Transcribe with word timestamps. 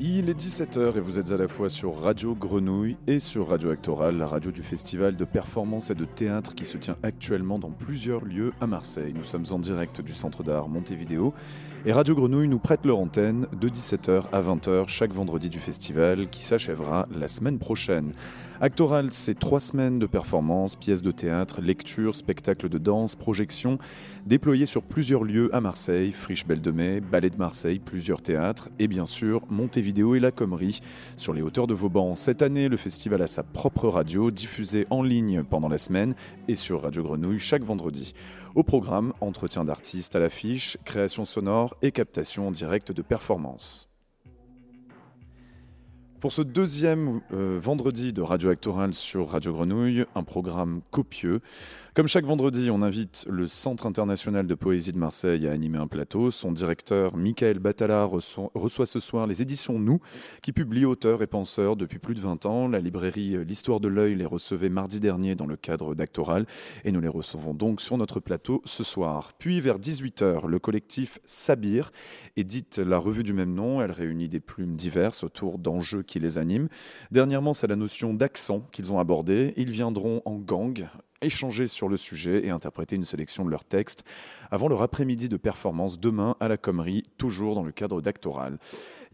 Il 0.00 0.28
est 0.28 0.38
17h 0.38 0.96
et 0.96 1.00
vous 1.00 1.18
êtes 1.18 1.30
à 1.30 1.36
la 1.36 1.46
fois 1.46 1.68
sur 1.68 1.96
Radio 1.96 2.34
Grenouille 2.34 2.96
et 3.06 3.20
sur 3.20 3.48
Radio 3.48 3.70
Actoral, 3.70 4.16
la 4.16 4.26
radio 4.26 4.50
du 4.50 4.62
festival 4.62 5.16
de 5.16 5.24
performance 5.24 5.90
et 5.90 5.94
de 5.94 6.04
théâtre 6.04 6.54
qui 6.54 6.64
se 6.64 6.76
tient 6.76 6.96
actuellement 7.02 7.58
dans 7.58 7.70
plusieurs 7.70 8.24
lieux 8.24 8.52
à 8.60 8.66
Marseille. 8.66 9.12
Nous 9.14 9.24
sommes 9.24 9.44
en 9.50 9.58
direct 9.58 10.00
du 10.00 10.12
centre 10.12 10.42
d'art 10.42 10.68
Montevideo 10.68 11.32
et 11.84 11.92
Radio 11.92 12.14
Grenouille 12.14 12.46
nous 12.46 12.60
prête 12.60 12.84
leur 12.84 12.98
antenne 12.98 13.46
de 13.60 13.68
17h 13.68 14.24
à 14.32 14.40
20h 14.40 14.86
chaque 14.86 15.12
vendredi 15.12 15.50
du 15.50 15.58
festival 15.58 16.28
qui 16.28 16.44
s'achèvera 16.44 17.08
la 17.12 17.26
semaine 17.26 17.58
prochaine. 17.58 18.12
Actoral, 18.60 19.08
c'est 19.10 19.36
trois 19.36 19.58
semaines 19.58 19.98
de 19.98 20.06
performances, 20.06 20.76
pièces 20.76 21.02
de 21.02 21.10
théâtre, 21.10 21.60
lectures, 21.60 22.14
spectacles 22.14 22.68
de 22.68 22.78
danse, 22.78 23.16
projections, 23.16 23.78
déployés 24.24 24.66
sur 24.66 24.84
plusieurs 24.84 25.24
lieux 25.24 25.50
à 25.52 25.60
Marseille, 25.60 26.12
Friche 26.12 26.46
Belle 26.46 26.60
de 26.60 26.70
Mai, 26.70 27.00
Ballet 27.00 27.30
de 27.30 27.38
Marseille, 27.38 27.80
plusieurs 27.80 28.22
théâtres 28.22 28.68
et 28.78 28.86
bien 28.86 29.06
sûr 29.06 29.40
Montevideo 29.50 30.14
et 30.14 30.20
la 30.20 30.30
Commerie 30.30 30.78
sur 31.16 31.32
les 31.32 31.42
hauteurs 31.42 31.66
de 31.66 31.74
Vauban. 31.74 32.14
Cette 32.14 32.42
année, 32.42 32.68
le 32.68 32.76
festival 32.76 33.22
a 33.22 33.26
sa 33.26 33.42
propre 33.42 33.88
radio 33.88 34.30
diffusée 34.30 34.86
en 34.90 35.02
ligne 35.02 35.42
pendant 35.42 35.68
la 35.68 35.78
semaine 35.78 36.14
et 36.46 36.54
sur 36.54 36.82
Radio 36.82 37.02
Grenouille 37.02 37.40
chaque 37.40 37.64
vendredi. 37.64 38.14
Au 38.54 38.62
programme, 38.62 39.14
entretien 39.22 39.64
d'artistes 39.64 40.14
à 40.14 40.18
l'affiche, 40.18 40.76
création 40.84 41.24
sonore 41.24 41.74
et 41.80 41.90
captation 41.90 42.48
en 42.48 42.50
direct 42.50 42.92
de 42.92 43.00
performances. 43.00 43.88
Pour 46.20 46.32
ce 46.32 46.42
deuxième 46.42 47.20
euh, 47.32 47.58
vendredi 47.58 48.12
de 48.12 48.20
Radio 48.20 48.50
Actoral 48.50 48.92
sur 48.92 49.30
Radio 49.30 49.52
Grenouille, 49.54 50.04
un 50.14 50.22
programme 50.22 50.82
copieux. 50.90 51.40
Comme 51.94 52.08
chaque 52.08 52.24
vendredi, 52.24 52.70
on 52.70 52.80
invite 52.80 53.26
le 53.28 53.46
Centre 53.46 53.84
international 53.84 54.46
de 54.46 54.54
poésie 54.54 54.94
de 54.94 54.98
Marseille 54.98 55.46
à 55.46 55.52
animer 55.52 55.76
un 55.76 55.86
plateau. 55.86 56.30
Son 56.30 56.50
directeur, 56.50 57.18
Michael 57.18 57.58
Batala, 57.58 58.04
reçoit, 58.04 58.86
ce 58.86 58.98
soir 58.98 59.26
les 59.26 59.42
éditions 59.42 59.78
Nous, 59.78 60.00
qui 60.40 60.52
publient 60.52 60.86
auteurs 60.86 61.20
et 61.20 61.26
penseurs 61.26 61.76
depuis 61.76 61.98
plus 61.98 62.14
de 62.14 62.20
20 62.20 62.46
ans. 62.46 62.66
La 62.66 62.80
librairie 62.80 63.44
L'Histoire 63.44 63.78
de 63.78 63.88
l'œil 63.88 64.14
les 64.14 64.24
recevait 64.24 64.70
mardi 64.70 65.00
dernier 65.00 65.34
dans 65.34 65.44
le 65.44 65.56
cadre 65.56 65.94
d'Actoral 65.94 66.46
et 66.84 66.92
nous 66.92 67.00
les 67.02 67.08
recevons 67.08 67.52
donc 67.52 67.82
sur 67.82 67.98
notre 67.98 68.20
plateau 68.20 68.62
ce 68.64 68.84
soir. 68.84 69.34
Puis 69.38 69.60
vers 69.60 69.78
18h, 69.78 70.46
le 70.46 70.58
collectif 70.58 71.18
Sabir 71.26 71.92
édite 72.38 72.78
la 72.78 72.96
revue 72.96 73.22
du 73.22 73.34
même 73.34 73.52
nom. 73.52 73.82
Elle 73.82 73.92
réunit 73.92 74.30
des 74.30 74.40
plumes 74.40 74.76
diverses 74.76 75.24
autour 75.24 75.58
d'enjeux 75.58 76.02
qui 76.02 76.20
les 76.20 76.38
animent. 76.38 76.70
Dernièrement, 77.10 77.52
c'est 77.52 77.66
la 77.66 77.76
notion 77.76 78.14
d'accent 78.14 78.66
qu'ils 78.72 78.92
ont 78.94 78.98
abordée. 78.98 79.52
Ils 79.58 79.70
viendront 79.70 80.22
en 80.24 80.38
gang 80.38 80.88
échanger 81.24 81.66
sur 81.66 81.88
le 81.88 81.96
sujet 81.96 82.46
et 82.46 82.50
interpréter 82.50 82.96
une 82.96 83.04
sélection 83.04 83.44
de 83.44 83.50
leurs 83.50 83.64
textes 83.64 84.04
avant 84.52 84.68
leur 84.68 84.82
après-midi 84.82 85.30
de 85.30 85.38
performance 85.38 85.98
demain 85.98 86.36
à 86.38 86.46
la 86.46 86.58
Commerie, 86.58 87.04
toujours 87.16 87.54
dans 87.54 87.62
le 87.62 87.72
cadre 87.72 88.02
d'Actoral. 88.02 88.58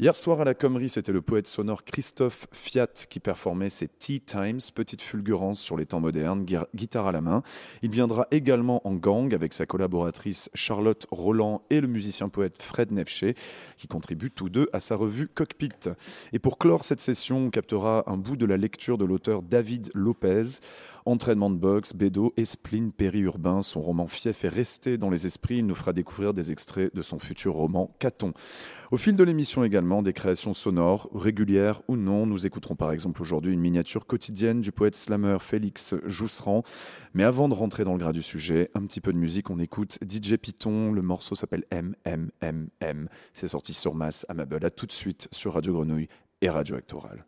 Hier 0.00 0.14
soir 0.14 0.40
à 0.40 0.44
la 0.44 0.54
Commerie, 0.54 0.88
c'était 0.88 1.12
le 1.12 1.22
poète 1.22 1.46
sonore 1.46 1.84
Christophe 1.84 2.48
Fiat 2.52 3.06
qui 3.08 3.20
performait 3.20 3.68
ses 3.68 3.86
Tea 3.86 4.20
Times, 4.20 4.60
petite 4.74 5.00
fulgurance 5.00 5.60
sur 5.60 5.76
les 5.76 5.86
temps 5.86 6.00
modernes, 6.00 6.44
guitare 6.74 7.06
à 7.06 7.12
la 7.12 7.20
main. 7.20 7.42
Il 7.82 7.90
viendra 7.90 8.26
également 8.32 8.86
en 8.86 8.94
gang 8.94 9.32
avec 9.32 9.54
sa 9.54 9.64
collaboratrice 9.64 10.50
Charlotte 10.54 11.06
Roland 11.12 11.62
et 11.70 11.80
le 11.80 11.86
musicien 11.86 12.28
poète 12.28 12.60
Fred 12.60 12.90
Nefché 12.90 13.34
qui 13.76 13.86
contribuent 13.86 14.30
tous 14.30 14.48
deux 14.48 14.68
à 14.72 14.80
sa 14.80 14.96
revue 14.96 15.28
Cockpit. 15.28 15.90
Et 16.32 16.40
pour 16.40 16.58
clore 16.58 16.84
cette 16.84 17.00
session, 17.00 17.46
on 17.46 17.50
captera 17.50 18.02
un 18.08 18.16
bout 18.16 18.36
de 18.36 18.46
la 18.46 18.56
lecture 18.56 18.98
de 18.98 19.04
l'auteur 19.04 19.42
David 19.42 19.90
Lopez. 19.94 20.60
Entraînement 21.06 21.48
de 21.48 21.56
boxe, 21.56 21.94
bédo 21.94 22.34
et 22.36 22.44
spleen 22.44 22.92
périurbain. 22.92 23.62
Son 23.62 23.80
roman 23.80 24.06
Fief 24.06 24.44
est 24.44 24.48
resté 24.48 24.98
dans 24.98 25.08
les 25.08 25.26
Il 25.50 25.66
nous 25.66 25.74
fera 25.74 25.92
découvrir 25.92 26.34
des 26.34 26.50
extraits 26.50 26.94
de 26.94 27.02
son 27.02 27.18
futur 27.18 27.54
roman 27.54 27.94
Caton. 27.98 28.32
Au 28.90 28.96
fil 28.96 29.16
de 29.16 29.24
l'émission 29.24 29.64
également, 29.64 30.02
des 30.02 30.12
créations 30.12 30.54
sonores, 30.54 31.08
régulières 31.14 31.82
ou 31.88 31.96
non. 31.96 32.26
Nous 32.26 32.46
écouterons 32.46 32.76
par 32.76 32.92
exemple 32.92 33.22
aujourd'hui 33.22 33.52
une 33.52 33.60
miniature 33.60 34.06
quotidienne 34.06 34.60
du 34.60 34.72
poète 34.72 34.94
slammer 34.94 35.38
Félix 35.40 35.94
Jousserand. 36.06 36.62
Mais 37.14 37.24
avant 37.24 37.48
de 37.48 37.54
rentrer 37.54 37.84
dans 37.84 37.92
le 37.92 37.98
gras 37.98 38.12
du 38.12 38.22
sujet, 38.22 38.70
un 38.74 38.82
petit 38.82 39.00
peu 39.00 39.12
de 39.12 39.18
musique. 39.18 39.50
On 39.50 39.58
écoute 39.58 39.98
DJ 40.08 40.36
Python. 40.36 40.92
Le 40.92 41.02
morceau 41.02 41.34
s'appelle 41.34 41.64
MMMM. 41.72 43.08
C'est 43.32 43.48
sorti 43.48 43.74
sur 43.74 43.94
Mass 43.94 44.26
à 44.28 44.34
Mabel. 44.34 44.64
À 44.64 44.70
tout 44.70 44.86
de 44.86 44.92
suite 44.92 45.28
sur 45.32 45.54
Radio 45.54 45.72
Grenouille 45.72 46.08
et 46.40 46.48
Radio 46.48 46.76
Actoral. 46.76 47.24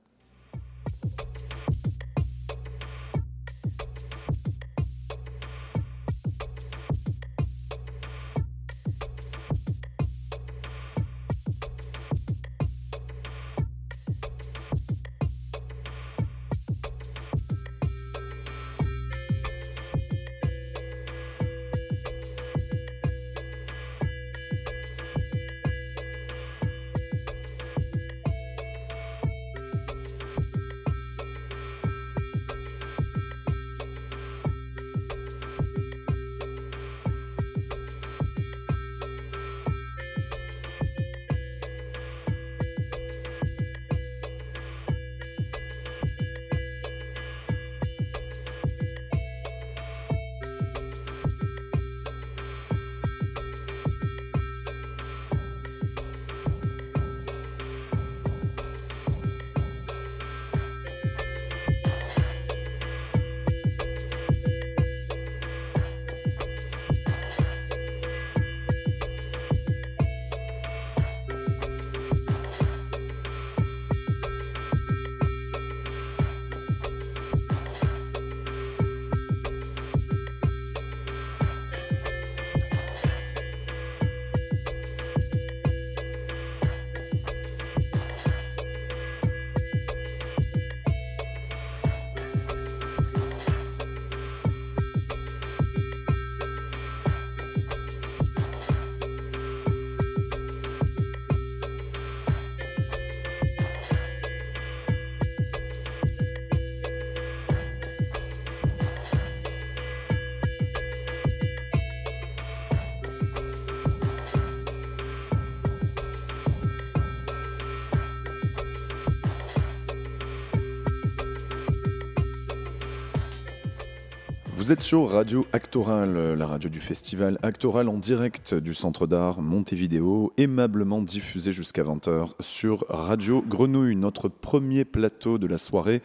Radio 124.92 125.46
Actoral, 125.52 126.34
la 126.34 126.46
radio 126.48 126.68
du 126.68 126.80
festival 126.80 127.38
Actoral 127.42 127.88
en 127.88 127.96
direct 127.96 128.54
du 128.54 128.74
centre 128.74 129.06
d'art 129.06 129.40
Montevideo, 129.40 130.32
aimablement 130.36 131.00
diffusé 131.00 131.52
jusqu'à 131.52 131.84
20h 131.84 132.30
sur 132.40 132.84
Radio 132.88 133.44
Grenouille, 133.46 133.94
notre 133.94 134.28
premier 134.28 134.84
plateau 134.84 135.38
de 135.38 135.46
la 135.46 135.58
soirée 135.58 136.02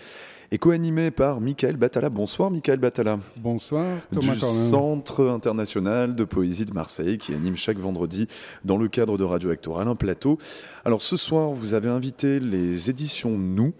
et 0.51 0.57
co-animé 0.57 1.11
par 1.11 1.41
Michael 1.41 1.77
Batala. 1.77 2.09
Bonsoir 2.09 2.51
Michael 2.51 2.79
Batala. 2.79 3.19
Bonsoir 3.37 3.85
Thomas 4.13 4.35
Du 4.35 4.39
Centre 4.39 5.27
international 5.27 6.15
de 6.15 6.23
poésie 6.23 6.65
de 6.65 6.73
Marseille 6.73 7.17
qui 7.17 7.33
anime 7.33 7.55
chaque 7.55 7.77
vendredi 7.77 8.27
dans 8.63 8.77
le 8.77 8.87
cadre 8.87 9.17
de 9.17 9.23
Radio 9.23 9.49
Actoral 9.49 9.87
un 9.87 9.95
plateau. 9.95 10.37
Alors 10.83 11.01
ce 11.01 11.17
soir, 11.17 11.51
vous 11.51 11.73
avez 11.73 11.89
invité 11.89 12.39
les 12.39 12.89
éditions 12.89 13.37
Nous. 13.37 13.73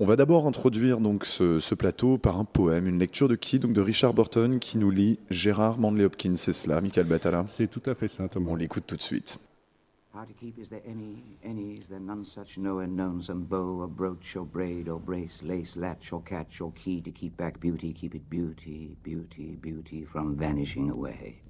On 0.00 0.06
va 0.06 0.16
d'abord 0.16 0.46
introduire 0.46 0.98
donc 0.98 1.24
ce, 1.24 1.58
ce, 1.58 1.74
plateau 1.74 2.18
par 2.18 2.38
un 2.38 2.44
poème, 2.44 2.86
une 2.86 2.98
lecture 2.98 3.28
de 3.28 3.36
qui? 3.36 3.58
Donc 3.58 3.72
de 3.72 3.80
Richard 3.80 4.14
Burton 4.14 4.58
qui 4.58 4.78
nous 4.78 4.90
lit 4.90 5.18
Gérard 5.30 5.78
Manley 5.78 6.04
Hopkins. 6.04 6.36
C'est 6.36 6.52
cela, 6.52 6.80
Michael 6.80 7.06
Batala 7.06 7.44
C'est 7.48 7.68
tout 7.68 7.82
à 7.86 7.94
fait 7.94 8.08
ça, 8.08 8.28
Thomas. 8.28 8.50
On 8.50 8.56
l'écoute 8.56 8.84
tout 8.86 8.96
de 8.96 9.02
suite. 9.02 9.38
How 10.14 10.24
to 10.24 10.32
keep, 10.34 10.58
is 10.58 10.68
there 10.68 10.82
any, 10.84 11.24
any, 11.42 11.72
is 11.72 11.88
there 11.88 11.98
none 11.98 12.26
such 12.26 12.58
nowhere 12.58 12.86
known, 12.86 13.22
some 13.22 13.44
bow 13.44 13.80
or 13.80 13.86
brooch 13.86 14.36
or 14.36 14.44
braid 14.44 14.86
or 14.86 15.00
brace, 15.00 15.42
lace, 15.42 15.74
latch 15.74 16.12
or 16.12 16.20
catch 16.20 16.60
or 16.60 16.70
key 16.72 17.00
to 17.00 17.10
keep 17.10 17.34
back 17.38 17.58
beauty, 17.58 17.94
keep 17.94 18.14
it 18.14 18.28
beauty, 18.28 18.94
beauty, 19.02 19.56
beauty 19.58 20.04
from 20.04 20.36
vanishing 20.36 20.90
away? 20.90 21.40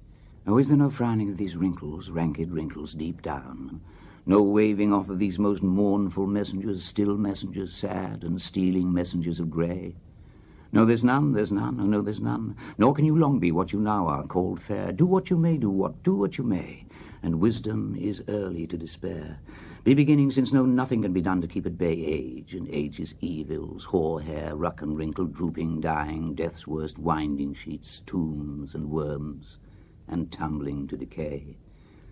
Oh, 0.47 0.57
is 0.57 0.69
there 0.69 0.77
no 0.77 0.89
frowning 0.89 1.29
of 1.29 1.35
these 1.35 1.57
wrinkles, 1.57 2.09
ranked 2.09 2.47
wrinkles 2.47 2.93
deep 2.93 3.21
down? 3.21 3.81
No 4.25 4.41
waving 4.41 4.93
off 4.93 5.09
of 5.09 5.19
these 5.19 5.37
most 5.37 5.61
mournful 5.61 6.25
messengers, 6.25 6.85
still 6.85 7.17
messengers, 7.17 7.73
sad 7.73 8.23
and 8.23 8.41
stealing 8.41 8.93
messengers 8.93 9.41
of 9.41 9.49
grey? 9.49 9.97
No, 10.71 10.85
there's 10.85 11.03
none, 11.03 11.33
there's 11.33 11.51
none, 11.51 11.81
oh 11.81 11.85
no, 11.85 12.01
there's 12.01 12.21
none. 12.21 12.55
Nor 12.77 12.93
can 12.93 13.03
you 13.03 13.17
long 13.17 13.39
be 13.39 13.51
what 13.51 13.73
you 13.73 13.81
now 13.81 14.07
are, 14.07 14.25
called 14.25 14.61
fair. 14.61 14.93
Do 14.93 15.05
what 15.05 15.29
you 15.29 15.37
may, 15.37 15.57
do 15.57 15.69
what, 15.69 16.01
do 16.01 16.15
what 16.15 16.37
you 16.37 16.45
may 16.45 16.85
and 17.23 17.39
wisdom 17.39 17.95
is 17.97 18.21
early 18.27 18.67
to 18.67 18.77
despair. 18.77 19.39
Be 19.85 19.93
beginning, 19.93 20.29
since 20.29 20.51
no 20.51 20.65
nothing 20.65 21.01
can 21.01 21.13
be 21.13 21.21
done 21.21 21.41
to 21.41 21.47
keep 21.47 21.65
at 21.65 21.77
bay 21.77 21.93
age, 21.93 22.53
and 22.53 22.67
age's 22.69 23.15
evils, 23.21 23.85
hoar 23.85 24.21
hair, 24.21 24.55
ruck 24.55 24.81
and 24.81 24.97
wrinkle, 24.97 25.25
drooping, 25.25 25.79
dying, 25.79 26.35
death's 26.35 26.67
worst 26.67 26.99
winding 26.99 27.53
sheets, 27.53 28.01
tombs 28.05 28.75
and 28.75 28.89
worms, 28.89 29.57
and 30.07 30.31
tumbling 30.31 30.87
to 30.89 30.97
decay. 30.97 31.57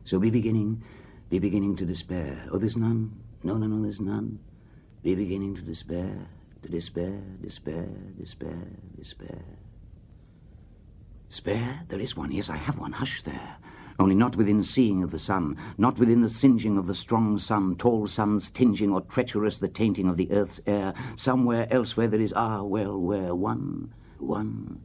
So 0.06 0.18
be 0.18 0.30
beginning, 0.30 0.82
be 1.30 1.40
beginning 1.40 1.76
to 1.76 1.86
despair. 1.86 2.46
Oh, 2.50 2.58
there's 2.58 2.78
none. 2.78 3.22
No, 3.44 3.58
no, 3.58 3.68
no, 3.68 3.82
there's 3.82 4.02
none. 4.02 4.40
Be 5.04 5.16
beginning 5.16 5.56
to 5.56 5.62
despair, 5.62 6.28
to 6.62 6.70
despair, 6.70 7.22
despair, 7.42 7.90
despair, 8.18 8.68
despair. 8.98 9.44
Spare? 11.28 11.86
There 11.88 12.00
is 12.00 12.18
one. 12.18 12.32
Yes, 12.32 12.50
I 12.50 12.58
have 12.58 12.78
one. 12.78 12.92
Hush 12.92 13.22
there 13.22 13.58
only 14.02 14.16
not 14.16 14.36
within 14.36 14.64
seeing 14.64 15.04
of 15.04 15.12
the 15.12 15.20
sun, 15.20 15.56
not 15.78 16.00
within 16.00 16.22
the 16.22 16.30
singeing 16.30 16.78
of 16.78 16.88
the 16.88 16.94
strong 16.94 17.38
sun, 17.38 17.76
tall 17.76 18.08
sun's 18.08 18.50
tinging 18.50 18.92
or 18.92 19.02
treacherous 19.02 19.60
the 19.60 19.68
tainting 19.68 20.10
of 20.10 20.18
the 20.18 20.32
earth's 20.32 20.60
air, 20.66 20.94
somewhere 21.16 21.68
else 21.72 21.96
where 21.96 22.08
there 22.08 22.20
is, 22.20 22.34
ah, 22.34 22.64
well, 22.64 23.00
where 23.00 23.36
one, 23.36 23.94
one, 24.18 24.82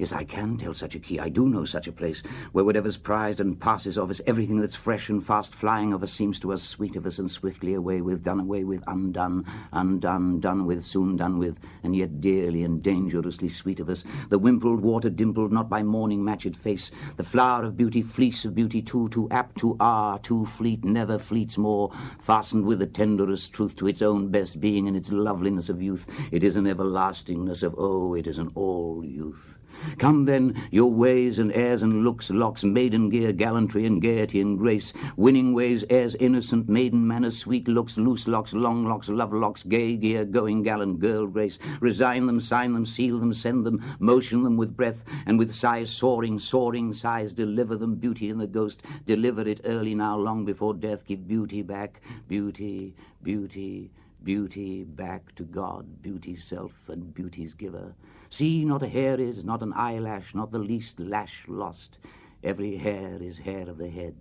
Yes, 0.00 0.14
I 0.14 0.24
can 0.24 0.56
tell 0.56 0.72
such 0.72 0.94
a 0.94 0.98
key. 0.98 1.20
I 1.20 1.28
do 1.28 1.46
know 1.46 1.66
such 1.66 1.86
a 1.86 1.92
place 1.92 2.22
where 2.52 2.64
whatever's 2.64 2.96
prized 2.96 3.38
and 3.38 3.60
passes 3.60 3.98
of 3.98 4.08
us, 4.08 4.22
everything 4.26 4.58
that's 4.58 4.74
fresh 4.74 5.10
and 5.10 5.22
fast 5.22 5.54
flying 5.54 5.92
of 5.92 6.02
us 6.02 6.10
seems 6.10 6.40
to 6.40 6.54
us 6.54 6.62
sweet 6.62 6.96
of 6.96 7.04
us 7.04 7.18
and 7.18 7.30
swiftly 7.30 7.74
away 7.74 8.00
with, 8.00 8.24
done 8.24 8.40
away 8.40 8.64
with, 8.64 8.82
undone, 8.86 9.44
undone, 9.74 10.40
done 10.40 10.64
with, 10.64 10.82
soon 10.84 11.18
done 11.18 11.38
with, 11.38 11.60
and 11.82 11.94
yet 11.94 12.18
dearly 12.18 12.62
and 12.62 12.82
dangerously 12.82 13.50
sweet 13.50 13.78
of 13.78 13.90
us. 13.90 14.02
The 14.30 14.38
wimpled, 14.38 14.80
water 14.80 15.10
dimpled, 15.10 15.52
not 15.52 15.68
by 15.68 15.82
morning 15.82 16.24
matched 16.24 16.56
face, 16.56 16.90
the 17.18 17.22
flower 17.22 17.64
of 17.64 17.76
beauty, 17.76 18.00
fleece 18.00 18.46
of 18.46 18.54
beauty, 18.54 18.80
too, 18.80 19.10
too 19.10 19.28
apt, 19.30 19.58
too 19.58 19.76
ah, 19.80 20.16
too 20.16 20.46
fleet, 20.46 20.82
never 20.82 21.18
fleets 21.18 21.58
more, 21.58 21.92
fastened 22.18 22.64
with 22.64 22.78
the 22.78 22.86
tenderest 22.86 23.52
truth 23.52 23.76
to 23.76 23.86
its 23.86 24.00
own 24.00 24.30
best 24.30 24.60
being 24.60 24.88
and 24.88 24.96
its 24.96 25.12
loveliness 25.12 25.68
of 25.68 25.82
youth. 25.82 26.06
It 26.32 26.42
is 26.42 26.56
an 26.56 26.66
everlastingness 26.66 27.62
of, 27.62 27.74
oh, 27.76 28.14
it 28.14 28.26
is 28.26 28.38
an 28.38 28.50
all 28.54 29.04
youth. 29.04 29.49
Come 29.98 30.24
then, 30.24 30.60
your 30.70 30.90
ways 30.90 31.38
and 31.38 31.52
airs 31.52 31.82
and 31.82 32.04
looks, 32.04 32.30
locks, 32.30 32.64
maiden 32.64 33.08
gear, 33.08 33.32
gallantry 33.32 33.86
and 33.86 34.00
gaiety 34.00 34.40
and 34.40 34.58
grace, 34.58 34.92
winning 35.16 35.54
ways, 35.54 35.84
airs 35.90 36.14
innocent, 36.16 36.68
maiden 36.68 37.06
manners, 37.06 37.38
sweet 37.38 37.68
looks, 37.68 37.98
loose 37.98 38.28
locks, 38.28 38.52
long 38.52 38.86
locks, 38.86 39.08
love 39.08 39.32
locks, 39.32 39.62
gay 39.62 39.96
gear, 39.96 40.24
going 40.24 40.62
gallant, 40.62 41.00
girl 41.00 41.26
grace. 41.26 41.58
Resign 41.80 42.26
them, 42.26 42.40
sign 42.40 42.72
them, 42.72 42.86
seal 42.86 43.18
them, 43.18 43.32
send 43.32 43.64
them, 43.66 43.82
motion 43.98 44.42
them 44.42 44.56
with 44.56 44.76
breath, 44.76 45.04
and 45.26 45.38
with 45.38 45.52
sighs 45.52 45.90
soaring, 45.90 46.38
soaring 46.38 46.92
sighs, 46.92 47.34
deliver 47.34 47.76
them, 47.76 47.96
beauty 47.96 48.28
in 48.28 48.38
the 48.38 48.46
ghost, 48.46 48.82
deliver 49.06 49.42
it 49.42 49.60
early 49.64 49.94
now, 49.94 50.16
long 50.16 50.44
before 50.44 50.74
death, 50.74 51.06
give 51.06 51.26
beauty 51.26 51.62
back, 51.62 52.00
beauty, 52.28 52.94
beauty, 53.22 53.90
beauty 54.22 54.84
back 54.84 55.34
to 55.34 55.44
God, 55.44 56.02
beauty's 56.02 56.44
self 56.44 56.88
and 56.88 57.14
beauty's 57.14 57.54
giver. 57.54 57.94
See, 58.30 58.64
not 58.64 58.82
a 58.82 58.88
hair 58.88 59.20
is, 59.20 59.44
not 59.44 59.60
an 59.60 59.72
eyelash, 59.72 60.34
not 60.34 60.52
the 60.52 60.58
least 60.58 61.00
lash 61.00 61.44
lost. 61.48 61.98
Every 62.42 62.76
hair 62.76 63.18
is 63.20 63.38
hair 63.38 63.68
of 63.68 63.76
the 63.76 63.90
head, 63.90 64.14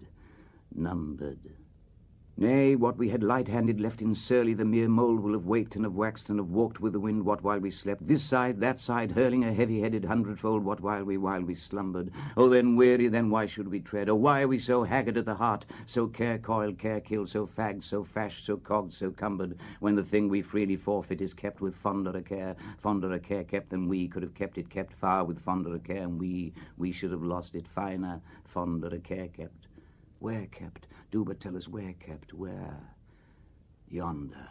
numbered. 0.74 1.40
Nay, 2.42 2.74
what 2.78 2.96
we 2.96 3.10
had 3.10 3.22
light-handed 3.22 3.82
left 3.82 4.02
in 4.02 4.16
surly, 4.16 4.54
the 4.54 4.64
mere 4.64 4.88
mould 4.88 5.20
will 5.20 5.34
have 5.34 5.46
waked 5.46 5.76
and 5.76 5.84
have 5.84 5.96
waxed 5.96 6.30
and 6.30 6.40
have 6.40 6.48
walked 6.48 6.80
with 6.80 6.94
the 6.94 7.00
wind, 7.02 7.26
what 7.26 7.44
while 7.44 7.60
we 7.60 7.70
slept, 7.70 8.08
this 8.08 8.24
side, 8.24 8.62
that 8.62 8.80
side, 8.80 9.12
hurling 9.12 9.44
a 9.44 9.52
heavy-headed 9.52 10.06
hundredfold, 10.06 10.64
what 10.64 10.80
while 10.80 11.04
we, 11.04 11.18
while 11.18 11.42
we 11.42 11.54
slumbered. 11.54 12.10
Oh, 12.38 12.48
then 12.48 12.78
weary, 12.78 13.10
then 13.10 13.30
why 13.30 13.46
should 13.46 13.68
we 13.68 13.82
tread? 13.82 14.08
Oh, 14.08 14.16
why 14.16 14.44
are 14.44 14.48
we 14.48 14.58
so 14.58 14.84
haggard 14.86 15.18
at 15.18 15.26
the 15.26 15.36
heart, 15.36 15.66
so 15.86 16.08
care-coiled, 16.08 16.80
care-killed, 16.80 17.28
so 17.28 17.46
fagged, 17.46 17.84
so 17.84 18.06
fashed, 18.06 18.46
so 18.46 18.56
cogged, 18.56 18.94
so 18.94 19.12
cumbered, 19.12 19.58
when 19.82 19.96
the 19.96 20.04
thing 20.06 20.30
we 20.30 20.42
freely 20.42 20.78
forfeit 20.78 21.20
is 21.20 21.34
kept 21.34 21.60
with 21.60 21.76
fonder 21.76 22.12
a 22.12 22.22
care, 22.22 22.56
fonder 22.78 23.12
a 23.12 23.20
care 23.20 23.44
kept 23.44 23.70
than 23.70 23.90
we 23.90 24.08
could 24.08 24.24
have 24.24 24.34
kept 24.34 24.58
it 24.58 24.70
kept 24.70 24.94
far 24.94 25.26
with 25.26 25.42
fonder 25.42 25.76
a 25.76 25.80
care, 25.80 26.04
and 26.04 26.18
we, 26.18 26.54
we 26.78 26.94
should 26.94 27.12
have 27.12 27.22
lost 27.22 27.54
it 27.54 27.68
finer, 27.68 28.22
fonder 28.46 28.88
a 28.88 29.00
care 29.00 29.28
kept. 29.28 29.69
Where 30.20 30.46
kept? 30.48 30.88
Do 31.12 31.26
but 31.26 31.40
tell 31.40 31.58
us 31.58 31.68
where 31.68 31.94
kept, 31.94 32.34
where? 32.34 32.96
Yonder. 33.88 34.50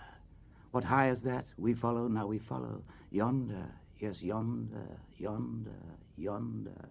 What 0.70 0.84
high 0.84 1.10
is 1.10 1.22
that? 1.22 1.46
We 1.56 1.74
follow, 1.74 2.08
now 2.08 2.26
we 2.26 2.38
follow. 2.38 2.82
Yonder, 3.10 3.70
yes, 3.98 4.22
yonder, 4.22 5.00
yonder, 5.16 5.70
yonder. 6.16 6.88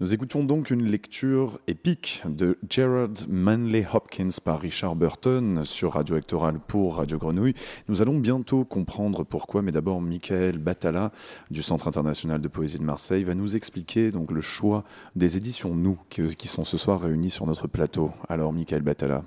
Nous 0.00 0.14
écoutons 0.14 0.44
donc 0.44 0.70
une 0.70 0.84
lecture 0.84 1.58
épique 1.66 2.22
de 2.24 2.56
Gerard 2.70 3.26
Manley 3.28 3.84
Hopkins 3.92 4.28
par 4.44 4.60
Richard 4.60 4.94
Burton 4.94 5.64
sur 5.64 5.94
Radio 5.94 6.14
Actoral 6.14 6.60
pour 6.60 6.98
Radio 6.98 7.18
Grenouille. 7.18 7.54
Nous 7.88 8.00
allons 8.00 8.16
bientôt 8.20 8.64
comprendre 8.64 9.24
pourquoi, 9.24 9.60
mais 9.60 9.72
d'abord 9.72 10.00
Michael 10.00 10.58
Batala 10.58 11.10
du 11.50 11.64
Centre 11.64 11.88
international 11.88 12.40
de 12.40 12.46
poésie 12.46 12.78
de 12.78 12.84
Marseille 12.84 13.24
va 13.24 13.34
nous 13.34 13.56
expliquer 13.56 14.12
donc 14.12 14.30
le 14.30 14.40
choix 14.40 14.84
des 15.16 15.36
éditions 15.36 15.74
Nous 15.74 15.98
qui 16.08 16.46
sont 16.46 16.62
ce 16.62 16.78
soir 16.78 17.00
réunies 17.00 17.30
sur 17.30 17.46
notre 17.46 17.66
plateau. 17.66 18.12
Alors 18.28 18.52
Michael 18.52 18.82
Batala. 18.82 19.24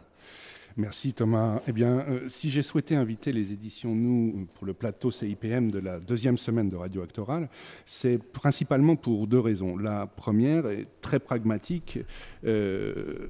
Merci 0.77 1.13
Thomas. 1.13 1.61
Eh 1.67 1.71
bien, 1.71 1.99
euh, 1.99 2.27
si 2.27 2.49
j'ai 2.49 2.61
souhaité 2.61 2.95
inviter 2.95 3.31
les 3.31 3.51
éditions 3.51 3.93
Nous 3.93 4.47
pour 4.53 4.65
le 4.65 4.73
plateau 4.73 5.11
CIPM 5.11 5.69
de 5.69 5.79
la 5.79 5.99
deuxième 5.99 6.37
semaine 6.37 6.69
de 6.69 6.75
Radio 6.75 7.01
Actoral, 7.01 7.49
c'est 7.85 8.17
principalement 8.17 8.95
pour 8.95 9.27
deux 9.27 9.39
raisons. 9.39 9.77
La 9.77 10.07
première 10.07 10.67
est 10.67 10.87
très 11.01 11.19
pragmatique. 11.19 11.99
Euh, 12.45 13.27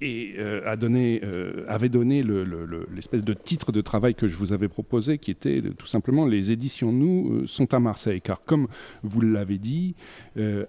et 0.00 0.34
euh, 0.38 0.60
a 0.66 0.76
donné, 0.76 1.20
euh, 1.22 1.64
avait 1.68 1.88
donné 1.88 2.22
l'espèce 2.22 3.20
le, 3.20 3.26
de 3.26 3.32
titre 3.32 3.70
de 3.70 3.80
travail 3.80 4.14
que 4.14 4.26
je 4.26 4.36
vous 4.36 4.52
avais 4.52 4.68
proposé, 4.68 5.18
qui 5.18 5.30
était 5.30 5.60
tout 5.78 5.86
simplement 5.86 6.26
Les 6.26 6.50
éditions 6.50 6.92
Nous 6.92 7.32
euh, 7.32 7.46
sont 7.46 7.72
à 7.72 7.80
Marseille. 7.80 8.20
Car 8.20 8.44
comme 8.44 8.66
vous 9.02 9.20
l'avez 9.20 9.58
dit, 9.58 9.94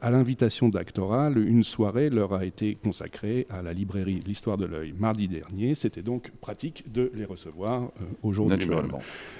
à 0.01 0.11
l'invitation 0.11 0.69
d'Actoral, 0.69 1.37
une 1.37 1.63
soirée 1.63 2.09
leur 2.09 2.33
a 2.33 2.45
été 2.45 2.75
consacrée 2.75 3.47
à 3.49 3.61
la 3.61 3.73
librairie 3.73 4.21
L'Histoire 4.25 4.57
de 4.57 4.65
l'œil 4.65 4.93
mardi 4.97 5.27
dernier. 5.27 5.75
C'était 5.75 6.03
donc 6.03 6.31
pratique 6.39 6.91
de 6.91 7.11
les 7.15 7.25
recevoir 7.25 7.91
aujourd'hui. 8.21 8.69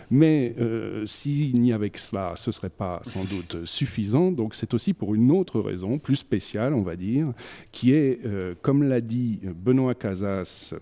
Mais 0.10 0.56
s'il 1.06 1.62
n'y 1.62 1.74
avait 1.74 1.92
que 1.92 2.00
cela, 2.00 2.34
ce 2.36 2.50
ne 2.50 2.54
serait 2.54 2.70
pas 2.70 3.02
sans 3.04 3.24
doute 3.24 3.66
suffisant. 3.66 4.32
Donc 4.32 4.56
c'est 4.56 4.74
aussi 4.74 4.94
pour 4.94 5.14
une 5.14 5.32
autre 5.32 5.60
raison, 5.60 6.00
plus 6.00 6.16
spéciale, 6.16 6.74
on 6.74 6.82
va 6.82 6.96
dire, 6.96 7.32
qui 7.72 7.92
est, 7.92 8.20
comme 8.62 8.84
l'a 8.84 9.02
dit 9.02 9.40
Benoît 9.44 9.75
Benoît 9.76 9.94
Casas 9.96 10.74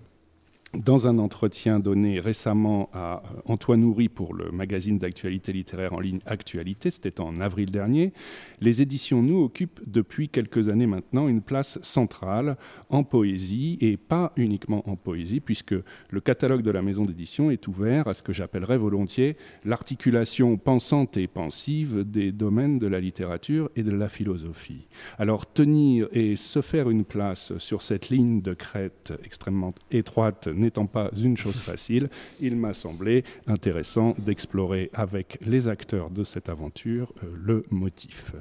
dans 0.77 1.06
un 1.06 1.20
entretien 1.20 1.80
donné 1.80 2.20
récemment 2.20 2.89
à 2.94 3.18
euh, 3.18 3.42
Antoine 3.46 3.84
Houry 3.84 4.10
pour 4.10 4.34
le 4.34 4.51
magazine 4.51 4.98
d'actualité 4.98 5.53
littéraire 5.53 5.94
en 5.94 6.00
ligne 6.00 6.20
Actualité, 6.25 6.89
c'était 6.89 7.22
en 7.22 7.36
avril 7.38 7.70
dernier, 7.70 8.12
les 8.60 8.82
éditions 8.82 9.22
Nous 9.22 9.44
occupent 9.44 9.82
depuis 9.86 10.30
quelques 10.30 10.70
années 10.70 10.88
maintenant 10.88 11.27
une 11.27 11.42
place 11.42 11.77
centrale 11.82 12.58
en 12.89 13.03
poésie 13.03 13.77
et 13.82 13.98
pas 13.98 14.34
uniquement 14.36 14.88
en 14.89 14.96
poésie, 14.96 15.42
puisque 15.42 15.75
le 16.10 16.22
catalogue 16.22 16.63
de 16.63 16.72
la 16.72 16.82
maison 16.82 17.03
d'édition 17.03 17.51
est 17.51 17.68
ouvert 17.68 18.08
à 18.08 18.13
ce 18.13 18.24
que 18.24 18.34
j'appellerais 18.34 18.77
volontiers 18.77 19.38
l'articulation 19.65 20.58
pensante 20.58 21.18
et 21.18 21.27
pensive 21.27 22.03
des 22.03 22.32
domaines 22.32 22.80
de 22.80 22.88
la 22.88 23.00
littérature 23.00 23.70
et 23.75 23.84
de 23.84 23.92
la 23.92 24.10
philosophie. 24.10 24.88
Alors 25.20 25.51
tenir 25.51 26.08
et 26.12 26.36
se 26.36 26.62
faire 26.62 26.89
une 26.89 27.06
place 27.06 27.56
sur 27.58 27.82
cette 27.82 28.10
ligne 28.10 28.42
de 28.42 28.53
crête 28.53 29.13
extrêmement 29.24 29.74
étroite 29.92 30.48
n'étant 30.63 30.88
pas 30.88 31.12
une 31.22 31.38
chose 31.38 31.58
facile, 31.58 32.10
il 32.39 32.55
m'a 32.55 32.74
semblé 32.74 33.24
intéressant 33.48 34.13
d'explorer 34.17 34.89
avec 34.93 35.38
les 35.46 35.67
acteurs 35.67 36.10
de 36.10 36.24
cette 36.24 36.50
aventure 36.50 37.13
le 37.34 37.65
motif. 37.70 38.34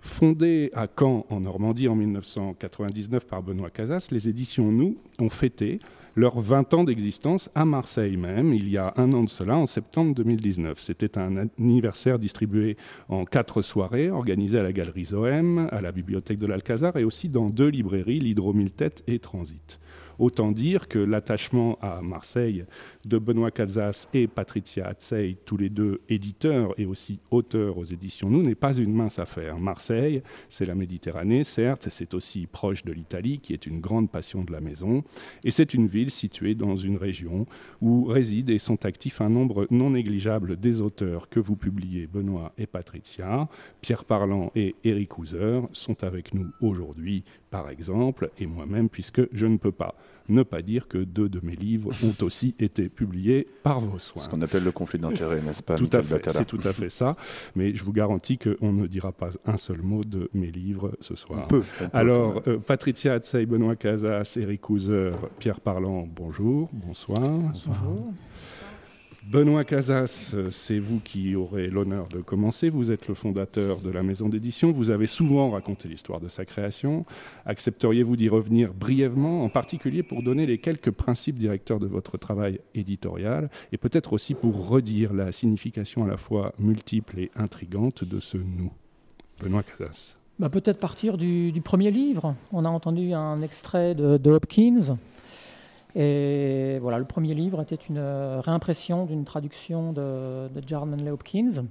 Fondé 0.00 0.70
à 0.74 0.86
Caen, 0.88 1.26
en 1.30 1.40
Normandie, 1.40 1.88
en 1.88 1.94
1999 1.94 3.26
par 3.26 3.42
Benoît 3.42 3.70
Casas, 3.70 4.08
les 4.10 4.28
éditions 4.28 4.70
Nous 4.70 4.96
ont 5.18 5.28
fêté 5.28 5.78
leurs 6.14 6.40
20 6.40 6.74
ans 6.74 6.84
d'existence 6.84 7.48
à 7.54 7.64
Marseille 7.64 8.16
même, 8.16 8.52
il 8.52 8.68
y 8.68 8.76
a 8.76 8.92
un 8.96 9.12
an 9.12 9.22
de 9.22 9.28
cela, 9.28 9.56
en 9.56 9.66
septembre 9.66 10.14
2019. 10.14 10.78
C'était 10.78 11.16
un 11.18 11.48
anniversaire 11.58 12.18
distribué 12.18 12.76
en 13.08 13.24
quatre 13.24 13.62
soirées, 13.62 14.10
organisé 14.10 14.58
à 14.58 14.62
la 14.62 14.72
Galerie 14.72 15.06
Zoem, 15.06 15.68
à 15.70 15.80
la 15.80 15.92
Bibliothèque 15.92 16.38
de 16.38 16.46
l'Alcazar 16.46 16.96
et 16.96 17.04
aussi 17.04 17.28
dans 17.28 17.48
deux 17.48 17.68
librairies, 17.68 18.20
l'Hydromille 18.20 18.72
Tête 18.72 19.02
et 19.06 19.18
Transit. 19.18 19.78
Autant 20.18 20.52
dire 20.52 20.88
que 20.88 20.98
l'attachement 20.98 21.78
à 21.80 22.00
Marseille 22.02 22.64
de 23.04 23.18
Benoît 23.18 23.50
Casas 23.50 24.08
et 24.14 24.26
Patricia 24.26 24.86
Atzey, 24.86 25.36
tous 25.44 25.56
les 25.56 25.68
deux 25.68 26.00
éditeurs 26.08 26.74
et 26.78 26.86
aussi 26.86 27.18
auteurs 27.30 27.78
aux 27.78 27.84
éditions 27.84 28.30
Nous, 28.30 28.42
n'est 28.42 28.54
pas 28.54 28.74
une 28.74 28.92
mince 28.92 29.18
affaire. 29.18 29.58
Marseille, 29.58 30.22
c'est 30.48 30.66
la 30.66 30.74
Méditerranée, 30.74 31.44
certes, 31.44 31.88
c'est 31.90 32.14
aussi 32.14 32.46
proche 32.46 32.84
de 32.84 32.92
l'Italie, 32.92 33.40
qui 33.40 33.52
est 33.52 33.66
une 33.66 33.80
grande 33.80 34.10
passion 34.10 34.44
de 34.44 34.52
la 34.52 34.60
maison, 34.60 35.02
et 35.44 35.50
c'est 35.50 35.74
une 35.74 35.86
ville 35.86 36.10
située 36.10 36.54
dans 36.54 36.76
une 36.76 36.96
région 36.96 37.46
où 37.80 38.04
résident 38.04 38.52
et 38.52 38.58
sont 38.58 38.84
actifs 38.84 39.20
un 39.20 39.28
nombre 39.28 39.66
non 39.70 39.90
négligeable 39.90 40.56
des 40.56 40.80
auteurs 40.80 41.28
que 41.28 41.40
vous 41.40 41.56
publiez, 41.56 42.06
Benoît 42.06 42.52
et 42.58 42.66
Patricia. 42.66 43.48
Pierre 43.80 44.04
Parlant 44.04 44.50
et 44.54 44.74
Eric 44.84 45.18
Houser 45.18 45.60
sont 45.72 46.04
avec 46.04 46.34
nous 46.34 46.50
aujourd'hui, 46.60 47.24
par 47.50 47.68
exemple, 47.68 48.30
et 48.38 48.46
moi-même, 48.46 48.88
puisque 48.88 49.22
je 49.32 49.46
ne 49.46 49.56
peux 49.56 49.72
pas 49.72 49.94
ne 50.28 50.42
pas 50.42 50.62
dire 50.62 50.88
que 50.88 50.98
deux 50.98 51.28
de 51.28 51.40
mes 51.42 51.54
livres 51.54 51.90
ont 52.04 52.24
aussi 52.24 52.54
été 52.58 52.88
publiés 52.88 53.46
par 53.62 53.80
vos 53.80 53.98
soins. 53.98 54.22
Ce 54.22 54.28
qu'on 54.28 54.42
appelle 54.42 54.64
le 54.64 54.72
conflit 54.72 54.98
d'intérêts, 54.98 55.40
n'est-ce 55.40 55.62
pas 55.62 55.74
Tout 55.76 55.88
à 55.92 56.02
fait, 56.02 56.30
c'est 56.30 56.44
tout 56.44 56.60
à 56.64 56.72
fait 56.72 56.88
ça. 56.88 57.16
Mais 57.54 57.74
je 57.74 57.84
vous 57.84 57.92
garantis 57.92 58.38
qu'on 58.38 58.72
ne 58.72 58.86
dira 58.86 59.12
pas 59.12 59.30
un 59.46 59.56
seul 59.56 59.82
mot 59.82 60.02
de 60.04 60.30
mes 60.34 60.50
livres 60.50 60.92
ce 61.00 61.14
soir. 61.14 61.42
On 61.44 61.48
peut. 61.48 61.62
Alors, 61.92 62.42
euh, 62.46 62.58
Patricia 62.58 63.14
Atsei, 63.14 63.46
Benoît 63.46 63.76
Casas, 63.76 64.36
Eric 64.40 64.68
Houser, 64.68 65.12
Pierre 65.38 65.60
Parlant, 65.60 66.06
bonjour, 66.14 66.68
bonsoir. 66.72 67.18
Bonjour. 67.20 68.12
Benoît 69.24 69.64
Casas, 69.64 70.34
c'est 70.50 70.80
vous 70.80 70.98
qui 70.98 71.36
aurez 71.36 71.68
l'honneur 71.68 72.08
de 72.08 72.20
commencer. 72.20 72.68
Vous 72.70 72.90
êtes 72.90 73.06
le 73.06 73.14
fondateur 73.14 73.80
de 73.80 73.88
la 73.90 74.02
maison 74.02 74.28
d'édition. 74.28 74.72
Vous 74.72 74.90
avez 74.90 75.06
souvent 75.06 75.50
raconté 75.50 75.88
l'histoire 75.88 76.20
de 76.20 76.28
sa 76.28 76.44
création. 76.44 77.06
Accepteriez-vous 77.46 78.16
d'y 78.16 78.28
revenir 78.28 78.74
brièvement, 78.74 79.44
en 79.44 79.48
particulier 79.48 80.02
pour 80.02 80.24
donner 80.24 80.44
les 80.44 80.58
quelques 80.58 80.90
principes 80.90 81.38
directeurs 81.38 81.78
de 81.78 81.86
votre 81.86 82.18
travail 82.18 82.58
éditorial 82.74 83.48
et 83.70 83.76
peut-être 83.76 84.12
aussi 84.12 84.34
pour 84.34 84.68
redire 84.68 85.12
la 85.12 85.30
signification 85.30 86.04
à 86.04 86.08
la 86.08 86.16
fois 86.16 86.52
multiple 86.58 87.20
et 87.20 87.30
intrigante 87.36 88.02
de 88.02 88.18
ce 88.18 88.38
nous? 88.38 88.72
Benoît 89.40 89.62
Casas. 89.62 90.16
Bah, 90.40 90.48
peut-être 90.48 90.80
partir 90.80 91.16
du, 91.16 91.52
premier 91.62 91.92
livre. 91.92 92.34
On 92.52 92.64
a 92.64 92.68
entendu 92.68 93.12
un 93.12 93.40
extrait 93.42 93.94
de, 93.94 94.16
de 94.16 94.30
Hopkins. 94.32 94.96
Et 95.94 96.78
voilà, 96.80 96.98
le 96.98 97.04
premier 97.04 97.34
livre 97.34 97.60
était 97.60 97.78
une 97.88 97.98
euh, 97.98 98.40
réimpression 98.40 99.04
d'une 99.04 99.24
traduction 99.24 99.92
de, 99.92 100.48
Manley 100.86 101.10
Hopkins. 101.10 101.64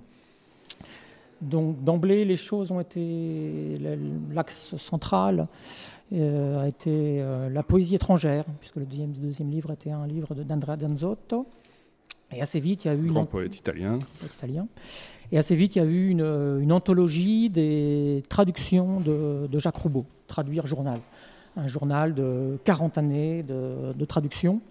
Donc 1.42 1.84
d'emblée, 1.84 2.24
les 2.24 2.38
choses 2.38 2.72
ont 2.72 2.80
été 2.80 3.80
l'axe 4.32 4.76
central 4.78 5.48
euh, 6.14 6.62
a 6.62 6.68
été 6.68 6.90
euh, 7.22 7.50
la 7.50 7.64
poésie 7.64 7.96
étrangère, 7.96 8.44
puisque 8.60 8.76
le 8.76 8.86
deuxième, 8.86 9.14
deuxième 9.14 9.50
livre 9.50 9.72
était 9.72 9.92
un 9.92 10.06
livre 10.06 10.36
d'Andrea 10.36 10.76
Danzotto. 10.76 11.48
Et 12.34 12.42
assez 12.42 12.60
vite, 12.60 12.84
il 12.84 12.88
y 12.90 12.92
a 12.92 12.96
eu 12.96 13.08
grand 13.08 13.26
poète 13.26 13.58
italien. 13.58 13.98
italien. 14.24 14.68
Et 15.32 15.38
assez 15.38 15.56
vite, 15.56 15.78
il 15.78 15.80
y 15.80 15.82
a 15.82 15.86
eu 15.86 16.10
une, 16.10 16.60
une 16.62 16.72
anthologie 16.74 17.50
des 17.50 18.24
traductions 18.28 19.00
de, 19.00 19.48
de 19.48 19.60
Jacques 19.60 19.78
Roubaud, 19.78 20.06
traduire 20.28 20.68
journal 20.68 21.00
un 21.58 21.68
journal 21.68 22.14
de 22.14 22.58
40 22.64 22.98
années 22.98 23.44
de, 23.44 24.06
traduction, 24.06 24.62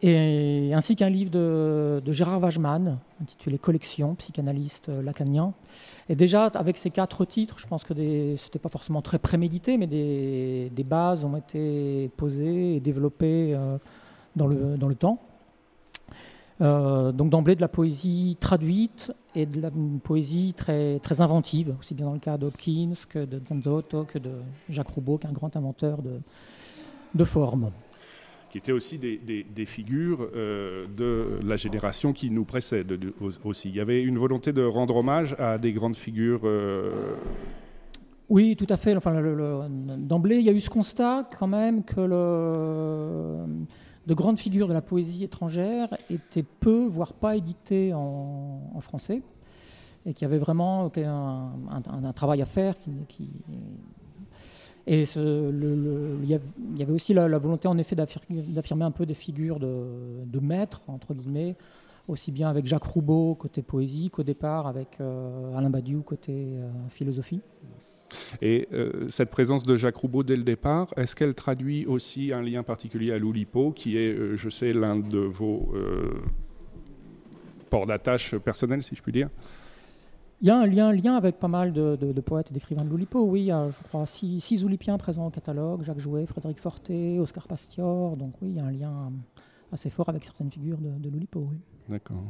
et, 0.00 0.70
ainsi 0.74 0.96
qu'un 0.96 1.10
livre 1.10 1.30
de, 1.30 2.12
Gérard 2.12 2.40
Wajman, 2.40 2.98
intitulé 3.20 3.58
Collection, 3.58 4.14
psychanalyste 4.14 4.88
lacanien. 4.88 5.52
Et 6.08 6.14
déjà, 6.14 6.46
avec 6.46 6.78
ces 6.78 6.90
quatre 6.90 7.24
titres, 7.24 7.58
je 7.58 7.66
pense 7.66 7.84
que 7.84 7.94
ce 7.94 8.00
n'était 8.44 8.58
pas 8.58 8.68
forcément 8.68 9.02
très 9.02 9.18
prémédité, 9.18 9.76
mais 9.76 9.86
des, 9.86 10.84
bases 10.84 11.24
ont 11.24 11.36
été 11.36 12.10
posées 12.16 12.76
et 12.76 12.80
développées 12.80 13.54
euh, 13.54 13.78
dans, 14.36 14.46
le, 14.46 14.76
dans 14.76 14.88
le 14.88 14.94
temps. 14.94 15.20
Euh, 16.60 17.12
donc 17.12 17.30
d'emblée 17.30 17.54
de 17.54 17.60
la 17.60 17.68
poésie 17.68 18.36
traduite 18.40 19.12
et 19.36 19.46
de 19.46 19.60
la 19.60 19.70
poésie 20.02 20.54
très, 20.56 20.98
très 20.98 21.20
inventive, 21.20 21.74
aussi 21.78 21.94
bien 21.94 22.06
dans 22.06 22.14
le 22.14 22.18
cas 22.18 22.36
d'Hopkins 22.36 22.94
que 23.08 23.24
de 23.24 23.40
Zanzotto, 23.46 24.04
que 24.04 24.18
de 24.18 24.32
Jacques 24.68 24.88
Roubaud, 24.88 25.18
qui 25.18 25.26
est 25.26 25.30
un 25.30 25.32
grand 25.32 25.54
inventeur 25.56 26.02
de, 26.02 26.20
de 27.14 27.24
formes. 27.24 27.70
Qui 28.50 28.58
étaient 28.58 28.72
aussi 28.72 28.98
des, 28.98 29.18
des, 29.18 29.66
figures 29.66 30.26
euh, 30.34 30.86
de 30.96 31.38
la 31.46 31.56
génération 31.56 32.14
qui 32.14 32.30
nous 32.30 32.44
précède 32.44 32.98
aussi. 33.44 33.68
Il 33.68 33.76
y 33.76 33.80
avait 33.80 34.02
une 34.02 34.18
volonté 34.18 34.54
de 34.54 34.64
rendre 34.64 34.96
hommage 34.96 35.36
à 35.38 35.58
des 35.58 35.72
grandes 35.72 35.96
figures. 35.96 36.40
Euh, 36.44 37.14
oui, 38.30 38.56
tout 38.56 38.66
à 38.70 38.78
fait. 38.78 38.96
Enfin, 38.96 39.20
D'emblée, 39.98 40.36
il 40.36 40.46
y 40.46 40.48
a 40.48 40.52
eu 40.52 40.60
ce 40.60 40.70
constat 40.70 41.28
quand 41.38 41.46
même 41.46 41.84
que 41.84 42.00
le 42.00 43.44
de 44.08 44.14
grandes 44.14 44.38
figures 44.38 44.68
de 44.68 44.72
la 44.72 44.80
poésie 44.80 45.22
étrangère 45.22 45.88
étaient 46.08 46.42
peu, 46.42 46.86
voire 46.86 47.12
pas 47.12 47.36
éditées 47.36 47.92
en, 47.94 48.80
français, 48.80 49.20
et 50.06 50.14
qui 50.14 50.24
avaient 50.24 50.38
vraiment 50.38 50.90
un, 50.96 52.12
travail 52.14 52.40
à 52.40 52.46
faire. 52.46 52.74
Et 54.86 55.04
il 55.14 56.26
y 56.26 56.82
avait 56.82 56.92
aussi 56.92 57.12
la, 57.12 57.38
volonté, 57.38 57.68
en 57.68 57.76
effet, 57.76 57.94
d'affirmer 57.96 58.86
un 58.86 58.90
peu 58.90 59.04
des 59.04 59.12
figures 59.12 59.60
de, 59.60 60.40
maîtres, 60.40 60.80
entre 60.88 61.12
guillemets, 61.12 61.54
aussi 62.08 62.32
bien 62.32 62.48
avec 62.48 62.66
Jacques 62.66 62.84
Roubaud 62.84 63.34
côté 63.34 63.60
poésie 63.60 64.08
qu'au 64.08 64.22
départ 64.22 64.66
avec 64.66 64.98
euh, 64.98 65.54
Alain 65.54 65.68
Badiou 65.68 66.00
côté 66.00 66.32
euh, 66.32 66.70
philosophie. 66.88 67.42
Et 68.42 68.68
euh, 68.72 69.08
cette 69.08 69.30
présence 69.30 69.62
de 69.62 69.76
Jacques 69.76 69.96
Roubaud 69.96 70.22
dès 70.22 70.36
le 70.36 70.42
départ, 70.42 70.88
est-ce 70.96 71.14
qu'elle 71.16 71.34
traduit 71.34 71.86
aussi 71.86 72.32
un 72.32 72.42
lien 72.42 72.62
particulier 72.62 73.12
à 73.12 73.18
l'Oulipo, 73.18 73.72
qui 73.72 73.96
est, 73.96 74.12
euh, 74.12 74.36
je 74.36 74.48
sais, 74.48 74.72
l'un 74.72 74.96
de 74.96 75.18
vos 75.18 75.72
euh, 75.74 76.14
ports 77.70 77.86
d'attache 77.86 78.36
personnels, 78.36 78.82
si 78.82 78.94
je 78.94 79.02
puis 79.02 79.12
dire? 79.12 79.28
Il 80.40 80.46
y 80.46 80.50
a 80.50 80.56
un 80.56 80.92
lien, 80.92 81.16
avec 81.16 81.38
pas 81.40 81.48
mal 81.48 81.72
de, 81.72 82.20
poètes 82.20 82.50
et 82.50 82.54
d'écrivains 82.54 82.84
de 82.84 82.90
l'Oulipo. 82.90 83.24
Oui, 83.24 83.40
il 83.40 83.46
y 83.46 83.50
a, 83.50 83.70
je 83.70 83.82
crois, 83.82 84.06
six, 84.06 84.40
six 84.40 84.62
Oulipiens 84.62 84.96
présents 84.96 85.26
au 85.26 85.30
catalogue 85.30 85.82
Jacques 85.82 85.98
Jouet, 85.98 86.26
Frédéric 86.26 86.60
Forté, 86.60 87.18
Oscar 87.18 87.48
Pastior. 87.48 88.16
Donc, 88.16 88.34
oui, 88.40 88.50
il 88.50 88.56
y 88.56 88.60
a 88.60 88.64
un 88.64 88.70
lien 88.70 89.12
assez 89.72 89.90
fort 89.90 90.08
avec 90.08 90.24
certaines 90.24 90.50
figures 90.50 90.78
de, 90.78 90.90
de 90.90 91.10
l'Oulipo. 91.10 91.48
Oui. 91.50 91.58
D'accord. 91.88 92.22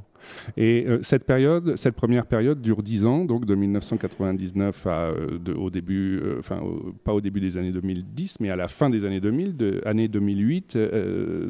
Et 0.56 0.84
euh, 0.86 0.98
cette 1.02 1.24
période, 1.24 1.76
cette 1.76 1.96
première 1.96 2.26
période 2.26 2.60
dure 2.60 2.82
10 2.82 3.06
ans, 3.06 3.24
donc 3.24 3.44
de 3.44 3.56
1999 3.56 4.86
à, 4.86 4.90
euh, 5.08 5.38
au 5.56 5.70
début, 5.70 6.20
euh, 6.20 6.36
enfin 6.38 6.62
pas 7.02 7.12
au 7.12 7.20
début 7.20 7.40
des 7.40 7.56
années 7.56 7.72
2010, 7.72 8.38
mais 8.40 8.50
à 8.50 8.56
la 8.56 8.68
fin 8.68 8.88
des 8.88 9.04
années 9.04 9.20
2000, 9.20 9.56
de, 9.56 9.82
année 9.84 10.06
2008, 10.06 10.78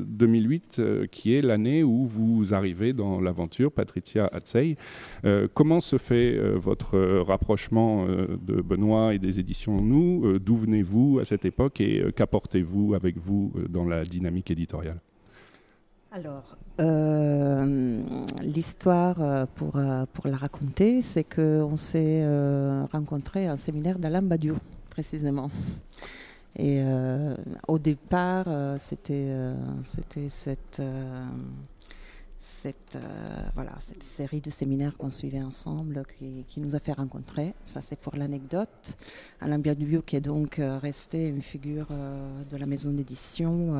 2008 0.06 0.82
qui 1.10 1.34
est 1.34 1.42
l'année 1.42 1.82
où 1.82 2.06
vous 2.06 2.54
arrivez 2.54 2.94
dans 2.94 3.20
l'aventure, 3.20 3.72
Patricia 3.72 4.28
Atzei. 4.32 4.76
comment 5.54 5.80
se 5.80 5.98
fait 5.98 6.38
votre 6.56 6.98
rapprochement 7.20 8.06
de 8.06 8.60
Benoît 8.60 9.14
et 9.14 9.18
des 9.18 9.40
éditions 9.40 9.82
Nous? 9.82 10.38
D'où 10.38 10.56
venez-vous 10.56 11.18
à 11.20 11.24
cette 11.24 11.44
époque 11.44 11.80
et 11.80 12.04
qu'apportez-vous 12.14 12.94
avec 12.94 13.18
vous 13.18 13.52
dans 13.68 13.84
la 13.84 14.04
dynamique 14.04 14.50
éditoriale? 14.50 15.00
Alors, 16.10 16.56
euh, 16.80 18.02
l'histoire, 18.40 19.20
euh, 19.20 19.44
pour, 19.56 19.76
euh, 19.76 20.06
pour 20.14 20.26
la 20.26 20.38
raconter, 20.38 21.02
c'est 21.02 21.24
qu'on 21.24 21.76
s'est 21.76 22.24
rencontrés 22.90 23.46
à 23.46 23.52
un 23.52 23.56
séminaire 23.58 23.98
d'Alain 23.98 24.22
Badiou, 24.22 24.56
précisément. 24.88 25.50
Et 26.56 26.82
au 27.68 27.78
départ, 27.78 28.46
c'était 28.80 29.28
c'était 29.84 30.28
cette, 30.28 30.82
cette, 32.40 32.98
voilà, 33.54 33.72
cette 33.78 34.02
série 34.02 34.40
de 34.40 34.50
séminaires 34.50 34.96
qu'on 34.96 35.10
suivait 35.10 35.42
ensemble 35.42 36.02
qui, 36.18 36.44
qui, 36.48 36.58
nous 36.58 36.74
a 36.74 36.80
fait 36.80 36.94
rencontrer. 36.94 37.54
Ça, 37.62 37.80
c'est 37.80 38.00
pour 38.00 38.16
l'anecdote. 38.16 38.96
Alain 39.40 39.60
Badiou, 39.60 40.02
qui 40.02 40.16
est 40.16 40.20
donc 40.20 40.56
resté 40.58 41.28
une 41.28 41.42
figure 41.42 41.86
de 42.50 42.56
la 42.56 42.66
maison 42.66 42.90
d'édition 42.90 43.76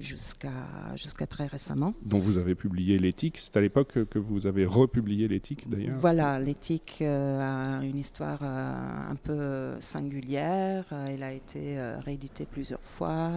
jusqu'à 0.00 0.50
jusqu'à 0.96 1.26
très 1.26 1.46
récemment. 1.46 1.94
Dont 2.02 2.18
vous 2.18 2.38
avez 2.38 2.54
publié 2.54 2.98
l'éthique. 2.98 3.38
C'est 3.38 3.56
à 3.56 3.60
l'époque 3.60 4.04
que 4.08 4.18
vous 4.18 4.46
avez 4.46 4.64
republié 4.64 5.28
l'éthique 5.28 5.68
d'ailleurs. 5.68 5.96
Voilà, 5.98 6.40
l'éthique 6.40 6.98
euh, 7.02 7.78
a 7.80 7.84
une 7.84 7.98
histoire 7.98 8.40
euh, 8.42 9.10
un 9.10 9.16
peu 9.16 9.80
singulière. 9.80 10.84
Elle 11.08 11.22
a 11.22 11.32
été 11.32 11.78
euh, 11.78 11.98
rééditée 12.00 12.46
plusieurs 12.50 12.82
fois 12.82 13.30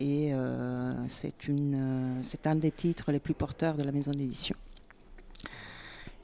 et 0.00 0.32
c'est 1.08 1.48
une 1.48 2.20
c'est 2.22 2.46
un 2.46 2.54
des 2.54 2.70
titres 2.70 3.12
les 3.12 3.18
plus 3.18 3.34
porteurs 3.34 3.76
de 3.76 3.82
la 3.82 3.92
maison 3.92 4.12
d'édition. 4.12 4.56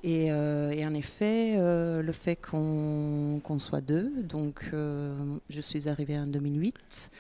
Et, 0.05 0.27
et, 0.27 0.87
en 0.87 0.95
effet, 0.95 1.57
le 1.57 2.12
fait 2.12 2.37
qu'on 2.37 3.59
soit 3.59 3.81
deux, 3.81 4.11
donc 4.23 4.71
je 4.73 5.61
suis 5.61 5.89
arrivée 5.89 6.19
en 6.19 6.27
2008. 6.27 7.11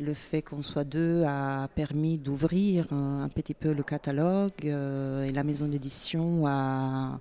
Le 0.00 0.14
fait 0.14 0.42
qu'on 0.42 0.62
soit 0.62 0.84
deux 0.84 1.24
a 1.24 1.66
permis 1.74 2.18
d'ouvrir 2.18 2.92
un, 2.92 3.28
petit 3.28 3.52
peu 3.52 3.72
le 3.72 3.82
catalogue 3.82 4.52
euh, 4.64 5.24
et 5.24 5.32
la 5.32 5.42
maison 5.42 5.66
d'édition 5.66 6.46
a 6.46 7.18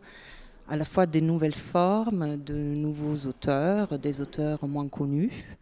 à 0.69 0.77
la 0.77 0.86
fois 0.86 1.07
des 1.07 1.22
nouvelles 1.22 1.55
formes, 1.55 2.38
de 2.38 2.53
nouveaux 2.53 3.27
auteurs, 3.27 3.98
des 3.98 4.22
auteurs 4.22 4.67
moins 4.67 4.88
connus 4.89 5.57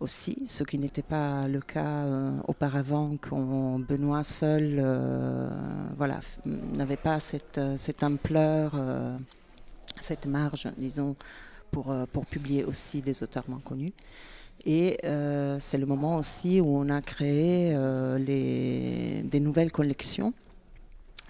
aussi, 0.00 0.36
ce 0.46 0.62
qui 0.62 0.76
n'était 0.76 1.02
pas 1.02 1.48
le 1.48 1.60
cas 1.60 2.04
euh, 2.04 2.30
auparavant 2.46 3.16
quand 3.18 3.78
Benoît 3.78 4.24
seul 4.24 4.76
euh, 4.80 5.48
voilà, 5.96 6.20
n'avait 6.44 6.96
pas 6.98 7.20
cette, 7.20 7.58
ampleur, 8.02 8.78
cette 9.98 10.26
marge, 10.26 10.68
disons, 10.76 11.16
pour 11.70 12.26
publier 12.26 12.64
aussi 12.64 13.00
des 13.00 13.22
auteurs 13.22 13.44
moins 13.48 13.62
connus. 13.64 13.94
Et 14.64 14.98
euh, 15.04 15.56
c'est 15.58 15.78
le 15.78 15.86
moment 15.86 16.16
aussi 16.16 16.60
où 16.60 16.76
on 16.76 16.90
a 16.90 17.00
créé 17.00 17.72
euh, 17.74 18.18
les, 18.18 19.22
des 19.22 19.40
nouvelles 19.40 19.72
collections, 19.72 20.34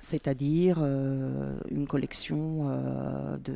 c'est-à-dire 0.00 0.78
euh, 0.80 1.56
une 1.70 1.86
collection 1.86 2.68
de, 3.44 3.54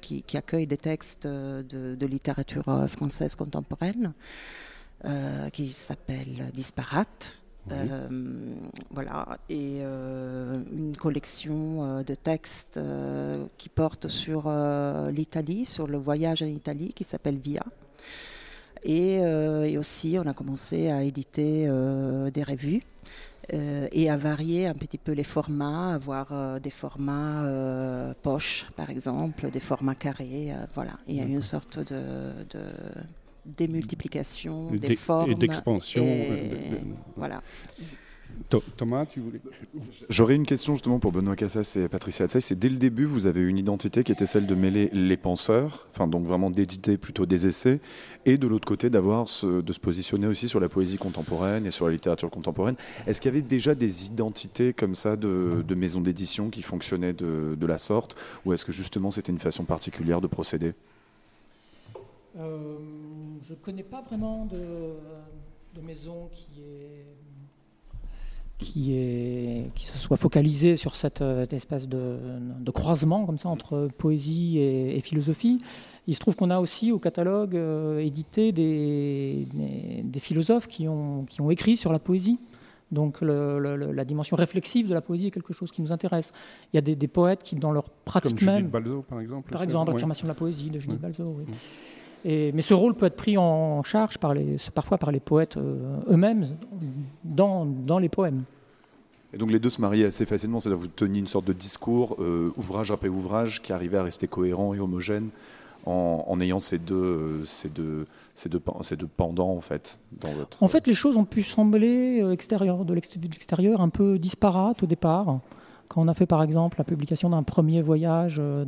qui, 0.00 0.24
accueille 0.36 0.66
des 0.66 0.76
textes 0.76 1.26
de, 1.26 2.06
littérature 2.06 2.86
française 2.88 3.34
contemporaine, 3.34 4.12
qui 5.52 5.72
s'appelle 5.72 6.50
Disparate. 6.54 7.40
voilà, 8.90 9.38
et 9.48 9.80
une 9.80 10.96
collection 10.96 12.04
de 12.04 12.14
textes 12.14 12.78
qui 13.58 13.68
porte 13.68 14.06
sur 14.06 14.48
l'Italie, 15.10 15.64
sur 15.64 15.88
le 15.88 15.98
voyage 15.98 16.44
en 16.44 16.46
Italie, 16.46 16.92
qui 16.94 17.02
s'appelle 17.02 17.38
Via. 17.38 17.64
Euh, 18.88 19.64
et, 19.64 19.78
aussi, 19.78 20.16
on 20.18 20.26
a 20.26 20.34
commencé 20.34 20.90
à 20.90 21.02
éditer 21.02 21.66
euh, 21.68 22.30
des 22.30 22.42
revues. 22.42 22.82
Euh, 23.52 23.86
et 23.92 24.10
à 24.10 24.16
varier 24.16 24.66
un 24.66 24.74
petit 24.74 24.98
peu 24.98 25.12
les 25.12 25.22
formats, 25.22 25.94
avoir 25.94 26.60
des 26.60 26.70
formats 26.70 27.44
poche 28.22 28.66
par 28.74 28.90
exemple, 28.90 29.52
des 29.52 29.60
formats 29.60 29.94
carrés, 29.94 30.52
voilà. 30.74 30.94
Il 31.06 31.14
y 31.14 31.20
a 31.20 31.24
une 31.24 31.40
sorte 31.40 31.78
de, 31.78 32.32
démultiplication 33.44 34.72
des 34.72 34.96
formes 34.96 35.30
et 35.30 35.34
d'expansion. 35.36 36.04
Voilà. 37.16 37.40
Thomas, 38.76 39.06
tu 39.06 39.20
voulais. 39.20 39.40
J'aurais 40.08 40.34
une 40.34 40.46
question 40.46 40.74
justement 40.74 40.98
pour 40.98 41.10
Benoît 41.10 41.36
Cassas 41.36 41.76
et 41.76 41.88
Patricia 41.88 42.24
Atsai. 42.24 42.40
C'est 42.40 42.58
dès 42.58 42.68
le 42.68 42.76
début, 42.76 43.04
vous 43.04 43.26
avez 43.26 43.42
une 43.42 43.58
identité 43.58 44.04
qui 44.04 44.12
était 44.12 44.26
celle 44.26 44.46
de 44.46 44.54
mêler 44.54 44.88
les 44.92 45.16
penseurs, 45.16 45.86
enfin 45.90 46.06
donc 46.06 46.26
vraiment 46.26 46.50
d'éditer 46.50 46.96
plutôt 46.96 47.26
des 47.26 47.46
essais, 47.46 47.80
et 48.24 48.38
de 48.38 48.46
l'autre 48.46 48.66
côté 48.66 48.90
d'avoir 48.90 49.24
de 49.24 49.72
se 49.72 49.80
positionner 49.80 50.26
aussi 50.26 50.48
sur 50.48 50.60
la 50.60 50.68
poésie 50.68 50.98
contemporaine 50.98 51.66
et 51.66 51.70
sur 51.70 51.86
la 51.86 51.92
littérature 51.92 52.30
contemporaine. 52.30 52.76
Est-ce 53.06 53.20
qu'il 53.20 53.30
y 53.32 53.34
avait 53.34 53.42
déjà 53.42 53.74
des 53.74 54.06
identités 54.06 54.72
comme 54.72 54.94
ça 54.94 55.16
de, 55.16 55.64
maisons 55.74 56.00
d'édition 56.00 56.50
qui 56.50 56.62
fonctionnaient 56.62 57.12
de, 57.12 57.66
la 57.66 57.78
sorte, 57.78 58.16
ou 58.44 58.52
est-ce 58.52 58.64
que 58.64 58.72
justement 58.72 59.10
c'était 59.10 59.32
une 59.32 59.40
façon 59.40 59.64
particulière 59.64 60.20
de 60.20 60.28
procéder? 60.28 60.72
Euh, 62.38 62.76
Je 63.42 63.54
ne 63.54 63.58
connais 63.58 63.82
pas 63.82 64.02
vraiment 64.02 64.46
de, 64.46 64.94
de 65.74 65.80
maison 65.80 66.28
qui 66.32 66.60
est 66.60 67.06
qui, 68.58 68.94
est, 68.94 69.70
qui 69.74 69.86
se 69.86 69.98
soit 69.98 70.16
focalisé 70.16 70.76
sur 70.76 70.96
cette, 70.96 71.20
euh, 71.20 71.46
espèce 71.50 71.86
de, 71.86 72.18
croisement 72.72 73.26
comme 73.26 73.38
ça 73.38 73.48
entre 73.48 73.88
poésie 73.98 74.58
et, 74.58 75.00
philosophie. 75.00 75.58
Il 76.06 76.14
se 76.14 76.20
trouve 76.20 76.36
qu'on 76.36 76.50
a 76.50 76.60
aussi 76.60 76.92
au 76.92 76.98
catalogue 76.98 77.56
euh, 77.56 77.98
édité 77.98 78.52
des, 78.52 79.46
des, 80.04 80.20
philosophes 80.20 80.68
qui 80.68 80.88
ont, 80.88 81.24
qui 81.24 81.40
ont 81.40 81.50
écrit 81.50 81.76
sur 81.76 81.92
la 81.92 81.98
poésie. 81.98 82.38
Donc 82.92 83.20
la 83.20 84.04
dimension 84.04 84.36
réflexive 84.36 84.88
de 84.88 84.94
la 84.94 85.00
poésie 85.00 85.26
est 85.26 85.30
quelque 85.32 85.52
chose 85.52 85.72
qui 85.72 85.82
nous 85.82 85.92
intéresse. 85.92 86.32
Il 86.72 86.76
y 86.76 86.78
a 86.78 86.94
des, 86.94 87.08
poètes 87.08 87.42
qui, 87.42 87.56
dans 87.56 87.72
leur 87.72 87.90
pratique 87.90 88.38
Comme 88.38 88.54
même... 88.54 88.68
Balzo, 88.68 89.02
par 89.02 89.20
exemple. 89.20 89.50
Par 89.50 89.62
exemple, 89.62 89.92
l'affirmation 89.92 90.24
de 90.24 90.30
la 90.30 90.34
poésie 90.34 90.70
de 90.70 90.78
Judith 90.78 91.00
Balzo, 91.00 91.34
oui. 91.36 91.44
Et, 92.28 92.50
mais 92.50 92.62
ce 92.62 92.74
rôle 92.74 92.94
peut 92.94 93.06
être 93.06 93.14
pris 93.14 93.38
en 93.38 93.84
charge 93.84 94.18
par 94.18 94.34
les, 94.34 94.56
parfois 94.74 94.98
par 94.98 95.12
les 95.12 95.20
poètes 95.20 95.56
euh, 95.56 96.00
eux-mêmes 96.10 96.44
dans, 97.22 97.64
dans 97.64 98.00
les 98.00 98.08
poèmes. 98.08 98.42
Et 99.32 99.38
donc 99.38 99.52
les 99.52 99.60
deux 99.60 99.70
se 99.70 99.80
mariaient 99.80 100.06
assez 100.06 100.26
facilement, 100.26 100.58
c'est-à-dire 100.58 100.78
vous 100.80 100.88
teniez 100.88 101.20
une 101.20 101.28
sorte 101.28 101.44
de 101.44 101.52
discours, 101.52 102.16
euh, 102.18 102.52
ouvrage 102.56 102.90
après 102.90 103.08
ouvrage, 103.08 103.62
qui 103.62 103.72
arrivait 103.72 103.98
à 103.98 104.02
rester 104.02 104.26
cohérent 104.26 104.74
et 104.74 104.80
homogène 104.80 105.28
en, 105.84 106.40
ayant 106.40 106.58
ces 106.58 106.78
deux, 106.78 106.96
euh, 106.96 107.44
ces, 107.44 107.68
deux, 107.68 108.06
ces, 108.34 108.48
deux, 108.48 108.60
ces 108.82 108.96
deux 108.96 109.06
pendants 109.06 109.52
en 109.52 109.60
fait. 109.60 110.00
Dans 110.20 110.32
votre... 110.32 110.60
En 110.60 110.66
fait, 110.66 110.88
les 110.88 110.94
choses 110.94 111.16
ont 111.16 111.24
pu 111.24 111.44
sembler 111.44 112.28
extérieur, 112.32 112.84
de 112.84 112.92
l'extérieur 112.92 113.80
un 113.80 113.88
peu 113.88 114.18
disparates 114.18 114.82
au 114.82 114.86
départ. 114.86 115.38
Quand 115.88 116.02
on 116.02 116.08
a 116.08 116.14
fait 116.14 116.26
par 116.26 116.42
exemple 116.42 116.78
la 116.78 116.84
publication 116.84 117.30
d'un 117.30 117.42
premier 117.42 117.82
voyage, 117.82 118.36
euh, 118.38 118.64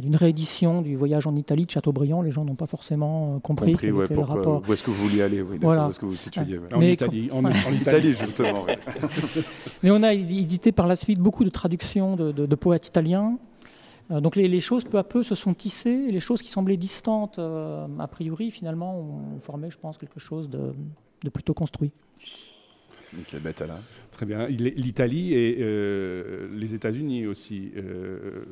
d'une 0.00 0.16
réédition 0.16 0.82
du 0.82 0.96
voyage 0.96 1.26
en 1.26 1.36
Italie 1.36 1.66
de 1.66 1.70
Chateaubriand, 1.70 2.22
les 2.22 2.30
gens 2.30 2.44
n'ont 2.44 2.54
pas 2.54 2.66
forcément 2.66 3.34
euh, 3.34 3.38
compris, 3.38 3.76
quel 3.78 3.90
était 4.00 4.14
le 4.14 4.20
rapport. 4.20 4.62
Où 4.68 4.72
est-ce 4.72 4.82
que 4.82 4.90
vous 4.90 5.08
vouliez 5.08 5.22
aller 5.22 5.42
Où 5.42 5.52
est-ce 5.52 5.98
que 5.98 6.06
vous 6.06 6.16
situiez 6.16 6.60
En, 6.74 6.80
Italie, 6.80 7.30
en, 7.32 7.44
Italie, 7.72 8.14
justement. 8.14 8.66
Mais 9.82 9.90
on 9.90 10.02
a 10.02 10.12
édité 10.12 10.72
par 10.72 10.86
la 10.86 10.96
suite 10.96 11.18
beaucoup 11.18 11.44
de 11.44 11.50
traductions 11.50 12.16
de, 12.16 12.54
poètes 12.54 12.86
italiens. 12.88 13.38
Euh, 14.10 14.20
donc 14.20 14.36
les, 14.36 14.60
choses 14.60 14.84
peu 14.84 14.98
à 14.98 15.04
peu 15.04 15.22
se 15.22 15.34
sont 15.34 15.54
tissées, 15.54 16.06
et 16.08 16.10
les 16.10 16.20
choses 16.20 16.42
qui 16.42 16.48
semblaient 16.50 16.76
distantes 16.76 17.38
a 17.38 18.08
priori 18.08 18.50
finalement 18.50 18.98
ont 18.98 19.40
formé, 19.40 19.70
je 19.70 19.78
pense, 19.78 19.98
quelque 19.98 20.20
chose 20.20 20.50
de, 20.50 20.74
de 21.22 21.30
plutôt 21.30 21.54
construit. 21.54 21.92
Bettala. 23.42 23.78
Très 24.10 24.26
bien. 24.26 24.46
L'Italie 24.46 25.34
et 25.34 25.58
euh, 25.60 26.48
les 26.52 26.74
États-Unis 26.74 27.26
aussi. 27.26 27.72
Euh, 27.76 28.44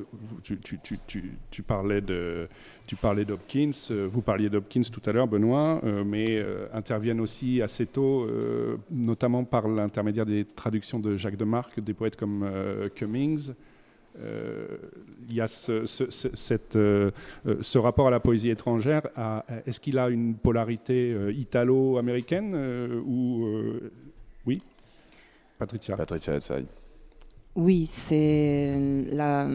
tu, 1.50 1.62
parlais 1.62 2.00
de, 2.00 2.48
tu 2.86 2.96
parlais 2.96 3.24
d'Hopkins. 3.24 3.70
Euh, 3.90 4.08
vous 4.10 4.22
parliez 4.22 4.48
d'Hopkins 4.48 4.82
tout 4.92 5.02
à 5.04 5.12
l'heure, 5.12 5.28
Benoît, 5.28 5.80
mais 6.04 6.42
interviennent 6.72 7.20
aussi 7.20 7.62
assez 7.62 7.86
tôt, 7.86 8.26
notamment 8.90 9.44
par 9.44 9.68
l'intermédiaire 9.68 10.26
des 10.26 10.44
traductions 10.44 10.98
de 10.98 11.16
Jacques 11.16 11.36
de 11.36 11.44
Marc, 11.44 11.80
des 11.80 11.94
poètes 11.94 12.16
comme 12.16 12.50
Cummings. 12.94 13.52
il 14.16 15.34
y 15.34 15.40
a 15.40 15.46
ce, 15.46 15.86
ce, 15.86 17.78
rapport 17.78 18.08
à 18.08 18.10
la 18.10 18.20
poésie 18.20 18.50
étrangère. 18.50 19.02
Est-ce 19.66 19.80
qu'il 19.80 19.98
a 19.98 20.08
une 20.08 20.34
polarité 20.34 21.14
italo-américaine 21.32 22.54
ou 23.06 23.46
Patricia. 25.60 25.94
Patricia 25.94 26.38
Oui, 27.54 27.84
c'est 27.84 28.74
la, 29.12 29.46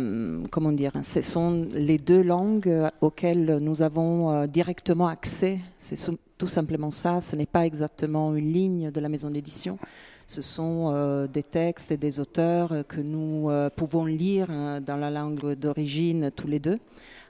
comment 0.51 0.71
dire, 0.71 0.91
ce 1.01 1.23
sont 1.23 1.65
les 1.73 1.97
deux 1.97 2.21
langues 2.21 2.71
auxquelles 3.01 3.57
nous 3.59 3.81
avons 3.81 4.31
euh, 4.31 4.45
directement 4.45 5.07
accès. 5.07 5.57
C'est 5.79 5.97
tout 6.37 6.47
simplement 6.47 6.91
ça. 6.91 7.21
Ce 7.21 7.35
n'est 7.35 7.47
pas 7.47 7.65
exactement 7.65 8.35
une 8.35 8.53
ligne 8.53 8.91
de 8.91 8.99
la 8.99 9.09
maison 9.09 9.31
d'édition. 9.31 9.79
Ce 10.27 10.43
sont 10.43 10.91
euh, 10.93 11.25
des 11.25 11.41
textes 11.41 11.91
et 11.91 11.97
des 11.97 12.19
auteurs 12.19 12.85
que 12.87 13.01
nous 13.01 13.49
euh, 13.49 13.71
pouvons 13.75 14.05
lire 14.05 14.51
hein, 14.51 14.81
dans 14.81 14.97
la 14.97 15.09
langue 15.09 15.53
d'origine 15.55 16.29
tous 16.35 16.47
les 16.47 16.59
deux. 16.59 16.77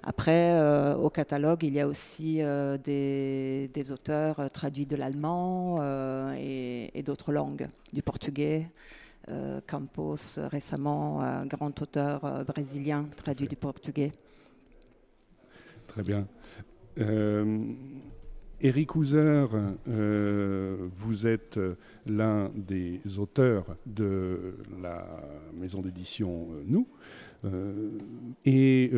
Après, 0.07 0.51
euh, 0.51 0.95
au 0.95 1.09
catalogue, 1.09 1.63
il 1.63 1.73
y 1.73 1.79
a 1.79 1.87
aussi 1.87 2.37
euh, 2.39 2.77
des, 2.77 3.91
auteurs 3.91 4.39
euh, 4.39 4.49
traduits 4.49 4.85
de 4.85 4.95
l'allemand 4.95 5.81
et, 6.37 7.01
d'autres 7.03 7.31
langues, 7.31 7.67
du 7.91 8.01
portugais. 8.01 8.67
Campos, 9.65 10.39
récemment, 10.51 11.21
un 11.21 11.47
grand 11.47 11.81
auteur 11.81 12.45
brésilien 12.45 13.07
traduit 13.17 13.47
du 13.47 13.55
portugais. 13.55 14.11
Très 15.87 16.03
bien. 16.03 16.27
Eric 18.61 18.95
Houser, 18.95 19.47
vous 19.87 21.27
êtes 21.27 21.59
l'un 22.05 22.51
des 22.55 23.01
auteurs 23.17 23.65
de 23.87 24.57
la 24.79 25.07
maison 25.55 25.81
d'édition 25.81 26.49
Nous. 26.67 26.87
Et 28.45 28.91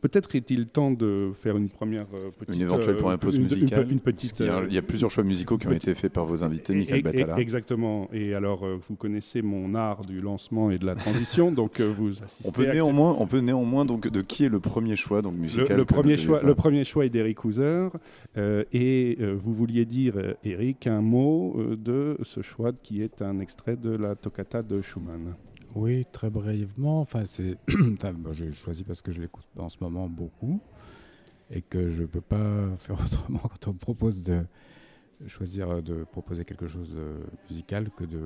peut-être 0.00 0.34
est-il 0.34 0.66
temps 0.66 0.90
de 0.90 1.32
faire 1.34 1.56
une 1.56 1.68
première 1.68 2.06
petite... 2.38 2.56
Une 2.56 2.62
éventuelle 2.62 2.96
première 2.96 3.18
pause 3.18 3.38
musicale. 3.38 3.90
Une, 3.90 4.00
petite, 4.00 4.40
il, 4.40 4.74
y 4.74 4.78
a, 4.78 4.82
plusieurs 4.82 5.10
choix 5.10 5.24
musicaux 5.24 5.58
qui 5.58 5.66
ont 5.66 5.72
été 5.72 5.94
faits 5.94 6.12
par 6.12 6.24
vos 6.24 6.42
invités, 6.42 6.74
Michael 6.74 7.02
Batala. 7.02 7.38
Exactement. 7.38 8.08
Et 8.12 8.34
alors, 8.34 8.66
vous 8.88 8.96
connaissez 8.96 9.42
mon 9.42 9.74
art 9.74 10.04
du 10.04 10.20
lancement 10.20 10.70
et 10.70 10.78
de 10.78 10.86
la 10.86 10.94
transition, 10.94 11.52
donc 11.52 11.80
vous 11.80 12.22
assistez... 12.22 12.48
On 12.48 12.52
peut, 12.52 12.70
néanmoins, 12.70 13.16
on 13.18 13.26
peut 13.26 13.40
néanmoins, 13.40 13.84
donc, 13.84 14.08
de 14.08 14.20
qui 14.20 14.44
est 14.44 14.48
le 14.48 14.60
premier 14.60 14.96
choix 14.96 15.22
donc, 15.22 15.34
musical 15.34 15.76
le, 15.76 15.84
premier 15.84 16.16
choix, 16.16 16.42
le 16.42 16.54
premier 16.54 16.84
choix 16.84 17.06
est 17.06 17.10
d'Eric 17.10 17.44
Houser. 17.44 17.88
et 18.36 19.18
vous 19.34 19.54
vouliez 19.54 19.84
dire, 19.84 20.14
Eric, 20.44 20.86
un 20.86 21.00
mot 21.00 21.56
de 21.76 22.16
ce 22.22 22.42
choix 22.42 22.72
qui 22.72 23.02
est 23.02 23.22
un 23.22 23.40
extrait 23.40 23.76
de 23.76 23.90
la 23.90 24.14
toccata 24.14 24.62
de 24.62 24.82
Schumann. 24.82 25.34
Oui, 25.74 26.06
très 26.12 26.30
brièvement. 26.30 27.00
Enfin, 27.00 27.24
c'est, 27.24 27.56
j'ai 28.32 28.52
choisi 28.52 28.84
parce 28.84 29.02
que 29.02 29.12
je 29.12 29.20
l'écoute 29.20 29.46
en 29.58 29.68
ce 29.68 29.78
moment 29.80 30.08
beaucoup 30.08 30.60
et 31.50 31.62
que 31.62 31.90
je 31.90 32.02
ne 32.02 32.06
peux 32.06 32.20
pas 32.20 32.68
faire 32.78 33.00
autrement 33.00 33.40
quand 33.40 33.68
on 33.68 33.72
me 33.72 33.78
propose 33.78 34.22
de 34.22 34.44
choisir 35.26 35.82
de 35.82 36.04
proposer 36.04 36.46
quelque 36.46 36.66
chose 36.66 36.94
de 36.94 37.16
musical 37.50 37.90
que 37.90 38.04
de 38.04 38.18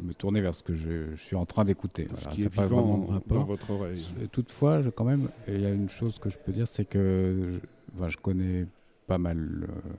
me 0.00 0.14
tourner 0.14 0.40
vers 0.40 0.54
ce 0.54 0.62
que 0.62 0.74
je, 0.74 1.14
suis 1.16 1.36
en 1.36 1.44
train 1.44 1.64
d'écouter. 1.64 2.08
Ce 2.16 2.28
qui 2.30 2.44
est 2.44 2.54
pas 2.54 2.66
vraiment 2.66 3.20
dans 3.26 3.44
votre 3.44 3.70
oreille. 3.70 4.02
Toutefois, 4.32 4.80
je, 4.80 4.88
quand 4.88 5.04
même, 5.04 5.28
il 5.46 5.60
y 5.60 5.66
a 5.66 5.70
une 5.70 5.90
chose 5.90 6.18
que 6.18 6.30
je 6.30 6.38
peux 6.38 6.52
dire, 6.52 6.66
c'est 6.66 6.86
que 6.86 7.60
je, 8.00 8.08
je 8.08 8.16
connais 8.16 8.66
pas 9.06 9.18
mal 9.18 9.38
euh, 9.38 9.92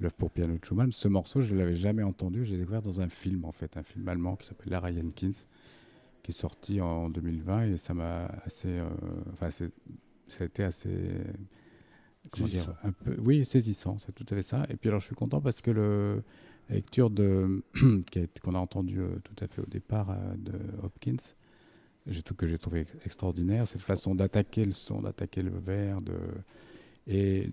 l'œuvre 0.00 0.14
pour 0.14 0.30
piano 0.32 0.56
de 0.56 0.64
Schumann. 0.64 0.90
Ce 0.90 1.06
morceau, 1.06 1.42
je 1.42 1.54
ne 1.54 1.58
l'avais 1.60 1.76
jamais 1.76 2.02
entendu. 2.02 2.44
J'ai 2.44 2.56
découvert 2.56 2.82
dans 2.82 3.00
un 3.00 3.08
film, 3.08 3.44
en 3.44 3.52
fait, 3.52 3.76
un 3.76 3.84
film 3.84 4.08
allemand 4.08 4.34
qui 4.34 4.46
s'appelle 4.46 4.70
Lara 4.70 4.90
Jenkins 4.90 5.30
qui 6.22 6.30
est 6.30 6.34
sorti 6.34 6.80
en 6.80 7.10
2020 7.10 7.64
et 7.64 7.76
ça 7.76 7.94
m'a 7.94 8.26
assez, 8.44 8.68
euh, 8.68 8.88
enfin 9.32 9.50
ça 9.50 9.64
a 10.40 10.44
été 10.44 10.62
assez, 10.62 10.90
comment 12.30 12.46
dire, 12.46 12.74
un 12.84 12.92
peu, 12.92 13.16
oui 13.18 13.44
saisissant, 13.44 13.98
c'est 13.98 14.12
tout 14.12 14.26
à 14.30 14.36
fait 14.36 14.42
ça. 14.42 14.64
Et 14.68 14.76
puis 14.76 14.88
alors 14.88 15.00
je 15.00 15.06
suis 15.06 15.14
content 15.14 15.40
parce 15.40 15.60
que 15.60 15.70
le 15.70 16.22
la 16.68 16.76
lecture 16.76 17.10
de 17.10 17.62
qu'on 18.42 18.54
a 18.54 18.58
entendu 18.58 19.00
euh, 19.00 19.18
tout 19.24 19.44
à 19.44 19.48
fait 19.48 19.60
au 19.60 19.66
départ 19.66 20.10
euh, 20.10 20.34
de 20.36 20.52
Hopkins, 20.82 21.16
j'ai 22.06 22.22
tout 22.22 22.34
que 22.34 22.46
j'ai 22.46 22.58
trouvé 22.58 22.86
extraordinaire, 23.04 23.66
cette 23.66 23.82
façon 23.82 24.14
d'attaquer 24.14 24.64
le 24.64 24.72
son, 24.72 25.02
d'attaquer 25.02 25.42
le 25.42 25.50
verre, 25.58 26.00
de 26.00 26.14
et 27.08 27.50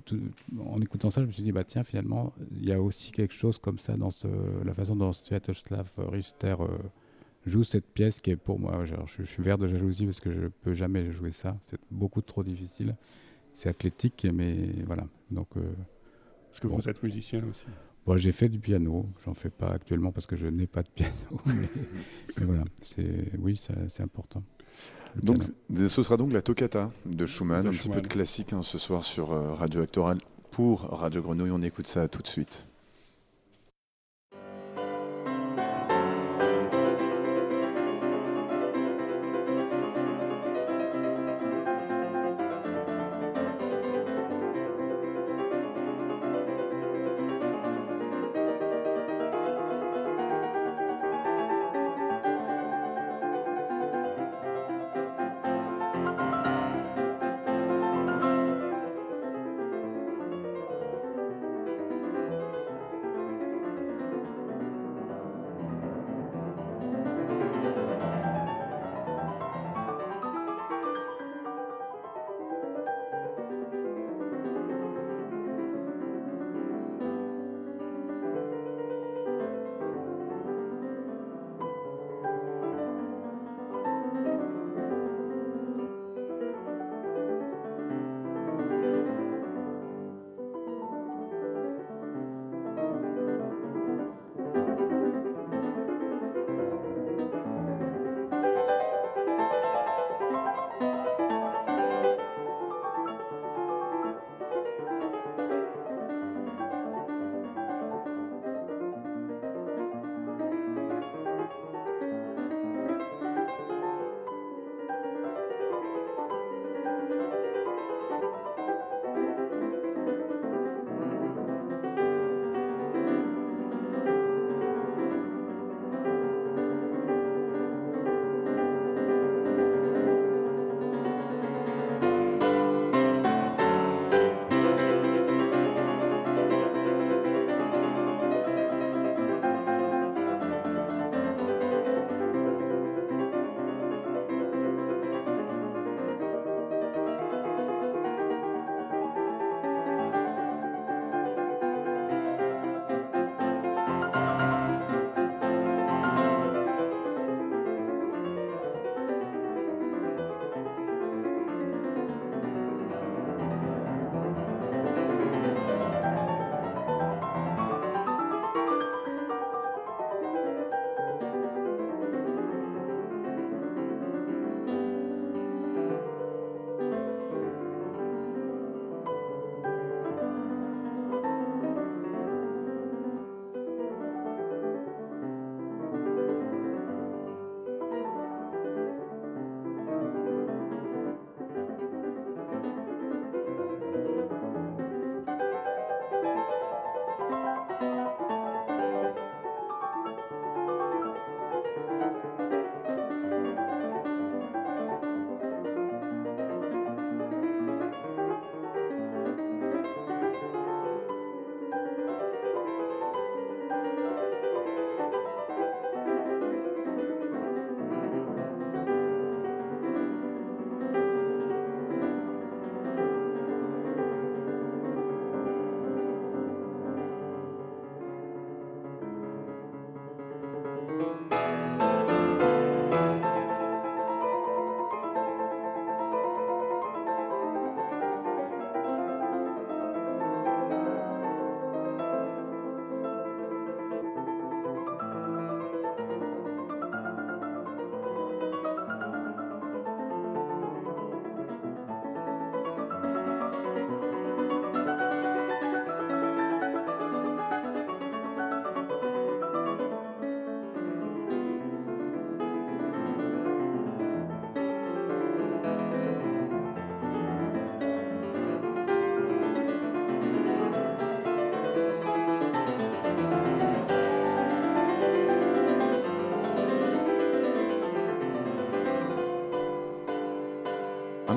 en 0.60 0.79
écoutant 0.79 1.10
ça, 1.10 1.21
je 1.21 1.25
me 1.25 1.32
suis 1.32 1.41
dit, 1.41 1.51
bah 1.51 1.63
tiens, 1.63 1.84
finalement, 1.84 2.34
il 2.51 2.69
y 2.69 2.71
a 2.71 2.79
aussi 2.79 3.12
quelque 3.12 3.34
chose 3.34 3.58
comme 3.58 3.79
ça 3.79 3.97
dans 3.97 4.12
ce, 4.12 4.27
la 4.63 4.75
façon 4.75 4.95
dont 4.95 5.12
Sviatoslav 5.12 5.89
Richter 5.97 6.55
joue 7.50 7.64
cette 7.64 7.86
pièce 7.86 8.22
qui 8.22 8.32
est 8.32 8.36
pour 8.36 8.60
moi, 8.60 8.86
genre, 8.86 9.08
je, 9.08 9.24
suis 9.24 9.44
vert 9.44 9.58
de 9.58 9.68
jalousie 9.68 10.06
parce 10.06 10.20
que 10.20 10.32
je 10.32 10.40
ne 10.42 10.48
peux 10.48 10.74
jamais 10.74 11.12
jouer 11.12 11.32
ça. 11.32 11.58
C'est 11.62 11.80
beaucoup 11.92 12.22
trop 12.22 12.44
difficile. 12.44 12.96
C'est 13.54 13.70
athlétique, 13.70 14.28
mais 14.34 14.56
voilà. 14.86 15.06
Donc, 15.32 15.48
euh, 15.58 15.62
Est-ce 16.52 16.62
que 16.62 16.68
vous 16.68 16.88
êtes 16.88 17.04
musicien 17.04 17.44
aussi? 17.50 17.66
Bon, 18.06 18.18
J'ai 18.18 18.32
fait 18.32 18.50
du 18.50 18.60
piano. 18.60 19.06
J'en 19.26 19.34
fais 19.34 19.50
pas 19.50 19.70
actuellement 19.70 20.12
parce 20.12 20.26
que 20.26 20.36
je 20.36 20.48
n'ai 20.48 20.68
pas 20.68 20.84
de 20.84 20.90
piano. 20.90 21.14
mais, 22.38 22.46
voilà, 22.46 22.64
c'est 22.82 23.38
oui, 23.40 23.60
c'est 23.88 24.04
important. 24.04 24.44
Donc, 25.22 25.44
ce 25.74 26.04
sera 26.04 26.18
donc 26.18 26.32
la 26.32 26.42
toccata 26.42 26.92
de 27.06 27.26
Schumann, 27.26 27.66
un 27.66 27.72
petit 27.72 27.90
peu 27.90 28.02
de 28.02 28.08
classique 28.08 28.54
hein, 28.54 28.62
ce 28.62 28.78
soir 28.78 29.04
sur 29.04 29.32
euh, 29.32 29.54
Radio 29.54 29.82
Actoral 29.82 30.20
pour 30.52 30.82
Radio 30.82 31.22
Grenouille. 31.22 31.52
On 31.52 31.62
écoute 31.62 31.88
ça 31.88 32.08
tout 32.08 32.22
de 32.22 32.28
suite. 32.28 32.68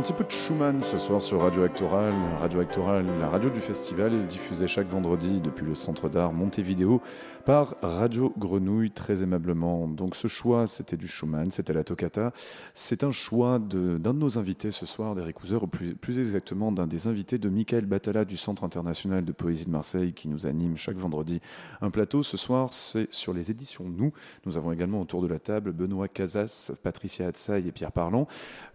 Petit 0.02 0.12
peu 0.12 0.24
de 0.24 0.32
Schumann 0.32 0.80
ce 0.80 0.98
soir 0.98 1.22
sur 1.22 1.42
Radio 1.42 1.62
Actoral. 1.62 2.12
Radio 2.40 2.58
Actoral, 2.58 3.06
la 3.20 3.28
radio 3.28 3.50
du 3.50 3.60
festival, 3.60 4.26
diffusée 4.26 4.66
chaque 4.66 4.88
vendredi 4.88 5.40
depuis 5.40 5.64
le 5.64 5.76
centre 5.76 6.08
d'art 6.08 6.32
Montevideo 6.32 7.00
par 7.44 7.74
Radio 7.82 8.32
Grenouille, 8.38 8.90
très 8.90 9.22
aimablement. 9.22 9.88
Donc 9.88 10.14
ce 10.14 10.28
choix, 10.28 10.66
c'était 10.66 10.96
du 10.96 11.08
Schumann, 11.08 11.50
c'était 11.50 11.72
la 11.72 11.84
toccata. 11.84 12.32
C'est 12.74 13.04
un 13.04 13.10
choix 13.10 13.58
d'un 13.58 13.98
de, 13.98 14.12
nos 14.12 14.38
invités 14.38 14.70
ce 14.70 14.86
soir, 14.86 15.14
d'Eric 15.14 15.42
Houser, 15.42 15.56
ou 15.56 15.66
plus, 15.66 16.18
exactement 16.18 16.72
d'un 16.72 16.86
des 16.86 17.06
invités 17.06 17.38
de 17.38 17.48
Michael 17.48 17.86
Batala 17.86 18.24
du 18.24 18.36
Centre 18.36 18.64
international 18.64 19.24
de 19.24 19.32
poésie 19.32 19.64
de 19.64 19.70
Marseille, 19.70 20.12
qui 20.12 20.28
nous 20.28 20.46
anime 20.46 20.76
chaque 20.76 20.96
vendredi 20.96 21.40
un 21.80 21.90
plateau. 21.90 22.22
Ce 22.22 22.36
soir, 22.36 22.72
c'est 22.72 23.12
sur 23.12 23.34
les 23.34 23.50
éditions 23.50 23.84
Nous. 23.84 24.12
Nous 24.46 24.56
avons 24.56 24.72
également 24.72 25.00
autour 25.00 25.22
de 25.22 25.26
la 25.26 25.38
table 25.38 25.72
Benoît 25.72 26.08
Casas, 26.08 26.72
Patricia 26.82 27.26
Hatsaï 27.26 27.66
et 27.66 27.72
Pierre 27.72 27.92
Parlant. 27.92 28.28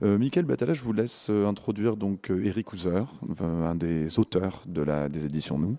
Euh, 0.04 0.18
Michael 0.18 0.46
Batala, 0.46 0.74
je 0.74 0.82
vous 0.82 0.94
laisse 0.94 1.28
euh, 1.30 1.48
introduire 1.48 1.96
donc 1.96 2.30
Eric 2.30 2.74
Houser, 2.74 3.04
un 3.40 3.76
des 3.76 4.20
auteurs 4.20 4.64
de 4.66 4.82
la, 4.82 5.10
des 5.10 5.26
éditions 5.26 5.58
Nous. 5.58 5.78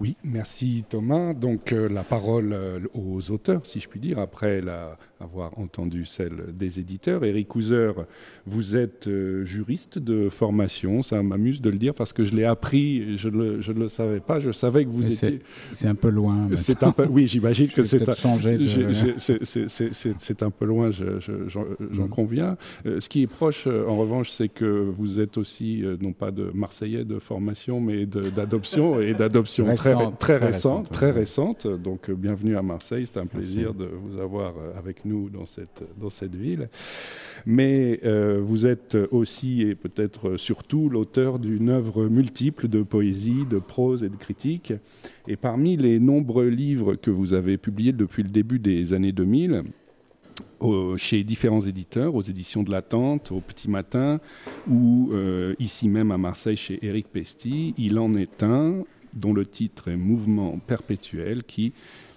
Oui, 0.00 0.16
merci 0.24 0.82
Thomas. 0.88 1.34
Donc 1.34 1.72
euh, 1.72 1.86
la 1.86 2.02
parole 2.02 2.54
euh, 2.54 2.80
aux 2.94 3.30
auteurs, 3.30 3.66
si 3.66 3.80
je 3.80 3.88
puis 3.88 4.00
dire, 4.00 4.18
après 4.18 4.62
la, 4.62 4.96
avoir 5.20 5.58
entendu 5.58 6.06
celle 6.06 6.54
des 6.54 6.80
éditeurs. 6.80 7.22
Eric 7.22 7.54
Houser, 7.54 7.92
vous 8.46 8.76
êtes 8.76 9.08
euh, 9.08 9.44
juriste 9.44 9.98
de 9.98 10.30
formation, 10.30 11.02
ça 11.02 11.22
m'amuse 11.22 11.60
de 11.60 11.68
le 11.68 11.76
dire 11.76 11.92
parce 11.92 12.14
que 12.14 12.24
je 12.24 12.34
l'ai 12.34 12.46
appris, 12.46 13.18
je 13.18 13.28
ne 13.28 13.58
le, 13.58 13.72
le, 13.74 13.88
savais 13.88 14.20
pas, 14.20 14.40
je 14.40 14.52
savais 14.52 14.86
que 14.86 14.90
vous 14.90 15.12
étiez... 15.12 15.40
C'est 15.74 15.88
un 15.88 15.94
peu 15.94 16.08
loin. 16.08 16.48
C'est 16.54 16.82
un 16.82 16.92
peu, 16.92 17.04
oui, 17.04 17.26
j'imagine 17.26 17.68
que 17.74 17.82
c'est 17.82 18.08
un... 18.08 18.12
De... 18.36 19.14
C'est 19.18 20.42
un 20.42 20.50
peu 20.50 20.64
loin, 20.64 20.88
j'en 20.90 22.06
mm. 22.06 22.08
conviens. 22.08 22.56
ce 22.86 23.06
qui 23.10 23.22
est 23.22 23.26
proche, 23.26 23.66
en 23.66 23.96
revanche, 23.98 24.30
c'est 24.30 24.48
que 24.48 24.64
vous 24.64 25.20
êtes 25.20 25.36
aussi, 25.36 25.84
non 26.00 26.14
pas 26.14 26.30
de 26.30 26.50
Marseillais 26.54 27.04
de 27.04 27.18
formation, 27.18 27.80
mais 27.80 28.06
d'adoption 28.06 28.98
et 29.00 29.12
d'adoption 29.12 29.74
très 29.74 29.89
très, 30.18 30.36
récente, 30.36 30.90
très 30.90 31.10
récente. 31.10 31.66
Donc, 31.66 32.10
euh, 32.10 32.14
bienvenue 32.14 32.56
à 32.56 32.62
Marseille. 32.62 33.04
C'est 33.06 33.18
un 33.18 33.26
plaisir 33.26 33.74
de 33.74 33.86
vous 33.86 34.18
avoir 34.18 34.54
euh, 34.56 34.78
avec 34.78 35.04
nous 35.04 35.28
dans 35.28 35.46
cette, 35.46 35.82
dans 36.00 36.10
cette 36.10 36.34
ville. 36.34 36.68
Mais 37.46 38.00
euh, 38.04 38.40
vous 38.42 38.66
êtes 38.66 38.96
aussi 39.10 39.62
et 39.62 39.74
peut-être 39.74 40.36
surtout 40.36 40.88
l'auteur 40.88 41.38
d'une 41.38 41.68
œuvre 41.68 42.06
multiple 42.06 42.68
de 42.68 42.82
poésie, 42.82 43.44
de 43.48 43.58
prose 43.58 44.02
et 44.02 44.08
de 44.08 44.16
critique. 44.16 44.72
Et 45.28 45.36
parmi 45.36 45.76
les 45.76 45.98
nombreux 45.98 46.48
livres 46.48 46.94
que 46.94 47.10
vous 47.10 47.32
avez 47.32 47.56
publiés 47.56 47.92
depuis 47.92 48.22
le 48.22 48.30
début 48.30 48.58
des 48.58 48.92
années 48.92 49.12
2000, 49.12 49.64
chez 50.96 51.24
différents 51.24 51.62
éditeurs, 51.62 52.14
aux 52.14 52.20
éditions 52.20 52.62
de 52.62 52.70
l'Attente, 52.70 53.32
au 53.32 53.40
Petit 53.40 53.70
Matin, 53.70 54.20
ou 54.68 55.10
ici 55.58 55.88
même 55.88 56.10
à 56.10 56.18
Marseille 56.18 56.56
chez 56.56 56.84
Éric 56.84 57.08
Pesti. 57.08 57.74
Il 57.78 57.98
en 57.98 58.12
est 58.14 58.42
un 58.42 58.82
dont 59.14 59.32
le 59.32 59.46
titre 59.46 59.88
est 59.88 59.96
Mouvement 59.96 60.58
perpétuel, 60.58 61.44
qui 61.44 61.72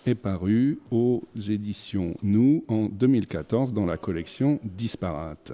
est 0.06 0.16
paru 0.16 0.80
aux 0.92 1.24
éditions 1.50 2.16
Nous 2.24 2.64
en 2.68 2.86
2014 2.86 3.74
dans 3.74 3.86
la 3.86 3.98
collection 3.98 4.60
Disparate. 4.64 5.54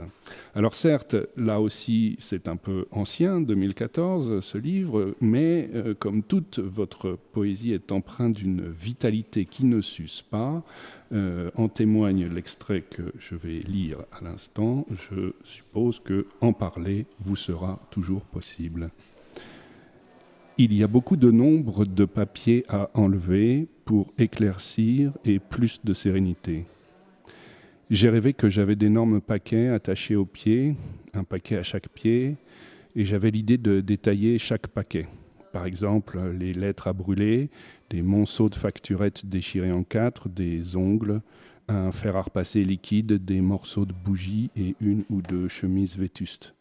Alors 0.55 0.73
certes, 0.73 1.15
là 1.37 1.61
aussi 1.61 2.15
c'est 2.19 2.47
un 2.47 2.55
peu 2.55 2.85
ancien, 2.91 3.41
2014, 3.41 4.39
ce 4.41 4.57
livre, 4.57 5.15
mais 5.21 5.69
euh, 5.73 5.93
comme 5.93 6.23
toute 6.23 6.59
votre 6.59 7.17
poésie 7.31 7.73
est 7.73 7.91
empreinte 7.91 8.33
d'une 8.33 8.69
vitalité 8.69 9.45
qui 9.45 9.65
ne 9.65 9.81
s'use 9.81 10.21
pas, 10.21 10.63
euh, 11.11 11.49
en 11.55 11.69
témoigne 11.69 12.27
l'extrait 12.27 12.81
que 12.81 13.13
je 13.19 13.35
vais 13.35 13.59
lire 13.59 13.99
à 14.11 14.23
l'instant, 14.23 14.85
je 14.91 15.33
suppose 15.43 15.99
que 15.99 16.27
en 16.41 16.53
parler 16.53 17.05
vous 17.19 17.35
sera 17.35 17.79
toujours 17.91 18.21
possible. 18.21 18.89
Il 20.61 20.73
y 20.73 20.83
a 20.83 20.87
beaucoup 20.87 21.15
de 21.15 21.31
nombre 21.31 21.85
de 21.85 22.03
papiers 22.03 22.65
à 22.67 22.89
enlever 22.93 23.69
pour 23.85 24.13
éclaircir 24.17 25.13
et 25.23 25.39
plus 25.39 25.79
de 25.85 25.93
sérénité. 25.93 26.65
J'ai 27.89 28.09
rêvé 28.09 28.33
que 28.33 28.49
j'avais 28.49 28.75
d'énormes 28.75 29.21
paquets 29.21 29.69
attachés 29.69 30.17
aux 30.17 30.25
pieds, 30.25 30.75
un 31.13 31.23
paquet 31.23 31.55
à 31.55 31.63
chaque 31.63 31.87
pied, 31.87 32.35
et 32.93 33.05
j'avais 33.05 33.31
l'idée 33.31 33.57
de 33.57 33.79
détailler 33.79 34.37
chaque 34.37 34.67
paquet. 34.67 35.07
Par 35.53 35.65
exemple, 35.65 36.19
les 36.37 36.51
lettres 36.51 36.89
à 36.89 36.93
brûler, 36.93 37.49
des 37.89 38.01
monceaux 38.01 38.49
de 38.49 38.55
facturettes 38.55 39.25
déchirés 39.25 39.71
en 39.71 39.83
quatre, 39.83 40.27
des 40.27 40.75
ongles, 40.75 41.21
un 41.69 41.93
fer 41.93 42.17
à 42.17 42.23
repasser 42.23 42.65
liquide, 42.65 43.23
des 43.23 43.39
morceaux 43.39 43.85
de 43.85 43.93
bougies 43.93 44.49
et 44.57 44.75
une 44.81 45.05
ou 45.09 45.21
deux 45.21 45.47
chemises 45.47 45.97
vétustes 45.97 46.53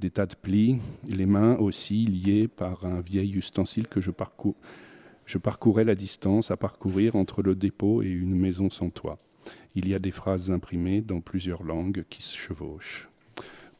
des 0.00 0.10
tas 0.10 0.26
de 0.26 0.34
plis, 0.34 0.78
les 1.06 1.26
mains 1.26 1.56
aussi 1.56 2.06
liées 2.06 2.48
par 2.48 2.84
un 2.86 3.00
vieil 3.00 3.32
ustensile 3.36 3.86
que 3.86 4.00
je, 4.00 4.10
parcours, 4.10 4.56
je 5.26 5.38
parcourais 5.38 5.84
la 5.84 5.94
distance 5.94 6.50
à 6.50 6.56
parcourir 6.56 7.16
entre 7.16 7.42
le 7.42 7.54
dépôt 7.54 8.02
et 8.02 8.08
une 8.08 8.34
maison 8.34 8.70
sans 8.70 8.90
toit. 8.90 9.18
Il 9.74 9.88
y 9.88 9.94
a 9.94 9.98
des 9.98 10.10
phrases 10.10 10.50
imprimées 10.50 11.02
dans 11.02 11.20
plusieurs 11.20 11.62
langues 11.62 12.04
qui 12.08 12.22
se 12.22 12.36
chevauchent. 12.36 13.08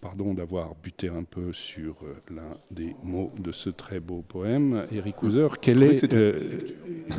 Pardon 0.01 0.33
d'avoir 0.33 0.75
buté 0.83 1.09
un 1.09 1.25
peu 1.25 1.53
sur 1.53 1.97
euh, 2.05 2.15
l'un 2.35 2.57
des 2.71 2.97
mots 3.03 3.33
de 3.39 3.53
ce 3.53 3.69
très 3.69 4.01
beau 4.01 4.25
poème. 4.27 4.87
Eric 4.93 5.23
Houser, 5.23 5.49
quelle 5.61 5.83
est, 5.83 6.15
euh, 6.15 6.61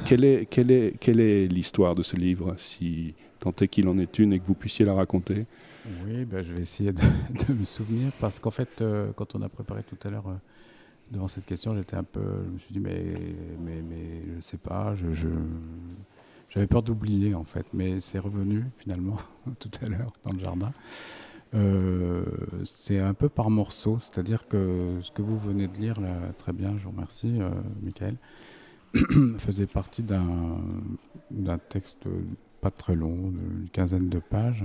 quelle 0.05 0.23
est, 0.23 0.47
quelle 0.49 0.71
est, 0.71 0.97
quelle 0.99 1.19
est 1.19 1.47
l'histoire 1.47 1.93
de 1.93 2.01
ce 2.01 2.15
livre, 2.15 2.55
si 2.57 3.13
tant 3.39 3.53
est 3.61 3.67
qu'il 3.67 3.87
en 3.87 3.99
est 3.99 4.17
une 4.17 4.33
et 4.33 4.39
que 4.39 4.45
vous 4.45 4.55
puissiez 4.55 4.83
la 4.83 4.95
raconter? 4.95 5.45
Oui, 6.05 6.25
ben, 6.25 6.41
je 6.43 6.53
vais 6.53 6.61
essayer 6.61 6.93
de, 6.93 7.53
me 7.53 7.65
souvenir 7.65 8.11
parce 8.19 8.39
qu'en 8.39 8.51
fait, 8.51 8.81
euh, 8.81 9.11
quand 9.15 9.35
on 9.35 9.41
a 9.41 9.49
préparé 9.49 9.83
tout 9.83 9.97
à 10.03 10.09
l'heure 10.09 10.27
euh, 10.27 10.35
devant 11.11 11.27
cette 11.27 11.45
question, 11.45 11.75
j'étais 11.75 11.95
un 11.95 12.03
peu, 12.03 12.21
je 12.45 12.51
me 12.51 12.57
suis 12.59 12.73
dit 12.73 12.79
mais 12.79 13.03
mais 13.59 13.81
mais 13.81 14.23
je 14.35 14.41
sais 14.41 14.57
pas, 14.57 14.93
je, 14.95 15.27
j'avais 16.49 16.67
peur 16.67 16.83
d'oublier 16.83 17.33
en 17.33 17.43
fait, 17.43 17.65
mais 17.73 17.99
c'est 17.99 18.19
revenu 18.19 18.65
finalement 18.77 19.17
tout 19.59 19.71
à 19.81 19.87
l'heure 19.87 20.13
dans 20.23 20.33
le 20.33 20.39
jardin. 20.39 20.71
Euh, 21.53 22.23
c'est 22.63 22.99
un 22.99 23.13
peu 23.13 23.27
par 23.27 23.49
morceaux, 23.49 23.99
c'est-à-dire 24.01 24.47
que 24.47 24.99
ce 25.01 25.11
que 25.11 25.21
vous 25.21 25.37
venez 25.37 25.67
de 25.67 25.77
lire 25.77 25.99
là, 25.99 26.31
très 26.37 26.53
bien, 26.53 26.77
je 26.77 26.85
vous 26.85 26.91
remercie, 26.91 27.39
Michael, 27.81 28.15
faisait 29.39 29.67
partie 29.67 30.03
d'un 30.03 30.59
d'un 31.31 31.57
texte 31.57 32.03
pas 32.61 32.69
très 32.71 32.95
long, 32.95 33.31
d'une 33.31 33.67
quinzaine 33.71 34.07
de 34.07 34.19
pages 34.19 34.63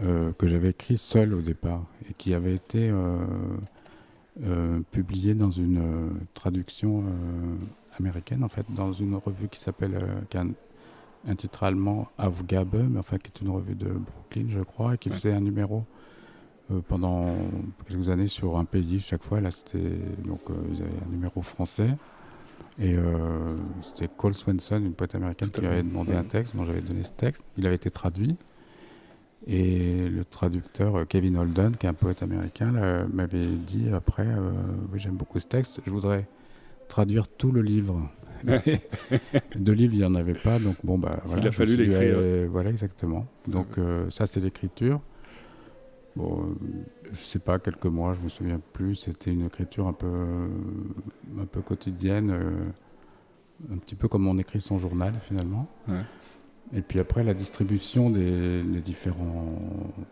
euh, 0.00 0.32
que 0.32 0.46
j'avais 0.46 0.70
écrit 0.70 0.96
seul 0.96 1.34
au 1.34 1.40
départ 1.40 1.82
et 2.08 2.14
qui 2.14 2.32
avait 2.32 2.54
été 2.54 2.88
euh, 2.88 3.16
euh, 4.44 4.78
publié 4.92 5.34
dans 5.34 5.50
une 5.50 6.10
traduction 6.34 7.02
américaine, 7.98 8.44
en 8.44 8.48
fait, 8.48 8.64
dans 8.70 8.92
une 8.92 9.16
revue 9.16 9.48
qui 9.48 9.58
s'appelle, 9.58 9.98
qui 10.30 10.36
a 10.36 10.44
un, 11.26 11.34
titre 11.34 11.64
allemand, 11.64 12.06
Aufgabe, 12.16 12.88
mais 12.88 13.00
enfin 13.00 13.18
qui 13.18 13.32
est 13.34 13.40
une 13.44 13.50
revue 13.50 13.74
de 13.74 13.88
Brooklyn, 13.88 14.46
je 14.48 14.60
crois, 14.60 14.94
et 14.94 14.98
qui 14.98 15.10
faisait 15.10 15.32
un 15.32 15.40
numéro 15.40 15.84
pendant 16.86 17.34
quelques 17.86 18.08
années 18.08 18.28
sur 18.28 18.56
un 18.56 18.64
pays 18.64 19.00
chaque 19.00 19.24
fois. 19.24 19.40
Là, 19.40 19.50
c'était 19.50 19.98
donc 20.24 20.42
ils 20.70 20.80
avaient 20.80 20.90
un 21.06 21.10
numéro 21.10 21.42
français. 21.42 21.96
Et 22.80 22.94
c'était 23.82 24.08
Cole 24.16 24.34
Swenson, 24.34 24.76
une 24.76 24.94
poète 24.94 25.16
américaine, 25.16 25.50
qui 25.50 25.66
avait 25.66 25.82
demandé 25.82 26.14
un 26.14 26.22
texte, 26.22 26.54
dont 26.54 26.64
j'avais 26.64 26.82
donné 26.82 27.02
ce 27.02 27.10
texte. 27.10 27.44
Il 27.56 27.66
avait 27.66 27.74
été 27.76 27.90
traduit. 27.90 28.36
Et 29.46 30.08
le 30.08 30.24
traducteur 30.24 30.96
euh, 30.96 31.04
Kevin 31.04 31.36
Holden, 31.36 31.76
qui 31.76 31.86
est 31.86 31.88
un 31.88 31.94
poète 31.94 32.22
américain, 32.22 33.06
m'avait 33.12 33.46
dit 33.46 33.88
après 33.94 34.26
euh, 34.26 34.50
Oui, 34.92 34.98
j'aime 34.98 35.16
beaucoup 35.16 35.38
ce 35.38 35.46
texte, 35.46 35.80
je 35.86 35.90
voudrais 35.90 36.26
traduire 36.88 37.28
tout 37.28 37.52
le 37.52 37.62
livre. 37.62 38.10
de 38.44 39.72
livres, 39.72 39.94
il 39.94 39.98
n'y 39.98 40.04
en 40.04 40.14
avait 40.14 40.34
pas, 40.34 40.58
donc 40.58 40.76
bon, 40.84 40.96
bah 40.96 41.20
voilà. 41.24 41.42
Il 41.42 41.48
a 41.48 41.52
fallu 41.52 41.76
l'écrire. 41.76 42.16
voilà, 42.50 42.70
exactement. 42.70 43.26
Donc 43.46 43.78
euh, 43.78 44.08
ça, 44.10 44.26
c'est 44.26 44.40
l'écriture. 44.40 45.00
Bon, 46.14 46.56
je 47.12 47.20
sais 47.20 47.38
pas, 47.38 47.58
quelques 47.58 47.86
mois, 47.86 48.14
je 48.14 48.20
me 48.20 48.28
souviens 48.28 48.60
plus. 48.72 48.96
C'était 48.96 49.30
une 49.30 49.46
écriture 49.46 49.86
un 49.86 49.92
peu, 49.92 50.06
un 51.40 51.46
peu 51.46 51.60
quotidienne, 51.62 52.32
un 53.72 53.78
petit 53.78 53.94
peu 53.94 54.08
comme 54.08 54.26
on 54.26 54.38
écrit 54.38 54.60
son 54.60 54.78
journal 54.78 55.14
finalement. 55.26 55.68
Ouais. 55.88 56.02
Et 56.74 56.82
puis 56.82 56.98
après, 56.98 57.22
la 57.22 57.34
distribution 57.34 58.10
des 58.10 58.62
différents. 58.80 59.58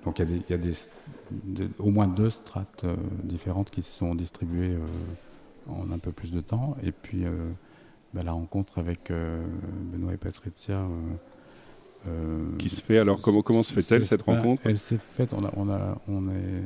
Donc 0.05 0.19
il 0.19 0.43
y 0.49 0.53
a, 0.55 0.57
des, 0.57 0.73
au 1.79 1.91
moins 1.91 2.09
deux 2.09 2.31
strates 2.31 2.85
euh, 2.85 2.97
différentes 3.23 3.71
qui 3.71 3.83
sont 3.83 4.15
distribuées 4.15 4.75
euh, 4.75 5.73
en 5.73 5.91
un 5.91 5.99
peu 5.99 6.13
plus 6.13 6.33
de 6.33 6.41
temps. 6.41 6.77
Et 6.83 6.93
puis 6.93 7.27
euh, 7.27 7.31
bah, 8.15 8.23
la 8.25 8.33
rencontre 8.33 8.79
avec 8.79 9.13
Benoît 9.93 10.15
et 10.15 10.17
Patricia. 10.17 10.87
qui 12.59 12.69
se 12.71 12.81
fait 12.81 12.99
alors 12.99 13.21
Comment, 13.21 13.43
comment 13.43 13.63
se 13.63 13.75
fait-elle 13.75 14.07
cette 14.07 14.23
rencontre? 14.23 14.63
Elle 14.65 14.79
s'est 14.79 14.99
faite. 14.99 15.35
On, 15.35 15.45
a, 15.45 15.51
on, 15.57 15.69
a, 15.69 15.99
on 16.09 16.29
est 16.29 16.63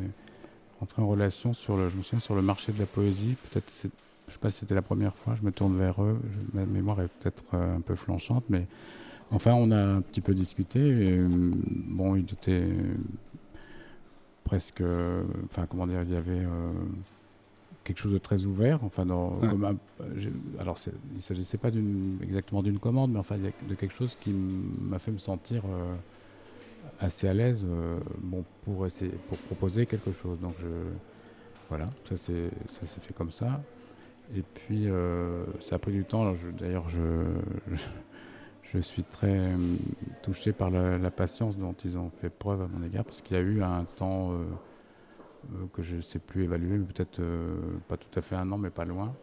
entré 0.81 1.03
en 1.03 1.09
relation 1.09 1.53
sur 1.53 1.77
le, 1.77 1.89
je 1.89 1.97
me 1.97 2.03
souviens, 2.03 2.21
sur 2.21 2.37
le 2.37 2.43
marché 2.43 2.71
de 2.71 2.79
la 2.79 2.87
poésie. 2.87 3.35
Peut-être, 3.51 3.73
je 3.83 3.89
ne 3.89 4.33
sais 4.33 4.39
pas 4.39 4.51
si 4.51 4.59
c'était 4.61 4.77
la 4.77 4.83
première 4.83 5.17
fois. 5.17 5.35
Je 5.35 5.45
me 5.45 5.51
tourne 5.51 5.77
vers 5.77 6.01
eux. 6.01 6.21
ma 6.53 6.65
mémoire 6.65 7.01
est 7.01 7.09
peut-être 7.09 7.43
un 7.55 7.81
peu 7.81 7.97
flanchante, 7.97 8.45
mais 8.49 8.69
Enfin, 9.31 9.53
on 9.55 9.71
a 9.71 9.83
un 9.83 10.01
petit 10.01 10.21
peu 10.21 10.35
discuté. 10.35 10.81
Et, 10.81 11.19
bon, 11.19 12.17
il 12.17 12.25
était 12.25 12.65
presque, 14.45 14.83
enfin 15.45 15.67
comment 15.69 15.87
dire, 15.87 16.03
il 16.03 16.13
y 16.13 16.17
avait 16.17 16.43
quelque 17.85 17.99
chose 17.99 18.13
de 18.13 18.19
très 18.19 18.45
ouvert. 18.45 18.83
Enfin, 18.83 19.07
dans, 19.07 19.39
alors 20.59 20.77
il 20.87 21.17
ne 21.17 21.21
s'agissait 21.21 21.59
pas 21.59 21.71
exactement 22.23 22.63
d'une 22.63 22.79
commande, 22.79 23.13
mais 23.13 23.21
enfin 23.21 23.37
de 23.39 23.75
quelque 23.75 23.95
chose 23.95 24.17
qui 24.21 24.33
m'a 24.33 24.99
fait 24.99 25.13
me 25.13 25.19
sentir 25.19 25.63
assez 26.99 27.29
à 27.29 27.35
l'aise 27.35 27.65
bon, 28.19 28.45
pour, 28.65 28.87
essayer, 28.87 29.13
pour 29.29 29.39
proposer 29.39 29.87
quelque 29.87 30.13
chose. 30.13 30.41
Donc 30.41 30.55
je, 30.61 30.67
voilà, 31.71 31.89
ça 32.09 32.17
s'est 32.17 32.51
fait 33.01 33.15
comme 33.15 33.31
ça. 33.31 33.61
Et 34.37 34.43
puis, 34.43 34.89
euh, 34.89 35.45
ça 35.59 35.77
a 35.77 35.79
pris 35.79 35.93
du 35.93 36.05
temps. 36.05 36.35
D'ailleurs, 36.59 36.89
je, 36.89 36.99
je, 37.73 37.83
suis 38.79 39.03
très 39.03 39.39
euh, 39.39 39.57
touché 40.23 40.53
par 40.53 40.71
la, 40.71 41.11
patience 41.11 41.57
dont 41.57 41.75
ils 41.85 41.99
ont 41.99 42.11
fait 42.21 42.31
preuve 42.31 42.63
à 42.63 42.69
mon 42.69 42.85
égard, 42.85 43.05
parce 43.05 43.21
qu'il 43.21 43.37
y 43.37 43.41
a 43.41 43.43
eu 43.43 43.63
un 43.63 43.85
temps 43.97 44.33
euh, 44.33 45.67
que 45.73 45.83
je 45.83 45.97
ne 45.97 46.01
sais 46.03 46.19
plus 46.19 46.45
évaluer, 46.45 46.79
peut-être 46.79 47.21
pas 47.89 47.97
tout 47.97 48.19
à 48.19 48.23
fait 48.23 48.37
un 48.37 48.51
an, 48.53 48.59
mais 48.59 48.71
pas 48.71 48.85
loin, 48.85 49.15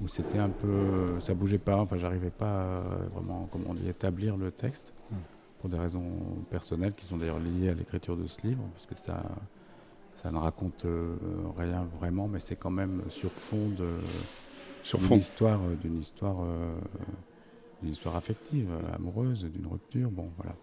où 0.00 0.08
c'était 0.08 0.38
un 0.38 0.48
peu. 0.48 1.18
ça 1.20 1.34
bougeait 1.34 1.58
pas, 1.58 1.76
enfin, 1.76 1.98
j'arrivais 1.98 2.30
pas 2.30 2.78
à 2.78 2.80
vraiment, 3.12 3.48
comment 3.50 3.70
on 3.70 3.74
dit, 3.74 3.88
établir 3.88 4.36
le 4.36 4.50
texte, 4.50 4.92
hmm. 5.10 5.16
pour 5.60 5.68
des 5.68 5.78
raisons 5.78 6.04
personnelles 6.50 6.92
qui 6.92 7.04
sont 7.04 7.16
d'ailleurs 7.16 7.40
liées 7.40 7.68
à 7.68 7.74
l'écriture 7.74 8.16
de 8.16 8.26
ce 8.26 8.40
livre, 8.46 8.62
parce 8.74 8.86
que 8.86 8.94
ça 8.96 9.22
ça 10.22 10.30
ne 10.30 10.38
raconte 10.38 10.84
euh, 10.84 11.14
rien 11.56 11.86
vraiment, 12.00 12.26
mais 12.26 12.40
c'est 12.40 12.56
quand 12.56 12.70
même 12.70 13.02
sur 13.08 13.30
fond 13.30 13.68
de 13.68 13.88
sur 14.82 15.00
fond 15.00 15.16
histoire 15.16 15.60
euh, 15.62 15.74
d'une 15.76 16.00
histoire 16.00 16.36
euh, 16.42 16.74
d'une 17.82 17.92
histoire 17.92 18.16
affective, 18.16 18.68
amoureuse, 18.94 19.44
d'une 19.44 19.66
rupture. 19.66 20.10
Bon, 20.10 20.30
voilà. 20.36 20.54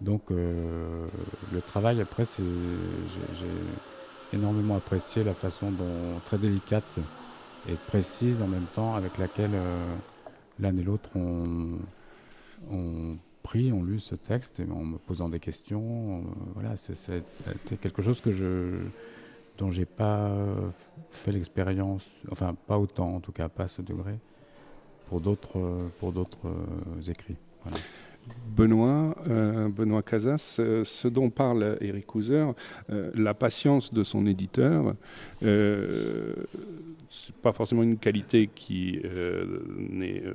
Donc 0.00 0.30
le 0.30 1.60
travail 1.66 2.00
après, 2.00 2.24
c'est 2.24 2.42
j'ai 2.42 4.36
énormément 4.36 4.76
apprécié 4.76 5.22
la 5.22 5.34
façon 5.34 5.70
dont 5.70 6.18
très 6.24 6.38
délicate 6.38 6.98
et 7.68 7.74
précise 7.86 8.42
en 8.42 8.48
même 8.48 8.66
temps 8.74 8.94
avec 8.96 9.16
laquelle 9.18 9.52
l'un 10.58 10.76
et 10.76 10.82
l'autre 10.82 11.16
ont, 11.16 11.78
ont 12.70 13.16
pris, 13.42 13.72
ont 13.72 13.82
lu 13.82 14.00
ce 14.00 14.14
texte 14.14 14.60
en 14.70 14.84
me 14.84 14.98
posant 14.98 15.28
des 15.28 15.40
questions. 15.40 16.18
Euh, 16.18 16.20
voilà, 16.54 16.76
c'est 16.76 17.80
quelque 17.80 18.02
chose 18.02 18.20
que 18.20 18.32
je, 18.32 18.78
dont 19.58 19.70
j'ai 19.70 19.84
pas 19.84 20.32
fait 21.10 21.32
l'expérience, 21.32 22.04
enfin 22.30 22.54
pas 22.66 22.78
autant 22.78 23.16
en 23.16 23.20
tout 23.20 23.32
cas, 23.32 23.48
pas 23.48 23.64
à 23.64 23.68
ce 23.68 23.82
degré, 23.82 24.18
d'autres 25.20 25.58
d'autres 26.12 26.46
euh, 26.46 27.10
écrits. 27.10 27.36
Benoît, 28.56 29.16
euh, 29.28 29.68
Benoît 29.68 30.02
Casas, 30.02 30.60
ce 30.84 31.08
dont 31.08 31.28
parle 31.30 31.76
Eric 31.80 32.14
Houser, 32.14 32.46
la 32.88 33.34
patience 33.34 33.92
de 33.92 34.04
son 34.04 34.26
éditeur, 34.26 34.94
c'est 37.14 37.34
pas 37.36 37.52
forcément 37.52 37.82
une 37.82 37.98
qualité 37.98 38.48
qui 38.52 38.98
euh, 39.04 39.44
euh, 40.00 40.32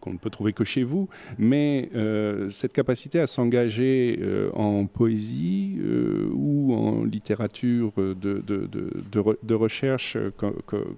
qu'on 0.00 0.12
ne 0.12 0.16
peut 0.16 0.30
trouver 0.30 0.54
que 0.54 0.64
chez 0.64 0.84
vous, 0.84 1.10
mais 1.36 1.90
euh, 1.94 2.48
cette 2.48 2.72
capacité 2.72 3.20
à 3.20 3.26
s'engager 3.26 4.18
en 4.54 4.86
poésie 4.86 5.78
ou 6.32 6.74
en 6.74 7.04
littérature 7.04 7.92
de, 7.96 8.14
de, 8.14 8.68
de, 9.42 9.54
recherche, 9.54 10.16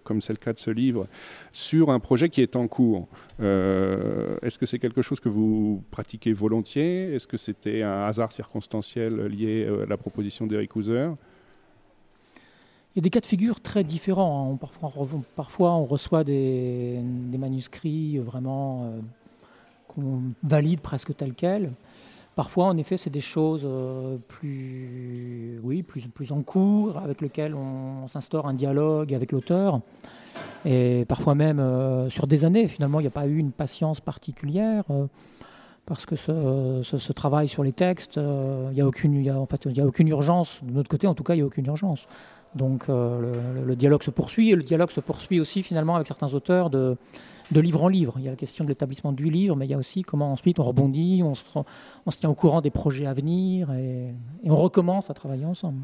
comme 0.04 0.20
c'est 0.20 0.32
le 0.32 0.38
cas 0.38 0.52
de 0.52 0.58
ce 0.58 0.70
livre, 0.70 1.08
sur 1.50 1.90
un 1.90 1.98
projet 1.98 2.28
qui 2.28 2.40
est 2.40 2.54
en 2.54 2.68
cours. 2.68 3.08
Est-ce 3.40 4.58
que 4.58 4.66
c'est 4.66 4.78
quelque 4.78 5.02
chose 5.02 5.18
que 5.18 5.28
vous 5.28 5.82
pratiquez 5.90 6.32
volontiers? 6.32 7.14
Est-ce 7.14 7.26
que 7.26 7.36
c'était 7.36 7.82
un 7.82 8.04
hasard 8.04 8.30
circonstanciel 8.30 9.26
lié 9.26 9.66
à 9.66 9.86
la 9.86 9.96
proposition 9.96 10.46
d'Eric 10.46 10.76
Houser 10.76 11.10
il 12.94 12.98
y 12.98 13.00
a 13.00 13.02
des 13.02 13.10
cas 13.10 13.20
de 13.20 13.26
figure 13.26 13.60
très 13.60 13.82
différents. 13.82 14.52
Hein. 14.52 14.68
Parfois, 15.34 15.72
on 15.72 15.84
reçoit 15.84 16.22
des, 16.22 17.00
manuscrits 17.36 18.18
vraiment 18.18 18.84
euh, 18.84 19.00
qu'on 19.88 20.22
valide 20.44 20.80
presque 20.80 21.16
tels 21.16 21.34
quels. 21.34 21.72
Parfois, 22.36 22.66
en 22.66 22.76
effet, 22.76 22.96
c'est 22.96 23.10
des 23.10 23.20
choses 23.20 23.62
euh, 23.64 24.16
plus, 24.28 25.58
oui, 25.64 25.82
plus, 25.82 26.30
en 26.30 26.42
cours, 26.42 26.98
avec 26.98 27.20
lesquelles 27.20 27.56
on, 27.56 28.06
s'instaure 28.06 28.46
un 28.46 28.54
dialogue 28.54 29.12
avec 29.12 29.32
l'auteur. 29.32 29.80
Et 30.64 31.04
parfois 31.08 31.34
même 31.34 31.58
euh, 31.58 32.08
sur 32.10 32.28
des 32.28 32.44
années, 32.44 32.68
finalement, 32.68 33.00
il 33.00 33.04
n'y 33.04 33.08
a 33.08 33.12
pas 33.12 33.26
eu 33.26 33.38
une 33.38 33.50
patience 33.50 34.00
particulière. 34.00 34.84
parce 35.84 36.06
que 36.06 36.14
ce, 36.14 37.12
travail 37.12 37.48
sur 37.48 37.64
les 37.64 37.72
textes, 37.72 38.18
il 38.18 38.74
n'y 38.74 38.80
a, 39.28 39.36
en 39.36 39.46
fait, 39.46 39.66
a 39.80 39.84
aucune 39.84 40.08
urgence. 40.08 40.60
De 40.62 40.74
notre 40.74 40.88
côté, 40.88 41.08
en 41.08 41.14
tout 41.14 41.24
cas, 41.24 41.34
il 41.34 41.38
n'y 41.38 41.42
a 41.42 41.46
aucune 41.46 41.66
urgence. 41.66 42.06
Donc 42.54 42.88
euh, 42.88 43.64
le, 43.64 43.76
dialogue 43.76 44.02
se 44.02 44.10
poursuit 44.10 44.50
et 44.50 44.54
le 44.54 44.62
dialogue 44.62 44.90
se 44.90 45.00
poursuit 45.00 45.40
aussi 45.40 45.62
finalement 45.62 45.96
avec 45.96 46.06
certains 46.06 46.32
auteurs 46.34 46.70
de, 46.70 46.96
de 47.50 47.60
livre 47.60 47.82
en 47.82 47.88
livre. 47.88 48.14
Il 48.18 48.24
y 48.24 48.28
a 48.28 48.30
la 48.30 48.36
question 48.36 48.64
de 48.64 48.68
l'établissement 48.68 49.12
du 49.12 49.30
livre, 49.30 49.56
mais 49.56 49.66
il 49.66 49.70
y 49.70 49.74
a 49.74 49.78
aussi 49.78 50.02
comment 50.02 50.32
ensuite 50.32 50.58
on 50.58 50.64
rebondit, 50.64 51.22
on 51.22 51.34
se, 51.34 51.42
on 52.06 52.10
se 52.10 52.18
tient 52.18 52.30
au 52.30 52.34
courant 52.34 52.60
des 52.60 52.70
projets 52.70 53.06
à 53.06 53.14
venir 53.14 53.70
et, 53.72 54.14
on 54.44 54.56
recommence 54.56 55.10
à 55.10 55.14
travailler 55.14 55.46
ensemble. 55.46 55.80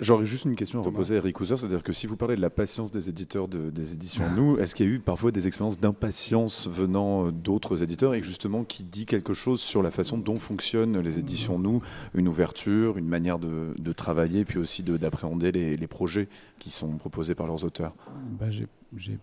J'aurais 0.00 0.24
juste 0.24 0.44
une 0.44 0.54
question 0.54 0.80
à 0.80 0.82
reposer 0.82 1.16
à 1.16 1.18
Eric 1.18 1.40
Houser, 1.40 1.56
c'est-à-dire 1.56 1.82
que 1.82 1.92
si 1.92 2.06
vous 2.06 2.16
parlez 2.16 2.36
de 2.36 2.40
la 2.40 2.50
patience 2.50 2.90
des 2.90 3.08
éditeurs 3.08 3.48
des 3.48 3.92
éditions 3.92 4.30
Nous, 4.30 4.58
est-ce 4.58 4.74
qu'il 4.74 4.86
y 4.86 4.88
a 4.88 4.92
eu 4.92 5.00
parfois 5.00 5.32
des 5.32 5.46
expériences 5.46 5.78
d'impatience 5.78 6.68
venant 6.68 7.30
d'autres 7.30 7.82
éditeurs 7.82 8.14
et 8.14 8.22
justement 8.22 8.64
qui 8.64 8.84
dit 8.84 9.06
quelque 9.06 9.34
chose 9.34 9.60
sur 9.60 9.82
la 9.82 9.90
façon 9.90 10.18
dont 10.18 10.38
fonctionnent 10.38 10.98
les 11.00 11.18
éditions 11.18 11.58
Nous, 11.58 11.82
une 12.14 12.28
ouverture, 12.28 12.96
une 12.96 13.08
manière 13.08 13.38
de, 13.38 13.92
travailler, 13.92 14.44
puis 14.44 14.58
aussi 14.58 14.82
d'appréhender 14.82 15.52
les, 15.52 15.76
les, 15.76 15.86
projets 15.86 16.28
qui 16.58 16.70
sont 16.70 16.96
proposés 16.96 17.34
par 17.34 17.46
leurs 17.46 17.64
auteurs? 17.64 17.94
Bah, 18.40 18.46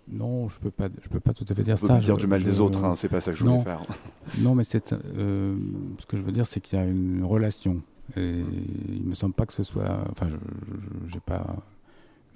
non, 0.08 0.50
je 0.50 0.60
peux 0.60 0.72
pas, 0.72 0.90
je 1.02 1.10
peux 1.10 1.20
pas 1.20 1.34
tout 1.34 1.46
à 1.48 1.54
fait 1.54 1.64
dire 1.64 1.78
ça. 1.78 1.88
Pas 1.88 2.00
dire 2.00 2.18
du 2.18 2.28
mal 2.28 2.44
des 2.44 2.60
autres, 2.60 2.84
hein, 2.84 2.96
c'est 2.96 3.10
pas 3.10 3.22
ça 3.22 3.32
que 3.32 3.38
je 3.38 3.44
voulais 3.44 3.62
faire. 3.62 3.82
Non, 4.40 4.56
mais 4.56 4.64
c'est 4.64 4.94
euh, 4.94 5.56
ce 6.00 6.06
que 6.06 6.18
je 6.18 6.24
veux 6.24 6.32
dire, 6.32 6.46
c'est 6.48 6.60
qu'il 6.60 6.78
y 6.78 6.82
a 6.82 6.86
une 6.86 7.24
relation. 7.24 7.82
Et 8.18 8.44
il 8.88 9.04
me 9.04 9.14
semble 9.14 9.34
pas 9.34 9.46
que 9.46 9.54
ce 9.54 9.64
soit. 9.64 10.04
Enfin, 10.12 10.28
je 11.06 11.14
n'ai 11.14 11.20
pas 11.20 11.46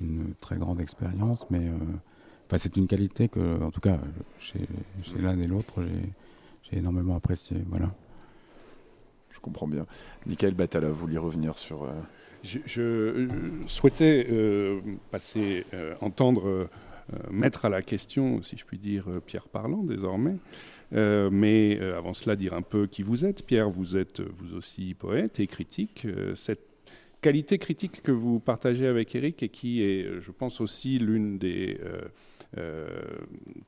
une 0.02 0.34
très 0.41 0.58
grande 0.58 0.80
expérience, 0.80 1.46
mais 1.50 1.67
euh, 1.67 1.74
enfin, 2.48 2.58
c'est 2.58 2.78
une 2.78 2.88
qualité 2.88 3.30
que, 3.30 3.62
en 3.63 3.72
tout 3.72 3.82
cas, 3.82 4.00
chez, 4.39 4.67
l'un 5.17 5.38
et 5.39 5.48
l'autre, 5.48 5.84
j'ai 6.63 6.78
énormément 6.78 7.15
apprécié. 7.15 7.58
Voilà. 7.69 7.91
Je 9.32 9.39
comprends 9.39 9.67
bien. 9.67 9.86
Michael 10.26 10.54
Batala, 10.54 10.89
vous 10.89 11.00
voulez 11.00 11.17
revenir 11.17 11.58
sur. 11.58 11.84
Euh, 11.84 11.91
je, 12.43 13.28
souhaitais 13.67 14.28
passer, 15.12 15.65
entendre 16.02 16.48
euh, 16.48 16.69
mettre 17.32 17.65
à 17.65 17.69
la 17.69 17.82
question, 17.82 18.41
si 18.41 18.58
je 18.58 18.65
puis 18.65 18.78
dire, 18.78 19.10
euh, 19.10 19.19
Pierre 19.19 19.47
Parlant 19.47 19.84
désormais. 19.84 20.36
Euh, 20.93 21.30
mais 21.32 21.80
avant 21.80 22.13
cela, 22.13 22.36
dire 22.36 22.54
un 22.54 22.62
peu 22.62 22.88
qui 22.88 23.02
vous 23.04 23.26
êtes. 23.26 23.45
Pierre, 23.45 23.69
vous 23.69 23.97
êtes 23.97 24.21
vous 24.21 24.56
aussi 24.56 24.93
poète 24.93 25.39
et 25.39 25.47
critique. 25.47 26.08
cette 26.36 26.67
qualité 27.21 27.58
critique 27.58 28.04
que 28.04 28.12
vous 28.12 28.39
partagez 28.39 28.86
avec 28.86 29.15
Eric 29.15 29.41
et 29.41 29.49
qui 29.49 29.82
est, 29.82 30.19
je 30.19 30.32
pense, 30.32 30.62
aussi 30.62 30.99
l'une 30.99 31.39
des, 31.39 31.80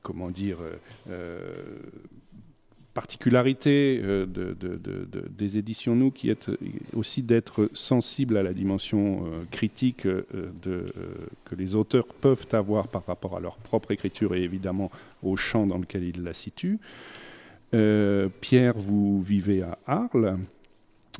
comment 0.02 0.30
dire, 0.30 0.58
particularité 2.96 4.00
euh, 4.02 4.24
de, 4.24 4.56
des 5.28 5.58
éditions 5.58 5.94
Nous, 5.94 6.10
qui 6.10 6.30
est 6.30 6.50
aussi 6.94 7.22
d'être 7.22 7.68
sensible 7.74 8.38
à 8.38 8.42
la 8.42 8.54
dimension 8.54 9.26
euh, 9.26 9.44
critique 9.50 10.06
euh, 10.06 10.22
que 11.44 11.54
les 11.54 11.74
auteurs 11.74 12.06
peuvent 12.06 12.46
avoir 12.52 12.88
par 12.88 13.04
rapport 13.04 13.36
à 13.36 13.40
leur 13.40 13.58
propre 13.58 13.90
écriture 13.90 14.34
et 14.34 14.42
évidemment 14.42 14.90
au 15.22 15.36
champ 15.36 15.66
dans 15.66 15.76
lequel 15.76 16.08
ils 16.08 16.22
la 16.24 16.32
situent. 16.32 16.78
Pierre, 18.40 18.78
vous 18.78 19.20
vivez 19.20 19.60
à 19.60 19.78
Arles. 19.86 20.38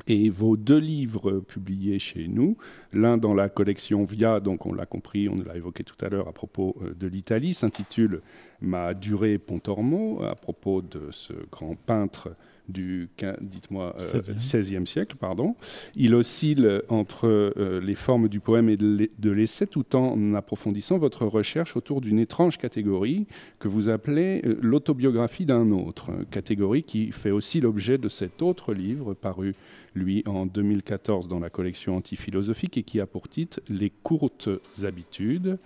Et 0.07 0.29
vos 0.29 0.57
deux 0.57 0.79
livres 0.79 1.39
publiés 1.39 1.99
chez 1.99 2.27
nous, 2.27 2.55
l'un 2.93 3.17
dans 3.17 3.33
la 3.33 3.49
collection 3.49 4.05
Via, 4.05 4.39
donc 4.39 4.65
on 4.65 4.73
l'a 4.73 4.85
compris, 4.85 5.27
on 5.27 5.35
l'a 5.35 5.57
évoqué 5.57 5.83
tout 5.83 5.97
à 6.05 6.09
l'heure 6.09 6.27
à 6.27 6.31
propos 6.31 6.75
de 6.97 7.07
l'Italie, 7.07 7.53
s'intitule 7.53 8.21
Ma 8.61 8.93
durée 8.93 9.37
Pontormo, 9.37 10.23
à 10.23 10.35
propos 10.35 10.81
de 10.81 11.11
ce 11.11 11.33
grand 11.51 11.75
peintre 11.75 12.29
du 12.69 13.09
dites-moi, 13.41 13.95
16e. 13.97 14.81
Euh, 14.81 14.85
siècle. 14.85 15.15
Pardon. 15.17 15.55
Il 15.95 16.15
oscille 16.15 16.81
entre 16.89 17.27
euh, 17.27 17.79
les 17.81 17.95
formes 17.95 18.27
du 18.27 18.39
poème 18.39 18.69
et 18.69 18.77
de 18.77 19.31
l'essai 19.31 19.67
tout 19.67 19.95
en 19.95 20.33
approfondissant 20.33 20.97
votre 20.97 21.25
recherche 21.25 21.77
autour 21.77 22.01
d'une 22.01 22.19
étrange 22.19 22.57
catégorie 22.57 23.25
que 23.59 23.67
vous 23.67 23.89
appelez 23.89 24.41
euh, 24.45 24.57
l'autobiographie 24.61 25.45
d'un 25.45 25.71
autre, 25.71 26.11
catégorie 26.31 26.83
qui 26.83 27.11
fait 27.11 27.31
aussi 27.31 27.61
l'objet 27.61 27.97
de 27.97 28.09
cet 28.09 28.41
autre 28.41 28.73
livre 28.73 29.13
paru, 29.13 29.55
lui, 29.95 30.23
en 30.25 30.45
2014 30.45 31.27
dans 31.27 31.39
la 31.39 31.49
collection 31.49 31.95
antiphilosophique 31.95 32.77
et 32.77 32.83
qui 32.83 32.99
a 32.99 33.05
pour 33.05 33.29
titre 33.29 33.61
Les 33.69 33.91
courtes 34.03 34.49
habitudes, 34.83 35.57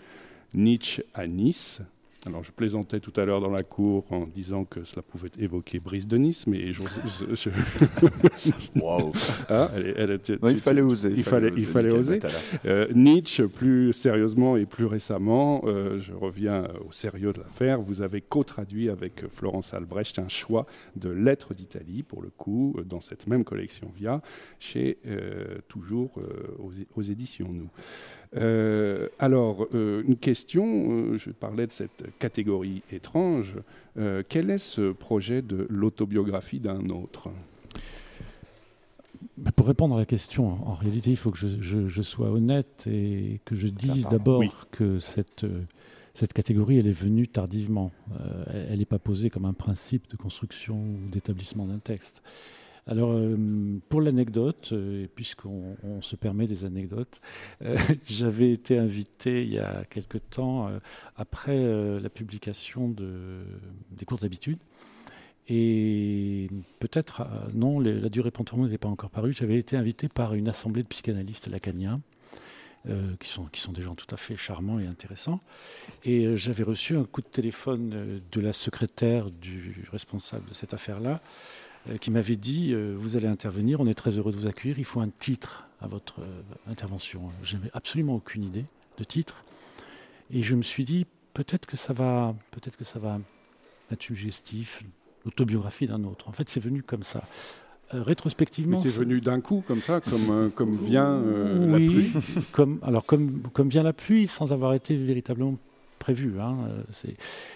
Nietzsche 0.54 1.04
à 1.14 1.28
Nice, 1.28 1.82
Alors, 2.28 2.44
je 2.44 2.52
plaisantais 2.52 3.00
tout 3.00 3.20
à 3.20 3.26
l'heure 3.26 3.42
dans 3.42 3.50
la 3.50 3.64
cour 3.64 4.06
en 4.12 4.28
disant 4.28 4.64
que 4.64 4.84
cela 4.84 5.02
pouvait 5.02 5.32
évoquer 5.40 5.80
Brice 5.80 6.08
de 6.08 6.18
Nice, 6.18 6.46
mais 6.46 6.72
je. 6.72 6.84
Waouh 8.80 9.12
Ah, 9.50 9.72
Il 10.48 10.60
fallait 10.60 10.82
oser. 10.82 11.12
Il 11.16 11.24
fallait, 11.24 11.52
il 11.58 11.66
fallait 11.66 11.92
oser. 11.92 12.20
Euh, 12.66 12.88
Nietzsche, 12.94 13.48
plus 13.48 13.92
sérieusement 13.92 14.56
et 14.56 14.68
plus 14.68 14.86
récemment, 14.86 15.64
euh, 15.66 16.00
je 16.00 16.14
reviens 16.14 16.68
au 16.88 16.92
sérieux 16.92 17.34
de 17.34 17.40
l'affaire, 17.40 17.82
vous 17.82 18.04
avez 18.04 18.22
co-traduit 18.22 18.90
avec 18.92 19.28
Florence 19.28 19.74
Albrecht 19.74 20.20
un 20.20 20.28
choix 20.28 20.68
de 20.96 21.10
lettres 21.10 21.56
d'Italie, 21.56 22.04
pour 22.04 22.22
le 22.22 22.30
coup, 22.30 22.76
dans 22.86 23.02
cette 23.02 23.26
même 23.26 23.44
collection 23.44 23.92
Via, 23.96 24.22
chez 24.60 25.00
euh, 25.08 25.58
toujours 25.68 26.12
aux, 26.60 26.72
aux, 26.96 27.02
éditions 27.02 27.48
Nous. 27.52 27.70
Euh, 28.38 29.10
alors, 29.20 29.68
euh, 29.74 30.04
une 30.08 30.16
question, 30.16 30.66
euh, 30.92 31.18
je 31.18 31.32
parlais 31.32 31.68
de 31.68 31.72
cette 31.72 32.18
catégorie 32.18 32.82
étrange. 32.92 33.56
quel 34.30 34.50
est 34.50 34.58
ce 34.58 34.94
projet 34.94 35.42
de 35.42 35.68
l'autobiographie 35.70 36.60
d'un 36.60 36.88
autre? 36.90 37.30
Bah, 39.38 39.52
pour 39.54 39.68
répondre 39.68 39.96
à 39.96 40.00
la 40.00 40.06
question, 40.06 40.66
en 40.66 40.72
réalité, 40.72 41.10
il 41.10 41.18
faut 41.18 41.32
que 41.32 41.38
je, 41.38 42.02
sois 42.02 42.30
honnête 42.30 42.88
et 42.88 43.42
que 43.44 43.56
je 43.56 43.68
dise 43.68 44.08
d'abord 44.08 44.70
que 44.72 45.00
cette, 45.00 45.46
cette 46.14 46.32
catégorie, 46.32 46.78
elle 46.78 46.88
est 46.88 46.92
venue 46.92 47.28
tardivement. 47.28 47.92
elle 48.54 48.80
n'est 48.80 48.86
pas 48.86 49.00
posée 49.00 49.30
comme 49.30 49.46
un 49.46 49.54
principe 49.54 50.10
de 50.10 50.16
construction 50.16 50.76
ou 50.76 51.10
d'établissement 51.10 51.66
d'un 51.66 51.80
texte. 51.80 52.24
Alors, 52.92 53.14
euh, 53.14 53.38
pour 53.88 54.02
l'anecdote, 54.02 54.72
euh, 54.74 55.08
puisqu'on 55.16 56.02
se 56.02 56.18
permet 56.18 56.46
des 56.46 56.66
anecdotes, 56.66 57.22
euh, 57.64 57.78
j'avais 58.06 58.52
été 58.52 58.78
invité 58.78 59.44
il 59.44 59.54
y 59.54 59.60
a 59.60 59.86
quelque 59.90 60.18
temps, 60.18 60.70
après 61.16 61.58
la 62.02 62.10
publication 62.10 62.90
des 62.90 64.06
cours 64.06 64.18
d'habitude, 64.18 64.60
et 65.48 66.50
peut-être, 66.80 67.26
non, 67.54 67.80
la 67.80 68.10
durée 68.10 68.30
Pantoron 68.30 68.66
n'était 68.66 68.78
pas 68.78 68.90
encore 68.90 69.10
parue, 69.10 69.32
j'avais 69.32 69.58
été 69.58 69.78
invité 69.78 70.10
par 70.10 70.34
une 70.34 70.50
assemblée 70.50 70.84
de 70.84 70.88
psychanalystes 70.88 71.48
lacaniens. 71.48 72.02
qui, 73.22 73.30
sont, 73.30 73.72
des 73.72 73.84
gens 73.84 73.96
tout 73.96 74.14
à 74.14 74.18
fait 74.18 74.36
charmants 74.36 74.80
et 74.80 74.88
intéressants. 74.88 75.40
Et 76.04 76.36
j'avais 76.36 76.64
reçu 76.64 76.98
un 76.98 77.06
coup 77.06 77.22
de 77.22 77.28
téléphone 77.28 78.22
de 78.30 78.42
la 78.42 78.52
secrétaire 78.54 79.32
du 79.32 79.88
responsable 79.92 80.50
de 80.50 80.54
cette 80.54 80.74
affaire-là, 80.74 81.22
qui 82.00 82.12
m'avait 82.12 82.36
dit 82.36 82.74
euh, 82.74 82.96
Vous 82.98 83.16
allez 83.16 83.28
intervenir, 83.28 83.80
on 83.80 83.88
est 83.88 83.94
très 83.94 84.12
heureux 84.12 84.32
de 84.32 84.38
vous 84.38 84.48
accueillir, 84.48 84.80
il 84.80 84.86
faut 84.86 85.00
un 85.00 85.10
titre 85.20 85.68
à 85.82 85.88
votre 85.88 86.22
euh, 86.22 86.42
intervention. 86.70 87.30
Je 87.44 87.56
n'avais 87.56 87.72
absolument 87.74 88.16
aucune 88.16 88.44
idée 88.44 88.66
de 88.98 89.04
titre. 89.04 89.44
Et 90.32 90.44
je 90.44 90.56
me 90.56 90.62
suis 90.62 90.84
dit 90.84 91.06
Peut-être 91.34 91.66
que 91.66 91.78
ça 91.78 91.94
va, 91.94 92.36
peut-être 92.52 92.78
que 92.78 92.84
ça 92.84 93.00
va 93.00 93.20
être 93.90 94.04
suggestif, 94.04 94.84
l'autobiographie 95.24 95.88
d'un 95.88 96.04
autre. 96.04 96.28
En 96.28 96.34
fait, 96.34 96.50
c'est 96.50 96.60
venu 96.60 96.84
comme 96.84 97.04
ça. 97.04 97.24
rétrospectivement. 97.90 98.76
c'est 98.76 98.90
venu 98.90 99.22
d'un 99.22 99.40
coup, 99.40 99.64
comme 99.66 99.82
ça, 99.82 100.02
comme, 100.02 100.52
comme 100.52 100.76
vient 100.76 101.22
la 101.22 101.78
pluie 101.78 102.12
comme, 102.52 102.80
Alors, 102.82 103.06
comme, 103.06 103.44
comme 103.54 103.70
vient 103.70 103.84
la 103.84 103.94
pluie, 103.94 104.28
sans 104.28 104.52
avoir 104.52 104.74
été 104.74 104.94
véritablement 104.98 105.58
prévu. 106.00 106.34
Hein, 106.42 106.58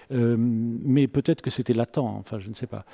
mais 0.10 1.10
peut-être 1.10 1.42
que 1.42 1.50
c'était 1.50 1.74
latent, 1.74 1.98
enfin, 1.98 2.40
je 2.40 2.48
ne 2.48 2.54
sais 2.54 2.68
pas. 2.68 2.86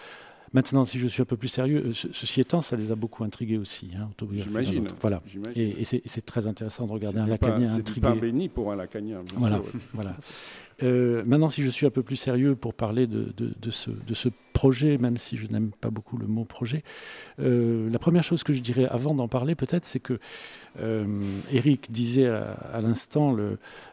Maintenant, 0.54 0.84
si 0.84 1.00
je 1.00 1.08
suis 1.08 1.22
un 1.22 1.26
peu 1.26 1.38
plus 1.38 1.48
sérieux, 1.48 1.86
euh, 1.88 1.94
ceci 1.94 2.42
étant, 2.42 2.60
ça 2.60 2.76
les 2.76 2.92
a 2.92 2.96
beaucoup 2.96 3.24
intrigués 3.24 3.58
aussi. 3.58 3.92
Hein, 3.98 4.10
J'imagine. 4.34 4.90
Voilà. 5.00 5.22
Et, 5.56 5.86
c'est 5.86 6.26
très 6.26 6.46
intéressant 6.46 6.88
de 6.88 6.92
regarder 6.92 7.20
un 7.20 7.28
lacanien 7.28 7.74
intrigué. 7.74 7.92
C'est 7.96 8.02
pas 8.02 8.16
béni 8.16 8.50
pour 8.50 8.72
un 8.72 8.76
lacanien. 8.76 9.22
Bien 9.24 9.38
voilà. 9.38 9.58
Sûr. 9.58 9.80
voilà. 9.94 10.14
Euh, 10.84 11.24
maintenant, 11.26 11.50
si 11.50 11.64
je 11.64 11.70
suis 11.70 11.86
un 11.86 11.92
peu 11.92 12.04
plus 12.04 12.16
sérieux 12.16 12.56
pour 12.56 12.74
parler 12.74 13.08
de, 13.08 13.34
ce, 13.72 14.30
projet, 14.54 14.98
même 14.98 15.18
si 15.18 15.38
je 15.38 15.48
n'aime 15.48 15.72
pas 15.80 15.90
beaucoup 15.90 16.18
le 16.18 16.28
mot 16.28 16.44
projet, 16.44 16.84
euh, 17.40 17.90
la 17.90 18.00
première 18.00 18.24
chose 18.24 18.44
que 18.44 18.54
je 18.54 18.62
dirais 18.62 18.86
avant 18.86 19.14
d'en 19.14 19.28
parler, 19.28 19.56
peut-être, 19.56 19.86
c'est 19.86 20.00
que 20.00 20.20
euh, 20.80 21.06
Eric 21.52 21.92
disait 21.92 22.28
à, 22.28 22.80
l'instant 22.82 23.36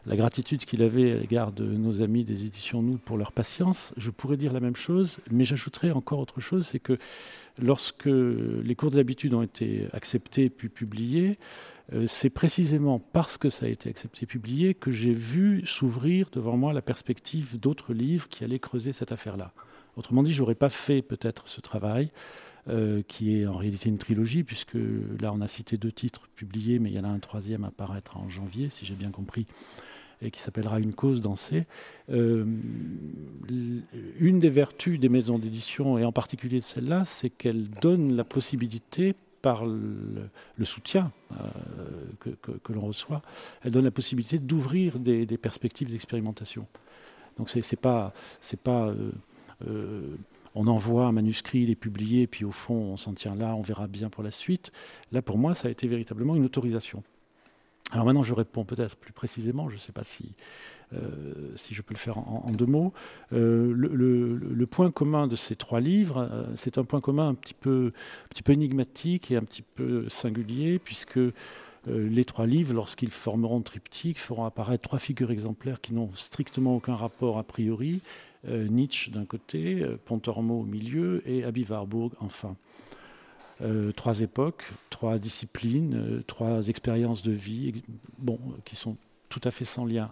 la 0.05 0.15
gratitude 0.15 0.65
qu'il 0.65 0.83
avait 0.83 1.11
à 1.11 1.15
l'égard 1.15 1.51
de 1.51 1.65
nos 1.65 2.01
amis 2.01 2.23
des 2.23 2.45
éditions 2.45 2.81
Nous 2.81 2.97
pour 2.97 3.17
leur 3.17 3.31
patience. 3.31 3.93
Je 3.97 4.11
pourrais 4.11 4.37
dire 4.37 4.53
la 4.53 4.59
même 4.59 4.75
chose, 4.75 5.19
mais 5.31 5.45
j'ajouterais 5.45 5.91
encore 5.91 6.19
autre 6.19 6.39
chose, 6.39 6.67
c'est 6.67 6.79
que 6.79 6.97
lorsque 7.61 8.05
les 8.05 8.75
cours 8.75 8.91
d'habitude 8.91 9.33
ont 9.33 9.41
été 9.41 9.87
acceptés 9.93 10.49
puis 10.49 10.69
publiés, 10.69 11.37
c'est 12.05 12.29
précisément 12.29 12.99
parce 12.99 13.37
que 13.37 13.49
ça 13.49 13.65
a 13.65 13.69
été 13.69 13.89
accepté 13.89 14.23
et 14.23 14.25
publié 14.27 14.73
que 14.75 14.91
j'ai 14.91 15.13
vu 15.13 15.65
s'ouvrir 15.65 16.29
devant 16.31 16.55
moi 16.55 16.71
la 16.71 16.81
perspective 16.81 17.59
d'autres 17.59 17.93
livres 17.93 18.27
qui 18.29 18.43
allaient 18.43 18.59
creuser 18.59 18.93
cette 18.93 19.11
affaire-là. 19.11 19.53
Autrement 19.97 20.23
dit, 20.23 20.33
j'aurais 20.33 20.55
pas 20.55 20.69
fait 20.69 21.01
peut-être 21.01 21.47
ce 21.47 21.61
travail, 21.61 22.11
euh, 22.69 23.01
qui 23.07 23.35
est 23.35 23.47
en 23.47 23.53
réalité 23.53 23.89
une 23.89 23.97
trilogie, 23.97 24.43
puisque 24.43 24.75
là 25.19 25.33
on 25.33 25.41
a 25.41 25.47
cité 25.47 25.77
deux 25.77 25.91
titres 25.91 26.27
publiés, 26.35 26.77
mais 26.77 26.91
il 26.91 26.95
y 26.95 26.99
en 26.99 27.03
a 27.03 27.09
un 27.09 27.19
troisième 27.19 27.63
à 27.63 27.71
paraître 27.71 28.17
en 28.17 28.29
janvier, 28.29 28.69
si 28.69 28.85
j'ai 28.85 28.93
bien 28.93 29.11
compris, 29.11 29.45
et 30.21 30.29
qui 30.29 30.39
s'appellera 30.39 30.79
Une 30.79 30.93
cause 30.93 31.21
dansée. 31.21 31.65
Euh, 32.09 32.45
une 34.19 34.39
des 34.39 34.49
vertus 34.49 34.99
des 34.99 35.09
maisons 35.09 35.39
d'édition, 35.39 35.97
et 35.97 36.05
en 36.05 36.11
particulier 36.11 36.59
de 36.59 36.65
celle-là, 36.65 37.05
c'est 37.05 37.29
qu'elle 37.29 37.69
donne 37.69 38.15
la 38.15 38.23
possibilité 38.23 39.15
par 39.41 39.65
le, 39.65 40.29
soutien 40.63 41.11
euh, 41.31 42.35
que, 42.63 42.73
l'on 42.73 42.81
reçoit, 42.81 43.21
elle 43.63 43.71
donne 43.71 43.85
la 43.85 43.91
possibilité 43.91 44.39
d'ouvrir 44.39 44.99
des, 44.99 45.25
perspectives 45.37 45.89
d'expérimentation. 45.89 46.67
Donc 47.37 47.49
c'est 47.49 47.79
pas 47.79 48.13
c'est 48.41 48.59
pas 48.59 48.87
euh, 48.87 49.11
euh, 49.67 50.15
on 50.55 50.67
envoie 50.67 51.05
un 51.05 51.11
manuscrit, 51.13 51.59
il 51.59 51.69
est 51.69 51.75
publié, 51.75 52.27
puis 52.27 52.43
au 52.43 52.51
fond 52.51 52.75
on 52.75 52.97
s'en 52.97 53.13
tient 53.13 53.35
là, 53.35 53.55
on 53.55 53.61
verra 53.61 53.87
bien 53.87 54.09
pour 54.09 54.23
la 54.23 54.31
suite. 54.31 54.71
Là 55.11 55.21
pour 55.21 55.37
moi 55.37 55.53
ça 55.53 55.69
a 55.69 55.71
été 55.71 55.87
véritablement 55.87 56.35
une 56.35 56.45
autorisation. 56.45 57.03
Alors 57.91 58.05
maintenant 58.05 58.23
je 58.23 58.33
réponds 58.33 58.65
peut-être 58.65 58.97
plus 58.97 59.13
précisément, 59.13 59.69
je 59.69 59.75
ne 59.75 59.79
sais 59.79 59.93
pas 59.93 60.03
si 60.03 60.33
si 61.55 61.73
je 61.73 61.81
peux 61.81 61.93
le 61.93 61.99
faire 61.99 62.17
en, 62.17 62.51
deux 62.51 62.65
mots. 62.65 62.93
Euh, 63.33 63.71
le, 63.73 64.65
point 64.65 64.91
commun 64.91 65.27
de 65.27 65.35
ces 65.35 65.55
trois 65.55 65.79
livres, 65.79 66.29
euh, 66.31 66.45
c'est 66.55 66.77
un 66.77 66.83
point 66.83 67.01
commun 67.01 67.29
un 67.29 67.33
petit, 67.33 67.53
peu, 67.53 67.91
un 68.25 68.27
petit 68.29 68.43
peu 68.43 68.53
énigmatique 68.53 69.31
et 69.31 69.35
un 69.35 69.41
petit 69.41 69.61
peu 69.61 70.07
singulier, 70.09 70.79
puisque 70.79 71.19
les 71.87 72.25
trois 72.25 72.45
livres, 72.45 72.73
lorsqu'ils 72.73 73.09
formeront 73.09 73.61
triptyque, 73.61 74.19
feront 74.19 74.45
apparaître 74.45 74.83
trois 74.83 74.99
figures 74.99 75.31
exemplaires 75.31 75.79
qui 75.81 75.93
n'ont 75.93 76.11
strictement 76.13 76.75
aucun 76.75 76.93
rapport 76.93 77.37
a 77.37 77.43
priori. 77.43 78.01
Nietzsche 78.47 79.11
d'un 79.11 79.25
côté, 79.25 79.85
Pontormo 80.05 80.59
au 80.59 80.65
milieu 80.65 81.23
et 81.25 81.43
Abby 81.45 81.65
Warburg 81.67 82.11
enfin. 82.19 82.55
trois 83.95 84.21
époques, 84.21 84.65
trois 84.89 85.17
disciplines, 85.17 86.21
trois 86.27 86.67
expériences 86.67 87.23
de 87.23 87.31
vie, 87.31 87.81
bon, 88.17 88.39
qui 88.65 88.75
sont 88.75 88.97
tout 89.29 89.41
à 89.45 89.51
fait 89.51 89.65
sans 89.65 89.85
lien. 89.85 90.11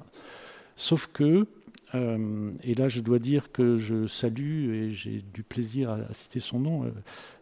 Sauf 0.78 1.07
que, 1.11 1.47
euh, 1.95 2.51
et 2.63 2.75
là 2.75 2.88
je 2.88 3.01
dois 3.01 3.17
dire 3.17 3.51
que 3.51 3.78
je 3.80 4.05
salue 4.05 4.73
et 4.73 4.91
j'ai 4.91 5.23
du 5.34 5.41
plaisir 5.41 5.89
à, 5.89 6.13
citer 6.13 6.39
son 6.39 6.59
nom, 6.59 6.86
euh, 6.86 6.91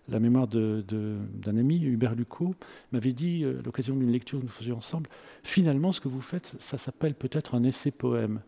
la 0.07 0.21
mémoire 0.21 0.47
d'un 0.47 1.57
ami, 1.57 1.83
Hubert 1.83 2.15
Lucot, 2.15 2.55
m'avait 2.93 3.11
dit 3.11 3.43
euh, 3.43 3.59
à 3.59 3.61
l'occasion 3.61 3.95
d'une 3.95 4.11
lecture 4.11 4.39
que 4.39 4.45
nous 4.45 4.49
faisions 4.49 4.77
ensemble, 4.77 5.09
finalement 5.43 5.91
ce 5.91 5.99
que 5.99 6.07
vous 6.07 6.21
faites, 6.21 6.55
ça 6.59 6.77
s'appelle 6.77 7.13
peut-être 7.13 7.55
un 7.55 7.63
essai-poème. 7.63 8.39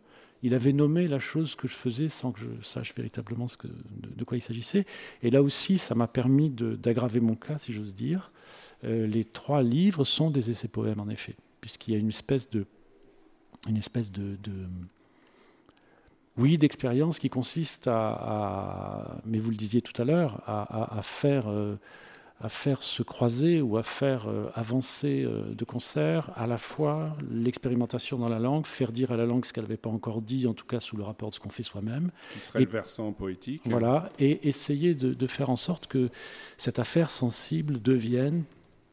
Il 0.41 0.53
avait 0.53 0.71
nommé 0.71 1.07
la 1.07 1.19
chose 1.19 1.55
que 1.55 1.67
je 1.67 1.73
faisais 1.73 2.07
sans 2.07 2.31
que 2.31 2.39
je 2.39 2.65
sache 2.65 2.93
véritablement 2.95 3.49
ce 3.49 3.57
de, 3.65 4.23
quoi 4.23 4.37
il 4.37 4.41
s'agissait. 4.41 4.85
Et 5.21 5.31
là 5.31 5.41
aussi, 5.41 5.79
ça 5.79 5.95
m'a 5.95 6.07
permis 6.07 6.49
d'aggraver 6.51 7.19
mon 7.19 7.35
cas, 7.35 7.57
si 7.57 7.73
j'ose 7.73 7.95
dire. 7.95 8.31
les 8.83 9.25
trois 9.25 9.63
livres 9.63 10.05
sont 10.05 10.29
des 10.29 10.51
essais-poèmes, 10.51 10.99
en 10.99 11.09
effet, 11.09 11.35
puisqu'il 11.59 11.95
y 11.95 11.97
a 11.97 11.99
une 11.99 12.09
espèce 12.09 12.51
de 12.51 12.67
une 13.67 13.77
espèce 13.77 14.11
de, 14.11 14.37
oui, 16.37 16.57
d'expérience 16.57 17.19
qui 17.19 17.29
consiste 17.29 17.87
à, 17.87 19.17
mais 19.25 19.39
vous 19.39 19.49
le 19.49 19.55
disiez 19.55 19.81
tout 19.81 19.99
à 19.99 20.05
l'heure, 20.05 20.41
à, 20.45 21.01
faire, 21.01 21.49
euh, 21.49 21.77
à 22.39 22.47
faire 22.47 22.83
se 22.83 23.01
croiser 23.01 23.59
ou 23.59 23.77
à 23.77 23.83
faire 23.83 24.27
euh, 24.27 24.51
avancer 24.53 25.23
euh, 25.25 25.41
de 25.55 25.65
concert 25.65 26.31
à 26.35 26.45
la 26.45 26.57
fois 26.57 27.17
l'expérimentation 27.31 28.19
dans 28.19 28.29
la 28.29 28.37
langue, 28.37 28.67
faire 28.67 28.91
dire 28.91 29.11
à 29.11 29.17
la 29.17 29.25
langue 29.25 29.45
ce 29.45 29.53
qu'elle 29.53 29.63
n'avait 29.63 29.77
pas 29.77 29.89
encore 29.89 30.21
dit, 30.21 30.45
en 30.45 30.53
tout 30.53 30.67
cas 30.67 30.79
sous 30.79 30.95
le 30.95 31.03
rapport 31.03 31.31
de 31.31 31.35
ce 31.35 31.39
qu'on 31.39 31.49
fait 31.49 31.63
soi-même. 31.63 32.11
Qui 32.33 32.39
serait 32.39 32.59
le 32.59 32.65
versant 32.67 33.11
poétique. 33.13 33.63
Voilà, 33.65 34.11
et 34.19 34.47
essayer 34.47 34.93
de, 34.93 35.15
de, 35.15 35.27
faire 35.27 35.49
en 35.49 35.55
sorte 35.55 35.87
que 35.87 36.09
cette 36.57 36.77
affaire 36.77 37.09
sensible 37.09 37.81
devienne, 37.81 38.43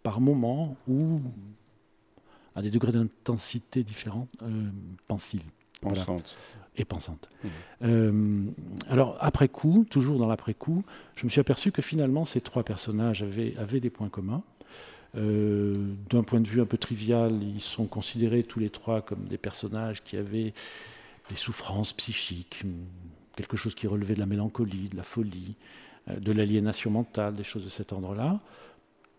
par 0.02 0.22
moments, 0.22 0.76
ou 0.88 1.20
à 2.54 2.62
des 2.62 2.70
degrés 2.70 2.92
d'intensité 2.92 3.82
différents, 3.82 4.28
euh, 4.42 4.48
pensive. 5.08 5.42
Pensante. 5.80 6.38
Et 6.76 6.84
pensante. 6.84 7.30
Mmh. 7.42 7.48
Euh, 7.82 8.44
alors, 8.88 9.16
après 9.20 9.48
coup, 9.48 9.86
toujours 9.88 10.18
dans 10.18 10.26
l'après-coup, 10.26 10.84
je 11.14 11.24
me 11.24 11.30
suis 11.30 11.40
aperçu 11.40 11.72
que 11.72 11.82
finalement, 11.82 12.24
ces 12.24 12.40
trois 12.40 12.64
personnages 12.64 13.22
avaient, 13.22 13.56
avaient 13.58 13.80
des 13.80 13.90
points 13.90 14.08
communs. 14.08 14.42
Euh, 15.16 15.92
d'un 16.10 16.24
point 16.24 16.40
de 16.40 16.48
vue 16.48 16.60
un 16.60 16.66
peu 16.66 16.78
trivial, 16.78 17.40
ils 17.42 17.60
sont 17.60 17.86
considérés 17.86 18.42
tous 18.42 18.58
les 18.58 18.70
trois 18.70 19.02
comme 19.02 19.26
des 19.26 19.38
personnages 19.38 20.02
qui 20.02 20.16
avaient 20.16 20.52
des 21.28 21.36
souffrances 21.36 21.92
psychiques, 21.92 22.62
quelque 23.36 23.56
chose 23.56 23.74
qui 23.76 23.86
relevait 23.86 24.14
de 24.14 24.20
la 24.20 24.26
mélancolie, 24.26 24.88
de 24.88 24.96
la 24.96 25.04
folie, 25.04 25.54
de 26.08 26.32
l'aliénation 26.32 26.90
mentale, 26.90 27.34
des 27.34 27.44
choses 27.44 27.64
de 27.64 27.70
cet 27.70 27.92
ordre-là. 27.92 28.40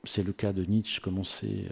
C'est 0.03 0.23
le 0.23 0.33
cas 0.33 0.51
de 0.51 0.65
Nietzsche, 0.65 0.99
comme 0.99 1.17
on 1.17 1.23
sait 1.23 1.69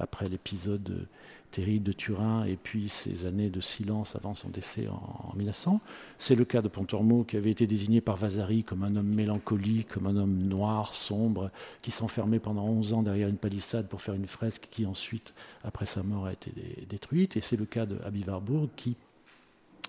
après 0.00 0.28
l'épisode 0.28 1.06
terrible 1.50 1.84
de 1.84 1.92
Turin 1.92 2.44
et 2.44 2.56
puis 2.56 2.88
ses 2.88 3.26
années 3.26 3.50
de 3.50 3.60
silence 3.60 4.16
avant 4.16 4.34
son 4.34 4.48
décès 4.48 4.88
en, 4.88 5.34
1900. 5.36 5.80
C'est 6.18 6.34
le 6.34 6.44
cas 6.44 6.60
de 6.60 6.68
Pontormo 6.68 7.24
qui 7.24 7.36
avait 7.36 7.50
été 7.50 7.66
désigné 7.66 8.00
par 8.00 8.16
Vasari 8.16 8.64
comme 8.64 8.82
un 8.84 8.96
homme 8.96 9.14
mélancolique, 9.14 9.88
comme 9.88 10.06
un 10.06 10.16
homme 10.16 10.38
noir, 10.38 10.94
sombre, 10.94 11.50
qui 11.82 11.90
s'enfermait 11.90 12.38
pendant 12.38 12.64
11 12.64 12.94
ans 12.94 13.02
derrière 13.02 13.28
une 13.28 13.36
palissade 13.36 13.88
pour 13.88 14.00
faire 14.00 14.14
une 14.14 14.26
fresque 14.26 14.68
qui 14.70 14.86
ensuite, 14.86 15.34
après 15.64 15.86
sa 15.86 16.02
mort, 16.02 16.26
a 16.26 16.32
été 16.32 16.52
détruite. 16.88 17.36
Et 17.36 17.40
c'est 17.40 17.56
le 17.56 17.66
cas 17.66 17.86
de 17.86 17.98
Abi 18.04 18.24
Warburg 18.26 18.68
qui, 18.76 18.96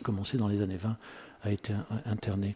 commencé 0.03 0.37
dans 0.37 0.47
les 0.47 0.61
années 0.61 0.77
20, 0.77 0.97
a 1.43 1.51
été 1.51 1.73
interné. 2.05 2.55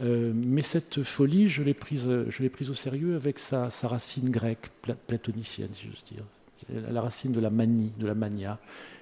Euh, 0.00 0.32
mais 0.34 0.62
cette 0.62 1.02
folie, 1.02 1.48
je 1.48 1.62
l'ai 1.62 1.74
prise, 1.74 2.10
prise, 2.52 2.70
au 2.70 2.74
sérieux 2.74 3.14
avec 3.14 3.38
sa, 3.38 3.70
sa 3.70 3.86
racine 3.86 4.30
grecque, 4.30 4.70
platonicienne, 5.06 5.70
si 5.72 5.86
j'ose 5.86 6.04
dire 6.04 6.24
la 6.68 7.00
racine 7.00 7.32
de 7.32 7.40
la 7.40 7.50
manie, 7.50 7.92
de 7.98 8.06
la 8.06 8.14
mania. 8.14 8.58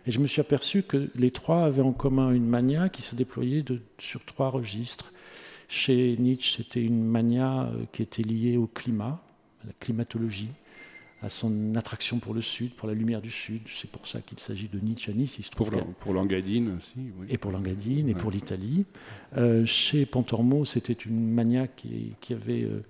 Et 0.07 0.11
je 0.11 0.19
me 0.19 0.27
suis 0.27 0.41
aperçu 0.41 0.83
que 0.83 1.11
les 1.15 1.31
trois 1.31 1.65
avaient 1.65 1.83
en 1.83 1.93
commun 1.93 2.33
une 2.33 2.47
mania 2.47 2.89
qui 2.89 3.03
se 3.03 3.15
déployait 3.15 3.65
sur 3.99 4.25
trois 4.25 4.49
registres. 4.49 5.13
Chez 5.69 6.17
Nietzsche, 6.19 6.57
c'était 6.59 6.83
une 6.83 7.05
mania 7.05 7.65
euh, 7.65 7.85
qui 7.93 8.03
était 8.03 8.23
liée 8.23 8.57
au 8.57 8.67
climat, 8.67 9.23
à 9.63 9.69
la 9.69 9.73
climatologie, 9.81 10.51
à 11.23 11.31
son 11.31 11.75
attraction 11.77 12.19
pour 12.19 12.35
le 12.35 12.41
Sud, 12.41 12.75
pour 12.75 12.89
la 12.89 12.95
lumière 12.95 13.23
du 13.23 13.31
Sud. 13.31 13.63
C'est 13.81 13.91
pour 13.91 14.07
ça 14.07 14.21
qu'il 14.21 14.41
s'agit 14.41 14.69
de 14.69 14.81
Nietzsche 14.81 15.11
à 15.11 15.15
Nice. 15.15 15.39
pour, 15.57 15.71
pour 16.01 16.13
Langadine 16.13 16.77
aussi. 16.77 17.13
Oui. 17.19 17.27
Et 17.31 17.39
pour 17.39 17.53
Langadine 17.53 18.09
et 18.09 18.15
pour 18.15 18.31
l'Italie. 18.33 18.85
Euh, 19.37 19.65
chez 19.65 20.05
Pontormo, 20.05 20.65
c'était 20.65 20.93
une 20.93 21.31
mania 21.31 21.69
qui, 21.69 22.17
qui 22.21 22.35
avait 22.35 22.65
euh, 22.65 22.83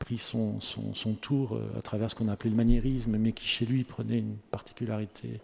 pris 0.00 0.18
son, 0.18 0.60
son, 0.60 1.14
tour 1.14 1.54
euh, 1.54 1.78
à 1.78 1.82
travers 1.82 2.10
ce 2.10 2.16
qu'on 2.16 2.26
a 2.26 2.32
appelé 2.32 2.50
le 2.50 2.56
maniérisme, 2.56 3.16
mais 3.18 3.32
qui 3.32 3.46
chez 3.46 3.66
lui 3.66 3.84
prenait 3.84 4.18
une 4.18 4.36
particularité 4.50 5.40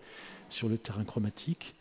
sur 0.48 0.68
le 0.68 0.78
terrain 0.78 1.04
chromatique. 1.04 1.76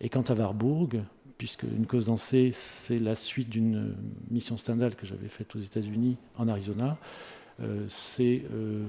Et 0.00 0.08
quant 0.08 0.22
à 0.22 0.32
Warburg, 0.32 1.02
puisque 1.36 1.64
Une 1.64 1.86
cause 1.86 2.06
dansée, 2.06 2.52
c'est 2.54 2.98
la 2.98 3.14
suite 3.14 3.50
d'une 3.50 3.94
mission 4.30 4.56
Stendhal 4.56 4.94
que 4.94 5.06
j'avais 5.06 5.28
faite 5.28 5.54
aux 5.56 5.58
États-Unis, 5.58 6.16
en 6.36 6.48
Arizona, 6.48 6.98
euh, 7.60 7.84
c'est 7.88 8.42
euh, 8.54 8.86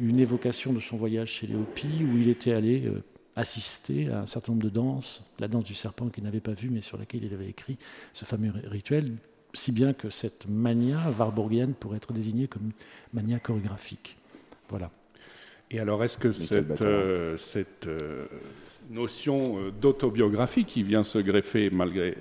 une 0.00 0.20
évocation 0.20 0.72
de 0.72 0.80
son 0.80 0.96
voyage 0.96 1.30
chez 1.30 1.46
les 1.46 1.54
Hopis, 1.54 2.04
où 2.04 2.18
il 2.18 2.28
était 2.28 2.52
allé 2.52 2.92
assister 3.36 4.10
à 4.10 4.20
un 4.20 4.26
certain 4.26 4.52
nombre 4.52 4.64
de 4.64 4.70
danses, 4.70 5.24
la 5.38 5.48
danse 5.48 5.64
du 5.64 5.74
serpent 5.74 6.08
qu'il 6.08 6.24
n'avait 6.24 6.40
pas 6.40 6.52
vue, 6.52 6.70
mais 6.70 6.82
sur 6.82 6.98
laquelle 6.98 7.24
il 7.24 7.32
avait 7.32 7.48
écrit 7.48 7.78
ce 8.12 8.24
fameux 8.24 8.52
rituel, 8.66 9.16
si 9.54 9.72
bien 9.72 9.92
que 9.92 10.10
cette 10.10 10.46
mania 10.48 10.98
warburgienne 11.18 11.74
pourrait 11.74 11.98
être 11.98 12.12
désignée 12.12 12.48
comme 12.48 12.72
mania 13.12 13.38
chorégraphique. 13.38 14.16
Voilà. 14.68 14.90
Et 15.70 15.80
alors, 15.80 16.04
est-ce 16.04 16.18
que 16.18 16.32
cette, 16.32 16.82
euh, 16.82 17.36
cette 17.38 17.86
euh, 17.86 18.26
notion 18.90 19.58
euh, 19.58 19.70
d'autobiographie 19.70 20.66
qui 20.66 20.82
vient 20.82 21.02
se 21.02 21.18
greffer 21.18 21.70
malgré 21.70 22.14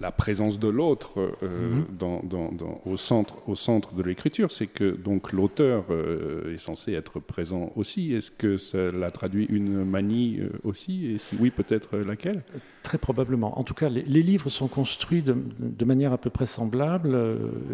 la 0.00 0.10
présence 0.10 0.58
de 0.58 0.68
l'autre 0.68 1.14
euh, 1.42 1.70
mhm. 1.70 1.86
dans, 1.98 2.80
au, 2.84 2.96
centre, 2.96 3.36
au 3.48 3.54
centre 3.54 3.94
de 3.94 4.02
l'écriture. 4.02 4.50
C'est 4.50 4.66
que 4.66 4.94
donc 4.96 5.32
l'auteur 5.32 5.84
euh, 5.90 6.54
est 6.54 6.58
censé 6.58 6.92
être 6.92 7.20
présent 7.20 7.72
aussi. 7.76 8.12
Est-ce 8.12 8.30
que 8.30 8.58
cela 8.58 9.10
traduit 9.10 9.46
une 9.46 9.84
manie 9.84 10.38
euh, 10.40 10.50
aussi? 10.64 11.06
Et 11.06 11.18
si 11.18 11.36
oui, 11.40 11.50
peut-être 11.50 11.96
laquelle? 11.98 12.42
Très 12.82 12.98
probablement. 12.98 13.58
En 13.58 13.64
tout 13.64 13.74
cas, 13.74 13.88
les, 13.88 14.02
livres 14.02 14.50
sont 14.50 14.68
construits 14.68 15.22
de, 15.22 15.36
de, 15.58 15.84
manière 15.84 16.12
à 16.12 16.18
peu 16.18 16.30
près 16.30 16.46
semblable. 16.46 17.16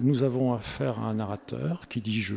Nous 0.00 0.22
avons 0.22 0.52
affaire 0.54 1.00
à 1.00 1.04
un 1.04 1.14
narrateur 1.14 1.88
qui 1.88 2.00
dit 2.00 2.20
je 2.20 2.34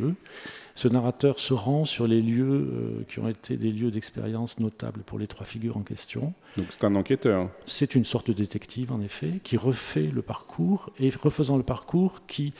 ce 0.76 0.88
narrateur 0.88 1.40
se 1.40 1.54
rend 1.54 1.86
sur 1.86 2.06
les 2.06 2.20
lieux 2.20 2.44
euh, 2.44 3.04
qui 3.08 3.18
ont 3.18 3.28
été 3.28 3.56
des 3.56 3.72
lieux 3.72 3.90
d'expérience 3.90 4.60
notables 4.60 5.02
pour 5.04 5.18
les 5.18 5.26
trois 5.26 5.46
figures 5.46 5.78
en 5.78 5.82
question. 5.82 6.34
Donc 6.58 6.66
c'est 6.68 6.84
un 6.84 6.94
enquêteur. 6.94 7.48
C'est 7.64 7.94
une 7.94 8.04
sorte 8.04 8.28
de 8.28 8.34
détective, 8.34 8.92
en 8.92 9.00
effet, 9.00 9.40
qui 9.42 9.56
refait 9.56 10.10
le 10.12 10.20
parcours 10.20 10.90
et 11.00 11.08
refaisant 11.08 11.56
le 11.56 11.62
parcours, 11.62 12.26
qui 12.26 12.52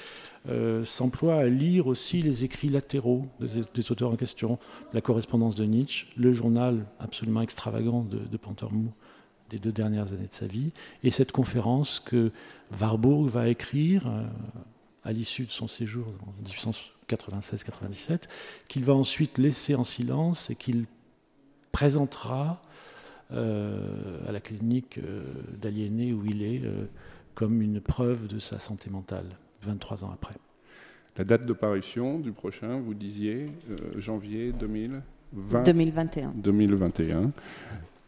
euh, 0.49 0.83
s'emploie 0.87 1.35
à 1.35 1.47
lire 1.47 1.89
aussi 1.89 2.23
les 2.23 2.43
écrits 2.43 2.71
latéraux 2.71 3.27
des, 3.39 3.93
auteurs 3.93 4.11
en 4.11 4.17
question, 4.17 4.59
la 4.95 5.03
correspondance 5.03 5.55
de 5.55 5.65
Nietzsche, 5.65 6.07
le 6.17 6.33
journal 6.33 6.87
absolument 6.99 7.43
extravagant 7.43 8.03
de, 8.03 8.19
de 8.19 8.37
Pantermou 8.39 8.93
des 9.51 9.59
deux 9.59 9.73
dernières 9.73 10.13
années 10.15 10.27
de 10.27 10.33
sa 10.33 10.47
vie, 10.47 10.73
et 11.05 11.11
cette 11.11 11.33
conférence 11.33 12.01
que 12.01 12.33
Warburg 12.81 13.29
va 13.29 13.49
écrire 13.49 14.07
euh, 14.07 14.25
à 15.05 15.13
l'issue 15.13 15.45
de 15.45 15.53
son 15.53 15.69
séjour 15.69 16.07
en 16.27 16.33
1800 16.43 16.73
96-97, 17.09 18.23
qu'il 18.69 18.85
va 18.85 18.95
ensuite 18.95 19.39
laisser 19.39 19.75
en 19.75 19.85
silence 19.85 20.51
et 20.51 20.57
qu'il 20.57 20.87
présentera 21.73 22.63
euh, 23.33 24.21
à 24.29 24.33
la 24.33 24.39
clinique 24.39 24.99
euh, 24.99 25.25
d'aliénés 25.61 26.13
où 26.13 26.25
il 26.25 26.45
est 26.45 26.63
euh, 26.65 26.85
comme 27.35 27.61
une 27.61 27.81
preuve 27.81 28.29
de 28.29 28.39
sa 28.39 28.61
santé 28.61 28.89
mentale, 28.89 29.27
23 29.63 30.05
ans 30.05 30.11
après. 30.13 30.37
La 31.17 31.25
date 31.25 31.45
de 31.45 31.53
parution 31.53 32.21
du 32.21 32.31
prochain, 32.31 32.79
vous 32.79 32.95
disiez, 32.95 33.51
janvier 33.97 34.53
2020, 34.53 35.63
2021. 35.65 36.35
2021. 36.37 37.33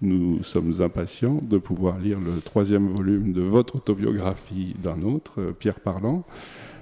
Nous 0.03 0.43
sommes 0.45 0.81
impatients 0.81 1.41
de 1.43 1.59
pouvoir 1.59 1.99
lire 1.99 2.21
le 2.21 2.41
troisième 2.41 2.89
volume 2.89 3.33
de 3.33 3.41
votre 3.41 3.77
autobiographie 3.77 4.75
d'un 4.79 5.03
autre, 5.03 5.53
Pierre 5.59 5.81
Parlant. 5.81 6.25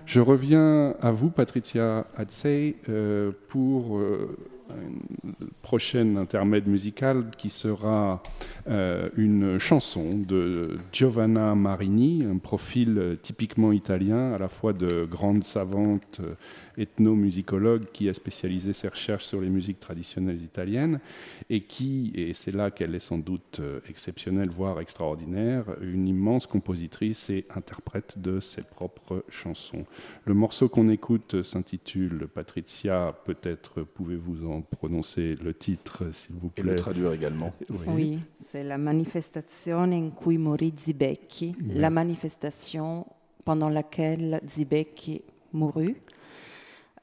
Je 0.07 0.21
reviens 0.21 0.95
à 1.03 1.11
vous, 1.11 1.31
Patricia 1.31 2.07
Hatzey, 2.17 2.77
euh, 2.89 3.33
pour 3.49 3.99
euh, 3.99 4.37
une 4.71 5.49
prochaine 5.63 6.17
intermède 6.17 6.69
musical 6.69 7.25
qui 7.37 7.51
sera 7.51 8.23
euh, 8.69 9.09
une 9.17 9.59
chanson 9.59 10.17
de 10.17 10.79
Giovanna 10.93 11.57
Marini, 11.57 12.25
un 12.25 12.39
profil 12.39 13.19
typiquement 13.21 13.73
italien, 13.73 14.33
à 14.33 14.39
la 14.39 14.49
fois 14.49 14.73
de 14.73 15.05
grande 15.11 15.43
savante 15.43 16.21
ethnomusicologue 16.79 17.87
qui 17.93 18.09
a 18.09 18.15
spécialisé 18.15 18.73
ses 18.73 18.89
recherches 18.89 19.25
sur 19.25 19.41
les 19.41 19.49
musiques 19.49 19.81
traditionnelles 19.81 20.43
italiennes 20.43 21.01
et 21.51 21.63
qui, 21.63 22.13
et 22.15 22.33
c'est 22.33 22.53
là 22.53 22.71
qu'elle 22.71 22.95
est 22.95 23.01
sans 23.01 23.19
doute 23.19 23.61
euh, 23.61 23.81
exceptionnelle, 23.89 24.51
voire 24.51 24.81
extraordinaire, 24.81 25.65
une 25.81 26.07
immense 26.09 26.47
compositrice 26.47 27.31
et 27.31 27.47
interprète 27.55 28.19
de 28.19 28.41
ses 28.41 28.63
propres 28.63 29.25
chansons. 29.29 29.85
Le 30.25 30.35
morceau 30.35 30.69
qu'on 30.69 30.89
écoute 30.89 31.43
s'intitule 31.43 32.29
Patricia, 32.33 33.15
peut-être 33.25 33.83
pouvez-vous 33.83 34.51
en 34.51 34.63
prononcer 34.63 35.35
le 35.43 35.55
titre, 35.55 36.13
s'il 36.13 36.37
vous 36.37 36.49
plaît. 36.51 36.65
Et 36.65 36.71
le 36.71 36.77
traduire 36.77 37.13
également. 37.13 37.53
Oui, 37.89 38.19
c'est 38.37 38.65
la 38.65 38.79
manifestazione 38.79 39.93
in 39.93 40.11
cui 40.11 40.39
morì 40.39 40.73
Zibecchi, 40.79 41.55
la 41.75 41.91
manifestation 41.91 43.07
pendant 43.45 43.69
laquelle 43.69 44.41
Zibecchi 44.47 45.23
mourut. 45.53 45.97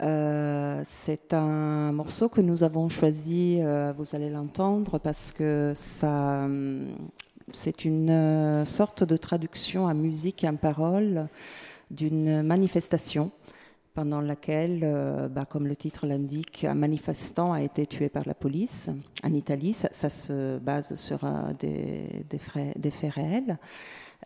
Euh, 0.03 0.81
c'est 0.85 1.33
un 1.33 1.93
morceau 1.93 2.27
que 2.27 2.41
nous 2.41 2.63
avons 2.63 2.89
choisi, 2.89 3.59
euh, 3.61 3.93
vous 3.97 4.15
allez 4.15 4.29
l'entendre, 4.29 4.99
parce 4.99 5.31
que 5.31 5.71
ça, 5.75 6.43
hum, 6.43 6.87
c'est 7.53 7.85
une 7.85 8.09
euh, 8.09 8.65
sorte 8.65 9.03
de 9.05 9.15
traduction 9.15 9.87
à 9.87 9.93
musique 9.93 10.43
et 10.43 10.49
en 10.49 10.57
parole 10.57 11.27
d'une 11.89 12.41
manifestation 12.43 13.31
pendant 13.93 14.21
laquelle, 14.21 15.29
bah, 15.29 15.45
comme 15.45 15.67
le 15.67 15.75
titre 15.75 16.07
l'indique, 16.07 16.63
un 16.63 16.73
manifestant 16.73 17.53
a 17.53 17.61
été 17.61 17.85
tué 17.85 18.09
par 18.09 18.23
la 18.25 18.33
police 18.33 18.89
en 19.23 19.31
Italie. 19.33 19.73
Ça, 19.73 20.09
se 20.09 20.57
base 20.57 20.95
sur 20.95 21.19
des 21.59 22.89
faits 22.89 23.13
réels. 23.13 23.59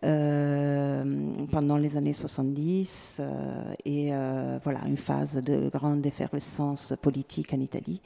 Euh, 0.03 1.03
pendant 1.49 1.77
les 1.77 1.97
années 1.97 2.13
70 2.13 3.17
euh, 3.19 3.73
et 3.83 4.13
euh, 4.13 4.59
voilà 4.63 4.81
une 4.85 4.97
phase 4.97 5.37
de 5.37 5.69
grande 5.69 6.05
effervescence 6.05 6.93
politique 7.01 7.51
en 7.53 7.59
Italie. 7.59 8.01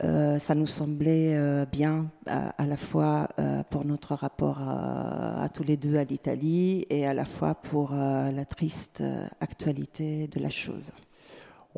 ça 0.00 0.54
nous 0.54 0.66
semblait 0.66 1.66
bien 1.72 2.10
à, 2.26 2.66
la 2.66 2.76
fois 2.76 3.28
pour 3.70 3.86
notre 3.86 4.14
rapport 4.14 4.58
à, 4.60 5.48
tous 5.54 5.64
les 5.64 5.78
deux 5.78 5.96
à 5.96 6.04
l'Italie 6.04 6.84
et 6.90 7.06
à 7.06 7.14
la 7.14 7.24
fois 7.24 7.54
pour 7.54 7.92
la 7.92 8.44
triste 8.44 9.02
actualité 9.40 10.28
de 10.28 10.38
la 10.38 10.50
chose. 10.50 10.92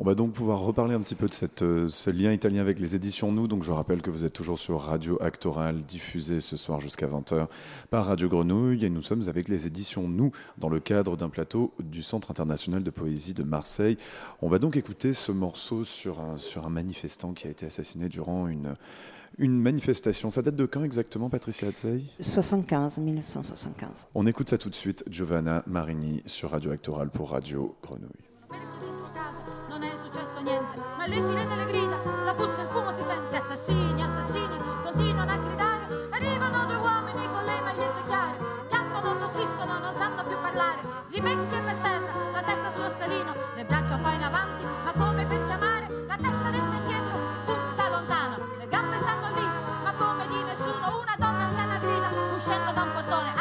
On 0.01 0.05
va 0.05 0.15
donc 0.15 0.31
pouvoir 0.31 0.61
reparler 0.61 0.95
un 0.95 1.01
petit 1.01 1.13
peu 1.13 1.27
de 1.27 1.33
cette, 1.33 1.61
euh, 1.61 1.89
ce 1.89 2.09
lien 2.09 2.31
italien 2.31 2.61
avec 2.61 2.79
les 2.79 2.95
éditions 2.95 3.33
Nous. 3.33 3.49
Donc 3.49 3.63
je 3.63 3.71
rappelle 3.73 4.01
que 4.01 4.09
vous 4.09 4.23
êtes 4.23 4.31
toujours 4.31 4.57
sur 4.57 4.79
Radio 4.79 5.21
Actoral, 5.21 5.81
diffusé 5.81 6.39
ce 6.39 6.55
soir 6.55 6.79
jusqu'à 6.79 7.05
20h 7.05 7.47
par 7.89 8.05
Radio 8.05 8.29
Grenouille. 8.29 8.85
Et 8.85 8.89
nous 8.89 9.01
sommes 9.01 9.27
avec 9.27 9.49
les 9.49 9.67
éditions 9.67 10.07
Nous 10.07 10.31
dans 10.57 10.69
le 10.69 10.79
cadre 10.79 11.17
d'un 11.17 11.27
plateau 11.27 11.73
du 11.81 12.01
Centre 12.01 12.31
international 12.31 12.81
de 12.81 12.89
poésie 12.89 13.33
de 13.33 13.43
Marseille. 13.43 13.97
On 14.41 14.47
va 14.47 14.57
donc 14.57 14.77
écouter 14.77 15.13
ce 15.13 15.33
morceau 15.33 15.83
sur 15.83 16.21
un, 16.21 16.37
sur 16.37 16.65
un 16.65 16.69
manifestant 16.69 17.33
qui 17.33 17.47
a 17.47 17.49
été 17.49 17.65
assassiné 17.65 18.07
durant 18.07 18.47
une, 18.47 18.75
une 19.37 19.59
manifestation. 19.59 20.29
Ça 20.29 20.41
date 20.41 20.55
de 20.55 20.65
quand 20.65 20.85
exactement, 20.85 21.29
Patricia 21.29 21.67
Hatzey 21.67 22.03
75, 22.21 22.99
1975. 22.99 24.07
On 24.15 24.25
écoute 24.27 24.49
ça 24.49 24.57
tout 24.57 24.69
de 24.69 24.75
suite, 24.75 25.03
Giovanna 25.09 25.61
Marini 25.67 26.23
sur 26.25 26.51
Radio 26.51 26.71
Actoral 26.71 27.09
pour 27.09 27.31
Radio 27.31 27.75
Grenouille. 27.83 28.29
Ma 30.41 31.05
lei 31.05 31.21
si 31.21 31.33
rende 31.33 31.53
le 31.53 31.65
grida, 31.65 31.97
la 32.23 32.33
puzza 32.33 32.61
e 32.61 32.63
il 32.63 32.69
fumo 32.69 32.93
si 32.93 33.03
sente, 33.03 33.35
assassini, 33.35 34.01
assassini, 34.01 34.57
continuano 34.83 35.31
a 35.31 35.35
gridare, 35.35 36.07
arrivano 36.11 36.65
due 36.65 36.75
uomini 36.77 37.29
con 37.29 37.43
le 37.43 37.59
magliette 37.59 38.01
chiare, 38.07 38.37
piangono, 38.69 39.17
tossiscono, 39.19 39.79
non 39.79 39.93
sanno 39.93 40.23
più 40.23 40.39
parlare, 40.39 40.79
zibecchie 41.07 41.59
per 41.59 41.75
terra, 41.79 42.13
la 42.31 42.41
testa 42.41 42.71
sullo 42.71 42.89
scalino, 42.89 43.33
le 43.53 43.65
braccia 43.65 43.97
poi 43.97 44.15
in 44.15 44.23
avanti, 44.23 44.63
ma 44.63 44.93
come 44.93 45.25
per 45.25 45.45
chiamare, 45.45 46.05
la 46.07 46.15
testa 46.15 46.49
resta 46.49 46.73
indietro, 46.73 47.19
punta 47.43 47.89
lontano, 47.89 48.37
le 48.57 48.67
gambe 48.69 48.97
stanno 48.97 49.27
lì, 49.35 49.45
ma 49.83 49.93
come 49.97 50.25
di 50.27 50.41
nessuno, 50.43 51.01
una 51.01 51.15
donna 51.17 51.43
anziana 51.47 51.77
grida, 51.79 52.09
uscendo 52.33 52.71
da 52.71 52.81
un 52.83 52.91
portone, 52.93 53.38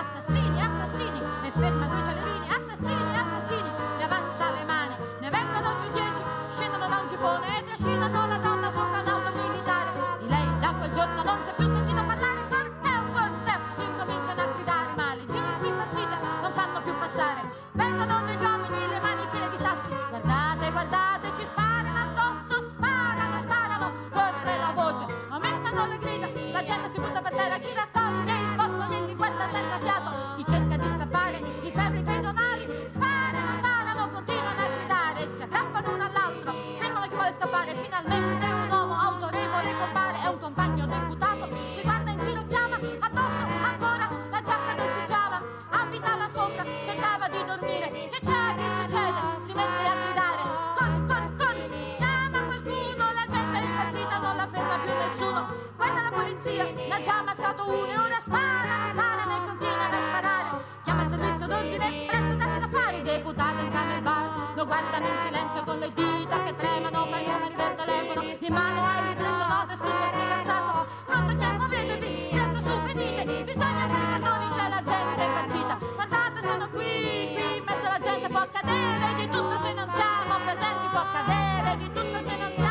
già 57.68 57.74
ammazzato 57.74 57.76
uno 57.76 57.86
e 57.86 57.98
ora 57.98 58.20
spara, 58.20 58.88
spara 58.90 59.22
e 59.22 59.46
continuano 59.46 59.96
a 59.96 60.02
sparare, 60.08 60.64
chiama 60.84 61.02
il 61.02 61.08
servizio 61.08 61.46
d'ordine, 61.46 62.06
presto 62.08 62.34
date 62.36 62.58
da 62.58 62.68
fare, 62.68 62.96
i 62.96 63.02
deputati 63.02 63.60
entrano 63.60 63.90
nel 63.92 64.02
bar, 64.02 64.52
lo 64.54 64.66
guardano 64.66 65.06
in 65.06 65.18
silenzio 65.24 65.62
con 65.64 65.78
le 65.78 65.92
dita 65.94 66.42
che 66.44 66.56
tremano, 66.56 67.06
fa 67.06 67.18
i 67.18 67.26
numeri 67.26 67.54
del 67.54 67.74
telefono, 67.76 68.22
in 68.22 68.52
mano 68.52 69.08
il 69.08 69.16
prendo 69.16 69.46
note, 69.46 69.74
tutto 69.74 70.08
spiegazzato, 70.08 70.86
pronto 71.04 71.36
chiamo, 71.36 71.68
vedevi, 71.68 72.28
presto 72.30 72.60
su, 72.60 72.80
venite, 72.82 73.42
bisogna 73.44 73.86
fare 73.86 74.18
perdoni, 74.18 74.48
c'è 74.48 74.68
la 74.68 74.82
gente 74.82 75.22
impazzita, 75.22 75.78
guardate 75.94 76.40
sono 76.40 76.68
qui, 76.68 77.34
qui 77.34 77.56
in 77.58 77.64
mezzo 77.64 77.86
alla 77.86 78.00
gente. 78.00 78.28
Può 78.28 78.40
accadere 78.40 79.14
di 79.16 79.28
tutto 79.28 79.58
se 79.58 79.72
non 79.72 79.88
siamo 79.92 80.34
presenti, 80.44 80.86
può 80.90 81.00
accadere 81.00 81.76
di 81.76 81.86
tutto 81.92 82.18
se 82.24 82.36
non 82.36 82.52
siamo 82.54 82.67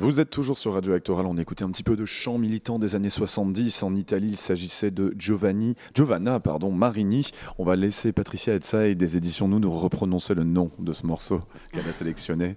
Vous 0.00 0.18
êtes 0.18 0.30
toujours 0.30 0.56
sur 0.56 0.72
Radio 0.72 0.94
Actoral, 0.94 1.26
on 1.26 1.36
écoutait 1.36 1.62
un 1.62 1.70
petit 1.70 1.82
peu 1.82 1.94
de 1.94 2.06
chant 2.06 2.38
militant 2.38 2.78
des 2.78 2.94
années 2.94 3.10
70. 3.10 3.82
En 3.82 3.94
Italie, 3.94 4.28
il 4.28 4.36
s'agissait 4.38 4.90
de 4.90 5.14
Giovanni, 5.18 5.76
Giovanna 5.94 6.40
pardon, 6.40 6.72
Marini. 6.72 7.30
On 7.58 7.64
va 7.64 7.76
laisser 7.76 8.10
Patricia 8.10 8.54
Etzai 8.54 8.94
des 8.94 9.18
éditions 9.18 9.46
Nous 9.46 9.58
nous 9.58 9.70
reprononcer 9.70 10.32
le 10.32 10.42
nom 10.42 10.70
de 10.78 10.94
ce 10.94 11.04
morceau 11.04 11.42
qu'elle 11.74 11.86
a 11.86 11.92
sélectionné. 11.92 12.56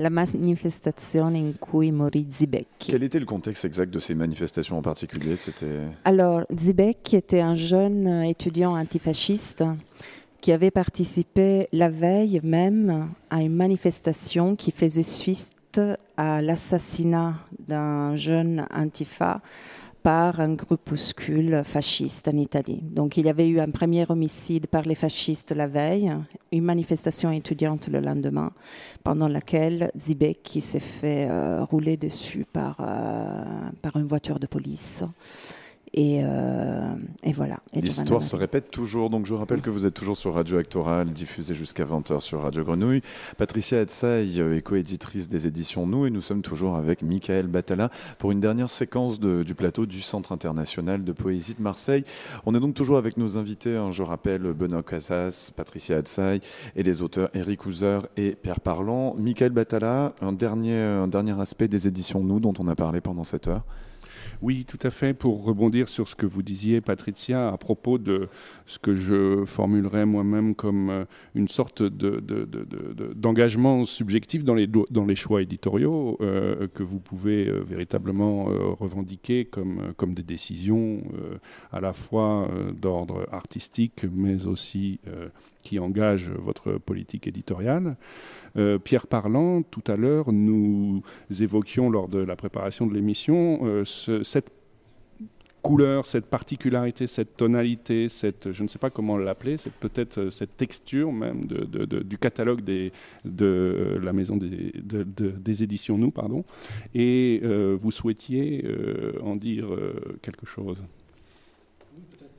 La 0.00 0.10
manifestazione 0.10 1.36
in 1.36 1.52
cui 1.60 1.92
morì 1.92 2.26
Zibecchi. 2.28 2.90
Quel 2.90 3.04
était 3.04 3.20
le 3.20 3.26
contexte 3.26 3.64
exact 3.64 3.94
de 3.94 4.00
ces 4.00 4.16
manifestations 4.16 4.76
en 4.76 4.82
particulier? 4.82 5.36
C'était 5.36 5.82
Alors, 6.04 6.42
Zibecchi 6.52 7.14
était 7.14 7.40
un 7.40 7.54
jeune 7.54 8.24
étudiant 8.24 8.76
antifasciste 8.76 9.62
qui 10.40 10.50
avait 10.50 10.72
participé 10.72 11.68
la 11.72 11.88
veille 11.88 12.40
même 12.42 13.10
à 13.30 13.42
une 13.42 13.54
manifestation 13.54 14.56
qui 14.56 14.72
faisait 14.72 15.04
suite 15.04 15.53
à 16.16 16.42
l'assassinat 16.42 17.34
d'un 17.58 18.16
jeune 18.16 18.66
antifa 18.74 19.40
par 20.04 20.38
un 20.38 20.52
groupuscule 20.52 21.62
fasciste 21.64 22.28
en 22.28 22.36
Italie. 22.36 22.80
Donc 22.82 23.16
il 23.16 23.24
y 23.24 23.30
avait 23.30 23.48
eu 23.48 23.58
un 23.58 23.70
premier 23.70 24.04
homicide 24.08 24.66
par 24.66 24.82
les 24.82 24.94
fascistes 24.94 25.52
la 25.52 25.66
veille, 25.66 26.12
une 26.52 26.64
manifestation 26.64 27.30
étudiante 27.30 27.88
le 27.88 28.00
lendemain, 28.00 28.52
pendant 29.02 29.28
laquelle 29.28 29.90
Zibecki 29.98 30.60
s'est 30.60 30.78
fait 30.78 31.26
euh, 31.30 31.64
rouler 31.64 31.96
dessus 31.96 32.44
euh, 32.54 32.74
par 33.80 33.96
une 33.96 34.06
voiture 34.06 34.38
de 34.38 34.46
police. 34.46 35.02
Et, 35.96 36.22
euh, 36.24 36.92
et 37.22 37.30
voilà. 37.32 37.58
L'histoire 37.72 38.24
se 38.24 38.34
répète 38.34 38.68
toujours, 38.72 39.10
donc 39.10 39.26
je 39.26 39.34
rappelle 39.34 39.60
que 39.60 39.70
vous 39.70 39.86
êtes 39.86 39.94
toujours 39.94 40.16
sur 40.16 40.34
Radio 40.34 40.58
Actoral, 40.58 41.08
diffusé 41.12 41.54
jusqu'à 41.54 41.84
20h 41.84 42.20
sur 42.20 42.42
Radio 42.42 42.64
Grenouille. 42.64 43.00
Patricia 43.36 43.80
Etzai 43.80 44.24
est 44.26 44.62
co-éditrice 44.62 45.28
des 45.28 45.46
éditions 45.46 45.86
Nous 45.86 46.06
et 46.06 46.10
nous 46.10 46.20
sommes 46.20 46.42
toujours 46.42 46.74
avec 46.74 47.02
Michael 47.02 47.46
Batala 47.46 47.90
pour 48.18 48.32
une 48.32 48.40
dernière 48.40 48.70
séquence 48.70 49.20
de- 49.20 49.44
du 49.44 49.54
plateau 49.54 49.86
du 49.86 50.02
Centre 50.02 50.32
international 50.32 51.04
de 51.04 51.12
poésie 51.12 51.54
de 51.54 51.62
Marseille. 51.62 52.02
On 52.44 52.56
est 52.56 52.60
donc 52.60 52.74
toujours 52.74 52.98
avec 52.98 53.16
nos 53.16 53.38
invités, 53.38 53.76
hein, 53.76 53.92
je 53.92 54.02
rappelle 54.02 54.42
Benoît 54.52 54.82
Casas, 54.82 55.52
Patricia 55.56 55.98
Etzai 55.98 56.40
et 56.74 56.82
les 56.82 57.02
auteurs 57.02 57.28
Eric 57.34 57.66
Houser 57.66 57.98
et 58.16 58.32
Pierre 58.34 58.58
Parlant. 58.60 59.14
Michael 59.16 59.52
Batala, 59.52 60.12
un 60.20 60.32
dernier, 60.32 60.76
un 60.76 61.06
dernier 61.06 61.40
aspect 61.40 61.68
des 61.68 61.86
éditions 61.86 62.24
Nous 62.24 62.40
dont 62.40 62.54
on 62.58 62.66
a 62.66 62.74
parlé 62.74 63.00
pendant 63.00 63.22
cette 63.22 63.46
heure. 63.46 63.62
Oui, 64.44 64.66
tout 64.66 64.78
à 64.82 64.90
fait. 64.90 65.14
Pour 65.14 65.42
rebondir 65.42 65.88
sur 65.88 66.06
ce 66.06 66.14
que 66.14 66.26
vous 66.26 66.42
disiez, 66.42 66.82
Patricia, 66.82 67.48
à 67.48 67.56
propos 67.56 67.96
de 67.96 68.28
ce 68.66 68.78
que 68.78 68.94
je 68.94 69.46
formulerais 69.46 70.04
moi-même 70.04 70.54
comme 70.54 70.90
euh, 70.90 71.06
une 71.34 71.48
sorte 71.48 71.82
d'engagement 71.82 73.80
de, 73.80 73.86
subjectif 73.86 74.44
dans 74.44 74.54
les, 74.54 74.66
dans 74.66 75.06
les 75.06 75.14
choix 75.14 75.40
éditoriaux 75.40 76.18
euh, 76.20 76.68
que 76.74 76.82
vous 76.82 76.98
pouvez 76.98 77.48
euh, 77.48 77.62
véritablement 77.66 78.44
revendiquer 78.78 79.46
comme, 79.46 79.94
comme 79.96 80.12
des 80.12 80.22
décisions 80.22 81.02
à 81.72 81.80
la 81.80 81.94
fois 81.94 82.50
d'ordre 82.78 83.26
artistique, 83.32 84.04
mais 84.12 84.46
aussi 84.46 85.00
qui 85.62 85.78
engagent 85.78 86.30
votre 86.30 86.72
politique 86.72 87.26
éditoriale. 87.26 87.96
Pierre 88.84 89.06
Parlant, 89.06 89.62
tout 89.62 89.82
à 89.88 89.96
l'heure, 89.96 90.32
nous 90.32 91.02
évoquions 91.40 91.90
lors 91.90 92.08
de 92.08 92.18
la 92.18 92.36
préparation 92.36 92.86
de 92.86 92.94
l'émission 92.94 93.82
cette 93.84 94.52
couleur, 95.64 96.06
cette 96.06 96.26
particularité, 96.26 97.06
cette 97.06 97.36
tonalité, 97.36 98.10
cette, 98.10 98.52
je 98.52 98.62
ne 98.62 98.68
sais 98.68 98.78
pas 98.78 98.90
comment 98.90 99.16
l'appeler, 99.16 99.56
c'est 99.56 99.72
peut-être 99.72 100.18
euh, 100.18 100.30
cette 100.30 100.56
texture 100.56 101.10
même 101.10 101.46
du 101.46 102.18
catalogue 102.18 102.60
de 102.62 103.98
la 104.00 104.12
maison 104.12 104.36
des, 104.36 105.62
éditions 105.62 105.96
Nous, 105.96 106.10
pardon. 106.10 106.44
Et 106.94 107.40
euh, 107.42 107.78
vous 107.80 107.90
souhaitiez 107.90 108.62
euh, 108.66 109.14
en 109.22 109.36
dire 109.36 109.66
quelque 110.20 110.44
chose? 110.44 110.82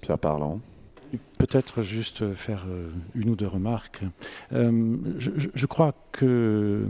Pierre 0.02 0.20
Parlant. 0.20 0.60
Peut-être 1.38 1.84
juste 1.84 2.34
faire 2.34 2.66
euh, 2.68 2.90
une 3.14 3.30
ou 3.30 3.36
deux 3.36 3.48
remarques. 3.48 4.02
Euh, 4.54 4.96
je, 5.20 5.66
crois 5.66 5.94
que, 6.12 6.26
euh, 6.26 6.88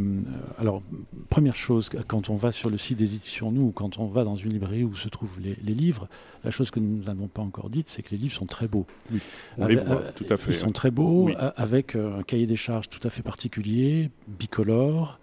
alors, 0.60 0.82
première 1.30 1.56
chose, 1.56 1.90
quand 2.08 2.30
on 2.30 2.36
va 2.36 2.52
sur 2.52 2.70
le 2.70 2.78
site 2.78 2.98
des 2.98 3.16
éditions 3.16 3.52
Nous, 3.52 3.64
ou 3.64 3.72
quand 3.72 4.00
on 4.00 4.06
va 4.06 4.24
dans 4.24 4.36
une 4.36 4.54
librairie 4.54 4.84
où 4.84 4.96
se 4.96 5.10
trouvent 5.10 5.40
les, 5.40 5.74
livres, 5.74 6.08
la 6.44 6.52
chose 6.52 6.72
que 6.72 6.80
nous 6.80 7.04
n'avons 7.04 7.28
pas 7.28 7.42
encore 7.42 7.70
dite, 7.70 7.90
c'est 7.90 8.04
que 8.04 8.12
les 8.12 8.18
livres 8.18 8.36
sont 8.36 8.46
très 8.46 8.68
beaux. 8.68 8.86
Oui, 9.12 9.20
on 9.58 9.68
les 9.68 9.76
voit, 9.76 10.04
tout 10.16 10.26
à 10.30 10.38
fait. 10.38 10.52
Ils 10.52 10.56
sont 10.56 10.72
très 10.72 10.92
beaux, 10.92 11.30
avec 11.56 11.96
un 11.96 12.24
cahier 12.24 12.46
des 12.46 12.56
charges 12.56 12.90
tout 12.90 13.06
à 13.06 13.10
fait 13.10 13.24
particulier, 13.24 14.12
bicolore. 14.28 15.20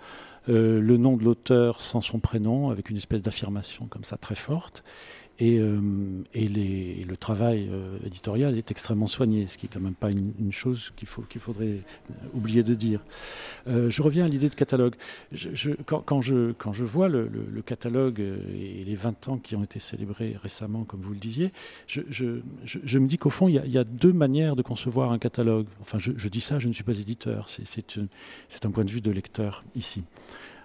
le 0.49 0.97
nom 0.97 1.16
de 1.16 1.24
l'auteur 1.24 1.80
sans 1.80 2.01
son 2.01 2.18
prénom, 2.18 2.70
avec 2.70 2.90
une 2.90 2.97
espèce 2.97 3.22
d'affirmation 3.22 3.86
comme 3.86 4.05
ça 4.05 4.16
très 4.16 4.34
forte. 4.34 4.82
Et, 5.39 5.59
euh, 5.59 5.80
le 6.35 7.16
travail 7.16 7.68
euh, 7.70 7.99
éditorial 8.05 8.57
est 8.57 8.70
extrêmement 8.70 9.07
soigné, 9.07 9.47
ce 9.47 9.59
qui 9.59 9.66
est 9.66 9.68
quand 9.72 9.80
même 9.80 9.95
pas 9.95 10.11
une, 10.11 10.53
chose 10.53 10.93
qu'il 10.97 11.09
faudrait 11.09 11.66
euh, 11.66 12.14
oublier 12.35 12.62
de 12.62 12.74
dire. 12.74 13.01
je 13.66 14.03
reviens 14.03 14.26
à 14.26 14.28
l'idée 14.28 14.49
de 14.49 14.55
catalogue. 14.55 14.95
Quand, 15.87 16.20
je, 16.20 16.85
vois 16.85 17.09
le, 17.09 17.28
catalogue 17.64 18.20
et 18.20 18.85
les 18.85 18.95
20 18.95 19.28
ans 19.28 19.39
qui 19.39 19.57
ont 19.57 19.64
été 19.64 19.78
célébrés 19.78 20.37
récemment, 20.43 20.85
comme 20.85 21.01
vous 21.01 21.12
le 21.12 21.18
disiez, 21.18 21.53
je, 21.87 22.99
me 22.99 23.07
dis 23.07 23.16
qu'au 23.16 23.30
fond, 23.30 23.49
il 23.49 23.55
y, 23.55 23.78
a, 23.78 23.85
deux 23.85 24.12
manières 24.12 24.57
de 24.57 24.62
concevoir 24.62 25.12
un 25.12 25.18
catalogue. 25.18 25.66
Enfin, 25.80 25.99
je, 25.99 26.28
dis 26.28 26.41
ça, 26.41 26.59
je 26.59 26.68
ne 26.68 26.72
suis 26.72 26.85
pas 26.85 26.99
éditeur, 26.99 27.49
c'est 27.49 28.66
un 28.66 28.70
point 28.70 28.85
de 28.85 28.91
vue 28.91 29.01
de 29.01 29.11
lecteur 29.11 29.64
ici. 29.74 30.03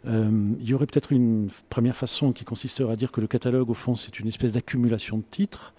Euh, 0.08 0.54
il 0.60 0.68
y 0.68 0.74
aurait 0.74 0.86
peut-être 0.86 1.12
une 1.12 1.50
première 1.70 1.96
façon 1.96 2.32
qui 2.32 2.46
consisterait 2.46 2.94
à 2.94 2.96
dire 2.96 3.12
que 3.12 3.22
le 3.22 3.28
catalogue, 3.28 3.70
au 3.70 3.74
fond, 3.74 3.96
c'est 3.96 4.20
une 4.20 4.28
espèce 4.28 4.54
d'accumulation 4.54 5.18
de 5.18 5.24
titres, 5.30 5.74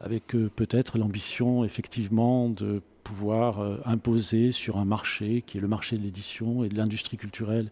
avec 0.00 0.34
euh, 0.34 0.50
peut-être 0.54 0.98
l'ambition, 0.98 1.64
effectivement, 1.64 2.48
de 2.48 2.82
pouvoir 3.04 3.60
euh, 3.60 3.76
imposer 3.84 4.50
sur 4.50 4.78
un 4.78 4.84
marché, 4.84 5.42
qui 5.46 5.58
est 5.58 5.60
le 5.60 5.68
marché 5.68 5.96
de 5.96 6.02
l'édition 6.02 6.64
et 6.64 6.68
de 6.68 6.76
l'industrie 6.76 7.16
culturelle, 7.16 7.70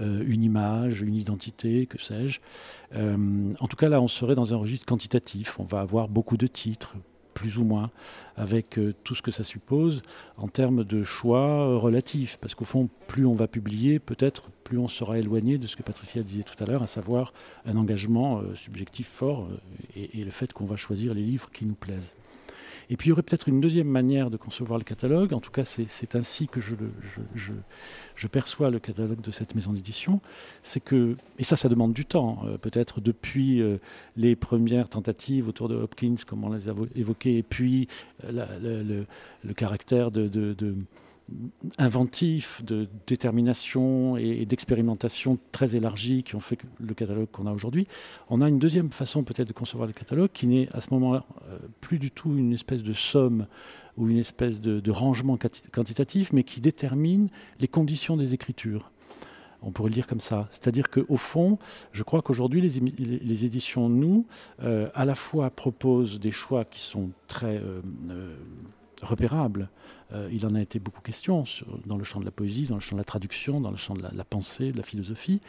une 0.00 0.44
image, 0.44 1.00
une 1.00 1.16
identité, 1.16 1.86
que 1.86 2.00
sais-je. 2.00 2.38
en 2.94 3.66
tout 3.66 3.76
cas, 3.76 3.88
là, 3.88 4.00
on 4.00 4.06
serait 4.06 4.36
dans 4.36 4.54
un 4.54 4.56
registre 4.56 4.86
quantitatif. 4.86 5.58
On 5.58 5.64
va 5.64 5.80
avoir 5.80 6.08
beaucoup 6.08 6.36
de 6.36 6.46
titres, 6.46 6.94
plus 7.38 7.56
ou 7.56 7.62
moins, 7.62 7.92
avec 8.36 8.78
euh, 8.78 8.92
tout 9.04 9.14
ce 9.14 9.22
que 9.22 9.30
ça 9.30 9.44
suppose 9.44 10.02
en 10.38 10.48
termes 10.48 10.82
de 10.82 11.04
choix 11.04 11.68
euh, 11.68 11.76
relatifs. 11.76 12.36
Parce 12.40 12.56
qu'au 12.56 12.64
fond, 12.64 12.88
plus 13.06 13.24
on 13.24 13.34
va 13.34 13.46
publier, 13.46 14.00
peut-être 14.00 14.50
plus 14.64 14.76
on 14.76 14.88
sera 14.88 15.20
éloigné 15.20 15.56
de 15.56 15.68
ce 15.68 15.76
que 15.76 15.84
Patricia 15.84 16.24
disait 16.24 16.42
tout 16.42 16.60
à 16.62 16.66
l'heure, 16.66 16.82
à 16.82 16.88
savoir 16.88 17.32
un 17.64 17.76
engagement 17.76 18.40
euh, 18.40 18.56
subjectif 18.56 19.06
fort 19.06 19.48
et, 19.94 20.24
le 20.24 20.30
fait 20.32 20.52
qu'on 20.52 20.66
va 20.66 20.74
choisir 20.74 21.14
les 21.14 21.22
livres 21.22 21.48
qui 21.52 21.64
nous 21.64 21.76
plaisent. 21.76 22.16
Et 22.90 22.96
puis 22.96 23.08
il 23.08 23.10
y 23.10 23.12
aurait 23.12 23.22
peut-être 23.22 23.48
une 23.48 23.60
deuxième 23.60 23.88
manière 23.88 24.30
de 24.30 24.36
concevoir 24.36 24.78
le 24.78 24.84
catalogue, 24.84 25.34
en 25.34 25.40
tout 25.40 25.50
cas 25.50 25.64
c'est 25.64 26.14
ainsi 26.14 26.48
que 26.48 26.60
je, 26.60 28.28
perçois 28.28 28.70
le 28.70 28.78
catalogue 28.78 29.20
de 29.20 29.30
cette 29.30 29.54
maison 29.54 29.72
d'édition, 29.72 30.20
c'est 30.62 30.80
que, 30.80 31.16
et 31.38 31.44
ça 31.44 31.56
ça 31.56 31.68
demande 31.68 31.92
du 31.92 32.06
temps, 32.06 32.42
euh, 32.46 32.56
peut-être 32.56 33.00
depuis 33.00 33.60
euh, 33.60 33.78
les 34.16 34.36
premières 34.36 34.88
tentatives 34.88 35.48
autour 35.48 35.68
de 35.68 35.76
Hopkins, 35.76 36.16
comme 36.26 36.44
on 36.44 36.52
les 36.52 36.68
a 36.68 36.74
évoquées, 36.94 37.38
et 37.38 37.42
puis 37.42 37.88
euh, 38.24 39.06
le, 39.44 39.54
caractère 39.54 40.10
de 40.10 40.28
inventif, 41.76 42.64
de 42.64 42.88
détermination 43.06 44.16
et, 44.16 44.46
d'expérimentation 44.46 45.38
très 45.52 45.76
élargie 45.76 46.22
qui 46.22 46.34
ont 46.34 46.40
fait 46.40 46.58
le 46.80 46.94
catalogue 46.94 47.28
qu'on 47.30 47.46
a 47.46 47.52
aujourd'hui. 47.52 47.86
On 48.30 48.40
a 48.40 48.48
une 48.48 48.58
deuxième 48.58 48.90
façon 48.90 49.22
peut-être 49.22 49.48
de 49.48 49.52
concevoir 49.52 49.86
le 49.86 49.92
catalogue 49.92 50.30
qui 50.32 50.48
n'est 50.48 50.68
à 50.72 50.80
ce 50.80 50.92
moment-là 50.94 51.24
euh, 51.50 51.58
plus 51.80 51.98
du 51.98 52.10
tout 52.10 52.36
une 52.36 52.52
espèce 52.52 52.82
de 52.82 52.92
somme 52.92 53.46
ou 53.96 54.08
une 54.08 54.18
espèce 54.18 54.60
de, 54.60 54.90
rangement 54.90 55.36
quantitatif, 55.72 56.32
mais 56.32 56.44
qui 56.44 56.60
détermine 56.60 57.28
les 57.58 57.68
conditions 57.68 58.16
des 58.16 58.32
écritures. 58.32 58.92
On 59.60 59.72
pourrait 59.72 59.88
le 59.88 59.94
dire 59.94 60.06
comme 60.06 60.20
ça. 60.20 60.46
C'est-à-dire 60.50 60.88
qu'au 60.88 61.16
fond, 61.16 61.58
je 61.92 62.04
crois 62.04 62.22
qu'aujourd'hui, 62.22 62.60
les, 62.60 63.44
éditions 63.44 63.88
Nous, 63.88 64.24
euh, 64.62 64.88
à 64.94 65.04
la 65.04 65.16
fois 65.16 65.50
proposent 65.50 66.20
des 66.20 66.30
choix 66.30 66.64
qui 66.64 66.80
sont 66.80 67.10
très 67.26 67.58
euh, 67.58 67.80
repérables, 69.02 69.68
euh, 70.12 70.28
il 70.32 70.46
en 70.46 70.54
a 70.54 70.60
été 70.60 70.78
beaucoup 70.78 71.02
question 71.02 71.44
dans 71.86 71.96
le 71.96 72.04
champ 72.04 72.20
de 72.20 72.24
la 72.24 72.30
poésie, 72.30 72.66
dans 72.66 72.76
le 72.76 72.80
champ 72.80 72.96
de 72.96 73.00
la 73.00 73.04
traduction, 73.04 73.60
dans 73.60 73.70
le 73.70 73.76
champ 73.76 73.94
de 73.94 74.02
la, 74.02 74.24
pensée, 74.24 74.72
de 74.72 74.76
la 74.76 74.82
philosophie. 74.82 75.40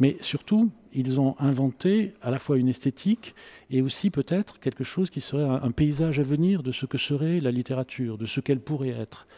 Mais 0.00 0.16
surtout, 0.20 0.70
ils 0.92 1.20
ont 1.20 1.36
inventé 1.38 2.14
à 2.20 2.30
la 2.30 2.38
fois 2.38 2.58
une 2.58 2.68
esthétique 2.68 3.34
et 3.70 3.80
aussi 3.80 4.10
peut-être 4.10 4.58
quelque 4.58 4.82
chose 4.82 5.08
qui 5.08 5.20
serait 5.20 5.44
un, 5.44 5.70
paysage 5.70 6.18
à 6.18 6.24
venir 6.24 6.64
de 6.64 6.72
ce 6.72 6.84
que 6.84 6.98
serait 6.98 7.38
la 7.38 7.52
littérature, 7.52 8.18
de 8.18 8.26
ce 8.26 8.40
qu'elle 8.40 8.60
pourrait 8.60 8.88
être. 8.88 9.28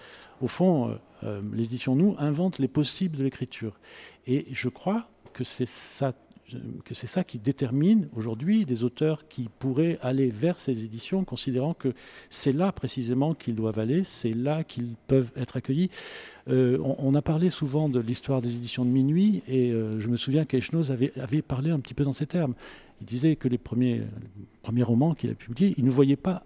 Au 0.41 0.49
fond, 0.49 0.89
euh, 0.89 0.95
euh, 1.25 1.43
les 1.53 1.65
éditions 1.65 1.95
Nous 1.95 2.15
inventent 2.19 2.59
les 2.59 2.69
possibles 2.69 3.19
de 3.19 3.25
l'écriture. 3.25 3.79
Et 4.27 4.47
je 4.51 4.71
crois 4.71 5.09
que 5.35 5.45
c'est 5.45 5.69
ça 5.69 6.15
que 6.85 6.95
c'est 6.95 7.07
ça 7.07 7.25
qui 7.25 7.39
détermine 7.39 8.09
aujourd'hui 8.17 8.65
des 8.65 8.85
auteurs 8.85 9.27
qui 9.29 9.49
pourraient 9.59 9.99
aller 10.03 10.29
vers 10.29 10.61
ces 10.61 10.85
éditions, 10.85 11.25
considérant 11.25 11.75
que 11.75 11.93
c'est 12.31 12.53
là 12.53 12.73
précisément 12.73 13.35
qu'ils 13.35 13.55
doivent 13.55 13.79
aller, 13.79 14.05
c'est 14.05 14.33
là 14.33 14.65
qu'ils 14.65 14.95
peuvent 15.07 15.31
être 15.37 15.57
accueillis. 15.57 15.91
Euh, 16.49 16.79
on, 16.81 17.15
a 17.15 17.23
parlé 17.23 17.51
souvent 17.51 17.89
de 17.89 17.99
l'histoire 17.99 18.41
des 18.41 18.55
éditions 18.57 18.85
de 18.85 18.91
minuit, 18.91 19.43
et 19.49 19.73
euh, 19.73 19.99
je 19.99 20.09
me 20.09 20.17
souviens 20.17 20.45
qu'Echnoz 20.45 20.93
avait, 20.93 21.43
parlé 21.43 21.71
un 21.71 21.81
petit 21.81 21.95
peu 21.95 22.05
dans 22.05 22.13
ces 22.13 22.27
termes. 22.27 22.55
Il 23.01 23.07
disait 23.07 23.37
que 23.37 23.49
les 23.49 23.59
premiers 23.59 24.03
romans 24.83 25.15
qu'il 25.15 25.31
a 25.31 25.35
publiés, 25.35 25.75
il 25.77 25.85
ne 25.85 25.91
voyait 25.91 26.17
pas 26.17 26.45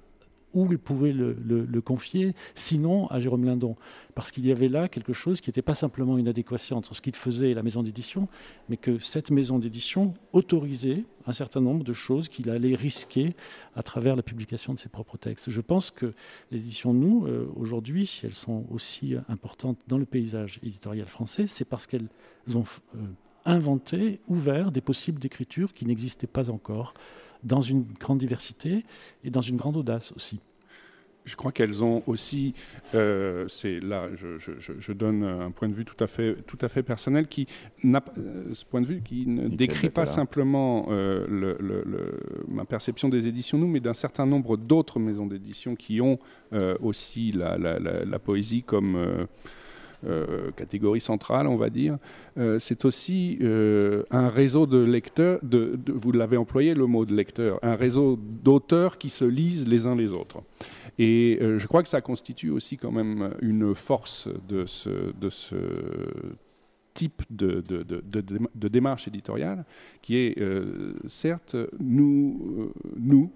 où 0.54 0.70
il 0.70 0.78
pouvait 0.78 1.12
le, 1.12 1.80
confier, 1.80 2.34
sinon 2.54 3.06
à 3.08 3.20
Jérôme 3.20 3.44
Lindon. 3.44 3.76
Parce 4.14 4.30
qu'il 4.32 4.46
y 4.46 4.52
avait 4.52 4.68
là 4.68 4.88
quelque 4.88 5.12
chose 5.12 5.40
qui 5.40 5.48
n'était 5.48 5.62
pas 5.62 5.74
simplement 5.74 6.18
une 6.18 6.28
adéquation 6.28 6.76
entre 6.76 6.94
ce 6.94 7.00
qu'il 7.00 7.14
faisait 7.14 7.50
et 7.50 7.54
la 7.54 7.62
maison 7.62 7.82
d'édition, 7.82 8.28
mais 8.68 8.76
que 8.76 8.98
cette 8.98 9.30
maison 9.30 9.58
d'édition 9.58 10.12
autorisait 10.32 11.04
un 11.26 11.32
certain 11.32 11.60
nombre 11.60 11.84
de 11.84 11.92
choses 11.92 12.28
qu'il 12.28 12.50
allait 12.50 12.74
risquer 12.74 13.34
à 13.76 13.82
travers 13.82 14.16
la 14.16 14.22
publication 14.22 14.74
de 14.74 14.78
ses 14.78 14.88
propres 14.88 15.16
textes. 15.16 15.50
Je 15.50 15.60
pense 15.60 15.90
que 15.90 16.12
les 16.50 16.60
éditions 16.62 16.92
Nous, 16.92 17.26
euh, 17.26 17.46
aujourd'hui, 17.56 18.06
si 18.06 18.26
elles 18.26 18.34
sont 18.34 18.66
aussi 18.70 19.14
importantes 19.28 19.78
dans 19.86 19.98
le 19.98 20.06
paysage 20.06 20.58
éditorial 20.62 21.06
français, 21.06 21.46
c'est 21.46 21.64
parce 21.64 21.86
qu'elles 21.86 22.08
ont 22.54 22.64
euh, 22.96 22.98
inventé, 23.44 24.20
ouvert 24.28 24.70
des 24.70 24.80
possibles 24.80 25.20
d'écriture 25.20 25.72
qui 25.72 25.86
n'existaient 25.86 26.26
pas 26.26 26.50
encore 26.50 26.94
dans 27.42 27.60
une 27.60 27.84
grande 27.98 28.18
diversité 28.18 28.84
et 29.24 29.30
dans 29.30 29.40
une 29.40 29.56
grande 29.56 29.76
audace 29.76 30.12
aussi. 30.16 30.40
Je 31.26 31.36
crois 31.36 31.52
qu'elles 31.52 31.84
ont 31.84 32.02
aussi, 32.06 32.54
euh, 32.94 33.46
c'est 33.46 33.78
là, 33.78 34.08
je, 34.14 34.92
donne 34.92 35.22
un 35.22 35.50
point 35.50 35.68
de 35.68 35.74
vue 35.74 35.84
tout 35.84 36.02
à 36.02 36.06
fait, 36.06 36.34
tout 36.46 36.58
à 36.62 36.68
fait 36.68 36.82
personnel 36.82 37.28
qui 37.28 37.46
n'a, 37.84 38.02
euh, 38.16 38.52
ce 38.52 38.64
point 38.64 38.80
de 38.80 38.86
vue 38.86 39.02
qui 39.02 39.26
ne 39.26 39.48
décrit 39.48 39.90
pas 39.90 40.06
simplement 40.06 40.86
euh, 40.90 41.26
le, 41.28 42.18
ma 42.48 42.64
perception 42.64 43.08
des 43.08 43.28
éditions 43.28 43.58
nous, 43.58 43.68
mais 43.68 43.80
d'un 43.80 43.94
certain 43.94 44.24
nombre 44.24 44.56
d'autres 44.56 44.98
maisons 44.98 45.26
d'édition 45.26 45.76
qui 45.76 46.00
ont 46.00 46.18
aussi 46.80 47.32
la, 47.32 47.58
la, 47.58 48.18
poésie 48.18 48.62
comme 48.62 49.26
euh, 50.06 50.50
catégorie 50.52 51.00
centrale, 51.00 51.46
on 51.46 51.56
va 51.56 51.68
dire. 51.68 51.98
Euh, 52.38 52.58
c'est 52.58 52.86
aussi 52.86 53.36
euh, 53.42 54.02
un 54.10 54.28
réseau 54.28 54.64
de 54.64 54.78
lecteurs, 54.78 55.40
vous 55.42 56.12
l'avez 56.12 56.38
employé 56.38 56.72
le 56.72 56.86
mot 56.86 57.04
de 57.04 57.14
lecteur, 57.14 57.58
un 57.62 57.74
réseau 57.74 58.18
d'auteurs 58.18 58.96
qui 58.96 59.10
se 59.10 59.26
lisent 59.26 59.68
les 59.68 59.86
uns 59.86 59.94
les 59.94 60.12
autres. 60.12 60.42
Et 60.98 61.38
je 61.40 61.66
crois 61.66 61.82
que 61.82 61.88
ça 61.88 62.00
constitue 62.00 62.50
aussi 62.50 62.76
quand 62.76 62.92
même 62.92 63.34
une 63.40 63.74
force 63.74 64.28
de 64.48 64.64
ce, 64.64 65.12
type 66.92 67.22
de, 67.30 68.68
démarche 68.68 69.08
éditoriale 69.08 69.64
qui 70.02 70.16
est, 70.16 70.42
certes, 71.06 71.56
nous 71.78 73.30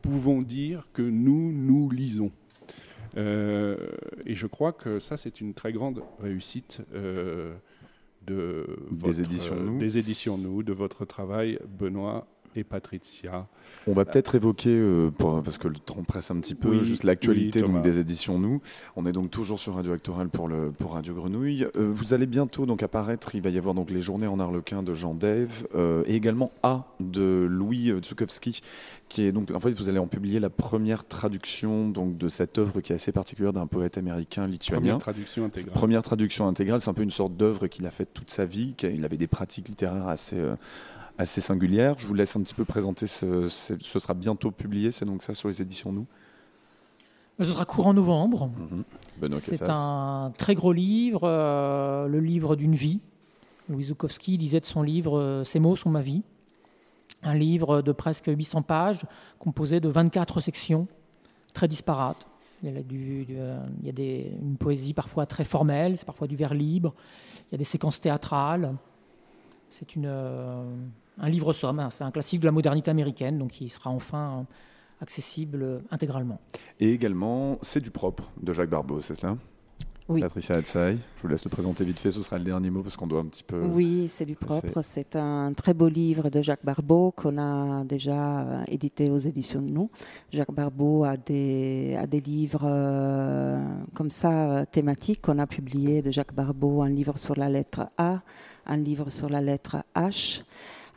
pouvons 0.00 0.40
dire 0.42 0.88
que 0.92 1.02
nous, 1.02 1.52
nous 1.52 1.90
lisons. 1.90 2.30
Euh, 3.16 3.76
et 4.26 4.34
je 4.34 4.46
crois 4.46 4.72
que 4.72 4.98
ça, 4.98 5.16
c'est 5.16 5.40
une 5.40 5.54
très 5.54 5.72
grande 5.72 6.02
réussite 6.20 6.80
euh, 6.94 7.54
de 8.26 8.66
Des 8.90 9.20
éditions 9.20 9.56
Nous. 9.56 9.78
des 9.78 9.98
éditions 9.98 10.38
Nous, 10.38 10.62
de 10.62 10.72
votre 10.72 11.04
travail, 11.04 11.58
Benoît 11.66 12.26
et 12.56 12.64
Patricia. 12.64 13.46
On 13.86 13.92
va 13.92 14.04
peut-être 14.04 14.34
évoquer, 14.34 14.70
euh, 14.70 15.10
pour- 15.10 15.42
parce 15.42 15.58
que 15.58 15.68
le 15.68 15.78
temps 15.78 16.02
presse 16.02 16.30
un 16.30 16.36
petit 16.40 16.54
peu, 16.54 16.70
Oui, 16.70 16.84
juste 16.84 17.04
l'actualité 17.04 17.62
oui, 17.62 17.80
des 17.82 17.98
éditions 17.98 18.38
Nous. 18.38 18.60
On 18.96 19.06
est 19.06 19.12
donc 19.12 19.30
toujours 19.30 19.60
sur 19.60 19.74
Radio 19.74 19.92
Actoral 19.92 20.28
pour, 20.28 20.48
le, 20.48 20.70
pour 20.70 20.94
Radio 20.94 21.14
Grenouille. 21.14 21.66
Euh, 21.76 21.90
vous 21.92 22.14
allez 22.14 22.26
bientôt 22.26 22.66
donc 22.66 22.82
apparaître, 22.82 23.34
il 23.34 23.42
va 23.42 23.50
y 23.50 23.58
avoir 23.58 23.74
donc 23.74 23.90
les 23.90 24.00
Journées 24.00 24.26
en 24.26 24.40
Arlequin 24.40 24.82
de 24.82 24.94
Jean 24.94 25.14
Dave 25.14 25.66
euh, 25.74 26.02
et 26.06 26.14
également 26.14 26.50
A 26.62 26.84
de 27.00 27.46
Louis 27.48 27.90
euh, 27.90 28.00
Tsukowski, 28.00 28.60
qui 29.08 29.22
est 29.24 29.32
donc, 29.32 29.50
en 29.50 29.60
fait, 29.60 29.70
vous 29.72 29.88
allez 29.88 29.98
en 29.98 30.06
publier 30.06 30.40
la 30.40 30.50
première 30.50 31.06
traduction 31.06 31.88
donc, 31.88 32.16
de 32.18 32.28
cette 32.28 32.58
œuvre 32.58 32.80
qui 32.80 32.92
est 32.92 32.96
assez 32.96 33.12
particulière 33.12 33.52
d'un 33.52 33.66
poète 33.66 33.96
américain 33.98 34.46
lituanien. 34.46 34.80
Première 34.80 34.98
traduction 34.98 35.44
intégrale. 35.44 35.72
Première 35.74 36.02
traduction 36.02 36.46
intégrale, 36.48 36.80
c'est 36.80 36.90
un 36.90 36.94
peu 36.94 37.02
une 37.02 37.10
sorte 37.10 37.36
d'œuvre 37.36 37.66
qu'il 37.68 37.86
a 37.86 37.90
faite 37.90 38.10
toute 38.12 38.30
sa 38.30 38.44
vie. 38.44 38.74
qu'il- 38.74 38.94
Il 38.94 39.04
avait 39.04 39.16
des 39.16 39.26
pratiques 39.26 39.68
littéraires 39.68 40.08
assez, 40.08 40.36
assez 41.18 41.40
singulières. 41.40 41.96
Je 41.98 42.06
vous 42.06 42.14
laisse 42.14 42.34
un 42.36 42.42
petit 42.42 42.54
peu 42.54 42.64
présenter. 42.64 43.06
Ce, 43.06 43.48
ce- 43.48 43.98
sera 43.98 44.14
bientôt 44.14 44.50
publié, 44.50 44.90
c'est 44.90 45.04
donc 45.04 45.22
ça 45.22 45.34
sur 45.34 45.48
les 45.48 45.60
éditions 45.60 45.92
Nous. 45.92 46.06
Ce 47.40 47.44
sera 47.44 47.64
courant 47.64 47.94
novembre. 47.94 48.50
Mhm. 48.56 48.84
C'est 49.38 49.68
un 49.68 50.32
très 50.36 50.54
gros 50.54 50.72
livre, 50.72 51.20
euh, 51.24 52.08
le 52.08 52.20
livre 52.20 52.56
d'une 52.56 52.74
vie. 52.74 53.00
Louis 53.68 53.84
Zukowski 53.84 54.38
disait 54.38 54.60
de 54.60 54.64
son 54.64 54.82
livre 54.82 55.18
euh, 55.18 55.44
Ces 55.44 55.60
mots 55.60 55.76
sont 55.76 55.90
ma 55.90 56.00
vie. 56.00 56.22
Un 57.22 57.34
livre 57.34 57.82
de 57.82 57.92
presque 57.92 58.26
800 58.28 58.62
pages, 58.62 59.02
composé 59.38 59.80
de 59.80 59.88
24 59.88 60.40
sections, 60.40 60.86
très 61.52 61.68
disparates. 61.68 62.26
Il 62.62 62.72
y 62.72 62.76
a, 62.76 62.82
du- 62.82 63.24
du- 63.24 63.36
euh, 63.38 63.60
il 63.80 63.86
y 63.86 63.88
a 63.88 63.92
des- 63.92 64.32
une 64.40 64.56
poésie 64.56 64.94
parfois 64.94 65.26
très 65.26 65.44
formelle, 65.44 65.96
c'est 65.96 66.04
parfois 66.06 66.26
du 66.28 66.34
vers 66.36 66.54
libre, 66.54 66.94
il 67.50 67.52
y 67.52 67.54
a 67.54 67.58
des 67.58 67.64
séquences 67.64 68.00
théâtrales. 68.00 68.74
C'est 69.68 69.94
une, 69.96 70.06
euh, 70.06 70.64
un 71.20 71.28
livre-somme, 71.28 71.78
hein. 71.80 71.88
c'est 71.90 72.04
un 72.04 72.10
classique 72.10 72.40
de 72.40 72.46
la 72.46 72.52
modernité 72.52 72.90
américaine, 72.90 73.38
donc 73.38 73.60
il 73.60 73.68
sera 73.68 73.90
enfin 73.90 74.46
accessible 75.00 75.82
intégralement. 75.90 76.40
Et 76.80 76.92
également, 76.92 77.58
c'est 77.62 77.80
du 77.80 77.90
propre 77.90 78.30
de 78.42 78.52
Jacques 78.52 78.70
Barbeau, 78.70 79.00
c'est 79.00 79.14
cela? 79.14 79.36
Oui. 80.08 80.22
Patricia 80.22 80.56
Hatzai. 80.56 80.94
Je 80.94 81.22
vous 81.22 81.28
laisse 81.28 81.44
le 81.44 81.50
présenter 81.50 81.84
vite 81.84 81.98
fait, 81.98 82.10
ce 82.10 82.22
sera 82.22 82.38
le 82.38 82.44
dernier 82.44 82.70
mot 82.70 82.82
parce 82.82 82.96
qu'on 82.96 83.06
doit 83.06 83.20
un 83.20 83.26
petit 83.26 83.42
peu. 83.42 83.60
Oui, 83.60 84.08
c'est 84.08 84.24
du 84.24 84.36
propre. 84.36 84.80
C'est 84.80 85.16
un 85.16 85.52
très 85.52 85.74
beau 85.74 85.88
livre 85.88 86.30
de 86.30 86.40
Jacques 86.40 86.64
Barbeau 86.64 87.12
qu'on 87.14 87.36
a 87.36 87.84
déjà 87.84 88.40
euh, 88.40 88.64
édité 88.68 89.10
aux 89.10 89.18
éditions 89.18 89.60
de 89.60 89.68
nous. 89.68 89.90
Jacques 90.32 90.52
Barbeau 90.52 91.04
a 91.04 91.18
des, 91.18 91.94
a 92.00 92.06
des 92.06 92.20
livres 92.20 92.64
euh, 92.64 93.62
comme 93.92 94.10
ça 94.10 94.50
euh, 94.50 94.64
thématiques. 94.64 95.28
On 95.28 95.38
a 95.38 95.46
publié 95.46 96.00
de 96.00 96.10
Jacques 96.10 96.34
Barbeau 96.34 96.80
un 96.80 96.88
livre 96.88 97.18
sur 97.18 97.36
la 97.36 97.50
lettre 97.50 97.90
A, 97.98 98.22
un 98.64 98.76
livre 98.78 99.10
sur 99.10 99.28
la 99.28 99.42
lettre 99.42 99.84
H, 99.94 100.42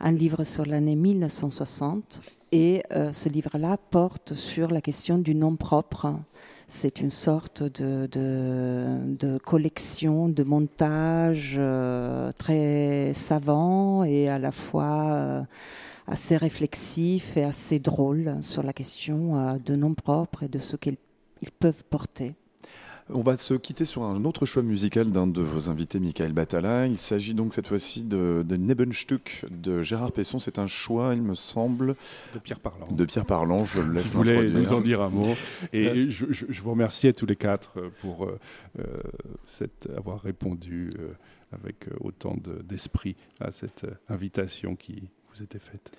un 0.02 0.12
livre 0.12 0.44
sur 0.44 0.66
l'année 0.66 0.96
1960. 0.96 2.20
Et 2.54 2.82
euh, 2.92 3.12
ce 3.14 3.30
livre-là 3.30 3.78
porte 3.90 4.34
sur 4.34 4.70
la 4.70 4.82
question 4.82 5.16
du 5.16 5.34
nom 5.34 5.56
propre. 5.56 6.14
C'est 6.68 7.00
une 7.00 7.10
sorte 7.10 7.62
de, 7.62 9.38
collection, 9.38 10.28
de 10.28 10.42
montage 10.42 11.56
euh, 11.58 12.30
très 12.36 13.12
savant 13.14 14.04
et 14.04 14.28
à 14.28 14.38
la 14.38 14.52
fois 14.52 15.12
euh, 15.12 15.42
assez 16.06 16.36
réflexif 16.36 17.36
et 17.36 17.44
assez 17.44 17.78
drôle 17.78 18.36
sur 18.42 18.62
la 18.62 18.72
question 18.72 19.58
de 19.64 19.76
nom 19.76 19.94
propre 19.94 20.42
et 20.42 20.48
de 20.48 20.58
ce 20.58 20.76
qu'ils 20.76 20.96
ils 21.42 21.50
peuvent 21.50 21.84
porter. 21.84 22.34
On 23.14 23.20
va 23.22 23.36
se 23.36 23.54
quitter 23.54 23.84
sur 23.84 24.04
un 24.04 24.24
autre 24.24 24.46
choix 24.46 24.62
musical 24.62 25.10
d'un 25.10 25.26
de 25.26 25.42
vos 25.42 25.68
invités, 25.68 26.00
Michael 26.00 26.32
Batala. 26.32 26.86
Il 26.86 26.96
s'agit 26.96 27.34
donc 27.34 27.52
cette 27.52 27.66
fois-ci 27.66 28.04
de, 28.04 28.42
de 28.46 28.56
Nebenstück 28.56 29.44
de 29.50 29.82
Gérard 29.82 30.12
Pesson. 30.12 30.38
C'est 30.38 30.58
un 30.58 30.66
choix, 30.66 31.14
il 31.14 31.22
me 31.22 31.34
semble, 31.34 31.94
De 32.34 32.38
Pierre 32.38 32.60
Parlant. 32.60 32.86
de 32.90 33.04
Pierre 33.04 33.26
Parlant. 33.26 33.64
Je 33.64 33.80
le 33.80 33.92
laisse 33.92 34.04
Je 34.04 34.08
voulais 34.14 34.48
nous 34.50 34.72
en 34.72 34.80
dire 34.80 35.02
un 35.02 35.10
mot. 35.10 35.34
Et 35.72 36.08
je, 36.10 36.26
je- 36.30 36.46
je 36.48 36.62
vous 36.62 36.70
remercie 36.70 37.06
à 37.08 37.12
tous 37.12 37.26
les 37.26 37.36
quatre 37.36 37.72
euh, 37.78 37.90
pour 38.00 38.24
euh, 38.24 38.38
euh, 38.78 38.84
cette, 39.44 39.88
avoir 39.96 40.20
répondu 40.22 40.90
euh, 40.98 41.10
avec 41.52 41.88
euh, 41.88 41.94
autant 42.00 42.36
de- 42.42 42.62
d'esprit 42.62 43.16
à 43.40 43.50
cette 43.50 43.84
euh, 43.84 43.90
invitation 44.08 44.74
qui 44.74 45.02
vous 45.34 45.42
était 45.42 45.58
faite. 45.58 45.90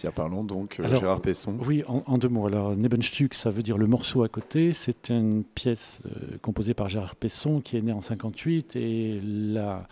Pierre 0.00 0.30
donc 0.44 0.80
euh, 0.80 0.84
Alors, 0.84 1.00
Gérard 1.00 1.20
Pesson. 1.20 1.58
Oui, 1.60 1.84
en, 1.86 2.02
en 2.06 2.16
deux 2.16 2.28
mots. 2.28 2.46
Alors, 2.46 2.74
Nebenstück, 2.74 3.34
ça 3.34 3.50
veut 3.50 3.62
dire 3.62 3.76
le 3.76 3.86
morceau 3.86 4.22
à 4.22 4.28
côté. 4.28 4.72
C'est 4.72 5.10
une 5.10 5.44
pièce 5.44 6.02
euh, 6.06 6.38
composée 6.40 6.72
par 6.72 6.88
Gérard 6.88 7.16
Pesson 7.16 7.60
qui 7.60 7.76
est 7.76 7.82
né 7.82 7.92
en 7.92 8.00
58 8.00 8.76
et 8.76 9.20
la, 9.22 9.86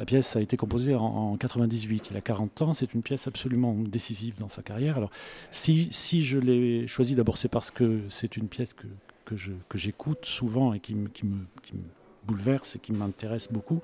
la 0.00 0.04
pièce 0.04 0.34
a 0.34 0.40
été 0.40 0.56
composée 0.56 0.96
en, 0.96 1.04
en 1.04 1.36
98. 1.36 2.08
Il 2.10 2.16
a 2.16 2.20
40 2.20 2.62
ans. 2.62 2.72
C'est 2.72 2.92
une 2.92 3.02
pièce 3.02 3.28
absolument 3.28 3.74
décisive 3.74 4.34
dans 4.38 4.48
sa 4.48 4.62
carrière. 4.62 4.96
Alors, 4.96 5.10
si, 5.52 5.86
si 5.92 6.24
je 6.24 6.38
l'ai 6.38 6.88
choisi, 6.88 7.14
d'abord, 7.14 7.36
c'est 7.36 7.48
parce 7.48 7.70
que 7.70 8.00
c'est 8.08 8.36
une 8.36 8.48
pièce 8.48 8.74
que, 8.74 8.86
que 9.24 9.78
j'écoute 9.78 10.24
souvent 10.24 10.72
et 10.72 10.80
qui 10.80 10.94
me, 10.96 11.08
qui 11.08 11.24
me, 11.24 11.38
qui 11.62 11.74
me 11.74 11.82
bouleverse 12.26 12.76
et 12.76 12.78
qui 12.78 12.92
m'intéresse 12.92 13.48
beaucoup. 13.50 13.80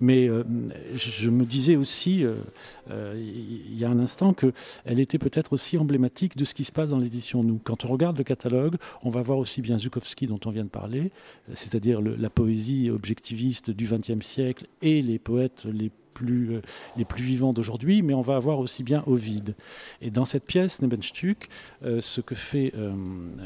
Mais 0.00 0.28
euh, 0.28 0.44
je 0.96 1.30
me 1.30 1.44
disais 1.44 1.76
aussi, 1.76 2.24
euh, 2.24 2.36
euh, 2.90 3.14
il 3.16 3.78
y 3.78 3.84
a 3.84 3.90
un 3.90 3.98
instant, 3.98 4.32
que 4.32 4.52
elle 4.84 5.00
était 5.00 5.18
peut-être 5.18 5.52
aussi 5.52 5.78
emblématique 5.78 6.36
de 6.36 6.44
ce 6.44 6.54
qui 6.54 6.64
se 6.64 6.72
passe 6.72 6.90
dans 6.90 6.98
l'édition 6.98 7.42
Nous. 7.42 7.60
Quand 7.62 7.84
on 7.84 7.88
regarde 7.88 8.18
le 8.18 8.24
catalogue, 8.24 8.76
on 9.02 9.10
va 9.10 9.22
voir 9.22 9.38
aussi 9.38 9.60
bien 9.62 9.78
Zukowski 9.78 10.26
dont 10.26 10.40
on 10.44 10.50
vient 10.50 10.64
de 10.64 10.68
parler, 10.68 11.10
c'est-à-dire 11.54 12.00
la 12.00 12.30
poésie 12.30 12.90
objectiviste 12.90 13.70
du 13.70 13.86
XXe 13.86 14.24
siècle 14.24 14.66
et 14.82 15.02
les 15.02 15.18
poètes 15.18 15.64
les 15.64 15.90
plus, 16.14 16.54
euh, 16.54 16.62
les 16.96 17.04
plus 17.04 17.22
vivants 17.22 17.52
d'aujourd'hui, 17.52 18.00
mais 18.02 18.14
on 18.14 18.22
va 18.22 18.36
avoir 18.36 18.60
aussi 18.60 18.82
bien 18.82 19.02
Ovide. 19.06 19.54
Et 20.00 20.10
dans 20.10 20.24
cette 20.24 20.44
pièce, 20.44 20.80
Nebenstück, 20.80 21.48
euh, 21.84 22.00
ce 22.00 22.20
que 22.20 22.34
fait 22.34 22.72
euh, 22.76 22.94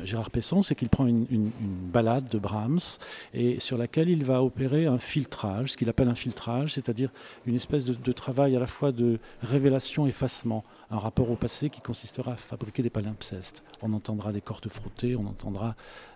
Gérard 0.05 0.31
Pesson, 0.31 0.63
c'est 0.63 0.75
qu'il 0.75 0.89
prend 0.89 1.07
une, 1.07 1.51
ballade 1.93 2.29
de 2.29 2.39
Brahms 2.39 2.99
et 3.33 3.61
sur 3.61 3.79
laquelle 3.79 4.09
il 4.09 4.25
va 4.25 4.43
opérer 4.43 4.87
un 4.87 4.99
filtrage, 4.99 5.73
ce 5.73 5.77
qu'il 5.77 5.89
appelle 5.89 6.09
un 6.09 6.15
filtrage, 6.15 6.75
c'est-à-dire 6.75 7.11
une 7.47 7.57
espèce 7.57 7.85
de, 7.85 7.95
de 7.95 8.13
travail 8.13 8.55
à 8.55 8.61
la 8.61 8.67
fois 8.67 8.93
de 8.93 9.19
révélation-effacement, 9.43 10.65
un 10.91 10.99
rapport 10.99 11.31
au 11.31 11.37
passé 11.37 11.71
qui 11.71 11.81
consistera 11.81 12.33
à 12.33 12.37
fabriquer 12.37 12.83
des 12.83 12.91
palimpsestes. 12.91 13.63
On 13.83 13.93
entendra 13.93 14.33
des 14.33 14.41
cordes 14.41 14.69
frottées, 14.69 15.17
on 15.17 15.27
entendra 15.27 15.75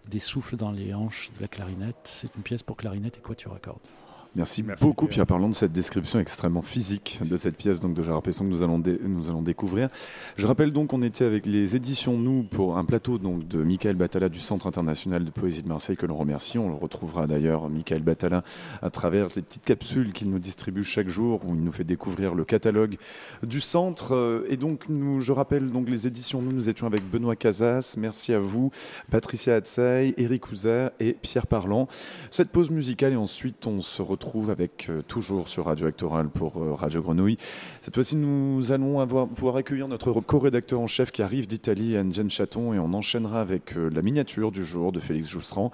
des 0.09 0.19
souffles 0.19 0.57
dans 0.57 0.71
les 0.71 0.95
hanches 0.95 1.31
de 1.37 1.41
la 1.41 1.49
clarinette. 1.49 1.97
C'est 2.05 2.35
une 2.37 2.43
pièce 2.43 2.63
pour 2.63 2.77
clarinette 2.77 3.19
et 3.19 3.21
quatuor 3.21 3.55
à 3.55 3.59
cordes. 3.59 3.89
Merci, 4.35 4.63
Merci, 4.63 4.83
beaucoup 4.83 5.05
Pierre. 5.05 5.27
Pierre 5.27 5.27
Parlant 5.27 5.51
de 5.51 5.55
cette 5.55 5.73
description 5.73 6.19
extrêmement 6.19 6.63
physique 6.63 7.21
de 7.23 7.37
cette 7.37 7.55
pièce 7.55 7.81
donc 7.81 7.93
de 7.93 8.03
Gérard 8.03 8.23
Pesson 8.23 8.45
que 8.45 8.49
nous 8.49 8.63
allons, 8.63 8.79
nous 8.79 9.29
allons 9.29 9.43
découvrir. 9.43 9.91
Je 10.39 10.47
rappelle 10.47 10.73
donc 10.73 10.89
qu'on 10.89 11.03
était 11.03 11.27
avec 11.27 11.45
les 11.45 11.77
éditions 11.77 12.17
Nous 12.17 12.43
pour 12.43 12.79
un 12.79 12.85
plateau 12.87 13.19
donc 13.19 13.47
de 13.47 13.63
Michael 13.63 13.97
Batala 13.97 14.31
du 14.31 14.39
Centre 14.39 14.67
international 14.67 15.27
de 15.27 15.31
poésie 15.31 15.63
de 15.63 15.69
Marseille 15.69 15.99
que 15.99 16.07
l'on 16.07 16.17
remercie. 16.17 16.59
On 16.59 16.71
le 16.71 16.75
retrouvera 16.75 17.27
d'ailleurs 17.27 17.69
Michael 17.69 18.01
Batala 18.01 18.43
à 18.81 18.89
travers 18.89 19.31
ces 19.31 19.43
petites 19.43 19.67
capsules 19.67 20.15
qu'il 20.15 20.31
nous 20.31 20.39
distribue 20.39 20.83
chaque 20.83 21.09
jour 21.09 21.43
où 21.45 21.55
il 21.55 21.63
nous 21.63 21.73
fait 21.73 21.85
découvrir 21.85 22.35
le 22.35 22.47
catalogue 22.47 22.97
du 23.43 23.61
centre. 23.61 24.47
Et 24.49 24.57
donc 24.57 24.89
nous, 24.89 25.21
je 25.21 25.33
rappelle 25.33 25.71
donc 25.71 25.91
les 25.91 26.07
éditions 26.07 26.41
Nous, 26.41 26.53
nous 26.53 26.71
étions 26.71 26.87
avec 26.87 27.03
Benoît 27.11 27.37
Casas. 27.37 27.97
Merci 27.99 28.33
à 28.33 28.39
vous, 28.39 28.71
Patricia 29.11 29.57
Hatzai, 29.57 30.15
Eric 30.17 30.41
Cousin 30.41 30.91
et 31.01 31.13
Pierre 31.13 31.47
Parlant. 31.47 31.87
Cette 32.31 32.49
pause 32.49 32.71
musicale 32.71 33.13
et 33.13 33.17
ensuite 33.17 33.67
on 33.67 33.83
se 33.83 34.01
retrouve 34.01 34.22
avec 34.51 34.89
euh, 34.89 35.03
toujours 35.03 35.49
sur 35.49 35.65
Radio 35.65 35.87
Actoral 35.87 36.29
pour 36.29 36.63
euh, 36.63 36.75
Radio 36.75 37.03
Grenouille. 37.03 37.39
Cette 37.81 37.95
fois-ci 37.95 38.15
nous 38.15 38.71
allons 38.71 39.01
avoir, 39.01 39.27
pouvoir 39.27 39.57
accueillir 39.57 39.89
notre 39.89 40.13
co-rédacteur 40.21 40.81
en 40.81 40.87
chef 40.87 41.11
qui 41.11 41.23
arrive 41.23 41.49
d'Italie, 41.49 41.97
Anne 41.97 42.31
Chaton, 42.31 42.73
et 42.73 42.79
on 42.79 42.95
enchaînera 42.95 43.41
avec 43.41 43.77
euh, 43.77 43.91
la 43.91 44.01
miniature 44.01 44.53
du 44.53 44.65
jour 44.65 44.93
de 44.93 45.01
Félix 45.01 45.29
Jousserand. 45.29 45.73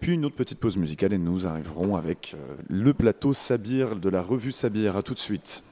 Puis 0.00 0.14
une 0.14 0.24
autre 0.24 0.34
petite 0.34 0.58
pause 0.58 0.76
musicale 0.76 1.12
et 1.12 1.18
nous 1.18 1.46
arriverons 1.46 1.96
avec 1.96 2.36
le 2.68 2.92
plateau 2.92 3.32
Sabir 3.32 3.96
de 3.96 4.08
la 4.08 4.22
revue 4.22 4.52
Sabir. 4.52 4.96
À 4.96 5.02
tout 5.02 5.14
de 5.14 5.18
suite. 5.18 5.62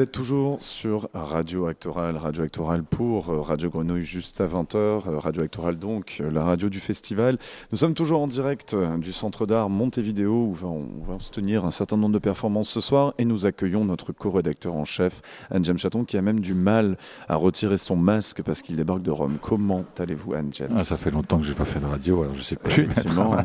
Vous 0.00 0.04
êtes 0.04 0.12
toujours 0.12 0.62
sur 0.62 1.10
Radio 1.12 1.66
Actoral, 1.66 2.16
Radio 2.16 2.44
Actoral 2.44 2.84
pour 2.84 3.28
euh, 3.28 3.42
Radio 3.42 3.68
Grenouille 3.68 4.02
juste 4.02 4.40
à 4.40 4.46
20h, 4.46 4.74
euh, 4.76 5.18
Radio 5.18 5.42
Actoral 5.42 5.78
donc, 5.78 6.16
euh, 6.22 6.30
la 6.30 6.42
radio 6.42 6.70
du 6.70 6.80
festival. 6.80 7.36
Nous 7.70 7.76
sommes 7.76 7.92
toujours 7.92 8.22
en 8.22 8.26
direct 8.26 8.74
du 8.96 9.12
Centre 9.12 9.44
d'art 9.44 9.68
Montevideo 9.68 10.32
où 10.32 10.56
on 10.62 11.04
va 11.04 11.18
se 11.18 11.30
tenir 11.30 11.66
un 11.66 11.70
certain 11.70 11.98
nombre 11.98 12.14
de 12.14 12.18
performances 12.18 12.70
ce 12.70 12.80
soir 12.80 13.12
et 13.18 13.26
nous 13.26 13.44
accueillons 13.44 13.84
notre 13.84 14.14
co-rédacteur 14.14 14.72
en 14.72 14.86
chef, 14.86 15.20
Anne-James 15.50 15.76
Chaton, 15.76 16.06
qui 16.06 16.16
a 16.16 16.22
même 16.22 16.40
du 16.40 16.54
mal 16.54 16.96
à 17.28 17.36
retirer 17.36 17.76
son 17.76 17.96
masque 17.96 18.40
parce 18.42 18.62
qu'il 18.62 18.76
débarque 18.76 19.02
de 19.02 19.10
Rome. 19.10 19.36
Comment 19.42 19.84
allez-vous 19.98 20.32
Anne-James? 20.32 20.76
Ah, 20.78 20.82
Ça 20.82 20.96
fait 20.96 21.10
longtemps 21.10 21.36
que 21.36 21.44
j'ai 21.44 21.52
pas 21.52 21.66
fait 21.66 21.78
de 21.78 21.84
radio, 21.84 22.22
alors 22.22 22.34
je 22.34 22.42
sais 22.42 22.56
plus. 22.56 22.84
Effectivement, 22.84 23.36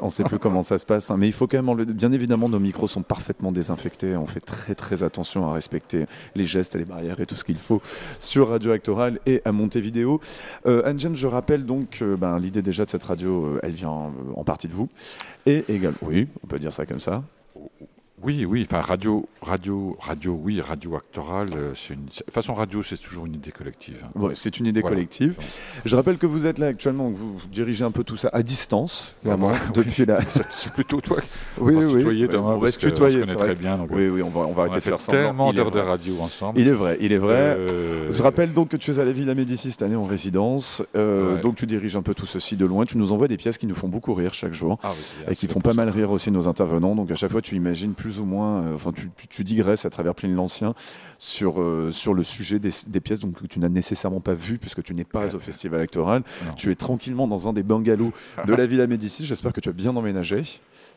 on 0.00 0.06
ne 0.06 0.10
sait 0.10 0.24
plus 0.24 0.38
comment 0.38 0.62
ça 0.62 0.78
se 0.78 0.86
passe, 0.86 1.10
hein. 1.10 1.18
mais 1.18 1.26
il 1.26 1.34
faut 1.34 1.46
quand 1.46 1.62
même, 1.62 1.84
bien 1.84 2.12
évidemment, 2.12 2.48
nos 2.48 2.60
micros 2.60 2.88
sont 2.88 3.02
parfaitement 3.02 3.52
désinfectés, 3.52 4.16
on 4.16 4.26
fait 4.26 4.40
très 4.40 4.74
très 4.74 5.02
attention 5.02 5.46
à 5.50 5.52
respecter 5.52 5.97
les 6.34 6.44
gestes 6.44 6.74
et 6.74 6.78
les 6.78 6.84
barrières 6.84 7.20
et 7.20 7.26
tout 7.26 7.34
ce 7.34 7.44
qu'il 7.44 7.58
faut 7.58 7.80
sur 8.18 8.48
Radio 8.48 8.72
Actoral 8.72 9.18
et 9.26 9.42
à 9.44 9.52
Montevideo. 9.52 10.20
Euh, 10.66 10.82
Anne 10.84 10.98
je 11.14 11.26
rappelle 11.26 11.64
donc 11.64 11.98
euh, 12.02 12.16
ben, 12.16 12.38
l'idée 12.38 12.62
déjà 12.62 12.84
de 12.84 12.90
cette 12.90 13.04
radio, 13.04 13.46
euh, 13.46 13.60
elle 13.62 13.72
vient 13.72 13.90
euh, 13.90 14.32
en 14.36 14.44
partie 14.44 14.68
de 14.68 14.72
vous. 14.72 14.88
Et 15.46 15.64
également, 15.68 15.98
oui, 16.02 16.28
on 16.42 16.46
peut 16.46 16.58
dire 16.58 16.72
ça 16.72 16.86
comme 16.86 17.00
ça. 17.00 17.22
Oui, 18.22 18.44
oui, 18.44 18.66
enfin 18.68 18.80
radio, 18.80 19.28
radio, 19.42 19.96
radio, 20.00 20.40
oui, 20.42 20.60
radio 20.60 20.96
actorale, 20.96 21.50
euh, 21.56 21.72
c'est 21.76 21.94
une 21.94 22.08
façon 22.32 22.52
radio, 22.52 22.82
c'est 22.82 22.96
toujours 22.96 23.26
une 23.26 23.34
idée 23.34 23.52
collective. 23.52 24.02
Hein. 24.04 24.10
Oui, 24.16 24.32
c'est 24.34 24.58
une 24.58 24.66
idée 24.66 24.82
collective. 24.82 25.36
Je 25.84 25.94
rappelle 25.94 26.18
que 26.18 26.26
vous 26.26 26.46
êtes 26.46 26.58
là 26.58 26.66
actuellement, 26.66 27.12
que 27.12 27.16
vous 27.16 27.36
dirigez 27.52 27.84
un 27.84 27.92
peu 27.92 28.02
tout 28.02 28.16
ça 28.16 28.28
à 28.32 28.42
distance, 28.42 29.16
vraiment, 29.22 29.52
depuis 29.72 30.04
la. 30.04 30.20
C'est 30.56 30.72
plutôt 30.72 31.00
toi. 31.00 31.18
Oui, 31.60 31.76
on 31.76 31.80
va 31.80 31.86
oui. 31.86 31.92
se 31.92 31.98
tutoyer, 31.98 32.28
Thomas, 32.28 32.50
on 32.50 32.58
va 32.58 32.70
se 32.72 32.78
tutoyer, 32.78 33.24
c'est 33.24 33.36
très 33.36 33.54
bien. 33.54 33.78
Donc, 33.78 33.90
oui, 33.92 34.08
oui, 34.08 34.22
on 34.22 34.30
va, 34.30 34.40
on 34.40 34.52
va 34.52 34.62
arrêter 34.62 34.76
de 34.76 34.80
faire 34.80 35.00
ça. 35.00 35.12
Tellement 35.12 35.52
d'heures 35.52 35.70
de 35.70 35.78
radio 35.80 36.14
ensemble. 36.20 36.58
Il 36.58 36.66
est 36.66 36.72
vrai, 36.72 36.98
il 37.00 37.12
est 37.12 37.18
vrai. 37.18 37.56
Euh... 37.56 38.12
Je 38.12 38.22
rappelle 38.22 38.52
donc 38.52 38.68
que 38.68 38.76
tu 38.76 38.90
es 38.90 38.98
à 38.98 39.04
la 39.04 39.12
Villa 39.12 39.34
Médicis 39.34 39.70
cette 39.70 39.82
année 39.82 39.96
en 39.96 40.02
résidence, 40.02 40.82
euh, 40.96 41.34
ouais. 41.34 41.40
donc 41.40 41.56
tu 41.56 41.66
diriges 41.66 41.96
un 41.96 42.02
peu 42.02 42.14
tout 42.14 42.26
ceci 42.26 42.56
de 42.56 42.66
loin. 42.66 42.84
Tu 42.84 42.98
nous 42.98 43.12
envoies 43.12 43.28
des 43.28 43.36
pièces 43.36 43.58
qui 43.58 43.66
nous 43.66 43.74
font 43.74 43.88
beaucoup 43.88 44.14
rire 44.14 44.34
chaque 44.34 44.54
jour 44.54 44.78
ah, 44.82 44.90
oui, 44.90 45.32
et 45.32 45.36
qui 45.36 45.46
font 45.46 45.60
pas 45.60 45.74
mal 45.74 45.88
rire 45.88 46.10
aussi 46.10 46.30
nos 46.30 46.48
intervenants. 46.48 46.96
Donc 46.96 47.10
à 47.10 47.14
chaque 47.14 47.30
fois, 47.30 47.42
tu 47.42 47.54
imagines 47.54 47.92
plus 47.92 48.07
ou 48.18 48.24
moins. 48.24 48.62
Euh, 48.62 48.74
enfin, 48.74 48.92
tu, 49.28 49.44
digresses 49.44 49.84
à 49.84 49.90
travers 49.90 50.14
Pline 50.14 50.34
l'Ancien 50.34 50.74
sur, 51.18 51.60
euh, 51.60 51.90
sur 51.90 52.14
le 52.14 52.22
sujet 52.22 52.58
des, 52.58 52.70
des, 52.86 53.00
pièces 53.00 53.20
donc, 53.20 53.40
que 53.40 53.46
tu 53.46 53.58
n'as 53.58 53.68
nécessairement 53.68 54.20
pas 54.20 54.34
vues 54.34 54.58
puisque 54.58 54.82
tu 54.82 54.94
n'es 54.94 55.04
pas 55.04 55.34
au 55.34 55.38
festival 55.38 55.80
actoral. 55.80 56.22
Non. 56.46 56.52
Tu 56.54 56.70
es 56.70 56.74
tranquillement 56.74 57.28
dans 57.28 57.48
un 57.48 57.52
des 57.52 57.62
bungalows 57.62 58.12
de 58.46 58.54
la 58.54 58.66
Villa 58.66 58.86
Médicis. 58.86 59.26
J'espère 59.26 59.52
que 59.52 59.60
tu 59.60 59.68
as 59.68 59.72
bien 59.72 59.94
emménagé. 59.94 60.42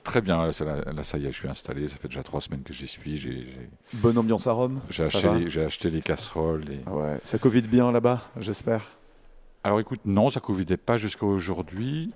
Très 0.04 0.22
bien, 0.22 0.48
là, 0.48 0.52
là, 0.94 1.04
ça 1.04 1.18
y 1.20 1.28
est, 1.28 1.32
je 1.32 1.38
suis 1.38 1.48
installé. 1.48 1.88
Ça 1.88 1.98
fait 1.98 2.08
déjà 2.08 2.24
trois 2.24 2.42
semaines 2.42 2.64
que 2.64 2.74
j'y 2.74 2.88
suis. 2.88 3.18
J'ai, 3.18 3.46
Bonne 3.94 4.18
ambiance 4.18 4.48
à 4.48 4.52
Rome 4.52 4.80
J'ai 4.90 5.04
acheté, 5.04 5.60
acheté 5.62 5.90
les 5.92 6.02
casseroles. 6.02 6.66
Et... 6.72 6.90
Ouais. 6.90 7.20
Ça 7.24 7.38
covide 7.38 7.68
bien 7.68 7.92
là-bas, 7.92 8.22
j'espère? 8.40 8.82
Alors 9.64 9.80
écoute, 9.80 10.00
non, 10.06 10.32
ça 10.32 10.40
covidait 10.40 10.78
pas 10.78 10.98
jusqu'à 10.98 11.26
aujourd'hui. 11.26 12.12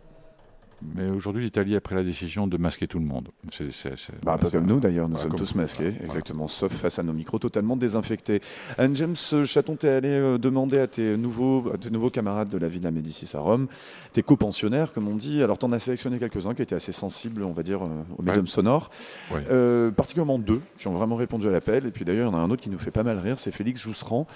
Mais 0.81 1.09
aujourd'hui, 1.09 1.43
l'Italie 1.43 1.75
a 1.75 1.81
pris 1.81 1.95
la 1.95 2.03
décision 2.03 2.47
de 2.47 2.57
masquer 2.57 2.87
tout 2.87 2.99
le 2.99 3.05
monde. 3.05 3.29
C'est, 3.51 3.71
c'est, 3.71 3.97
c'est, 3.97 4.13
bah, 4.23 4.33
un 4.33 4.37
peu 4.37 4.49
comme 4.49 4.65
nous 4.65 4.79
d'ailleurs, 4.79 5.09
nous 5.09 5.17
sommes 5.17 5.35
tous 5.35 5.55
masqués, 5.55 5.89
voilà, 5.89 6.05
exactement, 6.05 6.47
sauf 6.47 6.73
face 6.73 6.99
à 6.99 7.03
nos 7.03 7.13
micros 7.13 7.39
totalement 7.39 7.75
désinfectés. 7.75 8.41
Anne 8.77 8.95
James 8.95 9.15
Chaton, 9.15 9.75
t'es 9.75 9.89
allé 9.89 10.09
euh, 10.09 10.37
demander 10.37 10.79
à 10.79 10.87
tes, 10.87 11.17
nouveaux, 11.17 11.71
à 11.73 11.77
tes 11.77 11.89
nouveaux 11.89 12.09
camarades 12.09 12.49
de 12.49 12.57
la 12.57 12.67
Villa 12.67 12.91
Médicis 12.91 13.35
à 13.35 13.39
Rome, 13.39 13.67
tes 14.13 14.23
copensionnaires, 14.23 14.93
comme 14.93 15.07
on 15.07 15.15
dit. 15.15 15.41
Alors, 15.43 15.57
t'en 15.57 15.71
as 15.71 15.79
sélectionné 15.79 16.19
quelques-uns 16.19 16.53
qui 16.53 16.61
étaient 16.61 16.75
assez 16.75 16.91
sensibles, 16.91 17.43
on 17.43 17.53
va 17.53 17.63
dire, 17.63 17.83
euh, 17.83 17.89
au 18.17 18.21
médium 18.21 18.45
ouais. 18.45 18.51
sonore. 18.51 18.89
Ouais. 19.31 19.43
Euh, 19.51 19.91
particulièrement 19.91 20.39
deux 20.39 20.61
qui 20.77 20.87
ont 20.87 20.93
vraiment 20.93 21.15
répondu 21.15 21.47
à 21.47 21.51
l'appel. 21.51 21.85
Et 21.85 21.91
puis 21.91 22.05
d'ailleurs, 22.05 22.29
il 22.29 22.33
y 22.33 22.35
en 22.35 22.39
a 22.39 22.41
un 22.41 22.49
autre 22.49 22.61
qui 22.61 22.69
nous 22.69 22.79
fait 22.79 22.91
pas 22.91 23.03
mal 23.03 23.17
rire, 23.19 23.39
c'est 23.39 23.51
Félix 23.51 23.81
Jousserand. 23.81 24.27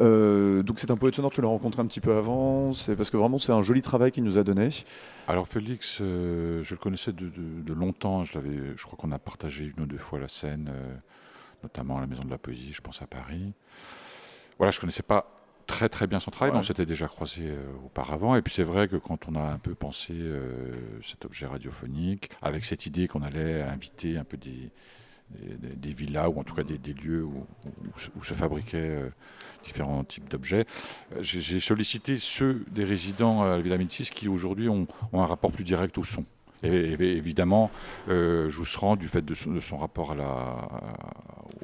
Euh, 0.00 0.62
donc, 0.62 0.78
c'est 0.78 0.90
un 0.90 0.96
poète 0.96 1.14
sonore, 1.14 1.30
tu 1.30 1.40
l'as 1.40 1.48
rencontré 1.48 1.82
un 1.82 1.86
petit 1.86 2.00
peu 2.00 2.14
avant. 2.14 2.72
C'est 2.72 2.96
parce 2.96 3.10
que 3.10 3.16
vraiment, 3.16 3.38
c'est 3.38 3.52
un 3.52 3.62
joli 3.62 3.82
travail 3.82 4.12
qu'il 4.12 4.24
nous 4.24 4.38
a 4.38 4.44
donné. 4.44 4.70
Alors 5.28 5.46
Félix, 5.46 5.81
euh, 6.00 6.62
je 6.62 6.74
le 6.74 6.78
connaissais 6.78 7.12
de, 7.12 7.28
de, 7.28 7.62
de 7.62 7.72
longtemps. 7.72 8.24
Je, 8.24 8.38
je 8.76 8.82
crois 8.84 8.96
qu'on 8.96 9.12
a 9.12 9.18
partagé 9.18 9.72
une 9.76 9.82
ou 9.82 9.86
deux 9.86 9.98
fois 9.98 10.18
la 10.18 10.28
scène, 10.28 10.70
euh, 10.72 10.94
notamment 11.62 11.98
à 11.98 12.00
la 12.00 12.06
Maison 12.06 12.22
de 12.22 12.30
la 12.30 12.38
Poésie, 12.38 12.72
je 12.72 12.80
pense 12.80 13.02
à 13.02 13.06
Paris. 13.06 13.52
Voilà, 14.58 14.70
je 14.70 14.80
connaissais 14.80 15.02
pas 15.02 15.34
très 15.66 15.88
très 15.88 16.06
bien 16.06 16.20
son 16.20 16.30
travail, 16.30 16.50
ouais. 16.50 16.56
mais 16.56 16.60
on 16.60 16.66
s'était 16.66 16.86
déjà 16.86 17.08
croisé 17.08 17.42
euh, 17.46 17.72
auparavant. 17.84 18.34
Et 18.36 18.42
puis 18.42 18.52
c'est 18.52 18.62
vrai 18.62 18.88
que 18.88 18.96
quand 18.96 19.28
on 19.28 19.34
a 19.34 19.42
un 19.42 19.58
peu 19.58 19.74
pensé 19.74 20.12
euh, 20.12 21.00
cet 21.02 21.24
objet 21.24 21.46
radiophonique, 21.46 22.30
avec 22.42 22.64
cette 22.64 22.86
idée 22.86 23.08
qu'on 23.08 23.22
allait 23.22 23.62
inviter 23.62 24.18
un 24.18 24.24
peu 24.24 24.36
des, 24.36 24.70
des, 25.40 25.92
villas 25.92 26.28
ou 26.28 26.40
en 26.40 26.44
tout 26.44 26.54
cas 26.54 26.62
des, 26.62 26.92
lieux 26.92 27.24
où, 27.24 27.44
se 28.22 28.34
fabriquaient 28.34 28.76
euh, 28.78 29.08
différents 29.64 30.04
types 30.04 30.28
d'objets. 30.28 30.64
Euh, 31.14 31.18
j'ai 31.22 31.60
sollicité 31.60 32.18
ceux 32.18 32.64
des 32.70 32.84
résidents 32.84 33.42
à 33.42 33.48
la 33.48 33.60
Villa 33.60 33.78
Médicis 33.78 34.10
qui 34.12 34.28
aujourd'hui 34.28 34.68
ont, 34.68 34.86
un 35.12 35.26
rapport 35.26 35.52
plus 35.52 35.64
direct 35.64 35.98
au 35.98 36.04
son. 36.04 36.24
Et, 36.62 36.68
et 36.68 37.16
évidemment, 37.16 37.70
euh, 38.08 38.48
Jousserand, 38.48 38.96
du 38.96 39.08
fait 39.08 39.24
de 39.24 39.34
son, 39.34 39.50
de 39.50 39.60
son 39.60 39.76
rapport 39.76 40.12
à 40.12 40.14
la, 40.14 40.56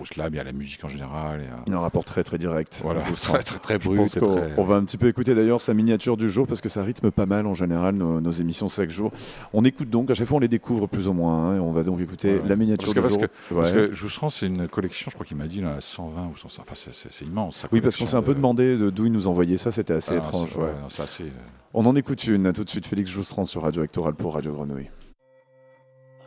au 0.01 0.05
slam 0.05 0.35
et 0.35 0.41
à 0.41 0.45
la 0.45 0.53
musique 0.53 0.85
en 0.85 0.89
général. 0.89 1.41
Et 1.43 1.47
à... 1.47 1.63
Il 1.67 1.73
a 1.73 1.77
un 1.77 1.81
rapport 1.81 2.05
très 2.05 2.25
très 2.25 2.39
direct. 2.39 2.81
Voilà, 2.83 3.01
très 3.01 3.43
très, 3.43 3.59
très 3.59 3.79
brut. 3.79 4.01
On, 4.01 4.35
très... 4.35 4.55
on, 4.57 4.65
va 4.65 4.77
un 4.77 4.85
petit 4.85 4.99
peu 4.99 5.09
écouter 5.09 5.35
d'ailleurs 5.35 5.61
sa 5.61 5.75
miniature 5.75 6.17
du 6.17 6.29
jour 6.29 6.47
parce 6.47 6.61
que 6.61 6.69
ça 6.69 6.83
rythme 6.83 7.11
pas 7.11 7.27
mal 7.27 7.47
en 7.47 7.55
général 7.55 7.95
nos, 7.95 8.21
nos, 8.21 8.31
émissions 8.31 8.69
chaque 8.69 8.91
jour. 8.91 9.13
On 9.53 9.65
écoute 9.65 9.91
donc, 9.91 10.11
à 10.11 10.15
chaque 10.15 10.27
fois 10.27 10.39
on 10.39 10.41
les 10.41 10.49
découvre 10.49 10.87
plus 10.87 11.09
ou 11.09 11.13
moins. 11.13 11.51
Hein, 11.51 11.61
on 11.61 11.73
va 11.73 11.83
donc 11.83 12.01
écouter 12.01 12.37
ouais, 12.37 12.49
la 12.49 12.57
miniature 12.57 12.93
parce 12.95 13.07
du 13.07 13.13
jour. 13.13 13.29
Parce 13.55 13.71
que, 13.71 13.79
ouais. 13.79 13.89
que 13.89 13.95
Jousserand, 13.95 14.31
c'est 14.31 14.47
une 14.47 14.69
collection, 14.69 15.11
je 15.11 15.15
crois 15.15 15.27
qu'il 15.27 15.37
m'a 15.37 15.47
dit 15.47 15.61
là, 15.61 15.77
120 15.81 16.31
ou 16.33 16.37
150. 16.37 16.67
Enfin, 16.71 16.93
c'est 16.93 17.25
immense. 17.25 17.67
Oui, 17.73 17.81
parce 17.81 17.97
qu'on 17.97 18.07
s'est 18.07 18.17
un 18.17 18.23
peu 18.23 18.35
demandé 18.35 18.77
d'où 18.91 19.07
il 19.07 19.13
nous 19.13 19.29
envoyait 19.29 19.59
ça, 19.59 19.73
c'était 19.73 19.95
assez 19.95 20.15
ah, 20.15 20.19
étrange. 20.19 20.57
Non, 20.57 20.65
assez, 21.03 21.25
euh... 21.25 21.27
On 21.75 21.85
en 21.85 21.95
écoute 21.97 22.25
une, 22.25 22.47
à 22.47 22.55
tout 22.55 22.65
de 22.65 22.71
suite 22.71 22.87
Félix 22.87 23.11
Jousserand 23.11 23.45
sur 23.45 23.63
Radio 23.63 23.83
Actoral 23.83 24.15
pour 24.15 24.35
Radio 24.35 24.55
Grenouille. 24.55 24.91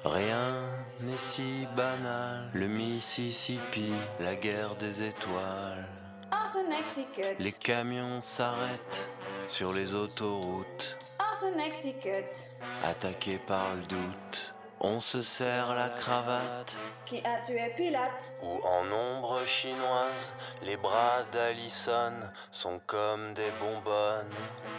Rien 0.05 0.69
n'est 0.99 1.17
si 1.17 1.65
banal, 1.75 2.51
le 2.53 2.67
Mississippi, 2.67 3.91
la 4.19 4.35
guerre 4.35 4.75
des 4.75 5.01
étoiles. 5.01 5.87
En 6.31 6.53
Connecticut, 6.53 7.35
les 7.39 7.51
camions 7.51 8.21
s'arrêtent 8.21 9.09
sur 9.47 9.73
les 9.73 9.95
autoroutes. 9.95 10.97
En 11.19 11.39
Connecticut, 11.39 12.47
attaqués 12.83 13.39
par 13.47 13.75
le 13.75 13.81
doute. 13.87 14.50
On 14.83 14.99
se 14.99 15.21
serre 15.21 15.75
la 15.75 15.89
cravate. 15.89 16.75
Qui 17.05 17.17
a 17.19 17.39
tué 17.45 17.71
Pilate 17.75 18.33
Ou 18.41 18.59
en 18.65 18.91
ombre 18.91 19.45
chinoise, 19.45 20.33
les 20.63 20.75
bras 20.75 21.21
d'Allison 21.31 22.13
sont 22.49 22.81
comme 22.87 23.35
des 23.35 23.51
bonbonnes. 23.59 24.33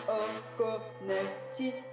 Au 0.08 0.58
Connecticut. 0.58 1.84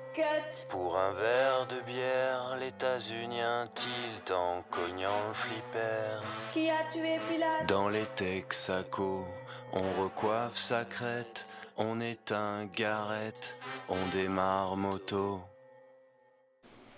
Pour 0.70 0.97
un 0.97 1.14
verre 1.14 1.68
de 1.68 1.80
bière, 1.82 2.57
les 2.60 2.70
États-Unis 2.70 3.41
un 3.41 3.68
tilt 3.68 4.32
en 4.32 4.64
cognant 4.72 5.28
le 5.28 5.34
flipper. 5.36 6.24
Qui 6.51 6.68
a 6.72 6.91
tué 6.91 7.20
Pilate 7.30 7.68
Dans 7.68 7.89
les 7.89 8.07
Texaco, 8.16 9.28
on 9.72 10.03
recoiffe 10.03 10.57
sa 10.57 10.84
crête, 10.84 11.45
on 11.78 12.01
éteint 12.01 12.66
garette, 12.66 13.55
on 13.88 14.03
démarre 14.12 14.76
moto. 14.78 15.41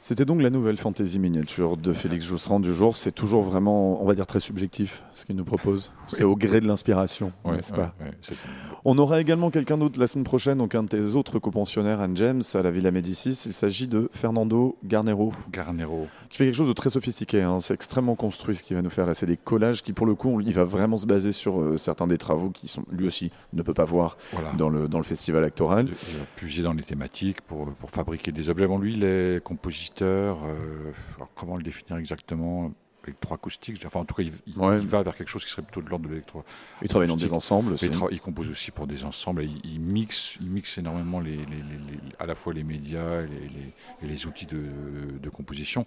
C'était 0.03 0.25
donc 0.25 0.41
la 0.41 0.49
nouvelle 0.49 0.77
fantaisie 0.77 1.19
miniature 1.19 1.77
de 1.77 1.93
Félix 1.93 2.25
Jousserand 2.25 2.59
du 2.59 2.73
jour. 2.73 2.97
C'est 2.97 3.11
toujours 3.11 3.43
vraiment, 3.43 4.01
on 4.01 4.07
va 4.07 4.15
dire, 4.15 4.25
très 4.25 4.39
subjectif 4.39 5.03
ce 5.13 5.25
qu'il 5.25 5.35
nous 5.35 5.43
propose. 5.43 5.93
Oui. 5.95 6.15
C'est 6.17 6.23
au 6.23 6.35
gré 6.35 6.59
de 6.59 6.65
l'inspiration, 6.65 7.31
ouais, 7.45 7.57
n'est-ce 7.57 7.71
pas 7.71 7.93
ouais, 8.01 8.09
On 8.83 8.97
aura 8.97 9.21
également 9.21 9.51
quelqu'un 9.51 9.77
d'autre 9.77 9.99
la 9.99 10.07
semaine 10.07 10.23
prochaine, 10.23 10.57
donc 10.57 10.73
un 10.73 10.81
de 10.81 10.87
tes 10.87 11.03
autres 11.13 11.37
copensionnaires, 11.37 12.01
Anne 12.01 12.17
James, 12.17 12.41
à 12.55 12.63
la 12.63 12.71
Villa 12.71 12.89
Médicis. 12.89 13.43
Il 13.45 13.53
s'agit 13.53 13.85
de 13.85 14.09
Fernando 14.11 14.75
Garnero. 14.83 15.33
Garnero. 15.51 16.07
Qui 16.31 16.37
fait 16.37 16.45
quelque 16.45 16.55
chose 16.55 16.67
de 16.67 16.73
très 16.73 16.89
sophistiqué. 16.89 17.43
Hein. 17.43 17.59
C'est 17.59 17.75
extrêmement 17.75 18.15
construit 18.15 18.55
ce 18.55 18.63
qu'il 18.63 18.75
va 18.75 18.81
nous 18.81 18.89
faire 18.89 19.05
là. 19.05 19.13
C'est 19.13 19.27
des 19.27 19.37
collages 19.37 19.83
qui, 19.83 19.93
pour 19.93 20.07
le 20.07 20.15
coup, 20.15 20.41
il 20.41 20.53
va 20.53 20.63
vraiment 20.63 20.97
se 20.97 21.05
baser 21.05 21.31
sur 21.31 21.61
euh, 21.61 21.77
certains 21.77 22.07
des 22.07 22.17
travaux 22.17 22.49
qui 22.49 22.67
sont, 22.67 22.83
lui 22.91 23.05
aussi, 23.05 23.29
ne 23.53 23.61
peut 23.61 23.75
pas 23.75 23.85
voir 23.85 24.17
voilà. 24.33 24.51
dans, 24.53 24.69
le, 24.69 24.87
dans 24.87 24.97
le 24.97 25.03
festival 25.03 25.43
actoral. 25.43 25.89
Il 25.89 26.17
va 26.17 26.25
puiser 26.35 26.63
dans 26.63 26.73
les 26.73 26.81
thématiques 26.81 27.41
pour, 27.41 27.67
pour 27.73 27.91
fabriquer 27.91 28.31
des 28.31 28.49
objets. 28.49 28.65
Bon, 28.65 28.79
lui, 28.79 28.93
il 28.93 29.03
est 29.03 29.43
compositeur 29.43 29.90
euh, 30.01 30.91
comment 31.35 31.57
le 31.57 31.63
définir 31.63 31.97
exactement 31.97 32.71
électroacoustique. 33.07 33.83
Enfin, 33.85 34.01
en 34.01 34.05
tout 34.05 34.13
cas, 34.13 34.23
il, 34.23 34.31
il, 34.47 34.57
ouais. 34.57 34.79
il, 34.79 34.87
va 34.87 35.03
vers 35.03 35.15
quelque 35.15 35.27
chose 35.27 35.43
qui 35.43 35.49
serait 35.49 35.61
plutôt 35.61 35.81
de 35.81 35.89
l'ordre 35.89 36.05
de 36.05 36.11
l'électro. 36.11 36.43
Il 36.81 36.87
travaille 36.87 37.07
dans 37.07 37.15
des 37.15 37.33
ensembles 37.33 37.73
aussi. 37.73 37.87
Il, 37.87 37.97
il, 38.11 38.21
compose 38.21 38.49
aussi 38.49 38.71
pour 38.71 38.87
des 38.87 39.03
ensembles. 39.03 39.43
Il, 39.43 39.59
il, 39.65 39.79
mixe, 39.79 40.37
énormément 40.77 41.19
les, 41.19 41.31
les, 41.31 41.37
les, 41.37 41.99
à 42.19 42.25
la 42.25 42.35
fois 42.35 42.53
les 42.53 42.63
médias 42.63 43.21
et 43.21 44.05
les, 44.05 44.25
outils 44.25 44.45
de, 44.45 44.63
de, 45.19 45.29
composition. 45.29 45.85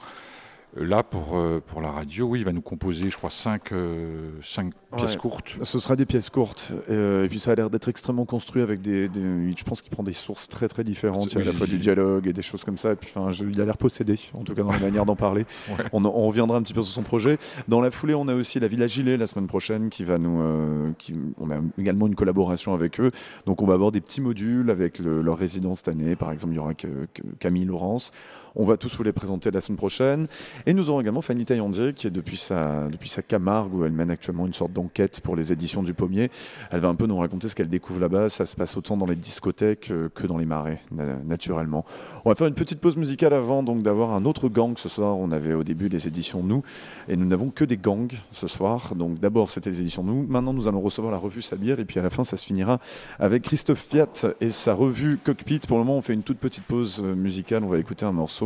Là, 0.77 1.05
pour, 1.05 1.37
euh, 1.37 1.61
pour 1.65 1.81
la 1.81 1.91
radio, 1.93 2.27
oui, 2.27 2.41
il 2.41 2.45
va 2.45 2.51
nous 2.53 2.61
composer, 2.61 3.09
je 3.09 3.17
crois, 3.17 3.31
cinq, 3.31 3.71
euh, 3.73 4.31
cinq 4.43 4.73
Pièces 4.97 5.17
courtes. 5.17 5.57
Ce 5.63 5.79
sera 5.79 5.95
des 5.97 6.05
pièces 6.07 6.31
courtes. 6.31 6.73
euh, 6.91 7.25
et 7.25 7.29
puis 7.29 7.39
ça 7.41 7.53
a 7.53 7.55
l'air 7.55 7.71
d'être 7.71 7.89
extrêmement 7.89 8.25
construit 8.25 8.61
avec 8.63 8.81
des, 8.81 9.09
des- 9.09 9.55
Je 9.57 9.65
pense 9.65 9.83
qu'il 9.83 9.91
prend 9.91 10.03
des 10.03 10.13
sources 10.13 10.49
très 10.49 10.67
très 10.69 10.83
différentes. 10.85 11.33
Il 11.33 11.39
y 11.39 11.39
a 11.39 11.41
à 11.43 11.45
la 11.45 11.53
fois 11.53 11.67
du 11.67 11.79
dialogue 11.79 12.27
et 12.27 12.33
des 12.33 12.43
choses 12.43 12.65
comme 12.65 12.79
ça. 12.79 12.93
Et 12.93 12.97
puis 12.97 13.11
enfin, 13.15 13.31
je- 13.31 13.45
il 13.45 13.61
a 13.61 13.65
l'air 13.65 13.77
possédé, 13.77 14.17
en 14.35 14.43
tout 14.45 14.55
cas 14.55 14.63
dans 14.63 14.73
la 14.73 14.79
manière 14.81 15.05
d'en 15.05 15.17
parler. 15.17 15.45
Ouais. 15.71 15.85
On, 15.93 16.05
on 16.05 16.27
reviendra 16.29 16.59
un 16.59 16.63
petit 16.63 16.75
peu 16.75 16.83
sur 16.83 16.93
son 16.95 17.03
projet. 17.03 17.39
Dans 17.69 17.81
la 17.81 17.91
foulée, 17.91 18.15
on 18.15 18.29
a 18.29 18.35
aussi 18.35 18.61
la 18.61 18.69
Villa 18.69 18.87
Gilet 18.87 19.17
la 19.17 19.27
semaine 19.27 19.47
prochaine 19.47 19.89
qui 19.91 20.05
va 20.05 20.19
nous. 20.19 20.41
euh, 20.43 20.91
qui, 20.99 21.15
on 21.39 21.51
a 21.51 21.57
également 21.79 22.07
une 22.07 22.15
collaboration 22.15 22.75
avec 22.75 23.01
eux. 23.01 23.11
Donc 23.47 23.63
on 23.63 23.67
va 23.67 23.75
avoir 23.75 23.91
des 23.93 24.01
petits 24.01 24.21
modules 24.21 24.71
avec 24.71 24.99
le- 24.99 25.23
leur 25.23 25.39
résidence 25.39 25.79
cette 25.79 25.89
année. 25.89 26.15
Par 26.17 26.31
exemple, 26.33 26.53
il 26.53 26.57
y 26.57 26.61
aura 26.61 26.75
que- 26.75 27.07
que 27.15 27.23
Camille 27.39 27.65
Laurence. 27.65 28.13
On 28.57 28.65
va 28.65 28.77
tous 28.77 28.95
vous 28.97 29.03
les 29.03 29.13
présenter 29.13 29.51
la 29.51 29.61
semaine 29.61 29.77
prochaine. 29.77 30.29
Et 30.67 30.75
nous 30.75 30.89
aurons 30.89 31.01
également 31.01 31.23
Fanny 31.23 31.45
Taillandier 31.45 31.93
qui 31.93 32.07
est 32.07 32.11
depuis 32.11 32.37
sa, 32.37 32.89
Camargue 33.27 33.75
où 33.75 33.85
elle 33.85 33.93
mène 33.93 34.11
actuellement 34.11 34.47
une 34.47 34.53
sorte 34.55 34.73
d'enquête 34.73 35.21
pour 35.23 35.35
les 35.35 35.53
éditions 35.53 35.83
du 35.83 35.93
Pommier. 35.93 36.31
Elle 36.71 36.81
va 36.81 36.89
un 36.89 36.95
peu 36.95 37.07
nous 37.07 37.17
raconter 37.19 37.49
ce 37.49 37.55
qu'elle 37.57 37.69
découvre 37.69 37.99
là-bas. 38.01 38.29
Ça 38.29 38.47
se 38.47 38.55
passe 38.55 38.77
autant 38.77 38.97
dans 38.97 39.07
les 39.07 39.17
discothèques 39.17 39.91
euh, 39.91 40.09
que 40.15 40.27
dans 40.29 40.39
les 40.39 40.45
marais, 40.45 40.79
na- 40.93 41.17
naturellement. 41.25 41.85
On 42.25 42.29
va 42.29 42.37
faire 42.37 42.47
une 42.47 42.55
petite 42.55 42.81
pause 42.81 42.97
musicale 42.97 43.33
avant 43.33 43.63
donc 43.65 43.83
d'avoir 43.83 44.13
un 44.13 44.25
autre 44.25 44.49
gang 44.49 44.75
ce 44.77 44.89
soir. 44.89 45.17
On 45.19 45.33
avait 45.33 45.55
au 45.55 45.65
début 45.65 45.89
les 45.89 46.07
éditions 46.07 46.43
Nous 46.45 46.63
et 47.09 47.17
nous 47.17 47.27
n'avons 47.27 47.51
que 47.51 47.65
des 47.65 47.77
gangs 47.77 48.13
ce 48.31 48.47
soir. 48.47 48.95
Donc 48.95 49.19
d'abord 49.19 49.51
c'était 49.51 49.71
les 49.71 49.81
éditions 49.81 50.05
Nous. 50.05 50.27
Maintenant 50.29 50.53
nous 50.53 50.69
allons 50.69 50.81
recevoir 50.81 51.11
la 51.13 51.19
revue 51.19 51.43
Sabir 51.43 51.81
et 51.81 51.85
puis 51.85 51.99
à 51.99 52.03
la 52.05 52.11
fin 52.11 52.23
ça 52.23 52.37
se 52.37 52.47
finira 52.47 52.79
avec 53.19 53.43
Christophe 53.43 53.85
Fiat 53.89 54.07
et 54.41 54.51
sa 54.51 54.75
revue 54.75 55.19
Cockpit. 55.23 55.61
Pour 55.67 55.79
le 55.79 55.85
moment 55.85 55.99
on 55.99 56.03
fait 56.03 56.15
une 56.15 56.23
toute 56.23 56.39
petite 56.39 56.65
pause 56.65 57.03
euh, 57.05 57.17
musicale. 57.17 57.65
On 57.65 57.69
va 57.69 57.79
écouter 57.79 58.07
un 58.07 58.13
morceau 58.13 58.44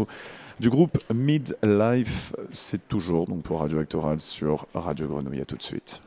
du 0.61 0.71
groupe 0.71 0.99
Midlife. 1.13 2.35
C'est 2.53 2.89
toujours 2.89 3.27
donc 3.27 3.43
pour 3.43 3.61
Radio 3.61 3.79
Actoral 3.79 4.21
sur 4.21 4.67
Radio 4.75 5.07
Grenouille. 5.09 5.41
À 5.41 5.45
tout 5.45 5.57
de 5.57 5.63
suite. 5.63 6.03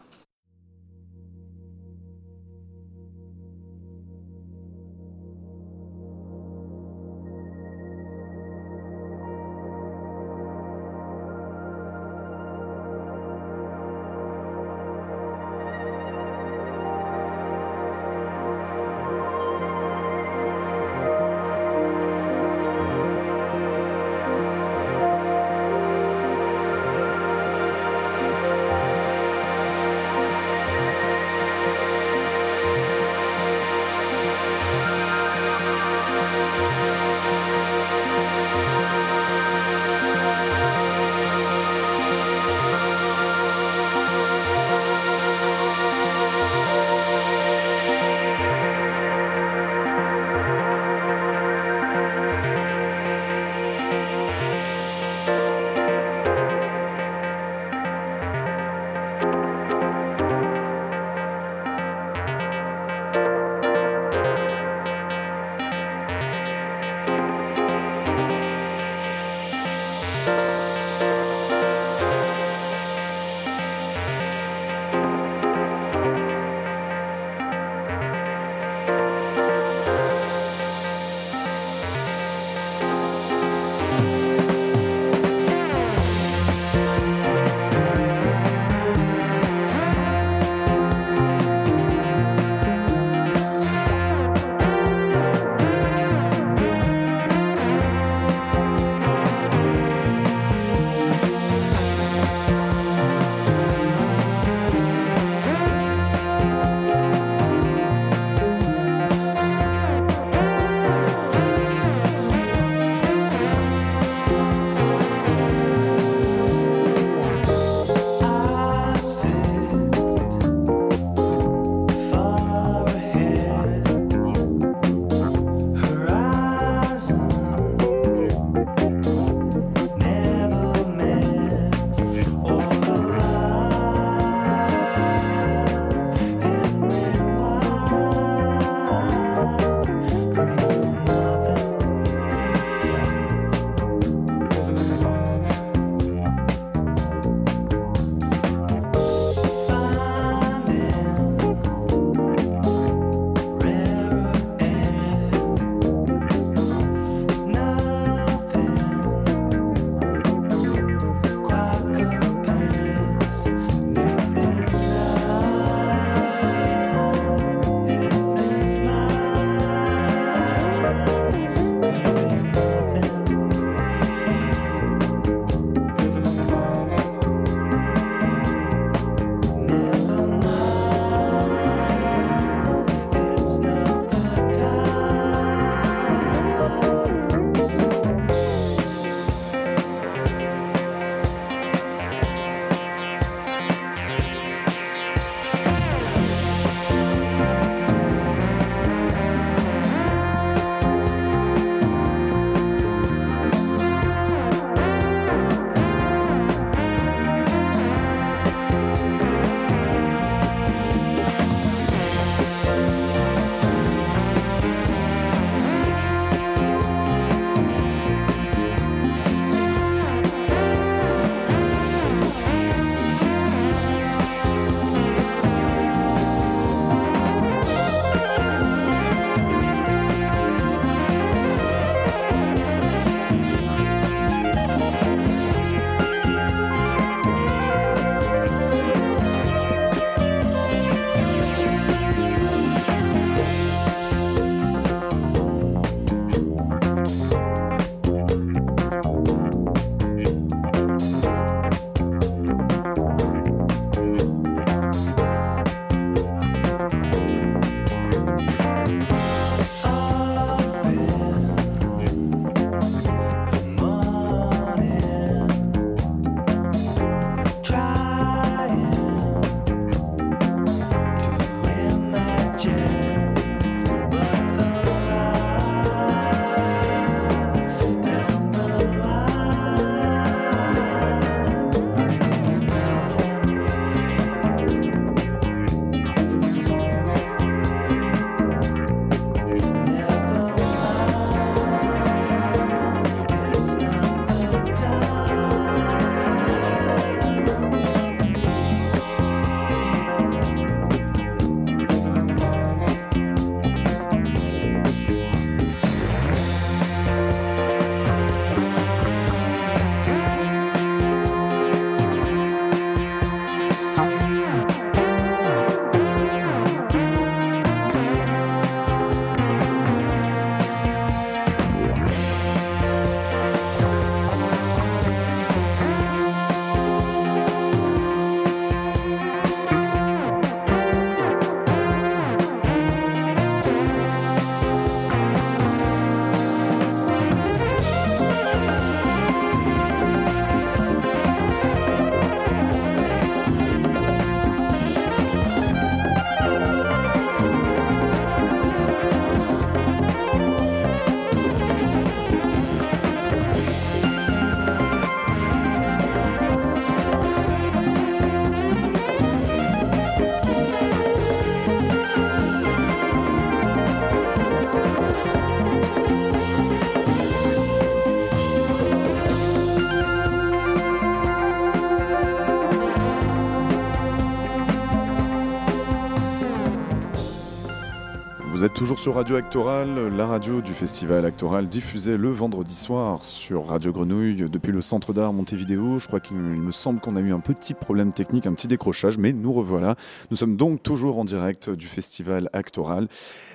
Toujours 378.81 378.97
sur 378.97 379.13
Radio 379.13 379.35
Actoral, 379.35 380.07
la 380.07 380.25
radio 380.25 380.59
du 380.59 380.73
festival 380.73 381.23
Actoral 381.23 381.67
diffusée 381.67 382.17
le 382.17 382.29
vendredi 382.29 382.73
soir 382.73 383.23
sur 383.23 383.67
Radio 383.67 383.91
Grenouille 383.91 384.49
depuis 384.49 384.71
le 384.71 384.81
centre 384.81 385.13
d'art 385.13 385.33
Montevideo. 385.33 385.99
Je 385.99 386.07
crois 386.07 386.19
qu'il 386.19 386.35
me 386.37 386.71
semble 386.71 386.99
qu'on 386.99 387.15
a 387.15 387.19
eu 387.19 387.31
un 387.31 387.41
petit 387.41 387.75
problème 387.75 388.11
technique, 388.11 388.47
un 388.47 388.53
petit 388.53 388.67
décrochage, 388.67 389.19
mais 389.19 389.33
nous 389.33 389.53
revoilà. 389.53 389.97
Nous 390.31 390.37
sommes 390.37 390.57
donc 390.57 390.81
toujours 390.81 391.19
en 391.19 391.25
direct 391.25 391.69
du 391.69 391.85
festival 391.85 392.49
Actoral. 392.53 393.07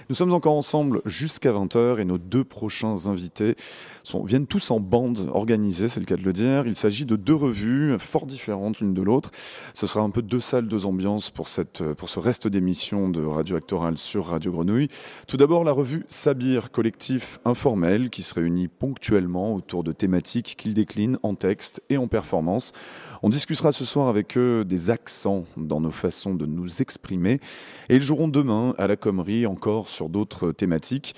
Nous 0.09 0.15
sommes 0.15 0.33
encore 0.33 0.55
ensemble 0.55 1.03
jusqu'à 1.05 1.51
20h 1.51 1.99
et 1.99 2.05
nos 2.05 2.19
deux 2.19 2.45
prochains 2.45 3.09
invités 3.09 3.57
sont, 4.07 4.23
viennent 4.23 4.47
tous 4.47 4.71
en 4.71 4.79
bande 4.79 5.31
organisée, 5.33 5.89
c'est 5.89 6.01
le 6.01 6.07
cas 6.07 6.17
de 6.17 6.23
le 6.23 6.33
dire. 6.33 6.67
Il 6.67 6.77
s'agit 6.77 7.05
de 7.05 7.17
deux 7.17 7.35
revues 7.35 7.97
fort 7.99 8.27
différentes 8.27 8.81
l'une 8.81 8.95
de 8.95 9.03
l'autre. 9.03 9.31
Ce 9.75 9.87
sera 9.87 10.05
un 10.05 10.11
peu 10.11 10.23
deux 10.23 10.41
salles, 10.41 10.69
deux 10.69 10.87
ambiances 10.87 11.31
pour, 11.31 11.49
cette, 11.49 11.83
pour 11.95 12.09
ce 12.09 12.21
reste 12.21 12.47
d'émission 12.47 13.09
de 13.09 13.25
Radio 13.25 13.57
Actoral 13.57 13.99
sur 13.99 14.27
Radio 14.27 14.53
Grenouille. 14.53 14.89
Tout 15.27 15.37
d'abord, 15.37 15.65
la 15.65 15.73
revue 15.73 16.05
Sabir, 16.09 16.71
collectif 16.71 17.41
informel 17.45 18.11
qui 18.11 18.23
se 18.23 18.35
réunit 18.35 18.69
ponctuellement 18.69 19.55
autour 19.55 19.83
de 19.83 19.93
thématiques 19.93 20.55
qu'il 20.57 20.75
décline 20.75 21.19
en 21.23 21.35
texte 21.35 21.83
et 21.91 21.97
en 21.97 22.07
performance. 22.07 22.73
On 23.23 23.29
discutera 23.29 23.73
ce 23.73 23.85
soir 23.85 24.09
avec 24.09 24.37
eux 24.39 24.65
des 24.65 24.91
accents 24.91 25.45
dans 25.57 25.81
nos 25.81 25.91
façons 25.91 26.35
de 26.35 26.47
nous 26.47 26.81
exprimer 26.81 27.41
et 27.89 27.97
ils 27.97 28.03
joueront 28.03 28.29
demain 28.29 28.75
à 28.79 28.87
la 28.87 28.97
Commerie 28.97 29.47
encore 29.47 29.89
sur 29.89 30.09
d'autres 30.09 30.53
thématiques. 30.53 31.15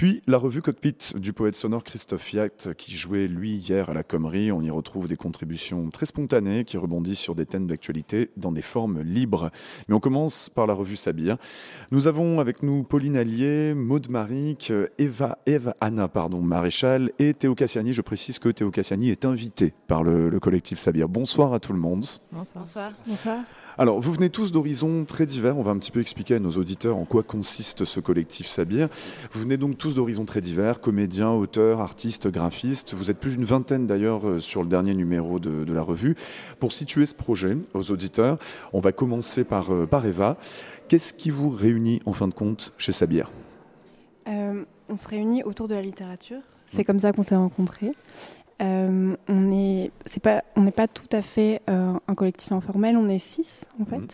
Puis 0.00 0.22
la 0.26 0.38
revue 0.38 0.62
Cockpit 0.62 0.96
du 1.16 1.34
poète 1.34 1.54
sonore 1.54 1.84
Christophe 1.84 2.32
Yacht 2.32 2.72
qui 2.78 2.94
jouait 2.94 3.28
lui 3.28 3.56
hier 3.56 3.90
à 3.90 3.92
la 3.92 4.02
Commerie. 4.02 4.50
On 4.50 4.62
y 4.62 4.70
retrouve 4.70 5.08
des 5.08 5.16
contributions 5.18 5.90
très 5.90 6.06
spontanées 6.06 6.64
qui 6.64 6.78
rebondissent 6.78 7.18
sur 7.18 7.34
des 7.34 7.44
thèmes 7.44 7.66
d'actualité 7.66 8.30
dans 8.38 8.50
des 8.50 8.62
formes 8.62 9.02
libres. 9.02 9.50
Mais 9.88 9.94
on 9.94 10.00
commence 10.00 10.48
par 10.48 10.66
la 10.66 10.72
revue 10.72 10.96
Sabir. 10.96 11.36
Nous 11.90 12.06
avons 12.06 12.40
avec 12.40 12.62
nous 12.62 12.82
Pauline 12.82 13.18
Allier, 13.18 13.74
Maude 13.74 14.08
Maric, 14.08 14.72
Eva, 14.96 15.36
Eva 15.44 15.76
Anna 15.82 16.08
pardon, 16.08 16.40
Maréchal 16.40 17.12
et 17.18 17.34
Théo 17.34 17.54
Cassiani. 17.54 17.92
Je 17.92 18.00
précise 18.00 18.38
que 18.38 18.48
Théo 18.48 18.70
Cassiani 18.70 19.10
est 19.10 19.26
invité 19.26 19.74
par 19.86 20.02
le, 20.02 20.30
le 20.30 20.40
collectif 20.40 20.78
Sabir. 20.78 21.10
Bonsoir 21.10 21.52
à 21.52 21.60
tout 21.60 21.74
le 21.74 21.78
monde. 21.78 22.06
Bonsoir. 22.32 22.94
Bonsoir. 23.06 23.40
Alors, 23.80 23.98
vous 23.98 24.12
venez 24.12 24.28
tous 24.28 24.52
d'horizons 24.52 25.06
très 25.06 25.24
divers. 25.24 25.56
On 25.56 25.62
va 25.62 25.70
un 25.70 25.78
petit 25.78 25.90
peu 25.90 26.02
expliquer 26.02 26.34
à 26.34 26.38
nos 26.38 26.50
auditeurs 26.50 26.98
en 26.98 27.06
quoi 27.06 27.22
consiste 27.22 27.86
ce 27.86 27.98
collectif 27.98 28.46
Sabir. 28.46 28.90
Vous 29.32 29.40
venez 29.40 29.56
donc 29.56 29.78
tous 29.78 29.94
d'horizons 29.94 30.26
très 30.26 30.42
divers, 30.42 30.82
comédiens, 30.82 31.30
auteurs, 31.30 31.80
artistes, 31.80 32.28
graphistes. 32.28 32.92
Vous 32.92 33.10
êtes 33.10 33.16
plus 33.16 33.38
d'une 33.38 33.46
vingtaine 33.46 33.86
d'ailleurs 33.86 34.28
euh, 34.28 34.38
sur 34.38 34.62
le 34.62 34.68
dernier 34.68 34.92
numéro 34.92 35.38
de, 35.38 35.64
de, 35.64 35.72
la 35.72 35.80
revue. 35.80 36.14
Pour 36.58 36.74
situer 36.74 37.06
ce 37.06 37.14
projet 37.14 37.56
aux 37.72 37.90
auditeurs, 37.90 38.36
on 38.74 38.80
va 38.80 38.92
commencer 38.92 39.44
par, 39.44 39.72
euh, 39.72 39.86
par 39.86 40.04
Eva. 40.04 40.36
Qu'est-ce 40.88 41.14
qui 41.14 41.30
vous 41.30 41.48
réunit 41.48 42.02
en 42.04 42.12
fin 42.12 42.28
de 42.28 42.34
compte 42.34 42.74
chez 42.76 42.92
Sabir? 42.92 43.30
Euh, 44.28 44.62
On 44.90 44.96
se 44.96 45.08
réunit 45.08 45.42
autour 45.42 45.68
de 45.68 45.74
la 45.74 45.80
littérature. 45.80 46.42
C'est 46.66 46.82
mmh. 46.82 46.84
comme 46.84 47.00
ça 47.00 47.12
qu'on 47.12 47.22
s'est 47.22 47.34
rencontrés. 47.34 47.92
Euh, 48.60 49.16
on 49.26 49.40
n'est 49.40 49.90
pas, 50.22 50.44
on 50.54 50.66
pas 50.66 50.86
tout 50.86 51.08
à 51.12 51.22
fait 51.22 51.62
euh, 51.70 51.94
un 52.06 52.14
collectif 52.14 52.52
informel, 52.52 52.96
on 52.96 53.08
est 53.08 53.18
six 53.18 53.64
en 53.80 53.86
fait, 53.86 53.96
mmh. 53.96 54.06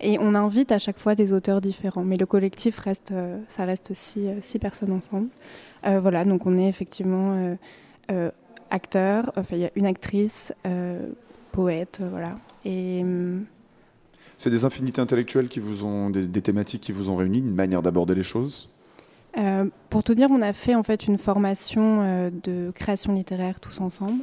et 0.00 0.18
on 0.18 0.34
invite 0.34 0.72
à 0.72 0.78
chaque 0.78 0.98
fois 0.98 1.14
des 1.14 1.32
auteurs 1.32 1.62
différents. 1.62 2.04
Mais 2.04 2.18
le 2.18 2.26
collectif 2.26 2.78
reste, 2.78 3.12
euh, 3.12 3.38
ça 3.48 3.64
reste 3.64 3.94
six, 3.94 4.28
six 4.42 4.58
personnes 4.58 4.92
ensemble. 4.92 5.28
Voilà, 5.86 6.24
donc 6.24 6.46
on 6.46 6.56
est 6.56 6.66
effectivement 6.66 7.56
euh, 8.10 8.30
acteur. 8.70 9.30
Enfin, 9.36 9.56
il 9.56 9.58
y 9.58 9.64
a 9.66 9.70
une 9.76 9.86
actrice, 9.86 10.52
poète, 11.52 12.00
voilà. 12.10 12.36
Et 12.64 13.04
c'est 14.38 14.50
des 14.50 14.64
infinités 14.64 15.00
intellectuelles 15.00 15.48
qui 15.48 15.60
vous 15.60 15.84
ont, 15.84 16.10
des, 16.10 16.26
des 16.26 16.40
thématiques 16.40 16.80
qui 16.80 16.92
vous 16.92 17.10
ont 17.10 17.16
réunis, 17.16 17.40
une 17.40 17.54
manière 17.54 17.82
d'aborder 17.82 18.14
les 18.14 18.22
choses? 18.22 18.70
Euh, 19.36 19.66
pour 19.90 20.02
tout 20.04 20.14
dire, 20.14 20.28
on 20.30 20.42
a 20.42 20.52
fait 20.52 20.74
en 20.74 20.82
fait 20.82 21.06
une 21.06 21.18
formation 21.18 22.00
euh, 22.02 22.30
de 22.30 22.70
création 22.74 23.12
littéraire 23.14 23.60
tous 23.60 23.80
ensemble. 23.80 24.22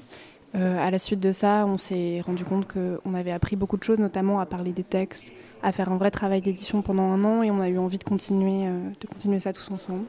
Euh, 0.56 0.78
à 0.86 0.92
la 0.92 1.00
suite 1.00 1.20
de 1.20 1.32
ça, 1.32 1.66
on 1.66 1.78
s'est 1.78 2.22
rendu 2.26 2.44
compte 2.44 2.68
qu'on 2.68 3.14
avait 3.14 3.32
appris 3.32 3.56
beaucoup 3.56 3.78
de 3.78 3.84
choses, 3.84 4.00
notamment 4.00 4.40
à 4.40 4.46
parler 4.46 4.74
des 4.74 4.84
textes, 4.84 5.34
à 5.64 5.72
faire 5.72 5.92
un 5.92 5.98
vrai 5.98 6.12
travail 6.12 6.42
d'édition 6.42 6.82
pendant 6.82 7.04
un 7.04 7.24
an, 7.24 7.42
et 7.42 7.52
on 7.52 7.62
a 7.62 7.70
eu 7.70 7.78
envie 7.78 7.98
de 7.98 8.04
continuer, 8.04 8.68
de 9.00 9.08
continuer 9.08 9.40
ça 9.40 9.54
tous 9.54 9.72
ensemble. 9.72 10.04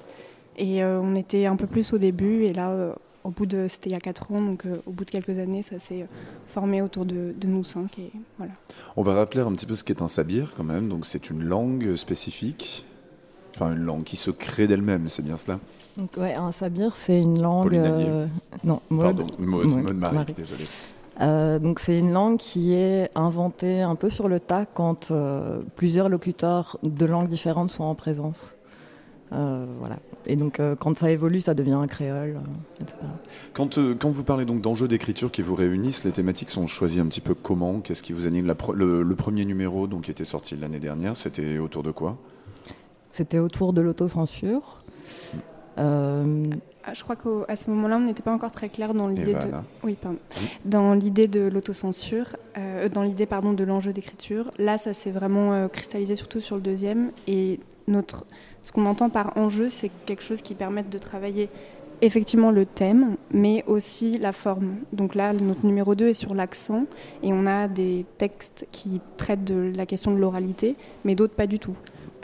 Et 0.56 0.84
on 0.84 1.14
était 1.14 1.46
un 1.46 1.54
peu 1.54 1.68
plus 1.68 1.92
au 1.92 1.98
début, 1.98 2.42
et 2.42 2.52
là, 2.52 2.96
au 3.22 3.30
bout 3.30 3.46
de, 3.46 3.68
c'était 3.68 3.90
il 3.90 3.92
y 3.92 3.96
a 3.96 4.00
4 4.00 4.32
ans, 4.32 4.42
donc 4.42 4.64
au 4.84 4.90
bout 4.90 5.04
de 5.04 5.10
quelques 5.10 5.38
années, 5.38 5.62
ça 5.62 5.78
s'est 5.78 6.08
formé 6.48 6.82
autour 6.82 7.04
de, 7.04 7.32
de, 7.36 7.46
nous 7.46 7.62
cinq, 7.62 8.00
et 8.00 8.10
voilà. 8.36 8.52
On 8.96 9.04
va 9.04 9.14
rappeler 9.14 9.42
un 9.42 9.52
petit 9.52 9.66
peu 9.66 9.76
ce 9.76 9.84
qu'est 9.84 10.02
un 10.02 10.08
sabir 10.08 10.54
quand 10.56 10.64
même. 10.64 10.88
Donc 10.88 11.06
c'est 11.06 11.30
une 11.30 11.44
langue 11.44 11.94
spécifique 11.94 12.84
Enfin, 13.54 13.72
une 13.72 13.82
langue 13.84 14.04
qui 14.04 14.16
se 14.16 14.30
crée 14.30 14.66
d'elle-même, 14.66 15.08
c'est 15.08 15.22
bien 15.22 15.36
cela 15.36 15.58
Donc, 15.96 16.10
ouais, 16.16 16.34
un 16.34 16.52
sabir, 16.52 16.96
c'est 16.96 17.18
une 17.18 17.40
langue. 17.40 17.74
Euh, 17.74 18.26
non, 18.64 18.80
mode. 18.90 19.16
Pardon, 19.16 19.26
mode, 19.38 19.66
mode, 19.66 19.82
mode 19.82 19.96
Marie, 19.96 20.14
Marie. 20.16 20.34
désolé. 20.34 20.64
Euh, 21.20 21.58
donc 21.58 21.78
c'est 21.78 21.98
une 21.98 22.12
langue 22.12 22.38
qui 22.38 22.74
est 22.74 23.10
inventée 23.14 23.82
un 23.82 23.94
peu 23.96 24.08
sur 24.08 24.28
le 24.28 24.40
tas 24.40 24.64
quand 24.64 25.10
euh, 25.10 25.60
plusieurs 25.76 26.08
locuteurs 26.08 26.78
de 26.82 27.04
langues 27.04 27.28
différentes 27.28 27.70
sont 27.70 27.84
en 27.84 27.94
présence. 27.94 28.56
Euh, 29.32 29.66
voilà. 29.78 29.96
Et 30.26 30.36
donc 30.36 30.60
euh, 30.60 30.74
quand 30.74 30.96
ça 30.96 31.10
évolue, 31.10 31.40
ça 31.40 31.54
devient 31.54 31.72
un 31.72 31.86
créole, 31.86 32.40
etc. 32.80 32.96
Quand, 33.52 33.78
quand 33.98 34.10
vous 34.10 34.24
parlez 34.24 34.44
donc 34.44 34.60
d'enjeux 34.60 34.88
d'écriture 34.88 35.30
qui 35.30 35.42
vous 35.42 35.54
réunissent, 35.54 36.04
les 36.04 36.12
thématiques 36.12 36.50
sont 36.50 36.66
choisies 36.66 37.00
un 37.00 37.06
petit 37.06 37.20
peu 37.20 37.34
comment? 37.34 37.80
Qu'est-ce 37.80 38.02
qui 38.02 38.12
vous 38.12 38.26
anime? 38.26 38.46
La 38.46 38.56
le, 38.74 39.02
le, 39.02 39.16
premier 39.16 39.44
numéro 39.44 39.86
donc, 39.86 40.02
qui 40.02 40.10
était 40.10 40.24
sorti 40.24 40.56
l'année 40.56 40.78
dernière, 40.78 41.16
c'était 41.16 41.58
autour 41.58 41.82
de 41.82 41.90
quoi? 41.90 42.16
C'était 43.12 43.38
autour 43.38 43.74
de 43.74 43.82
l'autocensure. 43.82 44.82
Euh... 45.78 46.46
Ah, 46.82 46.94
je 46.94 47.02
crois 47.04 47.14
qu'à 47.14 47.56
ce 47.56 47.70
moment-là, 47.70 47.98
on 47.98 48.00
n'était 48.00 48.22
pas 48.22 48.32
encore 48.32 48.50
très 48.50 48.70
clair 48.70 48.94
dans 48.94 49.06
l'idée 49.06 49.34
de, 49.34 49.50
oui, 49.84 49.96
pardon. 50.00 50.18
dans 50.64 50.94
l'idée 50.94 51.28
de 51.28 51.42
l'autocensure, 51.42 52.36
euh, 52.56 52.88
dans 52.88 53.02
l'idée 53.02 53.26
pardon 53.26 53.52
de 53.52 53.62
l'enjeu 53.64 53.92
d'écriture. 53.92 54.50
Là, 54.58 54.78
ça 54.78 54.94
s'est 54.94 55.10
vraiment 55.10 55.52
euh, 55.52 55.68
cristallisé 55.68 56.16
surtout 56.16 56.40
sur 56.40 56.56
le 56.56 56.62
deuxième. 56.62 57.12
Et 57.28 57.60
notre, 57.86 58.24
ce 58.62 58.72
qu'on 58.72 58.86
entend 58.86 59.10
par 59.10 59.36
enjeu, 59.36 59.68
c'est 59.68 59.90
quelque 60.06 60.22
chose 60.22 60.40
qui 60.40 60.54
permette 60.54 60.88
de 60.88 60.98
travailler 60.98 61.50
effectivement 62.00 62.50
le 62.50 62.64
thème, 62.64 63.16
mais 63.30 63.62
aussi 63.66 64.18
la 64.18 64.32
forme. 64.32 64.76
Donc 64.92 65.14
là, 65.14 65.34
notre 65.34 65.66
numéro 65.66 65.94
2 65.94 66.08
est 66.08 66.14
sur 66.14 66.34
l'accent, 66.34 66.86
et 67.22 67.32
on 67.32 67.46
a 67.46 67.68
des 67.68 68.06
textes 68.16 68.66
qui 68.72 69.00
traitent 69.18 69.44
de 69.44 69.70
la 69.76 69.84
question 69.84 70.12
de 70.12 70.18
l'oralité, 70.18 70.76
mais 71.04 71.14
d'autres 71.14 71.34
pas 71.34 71.46
du 71.46 71.58
tout. 71.58 71.76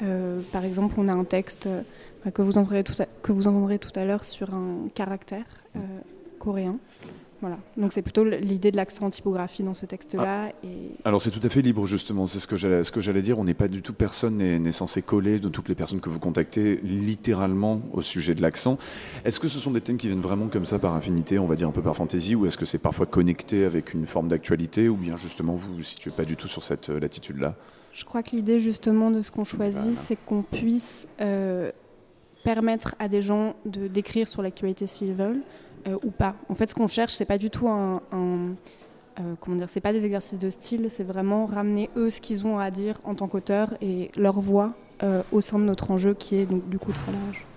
Euh, 0.02 0.40
par 0.52 0.64
exemple, 0.64 0.94
on 0.98 1.08
a 1.08 1.12
un 1.12 1.24
texte 1.24 1.66
euh, 1.66 2.30
que, 2.30 2.42
vous 2.42 2.58
entendrez 2.58 2.84
tout 2.84 3.00
à, 3.00 3.06
que 3.22 3.32
vous 3.32 3.46
entendrez 3.46 3.78
tout 3.78 3.92
à 3.96 4.04
l'heure 4.04 4.24
sur 4.24 4.54
un 4.54 4.88
caractère 4.94 5.46
euh, 5.76 5.80
coréen. 6.38 6.76
Voilà. 7.40 7.56
Donc 7.76 7.92
c'est 7.92 8.02
plutôt 8.02 8.24
l'idée 8.24 8.72
de 8.72 8.76
l'accent 8.76 9.06
en 9.06 9.10
typographie 9.10 9.62
dans 9.62 9.74
ce 9.74 9.86
texte-là. 9.86 10.46
Ah. 10.48 10.52
Et... 10.64 10.90
Alors 11.04 11.22
c'est 11.22 11.30
tout 11.30 11.40
à 11.44 11.48
fait 11.48 11.62
libre 11.62 11.86
justement, 11.86 12.26
c'est 12.26 12.40
ce 12.40 12.48
que 12.48 12.56
j'allais, 12.56 12.82
ce 12.82 12.90
que 12.90 13.00
j'allais 13.00 13.22
dire. 13.22 13.38
On 13.38 13.44
n'est 13.44 13.54
pas 13.54 13.68
du 13.68 13.80
tout, 13.80 13.92
personne 13.92 14.38
n'est 14.38 14.72
censé 14.72 15.02
coller 15.02 15.38
de 15.38 15.48
toutes 15.48 15.68
les 15.68 15.76
personnes 15.76 16.00
que 16.00 16.08
vous 16.08 16.18
contactez 16.18 16.80
littéralement 16.82 17.80
au 17.92 18.02
sujet 18.02 18.34
de 18.34 18.42
l'accent. 18.42 18.76
Est-ce 19.24 19.38
que 19.38 19.46
ce 19.46 19.60
sont 19.60 19.70
des 19.70 19.80
thèmes 19.80 19.98
qui 19.98 20.08
viennent 20.08 20.20
vraiment 20.20 20.48
comme 20.48 20.66
ça 20.66 20.80
par 20.80 20.94
infinité, 20.94 21.38
on 21.38 21.46
va 21.46 21.54
dire 21.54 21.68
un 21.68 21.72
peu 21.72 21.82
par 21.82 21.94
fantaisie, 21.94 22.34
ou 22.34 22.44
est-ce 22.46 22.58
que 22.58 22.66
c'est 22.66 22.78
parfois 22.78 23.06
connecté 23.06 23.64
avec 23.64 23.94
une 23.94 24.06
forme 24.06 24.26
d'actualité, 24.26 24.88
ou 24.88 24.96
bien 24.96 25.16
justement 25.16 25.54
vous 25.54 25.76
vous 25.76 25.82
situez 25.84 26.10
pas 26.10 26.24
du 26.24 26.34
tout 26.34 26.48
sur 26.48 26.64
cette 26.64 26.88
latitude-là? 26.88 27.54
Je 27.98 28.04
crois 28.04 28.22
que 28.22 28.30
l'idée 28.30 28.60
justement 28.60 29.10
de 29.10 29.20
ce 29.20 29.32
qu'on 29.32 29.42
choisit, 29.42 29.82
voilà. 29.82 29.96
c'est 29.96 30.16
qu'on 30.24 30.42
puisse 30.42 31.08
euh, 31.20 31.72
permettre 32.44 32.94
à 33.00 33.08
des 33.08 33.22
gens 33.22 33.56
de 33.66 33.88
d'écrire 33.88 34.28
sur 34.28 34.40
l'actualité 34.40 34.86
s'ils 34.86 35.14
veulent 35.14 35.40
euh, 35.88 35.96
ou 36.04 36.12
pas. 36.12 36.36
En 36.48 36.54
fait, 36.54 36.70
ce 36.70 36.76
qu'on 36.76 36.86
cherche, 36.86 37.14
c'est 37.14 37.24
pas 37.24 37.38
du 37.38 37.50
tout 37.50 37.68
un, 37.68 38.00
un 38.12 38.54
euh, 39.18 39.34
comment 39.40 39.56
dire, 39.56 39.68
c'est 39.68 39.80
pas 39.80 39.92
des 39.92 40.06
exercices 40.06 40.38
de 40.38 40.48
style, 40.48 40.86
c'est 40.90 41.02
vraiment 41.02 41.46
ramener 41.46 41.90
eux 41.96 42.08
ce 42.08 42.20
qu'ils 42.20 42.46
ont 42.46 42.56
à 42.56 42.70
dire 42.70 43.00
en 43.02 43.16
tant 43.16 43.26
qu'auteurs 43.26 43.74
et 43.80 44.12
leur 44.16 44.40
voix 44.40 44.74
au 45.30 45.40
sein 45.40 45.60
de 45.60 45.64
notre 45.64 45.92
enjeu 45.92 46.12
qui 46.12 46.34
est 46.36 46.46
donc 46.46 46.68
du 46.68 46.78
coup 46.78 46.90
très 46.90 47.12
large. 47.12 47.47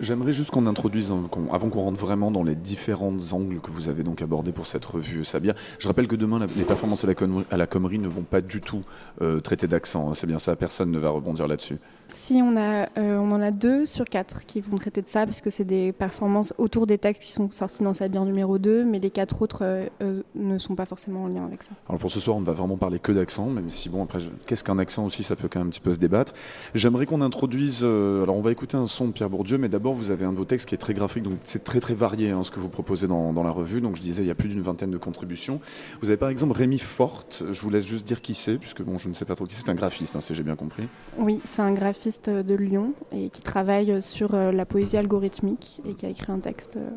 J'aimerais 0.00 0.32
juste 0.32 0.50
qu'on 0.50 0.66
introduise, 0.66 1.12
avant 1.52 1.68
qu'on 1.68 1.82
rentre 1.82 2.00
vraiment 2.00 2.30
dans 2.30 2.42
les 2.42 2.56
différentes 2.56 3.32
angles 3.32 3.60
que 3.60 3.70
vous 3.70 3.88
avez 3.88 4.02
donc 4.02 4.22
abordés 4.22 4.52
pour 4.52 4.66
cette 4.66 4.84
revue 4.84 5.24
Sabia. 5.24 5.54
Je 5.78 5.88
rappelle 5.88 6.08
que 6.08 6.16
demain, 6.16 6.46
les 6.56 6.64
performances 6.64 7.04
à 7.04 7.06
la, 7.06 7.14
à 7.50 7.56
la 7.56 7.66
Commerie 7.66 7.98
ne 7.98 8.08
vont 8.08 8.22
pas 8.22 8.40
du 8.40 8.60
tout 8.60 8.82
euh, 9.22 9.40
traiter 9.40 9.66
d'accent. 9.68 10.10
Hein, 10.10 10.14
C'est 10.14 10.26
bien 10.26 10.38
ça, 10.38 10.56
personne 10.56 10.90
ne 10.90 10.98
va 10.98 11.10
rebondir 11.10 11.46
là-dessus. 11.46 11.78
Si, 12.10 12.40
on, 12.42 12.56
a, 12.56 12.88
euh, 12.98 13.18
on 13.18 13.30
en 13.32 13.42
a 13.42 13.50
deux 13.50 13.84
sur 13.84 14.06
quatre 14.06 14.46
qui 14.46 14.62
vont 14.62 14.76
traiter 14.76 15.02
de 15.02 15.08
ça, 15.08 15.26
puisque 15.26 15.52
c'est 15.52 15.64
des 15.64 15.92
performances 15.92 16.54
autour 16.56 16.86
des 16.86 16.96
textes 16.96 17.22
qui 17.22 17.32
sont 17.32 17.50
sortis 17.50 17.82
dans 17.82 17.92
Sabir 17.92 18.24
numéro 18.24 18.58
2, 18.58 18.84
mais 18.84 18.98
les 18.98 19.10
quatre 19.10 19.42
autres 19.42 19.60
euh, 19.62 19.86
euh, 20.02 20.22
ne 20.34 20.56
sont 20.58 20.74
pas 20.74 20.86
forcément 20.86 21.24
en 21.24 21.28
lien 21.28 21.44
avec 21.44 21.62
ça. 21.62 21.70
Alors 21.86 22.00
pour 22.00 22.10
ce 22.10 22.18
soir, 22.18 22.36
on 22.38 22.40
ne 22.40 22.46
va 22.46 22.54
vraiment 22.54 22.78
parler 22.78 22.98
que 22.98 23.12
d'accent, 23.12 23.46
même 23.46 23.68
si, 23.68 23.90
bon, 23.90 24.02
après, 24.02 24.20
qu'est-ce 24.46 24.64
qu'un 24.64 24.78
accent 24.78 25.04
aussi, 25.04 25.22
ça 25.22 25.36
peut 25.36 25.48
quand 25.48 25.58
même 25.58 25.68
un 25.68 25.70
petit 25.70 25.80
peu 25.80 25.92
se 25.92 25.98
débattre. 25.98 26.32
J'aimerais 26.74 27.04
qu'on 27.04 27.20
introduise, 27.20 27.84
alors 27.84 28.36
on 28.36 28.42
va 28.42 28.52
écouter 28.52 28.76
un 28.76 28.86
son 28.86 29.08
de 29.08 29.12
Pierre 29.12 29.28
Bourdieu, 29.28 29.58
mais 29.58 29.68
d'abord, 29.68 29.92
vous 29.92 30.10
avez 30.10 30.24
un 30.24 30.32
de 30.32 30.38
vos 30.38 30.46
textes 30.46 30.68
qui 30.68 30.74
est 30.74 30.78
très 30.78 30.94
graphique, 30.94 31.24
donc 31.24 31.34
c'est 31.44 31.62
très 31.62 31.80
très 31.80 31.94
varié 31.94 32.30
hein, 32.30 32.42
ce 32.42 32.50
que 32.50 32.60
vous 32.60 32.70
proposez 32.70 33.06
dans, 33.06 33.32
la 33.42 33.50
revue. 33.50 33.80
Donc 33.80 33.96
je 33.96 34.02
disais, 34.02 34.22
il 34.22 34.26
y 34.26 34.30
a 34.30 34.34
plus 34.34 34.48
d'une 34.48 34.62
vingtaine 34.62 34.90
de 34.90 34.98
contributions. 34.98 35.60
Vous 36.00 36.08
avez 36.08 36.16
par 36.16 36.30
exemple 36.30 36.56
Rémi 36.56 36.78
Forte, 36.78 37.44
je 37.50 37.60
vous 37.60 37.70
laisse 37.70 37.86
juste 37.86 38.06
dire 38.06 38.22
qui 38.22 38.34
c'est, 38.34 38.56
puisque 38.56 38.82
bon, 38.82 38.98
je 38.98 39.08
ne 39.08 39.14
sais 39.14 39.24
pas 39.24 39.34
trop 39.34 39.44
qui 39.44 39.54
c'est, 39.54 39.66
c'est 39.66 39.70
un 39.70 39.74
graphiste, 39.74 40.16
hein, 40.16 40.20
si 40.20 40.34
j'ai 40.34 40.42
bien 40.42 40.56
compris. 40.56 40.88
Oui, 41.18 41.40
c'est 41.44 41.62
un 41.62 41.72
graphiste 41.72 41.97
de 42.06 42.54
Lyon 42.54 42.92
et 43.12 43.30
qui 43.30 43.42
travaille 43.42 44.00
sur 44.00 44.34
euh, 44.34 44.52
la 44.52 44.64
poésie 44.64 44.96
algorithmique 44.96 45.80
et 45.88 45.94
qui 45.94 46.06
a 46.06 46.08
écrit 46.08 46.32
un 46.32 46.38
texte. 46.38 46.76
Euh, 46.76 46.88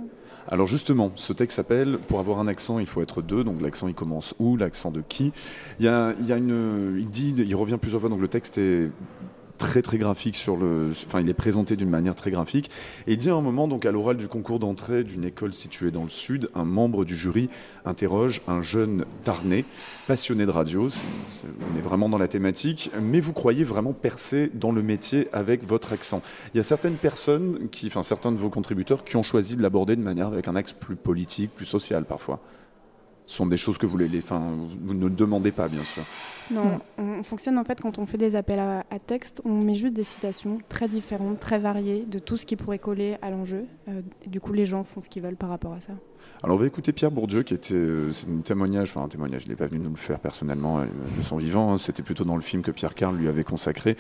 alors 0.48 0.68
justement, 0.68 1.11
ce 1.15 1.34
texte 1.34 1.56
s'appelle 1.56 1.98
Pour 2.07 2.19
avoir 2.19 2.40
un 2.40 2.48
accent, 2.48 2.80
il 2.80 2.88
faut 2.88 3.02
être 3.02 3.22
deux. 3.22 3.44
Donc 3.44 3.61
l'accent, 3.61 3.88
il 3.88 3.94
commence 3.94 4.34
où? 4.40 4.57
L'accent 4.57 4.91
de 4.91 5.02
qui? 5.07 5.32
Il, 5.80 5.86
y 5.86 5.88
a, 5.88 6.14
il, 6.19 6.26
y 6.26 6.34
a 6.34 6.38
une, 6.38 6.98
il 6.99 7.10
dit, 7.10 7.34
il 7.38 7.56
revient 7.56 7.78
plusieurs 7.80 8.02
fois. 8.02 8.10
Donc 8.10 8.22
le 8.22 8.28
texte 8.28 8.57
est 8.57 8.90
très 9.62 9.84
très 9.84 10.00
graphique 10.00 10.36
sur 10.36 10.58
le. 10.58 10.92
Enfin, 11.06 11.22
il 11.22 11.30
est 11.30 11.36
présenté 11.36 11.76
d'une 11.76 11.90
manière 11.90 12.16
très 12.16 12.32
graphique. 12.32 12.72
Et 13.06 13.12
il 13.14 13.18
dit 13.18 13.30
à 13.30 13.36
un 13.36 13.42
moment, 13.42 13.68
donc 13.68 13.86
à 13.86 13.92
l'oral 13.92 14.18
du 14.18 14.28
concours 14.28 14.58
d'entrée 14.58 15.04
d'une 15.04 15.24
école 15.24 15.54
située 15.54 15.92
dans 15.92 16.02
le 16.02 16.10
sud, 16.10 16.50
un 16.56 16.66
membre 16.66 17.06
du 17.06 17.16
jury 17.16 17.48
interroge 17.86 18.42
un 18.48 18.64
jeune 18.64 19.06
Tarnais, 19.24 19.64
passionné 20.08 20.48
de 20.48 20.52
radio. 20.52 20.90
on 20.90 21.78
est 21.78 21.82
vraiment 21.82 22.10
dans 22.10 22.18
la 22.18 22.28
thématique, 22.28 22.90
mais 23.00 23.20
vous 23.20 23.34
croyez 23.34 23.64
vraiment 23.64 23.94
percer 23.94 24.50
dans 24.52 24.72
le 24.72 24.82
métier 24.82 25.28
avec 25.32 25.64
votre 25.68 25.94
accent? 25.94 26.24
Il 26.54 26.58
y 26.58 26.60
a 26.60 26.64
certaines 26.64 26.96
personnes, 26.96 27.70
qui, 27.72 27.86
enfin 27.86 28.02
certains 28.02 28.32
de 28.32 28.38
vos 28.38 28.50
contributeurs, 28.50 29.04
qui 29.04 29.16
ont 29.16 29.24
choisi 29.24 29.56
de 29.56 29.62
l'aborder 29.62 29.96
de 29.96 30.02
manière 30.02 30.28
avec 30.28 30.48
un 30.48 30.56
axe 30.56 30.74
plus 30.74 30.96
politique, 30.96 31.52
plus 31.54 31.68
social 31.68 32.06
parfois. 32.06 32.40
Ce 33.32 33.38
sont 33.38 33.45
des 33.45 33.56
choses 33.56 33.78
que 33.78 33.86
vous, 33.86 33.98
les, 33.98 34.18
enfin, 34.18 34.41
vous 34.84 34.94
ne 34.94 35.08
demandez 35.08 35.53
pas, 35.53 35.70
bien 35.70 35.86
sûr. 35.86 36.03
Non, 36.52 36.82
on 36.98 37.24
fonctionne 37.24 37.58
en 37.58 37.64
fait 37.64 37.80
quand 37.80 37.98
on 37.98 38.06
fait 38.06 38.18
des 38.18 38.36
appels 38.36 38.60
à, 38.60 38.84
texte, 38.99 39.41
on 39.45 39.53
met 39.53 39.76
juste 39.76 39.94
des 39.94 40.03
citations 40.03 40.58
très 40.68 40.90
différentes, 40.90 41.40
très 41.40 41.58
variées 41.58 42.03
de 42.06 42.20
tout 42.20 42.36
ce 42.36 42.45
qui 42.45 42.58
pourrait 42.58 42.78
coller 42.78 43.16
à 43.22 43.30
l'enjeu. 43.30 43.68
Euh, 43.88 44.02
du 44.28 44.41
coup, 44.41 44.52
les 44.52 44.66
gens 44.66 44.84
font 44.84 45.02
ce 45.02 45.08
qu'ils 45.08 45.24
veulent 45.24 45.38
par 45.38 45.48
rapport 45.48 45.72
à 45.72 45.80
ça. 45.80 45.94
Alors 46.43 46.57
on 46.57 46.59
va 46.59 46.65
écouter 46.65 46.91
Pierre 46.91 47.11
Bourdieu 47.11 47.43
qui 47.43 47.53
était, 47.53 47.76
euh, 47.76 48.11
c'est 48.13 48.27
un 48.27 48.41
témoignage, 48.41 48.89
enfin 48.89 49.03
un 49.03 49.07
témoignage, 49.07 49.43
il 49.45 49.49
n'est 49.49 49.55
pas 49.55 49.68
venu 49.68 49.80
nous 49.80 49.91
le 49.91 49.95
faire 49.95 50.19
personnellement 50.19 50.80
euh, 50.80 50.85
de 51.15 51.22
son 51.22 51.38
vivant, 51.38 51.72
hein. 51.72 51.77
c'était 51.77 52.01
plutôt 52.01 52.23
dans 52.23 52.35
le 52.35 52.41
film 52.41 52.63
que 52.63 52.72
Pierre 52.72 52.95
Carl 52.95 53.15
lui 53.15 53.27
avait 53.27 53.43
consacré. 53.43 53.95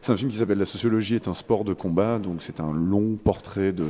C'est 0.00 0.10
un 0.10 0.16
film 0.16 0.30
qui 0.30 0.38
s'appelle 0.38 0.56
La 0.56 0.64
sociologie 0.64 1.16
est 1.16 1.28
un 1.28 1.34
sport 1.34 1.64
de 1.64 1.74
combat, 1.74 2.18
donc 2.18 2.40
c'est 2.40 2.60
un 2.60 2.72
long 2.72 3.16
portrait 3.22 3.74
de, 3.74 3.84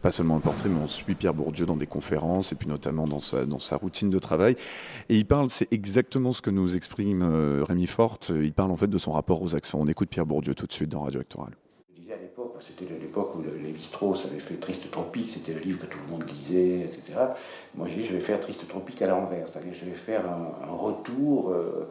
pas 0.00 0.12
seulement 0.12 0.36
un 0.36 0.40
portrait, 0.40 0.68
mais 0.68 0.78
on 0.80 0.86
suit 0.86 1.16
Pierre 1.16 1.34
Bourdieu 1.34 1.66
dans 1.66 1.76
des 1.76 1.88
conférences 1.88 2.52
et 2.52 2.54
puis 2.54 2.68
notamment 2.68 3.08
dans 3.08 3.18
sa, 3.18 3.46
dans 3.46 3.58
sa 3.58 3.74
routine 3.74 4.10
de 4.10 4.18
travail. 4.20 4.54
Et 5.08 5.16
il 5.16 5.26
parle, 5.26 5.50
c'est 5.50 5.72
exactement 5.72 6.32
ce 6.32 6.40
que 6.40 6.50
nous 6.50 6.76
exprime 6.76 7.22
euh, 7.22 7.64
Rémi 7.66 7.88
Forte, 7.88 8.30
il 8.32 8.52
parle 8.52 8.70
en 8.70 8.76
fait 8.76 8.86
de 8.86 8.98
son 8.98 9.10
rapport 9.10 9.42
aux 9.42 9.56
accents. 9.56 9.80
On 9.80 9.88
écoute 9.88 10.08
Pierre 10.08 10.26
Bourdieu 10.26 10.54
tout 10.54 10.68
de 10.68 10.72
suite 10.72 10.90
dans 10.90 11.02
Radio 11.02 11.18
Actoral 11.18 11.50
à 11.50 11.50
l'époque, 11.50 11.63
c'était 12.60 12.84
l'époque 12.84 13.34
où 13.34 13.42
les 13.42 13.50
Lévi-Strauss 13.50 14.26
avait 14.26 14.38
fait 14.38 14.54
Triste 14.54 14.90
Tropique, 14.90 15.30
c'était 15.30 15.52
le 15.52 15.60
livre 15.60 15.80
que 15.80 15.86
tout 15.86 15.98
le 16.06 16.12
monde 16.12 16.28
lisait, 16.28 16.80
etc. 16.80 17.14
Moi 17.74 17.86
j'ai 17.88 17.96
dit 17.96 18.04
je 18.04 18.12
vais 18.12 18.20
faire 18.20 18.38
Triste 18.40 18.66
Tropique 18.68 19.02
à 19.02 19.06
l'envers, 19.06 19.48
c'est-à-dire 19.48 19.74
je 19.74 19.84
vais 19.84 19.92
faire 19.92 20.22
un, 20.26 20.74
retour, 20.74 21.50
euh, 21.50 21.90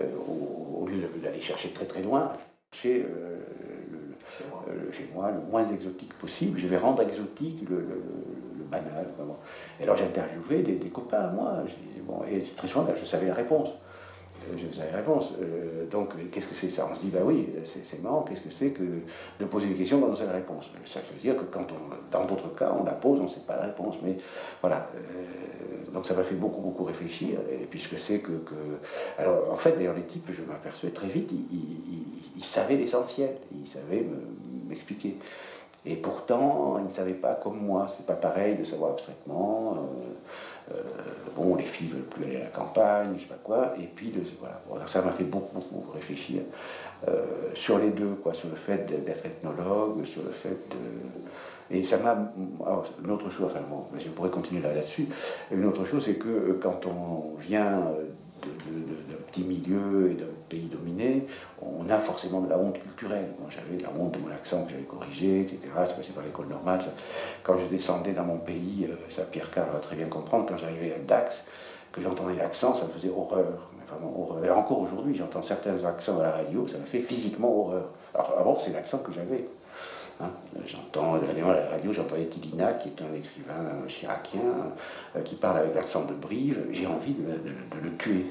euh, 0.00 0.04
au, 0.28 0.86
lieu 0.86 1.08
d'aller 1.22 1.40
chercher 1.40 1.70
très 1.70 1.86
très 1.86 2.02
loin, 2.02 2.32
chez, 2.72 3.02
euh, 3.02 4.92
chez 4.92 5.08
moi 5.14 5.30
le 5.30 5.40
moins 5.50 5.66
exotique 5.66 6.14
possible, 6.14 6.58
je 6.58 6.66
vais 6.66 6.76
rendre 6.76 7.02
exotique 7.02 7.68
le, 7.68 7.84
banal. 8.70 9.06
Et 9.78 9.82
alors 9.82 9.94
j'ai 9.96 10.04
interviewé 10.04 10.62
des, 10.62 10.88
copains 10.88 11.20
à 11.20 11.30
moi, 11.30 11.64
bon, 12.06 12.22
et 12.30 12.40
très 12.40 12.66
souvent 12.66 12.86
je 12.98 13.04
savais 13.04 13.26
la 13.26 13.34
réponse 13.34 13.70
je 14.56 14.80
la 14.80 14.96
réponse. 14.96 15.32
Euh, 15.40 15.86
donc, 15.86 16.14
qu'est-ce 16.30 16.48
que 16.48 16.54
c'est 16.54 16.70
ça? 16.70 16.88
On 16.90 16.94
se 16.94 17.00
dit, 17.00 17.10
bah 17.10 17.20
oui, 17.24 17.48
c'est 17.64 18.02
marrant, 18.02 18.22
qu'est-ce 18.22 18.40
que 18.40 18.50
c'est 18.50 18.70
que 18.70 18.82
de 19.38 19.44
poser 19.44 19.66
une 19.66 19.74
question 19.74 20.00
quand 20.00 20.08
on 20.08 20.14
sait 20.14 20.26
la 20.26 20.32
réponse? 20.32 20.70
Ça 20.84 21.00
veut 21.00 21.20
dire 21.20 21.36
que 21.36 21.44
quand 21.44 21.66
on, 21.72 21.94
dans 22.10 22.24
d'autres 22.24 22.54
cas, 22.54 22.74
on 22.78 22.84
la 22.84 22.92
pose, 22.92 23.20
on 23.20 23.24
ne 23.24 23.28
sait 23.28 23.42
pas 23.46 23.56
la 23.56 23.64
réponse. 23.64 23.96
Mais 24.02 24.16
voilà, 24.60 24.88
euh, 24.96 25.92
donc 25.92 26.06
ça 26.06 26.14
m'a 26.14 26.24
fait 26.24 26.34
beaucoup, 26.34 26.60
beaucoup 26.60 26.84
réfléchir. 26.84 27.38
Et 27.50 27.64
puisque 27.66 27.98
c'est 27.98 28.18
que, 28.18 28.32
que, 28.32 28.54
Alors, 29.18 29.50
en 29.52 29.56
fait, 29.56 29.72
d'ailleurs, 29.72 29.94
les 29.94 30.02
types, 30.02 30.28
je 30.30 30.42
m'aperçois 30.42 30.90
très 30.90 31.08
vite, 31.08 31.30
ils, 31.32 32.44
savaient 32.44 32.76
l'essentiel, 32.76 33.36
ils 33.54 33.66
savaient 33.66 34.06
m'expliquer. 34.68 35.16
Et 35.86 35.96
pourtant, 35.96 36.78
ils 36.78 36.86
ne 36.86 36.92
savaient 36.92 37.12
pas 37.12 37.34
comme 37.34 37.60
moi. 37.60 37.86
C'est 37.88 38.06
pas 38.06 38.14
pareil 38.14 38.56
de 38.56 38.64
savoir 38.64 38.92
abstraitement. 38.92 39.76
Euh, 39.76 40.14
bon, 41.34 41.56
les 41.56 41.64
filles 41.64 41.88
veulent 41.88 42.02
plus 42.02 42.24
aller 42.24 42.36
à 42.36 42.44
la 42.44 42.46
campagne, 42.46 43.10
je 43.16 43.22
sais 43.22 43.28
pas 43.28 43.38
quoi. 43.42 43.74
Et 43.80 43.86
puis, 43.86 44.08
de, 44.08 44.20
voilà, 44.68 44.86
ça 44.86 45.02
m'a 45.02 45.12
fait 45.12 45.24
beaucoup, 45.24 45.58
beaucoup 45.58 45.90
réfléchir 45.92 46.42
euh, 47.08 47.24
sur 47.54 47.78
les 47.78 47.90
deux, 47.90 48.14
quoi, 48.22 48.32
sur 48.32 48.48
le 48.48 48.54
fait 48.54 48.86
d'être 48.86 49.26
ethnologue, 49.26 50.04
sur 50.04 50.22
le 50.22 50.30
fait 50.30 50.48
de. 50.70 51.76
Et 51.76 51.82
ça 51.82 51.98
m'a. 51.98 52.32
Une 53.04 53.10
autre 53.10 53.30
chose, 53.30 53.46
enfin 53.46 53.60
bon, 53.68 53.84
je 53.98 54.08
pourrais 54.08 54.30
continuer 54.30 54.62
là-dessus. 54.62 55.08
une 55.50 55.64
autre 55.64 55.84
chose, 55.84 56.04
c'est 56.04 56.16
que 56.16 56.28
euh, 56.28 56.58
quand 56.62 56.86
on 56.86 57.36
vient 57.38 57.84
d'un 58.44 59.16
petit 59.30 59.42
milieu 59.42 60.10
et 60.10 60.14
d'un 60.14 60.24
pays 60.48 60.68
dominé, 60.72 61.26
on 61.62 61.88
a 61.90 61.98
forcément 61.98 62.40
de 62.40 62.50
la 62.50 62.58
honte 62.58 62.78
culturelle. 62.80 63.28
j'avais 63.48 63.78
de 63.78 63.82
la 63.82 63.90
honte 63.90 64.12
de 64.12 64.18
mon 64.18 64.30
accent 64.30 64.64
que 64.64 64.70
j'avais 64.70 64.82
corrigé, 64.82 65.40
etc. 65.40 65.60
Je 65.88 65.94
passé 65.94 66.12
par 66.12 66.24
l'école 66.24 66.48
normale. 66.48 66.80
Quand 67.42 67.56
je 67.56 67.66
descendais 67.66 68.12
dans 68.12 68.24
mon 68.24 68.38
pays, 68.38 68.86
euh, 68.88 68.94
ça 69.08 69.22
Pierre 69.22 69.50
Carl 69.50 69.68
va 69.72 69.80
très 69.80 69.96
bien 69.96 70.06
comprendre, 70.06 70.46
quand 70.48 70.56
j'arrivais 70.56 70.94
à 70.94 70.98
Dax, 70.98 71.46
que 71.92 72.00
j'entendais 72.00 72.34
l'accent, 72.34 72.74
ça 72.74 72.86
me 72.86 72.90
faisait 72.90 73.10
horreur. 73.10 73.70
Vraiment 73.86 74.18
horreur. 74.18 74.44
Et 74.44 74.50
encore 74.50 74.80
aujourd'hui, 74.80 75.14
j'entends 75.14 75.42
certains 75.42 75.84
accents 75.84 76.18
à 76.18 76.22
la 76.22 76.30
radio, 76.32 76.66
ça 76.66 76.78
me 76.78 76.84
fait 76.84 77.00
physiquement 77.00 77.54
horreur. 77.54 77.90
Alors 78.14 78.34
avant, 78.38 78.58
c'est 78.58 78.72
l'accent 78.72 78.98
que 78.98 79.12
j'avais. 79.12 79.44
Hein. 80.20 80.30
J'entends, 80.66 81.14
à 81.14 81.18
la 81.18 81.70
radio, 81.70 81.92
j'entendais 81.92 82.26
Tilina, 82.26 82.72
qui 82.74 82.88
est 82.88 83.02
un 83.02 83.14
écrivain 83.14 83.88
chiracien, 83.88 84.40
euh, 85.16 85.20
qui 85.22 85.34
parle 85.34 85.58
avec 85.58 85.74
l'accent 85.74 86.04
de 86.04 86.14
Brive. 86.14 86.64
J'ai 86.70 86.86
envie 86.86 87.12
de, 87.14 87.24
le 87.82 87.96
tuer. 87.96 88.26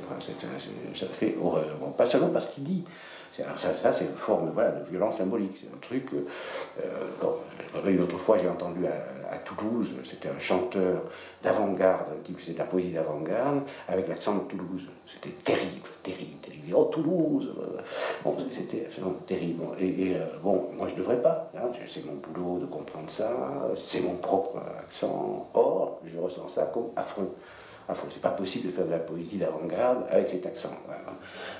ça 0.95 1.05
fait 1.07 1.35
horreur. 1.41 1.77
Pas 1.97 2.05
seulement 2.05 2.29
parce 2.29 2.47
qu'il 2.47 2.63
dit. 2.63 2.83
Ça, 3.31 3.91
c'est 3.91 4.05
une 4.05 4.15
forme 4.15 4.51
de 4.53 4.89
violence 4.91 5.17
symbolique. 5.17 5.57
C'est 5.59 5.75
un 5.75 5.79
truc. 5.79 6.05
Euh, 6.13 6.87
bon, 7.19 7.33
une 7.87 8.01
autre 8.01 8.17
fois, 8.17 8.37
j'ai 8.37 8.47
entendu 8.47 8.85
à, 8.85 8.91
Toulouse, 9.37 9.93
c'était 10.03 10.29
un 10.29 10.39
chanteur 10.39 11.03
d'avant-garde, 11.41 12.07
un 12.17 12.21
type, 12.23 12.39
c'était 12.39 12.53
de 12.53 12.59
la 12.59 12.65
poésie 12.65 12.91
d'avant-garde, 12.91 13.63
avec 13.87 14.07
l'accent 14.07 14.35
de 14.37 14.43
Toulouse. 14.43 14.87
C'était 15.05 15.35
terrible, 15.35 15.89
terrible, 16.01 16.37
terrible. 16.41 16.73
Oh, 16.75 16.85
Toulouse 16.85 17.53
Bon, 18.23 18.35
c'était 18.49 18.85
absolument 18.85 19.15
terrible. 19.25 19.63
Et, 19.79 20.15
euh, 20.15 20.25
bon, 20.41 20.69
moi, 20.75 20.87
je 20.87 20.93
ne 20.93 20.99
devrais 20.99 21.21
pas. 21.21 21.51
Hein, 21.55 21.69
c'est 21.87 22.05
mon 22.05 22.13
boulot 22.13 22.59
de 22.59 22.65
comprendre 22.65 23.09
ça. 23.09 23.29
C'est 23.75 24.01
mon 24.01 24.15
propre 24.15 24.59
accent. 24.79 25.49
Or, 25.53 25.99
je 26.05 26.17
ressens 26.17 26.47
ça 26.47 26.71
comme 26.73 26.89
affreux. 26.95 27.35
affreux. 27.87 28.09
C'est 28.11 28.21
pas 28.21 28.29
possible 28.29 28.67
de 28.67 28.71
faire 28.71 28.85
de 28.85 28.91
la 28.91 28.99
poésie 28.99 29.37
d'avant-garde 29.37 30.05
avec 30.09 30.27
cet 30.27 30.45
accent. 30.45 30.73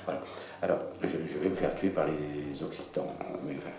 Voilà. 0.04 0.20
Alors, 0.62 0.78
je, 1.02 1.06
vais 1.06 1.48
me 1.48 1.54
faire 1.54 1.74
tuer 1.74 1.90
par 1.90 2.06
les 2.06 2.62
Occitans. 2.62 3.06
Mais, 3.46 3.54
enfin, 3.56 3.70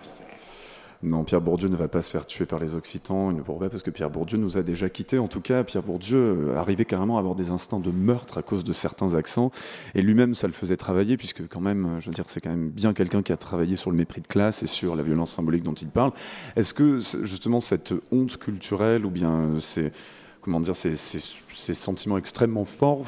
non, 1.02 1.24
Pierre 1.24 1.40
Bourdieu 1.40 1.68
ne 1.68 1.76
va 1.76 1.88
pas 1.88 2.00
se 2.00 2.10
faire 2.10 2.26
tuer 2.26 2.46
par 2.46 2.58
les 2.58 2.74
Occitans, 2.74 3.30
il 3.30 3.36
ne 3.36 3.42
pourra 3.42 3.60
pas 3.60 3.68
parce 3.68 3.82
que 3.82 3.90
Pierre 3.90 4.10
Bourdieu 4.10 4.38
nous 4.38 4.56
a 4.56 4.62
déjà 4.62 4.88
quittés. 4.88 5.18
En 5.18 5.28
tout 5.28 5.40
cas, 5.40 5.62
Pierre 5.62 5.82
Bourdieu 5.82 6.16
euh, 6.16 6.56
arrivait 6.56 6.84
carrément 6.84 7.16
à 7.16 7.20
avoir 7.20 7.34
des 7.34 7.50
instants 7.50 7.80
de 7.80 7.90
meurtre 7.90 8.38
à 8.38 8.42
cause 8.42 8.64
de 8.64 8.72
certains 8.72 9.14
accents. 9.14 9.50
Et 9.94 10.02
lui-même, 10.02 10.34
ça 10.34 10.46
le 10.46 10.52
faisait 10.54 10.76
travailler, 10.76 11.16
puisque 11.16 11.46
quand 11.48 11.60
même, 11.60 11.86
euh, 11.86 12.00
je 12.00 12.06
veux 12.06 12.12
dire, 12.12 12.24
c'est 12.28 12.40
quand 12.40 12.50
même 12.50 12.70
bien 12.70 12.94
quelqu'un 12.94 13.22
qui 13.22 13.32
a 13.32 13.36
travaillé 13.36 13.76
sur 13.76 13.90
le 13.90 13.96
mépris 13.96 14.22
de 14.22 14.26
classe 14.26 14.62
et 14.62 14.66
sur 14.66 14.96
la 14.96 15.02
violence 15.02 15.32
symbolique 15.32 15.62
dont 15.62 15.74
il 15.74 15.88
parle. 15.88 16.12
Est-ce 16.56 16.72
que 16.72 17.00
justement 17.22 17.60
cette 17.60 17.92
honte 18.10 18.38
culturelle 18.38 19.04
ou 19.04 19.10
bien 19.10 19.50
c'est 19.60 19.92
comment 20.40 20.60
dire, 20.60 20.76
ces, 20.76 21.74
sentiments 21.74 22.18
extrêmement 22.18 22.64
forts, 22.64 23.04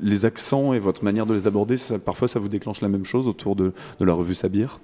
les 0.00 0.24
accents 0.24 0.72
et 0.72 0.78
votre 0.78 1.04
manière 1.04 1.26
de 1.26 1.34
les 1.34 1.46
aborder, 1.46 1.76
parfois 2.02 2.26
ça 2.26 2.40
vous 2.40 2.48
déclenche 2.48 2.80
la 2.80 2.88
même 2.88 3.04
chose 3.04 3.28
autour 3.28 3.54
de, 3.54 3.74
de 4.00 4.04
la 4.06 4.14
revue 4.14 4.34
Sabir? 4.34 4.80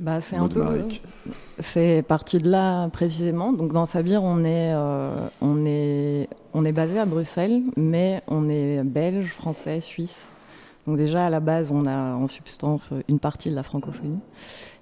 Bah, 0.00 0.22
c'est 0.22 0.36
un 0.36 0.48
peu. 0.48 0.88
C'est 1.58 2.02
parti 2.08 2.38
de 2.38 2.48
là 2.48 2.88
précisément. 2.88 3.52
Donc 3.52 3.74
dans 3.74 3.84
Sabir, 3.84 4.22
on 4.22 4.44
est, 4.44 4.72
euh, 4.72 5.14
on 5.42 5.66
est, 5.66 6.26
on 6.54 6.64
est 6.64 6.72
basé 6.72 6.98
à 6.98 7.04
Bruxelles, 7.04 7.62
mais 7.76 8.22
on 8.26 8.48
est 8.48 8.82
belge, 8.82 9.34
français, 9.34 9.82
suisse. 9.82 10.30
Donc 10.86 10.96
déjà 10.96 11.26
à 11.26 11.30
la 11.30 11.40
base, 11.40 11.70
on 11.70 11.84
a 11.84 12.14
en 12.14 12.28
substance 12.28 12.88
une 13.08 13.18
partie 13.18 13.50
de 13.50 13.54
la 13.54 13.62
francophonie. 13.62 14.20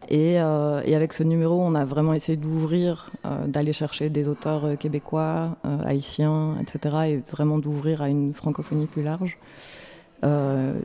Et, 0.08 0.40
euh, 0.40 0.80
et 0.84 0.94
avec 0.94 1.12
ce 1.12 1.24
numéro, 1.24 1.60
on 1.60 1.74
a 1.74 1.84
vraiment 1.84 2.14
essayé 2.14 2.36
d'ouvrir, 2.36 3.10
euh, 3.26 3.48
d'aller 3.48 3.72
chercher 3.72 4.10
des 4.10 4.28
auteurs 4.28 4.78
québécois, 4.78 5.56
haïtiens, 5.84 6.54
etc. 6.62 6.96
Et 7.08 7.16
vraiment 7.28 7.58
d'ouvrir 7.58 8.02
à 8.02 8.08
une 8.08 8.32
francophonie 8.32 8.86
plus 8.86 9.02
large 9.02 9.36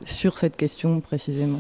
sur 0.06 0.38
cette 0.40 0.58
question 0.58 1.02
précisément. 1.02 1.60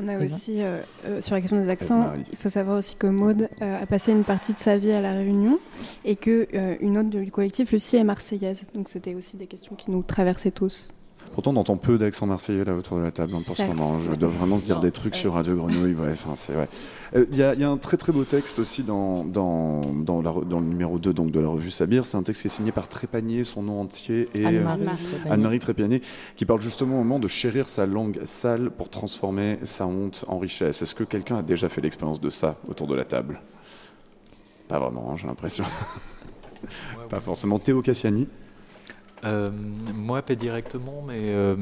On 0.00 0.06
a 0.06 0.16
aussi, 0.16 0.62
euh, 0.62 0.80
euh, 1.06 1.20
sur 1.20 1.34
la 1.34 1.40
question 1.40 1.58
des 1.58 1.68
accents, 1.68 2.12
il 2.30 2.38
faut 2.38 2.48
savoir 2.48 2.78
aussi 2.78 2.94
que 2.94 3.08
Maude 3.08 3.48
euh, 3.60 3.82
a 3.82 3.84
passé 3.84 4.12
une 4.12 4.22
partie 4.22 4.54
de 4.54 4.58
sa 4.60 4.76
vie 4.76 4.92
à 4.92 5.00
La 5.00 5.10
Réunion 5.10 5.58
et 6.04 6.14
que 6.14 6.46
une 6.80 6.98
autre 6.98 7.08
du 7.08 7.32
collectif, 7.32 7.72
Lucie, 7.72 7.96
est 7.96 8.04
marseillaise. 8.04 8.62
Donc 8.74 8.88
c'était 8.88 9.14
aussi 9.14 9.36
des 9.36 9.48
questions 9.48 9.74
qui 9.74 9.90
nous 9.90 10.04
traversaient 10.04 10.52
tous. 10.52 10.92
Pourtant, 11.32 11.52
on 11.52 11.56
entend 11.56 11.76
peu 11.76 11.98
d'accent 11.98 12.26
marseillais 12.26 12.64
là 12.64 12.74
autour 12.74 12.98
de 12.98 13.02
la 13.02 13.10
table 13.10 13.32
hein, 13.34 13.42
pour 13.44 13.56
ce 13.56 13.62
moment. 13.62 13.98
Je 14.00 14.14
dois 14.14 14.28
vraiment 14.28 14.58
se 14.58 14.64
dire 14.64 14.80
des 14.80 14.90
trucs 14.90 15.14
sur 15.14 15.34
Radio 15.34 15.56
Grenouille. 15.56 15.96
c'est 16.36 16.52
vrai. 16.52 16.68
Euh, 17.14 17.26
il 17.30 17.36
y, 17.36 17.42
a 17.42 17.68
un 17.68 17.76
très 17.76 17.96
très 17.96 18.12
beau 18.12 18.24
texte 18.24 18.58
aussi 18.58 18.82
dans, 18.82 19.24
dans, 19.24 19.80
dans, 19.80 20.20
le 20.20 20.64
numéro 20.64 20.98
2 20.98 21.12
donc, 21.12 21.30
de 21.30 21.40
la 21.40 21.48
revue 21.48 21.70
Sabir. 21.70 22.06
C'est 22.06 22.16
un 22.16 22.22
texte 22.22 22.42
qui 22.42 22.48
est 22.48 22.50
signé 22.50 22.72
par 22.72 22.88
Trépanier, 22.88 23.44
son 23.44 23.62
nom 23.62 23.80
entier, 23.80 24.28
et 24.34 24.46
Anne-Marie 25.28 25.58
Trépanier, 25.58 26.02
qui 26.36 26.44
parle 26.44 26.60
justement 26.60 26.96
au 26.96 27.04
moment 27.04 27.18
de 27.18 27.28
chérir 27.28 27.68
sa 27.68 27.86
langue 27.86 28.20
sale 28.24 28.70
pour 28.70 28.90
transformer 28.90 29.58
sa 29.62 29.86
honte 29.86 30.24
en 30.28 30.38
richesse. 30.38 30.82
Est-ce 30.82 30.94
que 30.94 31.04
quelqu'un 31.04 31.38
a 31.38 31.42
déjà 31.42 31.68
fait 31.68 31.80
l'expérience 31.80 32.20
de 32.20 32.30
ça 32.30 32.56
autour 32.68 32.86
de 32.86 32.94
la 32.94 33.04
table? 33.04 33.40
Pas 34.68 34.78
vraiment, 34.78 35.10
hein, 35.10 35.16
j'ai 35.16 35.26
l'impression. 35.26 35.64
Pas 37.08 37.20
forcément. 37.20 37.58
Théo 37.58 37.82
Cassiani 37.82 38.28
euh, 39.24 39.50
moi, 39.50 40.22
pas 40.22 40.34
directement, 40.34 41.02
mais 41.06 41.18
euh, 41.18 41.56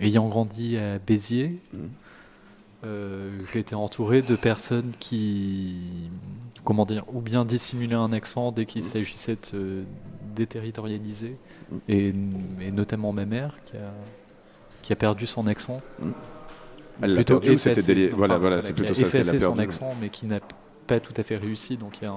ayant 0.00 0.28
grandi 0.28 0.76
à 0.76 0.98
Béziers, 0.98 1.58
mmh. 1.72 1.78
euh, 2.84 3.30
j'ai 3.52 3.60
été 3.60 3.74
entouré 3.74 4.22
de 4.22 4.36
personnes 4.36 4.92
qui, 5.00 6.10
comment 6.64 6.84
dire, 6.84 7.04
ou 7.12 7.20
bien 7.20 7.44
dissimulaient 7.44 7.94
un 7.94 8.12
accent 8.12 8.52
dès 8.52 8.66
qu'il 8.66 8.82
mmh. 8.82 8.88
s'agissait 8.88 9.38
de 9.52 9.84
déterritorialiser, 10.34 11.36
mmh. 11.70 11.76
et, 11.88 12.12
notamment 12.72 13.12
ma 13.12 13.24
mère 13.24 13.56
qui 13.66 13.76
a, 13.76 13.92
qui 14.82 14.92
a 14.92 14.96
perdu 14.96 15.26
son 15.26 15.46
accent. 15.46 15.80
Elle 17.02 17.14
l'a 17.14 17.24
perdu 17.24 17.58
c'était 17.58 18.08
Voilà, 18.08 18.38
voilà, 18.38 18.60
c'est 18.60 18.74
plutôt 18.74 18.94
ça 18.94 19.08
qu'elle 19.08 19.28
a 19.28 19.32
perdu. 19.32 19.40
son 19.40 19.58
accent, 19.58 19.94
mais 20.00 20.10
qui 20.10 20.26
n'a 20.26 20.40
pas 20.86 21.00
tout 21.00 21.14
à 21.16 21.22
fait 21.22 21.36
réussi, 21.36 21.78
donc 21.78 21.98
il 22.02 22.04
y 22.04 22.06
a 22.06 22.14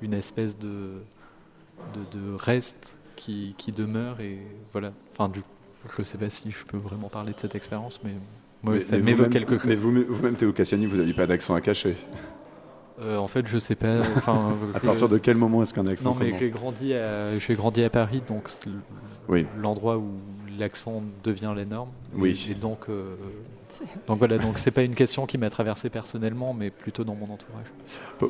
une 0.00 0.14
espèce 0.14 0.58
de, 0.58 1.02
de, 1.94 2.18
de 2.18 2.34
reste 2.34 2.96
qui, 3.20 3.72
demeure 3.72 4.20
et 4.20 4.38
voilà. 4.72 4.92
Enfin, 5.12 5.28
du, 5.28 5.42
je 5.96 6.00
ne 6.00 6.04
sais 6.04 6.18
pas 6.18 6.30
si 6.30 6.50
je 6.50 6.64
peux 6.64 6.78
vraiment 6.78 7.08
parler 7.08 7.32
de 7.32 7.40
cette 7.40 7.54
expérience, 7.54 8.00
mais 8.02 8.12
moi, 8.62 8.78
ça 8.80 8.98
m'évoque 8.98 9.30
quelque 9.30 9.58
chose. 9.58 9.66
Mais 9.66 9.74
vous-même, 9.74 10.34
Théo 10.34 10.52
Cassiani, 10.52 10.86
vous 10.86 10.96
n'avez 10.96 11.12
pas 11.12 11.26
d'accent 11.26 11.54
à 11.54 11.60
cacher 11.60 11.96
euh, 13.02 13.16
en 13.16 13.28
fait, 13.28 13.46
je 13.46 13.56
sais 13.56 13.76
pas. 13.76 14.00
Enfin, 14.00 14.58
à 14.74 14.80
partir 14.80 15.08
de 15.08 15.16
quel 15.16 15.38
moment 15.38 15.62
est-ce 15.62 15.72
qu'un 15.72 15.86
accent 15.86 16.10
Non, 16.10 16.16
mais 16.20 16.38
j'ai 16.38 16.50
grandi 16.50 16.92
à 16.92 17.38
j'ai 17.38 17.54
grandi 17.54 17.82
à 17.82 17.88
Paris, 17.88 18.22
donc 18.28 18.50
oui. 19.26 19.46
l'endroit 19.56 19.96
où 19.96 20.10
l'accent 20.58 21.02
devient 21.24 21.54
la 21.56 21.64
norme. 21.64 21.88
Oui. 22.12 22.48
Et 22.50 22.54
donc 22.54 22.90
euh, 22.90 23.16
donc 24.06 24.18
voilà, 24.18 24.38
donc 24.38 24.58
c'est 24.58 24.70
pas 24.70 24.82
une 24.82 24.94
question 24.94 25.26
qui 25.26 25.38
m'a 25.38 25.50
traversé 25.50 25.90
personnellement, 25.90 26.54
mais 26.54 26.70
plutôt 26.70 27.04
dans 27.04 27.14
mon 27.14 27.26
entourage. 27.32 27.66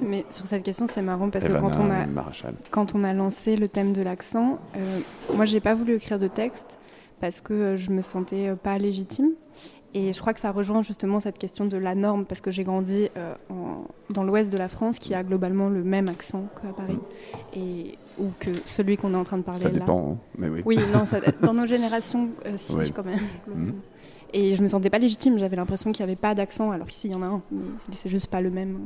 Mais 0.02 0.24
sur 0.30 0.46
cette 0.46 0.62
question, 0.62 0.86
c'est 0.86 1.02
marrant 1.02 1.30
parce 1.30 1.46
que 1.46 1.52
quand 1.52 1.76
on 1.76 1.90
a 1.90 2.06
quand 2.70 2.94
on 2.94 3.04
a 3.04 3.12
lancé 3.12 3.56
le 3.56 3.68
thème 3.68 3.92
de 3.92 4.02
l'accent, 4.02 4.58
euh, 4.76 5.00
moi 5.34 5.44
j'ai 5.44 5.60
pas 5.60 5.74
voulu 5.74 5.94
écrire 5.94 6.18
de 6.18 6.28
texte 6.28 6.78
parce 7.20 7.40
que 7.40 7.52
euh, 7.52 7.76
je 7.76 7.90
me 7.90 8.02
sentais 8.02 8.48
euh, 8.48 8.54
pas 8.56 8.78
légitime. 8.78 9.30
Et 9.92 10.12
je 10.12 10.20
crois 10.20 10.32
que 10.32 10.38
ça 10.38 10.52
rejoint 10.52 10.82
justement 10.82 11.18
cette 11.18 11.36
question 11.36 11.64
de 11.64 11.76
la 11.76 11.96
norme, 11.96 12.24
parce 12.24 12.40
que 12.40 12.52
j'ai 12.52 12.62
grandi 12.62 13.08
dans 14.08 14.22
l'ouest 14.22 14.52
de 14.52 14.56
la 14.56 14.68
France, 14.68 15.00
qui 15.00 15.14
a 15.14 15.24
globalement 15.24 15.68
le 15.68 15.82
même 15.82 16.08
accent 16.08 16.44
qu'à 16.62 16.68
Paris, 16.68 16.92
mm. 16.94 17.58
et, 17.58 17.98
ou 18.16 18.26
que 18.38 18.50
celui 18.64 18.96
qu'on 18.96 19.14
est 19.14 19.16
en 19.16 19.24
train 19.24 19.38
de 19.38 19.42
parler 19.42 19.62
ça 19.62 19.68
là. 19.68 19.80
dépend, 19.80 20.12
hein, 20.12 20.18
mais 20.38 20.48
oui. 20.48 20.62
Oui, 20.64 20.78
non, 20.94 21.02
dans 21.42 21.54
nos 21.54 21.66
générations, 21.66 22.28
si, 22.54 22.92
quand 22.92 23.04
même. 23.04 23.18
Mm. 23.48 23.72
Et 24.32 24.56
je 24.56 24.62
me 24.62 24.68
sentais 24.68 24.90
pas 24.90 24.98
légitime, 24.98 25.38
j'avais 25.38 25.56
l'impression 25.56 25.92
qu'il 25.92 26.04
n'y 26.04 26.10
avait 26.10 26.20
pas 26.20 26.34
d'accent, 26.34 26.70
alors 26.70 26.86
qu'ici 26.86 27.08
il 27.08 27.12
y 27.12 27.14
en 27.14 27.22
a 27.22 27.26
un, 27.26 27.42
mais 27.50 27.96
c'est 27.96 28.08
juste 28.08 28.28
pas 28.28 28.40
le 28.40 28.50
même. 28.50 28.78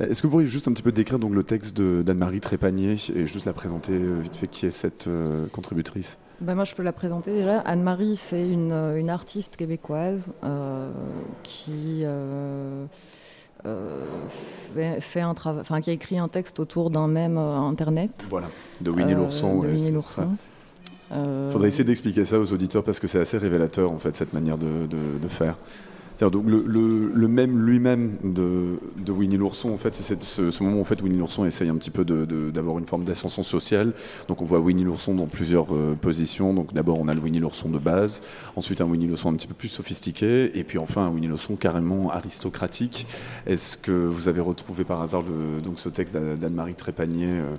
Est-ce 0.00 0.22
que 0.22 0.26
vous 0.26 0.32
pourriez 0.32 0.46
juste 0.46 0.68
un 0.68 0.72
petit 0.72 0.82
peu 0.82 0.92
décrire 0.92 1.18
donc, 1.18 1.34
le 1.34 1.42
texte 1.42 1.80
d'Anne-Marie 1.80 2.40
Trépanier 2.40 2.96
et 3.14 3.26
juste 3.26 3.46
la 3.46 3.52
présenter 3.52 3.92
euh, 3.92 4.18
vite 4.20 4.36
fait 4.36 4.46
qui 4.46 4.66
est 4.66 4.70
cette 4.70 5.06
euh, 5.06 5.46
contributrice? 5.48 6.18
Ben 6.40 6.54
moi, 6.54 6.64
je 6.64 6.74
peux 6.74 6.82
la 6.82 6.92
présenter 6.92 7.32
déjà. 7.32 7.60
Anne-Marie, 7.60 8.16
c'est 8.16 8.46
une, 8.48 8.72
euh, 8.72 8.98
une, 8.98 9.10
artiste 9.10 9.56
québécoise 9.56 10.32
qui 11.42 12.04
fait 15.00 15.20
un 15.20 15.34
enfin, 15.44 15.80
qui 15.80 15.90
a 15.90 15.92
écrit 15.92 16.18
un 16.18 16.28
texte 16.28 16.60
autour 16.60 16.90
d'un 16.90 17.08
même 17.08 17.38
internet. 17.38 18.26
Voilà, 18.30 18.48
de 18.80 18.90
Winnie 18.90 19.14
l'ourson. 19.14 19.60
de 19.60 19.68
Winnie 19.68 19.92
l'ourson. 19.92 20.36
Il 21.10 21.16
euh, 21.16 21.50
faudrait 21.50 21.68
essayer 21.68 21.84
d'expliquer 21.84 22.24
ça 22.24 22.38
aux 22.38 22.52
auditeurs 22.52 22.82
parce 22.82 22.98
que 22.98 23.06
c'est 23.06 23.20
assez 23.20 23.38
révélateur 23.38 23.92
en 23.92 23.98
fait 23.98 24.14
cette 24.16 24.32
manière 24.32 24.58
de, 24.58 24.88
faire. 25.28 25.56
Donc 26.20 26.44
le, 26.46 27.28
même 27.28 27.58
lui-même 27.58 28.16
de, 28.22 29.12
Winnie 29.12 29.36
l'ourson, 29.36 29.70
en 29.70 29.76
fait, 29.76 29.94
c'est 29.94 30.22
ce, 30.22 30.62
moment 30.62 30.80
en 30.80 30.84
fait, 30.84 31.00
où 31.02 31.04
Winnie 31.04 31.18
l'ourson 31.18 31.44
essaye 31.44 31.68
un 31.68 31.76
petit 31.76 31.90
peu 31.90 32.04
d'avoir 32.04 32.78
une 32.78 32.86
forme 32.86 33.04
d'ascension 33.04 33.42
sociale. 33.42 33.92
Donc 34.28 34.40
on 34.40 34.44
voit 34.44 34.60
Winnie 34.60 34.84
l'ourson 34.84 35.14
dans 35.14 35.26
plusieurs 35.26 35.74
euh, 35.74 35.94
positions. 36.00 36.54
Donc 36.54 36.72
d'abord 36.72 36.98
on 37.00 37.08
a 37.08 37.14
le 37.14 37.20
Winnie 37.20 37.40
l'ourson 37.40 37.68
de 37.68 37.78
base, 37.78 38.22
ensuite 38.56 38.80
un 38.80 38.86
Winnie 38.86 39.08
l'ourson 39.08 39.30
un 39.30 39.34
petit 39.34 39.48
peu 39.48 39.54
plus 39.54 39.68
sophistiqué, 39.68 40.56
et 40.56 40.64
puis 40.64 40.78
enfin 40.78 41.02
un 41.02 41.10
Winnie 41.10 41.28
l'ourson 41.28 41.56
carrément 41.56 42.10
aristocratique. 42.10 43.06
Est-ce 43.46 43.76
que 43.76 43.92
vous 43.92 44.28
avez 44.28 44.40
retrouvé 44.40 44.84
par 44.84 45.02
hasard 45.02 45.24
donc 45.62 45.78
ce 45.78 45.88
texte 45.88 46.16
d'Anne-Marie 46.16 46.74
Trépanier, 46.74 47.28
euh, 47.28 47.56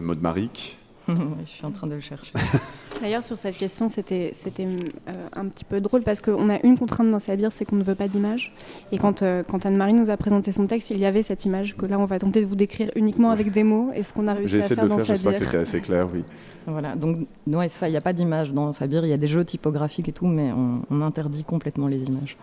Maud 0.00 0.22
Maric? 0.22 0.78
Je 1.08 1.48
suis 1.48 1.64
en 1.64 1.70
train 1.70 1.86
de 1.86 1.94
le 1.94 2.00
chercher. 2.00 2.32
D'ailleurs, 3.00 3.22
sur 3.22 3.36
cette 3.36 3.56
question, 3.56 3.88
c'était 3.88 4.32
euh, 4.46 5.12
un 5.34 5.46
petit 5.46 5.64
peu 5.64 5.80
drôle 5.80 6.02
parce 6.02 6.20
qu'on 6.20 6.48
a 6.48 6.60
une 6.64 6.78
contrainte 6.78 7.10
dans 7.10 7.18
Sabir, 7.18 7.52
c'est 7.52 7.64
qu'on 7.64 7.76
ne 7.76 7.84
veut 7.84 7.94
pas 7.94 8.08
d'image. 8.08 8.52
Et 8.90 8.98
quand, 8.98 9.22
euh, 9.22 9.42
quand 9.48 9.66
Anne-Marie 9.66 9.94
nous 9.94 10.10
a 10.10 10.16
présenté 10.16 10.52
son 10.52 10.66
texte, 10.66 10.90
il 10.90 10.98
y 10.98 11.04
avait 11.04 11.22
cette 11.22 11.44
image 11.44 11.76
que 11.76 11.86
là, 11.86 11.98
on 11.98 12.06
va 12.06 12.18
tenter 12.18 12.40
de 12.40 12.46
vous 12.46 12.56
décrire 12.56 12.90
uniquement 12.96 13.30
avec 13.30 13.52
des 13.52 13.64
mots. 13.64 13.90
Et 13.94 14.02
ce 14.02 14.12
qu'on 14.12 14.26
a 14.26 14.34
réussi 14.34 14.58
à 14.58 14.62
faire, 14.62 14.84
de 14.84 14.88
dans 14.88 14.98
faire, 14.98 15.06
J'espère 15.06 15.34
que 15.34 15.44
c'était 15.44 15.58
assez 15.58 15.80
clair, 15.80 16.08
oui. 16.12 16.24
Voilà, 16.66 16.96
donc 16.96 17.18
ouais, 17.46 17.68
ça, 17.68 17.88
il 17.88 17.92
n'y 17.92 17.96
a 17.96 18.00
pas 18.00 18.12
d'image 18.12 18.52
dans 18.52 18.72
Sabir. 18.72 19.04
Il 19.04 19.10
y 19.10 19.14
a 19.14 19.18
des 19.18 19.28
jeux 19.28 19.44
typographiques 19.44 20.08
et 20.08 20.12
tout, 20.12 20.26
mais 20.26 20.50
on, 20.90 21.02
interdit 21.02 21.44
complètement 21.44 21.86
les 21.86 21.98
images. 21.98 22.36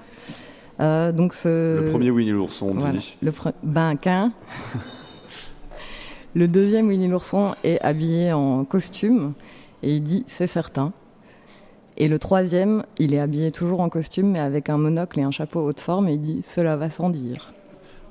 Euh, 0.79 1.11
donc 1.11 1.33
ce... 1.33 1.81
Le 1.83 1.89
premier 1.91 2.11
Winnie 2.11 2.31
l'ourson, 2.31 2.75
on 2.79 2.91
dit. 2.91 3.17
Le 3.21 3.33
Ben, 3.63 3.95
qu'un. 3.97 4.31
Le 6.35 6.47
deuxième, 6.47 6.87
Winnie 6.87 7.07
l'ourson, 7.07 7.53
est 7.63 7.79
habillé 7.81 8.33
en 8.33 8.65
costume 8.65 9.33
et 9.83 9.95
il 9.95 10.01
dit 10.01 10.23
c'est 10.27 10.47
certain. 10.47 10.91
Et 11.95 12.07
le 12.07 12.17
troisième, 12.17 12.83
il 12.97 13.13
est 13.13 13.19
habillé 13.19 13.51
toujours 13.51 13.81
en 13.81 13.89
costume 13.89 14.31
mais 14.31 14.39
avec 14.39 14.67
un 14.69 14.77
monocle 14.77 15.19
et 15.19 15.23
un 15.23 15.29
chapeau 15.29 15.63
haute 15.63 15.79
forme 15.79 16.07
et 16.07 16.13
il 16.13 16.21
dit 16.21 16.41
cela 16.43 16.75
va 16.75 16.89
sans 16.89 17.11
dire. 17.11 17.53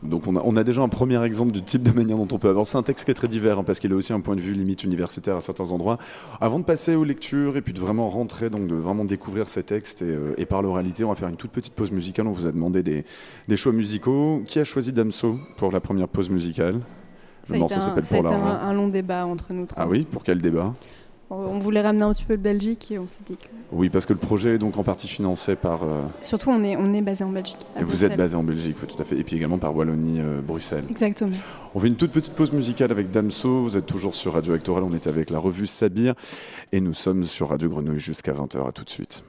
Donc 0.04 0.26
on 0.26 0.56
a, 0.56 0.64
déjà 0.64 0.82
un 0.82 0.88
premier 0.88 1.22
exemple 1.24 1.52
du 1.52 1.62
type 1.62 1.82
de 1.82 1.92
manière 1.92 2.16
dont 2.16 2.28
on 2.30 2.38
peut 2.38 2.48
avancer. 2.48 2.76
Un 2.76 2.82
texte 2.82 3.04
qui 3.04 3.10
est 3.10 3.14
très 3.14 3.28
divers 3.28 3.58
hein, 3.58 3.64
parce 3.64 3.80
qu'il 3.80 3.92
a 3.92 3.96
aussi 3.96 4.12
un 4.12 4.20
point 4.20 4.36
de 4.36 4.40
vue 4.40 4.52
limite 4.52 4.84
universitaire 4.84 5.36
à 5.36 5.40
certains 5.40 5.70
endroits. 5.70 5.98
Avant 6.40 6.60
de 6.60 6.64
passer 6.64 6.94
aux 6.94 7.04
lectures 7.04 7.56
et 7.56 7.62
puis 7.62 7.72
de 7.72 7.80
vraiment 7.80 8.08
rentrer, 8.08 8.50
donc 8.50 8.68
de 8.68 8.74
vraiment 8.74 9.04
découvrir 9.04 9.48
ces 9.48 9.64
textes 9.64 10.02
et, 10.02 10.06
euh, 10.06 10.46
par 10.48 10.62
l'oralité, 10.62 11.04
on 11.04 11.08
va 11.08 11.14
faire 11.16 11.28
une 11.28 11.36
toute 11.36 11.52
petite 11.52 11.74
pause 11.74 11.90
musicale. 11.90 12.26
On 12.28 12.32
vous 12.32 12.46
a 12.46 12.52
demandé 12.52 12.84
des, 12.84 13.04
des 13.46 13.56
choix 13.56 13.72
musicaux. 13.72 14.42
Qui 14.46 14.60
a 14.60 14.64
choisi 14.64 14.92
Damso 14.92 15.38
pour 15.56 15.72
la 15.72 15.80
première 15.80 16.08
pause 16.08 16.30
musicale? 16.30 16.80
Le 17.50 17.58
morceau 17.58 17.80
s'appelle 17.80 18.04
Pour 18.04 18.22
l'argent. 18.22 18.44
un, 18.44 18.68
un 18.68 18.72
long 18.72 18.88
débat 18.88 19.26
entre 19.26 19.52
nous 19.52 19.66
trois. 19.66 19.82
Ah 19.82 19.88
oui, 19.88 20.04
pour 20.10 20.22
quel 20.24 20.40
débat? 20.40 20.74
On 21.34 21.58
voulait 21.60 21.80
ramener 21.80 22.02
un 22.02 22.12
petit 22.12 22.24
peu 22.24 22.36
de 22.36 22.42
Belgique 22.42 22.90
et 22.90 22.98
on 22.98 23.08
s'est 23.08 23.22
dit 23.24 23.38
que... 23.38 23.46
Oui, 23.72 23.88
parce 23.88 24.04
que 24.04 24.12
le 24.12 24.18
projet 24.18 24.56
est 24.56 24.58
donc 24.58 24.76
en 24.76 24.82
partie 24.82 25.08
financé 25.08 25.56
par... 25.56 25.82
Euh, 25.82 26.02
Surtout, 26.20 26.50
on 26.50 26.62
est, 26.62 26.76
on 26.76 26.92
est 26.92 27.00
basé 27.00 27.24
en 27.24 27.30
Belgique. 27.30 27.56
Et 27.80 27.84
vous 27.84 28.04
êtes 28.04 28.18
basé 28.18 28.36
en 28.36 28.42
Belgique, 28.42 28.76
tout 28.86 29.00
à 29.00 29.04
fait. 29.04 29.16
Et 29.16 29.24
puis 29.24 29.36
également 29.36 29.56
par 29.56 29.74
Wallonie-Bruxelles. 29.74 30.84
Exactement. 30.90 31.34
On 31.74 31.80
fait 31.80 31.86
une 31.88 31.96
toute 31.96 32.12
petite 32.12 32.34
pause 32.34 32.52
musicale 32.52 32.90
avec 32.90 33.10
Damso. 33.10 33.62
Vous 33.62 33.78
êtes 33.78 33.86
toujours 33.86 34.14
sur 34.14 34.34
Radio 34.34 34.52
Actoral. 34.52 34.82
On 34.82 34.92
est 34.92 35.06
avec 35.06 35.30
la 35.30 35.38
revue 35.38 35.66
Sabir. 35.66 36.12
Et 36.70 36.82
nous 36.82 36.92
sommes 36.92 37.24
sur 37.24 37.48
Radio 37.48 37.70
Grenouille 37.70 37.98
jusqu'à 37.98 38.32
20h. 38.34 38.68
À 38.68 38.72
tout 38.72 38.84
de 38.84 38.90
suite. 38.90 39.24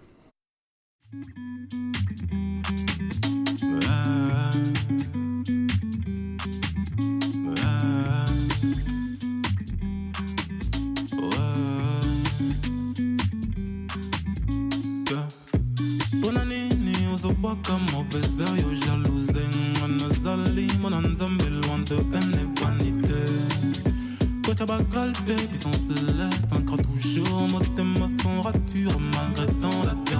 Waka 17.27 17.73
mauvais 17.91 18.61
yo 18.61 18.75
jalouse 18.75 19.43
nga 19.77 19.87
nazali 19.87 20.71
mwana 20.81 21.01
nzambe 21.01 21.43
loin 21.49 21.79
de 21.79 21.95
haine 21.95 22.35
et 22.35 22.59
vanité. 22.59 23.23
Kotia 24.45 24.65
bakalpe 24.65 25.35
puissance 25.49 25.77
céleste 25.87 26.51
ancra 26.53 26.77
toujours 26.77 27.47
motema 27.51 28.07
sans 28.21 28.41
rature 28.41 28.99
malgré 29.15 29.47
tant 29.61 29.83
l'adversité 29.85 30.12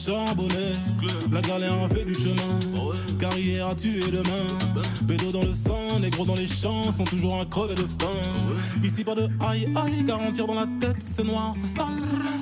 charbonnet. 0.00 0.72
La 1.30 1.40
galère 1.42 1.74
a 1.84 1.88
fait 1.94 2.04
du 2.04 2.14
chemin, 2.14 2.92
carrière 3.18 3.68
a 3.68 3.74
tué 3.74 4.00
demain. 4.10 4.46
Bédo 5.02 5.30
dans 5.30 5.42
le 5.42 5.48
sang, 5.48 6.00
négro 6.00 6.24
dans 6.24 6.34
les 6.34 6.48
champs, 6.48 6.90
sont 6.92 7.04
toujours 7.04 7.40
à 7.40 7.44
crever 7.44 7.74
de 7.74 7.82
faim. 7.82 8.82
Ici 8.82 9.04
pas 9.04 9.14
de 9.14 9.28
aïe 9.40 9.68
aïe, 9.76 10.04
garantir 10.04 10.46
dans 10.46 10.54
la 10.54 10.66
tête, 10.80 10.96
c'est 11.00 11.24
noir, 11.24 11.52
c'est 11.54 11.76
sale. 11.78 11.86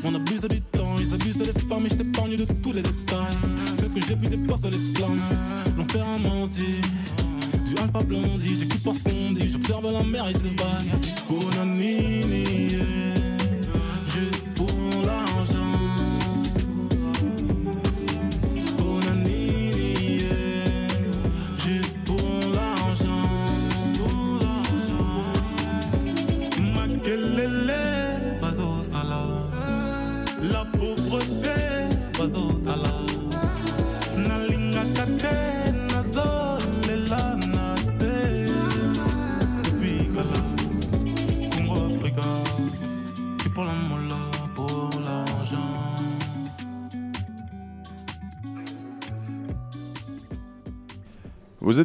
On 0.05 0.15
abuse 0.15 0.41
du 0.41 0.58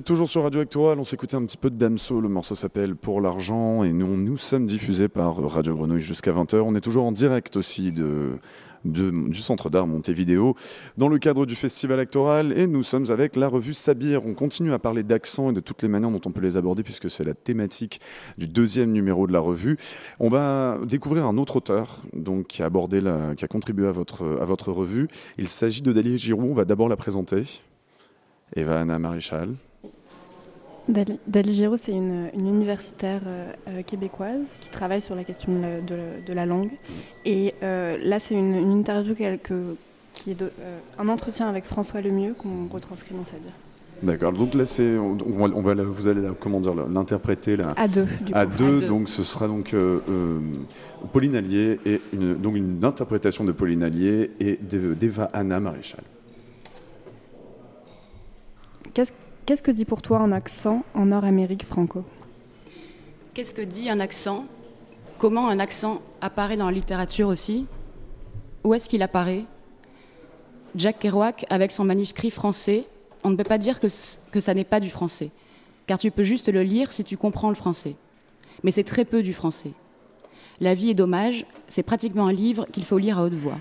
toujours 0.03 0.29
sur 0.29 0.43
Radio 0.43 0.61
Actuelle, 0.61 0.99
on 0.99 1.03
s'écoutait 1.03 1.35
un 1.35 1.45
petit 1.45 1.57
peu 1.57 1.69
de 1.69 1.77
Damso, 1.77 2.19
le 2.19 2.27
morceau 2.27 2.55
s'appelle 2.55 2.95
Pour 2.95 3.21
l'argent 3.21 3.83
et 3.83 3.93
nous, 3.93 4.17
nous 4.17 4.37
sommes 4.37 4.65
diffusés 4.65 5.07
par 5.07 5.37
Radio 5.37 5.75
Grenouille 5.75 6.01
jusqu'à 6.01 6.31
20h. 6.31 6.57
On 6.57 6.75
est 6.75 6.81
toujours 6.81 7.05
en 7.05 7.11
direct 7.11 7.55
aussi 7.55 7.93
du 8.83 9.41
Centre 9.41 9.69
d'art 9.69 9.87
Montevideo 9.87 10.55
dans 10.97 11.07
le 11.07 11.19
cadre 11.19 11.45
du 11.45 11.55
Festival 11.55 11.99
Actoral 11.99 12.57
et 12.57 12.67
nous 12.67 12.83
sommes 12.83 13.11
avec 13.11 13.37
la 13.37 13.47
revue 13.47 13.73
Sabir. 13.73 14.25
On 14.25 14.33
continue 14.33 14.73
à 14.73 14.79
parler 14.79 15.03
d'accent 15.03 15.51
et 15.51 15.53
de 15.53 15.61
toutes 15.61 15.81
les 15.83 15.87
manières 15.87 16.11
dont 16.11 16.21
on 16.25 16.31
peut 16.31 16.41
les 16.41 16.57
aborder 16.57 16.83
puisque 16.83 17.09
c'est 17.09 17.23
la 17.23 17.33
thématique 17.33 18.01
du 18.37 18.47
deuxième 18.47 18.91
numéro 18.91 19.25
de 19.25 19.31
la 19.31 19.39
revue. 19.39 19.77
On 20.19 20.27
va 20.27 20.79
découvrir 20.85 21.25
un 21.25 21.37
autre 21.37 21.55
auteur 21.55 22.01
donc, 22.13 22.47
qui, 22.47 22.61
a 22.61 22.65
abordé 22.65 23.01
qui 23.37 23.45
a 23.45 23.47
contribué 23.47 23.87
à 23.87 23.91
votre, 23.91 24.39
à 24.41 24.45
votre 24.45 24.71
revue. 24.71 25.07
Il 25.37 25.47
s'agit 25.47 25.81
de 25.81 25.93
Dali 25.93 26.17
Giroux. 26.17 26.49
On 26.51 26.53
va 26.53 26.65
d'abord 26.65 26.89
la 26.89 26.97
présenter. 26.97 27.43
Eva 28.55 28.81
Anna 28.81 28.99
Maréchal. 28.99 29.55
Dali 30.89 31.53
Giraud, 31.53 31.77
c'est 31.77 31.93
une, 31.93 32.29
universitaire 32.33 33.21
euh, 33.25 33.51
euh, 33.69 33.83
québécoise 33.83 34.41
qui 34.59 34.69
travaille 34.69 35.01
sur 35.01 35.15
la 35.15 35.23
question 35.23 35.51
de 35.53 36.33
la, 36.33 36.45
langue. 36.45 36.71
Et 37.25 37.53
euh, 37.63 37.97
là, 38.01 38.19
c'est 38.19 38.35
une, 38.35 38.71
interview 38.71 39.15
qui 39.15 40.31
est 40.31 40.43
un 40.99 41.09
entretien 41.09 41.47
avec 41.47 41.65
François 41.65 42.01
Lemieux 42.01 42.35
qu'on 42.37 42.67
retranscrit 42.73 43.15
dans 43.15 43.23
sa 43.23 43.37
vie. 43.37 43.53
D'accord. 44.01 44.33
Donc 44.33 44.53
là, 44.55 44.65
c'est, 44.65 44.97
on, 44.97 45.15
va, 45.61 45.73
vous 45.75 46.07
allez 46.09 46.21
comment 46.37 46.59
dire 46.59 46.73
l'interpréter 46.75 47.55
là. 47.55 47.73
À 47.77 47.87
deux. 47.87 48.07
à, 48.33 48.45
deux, 48.45 48.81
donc 48.81 49.07
ce 49.07 49.23
sera 49.23 49.47
donc 49.47 49.73
Pauline 51.13 51.37
Allier 51.37 51.79
et 51.85 52.01
une, 52.11 52.35
donc 52.35 52.57
une 52.57 52.83
interprétation 52.83 53.45
de 53.45 53.53
Pauline 53.53 53.83
Allier 53.83 54.31
et 54.41 54.59
d'Eva 54.61 55.29
Anna 55.31 55.61
Maréchal. 55.61 56.03
Qu'est-ce 58.93 59.13
Qu'est-ce 59.45 59.61
que 59.61 59.71
dit 59.71 59.83
pour 59.83 60.01
toi 60.01 60.19
un 60.19 60.31
accent 60.31 60.85
en 60.93 61.07
Nord-Amérique 61.07 61.65
franco? 61.65 62.05
Qu'est-ce 63.33 63.53
que 63.53 63.61
dit 63.61 63.89
un 63.89 63.99
accent? 63.99 64.45
Comment 65.17 65.49
un 65.49 65.59
accent 65.59 66.01
apparaît 66.21 66.55
dans 66.55 66.67
la 66.67 66.71
littérature 66.71 67.27
aussi? 67.27 67.65
Où 68.63 68.73
est-ce 68.73 68.87
qu'il 68.87 69.01
apparaît? 69.01 69.43
Jack 70.75 70.99
Kerouac, 70.99 71.45
avec 71.49 71.73
son 71.73 71.83
manuscrit 71.83 72.29
français, 72.29 72.85
on 73.25 73.31
ne 73.31 73.35
peut 73.35 73.43
pas 73.43 73.57
dire 73.57 73.81
que, 73.81 73.87
que 74.31 74.39
ça 74.39 74.53
n'est 74.53 74.63
pas 74.63 74.79
du 74.79 74.89
français, 74.89 75.29
car 75.87 75.99
tu 75.99 76.09
peux 76.09 76.23
juste 76.23 76.47
le 76.47 76.63
lire 76.63 76.93
si 76.93 77.03
tu 77.03 77.17
comprends 77.17 77.49
le 77.49 77.55
français. 77.55 77.97
Mais 78.63 78.71
c'est 78.71 78.85
très 78.85 79.03
peu 79.03 79.21
du 79.23 79.33
français. 79.33 79.71
La 80.61 80.73
vie 80.73 80.91
est 80.91 80.93
dommage, 80.95 81.45
c'est 81.67 81.83
pratiquement 81.83 82.27
un 82.27 82.33
livre 82.33 82.65
qu'il 82.71 82.85
faut 82.85 82.97
lire 82.97 83.19
à 83.19 83.23
haute 83.25 83.33
voix. 83.33 83.59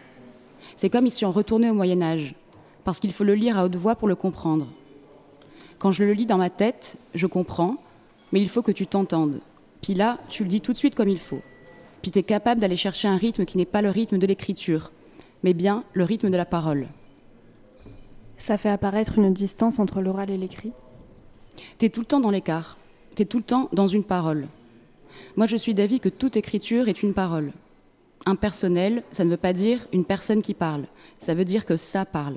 C'est 0.77 0.91
comme 0.91 1.11
si 1.11 1.25
on 1.25 1.33
retournait 1.33 1.71
au 1.71 1.75
Moyen 1.75 2.03
Âge, 2.03 2.37
parce 2.85 3.01
qu'il 3.01 3.13
faut 3.13 3.25
le 3.25 3.35
lire 3.35 3.59
à 3.59 3.65
haute 3.65 3.75
voix 3.75 3.97
pour 3.97 4.07
le 4.07 4.15
comprendre. 4.15 4.69
Quand 5.83 5.91
je 5.91 6.05
le 6.05 6.13
lis 6.13 6.27
dans 6.27 6.39
ma 6.39 6.49
tête, 6.49 6.97
je 7.13 7.27
comprends, 7.27 7.75
mais 8.31 8.41
il 8.41 8.49
faut 8.49 8.63
que 8.63 8.71
tu 8.71 8.87
t'entendes. 8.87 9.41
Puis 9.81 9.95
là, 9.95 10.21
tu 10.29 10.45
le 10.45 10.49
dis 10.49 10.61
tout 10.61 10.73
de 10.73 10.79
suite 10.79 10.95
comme 10.95 11.09
il 11.09 11.19
faut. 11.19 11.43
Puis 12.03 12.13
tu 12.13 12.21
es 12.21 12.23
capable 12.23 12.61
d'aller 12.61 12.77
chercher 12.77 13.09
un 13.09 13.17
rythme 13.17 13.45
qui 13.45 13.59
n'est 13.59 13.65
pas 13.65 13.83
le 13.83 13.91
rythme 13.91 14.19
de 14.19 14.27
l'écriture, 14.29 14.93
mais 15.43 15.55
bien 15.55 15.83
le 15.93 16.05
rythme 16.05 16.31
de 16.31 16.37
la 16.37 16.45
parole. 16.45 16.87
Ça 18.39 18.59
fait 18.59 18.69
apparaître 18.69 19.19
une 19.19 19.35
distance 19.35 19.81
entre 19.81 20.03
l'oral 20.03 20.31
et 20.31 20.39
l'écrit 20.39 20.71
Tu 21.81 21.87
es 21.87 21.89
tout 21.89 22.03
le 22.03 22.07
temps 22.07 22.21
dans 22.21 22.31
l'écart. 22.31 22.79
Tu 23.17 23.23
es 23.23 23.27
tout 23.27 23.39
le 23.39 23.43
temps 23.43 23.69
dans 23.73 23.89
une 23.89 24.05
parole. 24.05 24.47
Moi, 25.35 25.47
je 25.47 25.57
suis 25.57 25.75
d'avis 25.75 25.99
que 25.99 26.09
toute 26.09 26.37
écriture 26.37 26.87
est 26.87 27.03
une 27.03 27.13
parole. 27.13 27.51
Impersonnel, 28.25 29.03
ça 29.11 29.25
ne 29.25 29.31
veut 29.31 29.37
pas 29.37 29.53
dire 29.53 29.85
une 29.93 30.05
personne 30.05 30.43
qui 30.43 30.55
parle. 30.55 30.85
Ça 31.19 31.35
veut 31.35 31.45
dire 31.45 31.67
que 31.67 31.77
ça 31.77 32.05
parle. 32.05 32.37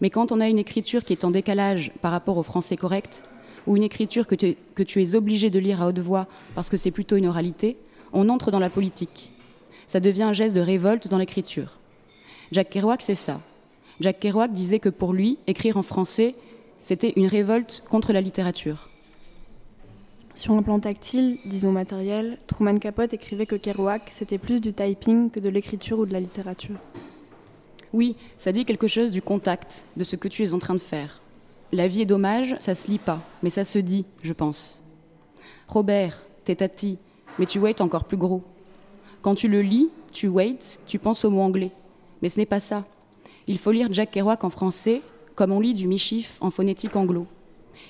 Mais 0.00 0.10
quand 0.10 0.32
on 0.32 0.40
a 0.40 0.48
une 0.48 0.58
écriture 0.58 1.04
qui 1.04 1.12
est 1.12 1.24
en 1.24 1.30
décalage 1.30 1.92
par 2.00 2.12
rapport 2.12 2.38
au 2.38 2.42
français 2.42 2.76
correct, 2.76 3.24
ou 3.66 3.76
une 3.76 3.82
écriture 3.82 4.26
que 4.26 4.34
tu, 4.34 5.02
es 5.02 5.14
obligé 5.14 5.50
de 5.50 5.58
lire 5.58 5.82
à 5.82 5.88
haute 5.88 5.98
voix 5.98 6.26
parce 6.54 6.68
que 6.68 6.76
c'est 6.76 6.90
plutôt 6.90 7.16
une 7.16 7.26
oralité, 7.26 7.76
on 8.12 8.28
entre 8.28 8.50
dans 8.50 8.58
la 8.58 8.70
politique. 8.70 9.32
Ça 9.86 10.00
devient 10.00 10.24
un 10.24 10.32
geste 10.32 10.56
de 10.56 10.60
révolte 10.60 11.08
dans 11.08 11.18
l'écriture. 11.18 11.78
Jack 12.50 12.70
Kerouac, 12.70 13.02
c'est 13.02 13.14
ça. 13.14 13.40
Jack 14.00 14.20
Kerouac 14.20 14.52
disait 14.52 14.78
que 14.78 14.88
pour 14.88 15.12
lui, 15.12 15.38
écrire 15.46 15.76
en 15.76 15.82
français, 15.82 16.34
c'était 16.82 17.12
une 17.16 17.26
révolte 17.26 17.84
contre 17.88 18.12
la 18.12 18.20
littérature. 18.20 18.88
Sur 20.34 20.54
un 20.54 20.62
plan 20.62 20.80
tactile, 20.80 21.38
disons 21.44 21.72
matériel, 21.72 22.38
Truman 22.46 22.78
Capote 22.78 23.12
écrivait 23.12 23.46
que 23.46 23.54
Kerouac, 23.54 24.02
c'était 24.10 24.38
plus 24.38 24.60
du 24.60 24.72
typing 24.72 25.30
que 25.30 25.40
de 25.40 25.50
l'écriture 25.50 25.98
ou 25.98 26.06
de 26.06 26.12
la 26.12 26.20
littérature. 26.20 26.76
Oui, 27.92 28.16
ça 28.38 28.52
dit 28.52 28.64
quelque 28.64 28.86
chose 28.86 29.10
du 29.10 29.20
contact, 29.20 29.84
de 29.96 30.04
ce 30.04 30.16
que 30.16 30.28
tu 30.28 30.42
es 30.42 30.54
en 30.54 30.58
train 30.58 30.74
de 30.74 30.78
faire. 30.78 31.20
La 31.72 31.88
vie 31.88 32.02
est 32.02 32.06
dommage, 32.06 32.56
ça 32.58 32.74
se 32.74 32.90
lit 32.90 32.98
pas, 32.98 33.20
mais 33.42 33.50
ça 33.50 33.64
se 33.64 33.78
dit, 33.78 34.04
je 34.22 34.32
pense. 34.32 34.82
Robert, 35.68 36.22
t'es 36.44 36.56
tati, 36.56 36.98
mais 37.38 37.46
tu 37.46 37.58
wait 37.58 37.80
encore 37.80 38.04
plus 38.04 38.16
gros. 38.16 38.42
Quand 39.20 39.34
tu 39.34 39.48
le 39.48 39.62
lis, 39.62 39.88
tu 40.10 40.28
wait, 40.28 40.58
tu 40.86 40.98
penses 40.98 41.24
au 41.24 41.30
mot 41.30 41.42
anglais. 41.42 41.70
Mais 42.20 42.28
ce 42.28 42.38
n'est 42.38 42.46
pas 42.46 42.60
ça. 42.60 42.84
Il 43.46 43.58
faut 43.58 43.72
lire 43.72 43.92
Jack 43.92 44.10
Kerouac 44.10 44.44
en 44.44 44.50
français, 44.50 45.02
comme 45.34 45.52
on 45.52 45.60
lit 45.60 45.74
du 45.74 45.86
michif 45.86 46.38
en 46.40 46.50
phonétique 46.50 46.96
anglo. 46.96 47.26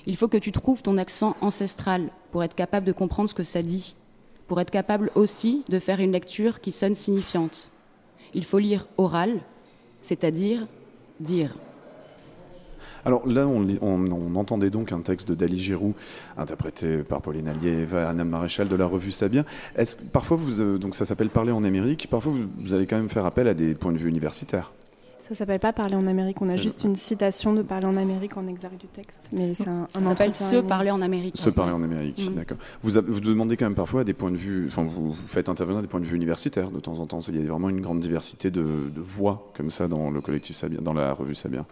Il 0.06 0.16
faut 0.16 0.28
que 0.28 0.36
tu 0.36 0.52
trouves 0.52 0.82
ton 0.82 0.98
accent 0.98 1.36
ancestral 1.40 2.10
pour 2.30 2.42
être 2.42 2.54
capable 2.54 2.86
de 2.86 2.92
comprendre 2.92 3.28
ce 3.28 3.34
que 3.34 3.42
ça 3.42 3.62
dit, 3.62 3.94
pour 4.48 4.60
être 4.60 4.70
capable 4.70 5.10
aussi 5.14 5.64
de 5.68 5.78
faire 5.78 6.00
une 6.00 6.12
lecture 6.12 6.60
qui 6.60 6.72
sonne 6.72 6.94
signifiante. 6.94 7.70
Il 8.34 8.44
faut 8.44 8.58
lire 8.58 8.86
oral, 8.96 9.40
c'est-à-dire 10.02 10.66
dire. 11.20 11.54
Alors 13.04 13.26
là, 13.26 13.46
on, 13.48 14.36
entendait 14.36 14.70
donc 14.70 14.92
un 14.92 15.00
texte 15.00 15.28
de 15.28 15.34
Dali 15.34 15.58
Giroux, 15.58 15.94
interprété 16.36 16.98
par 16.98 17.20
Pauline 17.20 17.48
Allier 17.48 17.86
et 17.92 17.96
Anna 17.96 18.24
Maréchal 18.24 18.68
de 18.68 18.76
la 18.76 18.86
revue 18.86 19.10
Sabien. 19.10 19.44
Est-ce 19.76 19.96
parfois 19.96 20.36
vous, 20.36 20.60
euh, 20.60 20.78
donc 20.78 20.94
ça 20.94 21.04
s'appelle 21.04 21.30
Parler 21.30 21.52
en 21.52 21.64
Amérique. 21.64 22.08
Parfois, 22.08 22.32
vous, 22.58 22.74
allez 22.74 22.86
quand 22.86 22.96
même 22.96 23.08
faire 23.08 23.26
appel 23.26 23.48
à 23.48 23.54
des 23.54 23.74
points 23.74 23.92
de 23.92 23.98
vue 23.98 24.08
universitaires. 24.08 24.72
Ça 25.32 25.38
s'appelle 25.38 25.60
pas 25.60 25.72
Parler 25.72 25.94
en 25.94 26.06
Amérique. 26.06 26.42
On 26.42 26.48
a 26.50 26.56
juste 26.56 26.84
une 26.84 26.94
citation 26.94 27.54
de 27.54 27.62
Parler 27.62 27.86
en 27.86 27.96
Amérique 27.96 28.36
en 28.36 28.46
exergue 28.46 28.76
du 28.76 28.86
texte, 28.86 29.20
mais 29.32 29.54
c'est 29.54 29.68
un, 29.68 29.88
ça 29.88 30.00
s'appelle 30.00 30.34
Se 30.34 30.56
Parler 30.56 30.90
en 30.90 31.00
Amérique. 31.00 31.38
Se 31.38 31.48
Parler 31.48 31.72
en 31.72 31.82
Amérique, 31.82 32.30
mm. 32.30 32.34
d'accord. 32.34 32.58
Vous, 32.82 32.90
vous, 33.06 33.20
demandez 33.20 33.56
quand 33.56 33.64
même 33.64 33.74
parfois 33.74 34.04
des 34.04 34.12
points 34.12 34.30
de 34.30 34.36
vue. 34.36 34.66
Enfin, 34.66 34.82
vous, 34.82 35.14
faites 35.14 35.48
intervenir 35.48 35.80
des 35.80 35.88
points 35.88 36.00
de 36.00 36.04
vue 36.04 36.16
universitaires 36.16 36.70
de 36.70 36.80
temps 36.80 37.00
en 37.00 37.06
temps. 37.06 37.20
Il 37.20 37.40
y 37.40 37.46
a 37.46 37.50
vraiment 37.50 37.70
une 37.70 37.80
grande 37.80 38.00
diversité 38.00 38.50
de, 38.50 38.62
voix 38.94 39.50
comme 39.56 39.70
ça 39.70 39.88
dans 39.88 40.10
le 40.10 40.20
collectif 40.20 40.54
Sabien, 40.54 40.82
dans 40.82 40.92
la 40.92 41.14
revue 41.14 41.34
Sabien. 41.34 41.64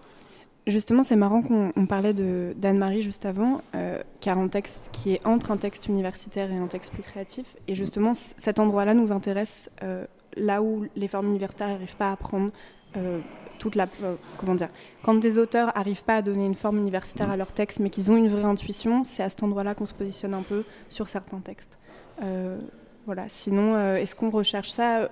Justement, 0.67 1.03
c'est 1.03 1.17
marrant 1.17 1.43
qu'on 1.43 1.85
parlait 1.85 2.15
d'Anne-Marie 2.15 3.03
juste 3.03 3.27
avant, 3.27 3.61
euh, 3.75 3.99
car 4.21 4.39
un 4.39 4.49
texte 4.49 4.89
qui 4.93 5.13
est 5.13 5.27
entre 5.27 5.51
un 5.51 5.59
texte 5.59 5.89
universitaire 5.89 6.51
et 6.51 6.57
un 6.57 6.67
texte 6.67 6.95
plus 6.95 7.03
créatif. 7.03 7.57
Et 7.69 7.75
justement, 7.75 8.13
cet 8.15 8.59
endroit-là 8.59 8.95
nous 8.95 9.13
intéresse 9.13 9.71
euh, 9.83 10.07
là 10.37 10.63
où 10.63 10.87
les 10.97 11.09
formes 11.09 11.27
universitaires 11.27 11.69
n'arrivent 11.69 11.97
pas 11.97 12.13
à 12.13 12.17
prendre 12.17 12.51
euh, 12.97 13.21
toute 13.61 13.77
la. 13.77 13.87
comment 14.39 14.57
dire 14.57 14.71
Quand 15.05 15.15
des 15.15 15.39
auteurs 15.39 15.71
n'arrivent 15.77 16.03
pas 16.03 16.17
à 16.17 16.23
donner 16.23 16.47
une 16.47 16.57
forme 16.57 16.79
universitaire 16.79 17.31
à 17.31 17.37
leur 17.37 17.53
texte, 17.53 17.79
mais 17.79 17.91
qu'ils 17.91 18.11
ont 18.11 18.17
une 18.17 18.29
vraie 18.29 18.43
intuition, 18.43 19.05
c'est 19.05 19.23
à 19.23 19.29
cet 19.29 19.45
endroit-là 19.45 19.77
qu'on 19.77 19.87
se 19.87 19.95
positionne 19.95 20.35
un 20.35 20.43
peu 20.43 20.65
sur 20.89 21.09
certains 21.09 21.39
textes. 21.39 21.79
Voilà. 23.07 23.29
Sinon, 23.29 23.95
est-ce 23.97 24.17
qu'on 24.17 24.31
recherche 24.31 24.71
ça 24.71 25.11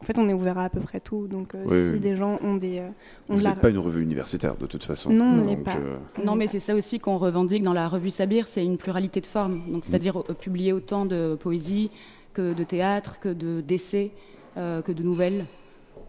en 0.00 0.04
fait, 0.04 0.16
on 0.16 0.28
est 0.28 0.32
ouvert 0.32 0.58
à 0.58 0.64
à 0.64 0.68
peu 0.68 0.78
près 0.78 1.00
tout. 1.00 1.26
Donc, 1.26 1.54
si 1.66 1.98
des 1.98 2.14
gens 2.14 2.38
ont 2.42 2.54
des. 2.54 2.82
Vous 3.28 3.42
n'êtes 3.42 3.60
pas 3.60 3.70
une 3.70 3.78
revue 3.78 4.02
universitaire, 4.02 4.56
de 4.56 4.66
toute 4.66 4.84
façon. 4.84 5.10
Non, 5.10 5.24
on 5.24 5.44
n'est 5.44 5.56
pas. 5.56 5.76
Non, 6.24 6.36
mais 6.36 6.46
c'est 6.46 6.60
ça 6.60 6.74
aussi 6.74 6.98
qu'on 6.98 7.18
revendique 7.18 7.62
dans 7.62 7.72
la 7.72 7.88
revue 7.88 8.10
Sabir 8.10 8.46
c'est 8.48 8.64
une 8.64 8.78
pluralité 8.78 9.20
de 9.20 9.26
formes. 9.26 9.62
Donc, 9.70 9.84
c'est-à-dire 9.84 10.22
publier 10.40 10.72
autant 10.72 11.04
de 11.04 11.36
poésie 11.38 11.90
que 12.32 12.54
de 12.54 12.64
théâtre, 12.64 13.18
que 13.20 13.32
d'essais, 13.60 14.12
que 14.56 14.92
de 14.92 15.02
nouvelles. 15.02 15.44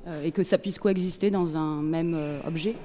Euh, 0.10 0.24
et 0.24 0.32
que 0.32 0.44
ça 0.44 0.58
puisse 0.58 0.80
coexister 0.80 1.30
dans 1.30 1.56
un 1.56 1.82
même 1.82 2.14
euh, 2.16 2.40
objet 2.48 2.76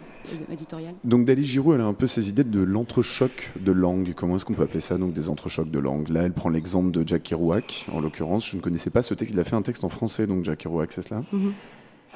éditorial. 0.52 0.94
Donc 1.04 1.24
Dali 1.24 1.44
Giroud, 1.44 1.74
elle 1.74 1.80
a 1.80 1.86
un 1.86 1.94
peu 1.94 2.06
ces 2.06 2.28
idées 2.28 2.44
de 2.44 2.60
l'entrechoc 2.60 3.52
de 3.58 3.72
langue. 3.72 4.12
Comment 4.14 4.36
est-ce 4.36 4.44
qu'on 4.44 4.54
peut 4.54 4.62
appeler 4.62 4.80
ça 4.80 4.98
donc 4.98 5.14
des 5.14 5.28
entrechocs 5.28 5.70
de 5.70 5.78
langue? 5.78 6.08
Là, 6.08 6.22
elle 6.22 6.32
prend 6.32 6.50
l'exemple 6.50 6.90
de 6.90 7.06
Jack 7.06 7.22
Kerouac, 7.22 7.86
en 7.92 8.00
l'occurrence. 8.00 8.48
Je 8.50 8.56
ne 8.56 8.60
connaissais 8.60 8.90
pas 8.90 9.02
ce 9.02 9.14
texte. 9.14 9.32
Il 9.32 9.40
a 9.40 9.44
fait 9.44 9.56
un 9.56 9.62
texte 9.62 9.84
en 9.84 9.88
français, 9.88 10.26
donc 10.26 10.44
Jack 10.44 10.58
Kerouac, 10.58 10.92
c'est 10.92 11.02
cela? 11.02 11.22
Mhm. 11.32 11.52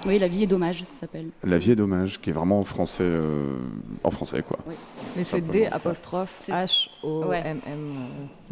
Oui, 0.07 0.19
La 0.19 0.29
vie 0.29 0.45
est 0.45 0.47
dommage, 0.47 0.85
ça 0.85 1.01
s'appelle. 1.01 1.27
La 1.43 1.59
vie 1.59 1.73
est 1.73 1.77
dommage, 1.77 2.20
qui 2.20 2.31
est 2.31 2.33
vraiment 2.33 2.61
en 2.61 2.65
français, 2.65 3.03
euh, 3.05 3.57
en 4.05 4.11
français 4.11 4.43
quoi. 4.47 4.59
Oui. 4.66 4.75
Mais 5.16 5.25
c'est 5.25 5.41
D 5.41 5.66
apostrophe 5.66 6.33
H 6.49 6.89
O 7.03 7.33
M 7.33 7.61
M. 7.66 7.79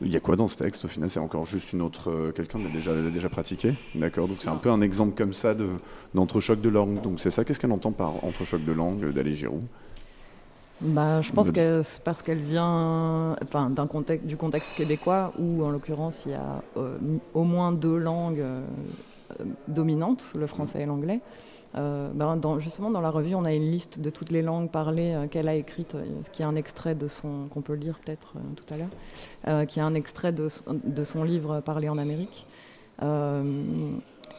Il 0.02 0.12
y 0.12 0.16
a 0.16 0.20
quoi 0.20 0.36
dans 0.36 0.48
ce 0.48 0.56
texte 0.56 0.85
au 0.85 0.89
final? 0.89 1.09
C'est 1.09 1.20
encore 1.20 1.47
juste 1.47 1.73
une 1.73 1.82
autre 1.82 2.10
euh, 2.10 2.32
quelqu'un 2.32 2.59
qui 2.59 2.73
déjà 2.73 2.93
déjà 3.12 3.28
pratiqué, 3.28 3.74
d'accord 3.94 4.28
Donc 4.28 4.39
c'est 4.40 4.48
un 4.48 4.56
peu 4.56 4.70
un 4.70 4.81
exemple 4.81 5.16
comme 5.16 5.32
ça 5.32 5.55
de 5.55 5.68
d'entrechoc 6.14 6.60
de 6.60 6.68
langue. 6.68 7.01
Donc 7.02 7.20
c'est 7.20 7.31
ça. 7.31 7.44
Qu'est-ce 7.44 7.60
qu'elle 7.60 7.73
entend 7.73 7.93
par 7.93 8.24
entrechoc 8.24 8.64
de 8.64 8.73
langue 8.73 9.12
d'Ali 9.12 9.36
Giroud 9.36 9.62
bah, 10.82 11.23
je 11.23 11.32
pense 11.32 11.52
que 11.52 11.81
c'est 11.82 12.02
parce 12.02 12.23
qu'elle 12.23 12.43
vient 12.43 13.35
enfin, 13.43 13.70
d'un 13.70 13.86
contexte, 13.86 14.27
du 14.27 14.36
contexte 14.36 14.74
québécois 14.77 15.32
où, 15.39 15.64
en 15.64 15.70
l'occurrence, 15.70 16.24
il 16.27 16.32
y 16.32 16.35
a 16.35 16.62
euh, 16.77 16.98
au 17.32 17.44
moins 17.44 17.73
deux 17.73 17.97
langues 17.97 18.44
euh, 19.40 19.44
dominante, 19.68 20.24
le 20.34 20.46
français 20.46 20.82
et 20.82 20.86
l'anglais. 20.86 21.20
Euh, 21.76 22.10
ben, 22.14 22.38
justement, 22.58 22.90
dans 22.90 23.00
la 23.00 23.10
revue, 23.10 23.34
on 23.34 23.44
a 23.44 23.52
une 23.52 23.70
liste 23.70 24.00
de 24.00 24.10
toutes 24.10 24.30
les 24.30 24.42
langues 24.42 24.70
parlées 24.70 25.12
euh, 25.12 25.26
qu'elle 25.26 25.48
a 25.48 25.54
écrites, 25.54 25.96
qui 26.32 26.42
est 26.42 26.44
un 26.44 26.54
extrait 26.54 26.94
de 26.94 27.08
son, 27.08 27.48
qu'on 27.50 27.60
peut 27.60 27.74
lire 27.74 27.98
peut-être 28.04 28.34
tout 28.54 28.74
à 28.74 28.76
l'heure, 28.76 29.66
qui 29.66 29.78
est 29.78 29.82
un 29.82 29.94
extrait 29.94 30.32
de, 30.32 30.48
son 30.48 31.24
livre 31.24 31.60
Parler 31.60 31.88
en 31.88 31.98
Amérique. 31.98 32.46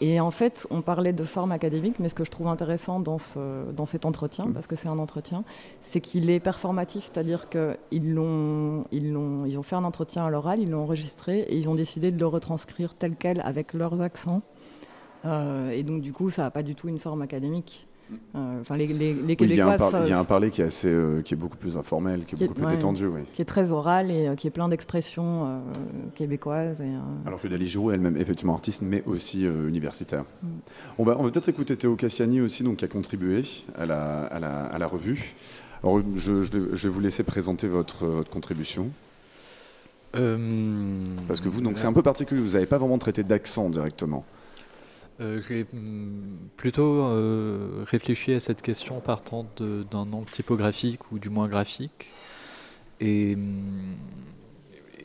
et 0.01 0.19
en 0.19 0.31
fait, 0.31 0.67
on 0.71 0.81
parlait 0.81 1.13
de 1.13 1.23
forme 1.23 1.51
académique, 1.51 1.95
mais 1.99 2.09
ce 2.09 2.15
que 2.15 2.23
je 2.23 2.31
trouve 2.31 2.47
intéressant 2.47 2.99
dans, 2.99 3.19
ce, 3.19 3.71
dans 3.71 3.85
cet 3.85 4.05
entretien, 4.05 4.45
parce 4.53 4.67
que 4.67 4.75
c'est 4.75 4.87
un 4.87 4.99
entretien, 4.99 5.43
c'est 5.81 6.01
qu'il 6.01 6.29
est 6.29 6.39
performatif, 6.39 7.05
c'est-à-dire 7.05 7.49
qu'ils 7.49 8.17
ont 8.17 8.83
fait 9.63 9.75
un 9.75 9.83
entretien 9.83 10.25
à 10.25 10.29
l'oral, 10.29 10.59
ils 10.59 10.69
l'ont 10.69 10.83
enregistré 10.83 11.39
et 11.41 11.57
ils 11.57 11.69
ont 11.69 11.75
décidé 11.75 12.11
de 12.11 12.19
le 12.19 12.27
retranscrire 12.27 12.95
tel 12.95 13.15
quel 13.15 13.41
avec 13.41 13.73
leurs 13.73 14.01
accents 14.01 14.41
euh, 14.41 14.56
et 15.25 15.83
donc, 15.83 16.01
du 16.01 16.13
coup, 16.13 16.29
ça 16.29 16.43
n'a 16.43 16.51
pas 16.51 16.63
du 16.63 16.75
tout 16.75 16.87
une 16.87 16.99
forme 16.99 17.21
académique. 17.21 17.87
Euh, 18.35 18.61
enfin, 18.61 18.77
les, 18.77 18.87
les, 18.87 19.35
Québécois, 19.35 19.45
il, 19.45 19.55
y 19.55 19.61
a 19.61 19.67
un 19.67 20.05
il 20.05 20.09
y 20.09 20.13
a 20.13 20.19
un 20.19 20.23
parler 20.23 20.49
qui 20.49 20.61
est, 20.61 20.65
assez, 20.65 20.87
euh, 20.87 21.21
qui 21.21 21.33
est 21.33 21.37
beaucoup 21.37 21.57
plus 21.57 21.77
informel, 21.77 22.23
qui 22.25 22.35
est 22.35 22.47
beaucoup 22.47 22.61
plus 22.61 22.67
détendu. 22.67 23.07
Oui. 23.07 23.21
Qui 23.33 23.41
est 23.41 23.45
très 23.45 23.71
oral 23.71 24.11
et 24.11 24.33
qui 24.37 24.47
est 24.47 24.51
plein 24.51 24.69
d'expressions 24.69 25.61
québécoises. 26.15 26.79
Et, 26.79 27.27
Alors 27.27 27.41
que 27.41 27.47
Dali 27.47 27.67
Giroud, 27.67 27.93
elle-même 27.93 28.17
effectivement 28.17 28.53
artiste, 28.53 28.81
mais 28.81 29.03
aussi 29.05 29.43
universitaire. 29.43 30.23
Mm. 30.41 30.47
On 30.99 31.03
va, 31.03 31.17
on 31.19 31.23
va 31.23 31.31
peut-être 31.31 31.49
écouter 31.49 31.75
Théo 31.75 31.95
Cassiani 31.95 32.41
aussi, 32.41 32.63
donc, 32.63 32.77
qui 32.77 32.85
a 32.85 32.87
contribué 32.87 33.41
à 33.77 33.85
la, 33.85 34.23
à 34.23 34.39
la, 34.39 34.65
à 34.65 34.77
la 34.77 34.87
revue. 34.87 35.35
Alors, 35.83 36.01
je, 36.15 36.43
je, 36.43 36.57
vais 36.57 36.89
vous 36.89 36.99
laisser 36.99 37.23
présenter 37.23 37.67
votre, 37.67 38.05
votre 38.05 38.29
contribution. 38.29 38.89
Parce 40.13 41.41
que 41.41 41.49
vous, 41.49 41.61
donc, 41.61 41.77
c'est 41.77 41.85
un 41.85 41.93
peu 41.93 42.01
particulier, 42.01 42.41
vous 42.41 42.53
n'avez 42.53 42.65
pas 42.65 42.77
vraiment 42.77 42.97
traité 42.97 43.23
d'accent 43.23 43.69
directement. 43.69 44.25
Euh, 45.19 45.39
j'ai 45.39 45.65
mm, 45.73 46.49
plutôt 46.55 47.03
euh, 47.05 47.83
réfléchi 47.87 48.33
à 48.33 48.39
cette 48.39 48.61
question 48.61 48.99
partant 48.99 49.45
d'un 49.59 50.13
angle 50.13 50.29
typographique 50.29 51.11
ou 51.11 51.19
du 51.19 51.29
moins 51.29 51.47
graphique. 51.47 52.09
Et, 52.99 53.35
mm, 53.35 53.95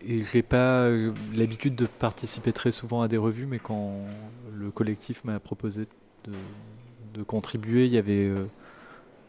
et 0.04 0.24
j'ai 0.24 0.42
pas 0.42 0.88
l'habitude 1.34 1.76
de 1.76 1.86
participer 1.86 2.52
très 2.52 2.72
souvent 2.72 3.02
à 3.02 3.08
des 3.08 3.16
revues, 3.16 3.46
mais 3.46 3.58
quand 3.58 3.94
le 4.52 4.70
collectif 4.70 5.24
m'a 5.24 5.38
proposé 5.40 5.86
de, 6.24 7.22
contribuer, 7.22 7.86
il 7.86 7.92
y 7.92 7.98
avait 7.98 8.26
euh, 8.26 8.46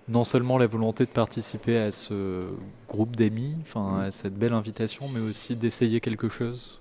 non 0.07 0.23
seulement 0.23 0.57
la 0.57 0.67
volonté 0.67 1.05
de 1.05 1.11
participer 1.11 1.77
à 1.77 1.91
ce 1.91 2.47
groupe 2.89 3.15
d'amis, 3.15 3.55
enfin 3.61 3.99
à 3.99 4.11
cette 4.11 4.35
belle 4.35 4.53
invitation, 4.53 5.07
mais 5.09 5.19
aussi 5.19 5.55
d'essayer 5.55 5.99
quelque 6.01 6.29
chose 6.29 6.79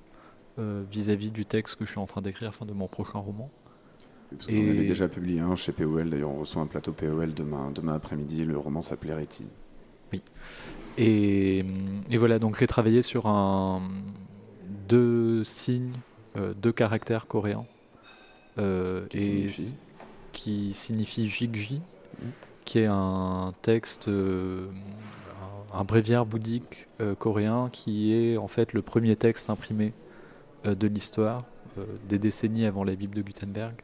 vis-à-vis 0.58 1.28
-vis 1.28 1.32
du 1.32 1.46
texte 1.46 1.76
que 1.76 1.84
je 1.86 1.90
suis 1.90 2.00
en 2.00 2.06
train 2.06 2.22
d'écrire, 2.22 2.50
enfin 2.50 2.66
de 2.66 2.72
mon 2.72 2.86
prochain 2.86 3.18
roman. 3.18 3.50
Et... 4.48 4.58
On 4.58 4.70
avait 4.70 4.86
déjà 4.86 5.08
publié 5.08 5.40
un 5.40 5.54
chez 5.54 5.72
POL, 5.72 6.10
d'ailleurs 6.10 6.30
on 6.30 6.40
reçoit 6.40 6.62
un 6.62 6.66
plateau 6.66 6.92
POL 6.92 7.34
demain, 7.34 7.70
demain 7.74 7.94
après-midi, 7.94 8.44
le 8.44 8.56
roman 8.56 8.82
s'appelait 8.82 9.14
Rétine. 9.14 9.48
Oui. 10.12 10.22
Et, 10.98 11.64
voilà, 12.18 12.38
donc 12.38 12.58
j'ai 12.58 12.66
travaillé 12.66 13.02
sur 13.02 13.26
un, 13.26 13.82
deux 14.88 15.42
signes, 15.44 15.94
euh, 16.36 16.52
deux 16.54 16.72
caractères 16.72 17.26
coréens. 17.26 17.64
Euh, 18.58 19.06
qui, 19.06 19.18
et 19.18 19.50
qui 20.32 20.74
signifie 20.74 21.26
Jigji, 21.26 21.80
mmh. 21.80 22.26
qui 22.66 22.80
est 22.80 22.86
un 22.86 23.54
texte, 23.62 24.08
euh, 24.08 24.66
un, 25.72 25.84
bréviaire 25.84 26.26
bouddhique 26.26 26.88
coréen 27.18 27.70
qui 27.72 28.12
est 28.12 28.36
en 28.36 28.48
fait 28.48 28.74
le 28.74 28.82
premier 28.82 29.16
texte 29.16 29.48
imprimé 29.48 29.94
de 30.64 30.86
l'histoire, 30.86 31.40
des 32.08 32.18
décennies 32.18 32.66
avant 32.66 32.84
la 32.84 32.94
Bible 32.94 33.14
de 33.14 33.22
Gutenberg 33.22 33.74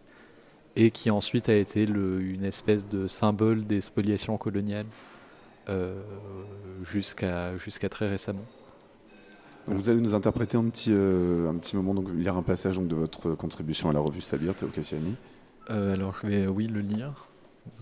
et 0.76 0.90
qui 0.90 1.10
ensuite 1.10 1.48
a 1.48 1.54
été 1.54 1.84
une 1.84 2.44
espèce 2.44 2.88
de 2.88 3.06
symbole 3.08 3.64
des 3.64 3.80
spoliations 3.80 4.36
coloniales 4.36 4.86
euh, 5.68 6.00
jusqu'à 6.82 7.88
très 7.90 8.08
récemment. 8.08 8.44
vous 9.66 9.90
allez 9.90 10.00
nous 10.00 10.14
interpréter 10.14 10.56
un 10.56 10.64
petit, 10.64 10.90
euh, 10.92 11.50
un 11.50 11.56
petit 11.56 11.76
moment, 11.76 11.94
donc 11.94 12.08
lire 12.14 12.36
un 12.36 12.42
passage 12.42 12.76
donc, 12.76 12.88
de 12.88 12.94
votre 12.94 13.34
contribution 13.34 13.90
à 13.90 13.92
la 13.92 14.00
revue 14.00 14.22
Sabir, 14.22 14.54
Théo 14.54 14.68
Cassiani. 14.68 15.16
Euh, 15.70 15.92
alors 15.92 16.14
je 16.14 16.26
vais, 16.26 16.46
oui, 16.46 16.68
le 16.68 16.80
lire. 16.80 17.26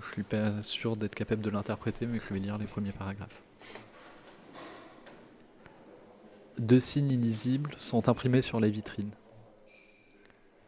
Je 0.00 0.12
suis 0.12 0.24
pas 0.24 0.62
sûr 0.62 0.96
d'être 0.96 1.14
capable 1.14 1.42
de 1.42 1.50
l'interpréter, 1.50 2.06
mais 2.06 2.18
je 2.18 2.34
vais 2.34 2.40
lire 2.40 2.58
les 2.58 2.66
premiers 2.66 2.90
paragraphes. 2.90 3.40
Deux 6.58 6.80
signes 6.80 7.12
illisibles 7.12 7.70
sont 7.76 8.08
imprimés 8.08 8.42
sur 8.42 8.58
la 8.58 8.68
vitrine. 8.68 9.10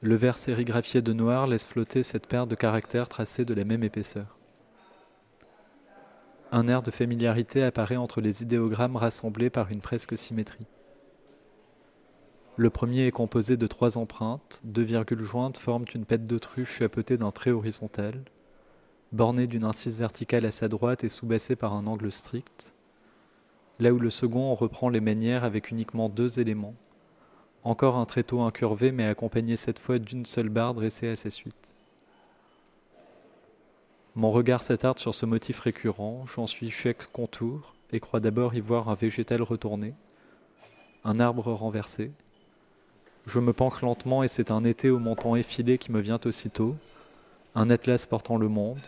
Le 0.01 0.15
verre 0.15 0.39
sérigraphié 0.39 1.03
de 1.03 1.13
noir 1.13 1.49
laisse 1.49 1.67
flotter 1.67 2.05
cette 2.05 2.29
paire 2.29 2.47
de 2.47 2.55
caractères 2.55 3.09
tracés 3.09 3.45
de 3.45 3.55
la 3.55 3.65
même 3.65 3.83
épaisseur. 3.83 4.39
Un 6.53 6.69
air 6.69 6.83
de 6.83 6.93
familiarité 6.93 7.65
apparaît 7.65 7.97
entre 7.97 8.21
les 8.21 8.43
idéogrammes 8.43 8.97
rassemblés 8.97 9.51
par 9.51 9.71
une 9.71 9.81
presque 9.81 10.17
symétrie. 10.17 10.67
Le 12.57 12.71
premier 12.71 13.07
est 13.07 13.13
composé 13.13 13.57
de 13.57 13.67
trois 13.67 13.99
empreintes, 13.99 14.61
deux 14.65 14.83
virgules 14.83 15.25
jointes 15.25 15.59
forment 15.59 15.85
une 15.95 16.05
pète 16.05 16.27
d'autruche 16.27 16.79
chapeautée 16.79 17.17
d'un 17.17 17.33
trait 17.33 17.51
horizontal, 17.51 18.23
bornée 19.13 19.47
d'une 19.49 19.65
incise 19.65 19.99
verticale 19.99 20.47
à 20.47 20.51
sa 20.53 20.69
droite 20.69 21.03
et 21.03 21.09
sous-bassée 21.09 21.57
par 21.57 21.73
un 21.73 21.87
angle 21.87 22.13
strict, 22.13 22.75
là 23.79 23.93
où 23.93 23.99
le 23.99 24.11
second 24.11 24.55
reprend 24.55 24.89
les 24.89 25.01
manières 25.01 25.45
avec 25.45 25.71
uniquement 25.71 26.09
deux 26.09 26.41
éléments, 26.41 26.75
encore 27.65 27.97
un 27.97 28.07
tréteau 28.07 28.41
incurvé, 28.41 28.93
mais 28.93 29.07
accompagné 29.07 29.57
cette 29.57 29.79
fois 29.79 29.99
d'une 29.99 30.27
seule 30.27 30.49
barre 30.49 30.75
dressée 30.75 31.09
à 31.09 31.17
sa 31.17 31.31
suite. 31.31 31.75
Mon 34.15 34.31
regard 34.31 34.63
s'attarde 34.63 34.99
sur 34.99 35.15
ce 35.15 35.27
motif 35.27 35.61
récurrent, 35.61 36.25
j'en 36.27 36.47
suis 36.47 36.71
chaque 36.71 37.07
contour, 37.13 37.75
et 37.93 38.01
crois 38.01 38.21
d'abord 38.21 38.55
y 38.55 38.61
voir 38.61 38.89
un 38.89 38.95
végétal 38.95 39.43
retourné, 39.43 39.95
un 41.05 41.21
arbre 41.21 41.53
renversé. 41.53 42.11
Je 43.27 43.39
me 43.39 43.53
penche 43.53 43.83
lentement 43.83 44.23
et 44.23 44.29
c'est 44.29 44.51
un 44.51 44.65
été 44.65 44.91
au 44.91 44.99
menton 44.99 45.37
effilé 45.37 45.79
qui 45.79 45.93
me 45.93 46.01
vient 46.01 46.19
aussitôt, 46.25 46.75
un 47.55 47.71
atlas 47.71 48.07
portant 48.07 48.39
le 48.39 48.49
monde, 48.49 48.81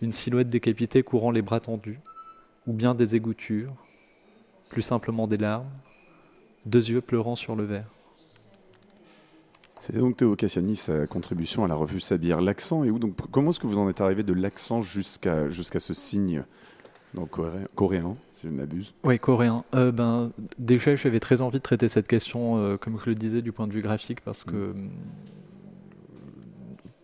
une 0.00 0.12
silhouette 0.12 0.48
décapitée 0.48 1.02
courant 1.02 1.30
les 1.30 1.42
bras 1.42 1.60
tendus, 1.60 1.98
ou 2.66 2.72
bien 2.72 2.94
des 2.94 3.16
égoutures, 3.16 3.74
plus 4.68 4.82
simplement 4.82 5.26
des 5.26 5.38
larmes, 5.38 5.70
deux 6.66 6.90
yeux 6.90 7.00
pleurant 7.00 7.34
sur 7.34 7.56
le 7.56 7.64
verre. 7.64 7.90
C'était 9.80 9.98
donc 9.98 10.16
Théo 10.16 10.34
Cassiani, 10.34 10.76
sa 10.76 11.06
contribution 11.06 11.64
à 11.64 11.68
la 11.68 11.74
revue 11.74 12.00
Sabir. 12.00 12.40
L'accent 12.40 12.84
et 12.84 12.90
où 12.90 12.98
donc, 12.98 13.14
Comment 13.30 13.50
est-ce 13.50 13.60
que 13.60 13.66
vous 13.66 13.78
en 13.78 13.88
êtes 13.88 14.00
arrivé 14.00 14.22
de 14.22 14.32
l'accent 14.32 14.82
jusqu'à 14.82 15.48
jusqu'à 15.48 15.80
ce 15.80 15.94
signe 15.94 16.44
donc, 17.14 17.38
coréen, 17.74 18.16
si 18.34 18.46
je 18.46 18.52
ne 18.52 18.56
m'abuse? 18.56 18.94
Oui, 19.02 19.18
coréen. 19.18 19.64
Euh, 19.74 19.92
ben, 19.92 20.30
déjà, 20.58 20.94
j'avais 20.94 21.20
très 21.20 21.40
envie 21.40 21.58
de 21.58 21.62
traiter 21.62 21.88
cette 21.88 22.06
question, 22.06 22.58
euh, 22.58 22.76
comme 22.76 22.98
je 22.98 23.06
le 23.06 23.14
disais, 23.14 23.40
du 23.40 23.52
point 23.52 23.66
de 23.66 23.72
vue 23.72 23.80
graphique, 23.80 24.20
parce 24.20 24.44
que 24.44 24.72
mm. 24.72 24.90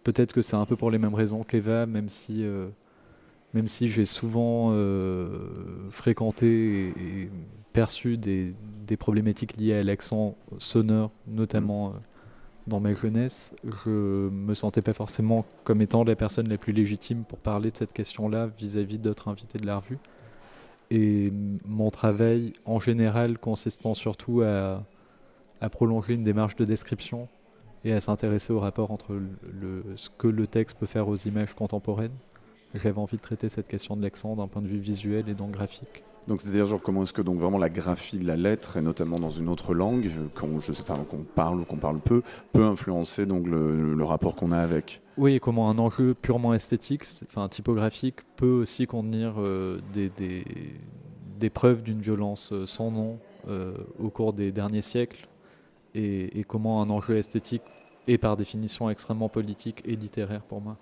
peut-être 0.02 0.32
que 0.32 0.42
c'est 0.42 0.56
un 0.56 0.66
peu 0.66 0.76
pour 0.76 0.90
les 0.90 0.98
mêmes 0.98 1.14
raisons 1.14 1.42
qu'Eva, 1.42 1.86
même 1.86 2.10
si, 2.10 2.44
euh, 2.44 2.68
même 3.54 3.66
si 3.66 3.88
j'ai 3.88 4.04
souvent 4.04 4.74
fréquenté 5.90 6.88
et, 6.88 7.30
perçu 7.72 8.16
des, 8.16 8.54
des, 8.86 8.96
problématiques 8.96 9.56
liées 9.56 9.74
à 9.74 9.82
l'accent 9.82 10.36
sonore, 10.58 11.10
notamment 11.26 11.94
dans 12.66 12.80
ma 12.80 12.92
jeunesse, 12.92 13.54
je 13.64 13.90
me 14.30 14.54
sentais 14.54 14.82
pas 14.82 14.94
forcément 14.94 15.44
comme 15.64 15.82
étant 15.82 16.04
la 16.04 16.16
personne 16.16 16.48
la 16.48 16.56
plus 16.56 16.72
légitime 16.72 17.24
pour 17.24 17.38
parler 17.38 17.70
de 17.70 17.76
cette 17.76 17.92
question-là 17.92 18.48
vis-à-vis 18.58 18.98
d'autres 18.98 19.28
invités 19.28 19.58
de 19.58 19.66
la 19.66 19.78
revue. 19.78 19.98
Et 20.90 21.32
mon 21.66 21.90
travail, 21.90 22.54
en 22.64 22.78
général, 22.78 23.38
consistant 23.38 23.94
surtout 23.94 24.42
à, 24.42 24.82
prolonger 25.72 26.12
une 26.12 26.24
démarche 26.24 26.56
de 26.56 26.66
description 26.66 27.26
et 27.84 27.92
à 27.94 28.00
s'intéresser 28.00 28.52
au 28.52 28.60
rapport 28.60 28.90
entre 28.90 29.18
ce 29.96 30.10
que 30.10 30.28
le 30.28 30.46
texte 30.46 30.76
peut 30.78 30.86
faire 30.86 31.08
aux 31.08 31.16
images 31.16 31.54
contemporaines, 31.54 32.12
j'avais 32.78 32.98
envie 32.98 33.16
de 33.16 33.22
traiter 33.22 33.48
cette 33.48 33.68
question 33.68 33.96
de 33.96 34.02
l'accent 34.02 34.36
d'un 34.36 34.48
point 34.48 34.62
de 34.62 34.68
vue 34.68 34.78
visuel 34.78 35.28
et 35.28 35.34
donc 35.34 35.52
graphique. 35.52 36.04
Donc 36.28 36.40
c'est-à-dire 36.40 36.80
comment 36.82 37.02
est-ce 37.02 37.12
que 37.12 37.22
donc 37.22 37.38
vraiment 37.38 37.58
la 37.58 37.68
graphie 37.68 38.18
de 38.18 38.26
la 38.26 38.36
lettre 38.36 38.78
et 38.78 38.82
notamment 38.82 39.18
dans 39.18 39.30
une 39.30 39.48
autre 39.48 39.74
langue 39.74 40.08
qu'on 40.34 40.58
je 40.58 40.72
sais 40.72 40.82
pas 40.82 40.96
qu'on 40.96 41.18
parle 41.18 41.60
ou 41.60 41.64
qu'on 41.64 41.76
parle 41.76 42.00
peu 42.00 42.22
peut 42.52 42.64
influencer 42.64 43.26
donc 43.26 43.46
le, 43.46 44.02
rapport 44.04 44.34
qu'on 44.34 44.52
a 44.52 44.58
avec? 44.58 45.02
Oui, 45.16 45.34
et 45.34 45.40
comment 45.40 45.70
un 45.70 45.78
enjeu 45.78 46.14
purement 46.14 46.54
esthétique, 46.54 47.04
enfin 47.26 47.48
typographique, 47.48 48.20
peut 48.36 48.50
aussi 48.50 48.86
contenir 48.86 49.34
euh, 49.38 49.80
des, 49.92 50.08
des, 50.08 50.44
des, 51.38 51.50
preuves 51.50 51.82
d'une 51.82 52.00
violence 52.00 52.52
euh, 52.52 52.66
sans 52.66 52.90
nom 52.90 53.18
euh, 53.48 53.74
au 53.98 54.10
cours 54.10 54.32
des 54.32 54.50
derniers 54.50 54.82
siècles 54.82 55.28
et, 55.94 56.38
et 56.38 56.44
comment 56.44 56.82
un 56.82 56.90
enjeu 56.90 57.16
esthétique 57.16 57.62
est 58.08 58.18
par 58.18 58.36
définition 58.36 58.90
extrêmement 58.90 59.28
politique 59.28 59.82
et 59.84 59.94
littéraire 59.96 60.42
pour 60.42 60.60
moi. 60.60 60.76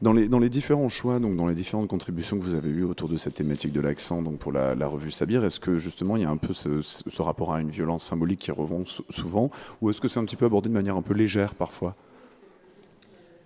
Dans 0.00 0.12
les, 0.12 0.28
dans 0.28 0.38
les 0.38 0.48
différents 0.48 0.88
choix, 0.88 1.18
donc 1.18 1.36
dans 1.36 1.46
les 1.46 1.54
différentes 1.54 1.88
contributions 1.88 2.38
que 2.38 2.42
vous 2.42 2.54
avez 2.54 2.70
eues 2.70 2.84
autour 2.84 3.08
de 3.08 3.16
cette 3.16 3.34
thématique 3.34 3.72
de 3.72 3.80
l'accent, 3.80 4.22
donc 4.22 4.38
pour 4.38 4.52
la, 4.52 4.74
revue 4.86 5.10
Sabir, 5.10 5.44
est-ce 5.44 5.60
que 5.60 5.78
justement 5.78 6.16
il 6.16 6.22
y 6.22 6.26
a 6.26 6.30
un 6.30 6.36
peu 6.36 6.52
ce, 6.52 7.22
rapport 7.22 7.52
à 7.52 7.60
une 7.60 7.70
violence 7.70 8.04
symbolique 8.04 8.40
qui 8.40 8.52
revient 8.52 8.84
souvent, 9.10 9.50
ou 9.80 9.90
est-ce 9.90 10.00
que 10.00 10.08
c'est 10.08 10.20
un 10.20 10.24
petit 10.24 10.36
peu 10.36 10.46
abordé 10.46 10.68
de 10.68 10.74
manière 10.74 10.96
un 10.96 11.02
peu 11.02 11.14
légère 11.14 11.54
parfois? 11.54 11.96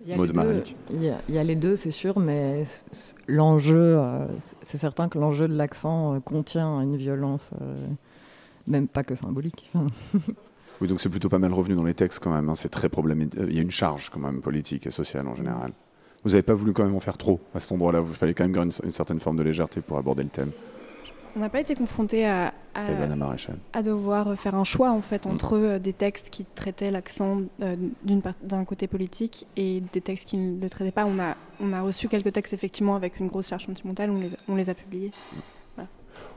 Il 0.05 0.09
y, 0.09 0.13
a 0.13 1.17
il, 1.29 1.33
y 1.33 1.37
a, 1.37 1.43
les 1.43 1.55
deux, 1.55 1.77
c'est 1.77 1.91
sûr, 1.91 2.19
mais 2.19 2.65
l'enjeu, 3.25 3.97
euh, 3.97 4.27
c'est 4.65 4.77
certain 4.77 5.07
que 5.07 5.17
l'enjeu 5.17 5.47
de 5.47 5.55
l'accent 5.55 6.15
euh, 6.15 6.19
contient 6.19 6.81
une 6.81 6.97
violence, 6.97 7.51
euh, 7.61 7.77
même 8.67 8.89
pas 8.89 9.03
que 9.05 9.15
symbolique. 9.15 9.71
oui, 10.81 10.89
donc 10.89 10.99
c'est 10.99 11.07
plutôt 11.07 11.29
pas 11.29 11.39
mal 11.39 11.53
revenu 11.53 11.75
dans 11.75 11.85
les 11.85 11.93
textes 11.93 12.21
quand 12.21 12.33
même. 12.33 12.49
Hein. 12.49 12.55
c'est 12.55 12.67
très 12.67 12.89
problématique. 12.89 13.39
Il 13.47 13.55
y 13.55 13.59
a 13.59 13.61
une 13.61 13.71
charge 13.71 14.09
quand 14.09 14.19
même 14.19 14.41
politique 14.41 14.87
et 14.87 14.91
sociale 14.91 15.25
en 15.25 15.35
général. 15.35 15.71
Vous 16.23 16.31
n'avez 16.31 16.41
pas 16.41 16.53
voulu 16.53 16.73
quand 16.73 16.83
même 16.83 16.95
en 16.95 16.99
faire 16.99 17.17
trop 17.17 17.39
à 17.53 17.59
cet 17.59 17.71
endroit-là. 17.73 17.99
Vous 17.99 18.13
fallait 18.13 18.33
quand 18.33 18.47
même 18.47 18.55
une, 18.55 18.71
une 18.83 18.91
certaine 18.91 19.19
forme 19.19 19.37
de 19.37 19.43
légèreté 19.43 19.81
pour 19.81 19.97
aborder 19.97 20.23
le 20.23 20.29
thème. 20.29 20.51
On 21.35 21.39
n'a 21.39 21.49
pas 21.49 21.59
été 21.59 21.73
confronté 21.73 22.27
à, 22.27 22.53
à, 22.75 23.81
devoir 23.81 24.37
faire 24.37 24.53
un 24.53 24.63
choix 24.63 24.91
en 24.91 25.01
fait 25.01 25.25
entre 25.25 25.57
mm. 25.57 25.63
euh, 25.63 25.79
des 25.79 25.93
textes 25.93 26.29
qui 26.29 26.45
traitaient 26.45 26.91
l'accent 26.91 27.41
euh, 27.63 27.75
d'un 28.43 28.65
côté 28.65 28.85
politique 28.85 29.47
et 29.57 29.81
des 29.91 30.01
textes 30.01 30.29
qui 30.29 30.37
ne 30.37 30.61
le 30.61 30.69
traitaient 30.69 30.91
pas. 30.91 31.05
On 31.05 31.17
a, 31.19 31.35
on 31.59 31.73
a 31.73 31.81
reçu 31.81 32.07
quelques 32.07 32.33
textes 32.33 32.53
effectivement 32.53 32.95
avec 32.95 33.19
une 33.19 33.27
grosse 33.27 33.47
charge 33.47 33.65
sentimentale, 33.65 34.11
on 34.11 34.19
les, 34.19 34.29
on 34.47 34.55
les 34.55 34.69
a 34.69 34.75
publiés. 34.75 35.09
Mm. 35.09 35.39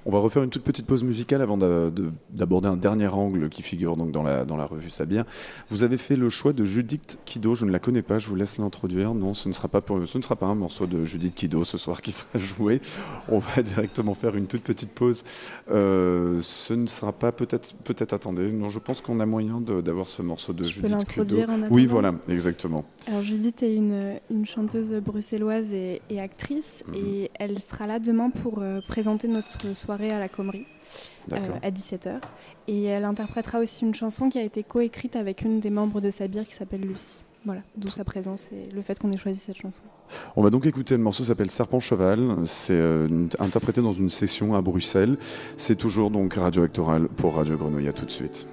On 0.08 0.10
va 0.12 0.20
refaire 0.20 0.44
une 0.44 0.50
toute 0.50 0.62
petite 0.62 0.86
pause 0.86 1.02
musicale 1.02 1.42
avant 1.42 1.58
d'aborder 1.58 2.68
un 2.68 2.76
dernier 2.76 3.08
angle 3.08 3.48
qui 3.48 3.62
figure 3.62 3.96
donc 3.96 4.12
dans 4.12 4.22
la, 4.22 4.44
dans 4.44 4.56
la 4.56 4.64
revue 4.64 4.88
Sabien. 4.88 5.24
Vous 5.68 5.82
avez 5.82 5.96
fait 5.96 6.14
le 6.14 6.30
choix 6.30 6.52
de 6.52 6.64
Judith 6.64 7.18
Kido, 7.24 7.56
je 7.56 7.64
ne 7.64 7.72
la 7.72 7.80
connais 7.80 8.02
pas, 8.02 8.20
je 8.20 8.28
vous 8.28 8.36
laisse 8.36 8.58
l'introduire. 8.58 9.14
Non, 9.14 9.34
ce 9.34 9.48
ne, 9.48 9.52
sera 9.52 9.66
pas 9.66 9.80
pour, 9.80 10.06
ce 10.06 10.16
ne 10.16 10.22
sera 10.22 10.36
pas 10.36 10.46
un 10.46 10.54
morceau 10.54 10.86
de 10.86 11.04
Judith 11.04 11.34
Kido 11.34 11.64
ce 11.64 11.76
soir 11.76 12.00
qui 12.00 12.10
sera 12.12 12.38
joué. 12.38 12.80
On 13.28 13.40
va 13.40 13.62
directement 13.62 14.14
faire 14.14 14.36
une 14.36 14.46
toute 14.46 14.62
petite 14.62 14.92
pause. 14.92 15.24
Euh, 15.72 16.38
ce 16.40 16.74
ne 16.74 16.86
sera 16.86 17.12
pas 17.12 17.32
peut-être, 17.32 17.74
peut-être 17.82 18.12
attendez, 18.12 18.52
non, 18.52 18.70
je 18.70 18.78
pense 18.78 19.00
qu'on 19.00 19.18
a 19.18 19.26
moyen 19.26 19.60
d'avoir 19.60 20.06
ce 20.06 20.22
morceau 20.22 20.52
de 20.52 20.62
Judith 20.62 21.04
Kido. 21.08 21.36
oui, 21.72 21.86
voilà, 21.86 22.14
exactement. 22.28 22.84
Alors 23.08 23.22
Judith 23.22 23.60
est 23.64 23.74
une, 23.74 24.20
une 24.30 24.46
chanteuse 24.46 24.92
bruxelloise 25.04 25.72
et, 25.72 26.00
actrice 26.20 26.84
mhm. 26.86 26.94
et 26.94 27.30
elle 27.34 27.60
sera 27.60 27.88
là 27.88 27.98
demain 27.98 28.30
pour 28.30 28.60
euh, 28.60 28.78
présenter 28.86 29.26
notre 29.26 29.76
soirée 29.76 29.95
à 30.04 30.18
la 30.18 30.28
Comrie 30.28 30.66
euh, 31.32 31.36
à 31.62 31.70
17h. 31.70 32.20
Et 32.68 32.84
elle 32.84 33.04
interprétera 33.04 33.60
aussi 33.60 33.84
une 33.84 33.94
chanson 33.94 34.28
qui 34.28 34.38
a 34.38 34.42
été 34.42 34.62
coécrite 34.62 35.16
avec 35.16 35.42
une 35.42 35.60
des 35.60 35.70
membres 35.70 36.00
de 36.00 36.10
Sabir 36.10 36.46
qui 36.46 36.54
s'appelle 36.54 36.80
Lucie. 36.80 37.22
Voilà, 37.44 37.62
d'où 37.76 37.86
sa 37.86 38.02
présence 38.02 38.48
et 38.50 38.74
le 38.74 38.82
fait 38.82 38.98
qu'on 38.98 39.12
ait 39.12 39.16
choisi 39.16 39.38
cette 39.38 39.56
chanson. 39.56 39.82
On 40.34 40.42
va 40.42 40.50
donc 40.50 40.66
écouter 40.66 40.96
le 40.96 41.02
morceau 41.02 41.22
s'appelle 41.22 41.50
Serpent 41.50 41.78
Cheval. 41.78 42.38
C'est 42.44 42.74
euh, 42.74 43.28
interprété 43.38 43.80
dans 43.80 43.92
une 43.92 44.10
session 44.10 44.56
à 44.56 44.62
Bruxelles. 44.62 45.16
C'est 45.56 45.76
toujours 45.76 46.10
donc 46.10 46.34
Radio 46.34 46.64
Actoral 46.64 47.06
pour 47.06 47.36
Radio 47.36 47.56
Grenouille. 47.56 47.88
À 47.88 47.92
tout 47.92 48.04
de 48.04 48.10
suite. 48.10 48.48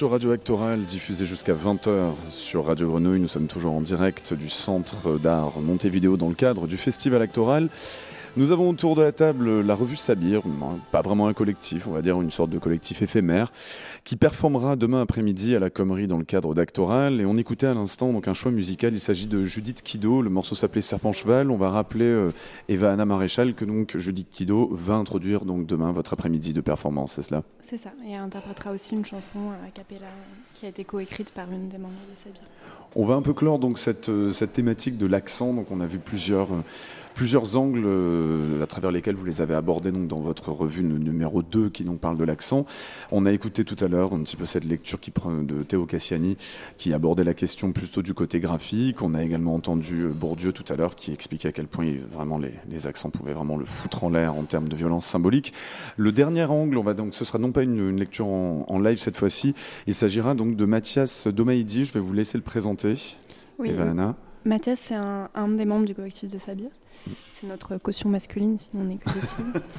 Sur 0.00 0.12
Radio 0.12 0.32
Actoral, 0.32 0.86
diffusé 0.86 1.26
jusqu'à 1.26 1.52
20h 1.52 2.14
sur 2.30 2.64
Radio 2.64 2.88
Grenouille. 2.88 3.20
Nous 3.20 3.28
sommes 3.28 3.48
toujours 3.48 3.74
en 3.74 3.82
direct 3.82 4.32
du 4.32 4.48
Centre 4.48 5.18
d'art 5.18 5.60
Montevideo 5.60 6.16
dans 6.16 6.30
le 6.30 6.34
cadre 6.34 6.66
du 6.66 6.78
Festival 6.78 7.20
Actoral. 7.20 7.68
Nous 8.38 8.50
avons 8.50 8.70
autour 8.70 8.96
de 8.96 9.02
la 9.02 9.12
table 9.12 9.60
la 9.60 9.74
revue 9.74 9.96
Sabir, 9.96 10.40
pas 10.90 11.02
vraiment 11.02 11.28
un 11.28 11.34
collectif, 11.34 11.86
on 11.86 11.90
va 11.90 12.00
dire 12.00 12.18
une 12.18 12.30
sorte 12.30 12.48
de 12.48 12.58
collectif 12.58 13.02
éphémère, 13.02 13.52
qui 14.10 14.16
performera 14.16 14.74
demain 14.74 15.02
après-midi 15.02 15.54
à 15.54 15.60
la 15.60 15.70
Commerie 15.70 16.08
dans 16.08 16.18
le 16.18 16.24
cadre 16.24 16.52
d'Actoral. 16.52 17.20
Et 17.20 17.24
on 17.24 17.36
écoutait 17.36 17.68
à 17.68 17.74
l'instant 17.74 18.12
donc 18.12 18.26
un 18.26 18.34
choix 18.34 18.50
musical. 18.50 18.92
Il 18.92 18.98
s'agit 18.98 19.28
de 19.28 19.44
Judith 19.44 19.82
Kido. 19.82 20.20
Le 20.20 20.30
morceau 20.30 20.56
s'appelait 20.56 20.80
Serpent 20.80 21.12
Cheval. 21.12 21.48
On 21.48 21.56
va 21.56 21.70
rappeler 21.70 22.06
euh, 22.06 22.32
Eva 22.68 22.92
Anna 22.92 23.04
Maréchal 23.04 23.54
que 23.54 23.64
donc 23.64 23.96
Judith 23.96 24.26
Kido 24.28 24.68
va 24.72 24.94
introduire 24.94 25.44
donc 25.44 25.64
demain 25.64 25.92
votre 25.92 26.12
après-midi 26.12 26.52
de 26.52 26.60
performance, 26.60 27.12
c'est 27.12 27.22
cela? 27.22 27.44
C'est 27.62 27.78
ça. 27.78 27.92
Et 28.04 28.10
elle 28.10 28.20
interprétera 28.20 28.72
aussi 28.72 28.96
une 28.96 29.06
chanson 29.06 29.52
a 29.64 29.70
cappella 29.70 30.08
qui 30.54 30.66
a 30.66 30.70
été 30.70 30.82
coécrite 30.82 31.30
par 31.30 31.48
une 31.52 31.68
des 31.68 31.78
membres 31.78 31.94
de 32.12 32.18
Sabir. 32.18 32.42
On 32.96 33.06
va 33.06 33.14
un 33.14 33.22
peu 33.22 33.32
clore 33.32 33.60
donc 33.60 33.78
cette, 33.78 34.08
euh, 34.08 34.32
cette 34.32 34.54
thématique 34.54 34.98
de 34.98 35.06
l'accent. 35.06 35.54
Donc 35.54 35.70
on 35.70 35.80
a 35.80 35.86
vu 35.86 36.00
plusieurs. 36.00 36.52
Euh, 36.52 36.64
plusieurs 37.14 37.56
angles 37.56 37.82
euh, 37.84 38.62
à 38.62 38.66
travers 38.66 38.90
lesquels 38.90 39.14
vous 39.14 39.24
les 39.24 39.40
avez 39.40 39.54
abordés 39.54 39.92
donc, 39.92 40.08
dans 40.08 40.20
votre 40.20 40.50
revue 40.50 40.82
numéro 40.82 41.42
2 41.42 41.68
qui 41.70 41.84
nous 41.84 41.94
parle 41.94 42.16
de 42.16 42.24
l'accent. 42.24 42.66
On 43.10 43.26
a 43.26 43.32
écouté 43.32 43.64
tout 43.64 43.76
à 43.84 43.88
l'heure 43.88 44.12
un 44.12 44.22
petit 44.22 44.36
peu 44.36 44.46
cette 44.46 44.64
lecture 44.64 45.00
qui 45.00 45.10
de 45.10 45.62
Théo 45.62 45.86
Cassiani 45.86 46.36
qui 46.78 46.92
abordait 46.94 47.24
la 47.24 47.34
question 47.34 47.72
plutôt 47.72 48.02
du 48.02 48.14
côté 48.14 48.40
graphique. 48.40 49.02
On 49.02 49.14
a 49.14 49.22
également 49.22 49.54
entendu 49.54 50.02
euh, 50.02 50.08
Bourdieu 50.08 50.52
tout 50.52 50.64
à 50.72 50.76
l'heure 50.76 50.94
qui 50.94 51.12
expliquait 51.12 51.48
à 51.48 51.52
quel 51.52 51.66
point 51.66 51.92
vraiment 52.12 52.38
les, 52.38 52.54
les, 52.68 52.86
accents 52.86 53.10
pouvaient 53.10 53.34
vraiment 53.34 53.56
le 53.56 53.64
foutre 53.64 54.04
en 54.04 54.10
l'air 54.10 54.34
en 54.34 54.44
termes 54.44 54.68
de 54.68 54.76
violence 54.76 55.06
symbolique. 55.06 55.52
Le 55.96 56.12
dernier 56.12 56.44
angle, 56.44 56.78
on 56.78 56.82
va 56.82 56.94
donc, 56.94 57.14
ce 57.14 57.24
sera 57.24 57.38
non 57.38 57.52
pas 57.52 57.62
une, 57.62 57.96
lecture 57.96 58.28
en, 58.28 58.78
live 58.80 58.98
cette 58.98 59.16
fois-ci, 59.16 59.54
il 59.86 59.94
s'agira 59.94 60.34
donc 60.34 60.56
de 60.56 60.64
Mathias 60.64 61.26
Domaidi. 61.26 61.84
Je 61.84 61.92
vais 61.92 62.00
vous 62.00 62.12
laisser 62.12 62.38
le 62.38 62.44
présenter. 62.44 62.94
Oui. 63.58 63.70
Mathias, 64.44 64.80
c'est 64.80 64.94
un, 64.94 65.28
un, 65.34 65.48
des 65.48 65.66
membres 65.66 65.84
du 65.84 65.94
collectif 65.94 66.30
de 66.30 66.38
Sabir. 66.38 66.70
C'est 67.30 67.46
notre 67.46 67.76
caution 67.78 68.08
masculine, 68.08 68.58
sinon 68.58 68.84
on 68.86 68.90
est 68.90 68.98
que 68.98 69.12
des 69.12 69.26
filles. 69.26 69.62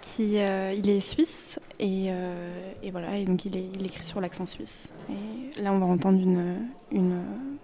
Qui, 0.00 0.38
euh, 0.38 0.72
il 0.76 0.88
est 0.88 1.00
suisse 1.00 1.58
et, 1.80 2.06
euh, 2.08 2.72
et, 2.84 2.92
voilà, 2.92 3.18
et 3.18 3.24
donc 3.24 3.44
il, 3.44 3.56
est, 3.56 3.64
il 3.74 3.84
écrit 3.84 4.04
sur 4.04 4.20
l'accent 4.20 4.46
suisse. 4.46 4.92
Et 5.10 5.60
là, 5.60 5.72
on 5.72 5.80
va 5.80 5.86
entendre 5.86 6.20
une. 6.20 6.54
Une, 6.92 7.20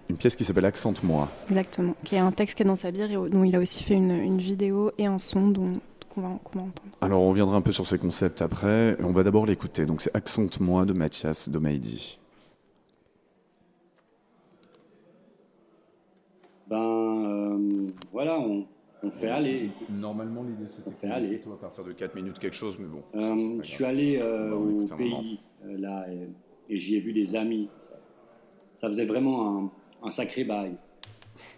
une 0.09 0.17
pièce 0.17 0.35
qui 0.35 0.43
s'appelle 0.43 0.65
Accente-moi. 0.65 1.29
Exactement, 1.49 1.95
qui 2.03 2.15
est 2.15 2.19
un 2.19 2.31
texte 2.31 2.57
qui 2.57 2.63
est 2.63 2.65
dans 2.65 2.75
sa 2.75 2.91
bière 2.91 3.09
et 3.09 3.15
dont 3.29 3.43
il 3.43 3.55
a 3.55 3.59
aussi 3.59 3.83
fait 3.83 3.93
une, 3.93 4.11
une 4.11 4.37
vidéo 4.37 4.91
et 4.97 5.05
un 5.05 5.17
son 5.17 5.47
dont, 5.47 5.73
qu'on 6.13 6.21
va, 6.21 6.27
va, 6.27 6.61
entendre. 6.61 6.73
Alors, 7.01 7.23
on 7.23 7.29
reviendra 7.29 7.57
un 7.57 7.61
peu 7.61 7.71
sur 7.71 7.87
ces 7.87 7.97
concepts 7.97 8.41
après. 8.41 8.97
On 9.01 9.11
va 9.11 9.23
d'abord 9.23 9.45
l'écouter. 9.45 9.85
Donc, 9.85 10.01
c'est 10.01 10.15
Accente-moi 10.15 10.85
de 10.85 10.93
Mathias 10.93 11.49
Domaidi. 11.49 12.19
Ben, 16.67 16.77
euh, 16.77 17.87
voilà, 18.11 18.39
on, 18.39 18.65
on 19.05 19.11
fait 19.11 19.29
aller. 19.29 19.69
Normalement, 19.89 20.43
l'idée 20.43 20.67
c'était 20.67 21.07
aller. 21.07 21.39
à 21.45 21.57
partir 21.57 21.83
de 21.83 21.91
4 21.91 22.15
minutes 22.15 22.39
quelque 22.39 22.55
chose, 22.55 22.77
mais 22.79 22.87
bon. 22.87 23.03
Euh, 23.13 23.59
je 23.63 23.69
suis 23.69 23.85
allé 23.85 24.17
euh, 24.17 24.53
au 24.53 24.87
pays 24.95 25.39
euh, 25.63 25.77
là 25.77 26.07
et, 26.69 26.79
j'y 26.79 26.95
ai 26.95 26.99
vu 26.99 27.13
des 27.13 27.35
amis. 27.35 27.69
Ça 28.77 28.87
faisait 28.87 29.05
vraiment 29.05 29.71
un, 30.01 30.11
sacré 30.11 30.43
bail. 30.43 30.75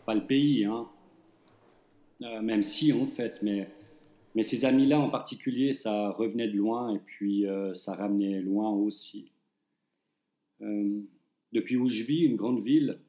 Pas 0.05 0.13
le 0.13 0.25
pays, 0.25 0.65
hein. 0.65 0.87
même 2.41 2.61
si 2.61 2.91
en 2.91 3.07
fait, 3.07 3.39
mais, 3.41 3.69
mais 4.35 4.43
ces 4.43 4.65
amis-là 4.65 4.99
en 4.99 5.09
particulier, 5.09 5.73
ça 5.73 6.09
revenait 6.11 6.49
de 6.49 6.57
loin 6.57 6.93
et 6.93 6.99
puis 6.99 7.45
ça 7.75 7.93
ramenait 7.95 8.41
loin 8.41 8.69
aussi. 8.71 9.31
depuis 10.59 11.77
où 11.77 11.87
je 11.87 12.03
vis, 12.03 12.25
une 12.25 12.35
grande 12.35 12.61
ville, 12.61 12.99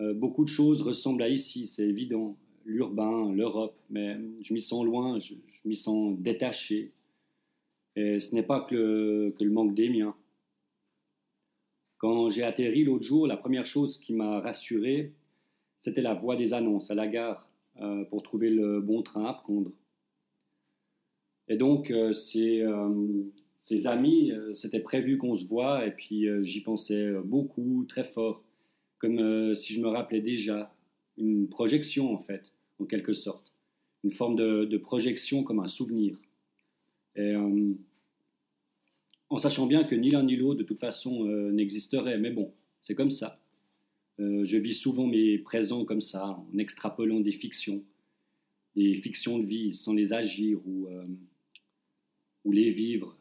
beaucoup 0.00 0.44
de 0.44 0.50
choses 0.50 0.82
ressemblent 0.82 1.22
à 1.22 1.28
ici, 1.28 1.68
c'est 1.68 1.86
évident 1.86 2.36
l'urbain, 2.64 3.32
l'Europe, 3.32 3.76
mais 3.90 4.16
je 4.42 4.54
m'y 4.54 4.62
sens 4.62 4.84
loin, 4.84 5.18
je, 5.20 5.34
m'y 5.64 5.76
sens 5.76 6.18
détaché. 6.18 6.92
Et 7.96 8.20
ce 8.20 8.34
n'est 8.34 8.42
pas 8.42 8.60
que 8.60 8.74
le, 8.74 9.34
que 9.38 9.44
le 9.44 9.50
manque 9.50 9.74
des 9.74 9.88
miens. 9.88 10.14
Quand 11.98 12.28
j'ai 12.28 12.42
atterri 12.42 12.84
l'autre 12.84 13.04
jour, 13.04 13.26
la 13.26 13.36
première 13.36 13.66
chose 13.66 13.98
qui 13.98 14.12
m'a 14.12 14.40
rassuré, 14.40 15.12
c'était 15.80 16.02
la 16.02 16.14
voix 16.14 16.36
des 16.36 16.52
annonces 16.54 16.90
à 16.90 16.94
la 16.94 17.06
gare 17.06 17.48
euh, 17.80 18.04
pour 18.04 18.22
trouver 18.22 18.50
le 18.50 18.80
bon 18.80 19.02
train 19.02 19.26
à 19.26 19.34
prendre. 19.34 19.70
Et 21.48 21.56
donc, 21.56 21.90
euh, 21.90 22.12
ces, 22.12 22.62
euh, 22.62 23.22
ces, 23.62 23.86
amis, 23.86 24.32
c'était 24.54 24.80
prévu 24.80 25.18
qu'on 25.18 25.36
se 25.36 25.44
voit, 25.44 25.86
et 25.86 25.90
puis 25.90 26.26
j'y 26.42 26.62
pensais 26.62 27.12
beaucoup, 27.24 27.84
très 27.88 28.04
fort, 28.04 28.42
comme 28.98 29.54
si 29.54 29.74
je 29.74 29.80
me 29.80 29.88
rappelais 29.88 30.20
déjà 30.20 30.74
une 31.16 31.48
projection 31.48 32.12
en 32.12 32.18
fait 32.18 32.53
en 32.78 32.84
quelque 32.84 33.14
sorte. 33.14 33.52
Une 34.02 34.12
forme 34.12 34.36
de, 34.36 34.76
projection 34.76 35.42
comme 35.42 35.60
un 35.60 35.68
souvenir. 35.68 36.16
Et, 37.16 37.20
euh, 37.34 37.74
en 39.30 39.38
sachant 39.38 39.66
bien 39.66 39.84
que 39.84 39.94
ni 39.94 40.10
l'un 40.10 40.22
ni 40.22 40.36
l'autre, 40.36 40.58
de 40.58 40.64
toute 40.64 40.78
façon, 40.78 41.26
euh, 41.26 41.50
n'existerait. 41.52 42.18
Mais 42.18 42.30
bon, 42.30 42.52
c'est 42.82 42.94
comme 42.94 43.10
ça. 43.10 43.40
Euh, 44.20 44.44
je 44.44 44.58
vis 44.58 44.74
souvent 44.74 45.06
mes 45.06 45.38
présents 45.38 45.84
comme 45.84 46.00
ça, 46.00 46.26
en 46.52 46.58
extrapolant 46.58 47.20
des 47.20 47.32
fictions, 47.32 47.82
des 48.76 48.94
fictions 48.96 49.38
de 49.38 49.46
vie 49.46 49.74
sans 49.74 49.94
les 49.94 50.12
agir 50.12 50.60
ou, 50.66 50.88
ou 52.44 52.52
les 52.52 52.70
vivre, 52.70 53.16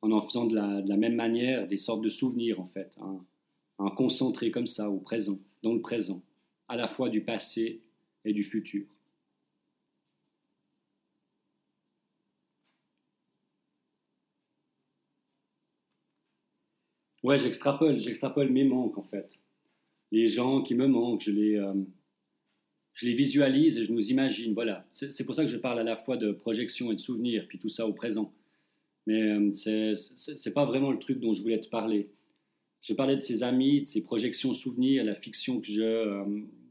en 0.00 0.12
en 0.12 0.22
faisant 0.22 0.46
de 0.46 0.54
la, 0.54 0.80
de 0.80 0.88
la, 0.88 0.96
même 0.96 1.14
manière 1.14 1.66
des 1.66 1.76
sortes 1.76 2.02
de 2.02 2.08
souvenirs 2.08 2.60
en 2.60 2.66
fait, 2.66 2.92
hein, 3.00 3.18
un 3.78 3.90
concentré 3.90 4.50
comme 4.50 4.66
ça 4.66 4.90
au 4.90 4.98
présent, 4.98 5.38
dans 5.62 5.74
le 5.74 5.80
présent, 5.80 6.22
à 6.68 6.76
la 6.76 6.88
fois 6.88 7.08
du 7.08 7.22
passé 7.22 7.80
et 8.24 8.32
du 8.32 8.44
futur. 8.44 8.86
Ouais, 17.22 17.38
j'extrapole, 17.38 17.98
j'extrapole 17.98 18.50
mes 18.50 18.64
manques 18.64 18.98
en 18.98 19.04
fait. 19.04 19.30
Les 20.10 20.26
gens 20.26 20.62
qui 20.62 20.74
me 20.74 20.86
manquent, 20.86 21.22
je 21.22 21.30
les, 21.30 21.56
euh, 21.56 21.74
je 22.94 23.06
les 23.06 23.14
visualise 23.14 23.78
et 23.78 23.84
je 23.84 23.92
nous 23.92 24.10
imagine. 24.10 24.54
Voilà, 24.54 24.86
c'est 24.90 25.24
pour 25.24 25.34
ça 25.34 25.42
que 25.44 25.50
je 25.50 25.56
parle 25.56 25.78
à 25.78 25.84
la 25.84 25.96
fois 25.96 26.16
de 26.16 26.32
projection 26.32 26.90
et 26.92 26.96
de 26.96 27.00
souvenir, 27.00 27.46
puis 27.48 27.58
tout 27.58 27.68
ça 27.68 27.86
au 27.86 27.92
présent. 27.92 28.32
Mais 29.06 29.22
euh, 29.22 29.52
ce 29.52 29.94
c'est 30.16 30.50
pas 30.52 30.64
vraiment 30.64 30.90
le 30.90 30.98
truc 30.98 31.20
dont 31.20 31.32
je 31.34 31.42
voulais 31.42 31.60
te 31.60 31.68
parler. 31.68 32.10
Je 32.82 32.94
parlais 32.94 33.16
de 33.16 33.20
ces 33.22 33.44
amis, 33.44 33.82
de 33.82 33.86
ces 33.86 34.02
projections 34.02 34.54
souvenirs, 34.54 35.04
la 35.04 35.14
fiction 35.14 35.60
que 35.60 35.68
je, 35.68 35.82
euh, 35.82 36.24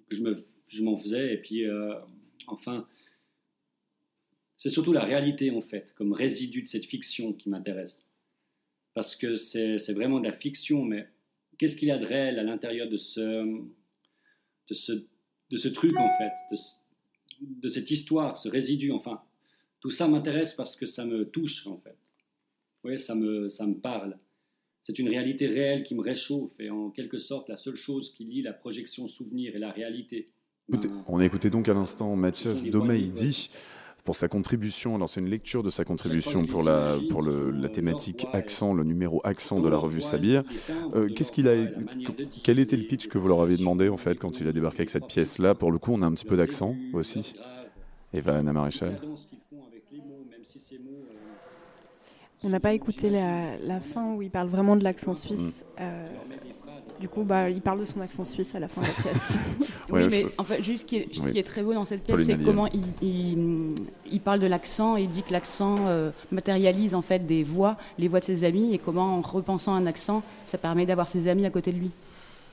que 0.10 0.15
je 0.15 0.23
me 0.23 0.45
je 0.72 0.84
m'en 0.84 0.98
faisais. 0.98 1.34
Et 1.34 1.38
puis, 1.38 1.65
euh, 1.65 1.93
enfin, 2.48 2.88
c'est 4.57 4.69
surtout 4.69 4.93
la 4.93 5.03
réalité, 5.03 5.52
en 5.52 5.61
fait, 5.61 5.93
comme 5.95 6.14
résidu 6.14 6.64
de 6.64 6.68
cette 6.68 6.85
fiction 6.85 7.34
qui 7.34 7.49
m'intéresse. 7.49 8.06
Parce 8.93 9.15
que 9.15 9.38
c'est 9.38 9.93
vraiment 9.93 10.19
de 10.19 10.26
la 10.26 10.34
fiction, 10.34 10.84
mais 10.84 11.07
qu'est-ce 11.57 11.76
qu'il 11.76 11.88
y 11.88 11.91
a 11.91 11.98
de 11.98 12.06
réel 12.06 12.39
à 12.39 12.43
l'intérieur 12.43 12.89
de 12.89 12.98
ce, 12.98 13.43
de, 14.68 14.73
ce, 14.73 14.91
de 15.49 15.57
ce 15.57 15.68
truc, 15.69 15.95
en 15.98 16.10
fait, 16.18 16.34
de, 16.52 16.57
de 17.61 17.69
cette 17.69 17.91
histoire, 17.91 18.38
ce 18.38 18.49
résidu, 18.49 18.91
enfin. 18.91 19.22
Tout 19.80 19.89
ça 19.89 20.07
m'intéresse 20.07 20.53
parce 20.53 20.76
que 20.76 20.85
ça 20.85 21.06
me 21.06 21.27
touche, 21.27 21.65
en 21.65 21.77
fait. 21.77 21.98
Oui, 22.84 22.99
ça 22.99 23.15
me, 23.15 23.49
ça 23.49 23.65
me 23.65 23.73
parle. 23.73 24.15
C'est 24.84 24.99
une 24.99 25.10
réalité 25.10 25.48
réelle 25.48 25.84
qui 25.84 25.95
me 25.95 26.02
réchauffe 26.02 26.60
et 26.60 26.69
en 26.69 26.91
quelque 26.91 27.18
sorte 27.18 27.49
la 27.49 27.57
seule 27.57 27.76
chose 27.76 28.14
qui 28.14 28.26
lie 28.26 28.43
la 28.43 28.53
projection 28.53 29.07
souvenir 29.07 29.56
et 29.56 29.60
la 29.60 29.72
réalité 29.72 30.30
on 31.07 31.19
a 31.19 31.26
écouté 31.26 31.49
donc 31.49 31.69
à 31.69 31.73
l'instant 31.73 32.15
Mathias 32.15 32.65
Domaidi 32.65 33.49
pour 34.03 34.15
sa 34.15 34.27
contribution. 34.27 34.95
Alors 34.95 35.10
c'est 35.10 35.19
une 35.19 35.30
lecture 35.30 35.64
de 35.64 35.69
sa 35.69 35.84
contribution 35.84 36.45
pour 36.45 36.64
la, 36.64 36.98
pour 37.10 37.22
la 37.22 37.69
thématique 37.69 38.26
accent, 38.34 38.73
le 38.73 38.84
numéro 38.84 39.22
accent 39.23 39.60
de 39.60 39.69
la 39.69 39.77
revue 39.77 40.02
Sabir. 40.02 40.43
Euh, 40.95 41.10
qu'est-ce 41.15 41.31
qu'il 41.31 41.48
a, 41.48 41.53
quel 42.43 42.60
était 42.60 42.77
le 42.77 42.84
pitch 42.84 43.07
que 43.07 43.18
vous 43.18 43.27
leur 43.27 43.41
avez 43.41 43.57
demandé 43.57 43.89
en 43.89 43.98
fait 43.98 44.19
quand 44.19 44.39
il 44.39 44.48
a 44.48 44.52
débarqué 44.52 44.81
avec 44.81 44.89
cette 44.89 45.07
pièce-là? 45.07 45.56
Pour 45.56 45.72
le 45.72 45.77
coup, 45.77 45.91
on 45.93 46.02
a 46.02 46.06
un 46.06 46.14
petit 46.14 46.26
peu 46.26 46.38
d'accent 46.38 46.76
aussi. 46.93 47.35
Eva 48.14 48.38
Anna 48.38 48.53
Maréchal. 48.53 48.99
On 52.43 52.49
n'a 52.49 52.60
pas 52.60 52.73
écouté 52.73 53.10
la, 53.10 53.80
fin 53.81 54.15
où 54.15 54.22
il 54.22 54.31
parle 54.31 54.48
vraiment 54.48 54.76
de 54.76 54.84
l'accent 54.84 55.14
suisse. 55.14 55.64
Euh, 55.80 56.07
du 57.02 57.10
coup, 57.10 57.23
bah, 57.23 57.49
il 57.49 57.61
parle 57.61 57.80
de 57.80 57.86
son 57.86 57.99
accent 57.99 58.23
suisse 58.23 58.53
à 58.53 58.60
la 58.60 58.68
fin 58.68 58.82
de 58.82 58.86
la 58.86 58.94
pièce. 58.94 59.34
oui, 59.90 60.07
mais 60.10 60.26
en 60.38 60.44
fait, 60.44 60.61
juste 60.61 60.84
ce 60.84 61.28
qui 61.28 61.40
est, 61.40 61.44
très 61.44 61.64
beau 61.64 61.73
dans 61.73 61.84
cette 61.84 62.03
pièce, 62.03 62.26
c'est 62.26 62.38
comment 62.38 62.68
il, 63.02 64.22
parle 64.23 64.40
de 64.40 64.48
l'accent 64.48 64.95
et 64.95 65.02
il 65.02 65.10
dit 65.10 65.23
que 65.23 65.34
l'accent 65.34 65.76
euh, 65.88 66.11
matérialise 66.32 66.94
en 66.94 67.02
fait 67.02 67.26
des 67.26 67.44
voix, 67.44 67.76
les 67.98 68.07
voix 68.07 68.19
de 68.19 68.26
ses 68.26 68.44
amis, 68.44 68.73
et 68.73 68.78
comment 68.78 69.18
en 69.18 69.22
repensant 69.22 69.73
un 69.73 69.88
accent, 69.88 70.22
ça 70.45 70.60
permet 70.60 70.86
d'avoir 70.86 71.10
ses 71.10 71.28
amis 71.28 71.45
à 71.45 71.49
côté 71.49 71.72
de 71.72 71.80
lui. 71.80 71.90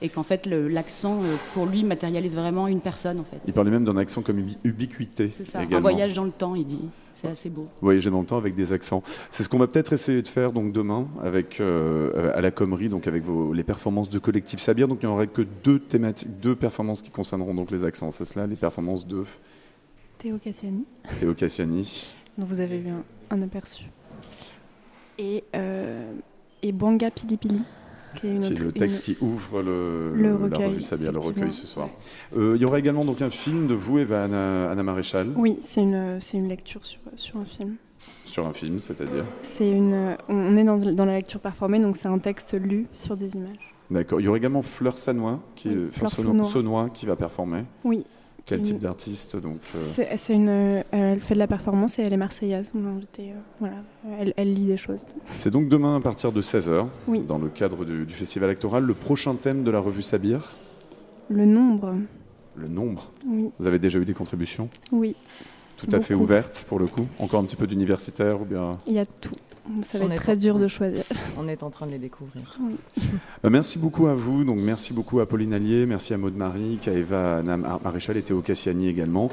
Et 0.01 0.09
qu'en 0.09 0.23
fait 0.23 0.47
l'accent 0.47 1.23
euh, 1.23 1.37
pour 1.55 1.67
lui 1.67 1.85
matérialise 1.85 2.35
vraiment 2.35 2.67
une 2.69 2.81
personne 2.81 3.21
en 3.21 3.25
fait. 3.25 3.41
Il 3.47 3.53
parlait 3.53 3.71
même 3.71 3.85
d'un 3.85 3.97
accent 3.97 4.23
comme 4.23 4.41
ubiquité. 4.65 5.31
C'est 5.35 5.45
ça, 5.45 5.61
un 5.61 5.81
voyage 5.81 6.15
dans 6.15 6.25
le 6.25 6.31
temps, 6.31 6.55
il 6.55 6.65
dit. 6.65 6.89
C'est 7.15 7.27
assez 7.27 7.51
beau. 7.51 7.67
Voyager 7.81 8.11
dans 8.11 8.21
le 8.21 8.27
temps 8.27 8.37
avec 8.37 8.55
des 8.55 8.73
accents. 8.73 9.03
C'est 9.31 9.43
ce 9.43 9.49
qu'on 9.49 9.59
va 9.59 9.67
peut-être 9.67 9.93
essayer 9.93 10.23
de 10.23 10.29
faire 10.29 10.53
donc 10.53 10.71
demain 10.71 11.09
avec 11.21 11.61
euh, 11.61 12.33
à 12.33 12.41
la 12.41 12.53
Commerie, 12.53 12.89
donc 12.89 13.09
avec 13.09 13.25
vos, 13.25 13.53
les 13.53 13.65
performances 13.65 14.09
de 14.09 14.21
collectif 14.21 14.61
Sabir. 14.61 14.87
Donc 14.87 15.01
il 15.03 15.07
n'y 15.07 15.13
aura 15.13 15.27
que 15.27 15.43
deux 15.65 15.81
thématiques, 15.81 16.39
deux 16.39 16.55
performances 16.55 17.03
qui 17.03 17.11
concerneront 17.11 17.55
donc 17.55 17.73
les 17.73 17.83
accents. 17.83 18.13
C'est 18.13 18.25
cela, 18.25 18.47
les 18.47 18.55
performances 18.55 19.05
de 19.05 19.25
Théo 20.19 20.39
Cassiani. 20.39 20.85
Théo 21.19 21.35
Cassiani. 21.35 22.15
dont 22.37 22.45
vous 22.45 22.61
avez 22.61 22.79
vu 22.79 22.91
un, 23.31 23.43
aperçu. 23.43 23.85
Et, 25.19 25.43
euh, 25.57 26.13
et 26.63 26.71
Banga 26.71 27.11
Pilipili 27.11 27.63
qui 28.17 28.27
est, 28.29 28.59
le 28.59 28.73
texte 28.73 29.05
qui 29.05 29.17
ouvre 29.21 29.63
le, 29.63 30.15
le 30.15 30.35
recueil, 30.35 30.61
la 30.61 30.69
revue 30.69 30.83
Sabia, 30.83 31.11
le 31.11 31.19
recueil 31.19 31.53
ce 31.53 31.67
soir. 31.67 31.89
Euh, 32.37 32.53
il 32.57 32.63
y 32.63 32.65
aura 32.65 32.79
également 32.79 33.05
donc 33.05 33.23
un 33.23 33.31
film 33.31 33.67
de 33.67 33.75
vous, 33.75 33.99
Eva 33.99 34.25
Anna, 34.25 34.83
Maréchal. 34.83 35.29
Oui, 35.37 35.59
c'est 35.63 35.83
une, 35.83 36.19
une 36.35 36.49
lecture 36.49 36.85
sur, 36.85 37.01
sur 37.17 37.39
un 37.39 37.45
film. 37.45 37.77
Sur 38.25 38.47
un 38.47 38.53
film, 38.53 38.79
c'est-à-dire 38.79 39.25
C'est 39.43 39.69
une, 39.69 40.17
on 40.29 40.57
est 40.57 40.65
dans, 40.65 40.77
dans, 40.77 41.05
la 41.05 41.17
lecture 41.17 41.41
performée, 41.41 41.81
donc 41.81 41.97
c'est 41.97 42.09
un 42.09 42.19
texte 42.19 42.55
lu 42.55 42.87
sur 42.93 43.17
des 43.17 43.35
images. 43.35 43.75
D'accord. 43.91 44.21
Il 44.21 44.25
y 44.25 44.29
aura 44.29 44.37
également 44.37 44.63
Fleur 44.63 44.99
Sanois, 44.99 45.41
qui, 45.57 45.71
Fleur 45.91 46.13
Saunois, 46.13 46.91
qui 46.91 47.07
va 47.07 47.17
performer. 47.17 47.65
Oui, 47.85 48.05
quel 48.49 48.63
type 48.63 48.79
d'artiste 48.79 49.37
donc 49.37 49.59
euh 49.77 49.85
c'est, 49.85 50.35
une, 50.35 50.83
Elle 50.91 51.21
fait 51.21 51.35
de 51.35 51.39
la 51.39 51.47
performance 51.47 51.99
et 51.99 52.03
elle 52.03 52.13
est 52.15 52.19
marseillaise. 52.19 52.73
Euh, 52.75 53.23
voilà, 53.61 53.77
elle, 54.37 54.55
lit 54.55 54.67
des 54.67 54.77
choses. 54.77 55.07
C'est 55.37 55.51
donc 55.51 55.69
demain 55.69 55.97
à 55.97 56.01
partir 56.01 56.33
de 56.33 56.41
16h, 56.41 56.87
dans 57.27 57.39
le 57.39 57.49
cadre 57.49 57.85
du, 57.85 58.07
festival 58.07 58.51
actoral, 58.51 58.85
le 58.85 58.95
prochain 58.95 59.35
thème 59.35 59.65
de 59.65 59.71
la 59.71 59.81
revue 59.81 60.03
Sabir? 60.03 60.57
Le 61.29 61.45
nombre. 61.45 61.95
Le 62.57 62.69
nombre 62.69 63.13
Oui. 63.27 63.51
Vous 63.59 63.67
avez 63.67 63.79
déjà 63.79 63.99
eu 63.99 64.05
des 64.05 64.15
contributions? 64.15 64.71
Oui. 64.93 65.15
Tout 65.77 65.89
à 65.93 66.01
fait 66.01 66.15
ouvertes 66.15 66.65
pour 66.67 66.81
le 66.81 66.87
coup 66.87 67.07
Encore 67.19 67.41
un 67.41 67.45
petit 67.45 67.55
peu 67.55 67.67
d'universitaire 67.67 68.41
ou 68.41 68.45
bien 68.45 68.79
Il 68.87 68.95
y 68.95 68.99
a 68.99 69.07
tout. 69.07 69.37
Ça 69.91 69.99
va 69.99 70.05
être 70.07 70.21
très 70.21 70.37
dur 70.37 70.59
de 70.59 70.69
choisir. 70.69 71.05
On 71.39 71.49
est 71.49 71.63
en 71.63 71.71
train 71.71 71.87
de 71.87 71.93
les 71.93 71.99
découvrir. 71.99 72.57
Euh, 73.45 73.51
merci 73.51 73.79
beaucoup 73.79 74.09
à 74.09 74.15
vous. 74.15 74.43
Donc, 74.43 74.59
merci 74.59 74.93
beaucoup 74.93 75.21
à 75.21 75.27
Pauline 75.27 75.55
Allier, 75.55 75.87
merci 75.87 76.13
à 76.13 76.19
Maud 76.19 76.35
Marie, 76.35 76.81
à 76.87 76.91
Eva 76.91 77.41
Maréchal 77.85 78.17
et 78.17 78.23
Théo 78.23 78.41
Cassiani 78.41 78.89
également. 78.89 79.31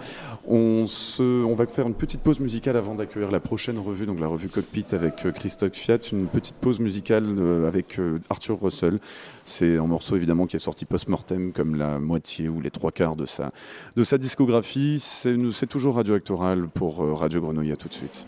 On, 0.47 0.85
se, 0.85 1.43
on 1.43 1.55
va 1.55 1.65
faire 1.65 1.87
une 1.87 1.95
petite 1.95 2.21
pause 2.21 2.39
musicale 2.39 2.77
avant 2.77 2.93
d'accueillir 2.93 3.31
la 3.31 3.39
prochaine 3.39 3.79
revue, 3.79 4.05
donc 4.05 4.19
la 4.19 4.27
revue 4.27 4.47
Cockpit 4.47 4.85
avec 4.91 5.25
euh, 5.25 5.31
Christophe 5.31 5.73
Fiat. 5.73 5.97
Une 6.11 6.27
petite 6.27 6.55
pause 6.57 6.79
musicale 6.79 7.25
euh, 7.25 7.67
avec 7.67 7.99
Arthur 8.29 8.61
Russell. 8.61 8.99
C'est 9.45 9.77
un 9.77 9.87
morceau 9.87 10.15
évidemment 10.15 10.45
qui 10.45 10.55
est 10.55 10.59
sorti 10.59 10.85
post-mortem 10.85 11.51
comme 11.51 11.75
la 11.75 11.97
moitié 11.97 12.47
ou 12.47 12.61
les 12.61 12.71
trois 12.71 12.91
quarts 12.91 13.15
de 13.15 13.25
sa, 13.25 13.51
de 13.95 14.03
sa 14.03 14.19
discographie. 14.19 14.99
C'est 14.99 15.67
toujours 15.67 15.95
Radio 15.95 16.13
Actoral 16.13 16.67
pour 16.67 16.99
Radio 17.17 17.41
Grenouille. 17.41 17.71
À 17.71 17.75
tout 17.75 17.89
de 17.89 17.93
suite. 17.93 18.27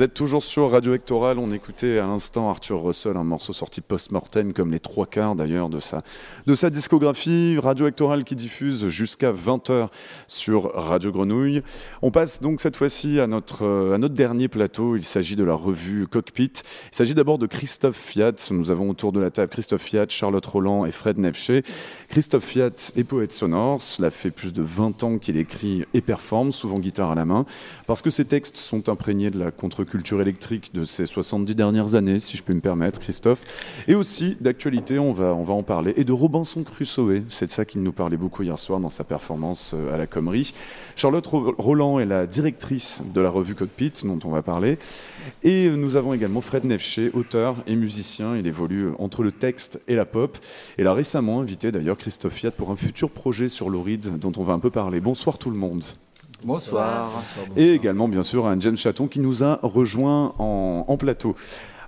Vous 0.00 0.04
êtes 0.04 0.09
toujours 0.20 0.44
sur 0.44 0.70
Radio 0.70 0.92
Hectoral. 0.92 1.38
On 1.38 1.50
écoutait 1.50 1.98
à 1.98 2.02
l'instant 2.02 2.50
Arthur 2.50 2.82
Russell, 2.82 3.16
un 3.16 3.24
morceau 3.24 3.54
sorti 3.54 3.80
post-mortem, 3.80 4.52
comme 4.52 4.70
les 4.70 4.78
trois 4.78 5.06
quarts 5.06 5.34
d'ailleurs 5.34 5.70
de 5.70 5.80
sa, 5.80 6.02
de 6.46 6.54
sa 6.54 6.68
discographie. 6.68 7.56
Radio 7.58 7.86
Hectoral 7.86 8.24
qui 8.24 8.36
diffuse 8.36 8.88
jusqu'à 8.88 9.32
20h 9.32 9.88
sur 10.26 10.74
Radio 10.74 11.10
Grenouille. 11.10 11.62
On 12.02 12.10
passe 12.10 12.42
donc 12.42 12.60
cette 12.60 12.76
fois-ci 12.76 13.18
à 13.18 13.26
notre, 13.26 13.94
à 13.94 13.96
notre 13.96 14.14
dernier 14.14 14.48
plateau. 14.48 14.94
Il 14.94 15.04
s'agit 15.04 15.36
de 15.36 15.44
la 15.44 15.54
revue 15.54 16.06
Cockpit. 16.06 16.52
Il 16.92 16.94
s'agit 16.94 17.14
d'abord 17.14 17.38
de 17.38 17.46
Christophe 17.46 17.96
Fiat. 17.96 18.34
Nous 18.50 18.70
avons 18.70 18.90
autour 18.90 19.12
de 19.12 19.20
la 19.20 19.30
table 19.30 19.50
Christophe 19.50 19.80
Fiat, 19.80 20.08
Charlotte 20.10 20.44
Roland 20.44 20.84
et 20.84 20.92
Fred 20.92 21.16
Nefché. 21.16 21.62
Christophe 22.10 22.44
Fiat 22.44 22.92
est 22.94 23.04
poète 23.04 23.32
sonore. 23.32 23.80
Cela 23.80 24.10
fait 24.10 24.30
plus 24.30 24.52
de 24.52 24.60
20 24.60 25.02
ans 25.02 25.16
qu'il 25.16 25.38
écrit 25.38 25.86
et 25.94 26.02
performe, 26.02 26.52
souvent 26.52 26.78
guitare 26.78 27.10
à 27.10 27.14
la 27.14 27.24
main, 27.24 27.46
parce 27.86 28.02
que 28.02 28.10
ses 28.10 28.26
textes 28.26 28.58
sont 28.58 28.90
imprégnés 28.90 29.30
de 29.30 29.38
la 29.38 29.50
contre-culture 29.50 30.09
électrique 30.18 30.74
de 30.74 30.84
ces 30.84 31.04
70 31.04 31.54
dernières 31.54 31.94
années, 31.94 32.18
si 32.18 32.36
je 32.36 32.42
peux 32.42 32.54
me 32.54 32.60
permettre, 32.60 32.98
Christophe. 32.98 33.42
Et 33.86 33.94
aussi 33.94 34.36
d'actualité, 34.40 34.98
on 34.98 35.12
va, 35.12 35.34
on 35.34 35.44
va 35.44 35.52
en 35.52 35.62
parler, 35.62 35.92
et 35.96 36.04
de 36.04 36.12
Robinson 36.12 36.62
Crusoe. 36.62 37.22
C'est 37.28 37.46
de 37.46 37.52
ça 37.52 37.64
qu'il 37.64 37.82
nous 37.82 37.92
parlait 37.92 38.16
beaucoup 38.16 38.42
hier 38.42 38.58
soir 38.58 38.80
dans 38.80 38.90
sa 38.90 39.04
performance 39.04 39.72
euh, 39.74 39.94
à 39.94 39.98
la 39.98 40.06
Comrie. 40.06 40.54
Charlotte 40.96 41.26
Roland 41.26 42.00
est 42.00 42.06
la 42.06 42.26
directrice 42.26 43.02
de 43.14 43.20
la 43.20 43.30
revue 43.30 43.54
Cockpit, 43.54 43.92
dont 44.04 44.18
on 44.24 44.30
va 44.30 44.42
parler. 44.42 44.78
Et 45.42 45.68
nous 45.68 45.96
avons 45.96 46.14
également 46.14 46.40
Fred 46.40 46.64
Nefché, 46.64 47.10
auteur 47.12 47.56
et 47.66 47.76
musicien. 47.76 48.36
Il 48.36 48.46
évolue 48.46 48.88
entre 48.98 49.22
le 49.22 49.32
texte 49.32 49.80
et 49.86 49.94
la 49.94 50.04
pop. 50.04 50.38
Et 50.78 50.86
a 50.86 50.92
récemment 50.92 51.40
invité 51.40 51.72
d'ailleurs 51.72 51.96
Christophe 51.96 52.34
Fiat 52.34 52.50
pour 52.50 52.70
un 52.70 52.76
futur 52.76 53.10
projet 53.10 53.48
sur 53.48 53.70
l'Oride 53.70 54.18
dont 54.18 54.32
on 54.36 54.44
va 54.44 54.52
un 54.54 54.58
peu 54.58 54.70
parler. 54.70 55.00
Bonsoir 55.00 55.38
tout 55.38 55.50
le 55.50 55.56
monde. 55.56 55.84
Bonsoir. 56.42 57.10
Et 57.56 57.74
également, 57.74 58.08
bien 58.08 58.22
sûr, 58.22 58.46
un 58.46 58.58
James 58.60 58.76
Chaton 58.76 59.08
qui 59.08 59.20
nous 59.20 59.44
a 59.44 59.58
rejoint 59.62 60.34
en, 60.38 60.96
plateau. 60.96 61.34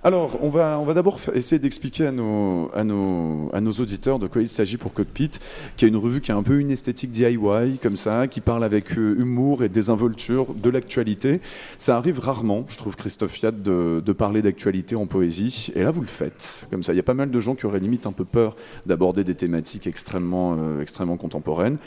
Alors, 0.03 0.37
on 0.41 0.49
va, 0.49 0.77
on 0.79 0.85
va 0.85 0.93
d'abord 0.93 1.17
essayer 1.33 1.59
d'expliquer 1.59 2.07
à 2.07 2.11
nos, 2.11 2.69
à, 2.75 2.83
nos, 2.83 3.49
à 3.53 3.61
nos 3.61 3.71
auditeurs 3.71 4.19
de 4.19 4.27
quoi 4.27 4.41
il 4.41 4.49
s'agit 4.49 4.77
pour 4.77 4.93
Cockpit, 4.93 5.31
qui 5.77 5.85
est 5.85 5.87
une 5.87 5.97
revue 5.97 6.21
qui 6.21 6.31
a 6.31 6.35
un 6.35 6.43
peu 6.43 6.59
une 6.59 6.71
esthétique 6.71 7.11
DIY, 7.11 7.79
comme 7.81 7.95
ça, 7.95 8.27
qui 8.27 8.41
parle 8.41 8.63
avec 8.63 8.97
euh, 8.97 9.15
humour 9.17 9.63
et 9.63 9.69
désinvolture 9.69 10.53
de 10.53 10.69
l'actualité. 10.69 11.39
Ça 11.77 11.97
arrive 11.97 12.19
rarement, 12.19 12.65
je 12.67 12.77
trouve, 12.77 12.95
Christophe 12.95 13.31
Fiat, 13.31 13.51
de, 13.51 14.03
de 14.05 14.13
parler 14.13 14.41
d'actualité 14.41 14.95
en 14.95 15.07
poésie. 15.07 15.71
Et 15.73 15.83
là, 15.83 15.91
vous 15.91 16.01
le 16.01 16.07
faites. 16.07 16.67
Comme 16.69 16.83
ça, 16.83 16.93
il 16.93 16.97
y 16.97 16.99
a 16.99 17.03
pas 17.03 17.13
mal 17.13 17.31
de 17.31 17.39
gens 17.39 17.55
qui 17.55 17.65
auraient 17.65 17.79
limite 17.79 18.05
un 18.05 18.11
peu 18.11 18.25
peur 18.25 18.55
d'aborder 18.85 19.23
des 19.23 19.35
thématiques 19.35 19.87
extrêmement, 19.87 20.57
euh, 20.59 20.81
extrêmement 20.81 21.17
contemporaines. 21.17 21.77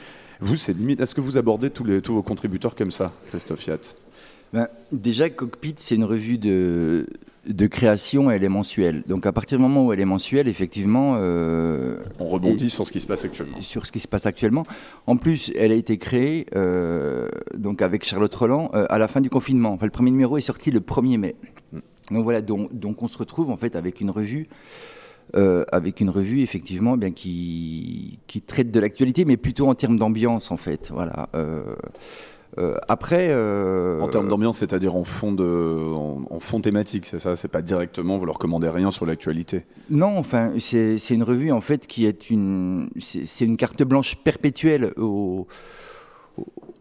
Vous, 0.40 0.56
c'est 0.56 0.76
limite. 0.76 1.00
Est-ce 1.00 1.14
que 1.14 1.20
vous 1.20 1.38
abordez 1.38 1.70
tous, 1.70 1.84
les, 1.84 2.02
tous 2.02 2.14
vos 2.14 2.22
contributeurs 2.22 2.74
comme 2.74 2.90
ça, 2.90 3.12
Christophe 3.28 3.60
Fiat? 3.60 3.78
Ben, 4.52 4.68
Déjà, 4.92 5.30
Cockpit, 5.30 5.74
c'est 5.78 5.94
une 5.94 6.04
revue 6.04 6.38
de, 6.38 7.06
de 7.46 7.66
création 7.66 8.30
elle 8.30 8.44
est 8.44 8.48
mensuelle. 8.48 9.02
Donc 9.06 9.26
à 9.26 9.32
partir 9.32 9.58
du 9.58 9.62
moment 9.62 9.86
où 9.86 9.92
elle 9.92 10.00
est 10.00 10.04
mensuelle, 10.04 10.48
effectivement... 10.48 11.16
Euh, 11.18 11.98
On 12.18 12.26
rebondit 12.26 12.70
sur 12.70 12.86
ce 12.86 12.92
qui 12.92 13.00
se 13.00 13.06
passe 13.06 13.24
actuellement. 13.24 13.60
Sur 13.60 13.86
ce 13.86 13.92
qui 13.92 14.00
se 14.00 14.08
passe 14.08 14.26
actuellement. 14.26 14.66
En 15.06 15.16
plus, 15.16 15.52
elle 15.56 15.72
a 15.72 15.74
été 15.74 15.98
créée 15.98 16.46
euh, 16.54 17.28
donc 17.56 17.82
avec 17.82 18.04
Charlotte 18.04 18.34
Roland 18.34 18.70
euh, 18.74 18.86
à 18.90 18.98
la 18.98 19.08
fin 19.08 19.20
du 19.20 19.30
confinement. 19.30 19.72
Enfin, 19.72 19.86
le 19.86 19.92
premier 19.92 20.10
numéro 20.10 20.38
est 20.38 20.42
sorti 20.42 20.70
le 20.70 20.80
1er 20.80 21.18
mai. 21.18 21.36
Mm. 21.72 21.78
Donc 22.12 22.24
voilà, 22.24 22.40
donc, 22.40 22.72
donc, 22.72 23.02
on 23.02 23.08
se 23.08 23.18
retrouve 23.18 23.50
en 23.50 23.56
fait 23.56 23.74
avec 23.74 24.00
une 24.00 24.10
revue 24.10 24.46
euh, 25.34 25.64
avec 25.72 26.00
une 26.00 26.08
revue 26.08 26.40
effectivement 26.40 26.94
eh 26.94 26.98
bien 26.98 27.10
qui, 27.10 28.20
qui 28.28 28.40
traite 28.40 28.70
de 28.70 28.78
l'actualité, 28.78 29.24
mais 29.24 29.36
plutôt 29.36 29.68
en 29.68 29.74
termes 29.74 29.98
d'ambiance 29.98 30.52
en 30.52 30.56
fait. 30.56 30.90
Voilà. 30.92 31.28
Euh, 31.34 31.74
euh, 32.58 32.76
après, 32.88 33.34
en 33.34 34.08
termes 34.08 34.28
d'ambiance, 34.28 34.58
c'est-à-dire 34.58 34.94
en 34.94 35.04
fond 35.04 35.32
de, 35.32 35.92
en, 36.30 36.38
fond 36.38 36.60
thématique, 36.60 37.06
c'est 37.06 37.18
ça. 37.18 37.34
C'est 37.34 37.48
pas 37.48 37.60
directement 37.60 38.18
vous 38.18 38.24
leur 38.24 38.38
commandez 38.38 38.68
rien 38.68 38.90
sur 38.92 39.04
l'actualité? 39.04 39.64
Non, 39.90 40.16
enfin, 40.16 40.52
c'est 40.58 40.96
une 41.10 41.24
revue 41.24 41.50
en 41.50 41.60
fait 41.60 41.86
qui 41.86 42.06
est 42.06 42.30
une, 42.30 42.88
c'est 43.00 43.44
une 43.44 43.56
carte 43.56 43.82
blanche 43.82 44.14
perpétuelle 44.14 44.92
aux, 44.96 45.48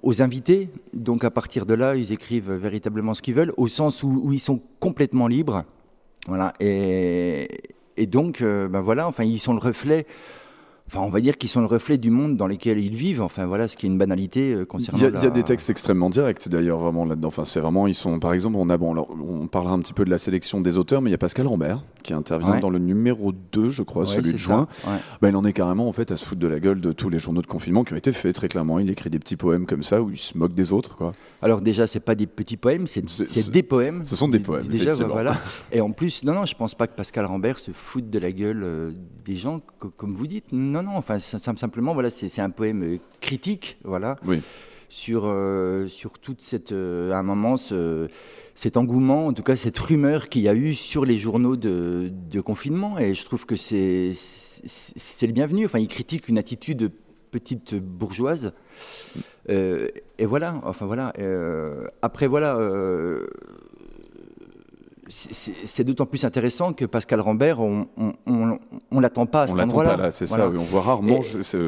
aux 0.04 0.22
invités. 0.22 0.70
Donc 0.94 1.24
à 1.24 1.32
partir 1.32 1.66
de 1.66 1.74
là, 1.74 1.96
ils 1.96 2.14
écrivent 2.14 2.54
véritablement 2.54 3.16
ce 3.16 3.24
qu'ils 3.24 3.36
veulent, 3.36 3.54
au 3.58 3.68
sens 3.68 4.04
où, 4.04 4.22
où 4.24 4.32
ils 4.32 4.40
sont 4.40 4.62
complètement 4.80 5.28
libres. 5.28 5.64
Voilà. 6.28 6.54
Et, 6.60 7.50
et 7.98 8.06
donc, 8.08 8.42
euh, 8.42 8.68
ben 8.68 8.82
voilà, 8.82 9.08
enfin, 9.08 9.24
ils 9.24 9.40
sont 9.40 9.54
le 9.54 9.60
reflet 9.60 10.06
Enfin, 10.88 11.00
on 11.00 11.10
va 11.10 11.20
dire 11.20 11.38
qu'ils 11.40 11.50
sont 11.50 11.62
le 11.62 11.66
reflet 11.66 11.98
du 11.98 12.12
monde 12.12 12.38
dans 12.38 12.46
lequel 12.46 12.78
ils 12.78 12.96
vivent. 12.96 13.24
Enfin, 13.24 13.48
voilà, 13.48 13.68
ce 13.68 13.76
qui 13.76 13.88
est 13.88 13.90
une 13.90 13.98
banalité 13.98 14.54
euh, 14.54 14.66
concernant. 14.66 15.00
Il 15.00 15.24
y, 15.24 15.26
a, 15.26 15.30
des 15.32 15.42
textes 15.42 15.72
extrêmement 15.72 16.12
directs 16.12 16.48
d'ailleurs, 16.48 16.78
vraiment 16.78 17.06
là-dedans. 17.06 17.30
Enfin, 17.30 17.44
c'est 17.44 17.60
vraiment, 17.60 17.88
ils 17.88 17.96
sont, 17.96 18.20
par 18.20 18.34
exemple, 18.34 18.58
on 18.58 18.70
a 18.70 18.78
bon, 18.78 18.96
on 18.96 19.48
parlera 19.48 19.74
un 19.74 19.80
petit 19.80 19.94
peu 19.94 20.06
de 20.06 20.12
la 20.12 20.20
sélection 20.20 20.62
des 20.62 20.78
auteurs, 20.78 21.02
mais 21.02 21.10
il 21.10 21.14
y 21.14 21.16
a 21.16 21.20
Pascal 21.20 21.48
Rambert 21.48 21.82
qui 22.06 22.14
intervient 22.14 22.60
dans 22.60 22.70
le 22.70 22.78
numéro 22.78 23.32
2, 23.32 23.72
je 23.72 23.82
crois, 23.82 24.06
celui 24.06 24.34
de 24.34 24.38
juin. 24.38 24.68
Ben, 25.22 25.30
il 25.30 25.36
en 25.36 25.44
est 25.44 25.54
carrément 25.54 25.88
en 25.90 25.92
fait 25.92 26.12
à 26.12 26.18
se 26.18 26.26
foutre 26.26 26.40
de 26.40 26.48
la 26.48 26.60
gueule 26.60 26.80
de 26.80 26.92
tous 26.92 27.10
les 27.10 27.18
journaux 27.18 27.42
de 27.42 27.48
confinement 27.48 27.84
qui 27.84 27.94
ont 27.94 27.98
été 27.98 28.12
faits 28.12 28.36
très 28.36 28.48
clairement. 28.48 28.78
Il 28.80 28.90
écrit 28.90 29.10
des 29.10 29.20
petits 29.20 29.36
poèmes 29.36 29.66
comme 29.66 29.84
ça 29.84 30.02
où 30.02 30.12
il 30.12 30.18
se 30.18 30.38
moque 30.38 30.54
des 30.54 30.72
autres, 30.72 30.96
quoi. 30.96 31.14
Alors 31.42 31.62
déjà, 31.62 31.88
c'est 31.88 32.00
pas 32.00 32.16
des 32.16 32.28
petits 32.28 32.58
poèmes, 32.58 32.86
c'est 32.86 33.52
des 33.52 33.64
poèmes. 33.64 34.06
Ce 34.06 34.16
sont 34.16 34.28
des 34.28 34.40
poèmes. 34.40 34.68
Déjà, 34.68 34.92
voilà. 35.06 35.36
Et 35.72 35.82
en 35.82 35.92
plus, 35.92 36.24
non, 36.24 36.34
non, 36.34 36.46
je 36.46 36.56
pense 36.56 36.76
pas 36.76 36.88
que 36.88 36.96
Pascal 36.96 37.26
Rambert 37.26 37.60
se 37.60 37.72
foute 37.72 38.10
de 38.10 38.20
la 38.20 38.32
gueule 38.32 38.62
euh, 38.64 38.92
des 39.26 39.36
gens, 39.36 39.62
comme 39.98 40.14
vous 40.14 40.28
dites. 40.28 40.46
Non, 40.52 40.84
non, 40.84 40.96
enfin, 40.96 41.18
simplement, 41.20 41.94
voilà, 41.94 42.10
c'est 42.10 42.42
un 42.42 42.50
poème 42.52 42.84
euh, 42.84 42.98
critique, 43.20 43.78
voilà, 43.84 44.18
sur, 44.90 45.24
euh, 45.26 45.88
sur 45.88 46.20
toute 46.20 46.42
cette, 46.42 46.72
euh, 46.72 47.12
à 47.12 47.18
un 47.18 47.24
moment, 47.24 47.56
cet 48.56 48.78
engouement, 48.78 49.28
en 49.28 49.34
tout 49.34 49.44
cas 49.44 49.56
cette 49.56 49.78
rumeur 49.78 50.30
qu'il 50.30 50.42
y 50.42 50.50
a 50.50 50.56
eu 50.56 50.74
sur 50.74 51.06
les 51.06 51.18
journaux 51.18 51.58
de, 51.58 52.42
confinement. 52.44 52.98
Et 52.98 53.14
je 53.14 53.24
trouve 53.26 53.46
que 53.46 53.56
c'est 53.56 54.12
le 55.28 55.32
bienvenu. 55.32 55.66
Enfin, 55.66 55.80
il 55.80 55.88
critique 55.88 56.28
une 56.28 56.38
attitude 56.38 56.92
petite 57.32 57.76
bourgeoise. 57.76 58.54
et 59.50 60.26
voilà, 60.26 60.62
enfin 60.64 60.86
voilà. 60.86 61.14
après, 62.02 62.28
voilà 62.28 62.58
c'est 65.08 65.84
d'autant 65.84 66.06
plus 66.06 66.26
intéressant 66.26 66.74
que 66.74 66.86
Pascal 66.86 67.22
Rambert, 67.22 67.60
on 67.60 67.88
ne 68.26 69.02
l'attend 69.02 69.26
pas 69.26 69.44
à 69.44 69.48
cet 69.48 69.60
endroit-là. 69.60 70.12
C'est 70.12 70.26
ça, 70.26 70.50
on 70.50 70.64
voit 70.64 70.82
rarement 70.82 71.20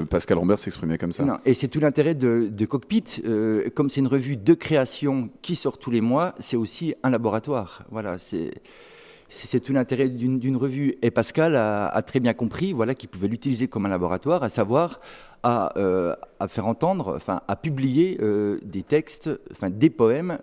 Pascal 0.09 0.37
Rambert 0.37 0.59
s'exprimer 0.59 0.97
comme 0.97 1.11
ça. 1.11 1.39
et 1.45 1.53
c'est 1.53 1.67
tout 1.67 1.79
l'intérêt 1.79 2.15
de, 2.15 2.65
Cockpit. 2.65 3.21
Euh, 3.25 3.69
comme 3.73 3.89
c'est 3.89 4.01
une 4.01 4.07
revue 4.07 4.35
de 4.35 4.53
création 4.53 5.29
qui 5.41 5.55
sort 5.55 5.77
tous 5.77 5.91
les 5.91 6.01
mois, 6.01 6.35
c'est 6.39 6.57
aussi 6.57 6.95
un 7.03 7.09
laboratoire. 7.09 7.83
Voilà, 7.91 8.17
c'est 8.19 9.59
tout 9.59 9.73
l'intérêt 9.73 10.09
d'une 10.09 10.57
revue. 10.57 10.95
Et 11.01 11.11
Pascal 11.11 11.55
a, 11.55 12.01
très 12.01 12.19
bien 12.19 12.33
compris 12.33 12.73
voilà, 12.73 12.95
qu'il 12.95 13.09
pouvait 13.09 13.27
l'utiliser 13.27 13.67
comme 13.67 13.85
un 13.85 13.89
laboratoire, 13.89 14.43
à 14.43 14.49
savoir 14.49 14.99
à, 15.43 15.77
euh, 15.77 16.15
faire 16.49 16.67
entendre, 16.67 17.15
enfin, 17.15 17.41
à 17.47 17.55
publier 17.55 18.17
euh, 18.21 18.57
des 18.63 18.83
textes, 18.83 19.29
enfin, 19.51 19.69
des 19.69 19.89
poèmes 19.89 20.39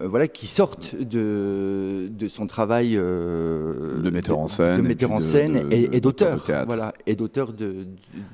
voilà, 0.00 0.28
qui 0.28 0.46
sortent 0.46 0.94
de, 0.94 2.08
de 2.10 2.28
son 2.28 2.46
travail 2.46 2.96
euh, 2.96 4.00
de 4.02 4.10
metteur 4.10 4.38
en 4.38 4.48
scène, 4.48 4.76
de 4.76 4.86
metteur 4.86 5.12
en 5.12 5.20
scène 5.20 5.66
et, 5.70 6.00
d'auteur, 6.00 6.44
voilà, 6.66 6.94
et 7.06 7.16
d'auteur 7.16 7.52
de, 7.52 7.86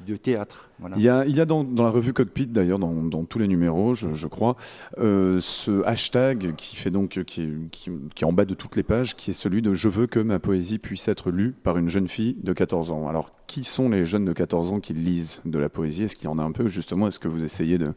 de, 0.07 0.16
théâtre. 0.16 0.70
Il 0.97 1.03
y 1.03 1.09
a, 1.09 1.24
il 1.24 1.35
y 1.35 1.41
a 1.41 1.47
dans, 1.47 1.65
dans 1.65 1.85
la 1.85 1.91
revue 1.91 2.12
Cockpit 2.12 2.47
d'ailleurs, 2.47 2.78
dans, 2.78 2.93
dans, 2.93 3.24
tous 3.24 3.39
les 3.39 3.49
numéros, 3.49 3.95
je, 3.95 4.15
je 4.15 4.27
crois, 4.27 4.57
euh, 4.99 5.41
ce 5.41 5.85
hashtag 5.85 6.55
qui 6.57 6.77
fait 6.77 6.91
donc 6.91 7.23
qui, 7.24 7.49
qui, 7.70 7.91
qui, 8.15 8.24
est 8.24 8.27
en 8.27 8.32
bas 8.32 8.45
de 8.45 8.55
toutes 8.55 8.77
les 8.77 8.82
pages, 8.82 9.16
qui 9.16 9.31
est 9.31 9.35
celui 9.35 9.62
de 9.62 9.74
je 9.74 9.89
veux 9.89 10.07
que 10.07 10.20
ma 10.20 10.39
poésie 10.39 10.78
puisse 10.78 11.09
être 11.09 11.31
lue 11.31 11.53
par 11.53 11.78
une 11.78 11.89
jeune 11.89 12.09
fille 12.09 12.36
de 12.43 12.53
14 12.53 12.93
ans. 12.93 13.09
Alors, 13.09 13.31
qui 13.47 13.65
sont 13.65 13.89
les 13.89 14.05
jeunes 14.05 14.24
de 14.24 14.32
14 14.32 14.73
ans 14.73 14.81
qui 14.81 14.95
lisent 14.95 15.41
de 15.45 15.59
la 15.59 15.69
poésie? 15.69 16.05
Est-ce 16.05 16.16
qu'il 16.16 16.27
y 16.27 16.32
en 16.32 16.39
a 16.39 16.43
un 16.43 16.53
peu 16.53 16.69
justement? 16.69 17.09
Est-ce 17.09 17.19
que 17.19 17.28
vous 17.28 17.45
essayez 17.45 17.78
de 17.78 17.93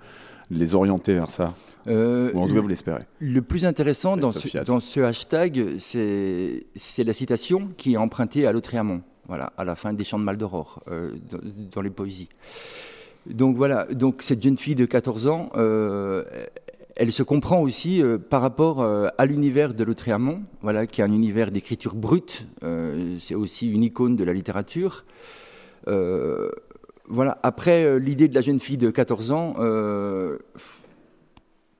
les 0.51 0.75
orienter 0.75 1.13
vers 1.13 1.31
ça 1.31 1.53
euh, 1.87 2.31
Ou 2.33 2.39
en 2.39 2.47
tout 2.47 2.53
cas, 2.53 2.61
vous 2.61 2.67
l'espérez 2.67 3.03
Le 3.19 3.41
plus 3.41 3.65
intéressant 3.65 4.17
dans 4.17 4.31
ce, 4.31 4.63
dans 4.63 4.79
ce, 4.79 4.99
hashtag, 4.99 5.75
c'est 5.79 7.03
la 7.03 7.13
citation 7.13 7.69
qui 7.77 7.93
est 7.93 7.97
empruntée 7.97 8.47
à 8.47 8.51
Lautréamont, 8.51 9.01
voilà, 9.27 9.53
à 9.57 9.63
la 9.63 9.75
fin 9.75 9.93
des 9.93 10.03
Chants 10.03 10.19
de 10.19 10.23
Mal 10.23 10.37
d'Aurore, 10.37 10.81
euh, 10.89 11.11
dans, 11.71 11.81
les 11.81 11.89
poésies. 11.89 12.29
Donc 13.25 13.57
voilà, 13.57 13.85
donc 13.85 14.21
cette 14.21 14.41
jeune 14.41 14.57
fille 14.57 14.75
de 14.75 14.85
14 14.85 15.27
ans, 15.27 15.49
euh, 15.55 16.23
elle 16.95 17.11
se 17.11 17.23
comprend 17.23 17.59
aussi 17.59 18.01
par 18.29 18.41
rapport 18.41 18.81
à 18.81 19.25
l'univers 19.25 19.75
de 19.75 19.83
Lautréamont, 19.83 20.41
voilà, 20.61 20.87
qui 20.87 21.01
est 21.01 21.03
un 21.03 21.13
univers 21.13 21.51
d'écriture 21.51 21.93
brute, 21.93 22.47
c'est 23.19 23.35
aussi 23.35 23.69
une 23.69 23.83
icône 23.83 24.15
de 24.15 24.23
la 24.23 24.33
littérature. 24.33 25.05
Voilà. 27.07 27.37
Après, 27.43 27.85
euh, 27.85 27.99
l'idée 27.99 28.27
de 28.27 28.35
la 28.35 28.41
jeune 28.41 28.59
fille 28.59 28.77
de 28.77 28.89
14 28.89 29.31
ans, 29.31 29.55
euh, 29.59 30.39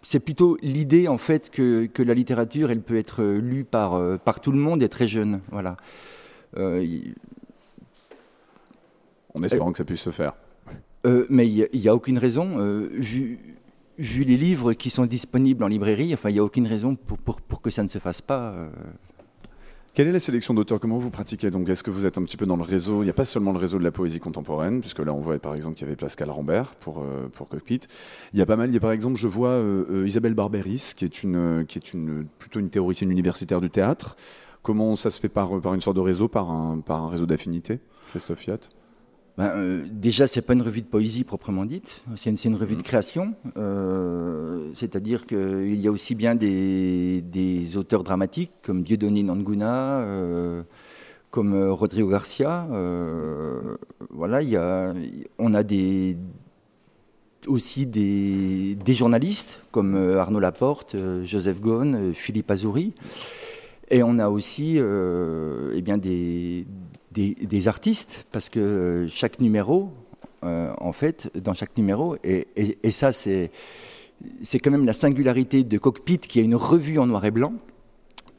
c'est 0.02 0.22
plutôt 0.22 0.58
l'idée 0.62 1.08
en 1.08 1.18
fait 1.18 1.50
que, 1.50 1.90
la 1.98 2.14
littérature, 2.14 2.70
elle 2.72 2.82
peut 2.82 2.98
être 2.98 3.24
lue 3.24 3.66
par, 3.66 3.96
euh, 3.96 4.18
par 4.18 4.40
tout 4.40 4.52
le 4.52 4.58
monde 4.58 4.84
et 4.84 4.90
très 4.90 5.08
jeune. 5.08 5.42
Voilà. 5.52 5.78
En 6.56 6.64
espérant 9.44 9.72
que 9.72 9.78
ça 9.78 9.86
puisse 9.86 10.02
se 10.02 10.10
faire. 10.10 10.34
mais 11.30 11.48
il 11.48 11.70
n'y 11.74 11.88
a, 11.88 11.94
aucune 11.94 12.18
raison, 12.18 12.58
vu, 12.92 13.38
vu 14.00 14.24
les 14.24 14.38
livres 14.38 14.74
qui 14.74 14.90
sont 14.90 15.06
disponibles 15.06 15.64
en 15.64 15.68
librairie, 15.68 16.12
enfin, 16.14 16.30
il 16.30 16.34
n'y 16.34 16.40
a 16.40 16.44
aucune 16.44 16.66
raison 16.66 16.96
pour, 16.96 17.20
pour, 17.20 17.42
pour, 17.42 17.62
que 17.62 17.70
ça 17.70 17.84
ne 17.84 17.88
se 17.88 18.00
fasse 18.00 18.22
pas. 18.22 18.56
Euh. 19.98 20.04
Quelle 20.04 20.08
est 20.10 20.12
la 20.12 20.20
sélection 20.20 20.54
d'auteurs? 20.54 20.80
Comment 20.80 20.98
vous 20.98 21.10
pratiquez? 21.10 21.50
Donc, 21.50 21.68
est-ce 21.70 21.82
que 21.82 21.90
vous 21.90 22.06
êtes 22.06 22.18
un 22.20 22.24
petit 22.24 22.38
peu 22.38 22.46
dans 22.46 22.56
le 22.56 22.64
réseau? 22.64 23.02
Il 23.02 23.06
n'y 23.06 23.10
a 23.10 23.14
pas 23.14 23.26
seulement 23.26 23.52
le 23.52 23.58
réseau 23.58 23.80
de 23.80 23.84
la 23.84 23.92
poésie 23.92 24.20
contemporaine, 24.20 24.80
puisque 24.80 25.00
là, 25.00 25.14
on 25.14 25.22
voit 25.22 25.40
par 25.40 25.56
exemple 25.56 25.76
qu'il 25.76 25.88
y 25.88 25.90
avait 25.90 25.96
Pascal 25.96 26.30
Rambert 26.30 26.76
pour, 26.76 27.00
euh, 27.00 27.28
pour 27.34 27.48
Cockpit. 27.48 27.82
Il 28.34 28.40
y 28.40 28.42
a 28.42 28.46
pas 28.46 28.56
mal. 28.56 28.70
Il 28.70 28.74
y 28.74 28.78
a 28.78 28.80
par 28.80 28.92
exemple, 28.92 29.18
je 29.18 29.28
vois 29.28 29.50
euh, 29.50 30.04
Isabelle 30.06 30.36
Barberis, 30.36 30.94
qui 30.96 31.06
est, 31.06 31.24
une, 31.24 31.66
qui 31.68 31.80
est 31.80 31.94
une, 31.94 32.28
plutôt 32.38 32.60
une 32.60 32.70
théoricienne 32.70 33.12
universitaire 33.12 33.60
du 33.60 33.70
théâtre. 33.70 34.16
Comment 34.62 34.96
ça 34.96 35.10
se 35.10 35.20
fait 35.20 35.30
par, 35.30 35.60
par 35.62 35.74
une 35.74 35.82
sorte 35.82 35.96
de 35.96 36.02
réseau, 36.02 36.28
par 36.28 36.52
un, 36.52 36.80
par 36.80 37.04
un 37.04 37.10
réseau 37.10 37.26
d'affinité 37.26 37.80
Christophe 38.10 38.40
Fiat 38.40 38.60
ben, 39.38 39.52
euh, 39.56 39.86
déjà, 39.92 40.26
c'est 40.26 40.42
pas 40.42 40.54
une 40.54 40.64
revue 40.64 40.82
de 40.82 40.88
poésie 40.88 41.24
proprement 41.24 41.66
dite, 41.66 42.02
c'est 42.16 42.32
une, 42.32 42.38
une, 42.44 42.56
revue 42.56 42.74
de 42.74 42.80
mm. 42.80 42.84
création. 42.84 43.36
Euh, 43.56 44.72
C'est-à-dire 44.74 45.28
qu'il 45.28 45.80
y 45.80 45.88
a 45.88 45.92
aussi 45.92 46.16
bien 46.16 46.34
des, 46.34 47.22
des, 47.22 47.78
auteurs 47.78 48.04
dramatiques 48.04 48.52
comme 48.64 48.82
Dieudonné 48.82 49.22
Nanguna, 49.22 50.00
euh, 50.00 50.64
comme 51.30 51.54
euh, 51.54 51.72
Rodrigo 51.72 52.10
Garcia. 52.10 52.68
Voilà, 54.10 54.42
il 54.42 54.50
y 54.50 54.56
a, 54.56 54.96
on 55.38 55.54
a 55.54 55.62
des, 55.62 56.18
aussi 57.46 57.86
des, 57.86 58.74
des 58.74 58.94
journalistes 58.96 59.62
comme 59.70 59.96
Arnaud 60.18 60.40
Laporte, 60.40 60.96
Joseph 61.26 61.62
Ghosn, 61.62 62.14
Philippe 62.14 62.50
Azouri. 62.50 62.94
Et 63.90 64.02
on 64.02 64.18
a 64.18 64.30
aussi 64.30 64.80
eh 64.80 65.82
bien 65.84 66.00
des, 66.00 66.66
des, 67.18 67.68
artistes, 67.68 68.26
parce 68.32 68.50
que 68.50 68.60
euh, 68.60 69.08
chaque 69.10 69.40
numéro, 69.40 69.92
euh, 70.44 70.72
en 70.80 70.92
fait, 70.92 71.32
dans 71.36 71.54
chaque 71.54 71.76
numéro, 71.78 72.16
et, 72.24 72.48
et, 72.56 72.92
ça 72.92 73.12
c'est 73.12 73.52
c'est 74.42 74.60
quand 74.60 74.72
même 74.72 74.86
la 74.86 74.94
singularité 74.94 75.64
de 75.64 75.78
Cockpit, 75.78 76.20
qui 76.20 76.40
a 76.40 76.44
une 76.44 76.56
revue 76.56 76.98
en 77.00 77.08
noir 77.08 77.24
et 77.26 77.32
blanc. 77.32 77.54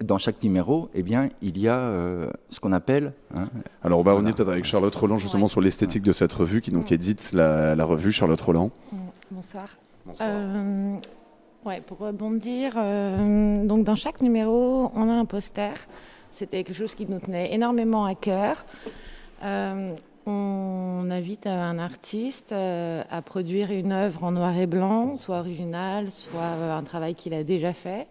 Dans 0.02 0.18
chaque 0.18 0.42
numéro, 0.44 0.88
eh 0.94 1.02
bien, 1.02 1.28
il 1.42 1.58
y 1.58 1.66
a 1.66 1.78
euh, 1.78 2.30
ce 2.50 2.60
qu'on 2.60 2.72
appelle. 2.72 3.12
Hein, 3.34 3.48
Alors, 3.82 3.98
on 3.98 4.02
va 4.02 4.12
revenir 4.12 4.34
peut-être 4.34 4.50
avec 4.50 4.64
Charlotte 4.64 4.94
Roland 4.94 5.18
justement 5.18 5.48
sur 5.48 5.60
l'esthétique 5.60 6.02
de 6.02 6.12
cette 6.12 6.32
revue, 6.32 6.60
qui 6.60 6.70
donc 6.70 6.92
édite 6.92 7.32
la, 7.32 7.74
la 7.74 7.84
revue. 7.84 8.12
Charlotte 8.12 8.40
Roland. 8.40 8.70
Bonsoir. 9.30 9.76
Bonsoir. 10.06 10.28
ouais, 11.64 11.80
pour 11.80 11.98
rebondir, 11.98 12.74
donc 12.74 13.84
dans 13.84 13.96
chaque 13.96 14.20
numéro, 14.22 14.90
on 14.94 15.08
a 15.08 15.12
un 15.12 15.24
poster 15.24 15.74
c'était 16.30 16.64
quelque 16.64 16.76
chose 16.76 16.94
qui 16.94 17.06
nous 17.06 17.18
tenait 17.18 17.52
énormément 17.54 18.04
à 18.04 18.14
cœur. 18.14 18.64
Euh, 19.44 19.94
on 20.26 21.08
invite 21.10 21.46
un 21.46 21.78
artiste 21.78 22.52
euh, 22.52 23.02
à 23.10 23.22
produire 23.22 23.70
une 23.70 23.92
œuvre 23.92 24.24
en 24.24 24.32
noir 24.32 24.56
et 24.58 24.66
blanc, 24.66 25.16
soit 25.16 25.38
originale, 25.38 26.10
soit 26.10 26.40
euh, 26.40 26.76
un 26.76 26.82
travail 26.82 27.14
qu'il 27.14 27.32
a 27.34 27.44
déjà 27.44 27.72
fait. 27.72 28.06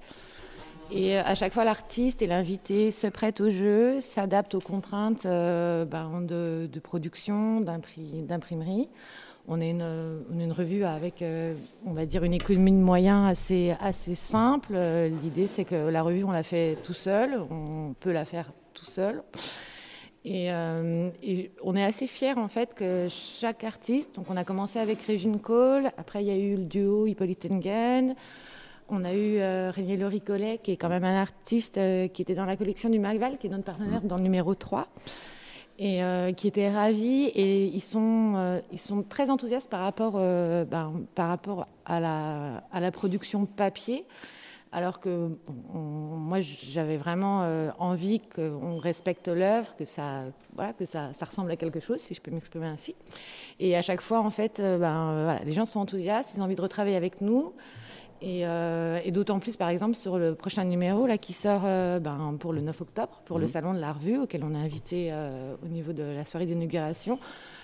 Et 0.90 1.18
à 1.18 1.36
chaque 1.36 1.54
fois, 1.54 1.66
l'artiste 1.66 2.22
et 2.22 2.28
l'invité 2.28 2.92
se 2.92 3.08
prêtent 3.08 3.42
au 3.42 3.50
jeu, 3.50 4.00
s'adaptent 4.00 4.56
aux 4.56 4.62
contraintes 4.62 5.24
ben, 5.26 6.22
de, 6.22 6.70
de, 6.72 6.80
production, 6.80 7.60
d'imprimerie. 7.60 8.88
On 9.50 9.62
est 9.62 9.70
une, 9.70 10.52
revue 10.52 10.84
avec, 10.84 11.22
euh, 11.22 11.56
on 11.86 11.94
va 11.94 12.06
dire, 12.06 12.26
une 12.26 12.34
économie 12.34 12.74
de 12.74 12.78
moyens 12.78 13.30
assez, 13.80 14.16
simple. 14.16 14.74
Euh, 14.74 15.08
l'idée, 15.24 15.48
c'est 15.48 15.64
que 15.64 15.88
la 15.88 16.02
revue, 16.02 16.26
on 16.26 16.32
la 16.32 16.44
fait 16.44 16.78
tout 16.84 16.94
seul, 16.94 17.40
on 17.50 17.96
peut 17.98 18.12
la 18.12 18.26
faire 18.26 18.52
tout 18.74 18.86
seul. 18.86 19.24
Et, 20.26 20.52
euh, 20.52 21.10
et, 21.24 21.52
on 21.64 21.78
est 21.78 21.84
assez 21.84 22.08
fiers 22.08 22.38
en 22.38 22.50
fait 22.50 22.74
que 22.74 23.08
chaque 23.10 23.64
artiste, 23.64 24.16
donc 24.16 24.30
on 24.30 24.36
a 24.36 24.44
commencé 24.44 24.80
avec 24.80 25.02
Régine 25.04 25.40
Cole, 25.40 25.92
après 25.96 26.22
il 26.22 26.28
y 26.28 26.32
a 26.32 26.36
eu 26.36 26.58
le 26.58 26.66
duo 26.66 27.08
Hippolyte 27.08 27.48
Engen, 27.50 28.16
on 28.90 29.06
a 29.06 29.14
eu 29.14 29.38
euh, 29.38 29.72
René 29.74 29.96
Loricolet 29.96 30.60
qui 30.62 30.72
est 30.72 30.76
quand 30.76 30.90
même 30.90 31.06
un 31.06 31.22
artiste 31.22 31.80
qui 32.12 32.22
était 32.22 32.36
dans 32.36 32.46
la 32.46 32.58
collection 32.58 32.90
du 32.90 33.00
Magval, 33.00 33.38
qui 33.38 33.48
est 33.48 33.50
notre 33.50 33.64
partenaire 33.64 34.02
dans 34.02 34.18
le 34.18 34.24
numéro 34.24 34.54
3 34.54 34.90
et 35.80 36.04
euh, 36.04 36.34
qui 36.34 36.48
étaient 36.48 36.70
ravis 36.70 37.26
et 37.26 37.66
ils 37.66 37.82
sont, 37.82 38.34
euh, 38.36 38.60
ils 38.72 38.80
sont 38.80 39.04
très 39.04 39.30
enthousiastes 39.30 39.70
par 39.70 39.82
rapport, 39.82 40.14
euh, 40.16 40.66
ben, 40.66 41.06
par 41.14 41.30
rapport 41.30 41.68
à, 41.86 42.00
la, 42.00 42.64
à 42.72 42.80
la 42.80 42.92
production 42.92 43.46
papier. 43.46 44.06
Alors 44.74 45.00
que 45.00 45.30
moi, 45.74 46.40
j'avais 46.42 46.98
vraiment 46.98 47.50
envie 47.80 48.20
qu'on 48.20 48.78
respecte 48.80 49.30
l'œuvre, 49.30 49.78
que, 49.78 49.86
ça, 49.86 50.26
voilà, 50.56 50.74
que 50.74 50.84
ça, 50.84 51.12
ressemble 51.22 51.50
à 51.52 51.56
quelque 51.56 51.80
chose, 51.80 52.00
si 52.00 52.14
je 52.14 52.20
peux 52.20 52.32
m'exprimer 52.32 52.68
ainsi. 52.68 52.94
Et 53.62 53.78
à 53.78 53.82
chaque 53.82 54.02
fois, 54.02 54.20
en 54.20 54.30
fait, 54.30 54.58
ben, 54.60 55.24
voilà, 55.24 55.40
les 55.46 55.54
gens 55.54 55.64
sont 55.64 55.80
enthousiastes, 55.80 56.34
ils 56.36 56.42
ont 56.42 56.44
envie 56.44 56.56
de 56.56 56.62
retravailler 56.62 56.98
avec 56.98 57.22
nous. 57.22 57.54
Euh, 58.24 59.00
et, 59.04 59.12
d'autant 59.12 59.40
plus, 59.40 59.58
par 59.58 59.70
exemple, 59.70 59.96
sur 59.96 60.18
le 60.18 60.34
prochain 60.34 60.64
numéro 60.64 61.06
là, 61.06 61.18
qui 61.18 61.34
sort 61.34 61.62
euh, 61.66 62.00
ben, 62.00 62.36
pour 62.40 62.52
le 62.52 62.62
9 62.62 62.82
octobre, 62.82 63.22
pour 63.26 63.38
le 63.38 63.46
mhm. 63.46 63.52
Salon 63.52 63.74
de 63.74 63.80
la 63.80 63.94
Revue, 63.94 64.18
auquel 64.20 64.44
on 64.44 64.56
a 64.56 64.58
invité 64.58 65.10
euh, 65.12 65.56
au 65.64 65.68
niveau 65.68 65.94
de 65.94 66.04
la 66.04 66.26
soirée 66.26 66.46
d'inauguration. 66.46 67.20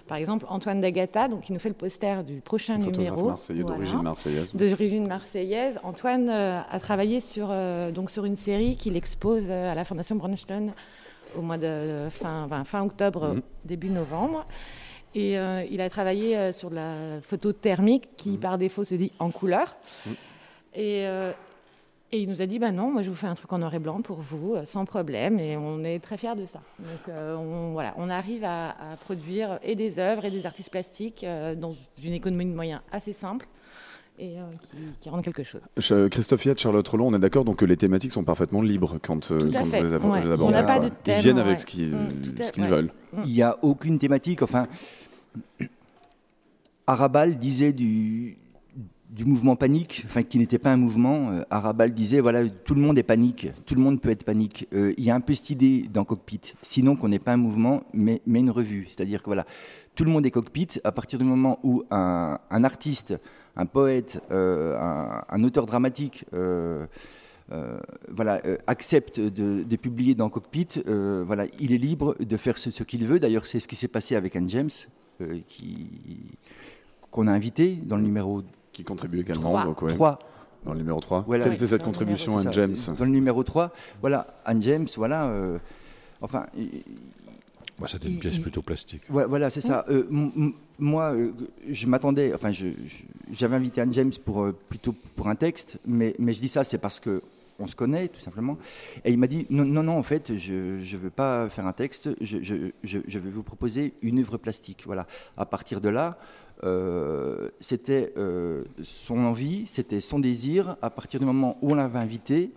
Par 0.08 0.18
exemple, 0.18 0.46
Antoine 0.50 0.82
Dagata, 0.82 1.28
donc, 1.28 1.42
qui 1.42 1.54
nous 1.54 1.60
fait 1.60 1.70
le 1.70 1.76
poster 1.76 2.24
du 2.24 2.42
prochain 2.42 2.78
numéro. 2.78 3.28
Marseillais 3.28 3.64
d'origine 3.64 4.02
marseillaise. 4.02 4.54
D'origine 4.54 5.08
marseillaise. 5.08 5.80
Antoine 5.82 6.30
a 6.30 6.80
travaillé 6.80 7.22
sur, 7.22 7.54
donc, 7.94 8.12
sur 8.12 8.26
une 8.26 8.36
série 8.36 8.76
qu'il 8.76 8.98
expose 8.98 9.50
à 9.50 9.74
la 9.74 9.86
Fondation 9.86 10.18
Brunstone 10.18 10.74
au 11.38 11.42
mois 11.42 11.58
de 11.58 12.10
fin, 12.10 12.50
fin 12.66 12.84
octobre, 12.84 13.36
mhm. 13.36 13.42
début 13.64 13.90
novembre. 13.90 14.46
Et 15.16 15.38
il 15.72 15.80
a 15.80 15.90
travaillé 15.90 16.52
sur 16.52 16.70
la 16.70 17.22
photo 17.22 17.54
thermique 17.54 18.10
qui, 18.18 18.32
mhm. 18.32 18.40
par 18.40 18.58
défaut, 18.58 18.84
se 18.84 18.96
dit 18.96 19.14
en 19.20 19.32
couleur. 19.32 19.74
Euh, 20.78 21.32
et, 22.12 22.22
il 22.22 22.30
nous 22.30 22.42
a 22.42 22.46
dit, 22.46 22.60
bah 22.60 22.72
non, 22.72 22.92
moi 22.92 23.02
je 23.02 23.10
vous 23.10 23.16
fais 23.16 23.28
un 23.28 23.36
truc 23.36 23.52
en 23.54 23.58
noir 23.58 23.74
et 23.74 23.80
blanc 23.80 24.02
pour 24.02 24.18
vous, 24.18 24.54
euh, 24.54 24.66
sans 24.66 24.86
problème, 24.86 25.40
et 25.40 25.58
on 25.58 25.84
est 25.84 26.00
très 26.00 26.18
fiers 26.18 26.36
de 26.36 26.46
ça. 26.46 26.62
Donc 26.80 27.10
euh, 27.10 27.36
on, 27.36 27.72
voilà, 27.72 27.94
on 27.98 28.10
arrive 28.10 28.44
à, 28.44 28.76
produire 29.04 29.60
et 29.64 29.76
des 29.76 30.00
œuvres 30.00 30.26
et 30.26 30.32
des 30.32 30.46
artistes 30.46 30.70
plastiques 30.70 31.26
dans 31.58 31.74
une 32.04 32.14
économie 32.14 32.46
de 32.46 32.54
moyens 32.54 32.82
assez 32.92 33.14
simple. 33.14 33.48
Et 34.20 34.36
qui, 35.02 35.10
rendent 35.10 35.24
quelque 35.24 35.42
chose. 35.42 35.62
Christophe 36.12 36.46
Yatt, 36.46 36.60
Charlotte 36.60 36.88
Roland, 36.88 37.08
on 37.08 37.16
est 37.16 37.20
d'accord 37.20 37.46
donc 37.46 37.58
que 37.58 37.66
les 37.66 37.78
thématiques 37.78 38.12
sont 38.12 38.24
parfaitement 38.24 38.62
libres 38.62 39.00
quand, 39.02 39.30
quand 39.30 39.64
vous 39.64 39.74
les 39.74 39.94
abordez. 39.96 40.30
On 40.40 40.52
n'a 40.52 40.62
pas 40.62 40.80
de 40.80 40.90
thème, 40.90 41.18
Ils 41.18 41.24
viennent 41.24 41.40
avec 41.40 41.58
ce 41.58 41.66
qu'ils 41.66 41.96
mm, 41.96 42.68
veulent. 42.68 42.92
Il 43.26 43.34
n'y 43.34 43.42
a 43.42 43.58
aucune 43.64 43.98
thématique. 43.98 44.44
Enfin, 44.44 44.68
Arabal 46.86 47.40
disait 47.40 47.74
du, 47.74 48.38
du 49.14 49.26
mouvement 49.26 49.56
panique, 49.56 50.02
enfin 50.06 50.24
qui 50.24 50.40
n'était 50.40 50.58
pas 50.58 50.72
un 50.72 50.78
mouvement. 50.78 51.32
Euh, 51.32 51.44
Arabal 51.52 51.94
disait 51.94 52.20
voilà 52.20 52.48
tout 52.50 52.74
le 52.74 52.82
monde 52.82 52.98
est 52.98 53.04
panique, 53.04 53.48
tout 53.66 53.76
le 53.76 53.82
monde 53.82 54.02
peut 54.02 54.10
être 54.10 54.24
panique. 54.24 54.68
Euh, 54.74 54.94
il 54.98 55.04
y 55.04 55.12
a 55.12 55.16
un 55.16 55.20
peu 55.20 55.36
cette 55.36 55.52
idée 55.52 55.86
dans 55.94 56.04
Cockpit, 56.04 56.42
sinon 56.64 56.96
qu'on 56.96 57.10
n'est 57.10 57.20
pas 57.20 57.34
un 57.34 57.38
mouvement 57.38 57.84
mais, 57.94 58.22
une 58.26 58.50
revue, 58.50 58.88
c'est-à-dire 58.90 59.22
que 59.22 59.28
voilà 59.28 59.46
tout 59.96 60.04
le 60.04 60.10
monde 60.10 60.26
est 60.26 60.32
Cockpit 60.32 60.80
à 60.84 60.92
partir 60.92 61.20
du 61.20 61.26
moment 61.26 61.60
où 61.62 61.84
un, 61.92 62.40
artiste, 62.50 63.14
un 63.56 63.68
poète, 63.68 64.20
euh, 64.32 64.76
un, 65.30 65.44
auteur 65.44 65.68
dramatique 65.68 66.26
voilà, 68.10 68.42
accepte 68.66 69.20
de, 69.20 69.76
publier 69.76 70.16
dans 70.16 70.30
Cockpit, 70.30 70.82
voilà, 70.88 71.46
il 71.60 71.72
est 71.72 71.78
libre 71.78 72.16
de 72.20 72.38
faire 72.38 72.58
ce, 72.58 72.82
qu'il 72.82 73.06
veut. 73.06 73.20
D'ailleurs, 73.20 73.46
c'est 73.46 73.60
ce 73.60 73.68
qui 73.68 73.76
s'est 73.76 73.88
passé 73.88 74.16
avec 74.16 74.36
Anne 74.36 74.50
James, 74.50 74.72
qu'on 77.12 77.28
a 77.28 77.32
invité 77.32 77.76
dans 77.76 77.98
le 77.98 78.04
numéro 78.04 78.42
qui 78.74 78.84
contribue 78.84 79.22
également. 79.22 79.64
Donc, 79.64 79.84
Dans 80.66 80.74
le 80.74 80.78
numéro 80.78 81.00
3. 81.00 81.26
Quelle 81.30 81.54
était 81.54 81.68
cette 81.68 81.84
contribution, 81.84 82.38
Anne 82.38 82.52
James 82.52 82.76
Dans 82.98 83.06
le 83.06 83.12
numéro 83.12 83.44
3, 83.44 83.72
voilà, 84.02 84.28
Anne 84.46 84.62
James, 84.62 84.88
voilà. 84.98 85.26
Euh, 85.26 85.58
enfin. 86.22 86.48
Moi, 87.80 87.88
c'était 87.88 88.08
une 88.08 88.20
pièce 88.20 88.38
plutôt 88.40 88.62
plastique. 88.62 89.02
voilà, 89.10 89.50
c'est 89.50 89.62
ça. 89.62 89.86
Euh, 89.90 90.04
moi, 90.80 91.14
euh, 91.14 91.32
je 91.70 91.88
m'attendais, 91.88 92.34
enfin, 92.34 92.52
j'avais 93.32 93.56
invité 93.56 93.82
Anne 93.82 93.94
James 93.94 94.12
pour, 94.26 94.52
plutôt 94.70 94.94
pour 95.16 95.28
un 95.28 95.36
texte, 95.36 95.80
mais, 95.86 96.16
mais 96.20 96.34
je 96.34 96.42
dis 96.42 96.50
ça, 96.50 96.64
c'est 96.64 96.78
parce 96.78 97.00
que 97.00 97.22
on 97.60 97.68
se 97.68 97.76
connaît, 97.76 98.08
tout 98.08 98.20
simplement. 98.20 98.58
Et 99.06 99.12
il 99.12 99.18
m'a 99.18 99.28
dit 99.28 99.46
non, 99.50 99.66
non, 99.66 99.84
non, 99.84 99.98
en 99.98 100.04
fait, 100.04 100.36
je 100.36 100.54
ne 100.54 100.98
veux 100.98 101.10
pas 101.10 101.50
faire 101.50 101.68
un 101.68 101.74
texte, 101.74 102.10
je, 102.22 102.38
je, 102.42 102.56
je, 102.84 103.00
je, 103.08 103.20
vais 103.20 103.30
vous 103.30 103.44
proposer 103.44 103.94
une 104.02 104.20
œuvre 104.20 104.38
plastique. 104.38 104.84
Voilà. 104.86 105.08
À 105.38 105.46
partir 105.46 105.80
de 105.82 105.90
là, 105.90 106.18
euh, 106.64 107.50
c'était 107.60 108.14
euh, 108.18 108.64
son 108.84 109.20
envie, 109.20 109.66
c'était 109.66 110.00
son 110.00 110.20
désir. 110.20 110.78
À 110.82 110.90
partir 110.90 111.20
du 111.20 111.26
moment 111.26 111.58
où 111.62 111.72
on 111.72 111.76
l'avait 111.76 112.00
invité. 112.00 112.52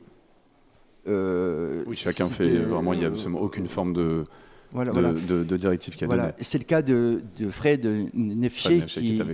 Euh, 1.08 1.84
oui, 1.86 1.96
chacun 1.96 2.26
fait 2.26 2.58
vraiment, 2.58 2.92
il 2.92 3.00
n'y 3.00 3.04
a 3.04 3.08
absolument 3.08 3.40
aucune 3.40 3.68
forme 3.68 3.92
de. 3.92 4.24
De, 4.74 5.56
directive 5.56 5.96
qui 5.96 6.04
a 6.04 6.06
voilà. 6.06 6.34
C'est 6.38 6.58
le 6.58 6.64
cas 6.64 6.82
de, 6.82 7.22
Fred 7.48 7.86
Nefché, 8.12 8.82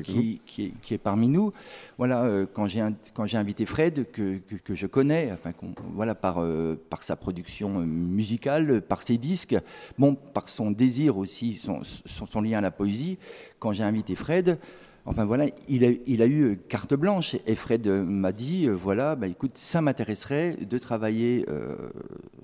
qui, 0.05 0.40
qui, 0.44 0.94
est 0.94 0.99
parmi 0.99 1.28
nous. 1.28 1.53
Voilà, 1.99 2.47
quand 2.53 2.66
j'ai 2.66 2.85
quand 3.12 3.27
j'ai 3.27 3.39
invité 3.39 3.66
Fred, 3.66 4.07
que, 4.12 4.39
que, 4.39 4.74
je 4.74 4.86
connais, 4.86 5.32
enfin, 5.32 5.53
voilà, 5.94 6.15
par, 6.15 6.44
par 6.90 7.03
sa 7.03 7.16
production 7.16 7.70
musicale, 7.81 8.82
par 8.82 9.03
ses 9.03 9.16
disques, 9.16 9.57
bon, 9.99 10.15
par 10.15 10.49
son 10.49 10.70
désir 10.70 11.16
aussi, 11.16 11.55
son, 11.55 11.81
son, 11.82 12.27
son 12.27 12.40
lien 12.43 12.59
à 12.59 12.61
la 12.61 12.70
poésie, 12.70 13.19
quand 13.62 13.72
j'ai 13.72 13.84
invité 13.84 14.16
Fred, 14.16 14.59
Enfin 15.05 15.24
voilà, 15.24 15.47
il 15.68 15.84
a, 15.84 15.89
il 16.06 16.22
a, 16.22 16.28
eu 16.28 16.60
carte 16.68 16.94
blanche 16.94 17.34
et 17.48 17.56
Fred 17.56 17.89
m'a 17.89 18.30
dit 18.30 18.68
voilà, 18.68 19.16
bah, 19.16 19.26
écoute, 19.26 19.51
ça 19.55 19.80
m'intéresserait 19.80 20.56
de 20.60 20.78
travailler. 20.78 21.44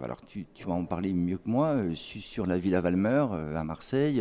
alors 0.03 0.17
tu, 0.27 0.45
tu, 0.55 0.67
vas 0.67 0.73
en 0.73 0.85
parler 0.85 1.13
mieux 1.13 1.37
que 1.37 1.49
moi 1.49 1.77
sur 1.95 2.47
la 2.47 2.59
Villa 2.59 2.81
Valmer 2.81 3.27
à 3.55 3.63
Marseille. 3.63 4.21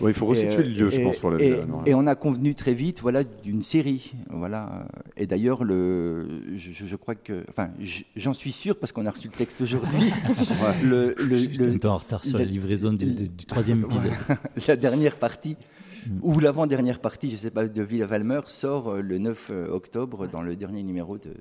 il 0.00 0.14
faut 0.14 0.26
resituer 0.26 0.62
le 0.62 0.68
lieu, 0.68 0.90
je 0.90 1.00
pense, 1.00 1.18
pour 1.18 1.32
la 1.32 1.38
Villa 1.38 1.56
Valmer. 1.56 1.78
Et 1.86 1.94
on 1.94 2.06
a 2.06 2.14
convenu 2.14 2.54
très 2.54 2.72
vite, 2.72 3.00
voilà, 3.00 3.24
d'une 3.24 3.62
série, 3.62 4.12
voilà. 4.30 4.86
Et 5.16 5.26
d'ailleurs, 5.26 5.64
le, 5.64 6.28
je, 6.54 6.70
je, 6.70 6.96
crois 6.96 7.16
que, 7.16 7.44
enfin, 7.48 7.70
j'en 8.14 8.32
suis 8.32 8.52
sûr 8.52 8.78
parce 8.78 8.92
qu'on 8.92 9.06
a 9.06 9.10
reçu 9.10 9.26
le 9.26 9.36
texte 9.36 9.60
aujourd'hui. 9.60 10.12
le, 10.84 11.16
le, 11.18 11.36
je 11.36 11.48
suis 11.48 11.64
un 11.64 11.78
peu 11.78 11.88
en 11.88 11.98
retard 11.98 12.24
sur 12.24 12.38
la 12.38 12.44
livraison 12.44 12.92
du, 12.92 13.06
du 13.06 13.44
troisième 13.44 13.84
épisode. 13.90 14.12
la 14.68 14.76
dernière 14.76 15.16
partie 15.16 15.56
ou 16.22 16.38
l'avant-dernière 16.40 17.00
partie, 17.00 17.28
je 17.28 17.34
ne 17.34 17.38
sais 17.38 17.50
pas, 17.50 17.66
de 17.66 17.82
Villa 17.82 18.06
Valmer 18.06 18.40
sort 18.46 18.88
euh, 18.88 19.00
le 19.00 19.18
9 19.18 19.50
euh, 19.50 19.68
octobre 19.68 20.26
dans 20.26 20.42
le 20.42 20.56
dernier 20.56 20.82
numéro 20.82 21.18
de. 21.18 21.34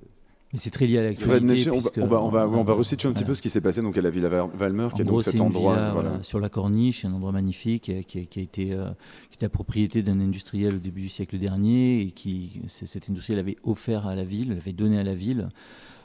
Mais 0.54 0.60
c'est 0.60 0.70
très 0.70 0.86
lié 0.86 1.00
à 1.00 1.04
l'actualité. 1.04 1.70
On, 1.70 1.76
on, 1.76 2.08
va, 2.08 2.22
on, 2.22 2.30
va, 2.30 2.48
on 2.48 2.64
va 2.64 2.74
resituer 2.74 3.10
un 3.10 3.14
petit 3.14 3.26
peu 3.26 3.34
ce 3.34 3.42
qui 3.42 3.50
s'est 3.50 3.62
passé 3.62 3.82
donc 3.82 3.98
à 3.98 4.02
la 4.02 4.10
Villa 4.10 4.30
Valmer, 4.30 4.88
qui 4.96 5.02
est 5.02 5.06
donc 5.06 5.24
cet 5.24 5.42
endroit. 5.42 5.92
voilà. 5.92 6.20
sur 6.22 6.40
la 6.40 6.50
corniche, 6.50 7.04
un 7.04 7.14
endroit 7.14 7.32
magnifique 7.32 7.92
qui, 8.08 8.28
qui 8.28 8.40
a 8.40 8.42
été, 8.42 8.72
euh, 8.72 8.86
qui 9.30 9.36
était 9.36 9.48
la 9.48 9.50
propriété 9.50 10.02
d'un 10.04 10.20
industriel 10.20 10.76
au 10.76 10.80
début 10.80 11.02
du 11.02 11.10
siècle 11.10 11.38
dernier 11.38 12.02
et 12.02 12.12
qui, 12.12 12.62
cet 12.68 13.10
industriel 13.10 13.40
avait 13.40 13.58
offert 13.64 14.08
à 14.08 14.16
la 14.16 14.24
ville, 14.24 14.50
l'avait 14.54 14.74
donné 14.74 15.00
à 15.00 15.04
la 15.04 15.16
ville. 15.16 15.50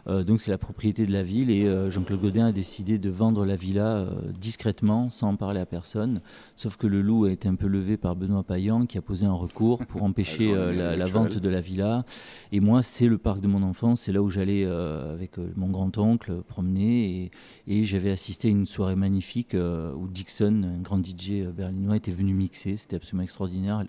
Euh, 0.06 0.24
donc 0.24 0.40
c'est 0.40 0.50
la 0.50 0.58
propriété 0.58 1.06
de 1.06 1.12
la 1.12 1.22
ville 1.22 1.50
et 1.50 1.66
euh, 1.66 1.90
Jean-Claude 1.90 2.20
Godin 2.20 2.46
a 2.46 2.52
décidé 2.52 2.98
de 2.98 3.10
vendre 3.10 3.44
la 3.44 3.56
villa 3.56 3.86
euh, 3.86 4.10
discrètement, 4.38 5.10
sans 5.10 5.28
en 5.28 5.36
parler 5.36 5.60
à 5.60 5.66
personne. 5.66 6.20
Sauf 6.54 6.76
que 6.76 6.86
le 6.86 7.02
loup 7.02 7.24
a 7.24 7.32
été 7.32 7.48
un 7.48 7.54
peu 7.54 7.66
levé 7.66 7.96
par 7.96 8.16
Benoît 8.16 8.42
Payan 8.42 8.86
qui 8.86 8.98
a 8.98 9.02
posé 9.02 9.26
un 9.26 9.32
recours 9.32 9.84
pour 9.86 10.02
empêcher 10.10 10.52
la, 10.54 11.06
vente 11.06 11.38
de 11.38 11.48
la 11.48 11.60
villa. 11.60 12.04
Et 12.52 12.60
moi, 12.60 12.82
c'est 12.82 13.06
le 13.06 13.18
parc 13.18 13.40
de 13.40 13.48
mon 13.48 13.62
enfance, 13.62 14.02
c'est 14.02 14.12
là 14.12 14.22
où 14.22 14.30
j'allais 14.30 14.64
avec 14.64 15.38
mon 15.56 15.68
grand-oncle 15.68 16.42
promener 16.42 17.30
et, 17.66 17.84
j'avais 17.84 18.10
assisté 18.10 18.48
à 18.48 18.50
une 18.50 18.66
soirée 18.66 18.96
magnifique 18.96 19.54
où 19.56 20.08
Dixon, 20.08 20.62
un 20.64 20.80
grand 20.80 21.04
DJ 21.04 21.46
berlinois, 21.54 21.96
était 21.96 22.10
venu 22.10 22.34
mixer. 22.34 22.76
C'était 22.76 22.96
absolument 22.96 23.24
extraordinaire 23.24 23.84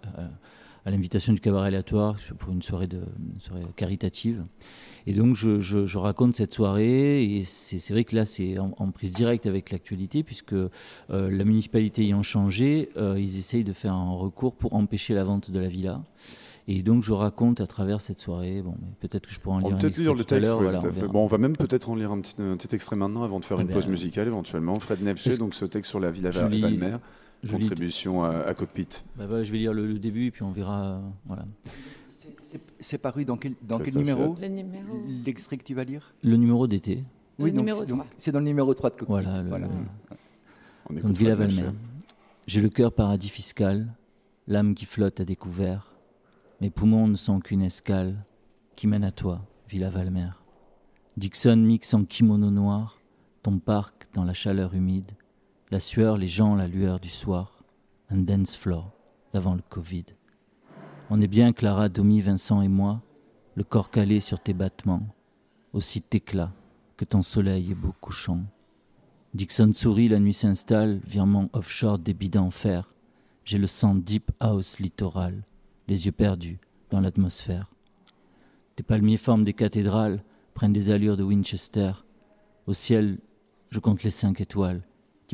à 0.86 0.92
l'invitation 0.92 1.34
du 1.34 1.40
cabaret 1.40 1.68
aléatoire 1.68 2.16
pour 2.40 2.52
une 2.52 2.62
soirée, 2.62 2.88
de, 2.88 3.02
une 3.20 3.40
soirée 3.40 3.66
caritative. 3.76 4.44
Et 5.08 5.14
donc 5.14 5.36
je, 5.36 5.60
je, 5.60 5.98
raconte 5.98 6.36
cette 6.36 6.54
soirée 6.54 7.24
et 7.24 7.44
c'est 7.44 7.92
vrai 7.92 8.04
que 8.04 8.16
là 8.16 8.26
c'est 8.26 8.58
en, 8.60 8.92
prise 8.92 9.14
directe 9.14 9.48
avec 9.48 9.72
l'actualité 9.72 10.24
puisque 10.24 10.54
euh, 10.54 10.70
la 11.10 11.44
municipalité 11.44 12.04
ayant 12.04 12.24
changé, 12.24 12.90
euh, 12.98 13.20
ils 13.20 13.40
essayent 13.40 13.64
de 13.64 13.74
faire 13.74 13.94
un 13.94 14.12
recours 14.14 14.56
pour 14.56 14.74
empêcher 14.74 15.14
la 15.14 15.24
vente 15.24 15.50
de 15.50 15.60
la 15.60 15.68
villa. 15.68 16.04
Et 16.68 16.84
donc 16.84 17.04
je 17.04 17.12
raconte 17.12 17.60
à 17.62 17.68
travers 17.68 18.02
cette 18.02 18.20
soirée, 18.20 18.62
bon, 18.62 18.76
peut-être 19.00 19.28
que 19.28 19.34
je 19.34 19.40
pourrais 19.40 19.56
en 19.56 19.60
lire 19.60 19.70
on 19.70 19.74
un 19.74 19.80
extrait 19.80 20.04
lire 20.04 20.14
le 20.14 20.24
texte, 20.24 20.52
voilà, 20.52 20.80
on, 20.80 21.08
bon, 21.08 21.24
on 21.24 21.28
va 21.28 21.38
même 21.40 21.58
peut-être 21.58 21.90
en 21.90 21.96
lire 21.96 22.12
un 22.12 22.22
petit, 22.22 22.36
un 22.40 22.56
petit, 22.56 22.74
extrait 22.76 22.96
maintenant 22.96 23.24
avant 23.24 23.40
de 23.40 23.46
faire 23.46 23.60
une 23.60 23.68
pause 23.68 23.88
musicale 23.88 24.28
éventuellement. 24.28 24.76
Fred 24.80 25.02
Nefché, 25.02 25.38
donc 25.38 25.56
ce 25.56 25.66
texte 25.66 25.90
sur 25.90 26.00
la 26.00 26.12
villa 26.12 26.30
Valmer, 26.30 26.98
contribution 27.50 28.24
à, 28.24 28.40
à, 28.42 28.54
Cockpit. 28.54 28.88
Bah, 29.18 29.26
bah, 29.28 29.44
je 29.44 29.52
vais 29.52 29.58
lire 29.58 29.74
le, 29.74 29.98
début 30.00 30.28
et 30.28 30.32
puis 30.32 30.44
on 30.44 30.52
verra. 30.52 30.84
Euh, 30.84 31.00
voilà. 31.26 31.46
C'est 32.80 32.98
paru 32.98 33.26
dans 33.26 33.38
quel, 33.38 33.54
dans 33.62 33.80
quel 33.80 33.98
numéro 33.98 34.36
L'extrait 35.26 35.58
que 35.58 35.64
tu 35.64 35.74
vas 35.74 35.84
lire 35.84 36.14
Le 36.24 36.36
numéro 36.36 36.68
d'été. 36.68 37.04
Oui, 37.40 37.52
donc 37.52 37.70
c'est 38.18 38.32
dans 38.32 38.40
le 38.40 38.46
numéro 38.46 38.74
3 38.74 38.90
de 38.90 38.96
Cockpit. 38.96 39.06
Voilà, 39.10 39.42
voilà. 39.44 39.68
donc 39.68 41.16
Villa 41.16 41.36
Valmer. 41.36 41.70
J'ai 42.48 42.62
le 42.62 42.70
cœur 42.70 42.92
paradis 42.92 43.30
fiscal, 43.30 43.88
l'âme 44.48 44.76
qui 44.76 44.86
flotte 44.86 45.20
à 45.20 45.26
découvert. 45.26 45.94
Mes 46.60 46.70
poumons 46.70 47.08
ne 47.08 47.16
sont 47.16 47.40
qu'une 47.40 47.62
escale 47.62 48.26
qui 48.76 48.88
mène 48.88 49.04
à 49.04 49.12
toi, 49.12 49.48
Villa 49.70 49.90
Valmer. 49.90 50.30
Dixon 51.18 51.58
mixe 51.58 51.94
en 51.94 52.04
kimono 52.04 52.52
noir, 52.52 53.00
ton 53.44 53.60
parc 53.60 54.08
dans 54.14 54.24
la 54.24 54.34
chaleur 54.34 54.74
humide, 54.74 55.12
la 55.72 55.80
sueur, 55.80 56.18
les 56.18 56.28
gens, 56.28 56.56
la 56.56 56.68
lueur 56.68 57.00
du 57.00 57.08
soir, 57.08 57.64
un 58.10 58.18
dance 58.18 58.58
floor 58.58 58.92
d'avant 59.32 59.56
le 59.56 59.64
Covid. 59.70 60.04
On 61.10 61.22
est 61.22 61.28
bien, 61.28 61.54
Clara, 61.54 61.88
Domi, 61.88 62.20
Vincent 62.20 62.62
et 62.62 62.68
moi, 62.68 63.02
le 63.56 63.64
corps 63.64 63.90
calé 63.90 64.20
sur 64.20 64.38
tes 64.42 64.54
battements, 64.54 65.08
aussi 65.72 66.02
t'éclat 66.02 66.52
que 66.98 67.06
ton 67.06 67.22
soleil 67.22 67.72
est 67.72 67.76
beau 67.76 67.94
couchant. 68.02 68.44
Dixon 69.34 69.72
sourit, 69.74 70.10
la 70.10 70.20
nuit 70.20 70.34
s'installe, 70.34 71.00
virement 71.06 71.50
offshore 71.54 72.00
débit 72.00 72.30
d'enfer. 72.30 72.94
J'ai 73.46 73.58
le 73.58 73.68
sang 73.68 73.96
deep 73.96 74.30
house 74.42 74.78
littoral, 74.80 75.42
les 75.88 76.06
yeux 76.06 76.12
perdus 76.12 76.60
dans 76.90 77.00
l'atmosphère. 77.00 77.72
Tes 78.76 78.84
palmiers 78.84 79.16
forment 79.16 79.46
des 79.46 79.54
cathédrales, 79.54 80.22
prennent 80.54 80.74
des 80.74 80.90
allures 80.90 81.16
de 81.16 81.24
Winchester. 81.24 81.94
Au 82.68 82.74
ciel, 82.74 83.20
je 83.70 83.80
compte 83.80 84.04
les 84.04 84.12
cinq 84.12 84.42
étoiles 84.42 84.82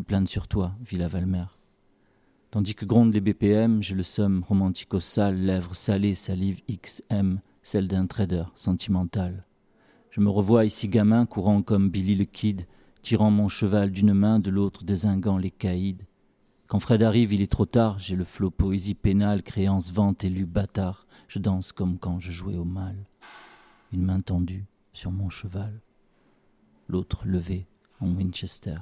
qui 0.04 0.28
sur 0.28 0.48
toi, 0.48 0.74
Villa 0.86 1.08
Valmer. 1.08 1.46
Tandis 2.52 2.76
que 2.76 2.86
grondent 2.86 3.16
les 3.16 3.22
BPM, 3.22 3.82
j'ai 3.82 3.96
le 3.96 4.04
somme 4.04 4.44
romantico-sale, 4.48 5.36
lèvres 5.36 5.76
salées, 5.76 6.14
salive 6.14 6.62
XM, 6.70 7.40
celle 7.64 7.88
d'un 7.88 8.06
trader 8.06 8.44
sentimental. 8.54 9.44
Je 10.12 10.22
me 10.22 10.30
revois 10.30 10.66
ici 10.66 10.88
gamin, 10.88 11.26
courant 11.26 11.64
comme 11.64 11.90
Billy 11.90 12.16
le 12.16 12.26
Kid, 12.26 12.68
tirant 13.02 13.32
mon 13.32 13.50
cheval 13.50 13.90
d'une 13.90 14.14
main, 14.14 14.40
de 14.40 14.52
l'autre 14.52 14.84
désinguant 14.84 15.40
les 15.40 15.50
caïds. 15.50 16.06
Quand 16.68 16.80
Fred 16.80 17.02
arrive, 17.02 17.34
il 17.34 17.42
est 17.42 17.52
trop 17.52 17.66
tard, 17.66 17.98
j'ai 17.98 18.16
le 18.16 18.24
flot 18.24 18.52
poésie 18.52 18.94
pénale, 18.94 19.42
créance, 19.42 19.92
vente, 19.92 20.24
élu, 20.24 20.46
bâtard. 20.46 21.08
Je 21.28 21.40
danse 21.40 21.72
comme 21.72 21.98
quand 21.98 22.20
je 22.20 22.32
jouais 22.32 22.58
au 22.58 22.66
mal. 22.66 23.08
Une 23.92 24.04
main 24.04 24.20
tendue 24.20 24.68
sur 24.94 25.12
mon 25.12 25.32
cheval, 25.32 25.82
l'autre 26.88 27.24
levée 27.26 27.66
en 28.00 28.14
Winchester. 28.14 28.78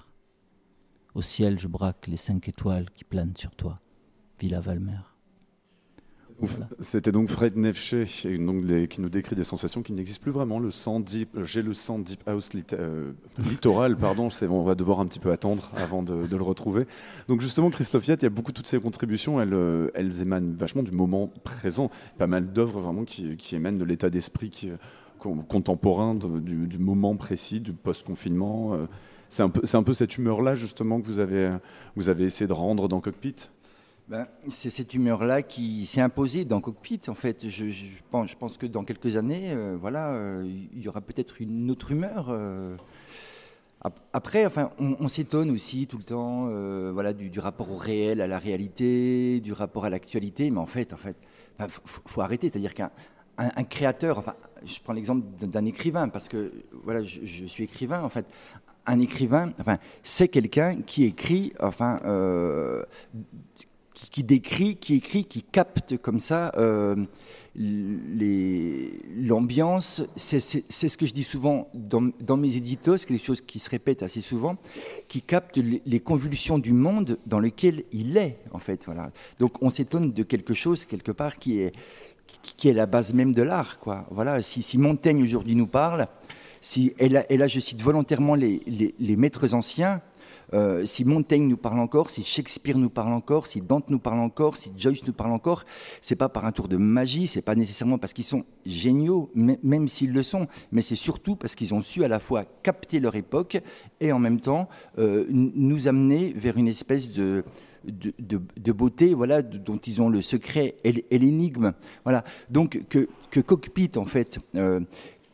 Au 1.15 1.21
ciel, 1.21 1.57
je 1.57 1.69
braque 1.69 2.07
les 2.07 2.17
cinq 2.17 2.49
étoiles 2.49 2.89
qui 2.91 3.05
planent 3.05 3.37
sur 3.37 3.51
toi, 3.55 3.75
Villa 4.37 4.59
Valmer. 4.59 4.99
C'était 6.81 7.13
donc 7.13 7.29
Fred 7.29 7.55
Nefché 7.55 8.03
qui 8.03 8.37
nous 8.37 9.09
décrit 9.09 9.37
des 9.37 9.45
sensations 9.45 9.81
qui 9.81 9.93
n'existent 9.93 10.21
plus 10.21 10.33
vraiment. 10.33 10.59
Le 10.59 10.69
sang 10.71 10.99
deep, 10.99 11.29
j'ai 11.43 11.61
le 11.61 11.73
sang 11.73 11.99
deep 11.99 12.19
house 12.27 12.49
euh, 12.73 13.13
littoral, 13.37 13.95
pardon. 13.97 14.27
on 14.41 14.63
va 14.63 14.75
devoir 14.75 14.99
un 14.99 15.05
petit 15.05 15.19
peu 15.19 15.31
attendre 15.31 15.71
avant 15.77 16.03
de, 16.03 16.27
le 16.29 16.43
retrouver. 16.43 16.85
Donc 17.29 17.39
justement, 17.39 17.69
Christophe 17.69 18.05
Yatt, 18.09 18.21
il 18.21 18.25
y 18.25 18.27
a 18.27 18.29
beaucoup 18.29 18.51
de 18.51 18.57
toutes 18.57 18.67
ces 18.67 18.81
contributions. 18.81 19.39
Elles, 19.39 19.53
euh, 19.53 19.91
elles 19.93 20.21
émanent 20.21 20.53
vachement 20.57 20.83
du 20.83 20.91
moment 20.91 21.31
présent. 21.45 21.89
Pas 22.17 22.27
mal 22.27 22.51
d'œuvres 22.51 22.81
vraiment 22.81 23.05
qui, 23.05 23.37
qui, 23.37 23.55
émanent 23.55 23.77
de 23.77 23.85
l'état 23.85 24.09
d'esprit 24.09 24.65
euh, 24.65 24.75
contemporain, 25.47 26.15
du, 26.15 26.67
du, 26.67 26.77
moment 26.77 27.15
précis, 27.15 27.61
du 27.61 27.71
post-confinement. 27.71 28.77
C'est 29.29 29.43
un, 29.43 29.49
peu, 29.49 29.93
cette 29.93 30.17
humeur-là, 30.17 30.55
justement, 30.55 31.01
que 31.01 31.05
vous 31.05 31.19
avez, 32.09 32.23
essayé 32.23 32.47
de 32.47 32.53
rendre 32.53 32.87
dans 32.87 33.01
Cockpit? 33.01 33.35
Ben, 34.07 34.27
c'est 34.49 34.69
cette 34.69 34.93
humeur-là 34.93 35.41
qui 35.41 35.85
s'est 35.87 36.01
imposée 36.01 36.45
dans 36.45 36.61
Cockpit. 36.61 37.01
En 37.07 37.15
fait, 37.15 37.49
je, 37.49 37.65
pense, 38.11 38.57
que 38.57 38.67
dans 38.67 38.83
quelques 38.83 39.15
années, 39.15 39.51
euh, 39.51 39.75
voilà, 39.79 40.09
euh, 40.11 40.47
il 40.73 40.81
y 40.81 40.87
aura 40.87 41.01
peut-être 41.01 41.41
une 41.41 41.71
autre 41.71 41.91
humeur. 41.91 42.27
Euh. 42.29 42.77
Après, 44.13 44.45
enfin, 44.45 44.71
on, 44.79 45.07
s'étonne 45.07 45.51
aussi 45.51 45.85
tout 45.85 45.99
le 45.99 46.03
temps, 46.03 46.47
voilà, 46.91 47.13
du, 47.13 47.39
rapport 47.39 47.71
au 47.71 47.77
réel, 47.77 48.19
à 48.19 48.25
la 48.25 48.39
réalité, 48.39 49.39
du 49.41 49.53
rapport 49.53 49.85
à 49.85 49.91
l'actualité. 49.91 50.49
Mais 50.49 50.59
en 50.59 50.65
fait, 50.65 50.91
en 50.91 50.97
fait, 50.97 51.15
ben, 51.59 51.67
faut, 51.69 52.21
arrêter. 52.21 52.49
C'est-à-dire 52.51 52.73
qu'un 52.73 52.89
un, 53.37 53.63
créateur, 53.63 54.17
enfin, 54.17 54.33
je 54.65 54.79
prends 54.83 54.93
l'exemple 54.93 55.27
d'un 55.37 55.65
écrivain 55.65 56.09
parce 56.09 56.27
que 56.27 56.51
voilà, 56.83 57.03
je, 57.03 57.25
je, 57.25 57.45
suis 57.45 57.65
écrivain. 57.65 58.01
En 58.01 58.09
fait, 58.09 58.25
un 58.85 58.99
écrivain, 58.99 59.51
enfin, 59.59 59.77
c'est 60.03 60.27
quelqu'un 60.27 60.75
qui 60.81 61.05
écrit, 61.05 61.53
enfin, 61.59 61.99
euh, 62.05 62.83
qui, 63.93 64.23
décrit, 64.23 64.75
qui 64.75 64.95
écrit, 64.95 65.25
qui 65.25 65.41
capte 65.43 65.97
comme 65.97 66.19
ça 66.19 66.51
euh, 66.57 66.95
l'ambiance. 69.15 70.03
C'est 70.15 70.39
ce 70.39 70.97
que 70.97 71.05
je 71.05 71.13
dis 71.13 71.23
souvent 71.23 71.69
dans, 71.73 72.37
mes 72.37 72.57
éditos, 72.57 72.97
c'est 72.97 73.07
quelque 73.07 73.25
chose 73.25 73.41
qui 73.41 73.59
se 73.59 73.69
répète 73.69 74.03
assez 74.03 74.21
souvent, 74.21 74.57
qui 75.07 75.21
capte 75.21 75.57
les, 75.57 75.99
convulsions 75.99 76.59
du 76.59 76.73
monde 76.73 77.17
dans 77.25 77.39
lequel 77.39 77.83
il 77.91 78.17
est, 78.17 78.37
en 78.51 78.59
fait. 78.59 78.85
Voilà. 78.85 79.11
Donc 79.39 79.61
on 79.61 79.69
s'étonne 79.69 80.11
de 80.11 80.23
quelque 80.23 80.53
chose, 80.53 80.85
quelque 80.85 81.11
part, 81.11 81.37
qui 81.39 81.59
est, 81.59 81.73
qui 82.57 82.69
est 82.69 82.73
la 82.73 82.85
base 82.85 83.13
même 83.13 83.33
de 83.33 83.41
l'art. 83.41 83.79
Voilà. 84.11 84.41
Si 84.41 84.77
Montaigne 84.77 85.23
aujourd'hui 85.23 85.55
nous 85.55 85.67
parle, 85.67 86.07
si, 86.65 86.93
et, 86.97 87.09
là, 87.09 87.47
je 87.47 87.59
cite 87.59 87.79
volontairement 87.83 88.33
les, 88.33 89.15
maîtres 89.17 89.53
anciens, 89.53 90.01
euh, 90.51 90.83
si 90.83 91.05
Montaigne 91.05 91.47
nous 91.47 91.57
parle 91.57 91.77
encore, 91.77 92.09
si 92.09 92.23
Shakespeare 92.23 92.79
nous 92.79 92.89
parle 92.89 93.13
encore, 93.13 93.45
si 93.45 93.61
Dante 93.61 93.91
nous 93.91 93.99
parle 93.99 94.17
encore, 94.17 94.57
si 94.57 94.71
Joyce 94.75 95.05
nous 95.05 95.13
parle 95.13 95.31
encore, 95.31 95.63
c'est 96.01 96.15
pas 96.15 96.27
par 96.27 96.43
un 96.43 96.51
tour 96.51 96.67
de 96.67 96.77
magie, 96.77 97.27
c'est 97.27 97.43
pas 97.43 97.53
nécessairement 97.53 97.99
parce 97.99 98.13
qu'ils 98.13 98.25
sont 98.25 98.45
géniaux, 98.65 99.29
même 99.35 99.87
s'ils 99.87 100.11
le 100.11 100.23
sont, 100.23 100.47
mais 100.71 100.81
c'est 100.81 100.95
surtout 100.95 101.35
parce 101.35 101.53
qu'ils 101.53 101.75
ont 101.75 101.81
su 101.81 102.03
à 102.03 102.07
la 102.07 102.19
fois 102.19 102.45
capter 102.63 102.99
leur 102.99 103.15
époque 103.15 103.61
et 103.99 104.11
en 104.11 104.17
même 104.17 104.39
temps 104.39 104.67
euh, 104.97 105.25
nous 105.29 105.87
amener 105.87 106.33
vers 106.35 106.57
une 106.57 106.67
espèce 106.67 107.11
de 107.11 107.43
de, 107.87 108.71
beauté, 108.71 109.13
voilà, 109.13 109.41
dont 109.41 109.77
ils 109.77 110.01
ont 110.01 110.09
le 110.09 110.21
secret 110.21 110.75
et, 110.83 111.05
l'énigme. 111.17 111.73
Voilà. 112.03 112.23
Donc 112.49 112.81
que, 112.89 113.07
que, 113.29 113.39
Cockpit, 113.39 113.91
en 113.95 114.05
fait, 114.05 114.39
euh, 114.55 114.79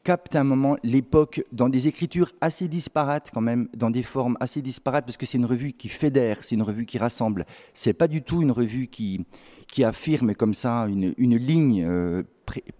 capte 0.03 0.35
à 0.35 0.41
un 0.41 0.43
moment 0.43 0.77
l'époque 0.83 1.43
dans 1.51 1.69
des 1.69 1.87
écritures 1.87 2.31
assez 2.41 2.67
disparates 2.67 3.31
quand 3.33 3.41
même, 3.41 3.67
dans 3.75 3.89
des 3.89 4.03
formes 4.03 4.37
assez 4.39 4.61
disparates, 4.61 5.05
parce 5.05 5.17
que 5.17 5.25
c'est 5.25 5.37
une 5.37 5.45
revue 5.45 5.73
qui 5.73 5.89
fédère, 5.89 6.43
c'est 6.43 6.55
une 6.55 6.63
revue 6.63 6.85
qui 6.85 6.97
rassemble. 6.97 7.45
C'est 7.73 7.93
pas 7.93 8.07
du 8.07 8.21
tout 8.21 8.41
une 8.41 8.51
revue 8.51 8.87
qui, 8.87 9.25
qui 9.67 9.83
affirme 9.83 10.33
comme 10.35 10.53
ça 10.53 10.87
une, 10.87 11.13
une 11.17 11.37
ligne 11.37 11.85
euh, 11.85 12.23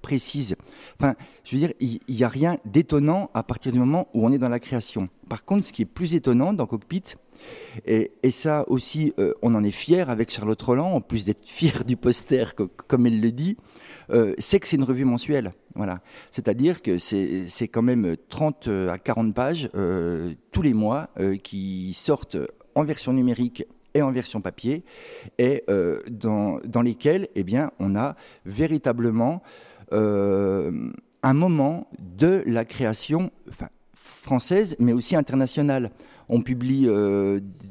précise. 0.02 0.56
Enfin, 1.00 1.16
je 1.44 1.56
veux 1.56 1.60
dire, 1.60 1.74
il 1.80 2.00
n'y 2.10 2.24
a 2.24 2.30
rien 2.30 2.58
d'étonnant 2.66 3.30
à 3.34 3.44
partir 3.44 3.72
du 3.72 3.80
moment 3.80 4.08
où 4.14 4.26
on 4.26 4.32
est 4.32 4.40
dans 4.40 4.50
la 4.50 4.60
création. 4.60 5.08
Par 5.30 5.46
contre, 5.46 5.66
ce 5.66 5.74
qui 5.74 5.84
est 5.84 5.86
plus 5.86 6.16
étonnant 6.16 6.54
dans 6.54 6.66
Cockpit, 6.66 7.16
et, 7.86 8.12
ça 8.30 8.66
aussi, 8.68 9.14
euh, 9.20 9.34
on 9.42 9.56
en 9.56 9.64
est 9.64 9.72
fier 9.72 10.10
avec 10.10 10.32
Charlotte 10.32 10.62
Roland, 10.62 10.92
en 10.92 11.02
plus 11.02 11.26
d'être 11.26 11.42
fier 11.48 11.84
du 11.86 11.98
poster, 11.98 12.56
comme 12.88 13.08
elle 13.08 13.20
le 13.20 13.32
dit, 13.32 13.58
euh, 14.12 14.34
c'est 14.38 14.60
que 14.60 14.68
c'est 14.68 14.76
une 14.76 14.84
revue 14.84 15.06
mensuelle. 15.06 15.54
Voilà. 15.76 16.00
C'est-à-dire 16.32 16.82
que 16.82 16.98
c'est 16.98 17.68
quand 17.68 17.82
même 17.82 18.16
30 18.30 18.68
à 18.90 18.98
40 18.98 19.34
pages 19.34 19.70
euh, 19.76 20.34
tous 20.52 20.62
les 20.62 20.74
mois 20.74 21.10
qui 21.44 21.94
sortent 21.94 22.38
en 22.76 22.84
version 22.84 23.14
numérique 23.14 23.66
et 23.94 24.02
en 24.02 24.12
version 24.12 24.40
papier, 24.40 24.86
et 25.38 25.66
dans, 26.10 26.60
dans, 26.66 26.82
lesquelles 26.82 27.28
eh 27.36 27.44
bien, 27.44 27.72
on 27.80 27.96
a 27.96 28.16
véritablement 28.46 29.42
un 29.92 31.34
moment 31.34 31.88
de 32.00 32.42
la 32.46 32.64
création 32.64 33.32
française, 33.94 34.78
mais 34.80 34.94
aussi 34.94 35.16
internationale. 35.16 35.92
On 36.30 36.42
publie 36.42 36.88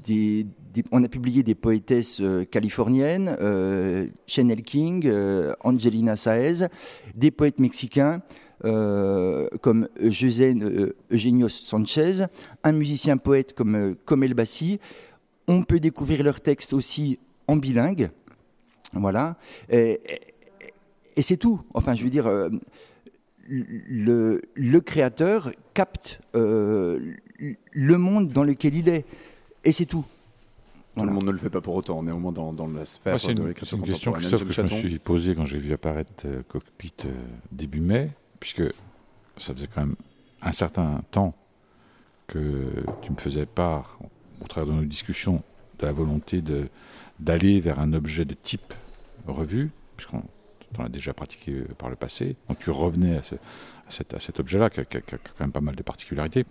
des, 0.04 0.46
on 0.92 1.02
a 1.04 1.08
publié 1.08 1.42
des 1.42 1.54
poétesses 1.54 2.20
euh, 2.20 2.44
californiennes, 2.44 3.36
euh, 3.40 4.06
Chanel 4.26 4.62
King, 4.62 5.02
euh, 5.06 5.54
Angelina 5.60 6.16
Saez, 6.16 6.66
des 7.14 7.30
poètes 7.30 7.60
mexicains 7.60 8.22
comme 8.62 9.88
Eugenio 9.98 11.48
Sanchez, 11.48 12.26
un 12.62 12.72
musicien 12.72 13.16
poète 13.16 13.54
comme 13.54 13.96
Comel 14.04 14.34
Bassi. 14.34 14.78
On 15.48 15.62
peut 15.62 15.80
découvrir 15.80 16.22
leurs 16.22 16.42
textes 16.42 16.74
aussi 16.74 17.18
en 17.48 17.56
bilingue. 17.56 18.10
Voilà. 18.92 19.38
Et, 19.70 19.98
c'est 21.16 21.38
tout. 21.38 21.62
Enfin, 21.72 21.94
je 21.94 22.04
veux 22.04 22.10
dire, 22.10 22.30
le, 23.48 24.78
créateur 24.80 25.52
capte 25.72 26.20
le 26.34 27.96
monde 27.96 28.28
dans 28.28 28.44
lequel 28.44 28.74
il 28.74 28.90
est. 28.90 29.06
Et 29.64 29.72
c'est 29.72 29.86
tout. 29.86 30.04
Tout 30.96 31.04
le 31.04 31.12
monde 31.12 31.24
ne 31.24 31.30
le 31.30 31.38
fait 31.38 31.50
pas 31.50 31.60
pour 31.60 31.76
autant, 31.76 32.02
néanmoins 32.02 32.32
dans, 32.32 32.52
dans 32.52 32.66
la 32.66 32.84
sphère 32.84 33.16
Moi, 33.22 33.34
de 33.34 33.42
l'écriture 33.44 33.66
C'est 33.66 33.76
une 33.76 33.82
question 33.84 34.12
que 34.12 34.20
je 34.20 34.62
me 34.62 34.66
suis 34.66 34.98
posée 34.98 35.34
quand 35.34 35.44
j'ai 35.44 35.58
vu 35.58 35.72
apparaître 35.72 36.12
euh, 36.24 36.42
Cockpit 36.48 36.92
euh, 37.04 37.12
début 37.52 37.80
mai, 37.80 38.10
puisque 38.40 38.64
ça 39.36 39.54
faisait 39.54 39.68
quand 39.68 39.82
même 39.82 39.96
un 40.42 40.52
certain 40.52 41.02
temps 41.10 41.34
que 42.26 42.72
tu 43.02 43.12
me 43.12 43.16
faisais 43.16 43.46
part, 43.46 43.98
au 44.40 44.46
travers 44.46 44.72
de 44.72 44.80
nos 44.80 44.84
discussions, 44.84 45.42
de 45.78 45.86
la 45.86 45.92
volonté 45.92 46.42
d'aller 47.18 47.60
vers 47.60 47.80
un 47.80 47.92
objet 47.92 48.24
de 48.24 48.34
type 48.34 48.74
revue, 49.26 49.70
puisqu'on 49.96 50.22
en 50.78 50.84
a 50.84 50.88
déjà 50.88 51.12
pratiqué 51.12 51.62
par 51.78 51.88
le 51.88 51.96
passé. 51.96 52.36
Donc 52.48 52.58
tu 52.58 52.70
revenais 52.70 53.16
à, 53.16 53.22
cet, 53.88 54.14
à 54.14 54.20
cet 54.20 54.40
objet-là, 54.40 54.70
qui, 54.70 54.82
qui, 54.86 54.96
a 54.96 55.00
quand 55.00 55.40
même 55.40 55.52
pas 55.52 55.60
mal 55.60 55.74
de 55.74 55.82
particularités. 55.82 56.44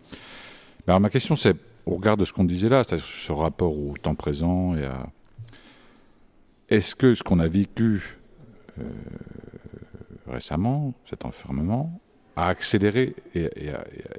Mais 0.86 0.91
alors 0.91 0.99
ma 0.99 1.10
question 1.10 1.36
c'est, 1.36 1.56
au 1.90 1.95
regard 1.95 2.18
de 2.18 2.26
ce 2.26 2.34
qu'on 2.34 2.44
disait 2.44 2.70
là, 2.70 2.84
ce 2.84 3.32
rapport 3.32 3.78
au 3.78 3.95
temps 3.98 4.16
présent 4.16 4.76
et 4.76 4.86
à. 4.86 5.07
Est-ce 6.70 6.95
que 6.95 7.16
ce 7.16 7.24
qu'on 7.24 7.40
a 7.40 7.48
vécu 7.48 8.20
euh, 8.80 8.84
récemment, 10.28 10.94
cet 11.10 11.26
enfermement, 11.26 11.99
a 12.36 12.45
accéléré 12.45 13.16
et, 13.34 13.49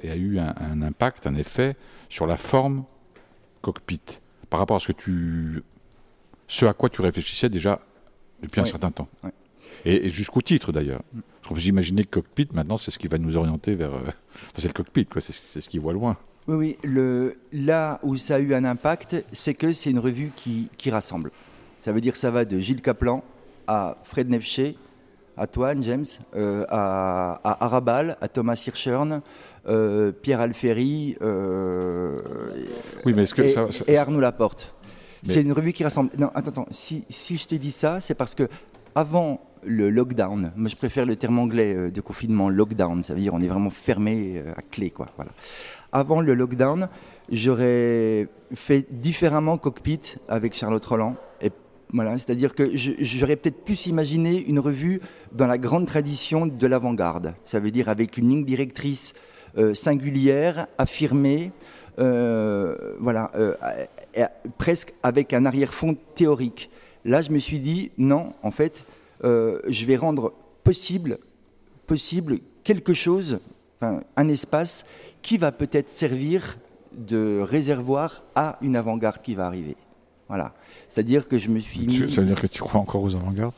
a, 0.03 0.15
eu 0.17 0.37
un, 0.37 0.81
impact, 0.81 1.27
un 1.27 1.35
effet 1.35 1.77
sur 2.09 2.27
la 2.27 2.35
forme 2.35 2.83
cockpit 3.61 4.01
par 4.49 4.59
rapport 4.59 4.75
à 4.75 4.79
ce 4.81 4.87
que 4.87 4.91
tu, 4.91 5.63
ce 6.49 6.65
à 6.65 6.73
quoi 6.73 6.89
tu 6.89 7.01
réfléchissais 7.01 7.47
déjà 7.47 7.79
depuis 8.41 8.59
un 8.59 8.65
certain 8.65 8.91
temps. 8.91 9.07
Et, 9.85 10.09
jusqu'au 10.09 10.41
titre 10.41 10.73
d'ailleurs. 10.73 11.03
Parce 11.13 11.47
qu'on 11.47 11.53
peut 11.53 11.61
imaginer 11.61 12.03
que 12.03 12.19
cockpit 12.19 12.49
maintenant 12.53 12.75
c'est 12.75 12.91
ce 12.91 12.99
qui 12.99 13.07
va 13.07 13.17
nous 13.17 13.37
orienter 13.37 13.75
vers. 13.75 13.93
Euh, 13.93 14.03
c'est 14.57 14.67
le 14.67 14.73
cockpit 14.73 15.05
quoi, 15.05 15.21
c'est 15.21 15.61
ce 15.61 15.69
qui 15.69 15.79
voit 15.79 15.93
loin. 15.93 16.17
Oui, 16.47 16.55
oui. 16.55 16.77
Le, 16.83 17.37
là 17.51 17.99
où 18.03 18.15
ça 18.15 18.35
a 18.35 18.39
eu 18.39 18.53
un 18.53 18.65
impact, 18.65 19.23
c'est 19.31 19.53
que 19.53 19.73
c'est 19.73 19.91
une 19.91 19.99
revue 19.99 20.31
qui, 20.35 20.69
qui, 20.77 20.89
rassemble. 20.89 21.31
Ça 21.79 21.91
veut 21.91 22.01
dire 22.01 22.13
que 22.13 22.19
ça 22.19 22.31
va 22.31 22.45
de 22.45 22.59
Gilles 22.59 22.81
Caplan 22.81 23.23
à 23.67 23.95
Fred 24.03 24.29
Nefché, 24.29 24.75
à 25.37 25.47
toi, 25.47 25.73
James, 25.81 26.05
euh, 26.35 26.65
à, 26.69 27.39
à, 27.43 27.65
Arabal, 27.65 28.17
à 28.21 28.27
Thomas 28.27 28.61
Hirschhorn, 28.67 29.21
euh, 29.67 30.11
Pierre 30.11 30.41
Alferi 30.41 31.15
euh, 31.21 32.19
oui, 33.05 33.13
mais 33.15 33.25
que 33.25 33.41
et, 33.43 33.49
ça, 33.49 33.67
et, 33.87 33.97
Arnaud 33.97 34.19
Laporte. 34.19 34.73
C'est 35.23 35.41
une 35.41 35.53
revue 35.53 35.71
qui 35.71 35.83
rassemble. 35.83 36.09
Non, 36.17 36.31
attends, 36.33 36.49
attends. 36.49 36.67
Si, 36.71 37.05
si 37.09 37.37
je 37.37 37.47
te 37.47 37.55
dis 37.55 37.71
ça, 37.71 37.99
c'est 37.99 38.15
parce 38.15 38.33
que 38.33 38.49
avant 38.95 39.39
le 39.63 39.91
lockdown, 39.91 40.51
moi 40.55 40.67
je 40.67 40.75
préfère 40.75 41.05
le 41.05 41.15
terme 41.15 41.37
anglais 41.37 41.91
de 41.91 42.01
confinement, 42.01 42.49
lockdown, 42.49 43.03
ça 43.03 43.13
veut 43.13 43.19
dire 43.19 43.33
on 43.35 43.41
est 43.41 43.47
vraiment 43.47 43.69
fermé 43.69 44.43
à 44.57 44.61
clé, 44.63 44.89
quoi. 44.89 45.09
Voilà 45.15 45.31
avant 45.91 46.21
le 46.21 46.33
lockdown, 46.33 46.89
j'aurais 47.31 48.27
fait 48.53 48.85
différemment 48.91 49.57
Cockpit 49.57 50.15
avec 50.27 50.53
Charlotte 50.53 50.85
Roland. 50.85 51.15
Et 51.41 51.51
voilà, 51.93 52.17
c'est-à-dire 52.17 52.55
que 52.55 52.71
j'aurais 52.75 53.35
peut-être 53.35 53.63
plus 53.63 53.87
imaginé 53.87 54.43
une 54.45 54.59
revue 54.59 55.01
dans 55.31 55.47
la 55.47 55.57
grande 55.57 55.85
tradition 55.85 56.45
de 56.45 56.67
l'avant-garde. 56.67 57.33
Ça 57.43 57.59
veut 57.59 57.71
dire 57.71 57.89
avec 57.89 58.17
une 58.17 58.29
ligne 58.29 58.45
directrice 58.45 59.13
euh, 59.57 59.73
singulière, 59.73 60.67
affirmée, 60.77 61.51
euh, 61.99 62.95
voilà, 62.99 63.31
euh, 63.35 63.53
presque 64.57 64.93
avec 65.03 65.33
un 65.33 65.45
arrière-fond 65.45 65.97
théorique. 66.15 66.69
Là, 67.03 67.21
je 67.21 67.31
me 67.31 67.39
suis 67.39 67.59
dit 67.59 67.91
non, 67.97 68.33
en 68.43 68.51
fait, 68.51 68.85
je 69.23 69.85
vais 69.85 69.97
rendre 69.97 70.33
possible, 70.63 71.17
possible 71.87 72.39
quelque 72.63 72.93
chose, 72.93 73.39
un 73.81 74.29
espace 74.29 74.85
qui 75.21 75.37
va 75.37 75.51
peut-être 75.51 75.89
servir 75.89 76.57
de 76.91 77.39
réservoir 77.41 78.23
à 78.35 78.57
une 78.61 78.75
avant-garde 78.75 79.21
qui 79.21 79.35
va 79.35 79.45
arriver. 79.45 79.75
Voilà. 80.27 80.53
C'est-à-dire 80.89 81.27
que 81.27 81.37
je 81.37 81.49
me 81.49 81.59
suis 81.59 81.85
mis... 81.85 82.11
Ça 82.11 82.21
veut 82.21 82.27
dire 82.27 82.39
que 82.39 82.47
tu 82.47 82.61
crois 82.61 82.79
encore 82.79 83.03
aux 83.03 83.15
avant-gardes? 83.15 83.53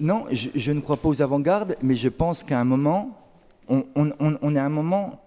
Non, 0.00 0.24
je, 0.30 0.72
ne 0.72 0.80
crois 0.80 0.96
pas 0.96 1.08
aux 1.08 1.22
avant-gardes, 1.22 1.76
mais 1.82 1.94
je 1.94 2.08
pense 2.08 2.42
qu'à 2.42 2.58
un 2.58 2.64
moment, 2.64 3.18
on, 3.68 3.84
est 4.54 4.58
un 4.58 4.68
moment, 4.68 5.22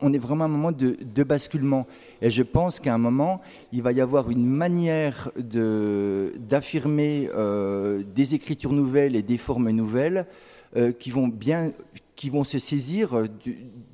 on 0.00 0.12
est 0.12 0.18
vraiment 0.18 0.44
un 0.44 0.48
moment 0.48 0.72
de, 0.72 1.22
basculement. 1.22 1.86
Et 2.20 2.30
je 2.30 2.42
pense 2.42 2.80
qu'à 2.80 2.94
un 2.94 2.98
moment, 2.98 3.40
il 3.72 3.82
va 3.82 3.92
y 3.92 4.00
avoir 4.00 4.30
une 4.30 4.44
manière 4.44 5.30
d'affirmer 5.36 7.30
euh, 7.34 8.02
des 8.14 8.34
écritures 8.34 8.72
nouvelles 8.72 9.16
et 9.16 9.22
des 9.22 9.38
formes 9.38 9.70
nouvelles 9.70 10.26
euh, 10.76 10.92
qui 10.92 11.10
vont 11.10 11.28
bien 11.28 11.72
qui 12.16 12.30
vont 12.30 12.44
se 12.44 12.58
saisir 12.58 13.14
euh, 13.14 13.26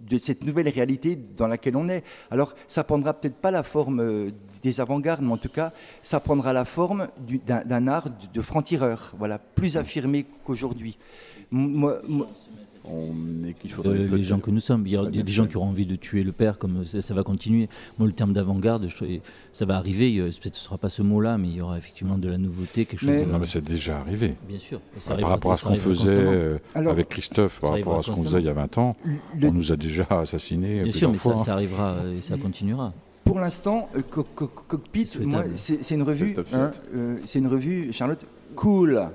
de 0.09 0.19
cette 0.19 0.45
nouvelle 0.45 0.69
réalité 0.69 1.17
dans 1.17 1.49
laquelle 1.49 1.77
on 1.77 1.89
est. 1.89 2.05
Alors, 2.31 2.55
ça 2.69 2.85
prendra 2.85 3.13
peut-être 3.13 3.37
pas 3.37 3.51
la 3.51 3.63
forme 3.63 4.01
euh, 4.01 4.31
des 4.63 4.81
avant-gardes, 4.81 5.23
mais 5.23 5.33
en 5.33 5.37
tout 5.37 5.49
cas, 5.49 5.73
ça 6.03 6.21
prendra 6.21 6.53
la 6.53 6.65
forme 6.65 7.09
d'un 7.47 7.89
art 7.89 8.09
de 8.33 8.41
franc-tireur, 8.41 9.13
voilà, 9.19 9.39
plus 9.39 9.77
affirmé 9.77 10.25
qu'aujourd'hui. 10.45 10.97
On 12.85 13.45
est, 13.47 13.55
il 13.65 13.71
faudrait 13.71 13.99
euh, 13.99 14.17
les 14.17 14.25
gens 14.25 14.39
que 14.39 14.51
nous 14.51 14.61
sommes. 14.61 14.87
Il 14.87 14.93
y 14.93 14.97
a, 14.97 15.05
des 15.05 15.33
gens 15.33 15.47
qui 15.47 15.57
auront 15.57 15.69
envie 15.69 15.87
de 15.87 15.97
tuer 15.97 16.23
le 16.23 16.33
père, 16.33 16.59
comme 16.59 16.85
ça, 16.85 17.15
va 17.15 17.23
continuer. 17.23 17.69
Moi, 17.99 18.09
le 18.09 18.15
terme 18.15 18.33
d'avant-garde, 18.33 18.89
ça 19.53 19.65
va 19.65 19.77
arriver. 19.77 20.21
Peut-être 20.21 20.55
ce 20.55 20.61
ne 20.61 20.65
sera 20.65 20.79
pas 20.79 20.89
ce 20.89 21.03
mot-là, 21.03 21.39
mais 21.39 21.49
il 21.49 21.57
y 21.57 21.61
aura 21.61 21.79
effectivement 21.79 22.19
de 22.19 22.29
la 22.29 22.39
nouveauté, 22.39 22.85
quelque 22.85 23.01
chose. 23.01 23.11
Mais, 23.11 23.25
non, 23.25 23.39
mais 23.39 23.47
c'est 23.47 23.63
déjà 23.63 23.99
arrivé. 23.99 24.35
Bien 24.49 24.59
sûr. 24.59 24.81
par 25.07 25.29
rapport 25.29 25.53
à 25.53 25.57
ce 25.57 25.67
qu'on 25.67 25.77
faisait 25.77 26.11
euh, 26.11 26.59
avec 26.75 27.09
Christophe, 27.09 27.61
par 27.61 27.73
rapport 27.73 27.99
à 27.99 28.03
ce 28.03 28.11
qu'on 28.11 28.23
faisait 28.23 28.41
il 28.41 28.47
y 28.47 28.51
a 28.51 28.55
20 28.55 28.79
ans, 28.79 28.97
on 29.43 29.53
nous 29.53 29.73
a 29.73 29.77
déjà 29.77 30.07
assassinés. 30.11 30.83
Bien 30.83 30.93
sûr, 30.93 31.11
mais 31.11 31.19
ça, 31.19 31.39
ça, 31.39 31.53
arrivera 31.55 31.97
et 32.17 32.21
ça 32.21 32.37
continuera. 32.37 32.93
Pour 33.25 33.39
l'instant, 33.39 33.89
euh, 33.97 34.03
Cockpit, 34.03 35.07
c'est 35.07 35.95
une 35.95 36.03
revue. 36.03 36.35
Hein, 36.53 36.71
c'est 37.25 37.39
une 37.39 37.47
revue, 37.47 37.93
Charlotte, 37.93 38.27
cool. 38.57 39.09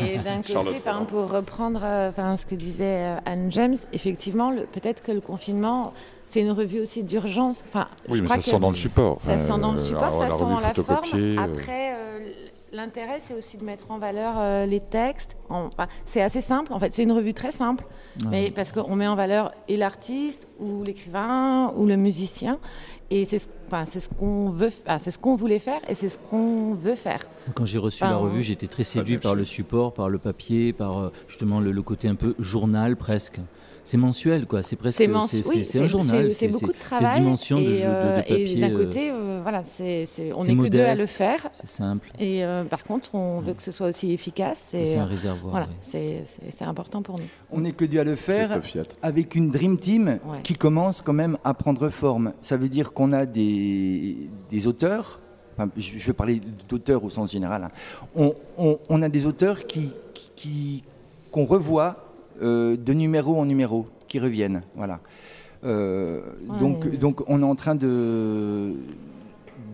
Et 0.00 0.18
d'un 0.18 0.42
côté, 0.42 0.80
pour 1.08 1.30
reprendre 1.30 1.80
euh, 1.82 2.10
enfin, 2.10 2.36
ce 2.36 2.46
que 2.46 2.54
disait 2.54 3.16
euh, 3.16 3.16
Anne 3.26 3.50
James, 3.52 3.76
effectivement, 3.92 4.54
peut-être 4.72 5.02
que 5.02 5.12
le 5.12 5.20
confinement, 5.20 5.92
c'est 6.26 6.40
une 6.40 6.52
revue 6.52 6.80
aussi 6.80 7.02
d'urgence. 7.02 7.62
Enfin, 7.68 7.88
oui, 8.08 8.20
mais 8.20 8.28
ça 8.28 8.40
se 8.40 8.50
sent 8.50 8.60
dans 8.60 8.70
le 8.70 8.76
support. 8.76 9.18
Ça 9.20 9.38
se 9.38 9.46
sent 9.46 9.58
dans 9.60 9.72
le 9.72 9.78
support, 9.78 10.14
ça 10.14 10.30
sent 10.30 10.40
dans 10.40 10.60
la 10.60 10.74
forme. 10.74 11.38
Après, 11.38 11.94
l'intérêt, 12.72 13.18
c'est 13.20 13.34
aussi 13.34 13.56
de 13.56 13.64
mettre 13.64 13.90
en 13.90 13.98
valeur 13.98 14.34
euh, 14.38 14.66
les 14.66 14.80
textes. 14.80 15.36
c'est 16.04 16.22
assez 16.22 16.40
simple, 16.40 16.72
en 16.72 16.78
fait, 16.78 16.92
c'est 16.92 17.02
une 17.02 17.12
revue 17.12 17.34
très 17.34 17.52
simple, 17.52 17.84
mais 18.30 18.50
parce 18.50 18.72
qu'on 18.72 18.96
met 18.96 19.06
en 19.06 19.16
valeur 19.16 19.52
et 19.68 19.76
l'artiste, 19.76 20.48
ou 20.58 20.82
l'écrivain, 20.84 21.72
ou 21.76 21.86
le 21.86 21.96
musicien. 21.96 22.58
Et 23.12 23.24
c'est 23.24 23.48
enfin, 23.66 23.86
c'est 23.86 23.98
ce 23.98 24.08
qu'on 24.08 24.50
veut, 24.50 24.70
c'est 24.98 25.10
ce 25.10 25.18
qu'on 25.18 25.34
voulait 25.34 25.58
faire 25.58 25.80
et 25.88 25.96
c'est 25.96 26.08
ce 26.08 26.18
qu'on 26.18 26.74
veut 26.74 26.94
faire. 26.94 27.26
Quand 27.54 27.66
j'ai 27.66 27.78
reçu 27.78 28.04
la 28.04 28.16
revue, 28.16 28.42
j'étais 28.42 28.68
très 28.68 28.84
séduit 28.84 29.18
par 29.18 29.34
le 29.34 29.44
support, 29.44 29.92
par 29.92 30.08
le 30.08 30.18
papier, 30.18 30.72
par 30.72 30.98
euh, 30.98 31.12
justement 31.26 31.58
le 31.58 31.82
côté 31.82 32.06
un 32.06 32.14
peu 32.14 32.36
journal 32.38 32.96
presque 32.96 33.40
c'est 33.90 33.96
mensuel, 33.96 34.46
quoi. 34.46 34.62
C'est 34.62 34.76
presque. 34.76 34.98
C'est 34.98 35.80
un 35.80 35.86
journal. 35.88 36.32
C'est 36.32 36.48
beaucoup 36.48 36.68
de 36.68 36.78
travail. 36.78 37.20
dimension 37.20 37.58
de, 37.58 37.64
de, 37.64 37.80
euh, 37.82 38.16
papier. 38.18 38.58
Et 38.58 38.60
d'un 38.60 38.70
côté, 38.70 39.10
euh, 39.10 39.40
voilà, 39.42 39.64
c'est 39.64 40.06
on 40.36 40.44
n'est 40.44 40.54
que 40.56 40.68
deux 40.68 40.80
à 40.80 40.94
le 40.94 41.06
faire. 41.06 41.48
C'est 41.52 41.66
simple. 41.66 42.12
Et 42.20 42.44
euh, 42.44 42.62
par 42.64 42.84
contre, 42.84 43.16
on 43.16 43.40
veut 43.40 43.54
que 43.54 43.62
ce 43.62 43.72
soit 43.72 43.88
aussi 43.88 44.12
efficace. 44.12 44.68
C'est 44.70 44.96
un 44.96 45.06
réservoir. 45.06 45.50
Voilà, 45.50 45.68
c'est 45.80 46.64
important 46.64 47.02
pour 47.02 47.16
nous. 47.18 47.24
On 47.50 47.62
n'est 47.62 47.72
que 47.72 47.84
deux 47.84 47.98
à 47.98 48.04
le 48.04 48.14
faire 48.14 48.48
avec 49.02 49.34
une 49.34 49.50
dream 49.50 49.76
team 49.78 50.18
qui 50.44 50.54
commence 50.54 51.02
quand 51.02 51.12
même 51.12 51.36
à 51.42 51.54
prendre 51.54 51.90
forme. 51.90 52.32
Ça 52.40 52.56
veut 52.56 52.68
dire 52.68 52.92
qu'on 52.92 53.12
a 53.12 53.26
des, 53.26 54.28
des 54.50 54.66
auteurs. 54.68 55.20
Enfin, 55.56 55.68
je 55.76 56.06
vais 56.06 56.12
parler 56.12 56.40
d'auteurs 56.68 57.02
au 57.02 57.10
sens 57.10 57.32
général. 57.32 57.64
Hein. 57.64 57.70
On, 58.14 58.32
on, 58.56 58.78
on, 58.88 59.02
a 59.02 59.08
des 59.08 59.26
auteurs 59.26 59.66
qui 59.66 59.92
qu'on 61.32 61.44
qui, 61.44 61.46
revoit 61.48 62.09
euh, 62.40 62.76
de 62.76 62.92
numéro 62.92 63.38
en 63.38 63.44
numéro 63.44 63.86
qui 64.08 64.18
reviennent. 64.18 64.62
Voilà. 64.74 65.00
Euh, 65.64 66.22
donc, 66.58 66.88
donc 66.96 67.22
on 67.28 67.42
est 67.42 67.46
en 67.46 67.54
train 67.54 67.74
de, 67.74 68.74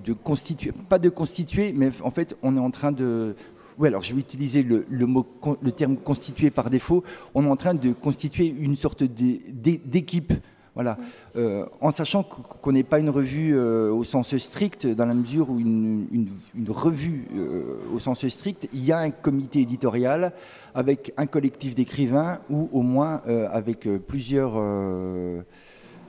de 0.04 0.12
constituer, 0.12 0.72
pas 0.88 0.98
de 0.98 1.08
constituer, 1.08 1.72
mais 1.72 1.90
en 2.02 2.10
fait 2.10 2.36
on 2.42 2.56
est 2.56 2.60
en 2.60 2.70
train 2.70 2.92
de 2.92 3.36
oui, 3.78 3.88
alors 3.88 4.02
je 4.02 4.14
vais 4.14 4.20
utiliser 4.20 4.62
le, 4.62 4.86
le, 4.88 5.06
mot, 5.06 5.26
le 5.60 5.70
terme 5.70 5.96
constituer 5.98 6.50
par 6.50 6.70
défaut. 6.70 7.04
On 7.34 7.44
est 7.44 7.50
en 7.50 7.56
train 7.56 7.74
de 7.74 7.92
constituer 7.92 8.46
une 8.46 8.74
sorte 8.74 9.04
d'équipe 9.04 10.32
voilà. 10.76 10.98
Euh, 11.36 11.64
en 11.80 11.90
sachant 11.90 12.22
qu'on 12.22 12.70
n'est 12.70 12.82
pas 12.82 12.98
une 12.98 13.08
revue 13.08 13.56
euh, 13.56 13.90
au 13.90 14.04
sens 14.04 14.36
strict, 14.36 14.86
dans 14.86 15.06
la 15.06 15.14
mesure 15.14 15.48
où 15.48 15.58
une, 15.58 16.28
revue 16.68 17.26
euh, 17.34 17.78
au 17.94 17.98
sens 17.98 18.28
strict, 18.28 18.68
il 18.74 18.84
y 18.84 18.92
a 18.92 18.98
un 18.98 19.10
comité 19.10 19.60
éditorial 19.60 20.32
avec 20.74 21.14
un 21.16 21.24
collectif 21.24 21.74
d'écrivains 21.74 22.40
ou 22.50 22.68
au 22.74 22.82
moins 22.82 23.22
avec 23.50 23.88
plusieurs 24.06 24.60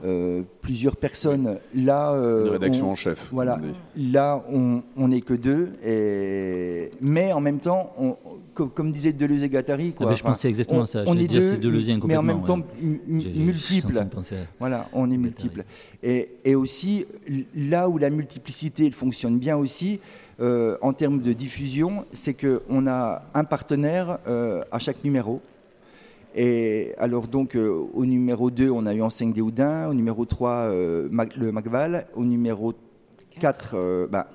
euh, 0.05 0.43
plusieurs 0.61 0.95
personnes. 0.95 1.57
Là, 1.73 2.11
euh, 2.11 2.45
Une 2.45 2.51
rédaction 2.51 2.91
en 2.91 2.95
chef. 2.95 3.29
Voilà. 3.31 3.59
Là, 3.95 4.43
on 4.49 5.07
n'est 5.07 5.21
que 5.21 5.33
deux. 5.33 5.73
Et... 5.83 6.91
Mais 7.01 7.33
en 7.33 7.41
même 7.41 7.59
temps, 7.59 7.93
on, 7.97 8.15
comme, 8.53 8.91
disait 8.91 9.13
Deleuze 9.13 9.43
et 9.43 9.49
Guattari, 9.49 9.93
quoi, 9.93 10.07
ah 10.07 10.09
ben, 10.09 10.15
je 10.15 10.23
pensais 10.23 10.49
exactement 10.49 10.81
on, 10.81 10.85
ça. 10.85 11.03
On 11.07 11.17
est 11.17 11.27
deux, 11.27 11.59
mais 12.05 12.17
en 12.17 12.23
même 12.23 12.43
temps 12.43 12.59
multiples. 13.07 14.05
Voilà, 14.59 14.87
on 14.93 15.09
est 15.11 15.17
multiples. 15.17 15.63
Et, 16.03 16.29
et, 16.45 16.55
aussi, 16.55 17.05
là 17.55 17.89
où 17.89 17.97
la 17.97 18.09
multiplicité 18.09 18.87
elle 18.87 18.93
fonctionne 18.93 19.37
bien 19.37 19.57
aussi, 19.57 19.99
euh, 20.39 20.77
en 20.81 20.93
termes 20.93 21.21
de 21.21 21.33
diffusion, 21.33 22.05
c'est 22.11 22.35
qu'on 22.35 22.87
a 22.87 23.23
un 23.33 23.43
partenaire 23.43 24.19
à 24.71 24.79
chaque 24.79 25.03
numéro. 25.03 25.41
Et 26.39 26.93
alors 26.99 27.27
donc 27.27 27.55
euh, 27.55 27.87
au 27.95 28.05
numéro 28.05 28.51
2, 28.51 28.69
on 28.69 28.85
a 28.85 28.93
eu 28.93 29.01
Enseigne 29.01 29.33
des 29.33 29.41
Houdins, 29.41 29.87
au 29.87 29.95
numéro 29.95 30.23
3, 30.23 30.51
euh, 30.51 31.09
le 31.35 31.51
Macval, 31.51 32.05
au 32.15 32.23
numéro 32.23 32.75
4, 33.39 33.71
euh, 33.73 34.07
bah, 34.07 34.27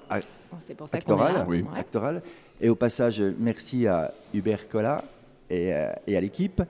actoral, 0.92 1.46
actoral. 1.76 2.22
Et 2.60 2.68
au 2.68 2.74
passage, 2.74 3.22
merci 3.38 3.86
à 3.86 4.12
Hubert 4.34 4.68
Collat 4.68 5.04
et, 5.48 5.72
et 6.08 6.16
à 6.16 6.20
l'équipe. 6.20 6.60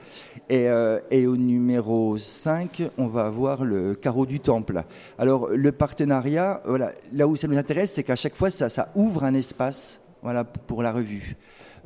Et, 0.50 0.66
et, 1.10 1.26
au 1.26 1.36
numéro 1.36 2.18
5, 2.18 2.90
on 2.98 3.06
va 3.06 3.24
avoir 3.26 3.64
le 3.64 3.94
Carreau 3.94 4.26
du 4.26 4.40
Temple. 4.40 4.84
Alors 5.18 5.48
le 5.48 5.72
partenariat, 5.72 6.62
voilà, 6.66 6.92
là 7.12 7.26
où 7.26 7.36
ça 7.36 7.48
nous 7.48 7.58
intéresse, 7.58 7.92
c'est 7.92 8.04
qu'à 8.04 8.16
chaque 8.16 8.36
fois, 8.36 8.50
ça, 8.50 8.68
ça, 8.68 8.90
ouvre 8.94 9.24
un 9.24 9.34
espace 9.34 10.00
voilà, 10.22 10.44
pour 10.44 10.82
la 10.82 10.92
revue. 10.92 11.36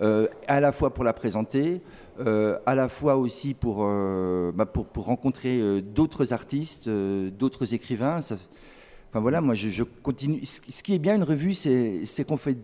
à 0.01 0.60
la 0.60 0.73
fois 0.73 0.94
pour 0.94 1.05
la 1.05 1.12
présenter, 1.12 1.81
euh, 2.19 2.59
à 2.67 2.75
la 2.75 2.89
fois 2.89 3.17
aussi 3.17 3.55
pour, 3.55 3.79
euh, 3.81 4.53
bah 4.55 4.67
pour, 4.67 4.87
rencontrer 5.05 5.61
euh, 5.61 5.81
d'autres 5.81 6.33
artistes, 6.33 6.89
d'autres 6.89 7.75
écrivains. 7.75 8.19
Enfin 8.19 9.21
voilà, 9.21 9.41
moi 9.41 9.55
je, 9.55 9.83
continue. 9.83 10.41
Ce 10.45 10.83
qui 10.83 10.95
est 10.95 10.99
bien 10.99 11.17
une 11.17 11.23
revue, 11.23 11.55
c'est 11.55 12.25
qu'on 12.27 12.37
fait 12.37 12.57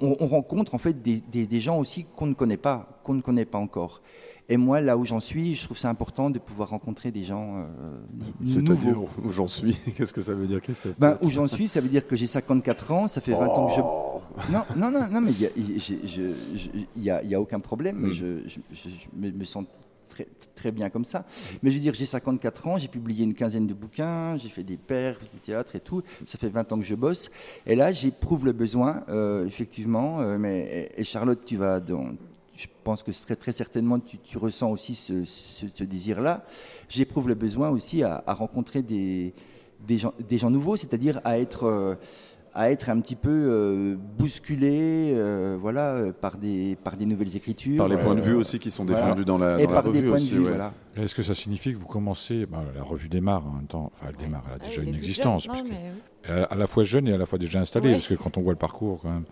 on, 0.00 0.16
on, 0.20 0.26
rencontre 0.26 0.74
en 0.74 0.78
fait 0.78 1.02
des, 1.02 1.20
des, 1.20 1.46
des 1.46 1.60
gens 1.60 1.78
aussi 1.78 2.04
qu'on 2.16 2.26
ne 2.26 2.34
connaît 2.34 2.56
pas, 2.56 3.00
qu'on 3.02 3.14
ne 3.14 3.22
connaît 3.22 3.44
pas 3.44 3.58
encore. 3.58 4.02
Et 4.48 4.56
moi, 4.56 4.80
là 4.80 4.96
où 4.96 5.04
j'en 5.04 5.18
suis, 5.18 5.54
je 5.54 5.64
trouve 5.64 5.78
ça 5.78 5.90
important 5.90 6.30
de 6.30 6.38
pouvoir 6.38 6.68
rencontrer 6.68 7.10
des 7.10 7.24
gens 7.24 7.58
euh, 7.58 8.60
nouveaux. 8.60 9.08
Où 9.24 9.32
j'en 9.32 9.48
suis 9.48 9.76
Qu'est-ce 9.96 10.12
que 10.12 10.20
ça 10.20 10.34
veut 10.34 10.46
dire 10.46 10.60
Qu'est-ce 10.60 10.80
que 10.80 10.90
ben, 10.96 11.18
Où 11.22 11.30
j'en 11.30 11.48
suis, 11.48 11.66
ça 11.66 11.80
veut 11.80 11.88
dire 11.88 12.06
que 12.06 12.14
j'ai 12.14 12.28
54 12.28 12.92
ans, 12.92 13.08
ça 13.08 13.20
fait 13.20 13.32
20 13.32 13.46
ans 13.46 13.66
que 13.66 13.74
je... 13.74 13.80
Oh. 13.80 14.22
Non, 14.52 14.62
non, 14.76 14.90
non, 14.90 15.08
non 15.10 15.20
mais 15.20 15.32
il 15.32 16.80
n'y 16.96 17.10
a, 17.10 17.20
a, 17.38 17.40
aucun 17.40 17.58
problème. 17.58 18.08
Mm. 18.08 18.12
Je, 18.12 18.26
je, 18.46 18.88
me 19.18 19.44
sens 19.44 19.64
Très, 20.08 20.28
très, 20.54 20.70
bien 20.70 20.88
comme 20.88 21.04
ça. 21.04 21.24
Mais 21.62 21.70
je 21.70 21.76
veux 21.76 21.80
dire, 21.80 21.92
j'ai 21.94 22.06
54 22.06 22.68
ans, 22.68 22.78
j'ai 22.78 22.86
publié 22.86 23.24
une 23.24 23.34
quinzaine 23.34 23.66
de 23.66 23.74
bouquins, 23.74 24.36
j'ai 24.36 24.48
fait 24.48 24.62
des 24.62 24.76
pères, 24.76 25.18
du 25.18 25.40
théâtre 25.40 25.74
et 25.74 25.80
tout. 25.80 26.02
Ça 26.24 26.38
fait 26.38 26.48
20 26.48 26.72
ans 26.72 26.78
que 26.78 26.84
je 26.84 26.94
bosse. 26.94 27.28
Et 27.66 27.74
là, 27.74 27.90
j'éprouve 27.90 28.46
le 28.46 28.52
besoin, 28.52 29.02
euh, 29.08 29.44
effectivement. 29.46 30.20
Euh, 30.20 30.38
mais, 30.38 30.92
et 30.96 31.02
Charlotte, 31.02 31.40
tu 31.44 31.56
vas, 31.56 31.80
dans, 31.80 32.12
je 32.56 32.66
pense 32.84 33.02
que 33.02 33.10
très, 33.10 33.36
très 33.36 33.52
certainement 33.52 33.98
tu, 33.98 34.18
tu 34.18 34.38
ressens 34.38 34.70
aussi 34.70 34.94
ce, 34.94 35.24
ce, 35.24 35.84
désir-là. 35.84 36.44
J'éprouve 36.88 37.28
le 37.28 37.34
besoin 37.34 37.68
aussi 37.70 38.02
à, 38.02 38.22
à 38.26 38.34
rencontrer 38.34 38.82
des, 38.82 39.34
des, 39.86 39.98
gens, 39.98 40.12
des, 40.26 40.38
gens, 40.38 40.50
nouveaux, 40.50 40.76
c'est-à-dire 40.76 41.20
à 41.24 41.38
être, 41.38 41.64
euh, 41.64 41.94
à 42.54 42.70
être 42.70 42.88
un 42.88 43.00
petit 43.00 43.16
peu 43.16 43.30
euh, 43.30 43.96
bousculé 44.18 45.12
euh, 45.14 45.56
voilà, 45.60 46.12
par, 46.20 46.38
des, 46.38 46.76
par 46.82 46.96
des 46.96 47.04
nouvelles 47.04 47.36
écritures. 47.36 47.76
Par 47.76 47.88
les 47.88 47.98
points 47.98 48.14
de 48.14 48.20
vue 48.20 48.34
aussi 48.34 48.58
qui 48.58 48.70
sont 48.70 48.84
défendus 48.84 49.24
dans 49.24 49.38
la, 49.38 49.60
Et 49.60 49.66
dans 49.66 49.72
par 49.72 49.82
la 49.82 49.88
revue 49.88 50.00
des 50.00 50.08
points 50.08 50.16
aussi, 50.16 50.30
de 50.32 50.36
vue, 50.36 50.44
ouais. 50.44 50.50
voilà. 50.50 50.72
Est-ce 50.96 51.14
que 51.14 51.22
ça 51.22 51.34
signifie 51.34 51.72
que 51.72 51.78
vous 51.78 51.86
commencez, 51.86 52.46
bah, 52.46 52.64
la 52.74 52.82
revue 52.82 53.08
démarre 53.08 53.46
en 53.46 53.50
même 53.52 53.66
temps, 53.66 53.92
enfin 53.94 54.08
elle 54.08 54.16
démarre, 54.16 54.44
elle 54.48 54.62
a 54.62 54.68
déjà 54.68 54.82
une 54.82 54.94
existence, 54.94 55.46
non, 55.46 55.52
parce 55.54 55.64
que 55.64 55.68
mais... 55.68 55.80
elle 56.24 56.38
est 56.38 56.46
à 56.50 56.54
la 56.54 56.66
fois 56.66 56.84
jeune 56.84 57.06
et 57.08 57.12
à 57.12 57.18
la 57.18 57.26
fois 57.26 57.38
déjà 57.38 57.60
installée, 57.60 57.88
Ouais. 57.88 57.94
parce 57.94 58.08
que 58.08 58.14
quand 58.14 58.38
on 58.38 58.40
voit 58.40 58.52
le 58.54 58.58
parcours 58.58 59.00
quand 59.02 59.10
même, 59.10 59.24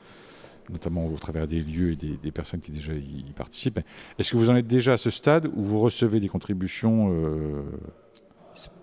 notamment 0.71 1.07
au 1.07 1.17
travers 1.17 1.47
des 1.47 1.61
lieux 1.61 1.93
et 1.93 1.97
des, 1.97 2.17
des 2.17 2.31
personnes 2.31 2.61
qui 2.61 2.73
déjà 2.73 2.93
y, 2.95 3.25
y 3.29 3.33
participent, 3.37 3.81
est-ce 4.19 4.33
que 4.33 4.37
vous 4.37 4.51
en 4.51 4.57
êtes 4.57 4.67
déjà 4.67 4.95
à 4.95 4.97
ce 4.97 5.11
stade 5.11 5.47
où 5.55 5.63
vous 5.63 5.81
recevez 5.81 6.21
des 6.21 6.29
contributions 6.29 7.09
euh, 7.13 7.63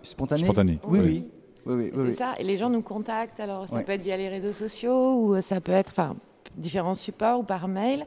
Spontanées? 0.04 0.44
spontanées 0.44 0.80
Oui, 0.88 1.00
oui. 1.00 1.28
oui, 1.66 1.74
oui, 1.76 1.92
C'est 1.96 2.02
oui. 2.02 2.14
ça, 2.14 2.34
et 2.40 2.44
les 2.44 2.58
gens 2.58 2.70
nous 2.70 2.82
contactent, 2.82 3.40
alors 3.40 3.68
ça 3.68 3.78
Ouais. 3.78 3.84
peut 3.84 3.94
être 3.94 4.02
via 4.02 4.18
les 4.18 4.30
réseaux 4.30 4.54
sociaux, 4.54 5.16
ou 5.22 5.42
ça 5.42 5.62
peut 5.62 5.72
être 5.72 5.90
enfin, 5.92 6.16
différents 6.56 6.96
supports, 6.96 7.40
ou 7.40 7.44
par 7.44 7.68
mail. 7.68 8.06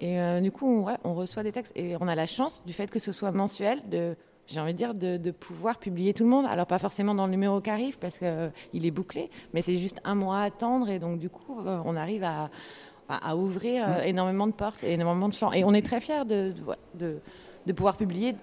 Et 0.00 0.20
euh, 0.20 0.40
du 0.40 0.52
coup, 0.52 0.66
on, 0.66 0.84
ouais, 0.84 0.96
on 1.04 1.14
reçoit 1.14 1.42
des 1.42 1.52
textes, 1.52 1.72
et 1.76 1.96
on 2.00 2.06
a 2.08 2.14
la 2.14 2.26
chance, 2.26 2.62
du 2.66 2.72
fait 2.72 2.90
que 2.90 2.98
ce 2.98 3.10
soit 3.12 3.32
mensuel, 3.32 3.80
de, 3.88 4.14
j'ai 4.46 4.60
envie 4.60 4.72
de 4.72 4.78
dire, 4.78 4.94
de, 4.94 5.16
de 5.16 5.30
pouvoir 5.30 5.78
publier 5.78 6.12
tout 6.14 6.24
le 6.24 6.30
monde. 6.30 6.46
Alors 6.48 6.66
pas 6.66 6.78
forcément 6.78 7.14
dans 7.14 7.26
le 7.26 7.32
numéro 7.32 7.60
qui 7.60 7.70
arrive, 7.70 7.98
parce 7.98 8.18
qu'il 8.18 8.86
est 8.86 8.90
bouclé, 8.90 9.30
mais 9.54 9.62
c'est 9.62 9.76
juste 9.76 10.00
un 10.04 10.14
mois 10.14 10.38
à 10.40 10.42
attendre, 10.44 10.88
et 10.88 10.98
donc 10.98 11.18
du 11.18 11.30
coup, 11.30 11.60
euh, 11.66 11.80
on 11.84 11.96
arrive 11.96 12.24
à, 12.24 12.50
à, 13.08 13.36
ouvrir 13.36 13.84
euh, 13.88 14.02
énormément 14.02 14.46
de 14.46 14.52
portes, 14.52 14.84
et 14.84 14.92
énormément 14.92 15.28
de 15.28 15.34
champs. 15.34 15.52
Et 15.52 15.64
on 15.64 15.74
est 15.74 15.82
très 15.82 16.00
fiers 16.00 16.24
de... 16.24 16.52
de, 16.98 17.18
de 17.66 17.72
pouvoir 17.74 17.98
publier 17.98 18.34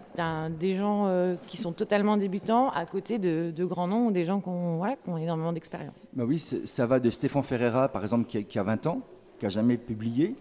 des 0.60 0.76
gens 0.76 1.08
euh, 1.08 1.34
qui 1.48 1.58
sont 1.58 1.72
totalement 1.72 2.16
débutants 2.16 2.70
à 2.70 2.86
côté 2.86 3.18
de, 3.18 3.52
de 3.56 3.66
grands 3.66 3.88
noms 3.88 4.12
des 4.12 4.24
gens 4.24 4.40
qui 4.40 4.50
ont, 4.50 4.78
voilà, 4.78 4.98
qui 4.98 5.10
ont 5.10 5.18
énormément 5.18 5.52
d'expérience. 5.52 5.96
Bah 6.14 6.26
oui, 6.28 6.38
ça 6.38 6.86
va 6.86 7.00
de 7.00 7.10
Stéphane 7.10 7.42
Ferreira, 7.42 7.90
par 7.90 8.04
exemple, 8.04 8.28
qui 8.28 8.38
a, 8.38 8.44
qui 8.44 8.60
a 8.60 8.64
20 8.64 8.86
ans, 8.86 9.02
qui 9.40 9.48
a 9.48 9.50
jamais 9.50 9.78
publié, 9.78 10.36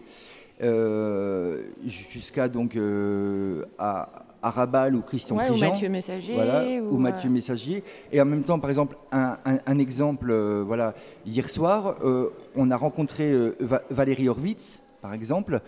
euh, 0.61 1.63
jusqu'à 1.83 2.47
donc 2.47 2.77
à, 3.79 4.25
à 4.45 4.51
Rabal 4.51 4.95
ou 4.95 5.01
Christian 5.01 5.35
Ouais, 5.37 5.49
ou. 5.49 5.57
Mathieu 5.57 5.89
Messager, 5.89 6.33
voilà, 6.35 6.63
ou, 6.81 6.95
ou 6.95 6.97
Mathieu 6.97 7.29
euh, 7.29 7.33
Messager. 7.33 7.83
Et 8.11 8.21
en 8.21 8.25
même 8.25 8.43
temps, 8.43 8.59
par 8.59 8.69
exemple, 8.69 8.95
un, 9.11 9.37
un- 9.43 9.57
un 9.65 9.79
exemple, 9.79 10.29
euh, 10.29 10.63
voilà, 10.65 10.93
hier 11.25 11.49
soir, 11.49 11.95
euh, 12.03 12.29
on 12.55 12.69
a 12.69 12.77
rencontré 12.77 13.33
Va- 13.59 13.81
Valérie 13.89 14.29
Horwitz, 14.29 14.79
par 15.01 15.13
exemple. 15.13 15.59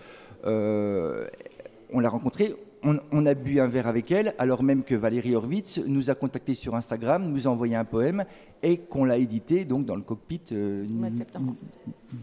On 0.45 1.99
l'a 1.99 2.09
rencontrée. 2.09 2.53
On, 2.89 2.97
on 3.11 3.26
a 3.26 3.34
bu 3.34 3.59
un 3.59 3.68
verre 3.68 3.88
avec 3.88 4.11
elle, 4.11 4.34
alors 4.39 4.64
même 4.64 4.84
que 4.84 4.95
Valérie 4.95 5.35
Horwitz 5.35 5.80
nous 5.85 6.09
a 6.09 6.15
contacté 6.15 6.55
sur 6.55 6.73
Instagram, 6.73 7.27
nous 7.30 7.45
a 7.45 7.51
envoyé 7.51 7.76
un 7.76 7.84
poème 7.84 8.23
et 8.64 8.77
qu'on 8.77 9.03
l'a 9.03 9.18
édité 9.18 9.65
donc 9.65 9.85
dans 9.85 9.97
le 9.97 10.03
cockpit 10.03 10.39
euh, 10.53 10.85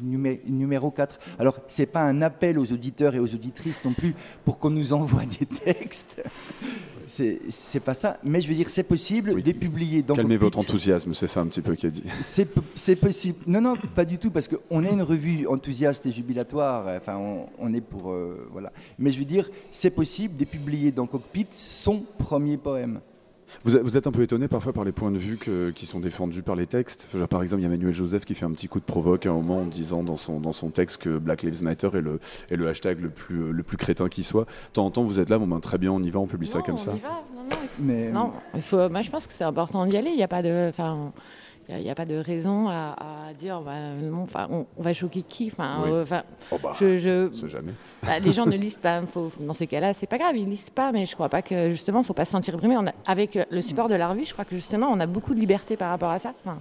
numé- 0.03 0.41
numéro 0.47 0.91
4. 0.91 1.19
Alors, 1.39 1.61
c'est 1.69 1.85
pas 1.87 2.01
un 2.03 2.23
appel 2.23 2.59
aux 2.59 2.73
auditeurs 2.73 3.15
et 3.15 3.19
aux 3.19 3.35
auditrices 3.35 3.85
non 3.85 3.93
plus 3.93 4.15
pour 4.47 4.59
qu'on 4.59 4.71
nous 4.71 4.95
envoie 4.95 5.25
des 5.39 5.45
textes. 5.45 6.23
C'est 7.07 7.81
pas 7.85 7.95
ça. 7.95 8.19
Mais 8.25 8.41
je 8.41 8.49
veux 8.49 8.55
dire, 8.55 8.71
c'est 8.71 8.83
possible 8.83 9.43
de 9.43 9.53
publier 9.53 10.03
dans 10.03 10.15
Calmez 10.15 10.35
Cockpit. 10.35 10.45
votre 10.45 10.59
enthousiasme, 10.59 11.15
c'est 11.15 11.27
ça 11.27 11.41
un 11.41 11.47
petit 11.47 11.61
peu 11.61 11.75
qui 11.75 11.87
a 11.87 11.91
dit. 11.91 12.03
C'est 12.77 12.97
possible. 12.97 13.39
Non, 13.47 13.61
non, 13.61 13.75
pas 13.95 14.05
du 14.05 14.19
tout, 14.19 14.31
parce 14.31 14.49
qu'on 14.49 14.85
est 14.85 14.91
une 14.93 15.03
revue 15.03 15.47
enthousiaste 15.47 16.07
et 16.07 16.13
jubilatoire. 16.13 16.87
Enfin, 16.97 17.17
on, 17.17 17.47
on 17.59 17.73
est 17.75 17.81
pour. 17.81 18.11
euh, 18.13 18.49
voilà. 18.53 18.73
Mais 18.99 19.11
je 19.11 19.19
veux 19.19 19.25
dire, 19.25 19.51
c'est 19.71 19.91
possible 19.91 20.37
de 20.37 20.45
publier 20.45 20.91
dans 20.93 21.07
Cockpit 21.07 21.47
son 21.53 22.05
premier 22.19 22.57
poème. 22.57 23.01
Vous, 23.65 23.97
êtes 23.97 24.07
un 24.07 24.13
peu 24.13 24.23
étonné 24.23 24.49
parfois 24.49 24.73
par 24.73 24.85
les 24.85 24.93
points 24.93 25.11
de 25.11 25.19
vue 25.19 25.39
qui 25.75 25.87
sont 25.87 26.01
défendus 26.01 26.43
par 26.43 26.57
les 26.57 26.67
textes. 26.67 27.09
par 27.31 27.43
exemple, 27.43 27.63
il 27.63 27.65
y 27.65 27.67
a 27.67 27.71
Manuel 27.71 27.93
Joseph 27.93 28.25
qui 28.25 28.35
fait 28.35 28.45
un 28.45 28.53
petit 28.53 28.69
coup 28.69 28.81
de 28.81 28.85
provoque 28.85 29.27
à 29.27 29.31
un 29.31 29.35
moment 29.35 29.61
en 29.61 29.67
disant 29.67 30.03
dans 30.03 30.17
son, 30.17 30.41
dans 30.41 30.53
son 30.53 30.71
texte 30.71 30.99
que 30.99 31.19
Black 31.19 31.43
Lives 31.43 31.63
Matter 31.63 31.89
est 31.95 32.01
le, 32.01 32.21
est 32.51 32.57
le 32.57 32.69
hashtag 32.69 33.01
le 33.01 33.11
plus, 33.11 33.53
le 33.53 33.63
plus 33.63 33.77
crétin 33.77 34.09
qui 34.09 34.25
soit. 34.25 34.45
De 34.45 34.73
temps 34.75 34.87
en 34.87 34.91
temps, 34.91 35.03
vous 35.03 35.21
êtes 35.21 35.29
là, 35.29 35.39
bon 35.39 35.47
ben, 35.47 35.61
très 35.61 35.79
bien, 35.79 35.93
on 35.93 36.03
y 36.03 36.11
va, 36.11 36.21
on 36.21 36.27
publie 36.27 36.49
ça 36.49 36.61
comme 36.61 36.75
on 36.75 36.79
ça. 36.79 36.93
Y 36.93 37.01
va. 37.01 37.09
Non, 37.35 37.45
non, 37.45 37.57
il 37.63 37.69
faut... 37.69 37.83
Mais... 37.83 38.11
non 38.11 38.33
il 38.55 38.63
faut... 38.63 38.89
moi 38.89 39.03
je 39.03 39.11
pense 39.11 39.27
que 39.27 39.33
c'est 39.33 39.45
important 39.45 39.85
d'y 39.85 39.97
aller. 39.97 40.11
Il 40.11 40.17
n'y 40.17 40.23
a 40.23 40.29
pas 40.29 40.43
de. 40.43 40.69
Enfin, 40.69 41.13
il 41.69 41.77
n'y 41.77 41.91
a, 41.91 41.95
pas 41.95 42.05
de 42.05 42.17
raison 42.17 42.69
à, 42.69 42.95
dire 43.41 43.61
bah, 43.61 43.73
non, 44.01 44.27
on, 44.77 44.83
va 44.83 44.93
choquer 44.93 45.23
qui? 45.23 45.51
Enfin, 45.53 45.83
euh, 45.87 46.05
oh 46.53 46.59
bah, 46.63 46.73
je, 46.79 47.31
jamais. 47.47 47.73
Bah, 48.03 48.19
les 48.19 48.33
gens 48.33 48.45
ne 48.45 48.57
lisent 48.57 48.79
pas. 48.79 49.01
Faut, 49.07 49.31
dans 49.41 49.55
ces 49.55 49.67
cas-là, 49.67 49.95
c'est 49.95 50.07
pas 50.07 50.19
grave, 50.19 50.37
ils 50.37 50.49
lisent 50.49 50.71
pas. 50.71 50.93
Mais 50.93 51.07
je 51.07 51.15
crois 51.15 51.29
pas 51.29 51.41
que 51.43 51.71
justement, 51.71 52.03
faut 52.03 52.13
pas 52.13 52.27
se 52.27 52.33
sentir 52.33 52.57
brimé. 52.59 52.77
On 52.77 52.85
avec 53.07 53.39
le 53.51 53.63
support 53.63 53.89
de 53.89 53.95
la 53.95 54.09
revue, 54.09 54.25
je 54.27 54.33
crois 54.33 54.45
que 54.45 54.55
justement, 54.55 54.89
on 54.91 55.01
a 55.01 55.07
beaucoup 55.07 55.35
de 55.35 55.41
liberté 55.41 55.77
par 55.77 55.91
rapport 55.91 56.11
à 56.11 56.19
ça. 56.19 56.35
Enfin, 56.45 56.59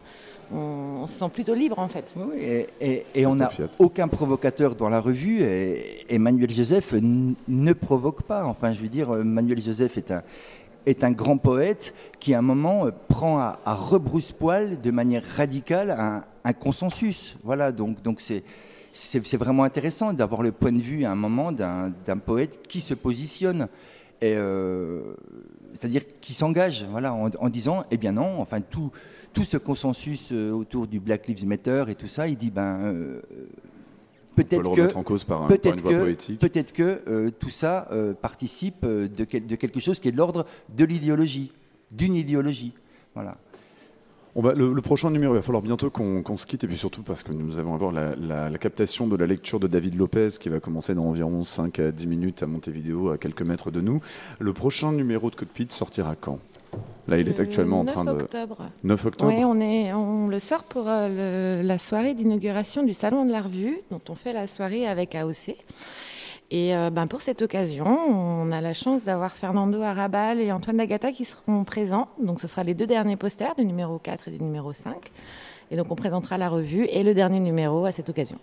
on, 0.53 1.05
se 1.07 1.19
sent 1.19 1.29
plutôt 1.33 1.53
libre 1.53 1.79
en 1.79 1.87
fait. 1.87 2.13
Oui, 2.15 2.65
et, 2.79 3.05
et, 3.13 3.25
on 3.25 3.35
n'a 3.35 3.49
aucun 3.79 4.07
provocateur 4.07 4.75
dans 4.75 4.89
la 4.89 5.01
revue. 5.01 5.41
Et, 5.41 6.05
et 6.13 6.17
Manuel 6.17 6.49
Joseph 6.49 6.93
ne 6.93 7.73
provoque 7.73 8.23
pas. 8.23 8.45
Enfin, 8.45 8.71
je 8.71 8.79
veux 8.79 8.89
dire, 8.89 9.09
Manuel 9.09 9.61
Joseph 9.61 9.97
est 9.97 10.11
un 10.11 10.23
est 10.85 11.03
un 11.03 11.11
grand 11.11 11.37
poète 11.37 11.93
qui, 12.19 12.33
à 12.33 12.39
un 12.39 12.41
moment, 12.41 12.85
euh, 12.85 12.91
prend 13.07 13.39
à, 13.39 13.59
rebrousse-poil 13.65 14.81
de 14.81 14.91
manière 14.91 15.23
radicale 15.35 15.91
un, 15.91 16.53
consensus. 16.53 17.37
Voilà, 17.43 17.71
donc 17.71 18.19
c'est 18.21 19.37
vraiment 19.37 19.63
intéressant 19.63 20.13
d'avoir 20.13 20.43
le 20.43 20.51
point 20.51 20.71
de 20.71 20.79
vue 20.79 21.05
à 21.05 21.11
un 21.11 21.15
moment 21.15 21.51
d'un 21.51 22.17
poète 22.23 22.61
qui 22.67 22.81
se 22.81 22.93
positionne, 22.93 23.67
euh, 24.23 25.15
c'est-à-dire 25.73 26.03
qui 26.21 26.33
s'engage, 26.33 26.85
voilà, 26.91 27.13
en, 27.13 27.49
disant, 27.49 27.83
eh 27.91 27.97
bien 27.97 28.11
non, 28.11 28.39
enfin 28.39 28.61
tout 28.61 28.91
tout 29.31 29.43
ce 29.43 29.57
consensus 29.57 30.31
euh, 30.31 30.51
autour 30.51 30.85
du 30.85 30.99
Black 30.99 31.27
Lives 31.27 31.47
Matter 31.47 31.85
et 31.87 31.95
tout 31.95 32.07
ça, 32.07 32.27
il 32.27 32.37
dit 32.37 32.51
ben 32.51 32.95
Peut-être 34.35 34.71
que, 34.71 35.47
peut-être 35.47 35.83
que, 35.83 36.35
peut-être 36.35 36.73
que 36.73 37.29
tout 37.29 37.49
ça 37.49 37.87
euh, 37.91 38.13
participe 38.13 38.83
euh, 38.83 39.07
de, 39.07 39.25
de, 39.25 39.55
quelque 39.55 39.79
chose 39.79 39.99
qui 39.99 40.07
est 40.07 40.11
de 40.11 40.17
l'ordre 40.17 40.45
de 40.75 40.85
l'idéologie, 40.85 41.51
d'une 41.91 42.15
idéologie. 42.15 42.73
Voilà. 43.13 43.37
On 44.35 44.41
va, 44.41 44.53
le, 44.53 44.73
prochain 44.81 45.11
numéro, 45.11 45.33
il 45.33 45.37
va 45.37 45.41
falloir 45.43 45.61
bientôt 45.61 45.91
qu'on 45.91 46.37
se 46.37 46.47
quitte, 46.47 46.63
et 46.63 46.67
puis 46.67 46.77
surtout 46.77 47.03
parce 47.03 47.21
que 47.21 47.31
nous 47.31 47.59
allons 47.59 47.75
avoir 47.75 47.91
la, 47.91 48.15
la, 48.15 48.57
captation 48.57 49.05
de 49.05 49.15
la 49.15 49.27
lecture 49.27 49.59
de 49.59 49.67
David 49.67 49.95
Lopez 49.95 50.29
qui 50.39 50.49
va 50.49 50.59
commencer 50.59 50.95
dans 50.95 51.05
environ 51.05 51.43
5 51.43 51.77
à 51.77 51.91
10 51.91 52.07
minutes 52.07 52.41
à 52.41 52.47
Montevideo, 52.47 53.11
à 53.11 53.19
quelques 53.19 53.43
mètres 53.43 53.69
de 53.69 53.81
nous. 53.81 54.01
Le 54.39 54.51
prochain 54.51 54.91
numéro 54.91 55.29
de 55.29 55.35
Cockpit 55.35 55.67
sortira 55.69 56.15
quand? 56.15 56.39
Là, 57.07 57.17
il 57.17 57.27
est 57.27 57.39
actuellement 57.39 57.81
en 57.81 57.85
train 57.85 58.05
de. 58.05 58.11
9 58.11 58.21
octobre. 58.21 58.57
9 58.83 59.05
octobre. 59.05 59.33
Oui, 59.35 59.43
on, 59.43 59.59
est, 59.59 59.93
on 59.93 60.27
le 60.27 60.39
sort 60.39 60.63
pour 60.63 60.85
euh, 60.87 61.61
la 61.61 61.77
soirée 61.77 62.13
d'inauguration 62.13 62.83
du 62.83 62.93
Salon 62.93 63.25
de 63.25 63.31
la 63.31 63.41
Revue, 63.41 63.79
dont 63.91 64.01
on 64.09 64.15
fait 64.15 64.33
la 64.33 64.47
soirée 64.47 64.87
avec 64.87 65.13
AOC. 65.13 65.55
Et 66.51 66.75
euh, 66.75 66.89
ben, 66.91 67.07
pour 67.07 67.21
cette 67.21 67.41
occasion, 67.41 67.85
on 67.87 68.51
a 68.51 68.61
la 68.61 68.73
chance 68.73 69.03
d'avoir 69.03 69.35
Fernando 69.35 69.81
Arabal 69.81 70.39
et 70.39 70.51
Antoine 70.51 70.77
Dagata 70.77 71.11
qui 71.11 71.25
seront 71.25 71.63
présents. 71.63 72.07
Donc 72.21 72.39
ce 72.39 72.47
sera 72.47 72.63
les 72.63 72.73
deux 72.73 72.87
derniers 72.87 73.17
posters, 73.17 73.55
du 73.55 73.65
numéro 73.65 73.97
4 73.97 74.27
et 74.27 74.31
du 74.31 74.43
numéro 74.43 74.71
5. 74.71 74.95
Et 75.71 75.75
donc 75.75 75.87
on 75.89 75.95
présentera 75.95 76.37
la 76.37 76.49
revue 76.49 76.85
et 76.85 77.03
le 77.03 77.13
dernier 77.13 77.39
numéro 77.39 77.85
à 77.85 77.91
cette 77.91 78.09
occasion. 78.09 78.37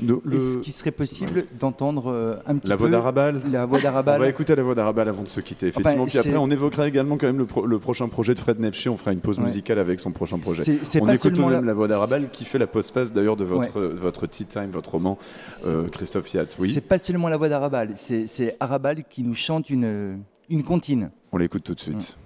Est-ce 0.00 0.58
qu'il 0.58 0.72
serait 0.72 0.90
possible 0.90 1.44
d'entendre 1.58 2.10
euh, 2.10 2.36
un 2.46 2.56
petit 2.56 2.68
la 2.68 2.76
voix 2.76 2.88
d'Arabal 2.88 3.40
La 3.50 3.66
voix 3.66 3.80
d'Arabal. 3.80 4.16
On 4.20 4.24
va 4.24 4.28
écouter 4.28 4.54
la 4.54 4.62
voix 4.62 4.74
d'Arabal 4.74 5.08
avant 5.08 5.22
de 5.22 5.28
se 5.28 5.40
quitter, 5.40 5.68
effectivement. 5.68 6.06
Puis 6.06 6.18
après, 6.18 6.36
on 6.36 6.50
évoquera 6.50 6.88
également 6.88 7.16
quand 7.16 7.26
même 7.26 7.46
le, 7.64 7.78
prochain 7.78 8.08
projet 8.08 8.34
de 8.34 8.38
Fred 8.38 8.60
Nefché. 8.60 8.88
On 8.88 8.96
fera 8.96 9.12
une 9.12 9.20
pause 9.20 9.38
musicale 9.38 9.78
avec 9.78 10.00
son 10.00 10.12
prochain 10.12 10.38
projet. 10.38 10.78
on 11.00 11.08
écoute 11.08 11.34
tout 11.34 11.42
de 11.42 11.48
même 11.48 11.64
la, 11.64 11.74
voix 11.74 11.88
d'Arabal 11.88 12.30
qui 12.30 12.44
fait 12.44 12.58
la 12.58 12.66
postface 12.66 13.12
d'ailleurs 13.12 13.36
de 13.36 13.44
votre, 13.44 13.80
votre 13.80 14.26
Tea 14.26 14.44
Time, 14.44 14.70
votre 14.70 14.92
roman, 14.92 15.18
euh, 15.66 15.88
Christophe 15.88 16.26
Fiat. 16.26 16.46
Oui. 16.58 16.72
C'est 16.72 16.80
pas 16.80 16.98
seulement 16.98 17.28
la 17.28 17.36
voix 17.36 17.48
d'Arabal, 17.48 17.92
c'est 17.96 18.56
Arabal 18.60 19.04
qui 19.04 19.22
nous 19.22 19.34
chante 19.34 19.70
une, 19.70 20.22
une 20.48 20.62
comptine. 20.62 21.10
On 21.32 21.36
l'écoute 21.36 21.64
tout 21.64 21.74
de 21.74 21.80
suite. 21.80 22.16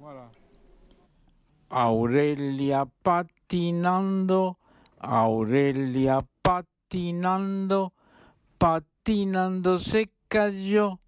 Voilà. 0.00 0.30
Aurelia 1.70 2.86
patinando, 3.02 4.56
Aurelia 5.02 6.20
patinando, 6.20 6.35
patinando 6.46 7.92
se 9.80 10.10
cayó 10.28 11.00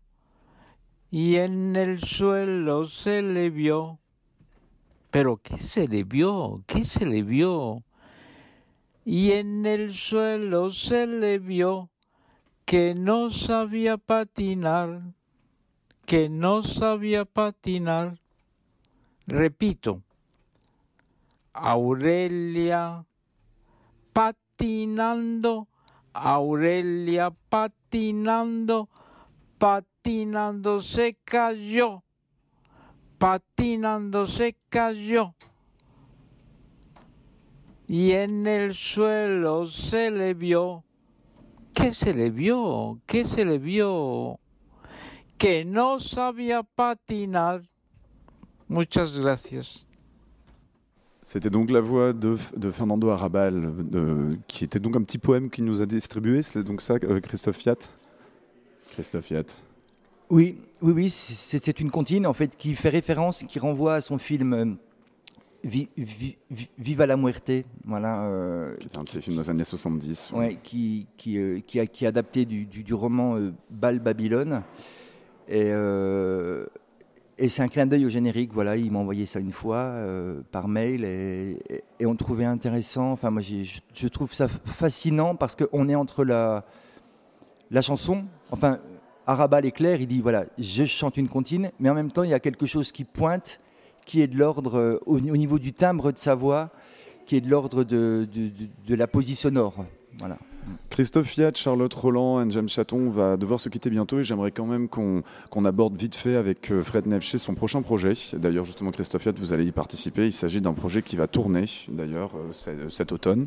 y 1.13 1.37
en 1.37 1.77
el 1.77 2.01
suelo 2.01 2.87
se 2.87 3.23
le 3.23 3.51
vio. 3.51 4.01
Pero 5.13 5.37
¿qué 5.37 5.59
se 5.59 5.87
le 5.87 6.03
vio? 6.03 6.65
¿Qué 6.67 6.83
se 6.83 7.07
le 7.07 7.23
vio? 7.23 7.85
Y 9.05 9.31
en 9.33 9.65
el 9.65 9.95
suelo 9.95 10.73
se 10.73 11.07
le 11.07 11.39
vio 11.39 11.89
que 12.65 12.95
no 12.97 13.31
sabía 13.31 13.97
patinar, 13.97 15.15
que 16.05 16.29
no 16.29 16.65
sabía 16.65 17.25
patinar. 17.25 18.19
Repito, 19.27 20.03
Aurelia 21.53 23.07
patinando 24.13 24.48
patinando, 24.59 25.69
Aurelia 26.13 27.31
patinando, 27.49 28.89
patinando 29.57 30.83
se 30.83 31.17
cayó, 31.25 32.03
patinando 33.19 34.27
se 34.27 34.57
cayó. 34.69 35.35
Y 37.87 38.13
en 38.13 38.47
el 38.49 38.75
suelo 38.75 39.67
se 39.67 40.11
le 40.11 40.35
vio. 40.35 40.85
¿Qué 41.73 41.93
se 41.93 42.13
le 42.13 42.31
vio? 42.31 43.01
¿Qué 43.07 43.25
se 43.25 43.45
le 43.45 43.59
vio? 43.59 44.41
Que 45.39 45.65
no 45.65 46.01
sabía 46.01 46.65
patinar. 46.65 47.63
Muchas 48.67 49.17
gracias. 49.17 49.88
C'était 51.29 51.51
donc 51.51 51.71
la 51.71 51.83
voix 51.83 52.15
de, 52.15 52.37
Fernando 52.71 53.11
Arabal, 53.11 53.71
qui 54.47 54.65
était 54.65 54.79
donc 54.79 54.97
un 54.97 55.03
petit 55.03 55.19
poème 55.19 55.51
qu'il 55.51 55.67
nous 55.67 55.83
a 55.83 55.85
distribué. 55.85 56.41
C'est 56.41 56.63
donc 56.63 56.81
ça, 56.81 56.95
euh, 57.05 57.21
Christophe 57.21 57.59
Fiat? 57.59 57.77
Christophe 58.93 59.27
Fiat. 59.27 59.45
Oui, 60.31 60.57
oui, 60.81 60.93
oui, 60.95 61.11
c'est 61.11 61.81
une 61.81 61.91
comptine 61.91 62.27
en 62.27 62.33
fait 62.33 62.57
qui 62.57 62.75
fait 62.75 62.89
référence, 62.89 63.45
qui 63.47 63.59
renvoie 63.59 63.97
à 63.97 64.01
son 64.01 64.17
film 64.17 64.55
euh, 64.55 65.85
Viva 66.79 67.07
la 67.07 67.19
Muerte, 67.19 67.53
voilà. 67.85 68.23
Euh, 68.23 68.75
qui 68.77 68.89
est 68.89 68.97
un 68.97 69.05
de 69.05 69.09
ses 69.11 69.21
films 69.21 69.37
des 69.37 69.51
années 69.51 69.65
70. 69.65 70.33
Ouais, 70.35 70.57
qui, 70.63 71.09
qui, 71.19 71.63
qui, 71.67 71.79
a, 71.79 71.87
qui 71.87 72.05
est 72.07 72.09
adapté 72.09 72.47
du, 72.47 72.65
du, 72.65 72.95
roman 72.95 73.39
Bal 73.69 73.99
Babylone. 73.99 74.63
Et, 75.47 75.71
et 77.39 77.49
c'est 77.49 77.63
un 77.63 77.69
clin 77.69 77.87
d'œil 77.87 78.05
au 78.05 78.09
générique, 78.09 78.53
voilà, 78.53 78.77
il 78.77 78.91
m'a 78.91 78.99
envoyé 78.99 79.25
ça 79.25 79.39
une 79.39 79.53
fois 79.53 79.77
euh, 79.77 80.41
par 80.51 80.67
mail 80.67 81.05
et, 81.05 81.59
on 82.05 82.17
trouvait 82.17 82.45
intéressant. 82.45 83.13
Enfin, 83.13 83.31
moi, 83.31 83.43
je, 83.43 84.09
trouve 84.09 84.35
ça 84.35 84.49
fascinant 84.49 85.37
parce 85.37 85.55
qu'on 85.55 85.89
est 85.89 85.95
entre 85.95 86.25
la, 86.25 86.65
la 87.71 87.81
chanson, 87.81 88.25
enfin, 88.51 88.79
Arabal 89.27 89.67
est 89.67 89.73
clair, 89.73 90.01
il 90.01 90.09
dit 90.09 90.21
voilà, 90.21 90.47
je 90.59 90.85
chante 90.85 91.17
une 91.17 91.29
comptine, 91.29 91.71
mais 91.79 91.89
en 91.89 91.95
même 91.95 92.11
temps, 92.11 92.25
il 92.25 92.31
y 92.31 92.35
a 92.35 92.41
quelque 92.41 92.67
chose 92.67 92.91
qui 92.91 93.05
pointe, 93.05 93.61
qui 94.05 94.21
est 94.21 94.27
de 94.27 94.37
l'ordre, 94.37 94.79
euh, 94.79 95.01
au, 95.07 95.21
niveau 95.21 95.59
du 95.59 95.73
timbre 95.73 96.11
de 96.11 96.19
sa 96.19 96.35
voix, 96.35 96.71
qui 97.25 97.37
est 97.37 97.41
de 97.41 97.51
l'ordre 97.51 97.85
de, 97.85 98.27
de, 98.87 98.95
la 98.95 99.07
poésie 99.07 99.37
sonore. 99.37 99.85
Voilà. 100.19 100.39
Christophe 100.91 101.29
Fiat, 101.29 101.53
Charlotte 101.55 101.95
Roland, 101.95 102.51
James 102.51 102.69
Chaton 102.69 103.09
va 103.09 103.37
devoir 103.37 103.61
se 103.61 103.69
quitter 103.69 103.89
bientôt 103.89 104.19
et 104.19 104.25
j'aimerais 104.25 104.51
quand 104.51 104.67
même 104.67 104.89
qu'on 104.89 105.23
aborde 105.65 105.97
vite 105.97 106.17
fait 106.17 106.35
avec 106.35 106.73
euh, 106.73 106.83
Fred 106.83 107.07
Nefché 107.07 107.39
son 107.39 107.55
prochain 107.55 107.83
projet. 107.83 108.15
D'ailleurs, 108.33 108.65
justement, 108.65 108.91
Christophe 108.91 109.23
Fiat, 109.23 109.33
vous 109.37 109.53
allez 109.53 109.65
y 109.65 109.71
participer. 109.71 110.27
Il 110.27 110.33
s'agit 110.33 110.61
d'un 110.61 110.73
projet 110.73 111.03
qui 111.03 111.15
va 111.15 111.29
tourner, 111.29 111.65
d'ailleurs, 111.89 112.33
euh, 112.35 112.69
euh, 112.69 112.89
cet 112.89 113.13
automne. 113.13 113.47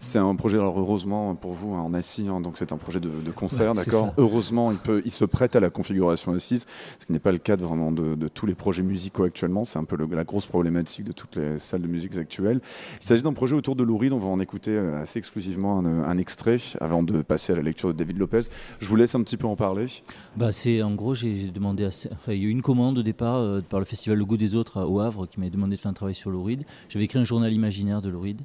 C'est 0.00 0.18
un 0.18 0.34
projet, 0.34 0.58
alors 0.58 0.78
heureusement 0.78 1.34
pour 1.34 1.52
vous, 1.52 1.74
hein, 1.74 1.80
en 1.80 1.94
assis, 1.94 2.26
hein, 2.28 2.40
donc 2.40 2.58
c'est 2.58 2.72
un 2.72 2.78
projet 2.78 3.00
de, 3.00 3.08
concert, 3.30 3.74
d'accord 3.74 4.12
Heureusement, 4.16 4.72
il, 4.72 4.78
peut, 4.78 5.02
il 5.04 5.12
se 5.12 5.24
prête 5.24 5.54
à 5.54 5.60
la 5.60 5.70
configuration 5.70 6.32
assise, 6.32 6.66
ce 6.98 7.06
qui 7.06 7.12
n'est 7.12 7.18
pas 7.20 7.32
le 7.32 7.38
cas 7.38 7.56
de, 7.56 7.64
vraiment 7.64 7.92
de, 7.92 8.28
tous 8.28 8.46
les 8.46 8.54
projets 8.54 8.82
musicaux 8.82 9.24
actuellement. 9.24 9.64
C'est 9.64 9.78
un 9.78 9.84
peu 9.84 9.96
la 9.96 10.24
grosse 10.24 10.46
problématique 10.46 11.04
de 11.04 11.12
toutes 11.12 11.36
les 11.36 11.58
salles 11.58 11.82
de 11.82 11.88
musique 11.88 12.16
actuelles. 12.16 12.60
Il 13.00 13.06
s'agit 13.06 13.22
d'un 13.22 13.32
projet 13.32 13.54
autour 13.54 13.76
de 13.76 13.84
Louride. 13.84 14.12
On 14.12 14.18
va 14.18 14.28
en 14.28 14.40
écouter 14.40 14.76
assez 14.76 15.18
exclusivement 15.18 15.78
un, 15.78 16.04
un 16.04 16.18
extrait 16.18 16.57
avant 16.80 17.02
de 17.02 17.22
passer 17.22 17.52
à 17.52 17.56
la 17.56 17.62
lecture 17.62 17.88
de 17.88 17.98
David 17.98 18.18
Lopez. 18.18 18.40
Je 18.80 18.88
vous 18.88 18.96
laisse 18.96 19.14
un 19.14 19.22
petit 19.22 19.36
peu 19.36 19.46
en 19.46 19.56
parler. 19.56 19.86
Bah, 20.36 20.52
c'est 20.52 20.82
en 20.82 20.94
gros, 20.94 21.14
j'ai 21.14 21.50
demandé, 21.50 21.86
enfin, 21.86 22.32
il 22.32 22.42
y 22.42 22.44
a 22.44 22.48
eu 22.48 22.50
une 22.50 22.62
commande 22.62 22.98
au 22.98 23.02
départ 23.02 23.36
euh, 23.36 23.60
par 23.60 23.80
le 23.80 23.86
festival 23.86 24.18
Le 24.18 24.24
Goût 24.24 24.36
des 24.36 24.54
Autres 24.54 24.82
au 24.82 25.00
Havre 25.00 25.26
qui 25.26 25.40
m'a 25.40 25.48
demandé 25.48 25.76
de 25.76 25.80
faire 25.80 25.90
un 25.90 25.94
travail 25.94 26.14
sur 26.14 26.30
Louride. 26.30 26.64
J'avais 26.88 27.04
écrit 27.04 27.18
un 27.18 27.24
journal 27.24 27.52
imaginaire 27.52 28.02
de 28.02 28.08
Louride. 28.08 28.42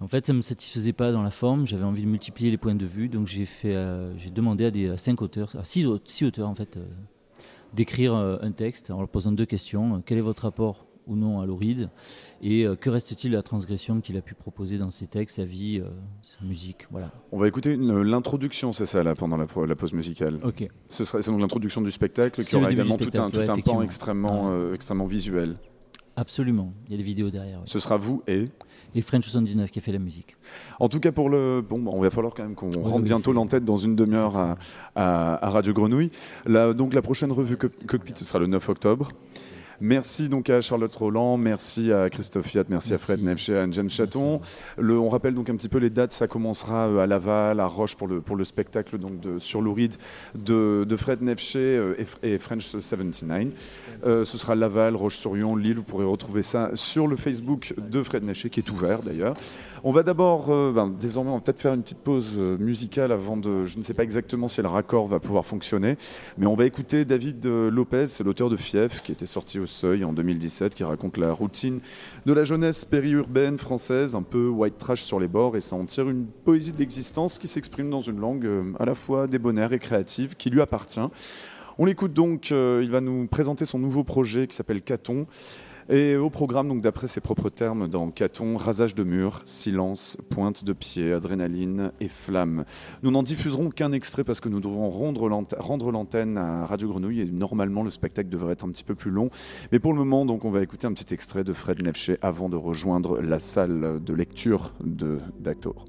En 0.00 0.08
fait, 0.08 0.26
ça 0.26 0.32
ne 0.32 0.38
me 0.38 0.42
satisfaisait 0.42 0.92
pas 0.92 1.12
dans 1.12 1.22
la 1.22 1.30
forme. 1.30 1.66
J'avais 1.66 1.84
envie 1.84 2.02
de 2.02 2.08
multiplier 2.08 2.50
les 2.50 2.56
points 2.56 2.74
de 2.74 2.86
vue, 2.86 3.08
donc 3.08 3.28
j'ai 3.28 3.46
fait, 3.46 3.74
euh, 3.74 4.16
j'ai 4.18 4.30
demandé 4.30 4.64
à, 4.64 4.70
des, 4.70 4.96
cinq 4.96 5.22
auteurs, 5.22 5.54
à 5.56 5.64
six, 5.64 5.86
auteurs 5.86 6.48
en 6.48 6.54
fait, 6.54 6.76
euh, 6.76 6.84
d'écrire 7.72 8.14
un 8.14 8.52
texte 8.52 8.90
en 8.90 8.98
leur 8.98 9.08
posant 9.08 9.32
deux 9.32 9.46
questions. 9.46 10.02
Quel 10.04 10.18
est 10.18 10.22
votre 10.22 10.42
rapport 10.42 10.86
ou 11.06 11.16
non 11.16 11.40
à 11.40 11.46
Louride 11.46 11.90
Et 12.42 12.64
euh, 12.64 12.76
que 12.76 12.90
reste-t-il 12.90 13.30
de 13.30 13.36
la 13.36 13.42
transgression 13.42 14.00
qu'il 14.00 14.16
a 14.16 14.20
pu 14.20 14.34
proposer 14.34 14.78
dans 14.78 14.90
ses 14.90 15.06
textes, 15.06 15.36
sa 15.36 15.44
vie, 15.44 15.80
euh, 15.80 15.88
sa 16.22 16.44
musique? 16.44 16.86
Voilà. 16.90 17.10
On 17.32 17.38
va 17.38 17.48
écouter 17.48 17.76
l'introduction, 17.76 18.72
c'est 18.72 18.86
ça, 18.86 19.02
là, 19.02 19.14
pendant 19.14 19.36
la, 19.36 19.46
la, 19.66 19.76
pause 19.76 19.92
musicale. 19.92 20.38
Ok. 20.42 20.68
Ce 20.88 21.04
sera, 21.04 21.22
c'est 21.22 21.30
donc 21.30 21.40
l'introduction 21.40 21.80
du 21.80 21.90
spectacle 21.90 22.42
qui 22.42 22.56
aura 22.56 22.70
également 22.70 22.96
tout 22.96 23.10
un, 23.14 23.30
tout 23.30 23.40
un 23.40 23.60
pan 23.60 23.82
extrêmement, 23.82 24.50
euh, 24.52 24.74
extrêmement 24.74 25.06
visuel. 25.06 25.56
Absolument, 26.14 26.74
il 26.86 26.92
y 26.92 26.94
a 26.94 26.98
des 26.98 27.02
vidéos 27.02 27.30
derrière. 27.30 27.62
Ce 27.64 27.78
sera 27.78 27.96
vous 27.96 28.22
et 28.26 28.48
et 28.94 29.00
French 29.00 29.24
79 29.24 29.70
qui 29.70 29.78
a 29.78 29.82
fait 29.82 29.92
la 29.92 29.98
musique. 29.98 30.36
En 30.78 30.88
tout 30.88 31.00
cas, 31.00 31.12
pour 31.12 31.30
le. 31.30 31.62
Bon, 31.62 31.82
on 31.86 32.00
va 32.00 32.10
falloir 32.10 32.34
quand 32.34 32.42
même 32.42 32.54
qu'on 32.54 32.70
rentre 32.70 33.04
bientôt 33.04 33.32
l'entête 33.32 33.64
dans 33.64 33.76
une 33.76 33.96
demi-heure 33.96 34.36
à, 34.36 34.56
à, 34.94 35.50
Radio 35.50 35.72
Grenouille. 35.72 36.10
Là, 36.44 36.74
donc, 36.74 36.92
la 36.92 37.02
prochaine 37.02 37.32
revue 37.32 37.56
Cockpit, 37.56 38.12
ce 38.14 38.24
sera 38.24 38.38
le 38.38 38.46
9 38.46 38.68
octobre. 38.68 39.08
Merci 39.84 40.28
donc 40.28 40.48
à 40.48 40.60
Charlotte 40.60 40.94
Roland, 40.94 41.36
merci 41.36 41.92
à 41.92 42.08
Christophe 42.08 42.46
Fiat, 42.46 42.62
merci, 42.68 42.94
à 42.94 42.98
Fred 42.98 43.20
Nefché, 43.20 43.56
à 43.56 43.68
James 43.68 43.90
Chaton. 43.90 44.40
Le, 44.78 44.96
on 44.96 45.08
rappelle 45.08 45.34
donc 45.34 45.50
un 45.50 45.56
petit 45.56 45.68
peu 45.68 45.78
les 45.78 45.90
dates, 45.90 46.12
ça 46.12 46.28
commencera 46.28 46.86
euh, 46.86 47.00
à 47.00 47.08
Laval, 47.08 47.58
à 47.58 47.66
Roche 47.66 47.96
pour 47.96 48.06
le, 48.06 48.20
pour 48.20 48.36
le 48.36 48.44
spectacle 48.44 48.96
donc 48.96 49.18
de, 49.18 49.40
sur 49.40 49.60
l'Ouride 49.60 49.96
de, 50.36 50.86
de, 50.88 50.96
Fred 50.96 51.20
Nefché 51.20 51.58
euh, 51.58 51.96
et, 52.22 52.38
French 52.38 52.64
79. 52.64 53.48
Euh, 54.06 54.24
ce 54.24 54.38
sera 54.38 54.54
Laval, 54.54 54.94
Roche-sur-Yon, 54.94 55.56
Lille, 55.56 55.74
vous 55.74 55.82
pourrez 55.82 56.04
retrouver 56.04 56.44
ça 56.44 56.70
sur 56.74 57.08
le 57.08 57.16
Facebook 57.16 57.74
de 57.76 58.04
Fred 58.04 58.22
Nefché 58.22 58.50
qui 58.50 58.60
est 58.60 58.70
ouvert 58.70 59.02
d'ailleurs. 59.02 59.34
On 59.82 59.90
va 59.90 60.04
d'abord, 60.04 60.46
ben, 60.46 60.94
désormais, 61.00 61.30
on 61.30 61.34
va 61.34 61.40
peut-être 61.40 61.58
faire 61.58 61.74
une 61.74 61.82
petite 61.82 61.98
pause 61.98 62.38
musicale 62.38 63.10
avant 63.10 63.36
de. 63.36 63.64
Je 63.64 63.78
ne 63.78 63.82
sais 63.82 63.94
pas 63.94 64.04
exactement 64.04 64.46
si 64.46 64.62
le 64.62 64.68
raccord 64.68 65.08
va 65.08 65.18
pouvoir 65.18 65.44
fonctionner, 65.44 65.96
mais 66.38 66.46
on 66.46 66.54
va 66.54 66.66
écouter 66.66 67.04
David 67.04 67.44
Lopez, 67.44 68.04
l'auteur 68.24 68.48
de 68.48 68.54
Fief, 68.54 69.02
qui 69.02 69.10
était 69.10 69.26
sorti 69.26 69.58
au 69.58 69.66
Seuil 69.72 70.04
en 70.04 70.12
2017, 70.12 70.74
qui 70.74 70.84
raconte 70.84 71.16
la 71.16 71.32
routine 71.32 71.80
de 72.26 72.32
la 72.32 72.44
jeunesse 72.44 72.84
périurbaine 72.84 73.58
française, 73.58 74.14
un 74.14 74.22
peu 74.22 74.48
white 74.48 74.78
trash 74.78 75.02
sur 75.02 75.18
les 75.18 75.28
bords, 75.28 75.56
et 75.56 75.60
ça 75.60 75.76
en 75.76 75.84
tire 75.84 76.08
une 76.08 76.26
poésie 76.26 76.72
de 76.72 76.78
l'existence 76.78 77.38
qui 77.38 77.48
s'exprime 77.48 77.90
dans 77.90 78.00
une 78.00 78.20
langue 78.20 78.46
euh, 78.46 78.72
à 78.78 78.84
la 78.84 78.94
fois 78.94 79.26
débonnaire 79.26 79.72
et 79.72 79.78
créative, 79.78 80.36
qui 80.36 80.50
lui 80.50 80.60
appartient. 80.60 81.00
On 81.78 81.86
l'écoute 81.86 82.12
donc, 82.12 82.52
euh, 82.52 82.80
il 82.82 82.90
va 82.90 83.00
nous 83.00 83.26
présenter 83.26 83.64
son 83.64 83.78
nouveau 83.78 84.04
projet 84.04 84.46
qui 84.46 84.54
s'appelle 84.54 84.82
Caton. 84.82 85.26
Et 85.92 86.16
au 86.16 86.30
programme, 86.30 86.68
donc 86.68 86.80
d'après 86.80 87.06
ses 87.06 87.20
propres 87.20 87.50
termes, 87.50 87.86
dans 87.86 88.10
Caton, 88.10 88.56
rasage 88.56 88.94
de 88.94 89.04
murs, 89.04 89.42
silence, 89.44 90.16
pointe 90.30 90.64
de 90.64 90.72
pied, 90.72 91.12
adrénaline 91.12 91.92
et 92.00 92.08
flamme. 92.08 92.64
Nous 93.02 93.10
n'en 93.10 93.22
diffuserons 93.22 93.68
qu'un 93.68 93.92
extrait 93.92 94.24
parce 94.24 94.40
que 94.40 94.48
nous 94.48 94.60
devrons 94.60 94.88
rendre 94.88 95.90
l'antenne 95.90 96.38
à 96.38 96.64
Radio 96.64 96.88
Grenouille 96.88 97.20
et 97.20 97.26
normalement 97.26 97.82
le 97.82 97.90
spectacle 97.90 98.30
devrait 98.30 98.54
être 98.54 98.64
un 98.64 98.70
petit 98.70 98.84
peu 98.84 98.94
plus 98.94 99.10
long. 99.10 99.28
Mais 99.70 99.80
pour 99.80 99.92
le 99.92 99.98
moment, 99.98 100.24
donc, 100.24 100.46
on 100.46 100.50
va 100.50 100.62
écouter 100.62 100.86
un 100.86 100.94
petit 100.94 101.12
extrait 101.12 101.44
de 101.44 101.52
Fred 101.52 101.82
Nefché 101.82 102.16
avant 102.22 102.48
de 102.48 102.56
rejoindre 102.56 103.20
la 103.20 103.38
salle 103.38 104.02
de 104.02 104.14
lecture 104.14 104.72
de, 104.82 105.18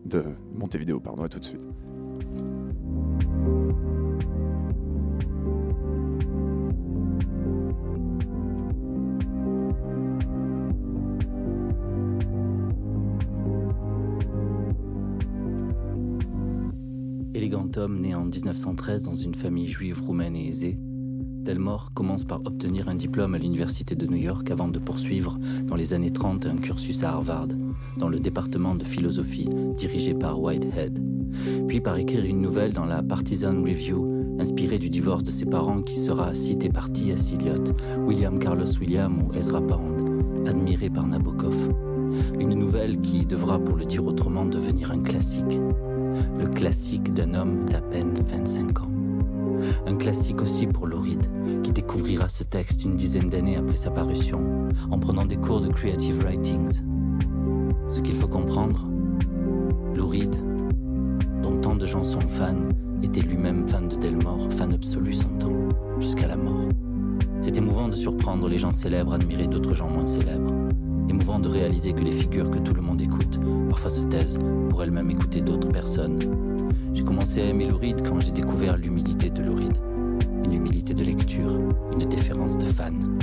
de 0.03 0.23
Montevideo. 0.53 0.99
Pardon, 0.99 1.23
à 1.23 1.29
tout 1.29 1.39
de 1.39 1.45
suite. 1.45 1.61
Élégant 17.43 17.67
homme 17.75 17.99
né 17.99 18.15
en 18.15 18.23
1913 18.23 19.01
dans 19.01 19.15
une 19.15 19.35
famille 19.35 19.67
juive 19.67 20.01
roumaine 20.01 20.33
et 20.37 20.47
aisée, 20.47 20.77
Delmore 20.79 21.91
commence 21.93 22.23
par 22.23 22.39
obtenir 22.45 22.87
un 22.87 22.95
diplôme 22.95 23.35
à 23.35 23.37
l'Université 23.37 23.95
de 23.95 24.07
New 24.07 24.15
York 24.15 24.49
avant 24.49 24.69
de 24.69 24.79
poursuivre 24.79 25.37
dans 25.65 25.75
les 25.75 25.93
années 25.93 26.11
30 26.11 26.45
un 26.45 26.55
cursus 26.55 27.03
à 27.03 27.09
Harvard, 27.09 27.49
dans 27.97 28.07
le 28.07 28.21
département 28.21 28.75
de 28.75 28.85
philosophie 28.85 29.49
dirigé 29.75 30.13
par 30.13 30.41
Whitehead, 30.41 31.03
puis 31.67 31.81
par 31.81 31.97
écrire 31.97 32.23
une 32.23 32.39
nouvelle 32.39 32.71
dans 32.71 32.85
la 32.85 33.03
Partisan 33.03 33.61
Review 33.61 34.37
inspirée 34.39 34.79
du 34.79 34.89
divorce 34.89 35.23
de 35.23 35.31
ses 35.31 35.45
parents 35.45 35.81
qui 35.81 35.97
sera 35.97 36.33
cité 36.33 36.69
par 36.69 36.93
T.S. 36.93 37.33
Eliot, 37.33 37.75
William 38.07 38.39
Carlos 38.39 38.71
William 38.79 39.21
ou 39.21 39.33
Ezra 39.33 39.59
Pound, 39.59 40.47
admiré 40.47 40.89
par 40.89 41.07
Nabokov. 41.07 41.73
Une 42.39 42.53
nouvelle 42.53 43.01
qui 43.01 43.25
devra, 43.25 43.59
pour 43.59 43.75
le 43.75 43.83
dire 43.83 44.05
autrement, 44.05 44.45
devenir 44.45 44.91
un 44.91 44.99
classique 44.99 45.59
le 46.37 46.47
classique 46.47 47.13
d'un 47.13 47.33
homme 47.33 47.65
d'à 47.65 47.81
peine 47.81 48.13
25 48.27 48.79
ans. 48.79 48.91
Un 49.87 49.95
classique 49.95 50.41
aussi 50.41 50.67
pour 50.67 50.87
Lauride, 50.87 51.25
qui 51.63 51.71
découvrira 51.71 52.27
ce 52.29 52.43
texte 52.43 52.83
une 52.83 52.95
dizaine 52.95 53.29
d'années 53.29 53.57
après 53.57 53.77
sa 53.77 53.91
parution, 53.91 54.41
en 54.91 54.99
prenant 54.99 55.25
des 55.25 55.37
cours 55.37 55.61
de 55.61 55.69
creative 55.69 56.23
writings. 56.23 56.81
Ce 57.89 57.99
qu'il 57.99 58.15
faut 58.15 58.27
comprendre, 58.27 58.87
Lauride, 59.95 60.35
dont 61.41 61.59
tant 61.61 61.75
de 61.75 61.85
gens 61.85 62.03
sont 62.03 62.27
fans, 62.27 62.69
était 63.03 63.21
lui-même 63.21 63.67
fan 63.67 63.87
de 63.87 63.95
Delmore, 63.95 64.47
fan 64.51 64.73
absolu 64.73 65.13
son 65.13 65.29
temps, 65.39 65.69
jusqu'à 65.99 66.27
la 66.27 66.37
mort. 66.37 66.69
C'est 67.41 67.57
émouvant 67.57 67.89
de 67.89 67.93
surprendre 67.93 68.47
les 68.47 68.57
gens 68.57 68.71
célèbres 68.71 69.13
admirer 69.13 69.47
d'autres 69.47 69.73
gens 69.73 69.89
moins 69.89 70.07
célèbres. 70.07 70.53
Émouvant 71.09 71.39
de 71.39 71.49
réaliser 71.49 71.93
que 71.93 72.03
les 72.03 72.11
figures 72.11 72.49
que 72.49 72.59
tout 72.59 72.73
le 72.73 72.81
monde 72.81 73.01
écoute 73.01 73.39
parfois 73.69 73.89
se 73.89 74.03
taisent 74.03 74.39
pour 74.69 74.83
elles-mêmes 74.83 75.11
écouter 75.11 75.41
d'autres 75.41 75.69
personnes. 75.69 76.19
J'ai 76.93 77.03
commencé 77.03 77.41
à 77.41 77.45
aimer 77.45 77.67
Louride 77.67 78.07
quand 78.07 78.19
j'ai 78.19 78.31
découvert 78.31 78.77
l'humilité 78.77 79.29
de 79.29 79.41
Louride. 79.41 79.77
Une 80.43 80.53
humilité 80.53 80.93
de 80.93 81.03
lecture, 81.03 81.59
une 81.93 82.07
déférence 82.07 82.57
de 82.57 82.65
fan. 82.65 83.19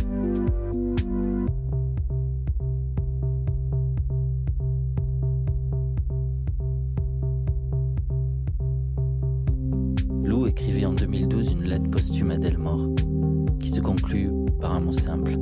Lou 10.22 10.46
écrivait 10.46 10.84
en 10.84 10.92
2012 10.92 11.52
une 11.52 11.64
lettre 11.64 11.90
posthume 11.90 12.30
à 12.30 12.36
Delmore, 12.36 12.88
qui 13.58 13.70
se 13.70 13.80
conclut 13.80 14.30
par 14.60 14.74
un 14.74 14.80
mot 14.80 14.92
simple. 14.92 15.32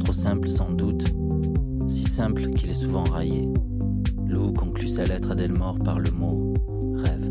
Trop 0.00 0.12
simple 0.12 0.48
sans 0.48 0.70
doute, 0.70 1.12
simple 2.18 2.50
qu'il 2.50 2.68
est 2.68 2.74
souvent 2.74 3.04
raillé. 3.04 3.48
Lou 4.26 4.52
conclut 4.52 4.88
sa 4.88 5.04
lettre 5.04 5.30
à 5.30 5.34
Delmore 5.36 5.78
par 5.78 6.00
le 6.00 6.10
mot 6.10 6.52
rêve. 6.96 7.30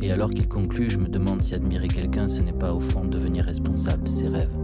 Et 0.00 0.10
alors 0.10 0.30
qu'il 0.30 0.48
conclut, 0.48 0.90
je 0.90 0.98
me 0.98 1.06
demande 1.06 1.40
si 1.40 1.54
admirer 1.54 1.86
quelqu'un, 1.86 2.26
ce 2.26 2.42
n'est 2.42 2.52
pas 2.52 2.74
au 2.74 2.80
fond 2.80 3.04
devenir 3.04 3.44
responsable 3.44 4.02
de 4.02 4.08
ses 4.08 4.26
rêves. 4.26 4.58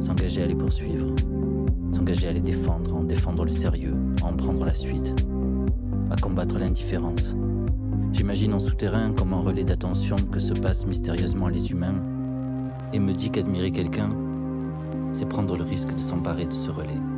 S'engager 0.00 0.44
à 0.44 0.46
les 0.46 0.54
poursuivre, 0.54 1.12
s'engager 1.90 2.28
à 2.28 2.32
les 2.32 2.40
défendre, 2.40 2.94
en 2.94 3.02
défendre 3.02 3.44
le 3.44 3.50
sérieux, 3.50 3.96
en 4.22 4.32
prendre 4.34 4.64
la 4.64 4.74
suite, 4.74 5.12
à 6.12 6.14
combattre 6.14 6.56
l'indifférence. 6.60 7.34
J'imagine 8.12 8.54
en 8.54 8.60
souterrain 8.60 9.10
comme 9.12 9.32
un 9.32 9.40
relais 9.40 9.64
d'attention 9.64 10.14
que 10.30 10.38
se 10.38 10.54
passent 10.54 10.86
mystérieusement 10.86 11.48
les 11.48 11.72
humains, 11.72 12.00
et 12.92 13.00
me 13.00 13.12
dit 13.12 13.30
qu'admirer 13.30 13.72
quelqu'un, 13.72 14.10
c'est 15.10 15.28
prendre 15.28 15.56
le 15.56 15.64
risque 15.64 15.92
de 15.92 16.00
s'emparer 16.00 16.46
de 16.46 16.52
ce 16.52 16.70
relais. 16.70 17.09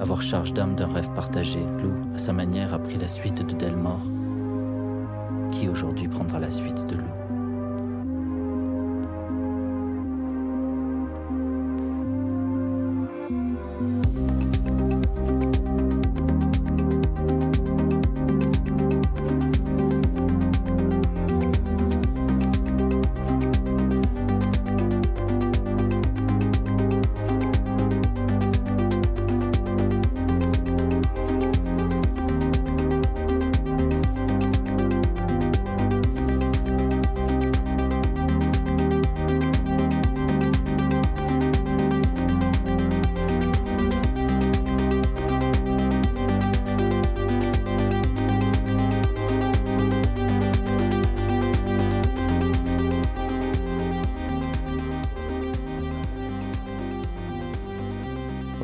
Avoir 0.00 0.20
charge 0.22 0.52
d'âme 0.52 0.74
d'un 0.74 0.92
rêve 0.92 1.10
partagé, 1.14 1.58
Lou, 1.82 1.94
à 2.14 2.18
sa 2.18 2.32
manière, 2.32 2.74
a 2.74 2.78
pris 2.78 2.98
la 2.98 3.08
suite 3.08 3.46
de 3.46 3.54
Delmore. 3.54 4.00
Qui 5.52 5.68
aujourd'hui 5.68 6.08
prendra 6.08 6.38
la 6.38 6.50
suite 6.50 6.86
de 6.86 6.96
Lou 6.96 7.25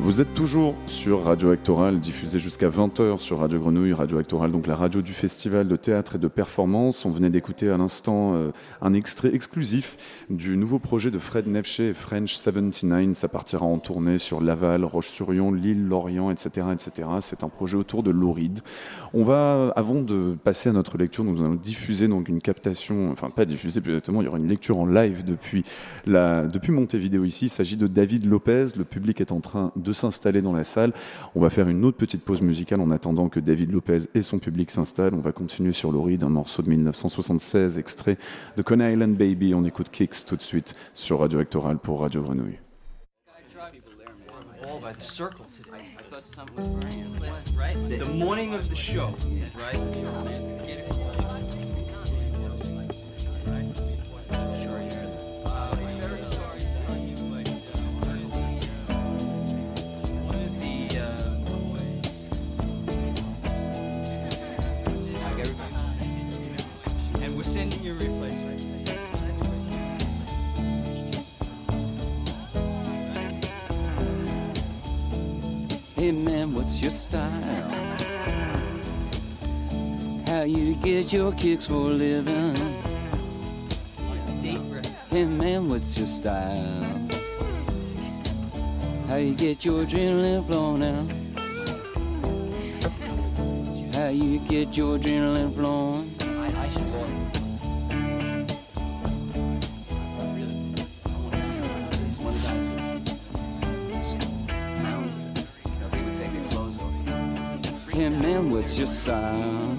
Vous 0.04 0.20
êtes 0.20 0.34
toujours 0.34 0.74
sur 0.88 1.22
Radio 1.22 1.52
Actoral, 1.52 2.00
diffusé 2.00 2.40
jusqu'à 2.40 2.68
20h 2.68 3.18
sur 3.18 3.38
Radio 3.38 3.60
Grenouille. 3.60 3.92
Radio 3.92 4.18
Actoral, 4.18 4.50
donc 4.50 4.66
la 4.66 4.74
radio 4.74 5.00
du 5.00 5.12
festival 5.12 5.68
de 5.68 5.76
théâtre 5.76 6.16
et 6.16 6.18
de 6.18 6.26
performance. 6.26 7.04
On 7.04 7.10
venait 7.10 7.30
d'écouter 7.30 7.70
à 7.70 7.76
l'instant 7.76 8.34
euh, 8.34 8.50
un 8.80 8.94
extrait 8.94 9.32
exclusif 9.32 10.24
du 10.28 10.56
nouveau 10.56 10.80
projet 10.80 11.12
de 11.12 11.20
Fred 11.20 11.46
Nefché 11.46 11.90
et 11.90 11.94
French 11.94 12.34
79. 12.34 13.14
Ça 13.14 13.28
partira 13.28 13.64
en 13.64 13.78
tournée 13.78 14.18
sur 14.18 14.40
Laval, 14.40 14.84
Roche-sur-Yon, 14.84 15.52
Lille, 15.52 15.86
Lorient, 15.86 16.32
etc. 16.32 16.66
etc. 16.72 17.08
C'est 17.20 17.44
un 17.44 17.48
projet 17.48 17.76
autour 17.76 18.02
de 18.02 18.10
l'Auride. 18.10 18.58
On 19.14 19.22
va, 19.22 19.72
avant 19.76 20.02
de 20.02 20.36
passer 20.42 20.70
à 20.70 20.72
notre 20.72 20.98
lecture, 20.98 21.22
nous 21.22 21.40
allons 21.40 21.54
diffuser 21.54 22.08
donc 22.08 22.28
une 22.28 22.40
captation, 22.40 23.12
enfin 23.12 23.30
pas 23.30 23.44
diffuser 23.44 23.80
plus 23.80 23.92
exactement, 23.92 24.20
il 24.20 24.24
y 24.24 24.28
aura 24.28 24.38
une 24.38 24.48
lecture 24.48 24.78
en 24.78 24.86
live 24.86 25.24
depuis, 25.24 25.62
la, 26.06 26.48
depuis 26.48 26.72
Montevideo 26.72 27.22
ici. 27.22 27.44
Il 27.44 27.50
s'agit 27.50 27.76
de 27.76 27.86
David 27.86 28.26
Lopez. 28.26 28.70
Le 28.76 28.82
public 28.82 29.20
est 29.20 29.30
en 29.30 29.38
train 29.38 29.70
de 29.76 29.91
s'installer 29.92 30.42
dans 30.42 30.52
la 30.52 30.64
salle. 30.64 30.92
On 31.34 31.40
va 31.40 31.50
faire 31.50 31.68
une 31.68 31.84
autre 31.84 31.96
petite 31.96 32.24
pause 32.24 32.40
musicale 32.40 32.80
en 32.80 32.90
attendant 32.90 33.28
que 33.28 33.40
David 33.40 33.72
Lopez 33.72 33.98
et 34.14 34.22
son 34.22 34.38
public 34.38 34.70
s'installent. 34.70 35.14
On 35.14 35.20
va 35.20 35.32
continuer 35.32 35.72
sur 35.72 35.92
l'Ori 35.92 36.18
d'un 36.18 36.28
morceau 36.28 36.62
de 36.62 36.68
1976, 36.68 37.78
extrait 37.78 38.18
de 38.56 38.62
Coney 38.62 38.92
Island 38.92 39.16
Baby. 39.16 39.54
On 39.54 39.64
écoute 39.64 39.90
Kicks 39.90 40.24
tout 40.26 40.36
de 40.36 40.42
suite 40.42 40.74
sur 40.94 41.20
Radio 41.20 41.38
Actoral 41.38 41.78
pour 41.78 42.00
Radio 42.00 42.22
Grenouille. 42.22 42.58
Hey 76.02 76.10
man, 76.10 76.52
what's 76.52 76.82
your 76.82 76.90
style? 76.90 77.30
How 80.26 80.42
you 80.42 80.74
get 80.82 81.12
your 81.12 81.30
kicks 81.30 81.66
for 81.66 81.74
a 81.74 81.94
living? 81.94 82.56
Hey 85.10 85.26
man, 85.26 85.68
what's 85.68 85.96
your 85.96 86.08
style? 86.08 87.08
How 89.06 89.14
you 89.14 89.36
get 89.36 89.64
your 89.64 89.84
adrenaline 89.84 90.44
flowing 90.44 90.82
out? 90.82 91.08
How 93.94 94.08
you 94.08 94.40
get 94.40 94.76
your 94.76 94.98
adrenaline 94.98 95.54
flowing? 95.54 96.11
Hey 108.02 108.08
man, 108.08 108.50
what's 108.50 108.76
your 108.76 108.88
style? 108.88 109.78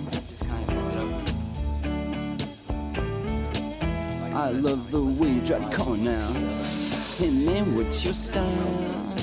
I 4.34 4.50
love 4.52 4.92
the 4.92 5.04
way 5.04 5.28
you 5.28 5.42
drive 5.42 5.70
the 5.70 5.76
car 5.76 5.98
now. 5.98 6.32
Hey 7.18 7.30
man, 7.30 7.76
what's 7.76 8.06
your 8.06 8.14
style? 8.14 9.14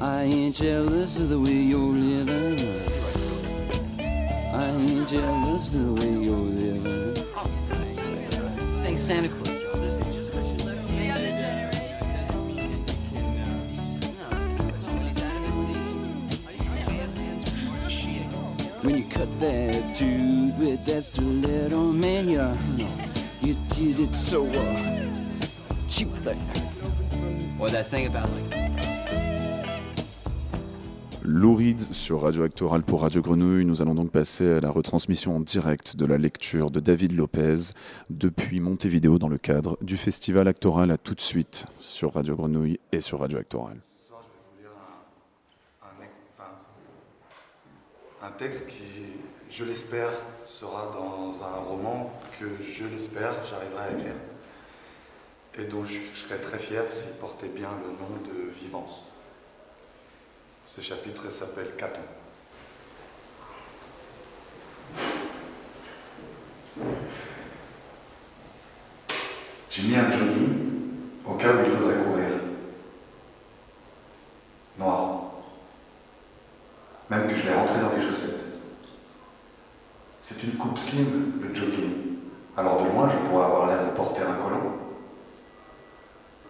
I 0.00 0.22
ain't 0.22 0.56
jealous 0.56 1.20
of 1.20 1.28
the 1.28 1.38
way 1.38 1.52
you're 1.52 1.78
living. 1.78 2.58
I 4.52 4.66
ain't 4.66 5.08
jealous 5.08 5.76
of 5.76 5.86
the 5.86 5.92
way 5.92 6.12
you're 6.24 6.36
living. 6.36 7.14
Thanks, 8.82 9.02
Santa 9.02 9.28
Claus. 9.28 9.45
When 19.38 19.72
you 19.72 19.72
cut 19.72 19.82
that 19.82 19.96
dude 19.96 20.58
with 20.58 20.84
that 20.86 21.02
stiletto, 21.02 21.92
man, 21.92 22.28
you, 22.28 22.86
you 23.42 23.54
did 23.74 24.00
it 24.00 24.14
so 24.14 24.46
uh, 24.46 25.88
cheaply. 25.88 26.36
Or 27.60 27.68
that 27.70 27.86
thing 27.86 28.06
about 28.06 28.28
like. 28.30 28.56
Louride 31.22 31.92
sur 31.92 32.20
Radio 32.20 32.44
Actoral 32.44 32.82
pour 32.82 33.02
Radio 33.02 33.20
Grenouille. 33.20 33.64
Nous 33.64 33.82
allons 33.82 33.94
donc 33.94 34.12
passer 34.12 34.48
à 34.48 34.60
la 34.60 34.70
retransmission 34.70 35.36
en 35.36 35.40
direct 35.40 35.96
de 35.96 36.06
la 36.06 36.18
lecture 36.18 36.70
de 36.70 36.78
David 36.78 37.12
Lopez 37.12 37.72
depuis 38.10 38.60
Montevideo 38.60 39.18
dans 39.18 39.28
le 39.28 39.38
cadre 39.38 39.76
du 39.82 39.96
festival 39.96 40.46
Actoral. 40.46 40.90
À 40.92 40.98
tout 40.98 41.14
de 41.14 41.20
suite 41.20 41.66
sur 41.80 42.14
Radio 42.14 42.36
Grenouille 42.36 42.78
et 42.92 43.00
sur 43.00 43.18
Radio 43.20 43.38
Actoral. 43.38 43.80
un 48.26 48.32
texte 48.32 48.66
qui, 48.66 48.82
je 49.56 49.64
l'espère, 49.64 50.10
sera 50.44 50.92
dans 50.92 51.32
un 51.42 51.60
roman 51.60 52.12
que, 52.38 52.44
je 52.62 52.84
l'espère, 52.84 53.42
j'arriverai 53.42 53.84
à 53.84 53.90
écrire. 53.90 54.14
Et 55.54 55.64
dont 55.64 55.82
je, 55.82 55.98
je 56.12 56.18
serais 56.18 56.38
très 56.38 56.58
fier 56.58 56.82
s'il 56.90 57.12
portait 57.12 57.48
bien 57.48 57.70
le 57.82 57.88
nom 57.88 58.20
de 58.22 58.50
Vivance. 58.50 59.04
Ce 60.66 60.82
chapitre 60.82 61.30
s'appelle 61.30 61.74
Caton. 61.74 62.02
J'ai 69.70 69.82
mis 69.82 69.96
un 69.96 70.10
jogging 70.10 70.70
au 71.24 71.34
cas 71.34 71.52
où 71.54 71.60
il 71.64 71.72
faudrait 71.72 72.04
courir. 72.04 72.26
Noir. 74.78 75.22
Même 77.08 77.26
que 77.26 77.34
je 77.34 77.42
l'ai 77.42 77.54
rentré 77.54 77.80
dans 77.80 77.92
les 77.96 78.02
chaussettes. 78.02 78.45
C'est 80.28 80.42
une 80.42 80.54
coupe 80.54 80.76
slim, 80.76 81.34
le 81.40 81.54
jogging. 81.54 82.16
Alors 82.56 82.82
de 82.82 82.88
loin, 82.88 83.08
je 83.08 83.16
pourrais 83.28 83.44
avoir 83.44 83.68
l'air 83.68 83.84
de 83.84 83.90
porter 83.90 84.22
un 84.22 84.34
collant. 84.42 84.74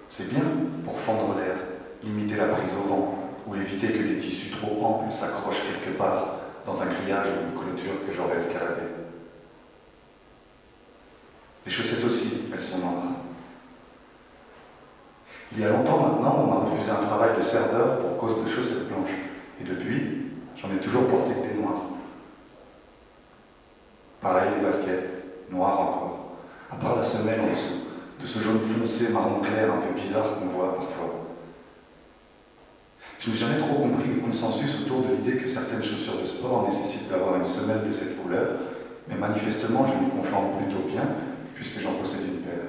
C'est 0.09 0.31
bien 0.31 0.45
pour 0.83 0.99
fendre 0.99 1.37
l'air, 1.37 1.57
limiter 2.03 2.37
la 2.37 2.47
prise 2.47 2.71
au 2.73 2.89
vent, 2.89 3.19
ou 3.47 3.55
éviter 3.55 3.89
que 3.89 4.03
des 4.03 4.17
tissus 4.17 4.51
trop 4.51 4.83
amples 4.83 5.13
s'accrochent 5.13 5.61
quelque 5.61 5.95
part 5.99 6.37
dans 6.65 6.81
un 6.81 6.87
grillage 6.87 7.27
ou 7.27 7.51
une 7.51 7.61
clôture 7.61 8.01
que 8.07 8.15
j'aurais 8.15 8.39
escaladé. 8.39 8.81
Les 11.67 11.71
chaussettes 11.71 12.05
aussi, 12.07 12.45
elles 12.55 12.63
sont 12.63 12.79
noires. 12.79 13.13
Il 15.53 15.61
y 15.61 15.65
a 15.67 15.69
longtemps 15.69 16.01
maintenant, 16.01 16.35
on 16.39 16.47
m'a 16.47 16.71
refusé 16.71 16.93
un 16.93 17.05
travail 17.07 17.37
de 17.37 17.43
serveur 17.43 17.99
pour 17.99 18.17
cause 18.17 18.43
de 18.43 18.49
chaussettes 18.49 18.89
blanches. 18.89 19.17
Et 19.61 19.65
depuis, 19.65 20.31
j'en 20.57 20.71
ai 20.75 20.79
toujours 20.79 21.07
porté 21.09 21.35
que 21.35 21.47
des 21.49 21.61
noirs. 21.61 21.83
Pareil, 24.27 24.51
les 24.59 24.67
baskets, 24.67 25.23
noires 25.53 25.81
encore. 25.81 26.19
À 26.69 26.75
part 26.75 26.97
la 26.97 27.03
semelle 27.05 27.43
en 27.43 27.51
dessous, 27.51 27.79
de 28.21 28.27
ce 28.27 28.41
jaune 28.41 28.59
foncé 28.59 29.11
marron 29.11 29.39
clair 29.39 29.73
un 29.73 29.77
peu 29.77 29.95
bizarre 29.95 30.41
qu'on 30.41 30.47
voit 30.47 30.75
parfois. 30.75 31.31
Je 33.21 33.31
n'ai 33.31 33.37
jamais 33.37 33.59
trop 33.59 33.75
compris 33.75 34.09
le 34.09 34.21
consensus 34.21 34.81
autour 34.81 35.03
de 35.03 35.15
l'idée 35.15 35.37
que 35.37 35.47
certaines 35.47 35.85
chaussures 35.85 36.21
de 36.21 36.27
sport 36.27 36.65
nécessitent 36.65 37.09
d'avoir 37.09 37.37
une 37.37 37.47
semelle 37.47 37.87
de 37.87 37.93
cette 37.93 38.21
couleur, 38.21 38.49
mais 39.09 39.15
manifestement 39.15 39.87
je 39.87 39.93
m'y 39.93 40.11
conforme 40.11 40.57
plutôt 40.57 40.83
bien, 40.89 41.07
puisque 41.55 41.79
j'en 41.79 41.93
possède 41.93 42.23
une 42.27 42.41
paire. 42.41 42.67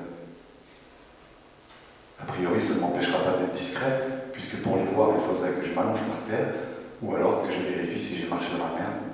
A 2.22 2.26
priori, 2.26 2.62
ça 2.62 2.76
ne 2.76 2.82
m'empêchera 2.82 3.18
pas 3.24 3.32
d'être 3.32 3.52
discret, 3.52 4.30
puisque 4.32 4.58
pour 4.58 4.78
les 4.78 4.86
voir, 4.86 5.10
il 5.16 5.26
faudrait 5.26 5.60
que 5.60 5.66
je 5.66 5.74
m'allonge 5.74 6.02
par 6.02 6.22
terre, 6.30 6.54
ou 7.02 7.16
alors 7.16 7.42
que 7.42 7.52
je 7.52 7.58
vérifie 7.62 8.00
si 8.00 8.16
j'ai 8.16 8.28
marché 8.28 8.50
dans 8.52 8.64
la 8.64 8.80
merde. 8.80 9.07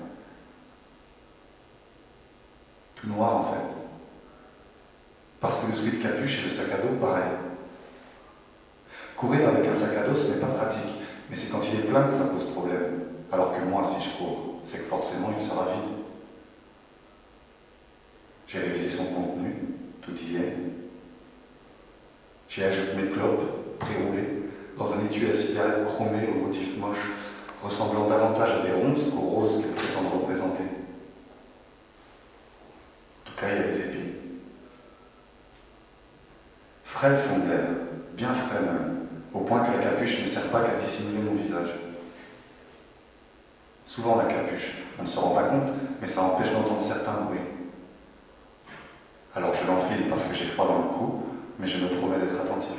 Tout 3.04 3.10
noir 3.10 3.36
en 3.36 3.44
fait. 3.44 3.76
Parce 5.42 5.58
que 5.58 5.68
le 5.68 5.74
sweat 5.74 6.02
capuche 6.02 6.40
et 6.40 6.44
le 6.44 6.50
sac 6.50 6.68
à 6.74 6.78
dos, 6.78 6.96
pareil. 7.02 7.24
Courir 9.18 9.50
avec 9.50 9.68
un 9.68 9.74
sac 9.74 9.90
à 9.98 10.08
dos, 10.08 10.16
ce 10.16 10.28
n'est 10.28 10.40
pas 10.40 10.48
pratique, 10.48 10.96
mais 11.30 11.36
c'est 11.36 11.52
quand 11.52 11.60
il 11.68 11.80
est 11.82 11.84
plein 11.84 12.04
que 12.04 12.14
ça 12.14 12.24
pose 12.24 12.46
problème. 12.46 13.02
Alors 13.30 13.52
que 13.52 13.62
moi, 13.62 13.82
si 13.84 14.10
je 14.10 14.16
cours, 14.16 14.62
c'est 14.64 14.78
que 14.78 14.84
forcément 14.84 15.34
il 15.38 15.44
sera 15.44 15.66
vide. 15.66 15.96
J'ai 18.48 18.60
révisé 18.60 18.90
son 18.90 19.06
contenu, 19.06 19.54
tout 20.02 20.14
y 20.14 20.38
est. 20.38 20.56
J'ai 22.48 22.64
ajouté 22.64 22.96
mes 22.96 23.10
clopes, 23.10 23.80
pré-roulées, 23.80 24.44
dans 24.78 24.94
un 24.94 25.04
étui 25.06 25.30
à 25.30 25.34
cigarette 25.34 25.84
chromé 25.84 26.20
au 26.34 26.46
motif 26.46 26.78
moche, 26.78 27.10
ressemblant 27.62 28.08
davantage 28.08 28.52
à 28.52 28.66
des 28.66 28.72
ronces 28.72 29.08
qu'aux 29.08 29.28
roses 29.28 29.58
qu'elle 29.60 29.72
prétend 29.72 30.08
représenter. 30.08 30.73
A 33.44 33.64
des 33.64 33.80
épines. 33.80 34.14
Frais 36.84 37.10
le 37.10 37.18
fond 37.18 37.40
bien 38.14 38.34
frais 38.34 38.62
même, 38.62 39.08
au 39.34 39.42
point 39.42 39.60
que 39.62 39.72
la 39.72 39.84
capuche 39.84 40.22
ne 40.22 40.28
sert 40.28 40.48
pas 40.50 40.62
qu'à 40.62 40.76
dissimuler 40.76 41.20
mon 41.20 41.34
visage. 41.34 41.70
Souvent 43.86 44.16
la 44.16 44.26
capuche, 44.26 44.74
on 44.98 45.04
ne 45.04 45.08
se 45.08 45.20
rend 45.20 45.32
pas 45.32 45.44
compte, 45.44 45.74
mais 46.00 46.08
ça 46.08 46.22
empêche 46.22 46.52
d'entendre 46.52 46.82
certains 46.82 47.14
bruits. 47.26 47.40
Alors 49.36 49.54
je 49.54 49.68
l'enfile 49.68 50.08
parce 50.08 50.24
que 50.24 50.34
j'ai 50.34 50.46
froid 50.46 50.68
dans 50.68 50.78
le 50.78 50.96
cou, 50.96 51.24
mais 51.60 51.68
je 51.68 51.78
me 51.78 51.90
promets 51.90 52.18
d'être 52.20 52.40
attentif. 52.40 52.70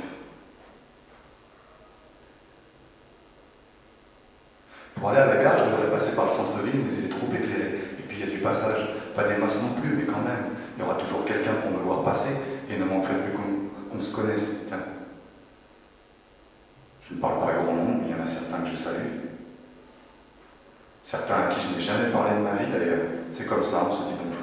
Pour 4.95 5.09
aller 5.09 5.19
à 5.19 5.25
la 5.25 5.43
gare, 5.43 5.57
je 5.59 5.65
devrais 5.65 5.91
passer 5.91 6.15
par 6.15 6.25
le 6.25 6.31
centre-ville, 6.31 6.79
mais 6.83 6.93
il 6.93 7.05
est 7.05 7.09
trop 7.09 7.27
éclairé. 7.27 7.79
Et 7.99 8.01
puis 8.07 8.17
il 8.17 8.25
y 8.25 8.27
a 8.29 8.31
du 8.31 8.39
passage, 8.39 8.87
pas 9.13 9.23
des 9.25 9.35
masses 9.35 9.61
non 9.61 9.79
plus, 9.79 9.95
mais 9.95 10.05
quand 10.05 10.21
même, 10.21 10.55
il 10.77 10.81
y 10.81 10.83
aura 10.83 10.95
toujours 10.95 11.23
quelqu'un 11.25 11.53
pour 11.61 11.71
me 11.71 11.77
voir 11.77 12.03
passer, 12.03 12.31
et 12.69 12.73
il 12.73 12.79
ne 12.79 12.85
manquerait 12.85 13.15
plus 13.15 13.33
qu'on 13.33 13.94
se 14.05 14.11
connaisse. 14.11 14.43
Je 17.07 17.13
ne 17.13 17.19
parle 17.19 17.39
pas 17.39 17.53
grand 17.53 17.73
nombre, 17.73 17.99
mais 18.01 18.09
il 18.09 18.17
y 18.17 18.19
en 18.19 18.23
a 18.23 18.27
certains 18.27 18.57
que 18.59 18.69
je 18.69 18.75
salue. 18.75 19.25
Certains 21.03 21.35
à 21.35 21.47
qui 21.47 21.61
je 21.61 21.75
n'ai 21.75 21.81
jamais 21.81 22.11
parlé 22.11 22.35
de 22.35 22.41
ma 22.41 22.53
vie 22.53 22.71
d'ailleurs. 22.71 23.05
C'est 23.31 23.45
comme 23.45 23.61
ça, 23.61 23.83
on 23.87 23.91
se 23.91 24.03
dit 24.03 24.15
bonjour. 24.17 24.41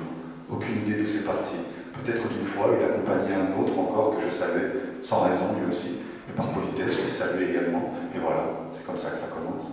Aucune 0.48 0.78
idée 0.78 0.94
d'où 0.94 1.06
c'est 1.06 1.24
parti. 1.24 1.54
Peut-être 1.92 2.28
d'une 2.28 2.46
fois, 2.46 2.68
il 2.78 2.84
accompagnait 2.84 3.34
un 3.34 3.60
autre 3.60 3.76
encore 3.78 4.16
que 4.16 4.22
je 4.22 4.30
savais, 4.30 4.70
sans 5.00 5.22
raison 5.22 5.56
lui 5.58 5.68
aussi. 5.68 5.98
Et 6.28 6.32
par 6.32 6.50
politesse, 6.50 6.96
je 6.96 7.02
l'ai 7.02 7.08
salué 7.08 7.50
également. 7.50 7.92
Et 8.14 8.18
voilà, 8.18 8.44
c'est 8.70 8.86
comme 8.86 8.96
ça 8.96 9.10
que 9.10 9.16
ça 9.16 9.26
commence. 9.26 9.66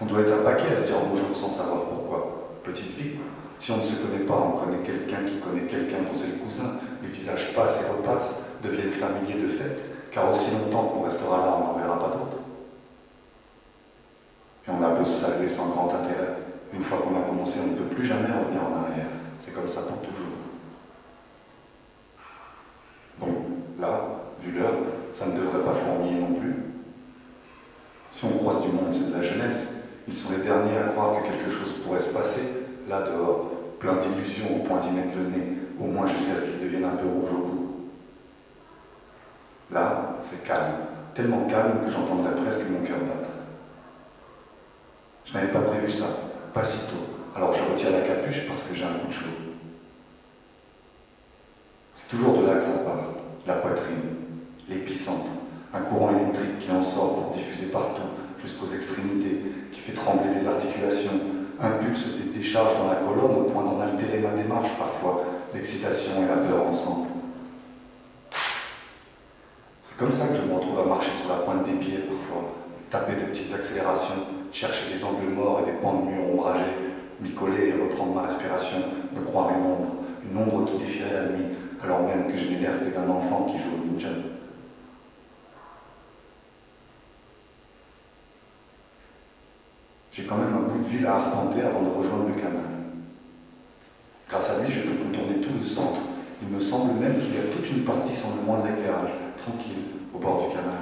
On 0.00 0.06
doit 0.06 0.20
être 0.20 0.32
un 0.32 0.42
paquet 0.42 0.72
à 0.72 0.76
se 0.76 0.82
dire 0.82 0.96
bonjour 1.08 1.36
sans 1.36 1.50
savoir 1.50 1.84
pourquoi. 1.84 2.58
Petite 2.64 2.96
vie. 2.96 3.12
Si 3.60 3.70
on 3.72 3.76
ne 3.76 3.82
se 3.82 3.92
connaît 3.92 4.24
pas, 4.24 4.38
on 4.38 4.58
connaît 4.58 4.82
quelqu'un 4.82 5.22
qui 5.22 5.36
connaît 5.36 5.66
quelqu'un 5.66 5.98
dont 5.98 6.14
c'est 6.14 6.28
le 6.28 6.42
cousin. 6.42 6.76
Les 7.02 7.08
visages 7.08 7.52
passent 7.54 7.78
et 7.78 7.90
repassent, 7.90 8.34
deviennent 8.62 8.90
familiers 8.90 9.42
de 9.42 9.48
fait, 9.48 9.84
car 10.10 10.30
aussi 10.30 10.50
longtemps 10.50 10.84
qu'on 10.84 11.02
restera 11.02 11.36
là, 11.36 11.58
on 11.58 11.66
n'en 11.66 11.78
verra 11.78 11.98
pas 11.98 12.08
d'autres. 12.08 12.38
Et 14.66 14.70
on 14.70 14.82
a 14.82 14.88
beau 14.88 15.04
se 15.04 15.26
saluer 15.26 15.46
sans 15.46 15.66
grand 15.68 15.92
intérêt. 15.94 16.38
Une 16.72 16.82
fois 16.82 16.98
qu'on 16.98 17.20
a 17.20 17.22
commencé, 17.22 17.58
on 17.62 17.72
ne 17.72 17.76
peut 17.76 17.94
plus 17.94 18.06
jamais 18.06 18.28
revenir 18.28 18.62
en 18.62 18.82
arrière. 18.82 19.08
C'est 19.38 19.52
comme 19.52 19.68
ça 19.68 19.82
pour 19.82 19.98
toujours. 19.98 20.26
Bon, 23.18 23.28
là, 23.78 24.22
vu 24.42 24.52
l'heure, 24.52 24.72
ça 25.12 25.26
ne 25.26 25.38
devrait 25.38 25.62
pas 25.62 25.74
fourmiller 25.74 26.18
non 26.18 26.32
plus. 26.32 26.56
Si 28.10 28.24
on 28.24 28.38
croise 28.38 28.62
du 28.62 28.68
monde, 28.68 28.90
c'est 28.90 29.10
de 29.10 29.14
la 29.14 29.22
jeunesse. 29.22 29.66
Ils 30.08 30.16
sont 30.16 30.30
les 30.30 30.42
derniers 30.42 30.78
à 30.78 30.88
croire 30.92 31.20
que 31.20 31.28
quelque 31.28 31.50
chose 31.50 31.74
pourrait 31.84 32.00
se 32.00 32.08
passer, 32.08 32.40
là 32.88 33.02
dehors, 33.02 33.49
plein 33.80 33.94
d'illusions 33.94 34.56
au 34.56 34.62
point 34.62 34.78
d'y 34.78 34.90
mettre 34.90 35.14
le 35.16 35.24
nez, 35.24 35.46
au 35.80 35.86
moins 35.86 36.06
jusqu'à 36.06 36.36
ce 36.36 36.42
qu'ils 36.42 36.60
deviennent 36.60 36.84
un 36.84 36.96
peu 36.96 37.06
rouges 37.06 37.32
au 37.32 37.46
bout. 37.46 37.76
Là, 39.72 40.18
c'est 40.22 40.44
calme, 40.44 40.74
tellement 41.14 41.46
calme 41.46 41.80
que 41.84 41.90
j'entendrais 41.90 42.34
presque 42.34 42.68
mon 42.70 42.86
cœur 42.86 42.98
battre. 42.98 43.30
Je 45.24 45.32
n'avais 45.32 45.48
pas 45.48 45.62
prévu 45.62 45.90
ça, 45.90 46.04
pas 46.52 46.62
si 46.62 46.78
tôt. 46.80 47.06
Alors 47.34 47.54
je 47.54 47.62
retire 47.62 47.90
la 47.90 48.00
capuche 48.00 48.46
parce 48.46 48.62
que 48.62 48.74
j'ai 48.74 48.84
un 48.84 48.94
coup 48.94 49.06
de 49.06 49.12
chaud. 49.12 49.24
C'est 51.94 52.08
toujours 52.08 52.38
de 52.38 52.46
là 52.46 52.54
que 52.54 52.60
ça 52.62 52.78
part, 52.84 53.04
la 53.46 53.54
poitrine, 53.54 54.16
l'épicentre, 54.68 55.30
un 55.72 55.80
courant 55.80 56.10
électrique 56.10 56.58
qui 56.58 56.70
en 56.70 56.82
sort 56.82 57.14
pour 57.14 57.30
diffuser 57.30 57.66
partout, 57.66 58.02
jusqu'aux 58.42 58.66
extrémités, 58.66 59.40
qui 59.72 59.80
fait 59.80 59.92
trembler 59.92 60.34
les 60.34 60.46
articulations, 60.46 61.39
impulse 61.60 62.06
des 62.16 62.38
décharges 62.38 62.74
dans 62.74 62.88
la 62.88 62.96
colonne 62.96 63.38
au 63.38 63.42
point 63.42 63.62
d'en 63.62 63.80
altérer 63.80 64.18
ma 64.18 64.30
démarche 64.30 64.70
parfois, 64.78 65.24
l'excitation 65.52 66.12
et 66.22 66.28
la 66.28 66.36
peur 66.36 66.66
ensemble. 66.66 67.08
C'est 69.82 69.96
comme 69.98 70.10
ça 70.10 70.28
que 70.28 70.36
je 70.36 70.42
me 70.42 70.54
retrouve 70.54 70.80
à 70.80 70.84
marcher 70.84 71.12
sur 71.12 71.28
la 71.28 71.36
pointe 71.36 71.64
des 71.64 71.74
pieds 71.74 71.98
parfois, 71.98 72.52
taper 72.88 73.12
de 73.20 73.26
petites 73.26 73.52
accélérations, 73.52 74.14
chercher 74.52 74.92
des 74.92 75.04
angles 75.04 75.28
morts 75.34 75.60
et 75.62 75.70
des 75.70 75.76
pans 75.76 75.94
de 75.94 76.10
murs 76.10 76.32
ombragés, 76.32 76.74
m'y 77.20 77.30
coller 77.30 77.68
et 77.68 77.72
reprendre 77.72 78.14
ma 78.14 78.22
respiration, 78.22 78.78
me 79.14 79.20
croire 79.20 79.50
une 79.50 79.66
ombre, 79.66 79.96
une 80.24 80.38
ombre 80.38 80.64
qui 80.64 80.78
défierait 80.78 81.12
la 81.12 81.28
nuit, 81.28 81.46
alors 81.82 82.02
même 82.02 82.26
que 82.26 82.36
je 82.36 82.46
n'ai 82.46 82.58
l'air 82.58 82.80
que 82.80 82.88
d'un 82.88 83.08
enfant 83.10 83.46
qui 83.50 83.58
joue 83.58 83.76
au 83.76 83.92
ninja. 83.92 84.08
J'ai 90.12 90.24
quand 90.24 90.36
même 90.36 90.54
un 90.54 90.62
bout 90.62 90.78
de 90.78 90.88
ville 90.88 91.06
à 91.06 91.16
arpenter 91.16 91.62
avant 91.62 91.82
de 91.82 91.90
rejoindre 91.90 92.28
le 92.28 92.34
canal. 92.34 92.64
Grâce 94.28 94.50
à 94.50 94.62
lui, 94.62 94.70
je 94.70 94.80
peux 94.80 94.96
contourner 94.96 95.40
tout 95.40 95.50
le 95.56 95.64
centre. 95.64 96.00
Il 96.42 96.48
me 96.48 96.58
semble 96.58 96.94
même 97.00 97.18
qu'il 97.20 97.34
y 97.34 97.38
a 97.38 97.52
toute 97.52 97.68
une 97.70 97.84
partie 97.84 98.14
sans 98.14 98.34
le 98.36 98.42
moindre 98.42 98.66
éclairage, 98.66 99.10
tranquille, 99.36 99.84
au 100.14 100.18
bord 100.18 100.46
du 100.46 100.54
canal. 100.54 100.78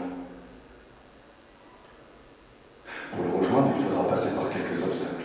Pour 3.10 3.24
le 3.24 3.30
rejoindre, 3.30 3.70
il 3.76 3.84
faudra 3.84 4.06
passer 4.06 4.30
par 4.30 4.48
quelques 4.50 4.82
obstacles. 4.82 5.24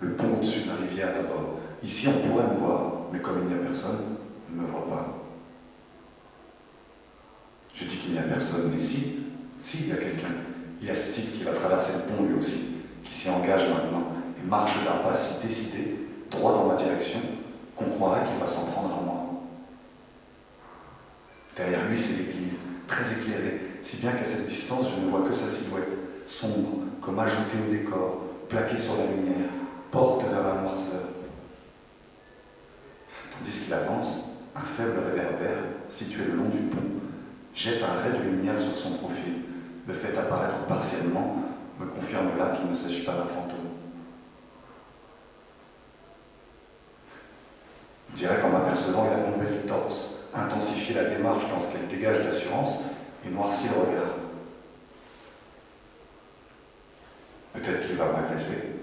Le 0.00 0.10
pont 0.10 0.34
au-dessus 0.36 0.60
de 0.60 0.68
la 0.68 0.74
rivière 0.74 1.14
d'abord. 1.14 1.60
Ici, 1.82 2.08
on 2.08 2.28
pourrait 2.28 2.48
me 2.52 2.58
voir, 2.58 2.92
mais 3.12 3.20
comme 3.20 3.38
il 3.42 3.48
n'y 3.48 3.54
a 3.54 3.64
personne, 3.64 3.98
on 4.50 4.56
ne 4.56 4.62
me 4.62 4.66
voit 4.66 4.88
pas. 4.88 5.18
Je 7.74 7.84
dis 7.84 7.96
qu'il 7.96 8.12
n'y 8.12 8.18
a 8.18 8.22
personne, 8.22 8.70
mais 8.72 8.78
si, 8.78 9.20
si, 9.58 9.78
il 9.82 9.88
y 9.88 9.92
a 9.92 9.96
quelqu'un. 9.96 10.34
Il 10.80 10.86
y 10.86 10.90
a 10.90 10.94
ce 10.94 11.12
type 11.12 11.32
qui 11.32 11.44
va 11.44 11.52
traverser 11.52 11.92
le 11.94 12.00
pont 12.00 12.24
lui 12.24 12.38
aussi, 12.38 12.64
qui 13.02 13.12
s'y 13.12 13.30
engage 13.30 13.68
maintenant 13.68 14.12
et 14.38 14.46
marche 14.46 14.74
d'un 14.84 15.02
pas 15.08 15.14
si 15.14 15.34
décidé, 15.42 15.96
droit 16.30 16.52
dans 16.52 16.66
ma 16.66 16.74
direction, 16.74 17.20
qu'on 17.74 17.90
croirait 17.90 18.26
qu'il 18.26 18.38
va 18.38 18.46
s'en 18.46 18.64
prendre 18.66 18.94
à 18.94 19.02
moi. 19.04 19.26
Derrière 21.56 21.88
lui, 21.88 21.98
c'est 21.98 22.16
l'église, 22.16 22.58
très 22.86 23.04
éclairée, 23.12 23.60
si 23.80 23.96
bien 23.96 24.12
qu'à 24.12 24.24
cette 24.24 24.46
distance, 24.46 24.86
je 24.94 25.04
ne 25.04 25.10
vois 25.10 25.26
que 25.26 25.32
sa 25.32 25.46
silhouette, 25.46 25.88
sombre, 26.26 26.84
comme 27.00 27.18
ajoutée 27.18 27.56
au 27.66 27.70
décor, 27.70 28.22
plaquée 28.48 28.78
sur 28.78 28.96
la 28.96 29.06
lumière, 29.06 29.48
porte 29.90 30.22
vers 30.22 30.42
la 30.42 30.60
noirceur. 30.60 31.02
Tandis 33.30 33.60
qu'il 33.60 33.72
avance, 33.72 34.08
un 34.54 34.60
faible 34.60 34.98
réverbère, 34.98 35.64
situé 35.88 36.24
le 36.24 36.36
long 36.36 36.48
du 36.48 36.58
pont, 36.58 36.78
jette 37.54 37.82
un 37.82 38.02
ray 38.02 38.18
de 38.18 38.24
lumière 38.24 38.60
sur 38.60 38.76
son 38.76 38.90
profil, 38.92 39.34
le 39.86 39.94
fait 39.94 40.16
apparaître 40.16 40.56
partiellement, 40.66 41.36
me 41.78 41.86
confirme 41.86 42.36
là 42.38 42.56
qu'il 42.56 42.68
ne 42.68 42.74
s'agit 42.74 43.02
pas 43.02 43.12
d'un 43.12 43.26
fantôme. 43.26 43.56
Je 48.12 48.16
dirais 48.16 48.38
qu'en 48.40 48.48
m'apercevant, 48.48 49.06
il 49.10 49.12
a 49.12 49.30
bombé 49.30 49.50
le 49.50 49.66
torse, 49.66 50.06
intensifié 50.34 50.94
la 50.94 51.04
démarche 51.04 51.48
dans 51.48 51.60
ce 51.60 51.68
qu'elle 51.68 51.86
dégage 51.86 52.24
d'assurance 52.24 52.78
et 53.24 53.28
noirci 53.28 53.64
le 53.68 53.80
regard. 53.80 54.14
Peut-être 57.52 57.86
qu'il 57.86 57.96
va 57.96 58.06
m'agresser. 58.06 58.76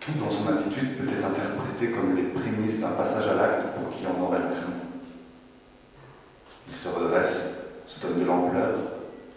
Tout 0.00 0.12
dans 0.20 0.30
son 0.30 0.46
attitude 0.48 0.98
peut 0.98 1.10
être 1.10 1.24
interprété 1.24 1.90
comme 1.90 2.14
les 2.14 2.24
prémices 2.24 2.78
d'un 2.78 2.90
passage 2.90 3.26
à 3.26 3.34
l'acte 3.34 3.66
pour 3.74 3.88
qui 3.88 4.06
en 4.06 4.22
aurait 4.22 4.38
la 4.38 4.46
crainte. 4.46 4.82
Il 6.68 6.74
se 6.74 6.88
redresse, 6.88 7.40
se 7.86 8.00
donne 8.00 8.18
de 8.18 8.24
l'ampleur, 8.24 8.70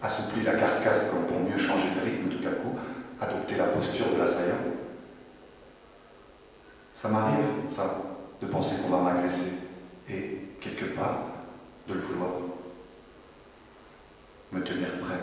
assouplit 0.02 0.42
la 0.42 0.54
carcasse 0.54 1.04
comme 1.10 1.26
pour 1.26 1.40
mieux 1.40 1.58
changer 1.58 1.90
de 1.90 2.00
rythme 2.00 2.28
tout 2.28 2.46
à 2.46 2.52
coup, 2.52 2.76
adopter 3.20 3.56
la 3.56 3.64
posture 3.64 4.06
de 4.12 4.18
l'assaillant. 4.18 4.54
Ça 6.94 7.08
m'arrive, 7.08 7.44
ça, 7.68 7.94
de 8.40 8.46
penser 8.46 8.76
qu'on 8.76 8.96
va 8.96 9.12
m'agresser 9.12 9.52
et, 10.08 10.40
quelque 10.60 10.96
part, 10.96 11.20
de 11.86 11.94
le 11.94 12.00
vouloir. 12.00 12.30
Me 14.50 14.62
tenir 14.62 14.88
prêt. 14.98 15.14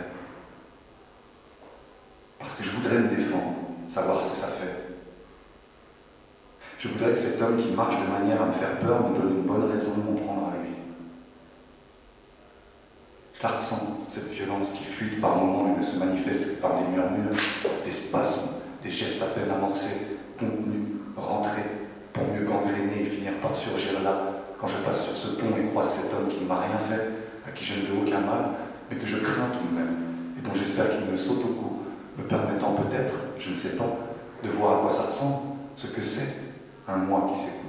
Parce 2.40 2.54
que 2.54 2.64
je 2.64 2.70
voudrais 2.72 3.00
me 3.00 3.10
défendre, 3.10 3.56
savoir 3.88 4.22
ce 4.22 4.28
que 4.28 4.38
ça 4.38 4.48
fait. 4.48 4.86
Je 6.78 6.90
voudrais 6.90 7.12
que 7.12 7.18
cet 7.18 7.42
homme 7.42 7.58
qui 7.58 7.70
marche 7.72 7.98
de 7.98 8.08
manière 8.08 8.42
à 8.42 8.46
me 8.46 8.54
faire 8.54 8.78
peur 8.80 9.10
me 9.10 9.18
donne 9.18 9.38
une 9.38 9.42
bonne 9.42 9.72
raison 9.72 9.92
de 9.92 10.04
m'en 10.04 10.16
prendre 10.16 10.48
à 10.50 10.62
lui. 10.62 10.65
Ressens, 13.48 14.00
cette 14.08 14.32
violence 14.32 14.72
qui 14.72 14.84
fuite 14.84 15.22
par 15.22 15.36
moments 15.38 15.74
et 15.76 15.80
ne 15.80 15.86
se 15.86 15.98
manifeste 15.98 16.42
que 16.42 16.62
par 16.62 16.78
des 16.78 16.88
murmures, 16.88 17.36
des 17.84 17.92
spasmes, 17.92 18.50
des 18.82 18.92
gestes 18.92 19.22
à 19.22 19.26
peine 19.26 19.52
amorcés, 19.52 20.18
contenus, 20.40 20.98
rentrés, 21.16 21.66
pour 22.14 22.24
mieux 22.34 22.46
gangréner 22.46 23.02
et 23.02 23.06
finir 23.06 23.34
par 23.42 23.56
surgir 23.56 24.02
là, 24.02 24.36
quand 24.60 24.68
je 24.68 24.78
passe 24.78 25.04
sur 25.04 25.16
ce 25.16 25.28
pont 25.36 25.56
et 25.58 25.70
croise 25.70 26.00
cet 26.02 26.14
homme 26.14 26.28
qui 26.28 26.44
ne 26.44 26.48
m'a 26.48 26.60
rien 26.60 26.78
fait, 26.90 27.12
à 27.48 27.52
qui 27.52 27.66
je 27.66 27.74
ne 27.74 27.86
veux 27.86 28.02
aucun 28.02 28.22
mal, 28.22 28.46
mais 28.90 28.98
que 28.98 29.06
je 29.06 29.18
crains 29.18 29.50
tout 29.54 29.68
de 29.68 29.80
même, 29.80 29.96
et 30.38 30.42
dont 30.42 30.54
j'espère 30.54 30.90
qu'il 30.90 31.06
me 31.06 31.16
saute 31.16 31.44
au 31.44 31.54
cou, 31.54 31.80
me 32.18 32.24
permettant 32.24 32.74
peut-être, 32.74 33.14
je 33.38 33.50
ne 33.50 33.56
sais 33.56 33.76
pas, 33.76 33.98
de 34.44 34.50
voir 34.50 34.78
à 34.78 34.82
quoi 34.82 34.90
ça 34.90 35.04
ressemble, 35.04 35.38
ce 35.76 35.88
que 35.88 36.02
c'est, 36.02 36.36
un 36.88 36.98
moi 36.98 37.28
qui 37.32 37.38
s'écoute. 37.38 37.62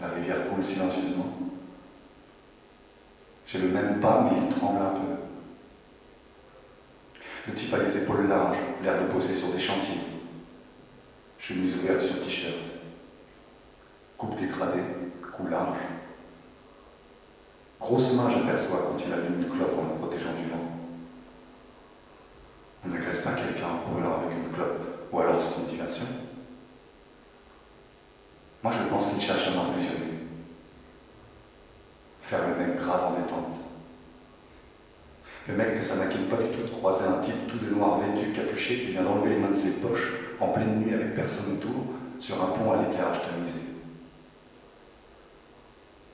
La 0.00 0.08
rivière 0.08 0.48
coule 0.48 0.62
silencieusement. 0.62 1.26
J'ai 3.52 3.58
le 3.58 3.68
même 3.68 4.00
pas, 4.00 4.26
mais 4.30 4.38
il 4.42 4.48
tremble 4.48 4.80
un 4.80 4.94
peu. 4.94 5.00
Le 7.46 7.52
type 7.52 7.74
a 7.74 7.76
les 7.76 7.98
épaules 7.98 8.26
larges, 8.26 8.56
l'air 8.82 8.98
de 8.98 9.04
poser 9.12 9.34
sur 9.34 9.48
des 9.48 9.58
chantiers. 9.58 10.00
Chemise 11.38 11.76
ouverte 11.76 12.00
sur 12.00 12.18
t-shirt. 12.18 12.56
Coupe 14.16 14.40
dégradée, 14.40 14.80
ou 15.38 15.48
large. 15.48 15.76
Grosse 17.78 18.12
main, 18.12 18.30
j'aperçois 18.30 18.86
quand 18.86 19.04
il 19.06 19.12
allume 19.12 19.42
une 19.42 19.50
clope 19.50 19.78
en 19.78 19.82
me 19.82 19.98
protégeant 19.98 20.32
du 20.32 20.48
vent. 20.48 20.72
On 22.86 22.88
n'agresse 22.88 23.20
pas 23.20 23.32
quelqu'un 23.32 23.66
en 23.66 23.90
brûlant 23.90 24.14
avec 24.14 24.34
une 24.34 24.50
clope, 24.50 24.80
ou 25.12 25.20
alors 25.20 25.42
c'est 25.42 25.60
une 25.60 25.66
diversion. 25.66 26.06
Moi, 28.62 28.72
je 28.72 28.88
pense 28.88 29.08
qu'il 29.08 29.20
cherche 29.20 29.46
à 29.48 29.50
m'impressionner. 29.50 30.21
Faire 32.32 32.48
le 32.48 32.66
mec 32.66 32.76
grave 32.78 33.04
en 33.04 33.10
détente. 33.10 33.60
Le 35.46 35.54
mec 35.54 35.74
que 35.74 35.82
ça 35.82 35.96
n'inquiète 35.96 36.30
pas 36.30 36.36
du 36.36 36.48
tout 36.48 36.62
de 36.62 36.70
croiser 36.70 37.04
un 37.04 37.20
type 37.20 37.46
tout 37.46 37.58
de 37.58 37.68
noir 37.68 37.98
vêtu, 37.98 38.32
capuché, 38.32 38.78
qui 38.78 38.92
vient 38.92 39.02
d'enlever 39.02 39.34
les 39.34 39.36
mains 39.36 39.50
de 39.50 39.54
ses 39.54 39.72
poches, 39.72 40.10
en 40.40 40.48
pleine 40.48 40.80
nuit 40.80 40.94
avec 40.94 41.12
personne 41.12 41.52
autour, 41.52 41.92
sur 42.18 42.42
un 42.42 42.46
pont 42.46 42.72
à 42.72 42.78
l'éclairage 42.78 43.20
tamisé. 43.20 43.52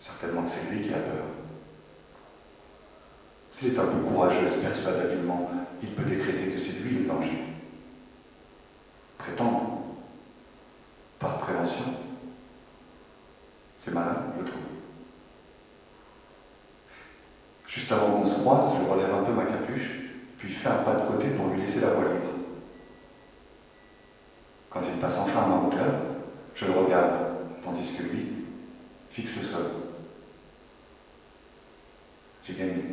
Certainement 0.00 0.42
que 0.42 0.50
c'est 0.50 0.68
lui 0.68 0.82
qui 0.82 0.92
a 0.92 0.97
peur. 0.98 1.22
S'il 3.52 3.72
est 3.72 3.78
un 3.78 3.86
peu 3.86 3.98
courageux, 3.98 4.48
se 4.48 4.58
persuade 4.58 4.98
habilement, 4.98 5.48
il 5.80 5.90
peut 5.90 6.02
décréter 6.02 6.50
que 6.50 6.58
c'est 6.58 6.80
lui 6.80 6.98
le 6.98 7.06
danger. 7.06 7.44
Prétendre, 9.18 9.82
par 11.20 11.38
prévention, 11.38 11.94
c'est 13.78 13.94
malin, 13.94 14.16
je 14.40 14.50
trouve. 14.50 14.77
Juste 17.68 17.92
avant 17.92 18.10
qu'on 18.12 18.24
se 18.24 18.34
croise, 18.34 18.72
je 18.74 18.90
relève 18.90 19.14
un 19.14 19.22
peu 19.22 19.32
ma 19.32 19.44
capuche, 19.44 19.90
puis 20.38 20.50
fais 20.50 20.70
un 20.70 20.78
pas 20.78 20.94
de 20.94 21.06
côté 21.06 21.28
pour 21.28 21.48
lui 21.48 21.60
laisser 21.60 21.80
la 21.80 21.88
voie 21.88 22.05
libre. 22.05 22.32
Quand 24.70 24.80
il 24.82 24.98
passe 24.98 25.18
enfin 25.18 25.42
à 25.42 25.47
ma 25.47 25.56
hauteur, 25.56 25.94
je 26.55 26.64
le 26.64 26.72
regarde, 26.72 27.18
tandis 27.62 27.92
que 27.92 28.05
lui 28.05 28.26
fixe 29.10 29.36
le 29.36 29.42
sol. 29.42 29.64
J'ai 32.42 32.55
gagné. 32.55 32.84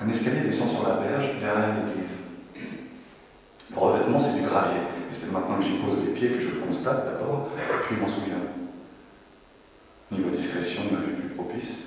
Un 0.00 0.08
escalier 0.08 0.40
descend 0.40 0.68
sur 0.68 0.88
la 0.88 0.94
berge 0.94 1.38
derrière 1.38 1.74
l'église. 1.74 2.12
Le 3.70 3.78
revêtement, 3.78 4.18
c'est 4.18 4.32
du 4.32 4.40
gravier, 4.40 4.80
et 5.10 5.12
c'est 5.12 5.30
maintenant 5.30 5.56
que 5.56 5.64
j'y 5.64 5.76
pose 5.76 5.98
les 6.06 6.12
pieds 6.12 6.30
que 6.30 6.40
je 6.40 6.48
le 6.48 6.60
constate 6.60 7.04
d'abord, 7.04 7.50
puis 7.82 7.96
m'en 7.96 8.08
souviens. 8.08 8.49
Ne 10.54 10.96
m'avait 10.96 11.12
plus 11.12 11.28
propice. 11.28 11.78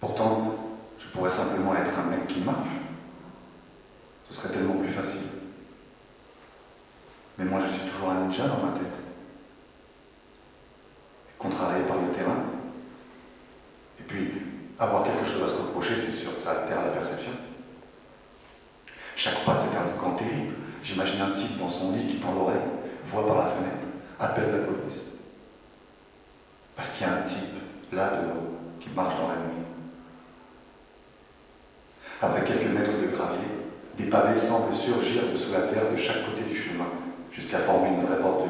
Pourtant, 0.00 0.54
je 0.98 1.06
pourrais 1.06 1.30
simplement 1.30 1.74
être 1.76 1.90
un 1.98 2.10
mec 2.10 2.26
qui 2.26 2.40
marche. 2.40 2.68
Ce 4.28 4.34
serait 4.34 4.48
tellement 4.48 4.74
plus 4.74 4.88
facile. 4.88 5.20
Mais 7.38 7.44
moi, 7.44 7.60
je 7.60 7.72
suis 7.72 7.88
toujours 7.88 8.10
un 8.10 8.14
ninja 8.14 8.46
dans 8.48 8.58
ma 8.58 8.72
tête. 8.72 8.98
Contrarié 11.38 11.84
par 11.84 11.96
le 11.98 12.10
terrain. 12.10 12.42
Et 13.98 14.02
puis, 14.02 14.32
avoir 14.78 15.04
quelque 15.04 15.24
chose 15.24 15.42
à 15.44 15.48
se 15.48 15.54
reprocher, 15.54 15.96
c'est 15.96 16.12
sûr 16.12 16.34
que 16.34 16.42
ça 16.42 16.50
altère 16.50 16.82
la 16.82 16.88
perception. 16.88 17.32
Chaque 19.14 19.44
pas, 19.44 19.54
c'est 19.54 19.76
un 19.76 19.96
camp 19.98 20.14
terrible. 20.14 20.54
J'imagine 20.82 21.20
un 21.20 21.30
type 21.32 21.56
dans 21.58 21.68
son 21.68 21.92
lit 21.92 22.06
qui 22.06 22.16
tend 22.16 22.32
l'oreille, 22.32 22.56
voit 23.06 23.26
par 23.26 23.38
la 23.38 23.46
fenêtre, 23.46 23.86
appelle 24.18 24.50
la 24.50 24.58
police. 24.58 25.00
Parce 26.80 26.92
qu'il 26.92 27.06
y 27.06 27.10
a 27.10 27.12
un 27.12 27.22
type, 27.22 27.92
là 27.92 28.08
dehors, 28.08 28.36
qui 28.80 28.88
marche 28.88 29.14
dans 29.16 29.28
la 29.28 29.34
nuit. 29.34 29.64
Après 32.22 32.42
quelques 32.42 32.72
mètres 32.72 32.98
de 32.98 33.06
gravier, 33.14 33.48
des 33.98 34.04
pavés 34.04 34.38
semblent 34.38 34.69
surgir 34.80 35.28
de 35.30 35.36
sous 35.36 35.52
la 35.52 35.60
terre 35.60 35.90
de 35.92 35.96
chaque 35.96 36.24
côté 36.24 36.42
du 36.42 36.54
chemin, 36.54 36.86
jusqu'à 37.30 37.58
former 37.58 37.88
une 37.90 38.06
vraie 38.06 38.20
bordure. 38.20 38.48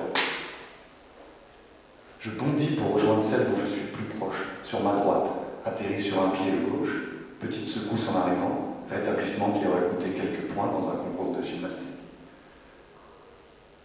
Je 2.20 2.30
bondis 2.30 2.76
pour 2.76 2.94
rejoindre 2.94 3.22
celle 3.22 3.46
dont 3.46 3.56
je 3.60 3.66
suis 3.66 3.82
le 3.82 3.88
plus 3.88 4.04
proche, 4.04 4.46
sur 4.62 4.80
ma 4.80 4.92
droite, 4.92 5.30
atterri 5.64 6.00
sur 6.00 6.22
un 6.22 6.28
pied 6.28 6.52
de 6.52 6.70
gauche, 6.70 6.94
petite 7.40 7.66
secousse 7.66 8.06
en 8.08 8.20
arrivant, 8.20 8.76
rétablissement 8.88 9.50
qui 9.50 9.66
aurait 9.66 9.88
coûté 9.90 10.10
quelques 10.10 10.52
points 10.52 10.68
dans 10.68 10.88
un 10.88 10.96
concours 10.96 11.36
de 11.36 11.42
gymnastique. 11.42 11.88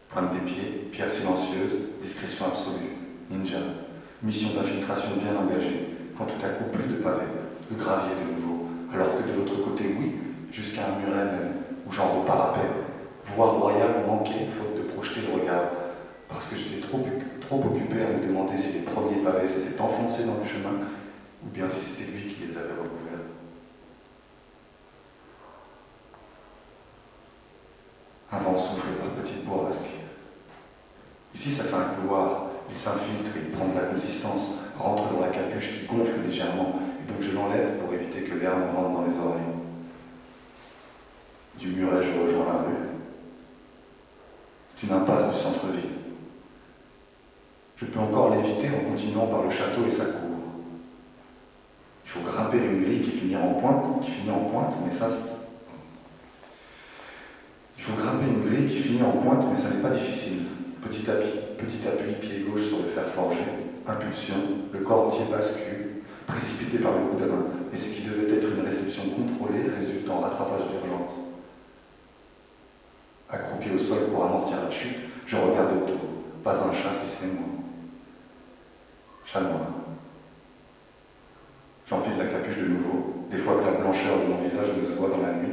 Pointe 0.09 0.31
des 0.31 0.39
pieds, 0.39 0.87
pierre 0.91 1.09
silencieuse, 1.09 1.77
discrétion 1.99 2.45
absolue, 2.45 2.93
ninja, 3.31 3.57
mission 4.21 4.49
d'infiltration 4.55 5.09
bien 5.19 5.35
engagée, 5.35 5.89
quand 6.15 6.25
tout 6.25 6.45
à 6.45 6.49
coup 6.49 6.65
plus 6.71 6.83
de 6.83 7.01
pavés, 7.01 7.25
de 7.71 7.75
gravier 7.75 8.13
de 8.21 8.39
nouveau, 8.39 8.67
alors 8.93 9.17
que 9.17 9.29
de 9.29 9.35
l'autre 9.35 9.63
côté, 9.63 9.95
oui, 9.99 10.11
jusqu'à 10.51 10.81
un 10.83 10.99
muret 10.99 11.25
même, 11.25 11.54
ou 11.85 11.91
genre 11.91 12.19
de 12.19 12.25
parapet, 12.25 12.67
voire 13.35 13.55
royal 13.55 14.05
manqué, 14.07 14.45
faute 14.45 14.75
de 14.75 14.81
projeter 14.81 15.21
le 15.21 15.39
regard, 15.39 15.69
parce 16.27 16.47
que 16.47 16.55
j'étais 16.55 16.81
trop, 16.81 16.99
occupé 17.63 18.01
à 18.01 18.07
me 18.07 18.25
demander 18.25 18.57
si 18.57 18.73
les 18.73 18.79
premiers 18.79 19.21
pavés 19.21 19.47
s'étaient 19.47 19.79
enfoncés 19.79 20.23
dans 20.23 20.37
le 20.37 20.45
chemin, 20.45 20.79
ou 21.43 21.49
bien 21.49 21.69
si 21.69 21.79
c'était 21.79 22.11
lui 22.11 22.25
qui 22.27 22.43
les 22.43 22.57
avait 22.57 22.71
recouverts. 22.71 23.25
Un 28.31 28.37
vent 28.39 28.57
souffle 28.57 28.87
par 28.99 29.09
petites 29.09 29.45
bourrasques. 29.45 29.81
Ici, 31.33 31.51
ça 31.51 31.63
fait 31.63 31.75
un 31.75 31.95
couloir, 31.95 32.47
il 32.69 32.75
s'infiltre, 32.75 33.31
il 33.35 33.51
prend 33.51 33.67
de 33.67 33.75
la 33.75 33.85
consistance, 33.87 34.51
rentre 34.77 35.13
dans 35.13 35.21
la 35.21 35.27
capuche 35.27 35.69
qui 35.69 35.85
gonfle 35.85 36.21
légèrement, 36.25 36.79
et 36.99 37.11
donc 37.11 37.21
je 37.21 37.31
l'enlève 37.31 37.77
pour 37.77 37.93
éviter 37.93 38.21
que 38.21 38.33
l'air 38.33 38.57
me 38.57 38.75
rentre 38.75 38.89
dans 38.89 39.03
les 39.03 39.17
oreilles. 39.17 39.54
Du 41.59 41.69
muret, 41.69 42.03
je 42.03 42.19
rejoins 42.19 42.45
la 42.45 42.59
rue. 42.59 42.75
C'est 44.67 44.85
une 44.85 44.93
impasse 44.93 45.33
du 45.33 45.39
centre-ville. 45.39 45.89
Je 47.77 47.85
peux 47.85 47.99
encore 47.99 48.29
l'éviter 48.29 48.67
en 48.69 48.89
continuant 48.89 49.27
par 49.27 49.43
le 49.43 49.49
château 49.49 49.81
et 49.87 49.91
sa 49.91 50.05
cour. 50.05 50.37
Il 52.05 52.09
faut 52.09 52.21
grimper 52.21 52.57
une 52.57 52.83
grille 52.83 53.01
qui 53.01 53.11
finit 53.11 53.35
en 53.35 53.53
pointe, 53.53 54.01
qui 54.01 54.11
finit 54.11 54.31
en 54.31 54.45
pointe, 54.45 54.75
mais 54.85 54.91
ça, 54.91 55.07
il 57.77 57.83
faut 57.83 57.93
grimper 57.93 58.25
une 58.27 58.41
grille 58.41 58.67
qui 58.67 58.77
finit 58.77 59.03
en 59.03 59.11
pointe, 59.11 59.45
mais 59.49 59.57
ça 59.57 59.69
n'est 59.69 59.81
pas 59.81 59.89
difficile. 59.89 60.43
Petit 60.81 61.09
appui, 61.09 61.29
petit 61.57 61.87
appui, 61.87 62.13
pied 62.13 62.45
gauche 62.47 62.67
sur 62.67 62.77
le 62.77 62.85
fer 62.85 63.07
forgé, 63.15 63.41
impulsion, 63.87 64.35
le 64.71 64.79
corps 64.79 65.07
entier 65.07 65.25
bascule, 65.31 66.03
précipité 66.27 66.77
par 66.77 66.93
le 66.93 67.07
coup 67.07 67.15
de 67.15 67.25
main, 67.25 67.45
et 67.73 67.77
ce 67.77 67.87
qui 67.87 68.03
devait 68.03 68.33
être 68.33 68.47
une 68.47 68.63
réception 68.63 69.03
contrôlée 69.09 69.65
résulte 69.77 70.09
en 70.09 70.19
rattrapage 70.19 70.67
d'urgence. 70.69 71.13
Accroupi 73.35 73.69
au 73.71 73.77
sol 73.77 74.07
pour 74.13 74.23
amortir 74.23 74.55
la 74.63 74.71
chute, 74.71 74.97
je 75.27 75.35
regarde 75.35 75.73
autour. 75.83 75.99
Pas 76.41 76.53
un 76.53 76.71
chat 76.71 76.93
si 76.93 77.05
c'est 77.05 77.27
moi. 77.27 77.47
Chat 79.25 79.41
noir. 79.41 79.59
J'enfile 81.85 82.17
la 82.17 82.27
capuche 82.27 82.57
de 82.57 82.67
nouveau, 82.67 83.25
des 83.29 83.37
fois 83.37 83.55
que 83.55 83.65
la 83.65 83.71
blancheur 83.71 84.19
de 84.19 84.31
mon 84.31 84.37
visage 84.37 84.67
ne 84.79 84.85
se 84.85 84.93
voit 84.93 85.09
dans 85.09 85.21
la 85.21 85.33
nuit, 85.33 85.51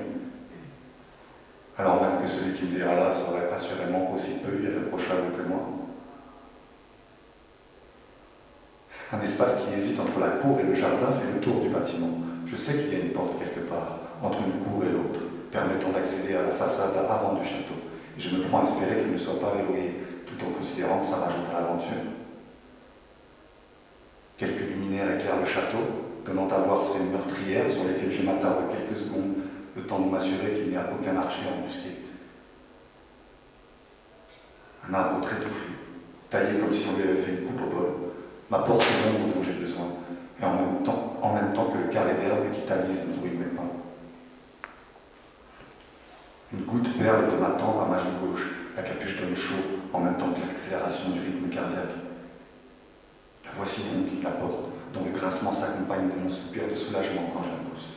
alors 1.77 2.01
même 2.01 2.23
que 2.23 2.29
celui 2.29 2.53
qui 2.53 2.65
me 2.65 2.77
dira 2.77 2.95
là 2.95 3.11
serait 3.11 3.51
assurément 3.53 4.13
aussi 4.15 4.33
peu 4.45 4.63
irréprochable 4.63 5.33
que 5.37 5.43
moi. 5.49 5.61
Un 9.13 9.21
espace 9.21 9.57
qui 9.57 9.75
hésite 9.75 9.99
entre 9.99 10.21
la 10.21 10.29
cour 10.29 10.61
et 10.61 10.63
le 10.63 10.75
jardin 10.75 11.11
fait 11.11 11.33
le 11.35 11.41
tour 11.41 11.61
du 11.61 11.69
bâtiment. 11.69 12.11
Je 12.47 12.55
sais 12.55 12.75
qu'il 12.75 12.93
y 12.93 12.97
a 12.97 13.05
une 13.05 13.13
porte 13.13 13.39
quelque 13.39 13.69
part, 13.69 13.99
entre 14.23 14.39
une 14.39 14.65
cour 14.65 14.85
et 14.85 14.89
l'autre, 14.89 15.21
permettant 15.53 15.91
d'accéder 15.91 16.35
à 16.35 16.43
la 16.43 16.51
façade 16.51 16.97
avant 17.09 17.35
du 17.35 17.45
château. 17.45 17.77
Et 18.17 18.21
je 18.21 18.35
me 18.35 18.43
prends 18.43 18.63
à 18.63 18.65
espérer 18.65 18.97
qu'elle 18.97 19.13
ne 19.13 19.19
soit 19.19 19.39
pas 19.39 19.53
verrouillée, 19.55 19.95
tout 20.27 20.45
en 20.45 20.51
considérant 20.51 20.99
que 20.99 21.07
ça 21.07 21.17
rajoute 21.17 21.47
à 21.55 21.61
l'aventure. 21.61 22.03
Quelques 24.39 24.71
luminaires 24.71 25.15
éclairent 25.15 25.39
le 25.39 25.45
château, 25.45 25.79
donnant 26.25 26.49
à 26.49 26.59
voir 26.59 26.81
ces 26.81 26.99
meurtrières 27.01 27.71
sur 27.71 27.85
lesquelles 27.85 28.13
je 28.13 28.23
m'attarde 28.23 28.65
quelques 28.71 28.99
secondes, 28.99 29.35
le 29.77 29.83
temps 29.83 30.01
de 30.01 30.11
m'assurer 30.11 30.53
qu'il 30.55 30.71
n'y 30.71 30.77
a 30.77 30.89
aucun 30.91 31.17
archer 31.17 31.43
embusqué. 31.47 31.91
Un 34.89 34.95
arbre 34.95 35.21
très 35.21 35.37
touffu, 35.37 35.73
taillé 36.29 36.59
comme 36.59 36.73
si 36.73 36.87
on 36.93 36.97
lui 36.97 37.09
avait 37.09 37.21
fait 37.21 37.31
une 37.31 37.47
coupe 37.47 37.63
au 37.63 37.77
bol, 37.77 37.89
m'apporte 38.51 38.85
l'ombre 39.05 39.35
dont 39.35 39.43
j'ai 39.43 39.53
besoin, 39.53 39.87
et 40.41 40.45
en 40.45 40.55
même, 40.55 41.53
temps, 41.53 41.67
que 41.67 41.79
le 41.79 41.93
carré 41.93 42.15
d'herbe 42.15 42.51
qui 42.53 42.63
talise 42.63 43.01
le 43.07 43.15
bruit 43.15 43.31
de 43.31 43.37
mes 43.37 43.45
pas. 43.45 43.63
Une 46.53 46.65
goutte 46.65 46.99
perle 46.99 47.31
de 47.31 47.37
ma 47.37 47.51
tempe 47.51 47.81
à 47.81 47.89
ma 47.89 47.97
joue 47.97 48.11
gauche, 48.21 48.47
la 48.77 48.83
capuche 48.83 49.19
donne 49.19 49.35
chaud, 49.35 49.55
en 49.93 50.01
même 50.01 50.19
temps 50.19 50.33
que 50.33 50.47
l'accélération 50.47 51.09
du 51.11 51.21
rythme 51.21 51.49
cardiaque. 51.49 51.97
La 53.45 53.51
voici 53.57 53.81
donc, 53.83 54.23
la 54.23 54.31
porte, 54.31 54.69
dont 54.93 55.05
le 55.05 55.11
grincement 55.11 55.53
s'accompagne 55.53 56.11
de 56.11 56.23
mon 56.23 56.29
soupir 56.29 56.69
de 56.69 56.75
soulagement 56.75 57.31
quand 57.33 57.43
je 57.43 57.49
la 57.49 57.57
pousse. 57.57 57.89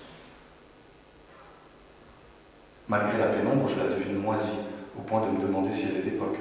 Malgré 2.87 3.17
la 3.17 3.27
pénombre, 3.27 3.67
je 3.67 3.77
la 3.77 3.93
devine 3.93 4.19
moisie, 4.19 4.59
au 4.97 5.01
point 5.01 5.19
de 5.19 5.31
me 5.31 5.41
demander 5.41 5.73
si 5.73 5.87
elle 5.89 5.97
est 5.97 6.09
d'époque. 6.11 6.39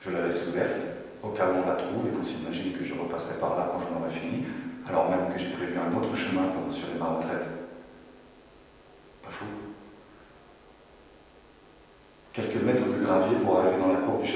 Je 0.00 0.10
la 0.10 0.22
laisse 0.22 0.46
ouverte, 0.48 0.80
au 1.22 1.28
cas 1.28 1.46
où 1.48 1.62
on 1.62 1.66
la 1.66 1.74
trouve 1.74 2.06
et 2.06 2.16
qu'on 2.16 2.22
s'imagine 2.22 2.72
que 2.72 2.84
je 2.84 2.94
repasserai 2.94 3.34
par 3.34 3.56
là 3.56 3.70
quand 3.70 3.80
j'en 3.80 4.00
aurai 4.00 4.10
fini, 4.10 4.44
alors 4.88 5.10
même 5.10 5.32
que 5.32 5.38
j'ai 5.38 5.50
prévu 5.50 5.74
un 5.78 5.94
autre 5.94 6.16
chemin 6.16 6.44
pour 6.44 6.66
assurer 6.68 6.94
ma 6.98 7.06
retraite. 7.06 7.46
Pas 9.22 9.30
fou. 9.30 9.44
Quelques 12.32 12.56
mètres 12.56 12.86
de 12.86 13.04
gravier 13.04 13.36
pour 13.36 13.58
arriver 13.58 13.76
dans 13.78 13.88
la 13.88 14.00
cour 14.00 14.18
du 14.18 14.28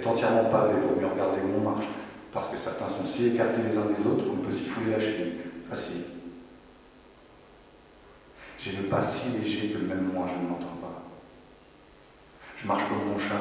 est 0.00 0.06
entièrement 0.06 0.44
pavé, 0.44 0.74
il 0.76 0.88
vaut 0.88 1.00
mieux 1.00 1.06
regarder 1.06 1.40
où 1.40 1.58
on 1.58 1.70
marche, 1.70 1.88
parce 2.32 2.48
que 2.48 2.56
certains 2.56 2.88
sont 2.88 3.04
si 3.04 3.26
écartés 3.28 3.62
les 3.62 3.76
uns 3.76 3.86
des 3.86 4.06
autres 4.06 4.24
qu'on 4.24 4.36
peut 4.36 4.52
s'y 4.52 4.64
fouiller 4.64 4.92
la 4.92 5.00
cheville. 5.00 5.32
Facile. 5.68 6.02
J'ai 8.58 8.72
le 8.72 8.84
pas 8.84 9.02
si 9.02 9.28
léger 9.30 9.68
que 9.68 9.78
même 9.78 10.10
moi 10.12 10.26
je 10.28 10.42
ne 10.42 10.48
m'entends 10.48 10.76
pas. 10.80 11.02
Je 12.56 12.66
marche 12.66 12.82
comme 12.88 13.10
mon 13.10 13.18
chat. 13.18 13.40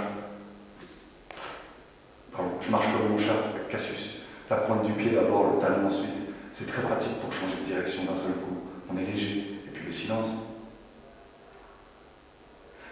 Pardon, 2.31 2.51
je 2.61 2.71
marche 2.71 2.85
comme 2.85 3.11
mon 3.11 3.17
chat, 3.17 3.33
Cassius. 3.69 4.15
La 4.49 4.57
pointe 4.57 4.83
du 4.83 4.93
pied 4.93 5.11
d'abord, 5.11 5.53
le 5.53 5.59
talon 5.59 5.85
ensuite. 5.85 6.09
C'est 6.51 6.65
très 6.65 6.81
pratique 6.81 7.19
pour 7.21 7.31
changer 7.31 7.57
de 7.57 7.65
direction 7.65 8.03
d'un 8.03 8.15
seul 8.15 8.31
coup. 8.31 8.57
On 8.91 8.97
est 8.97 9.05
léger. 9.05 9.59
Et 9.67 9.69
puis 9.71 9.85
le 9.85 9.91
silence. 9.91 10.29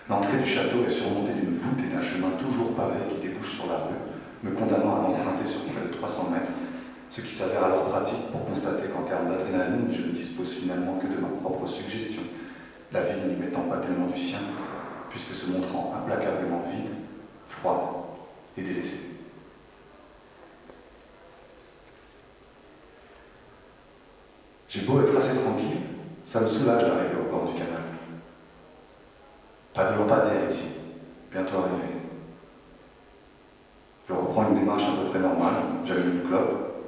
L'entrée 0.09 0.37
du 0.37 0.45
château 0.45 0.85
est 0.85 0.89
surmontée 0.89 1.33
d'une 1.33 1.57
voûte 1.57 1.79
et 1.83 1.93
d'un 1.93 2.01
chemin 2.01 2.29
toujours 2.39 2.73
pavé 2.75 2.95
qui 3.09 3.27
débouche 3.27 3.55
sur 3.55 3.67
la 3.67 3.75
rue, 3.75 3.99
me 4.41 4.51
condamnant 4.51 4.99
à 4.99 5.01
l'emprunter 5.01 5.43
sur 5.43 5.59
près 5.65 5.85
de 5.85 5.91
300 5.91 6.29
mètres, 6.31 6.51
ce 7.09 7.19
qui 7.19 7.33
s'avère 7.33 7.65
alors 7.65 7.89
pratique 7.89 8.31
pour 8.31 8.45
constater 8.45 8.87
qu'en 8.87 9.03
termes 9.03 9.29
d'adrénaline, 9.29 9.87
je 9.91 10.01
ne 10.01 10.11
dispose 10.11 10.53
finalement 10.53 10.97
que 10.97 11.07
de 11.07 11.19
ma 11.19 11.27
propre 11.41 11.67
suggestion, 11.67 12.21
la 12.93 13.01
ville 13.01 13.27
n'y 13.27 13.35
mettant 13.35 13.63
pas 13.63 13.77
tellement 13.77 14.07
du 14.07 14.17
sien, 14.17 14.39
puisque 15.09 15.35
se 15.35 15.47
montrant 15.47 15.93
implacablement 15.97 16.63
vide, 16.71 16.91
froide 17.49 17.81
et 18.57 18.61
délaissée. 18.61 19.01
J'ai 24.69 24.81
beau 24.81 25.01
être 25.01 25.17
assez 25.17 25.37
tranquille, 25.37 25.79
ça 26.23 26.39
me 26.39 26.47
soulage 26.47 26.83
d'arriver 26.83 27.15
au 27.19 27.29
bord 27.29 27.45
du 27.45 27.53
canal. 27.53 27.96
Pas 29.77 29.91
de 29.91 29.95
lampadaire 29.95 30.49
ici, 30.49 30.63
bientôt 31.31 31.57
arrivé. 31.57 31.93
Je 34.09 34.13
reprends 34.13 34.49
une 34.49 34.55
démarche 34.55 34.81
à 34.81 35.03
peu 35.03 35.07
près 35.07 35.19
normale, 35.19 35.53
j'allume 35.85 36.13
une 36.13 36.27
clope. 36.27 36.81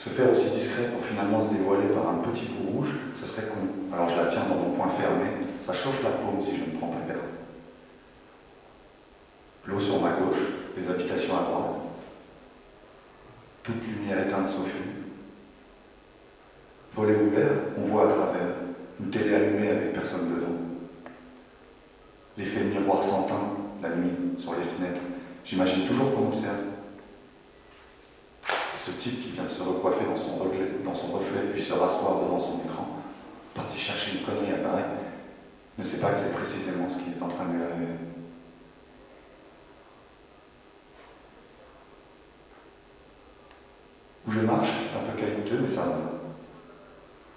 Se 0.00 0.08
faire 0.08 0.32
aussi 0.32 0.50
discret 0.50 0.86
pour 0.92 1.04
finalement 1.04 1.40
se 1.40 1.54
dévoiler 1.54 1.86
par 1.86 2.08
un 2.08 2.14
petit 2.14 2.46
bout 2.46 2.78
rouge, 2.78 2.94
ça 3.14 3.24
serait 3.24 3.46
con. 3.46 3.94
Alors 3.94 4.08
je 4.08 4.16
la 4.16 4.26
tiens 4.26 4.42
dans 4.48 4.56
mon 4.56 4.70
poing 4.70 4.88
fermé, 4.88 5.26
ça 5.60 5.72
chauffe 5.72 6.02
la 6.02 6.10
paume 6.10 6.40
si 6.40 6.56
je 6.56 6.62
ne 6.62 6.76
prends 6.76 6.88
pas 6.88 7.06
d'air. 7.06 7.22
L'eau 9.66 9.78
sur 9.78 10.02
ma 10.02 10.10
gauche, 10.10 10.42
les 10.76 10.90
habitations 10.90 11.38
à 11.38 11.42
droite. 11.42 11.76
Toute 13.62 13.86
lumière 13.86 14.26
éteinte 14.26 14.48
sauf. 14.48 14.74
Volet 16.94 17.14
ouvert, 17.14 17.52
on 17.78 17.82
voit 17.82 18.06
à 18.06 18.08
travers. 18.08 18.56
Une 18.98 19.08
télé 19.08 19.36
allumée 19.36 19.68
avec 19.68 19.92
personne 19.92 20.34
dedans. 20.34 20.59
L'effet 22.40 22.64
miroir 22.64 23.02
sans 23.02 23.24
teint, 23.24 23.34
la 23.82 23.90
nuit, 23.90 24.12
sur 24.38 24.54
les 24.54 24.62
fenêtres. 24.62 25.02
J'imagine 25.44 25.86
toujours 25.86 26.14
qu'on 26.14 26.28
observe. 26.28 26.56
ce 28.78 28.92
type 28.92 29.20
qui 29.20 29.28
vient 29.32 29.42
de 29.42 29.48
se 29.48 29.62
recoiffer 29.62 30.06
dans 30.06 30.16
son, 30.16 30.38
dans 30.82 30.94
son 30.94 31.08
reflet 31.08 31.42
puis 31.52 31.60
se 31.60 31.74
rasseoir 31.74 32.20
devant 32.24 32.38
son 32.38 32.62
écran, 32.64 32.86
parti 33.52 33.76
chercher 33.76 34.12
une 34.12 34.24
connerie 34.24 34.54
à 34.54 34.66
Paris, 34.66 34.84
ne 35.76 35.82
sait 35.82 35.98
pas 35.98 36.12
que 36.12 36.16
c'est 36.16 36.32
précisément 36.32 36.88
ce 36.88 36.94
qui 36.94 37.10
est 37.10 37.22
en 37.22 37.28
train 37.28 37.44
de 37.44 37.52
lui 37.52 37.62
arriver. 37.62 37.92
Où 44.26 44.30
je 44.30 44.40
marche, 44.40 44.68
c'est 44.78 44.96
un 44.98 45.12
peu 45.12 45.20
caillouteux, 45.20 45.58
mais 45.60 45.68
ça 45.68 45.82
va. 45.82 45.98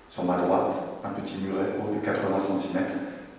Sur 0.09 0.23
ma 0.23 0.37
droite, 0.37 0.75
un 1.03 1.09
petit 1.09 1.35
muret 1.39 1.73
haut 1.77 1.93
de 1.93 1.99
80 1.99 2.39
cm, 2.39 2.85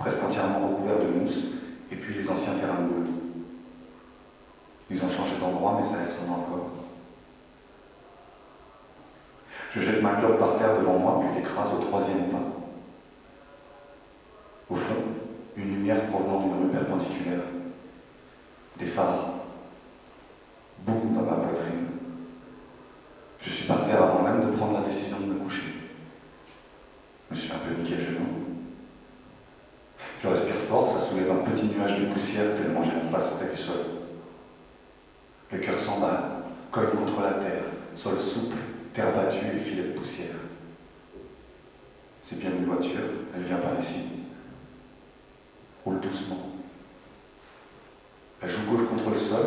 presque 0.04 0.22
entièrement 0.22 0.68
recouvert 0.68 0.98
de 0.98 1.06
mousse, 1.06 1.44
et 1.90 1.96
puis 1.96 2.12
les 2.12 2.28
anciens 2.28 2.52
terrains 2.52 2.82
de. 2.82 3.06
Ils 4.90 5.02
ont 5.02 5.08
changé 5.08 5.34
d'endroit, 5.40 5.76
mais 5.78 5.84
ça 5.84 5.94
ressemble 6.04 6.32
encore. 6.32 6.68
Je 9.72 9.80
jette 9.80 10.02
ma 10.02 10.10
clope 10.16 10.38
par 10.38 10.56
terre 10.58 10.78
devant 10.78 10.98
moi, 10.98 11.18
puis 11.20 11.34
l'écrase 11.34 11.70
au 11.72 11.82
troisième 11.82 12.28
pas. 12.28 12.36
Au 14.68 14.76
fond, 14.76 15.02
une 15.56 15.70
lumière 15.70 16.06
provenant 16.08 16.40
d'une 16.40 16.64
rue 16.64 16.70
perpendiculaire. 16.70 17.40
Des 18.78 18.86
phares. 18.86 19.30
Boum 20.80 21.14
dans 21.14 21.22
ma 21.22 21.36
poitrine. 21.36 21.86
Je 23.40 23.48
suis 23.48 23.66
par 23.66 23.86
terre 23.86 24.02
avant 24.02 24.22
même 24.22 24.42
de 24.42 24.54
prendre 24.54 24.74
la 24.74 24.86
décision 24.86 25.18
de 25.18 25.32
me 25.32 25.34
coucher. 25.34 25.62
Je 27.30 27.36
suis 27.36 27.52
un 27.52 27.56
peu 27.56 27.80
niqué 27.80 27.94
le 27.94 28.00
genou. 28.02 28.44
Je 30.24 30.30
respire 30.30 30.54
fort, 30.54 30.86
ça 30.88 30.98
soulève 30.98 31.30
un 31.30 31.50
petit 31.50 31.64
nuage 31.66 32.00
de 32.00 32.06
poussière 32.06 32.54
tellement 32.56 32.82
j'ai 32.82 32.92
la 32.92 33.10
face 33.12 33.28
près 33.36 33.50
du 33.50 33.56
sol. 33.56 33.76
S'emballe, 35.94 36.24
colle 36.72 36.90
contre 36.90 37.20
la 37.20 37.34
terre, 37.34 37.62
sol 37.94 38.18
souple, 38.18 38.56
terre 38.92 39.14
battue 39.14 39.46
et 39.54 39.58
filet 39.58 39.82
de 39.82 39.92
poussière. 39.92 40.34
C'est 42.22 42.40
bien 42.40 42.50
une 42.50 42.64
voiture, 42.64 43.00
elle 43.34 43.42
vient 43.42 43.58
par 43.58 43.78
ici. 43.78 44.00
Roule 45.84 46.00
doucement. 46.00 46.48
La 48.42 48.48
joue 48.48 48.62
gauche 48.68 48.88
contre 48.88 49.10
le 49.10 49.16
sol, 49.16 49.46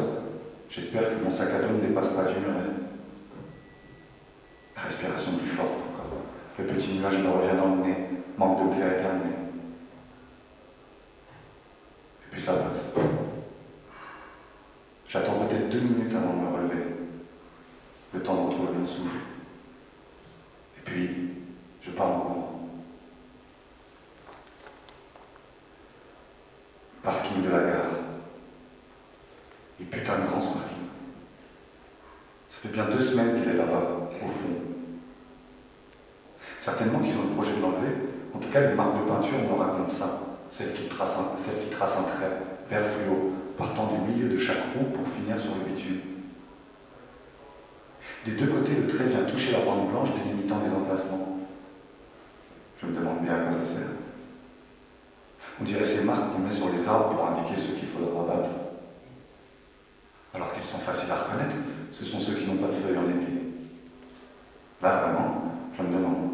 j'espère 0.69 1.09
que 1.09 1.23
mon 1.23 1.29
sac 1.29 1.49
à 1.53 1.59
dos 1.59 1.73
ne 1.73 1.81
dépasse 1.81 2.09
pas 2.09 2.23
du 2.23 2.39
muret. 2.39 2.71
Respiration 4.75 5.33
plus 5.33 5.49
forte 5.49 5.81
encore. 5.91 6.21
Le 6.57 6.65
petit 6.65 6.93
nuage 6.93 7.17
me 7.17 7.29
revient 7.29 7.57
dans 7.57 7.75
le 7.75 7.81
nez, 7.81 7.97
manque 8.37 8.59
de 8.59 8.63
me 8.63 8.71
faire 8.71 8.93
éternuer. 8.93 9.35
Et 12.25 12.31
puis 12.31 12.41
ça 12.41 12.53
passe. 12.53 12.85
J'attends 15.07 15.39
deux 15.69 15.79
minutes 15.79 16.13
avant 16.13 16.33
de 16.33 16.39
me 16.39 16.55
relever. 16.55 16.83
Le 18.13 18.21
temps 18.21 18.35
de 18.35 18.49
retrouver 18.49 18.77
mon 18.77 18.85
souffle. 18.85 19.17
Et 20.77 20.81
puis, 20.83 21.09
je 21.81 21.91
pars 21.91 22.07
en 22.07 22.19
courant. 22.19 22.69
Parking 27.03 27.43
de 27.43 27.49
la 27.49 27.59
gare. 27.59 27.85
Et 29.79 29.83
putain 29.83 30.19
de 30.19 30.27
grand 30.27 30.41
ce 30.41 30.47
parking. 30.47 30.77
Ça 32.47 32.57
fait 32.57 32.69
bien 32.69 32.85
deux 32.85 32.99
semaines 32.99 33.39
qu'il 33.39 33.49
est 33.49 33.57
là-bas, 33.57 34.09
au 34.23 34.27
fond. 34.27 34.55
Certainement 36.59 36.99
qu'ils 36.99 37.17
ont 37.17 37.23
le 37.29 37.35
projet 37.35 37.53
de 37.53 37.61
l'enlever. 37.61 37.95
En 38.33 38.39
tout 38.39 38.49
cas, 38.49 38.61
les 38.61 38.73
marques 38.73 38.97
de 38.97 39.07
peinture 39.07 39.37
me 39.39 39.53
racontent 39.53 39.87
ça. 39.87 40.21
Celle 40.49 40.73
qui 40.73 40.87
trace 40.87 41.17
un, 41.17 41.37
celle 41.37 41.59
qui 41.59 41.69
trace 41.69 41.95
un 41.97 42.03
trait 42.03 42.31
vert 42.69 42.83
fluo, 42.85 43.26
milieu 44.17 44.29
de 44.29 44.37
chaque 44.37 44.73
roue 44.73 44.85
pour 44.85 45.07
finir 45.07 45.39
sur 45.39 45.51
le 45.55 45.71
bitume. 45.71 45.99
Des 48.25 48.31
deux 48.31 48.47
côtés, 48.47 48.73
le 48.75 48.87
trait 48.87 49.05
vient 49.05 49.23
toucher 49.23 49.51
la 49.51 49.59
bande 49.59 49.89
blanche 49.89 50.09
délimitant 50.23 50.61
les 50.65 50.71
emplacements. 50.71 51.37
Je 52.81 52.87
me 52.87 52.95
demande 52.95 53.21
bien 53.21 53.35
à 53.35 53.39
quoi 53.39 53.51
ça 53.51 53.65
sert. 53.65 53.87
On 55.59 55.63
dirait 55.63 55.83
ces 55.83 56.03
marques 56.03 56.33
qu'on 56.33 56.39
met 56.39 56.51
sur 56.51 56.69
les 56.69 56.87
arbres 56.87 57.09
pour 57.09 57.27
indiquer 57.27 57.55
ceux 57.55 57.73
qu'il 57.73 57.87
faudra 57.87 58.23
battre. 58.23 58.49
Alors 60.33 60.53
qu'ils 60.53 60.63
sont 60.63 60.77
faciles 60.77 61.11
à 61.11 61.15
reconnaître, 61.15 61.55
ce 61.91 62.03
sont 62.03 62.19
ceux 62.19 62.33
qui 62.33 62.45
n'ont 62.45 62.57
pas 62.57 62.67
de 62.67 62.73
feuilles 62.73 62.97
en 62.97 63.09
été. 63.09 63.31
Là, 64.81 64.97
vraiment, 64.97 65.55
je 65.75 65.81
me 65.81 65.93
demande. 65.93 66.31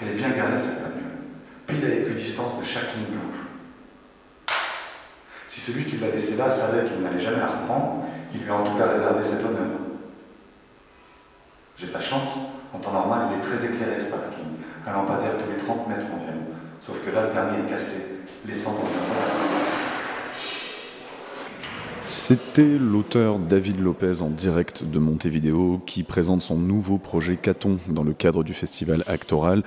Elle 0.00 0.08
est 0.08 0.14
bien 0.14 0.30
garée, 0.30 0.58
cette 0.58 0.76
bagnole, 0.76 1.02
pile 1.66 1.84
à 1.84 1.94
équidistance 1.94 2.58
de 2.58 2.64
chaque 2.64 2.94
ligne 2.94 3.06
blanche. 3.06 3.43
Si 5.54 5.60
celui 5.60 5.84
qui 5.84 5.98
l'a 5.98 6.08
laissée 6.08 6.34
là 6.34 6.50
savait 6.50 6.82
qu'il 6.82 7.00
n'allait 7.00 7.20
jamais 7.20 7.38
la 7.38 7.46
reprendre, 7.46 8.02
il 8.34 8.40
lui 8.42 8.50
a 8.50 8.56
en 8.56 8.64
tout 8.64 8.76
cas 8.76 8.88
réservé 8.88 9.22
cet 9.22 9.38
honneur. 9.38 9.70
J'ai 11.76 11.86
de 11.86 11.92
la 11.92 12.00
chance, 12.00 12.26
en 12.72 12.78
temps 12.78 12.90
normal, 12.90 13.28
il 13.30 13.38
est 13.38 13.40
très 13.40 13.64
éclairé 13.64 13.96
ce 13.96 14.06
parking, 14.06 14.50
un 14.84 14.92
lampadaire 14.92 15.38
tous 15.38 15.48
les 15.48 15.56
30 15.56 15.88
mètres 15.88 16.06
environ. 16.06 16.42
Sauf 16.80 16.98
que 17.06 17.10
là, 17.12 17.28
le 17.28 17.32
dernier 17.32 17.58
est 17.64 17.70
cassé, 17.70 17.94
laissant 18.44 18.72
dans 18.72 18.80
une 18.80 19.83
c'était 22.04 22.78
l'auteur 22.78 23.38
David 23.38 23.80
Lopez 23.80 24.20
en 24.20 24.28
direct 24.28 24.84
de 24.84 24.98
Montevideo 24.98 25.80
qui 25.86 26.02
présente 26.02 26.42
son 26.42 26.58
nouveau 26.58 26.98
projet 26.98 27.36
Caton 27.36 27.78
dans 27.88 28.04
le 28.04 28.12
cadre 28.12 28.44
du 28.44 28.52
festival 28.52 29.02
Actoral. 29.06 29.62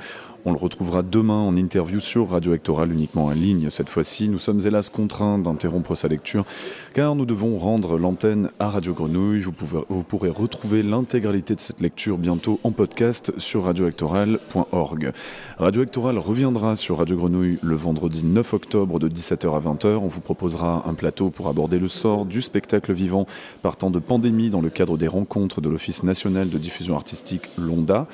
On 0.46 0.54
le 0.54 0.58
retrouvera 0.58 1.02
demain 1.02 1.42
en 1.42 1.58
interview 1.58 2.00
sur 2.00 2.30
Radio 2.30 2.54
Actoral, 2.54 2.94
uniquement 2.94 3.26
en 3.26 3.32
ligne. 3.32 3.70
Cette 3.70 3.90
fois-ci, 3.90 4.30
nous 4.30 4.40
sommes 4.40 4.62
hélas 4.66 4.90
contraints 4.90 5.40
d'interrompre 5.40 5.96
sa 5.96 6.08
lecture 6.08 6.46
car 6.94 7.16
nous 7.16 7.26
devons 7.26 7.58
rendre 7.58 7.98
l'antenne 7.98 8.50
à 8.60 8.70
Radio 8.70 8.94
Grenouille. 8.94 9.42
Vous, 9.42 9.52
pouvez, 9.52 9.82
vous 9.90 10.04
pourrez 10.04 10.30
retrouver 10.30 10.84
l'intégralité 10.84 11.54
de 11.54 11.60
cette 11.60 11.82
lecture 11.82 12.18
bientôt 12.18 12.62
en 12.64 12.72
podcast 12.72 13.34
sur 13.38 13.66
radioactoral.org. 13.66 15.12
Radio 15.58 15.82
Actoral 15.82 16.18
reviendra 16.18 16.78
sur 16.78 17.00
Radio 17.00 17.18
Grenouille 17.18 17.58
le 17.62 17.76
vendredi 17.76 18.24
9 18.24 18.54
octobre 18.54 19.00
de 19.00 19.10
17h 19.10 19.54
à 19.54 19.60
20h. 19.60 19.98
On 19.98 20.08
vous 20.08 20.22
proposera 20.22 20.84
un 20.88 20.94
plateau 20.94 21.30
pour 21.30 21.50
aborder 21.50 21.78
le 21.78 21.90
sort 21.90 22.26
du 22.28 22.42
spectacle 22.42 22.94
vivant 22.94 23.26
partant 23.62 23.90
de 23.90 24.00
pandémie 24.00 24.50
dans 24.50 24.62
le 24.62 24.70
cadre 24.70 24.98
des 24.98 25.08
rencontres 25.08 25.62
de 25.62 25.70
l'Office 25.70 26.04
national 26.04 26.50
de 26.50 26.58
diffusion 26.58 26.96
artistique 26.96 27.44
LONDA. 27.58 28.08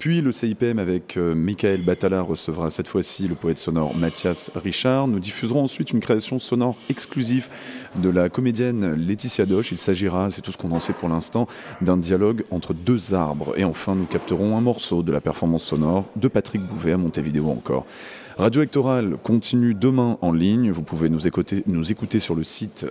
Puis 0.00 0.22
le 0.22 0.32
CIPM 0.32 0.78
avec 0.78 1.18
euh, 1.18 1.34
Michael 1.34 1.82
Batala 1.82 2.22
recevra 2.22 2.70
cette 2.70 2.88
fois-ci 2.88 3.28
le 3.28 3.34
poète 3.34 3.58
sonore 3.58 3.94
Mathias 3.94 4.50
Richard. 4.54 5.08
Nous 5.08 5.20
diffuserons 5.20 5.64
ensuite 5.64 5.90
une 5.90 6.00
création 6.00 6.38
sonore 6.38 6.74
exclusive 6.88 7.48
de 7.96 8.08
la 8.08 8.30
comédienne 8.30 8.94
Laetitia 8.94 9.44
Doche. 9.44 9.72
Il 9.72 9.78
s'agira, 9.78 10.30
c'est 10.30 10.40
tout 10.40 10.52
ce 10.52 10.56
qu'on 10.56 10.72
en 10.72 10.80
sait 10.80 10.94
pour 10.94 11.10
l'instant, 11.10 11.46
d'un 11.82 11.98
dialogue 11.98 12.44
entre 12.50 12.72
deux 12.72 13.12
arbres. 13.12 13.52
Et 13.58 13.64
enfin, 13.64 13.94
nous 13.94 14.06
capterons 14.06 14.56
un 14.56 14.62
morceau 14.62 15.02
de 15.02 15.12
la 15.12 15.20
performance 15.20 15.64
sonore 15.64 16.06
de 16.16 16.28
Patrick 16.28 16.62
Bouvet 16.62 16.92
à 16.92 16.96
Montevideo 16.96 17.50
encore. 17.50 17.84
Radio 18.38 18.62
Actoral 18.62 19.16
continue 19.22 19.74
demain 19.74 20.16
en 20.20 20.32
ligne. 20.32 20.70
Vous 20.70 20.82
pouvez 20.82 21.08
nous 21.08 21.26
écouter, 21.26 21.62
nous 21.66 21.90
écouter 21.90 22.20
sur 22.20 22.34
le 22.34 22.44
site 22.44 22.86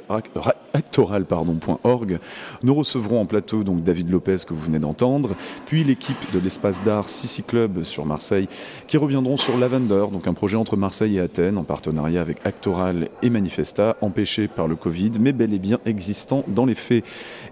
actoral.org. 0.74 2.20
Nous 2.62 2.74
recevrons 2.74 3.22
en 3.22 3.26
plateau 3.26 3.64
donc 3.64 3.84
David 3.84 4.12
Lopez 4.12 4.38
que 4.48 4.54
vous 4.54 4.62
venez 4.62 4.80
d'entendre, 4.80 5.36
puis 5.66 5.84
l'équipe 5.84 6.18
de 6.34 6.40
l'espace 6.40 6.84
d'art 6.84 7.10
Sissi 7.10 7.44
Club 7.44 7.84
sur 7.84 8.06
Marseille 8.06 8.48
qui 8.88 8.98
reviendront 8.98 9.38
sur 9.38 9.58
Lavender, 9.58 10.06
donc 10.12 10.28
un 10.28 10.34
projet 10.34 10.58
entre 10.58 10.76
Marseille 10.76 11.18
et 11.18 11.22
Athènes 11.22 11.58
en 11.58 11.64
partenariat 11.64 12.22
avec 12.22 12.46
Actoral 12.46 13.08
et 13.24 13.30
Manifesta, 13.30 13.98
empêché 14.02 14.48
par 14.48 14.68
le 14.68 14.76
Covid 14.76 15.12
mais 15.20 15.34
bel 15.34 15.54
et 15.54 15.60
bien 15.60 15.80
existant 15.86 16.44
dans 16.48 16.66
les 16.66 16.76
faits. 16.76 17.04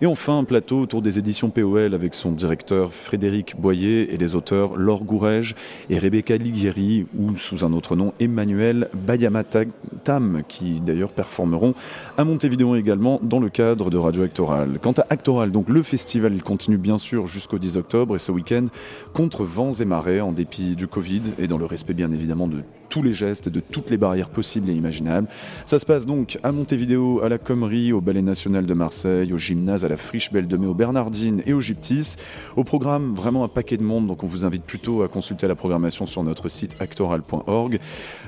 Et 0.02 0.06
enfin 0.06 0.38
un 0.38 0.44
plateau 0.44 0.82
autour 0.82 1.02
des 1.02 1.20
éditions 1.20 1.50
POL 1.50 1.94
avec 1.94 2.14
son 2.14 2.32
directeur 2.32 2.94
Frédéric 2.94 3.56
Boyer 3.58 4.14
et 4.14 4.18
les 4.18 4.36
auteurs 4.36 4.76
Laure 4.76 5.04
Gourège 5.04 5.56
et 5.90 5.98
Rebecca 5.98 6.36
Liguieri 6.36 7.08
ou 7.18 7.38
sous 7.38 7.66
un 7.66 7.74
autre 7.74 7.77
nom 7.96 8.14
Emmanuel 8.20 8.90
Bayamatam, 8.94 10.44
qui 10.48 10.80
d'ailleurs 10.80 11.12
performeront 11.12 11.74
à 12.18 12.24
Montevideo 12.24 12.76
également 12.76 13.20
dans 13.24 13.40
le 13.40 13.50
cadre 13.50 13.90
de 13.90 13.98
Radio 13.98 14.24
Actoral. 14.24 14.80
Quant 14.82 14.94
à 14.94 15.06
Actoral, 15.10 15.52
donc 15.52 15.70
le 15.70 15.84
festival, 15.84 16.34
continue 16.42 16.78
bien 16.78 16.98
sûr 16.98 17.28
jusqu'au 17.28 17.60
10 17.60 17.78
octobre 17.78 18.16
et 18.16 18.20
ce 18.20 18.32
week-end 18.32 18.66
contre 19.14 19.44
vents 19.44 19.74
et 19.74 19.86
marées 19.86 20.22
en 20.22 20.32
dépit 20.32 20.76
du 20.76 20.88
Covid 20.88 21.22
et 21.40 21.48
dans 21.48 21.58
le 21.58 21.66
respect 21.66 21.94
bien 21.94 22.12
évidemment 22.12 22.48
de 22.48 22.64
tous 22.90 23.02
les 23.02 23.14
gestes 23.14 23.48
et 23.48 23.50
de 23.50 23.60
toutes 23.60 23.90
les 23.90 23.98
barrières 23.98 24.30
possibles 24.30 24.70
et 24.70 24.74
imaginables. 24.74 25.28
Ça 25.66 25.80
se 25.80 25.86
passe 25.86 26.06
donc 26.06 26.40
à 26.44 26.52
Montevideo, 26.52 27.22
à 27.22 27.30
la 27.30 27.38
Commerie, 27.38 27.92
au 27.92 28.02
Ballet 28.02 28.22
National 28.22 28.66
de 28.66 28.74
Marseille, 28.74 29.34
au 29.34 29.38
gymnase, 29.38 29.84
à 29.86 29.90
la 29.90 29.98
Friche 29.98 30.32
Belle 30.32 30.48
de 30.48 30.58
Mai, 30.58 30.68
au 30.68 30.74
Bernardine 30.74 31.42
et 31.46 31.54
au 31.54 31.62
Gyptis. 31.62 32.16
Au 32.56 32.64
programme, 32.64 33.14
vraiment 33.14 33.44
un 33.44 33.50
paquet 33.50 33.78
de 33.78 33.84
monde, 33.84 34.08
donc 34.08 34.24
on 34.24 34.28
vous 34.28 34.46
invite 34.46 34.64
plutôt 34.64 35.04
à 35.04 35.08
consulter 35.08 35.48
la 35.48 35.56
programmation 35.56 36.06
sur 36.06 36.24
notre 36.24 36.50
site 36.50 36.76
actoral.org. 36.80 37.67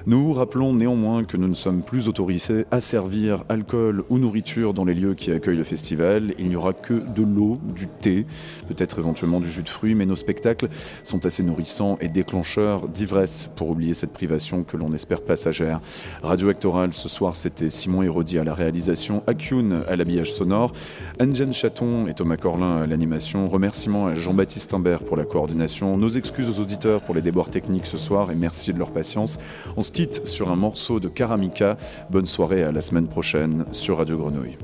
Nous 0.05 0.33
rappelons 0.33 0.73
néanmoins 0.73 1.23
que 1.23 1.37
nous 1.37 1.47
ne 1.47 1.53
sommes 1.53 1.81
plus 1.81 2.07
autorisés 2.07 2.65
à 2.71 2.81
servir 2.81 3.43
alcool 3.49 4.03
ou 4.09 4.17
nourriture 4.17 4.73
dans 4.73 4.85
les 4.85 4.93
lieux 4.93 5.13
qui 5.13 5.31
accueillent 5.31 5.57
le 5.57 5.63
festival. 5.63 6.33
Il 6.37 6.49
n'y 6.49 6.55
aura 6.55 6.73
que 6.73 6.93
de 6.93 7.23
l'eau, 7.23 7.59
du 7.75 7.87
thé, 7.87 8.25
peut-être 8.67 8.99
éventuellement 8.99 9.39
du 9.39 9.49
jus 9.49 9.63
de 9.63 9.69
fruits, 9.69 9.95
mais 9.95 10.05
nos 10.05 10.15
spectacles 10.15 10.69
sont 11.03 11.25
assez 11.25 11.43
nourrissants 11.43 11.97
et 12.01 12.07
déclencheurs 12.07 12.87
d'ivresse 12.87 13.49
pour 13.55 13.69
oublier 13.69 13.93
cette 13.93 14.13
privation 14.13 14.63
que 14.63 14.77
l'on 14.77 14.93
espère 14.93 15.21
passagère. 15.21 15.79
Radio 16.23 16.49
Actoral, 16.49 16.93
ce 16.93 17.09
soir, 17.09 17.35
c'était 17.35 17.69
Simon 17.69 18.03
Hérodi 18.03 18.39
à 18.39 18.43
la 18.43 18.53
réalisation, 18.53 19.23
Akune 19.27 19.83
à 19.87 19.95
l'habillage 19.95 20.33
sonore, 20.33 20.71
Anne-Jeanne 21.19 21.53
Chaton 21.53 22.07
et 22.07 22.13
Thomas 22.13 22.37
Corlin 22.37 22.81
à 22.81 22.87
l'animation. 22.87 23.47
Remerciements 23.47 24.07
à 24.07 24.15
Jean-Baptiste 24.15 24.73
Imbert 24.73 25.03
pour 25.03 25.17
la 25.17 25.25
coordination. 25.25 25.97
Nos 25.97 26.09
excuses 26.09 26.49
aux 26.49 26.59
auditeurs 26.61 27.01
pour 27.01 27.13
les 27.13 27.21
déboires 27.21 27.49
techniques 27.49 27.85
ce 27.85 27.97
soir 27.97 28.31
et 28.31 28.35
merci 28.35 28.73
de 28.73 28.79
leur 28.79 28.91
patience. 28.91 29.28
On 29.77 29.81
se 29.81 29.91
quitte 29.91 30.27
sur 30.27 30.49
un 30.49 30.55
morceau 30.55 30.99
de 30.99 31.07
Karamika. 31.07 31.77
Bonne 32.09 32.25
soirée 32.25 32.63
à 32.63 32.71
la 32.71 32.81
semaine 32.81 33.07
prochaine 33.07 33.65
sur 33.71 33.97
Radio 33.97 34.17
Grenouille. 34.17 34.57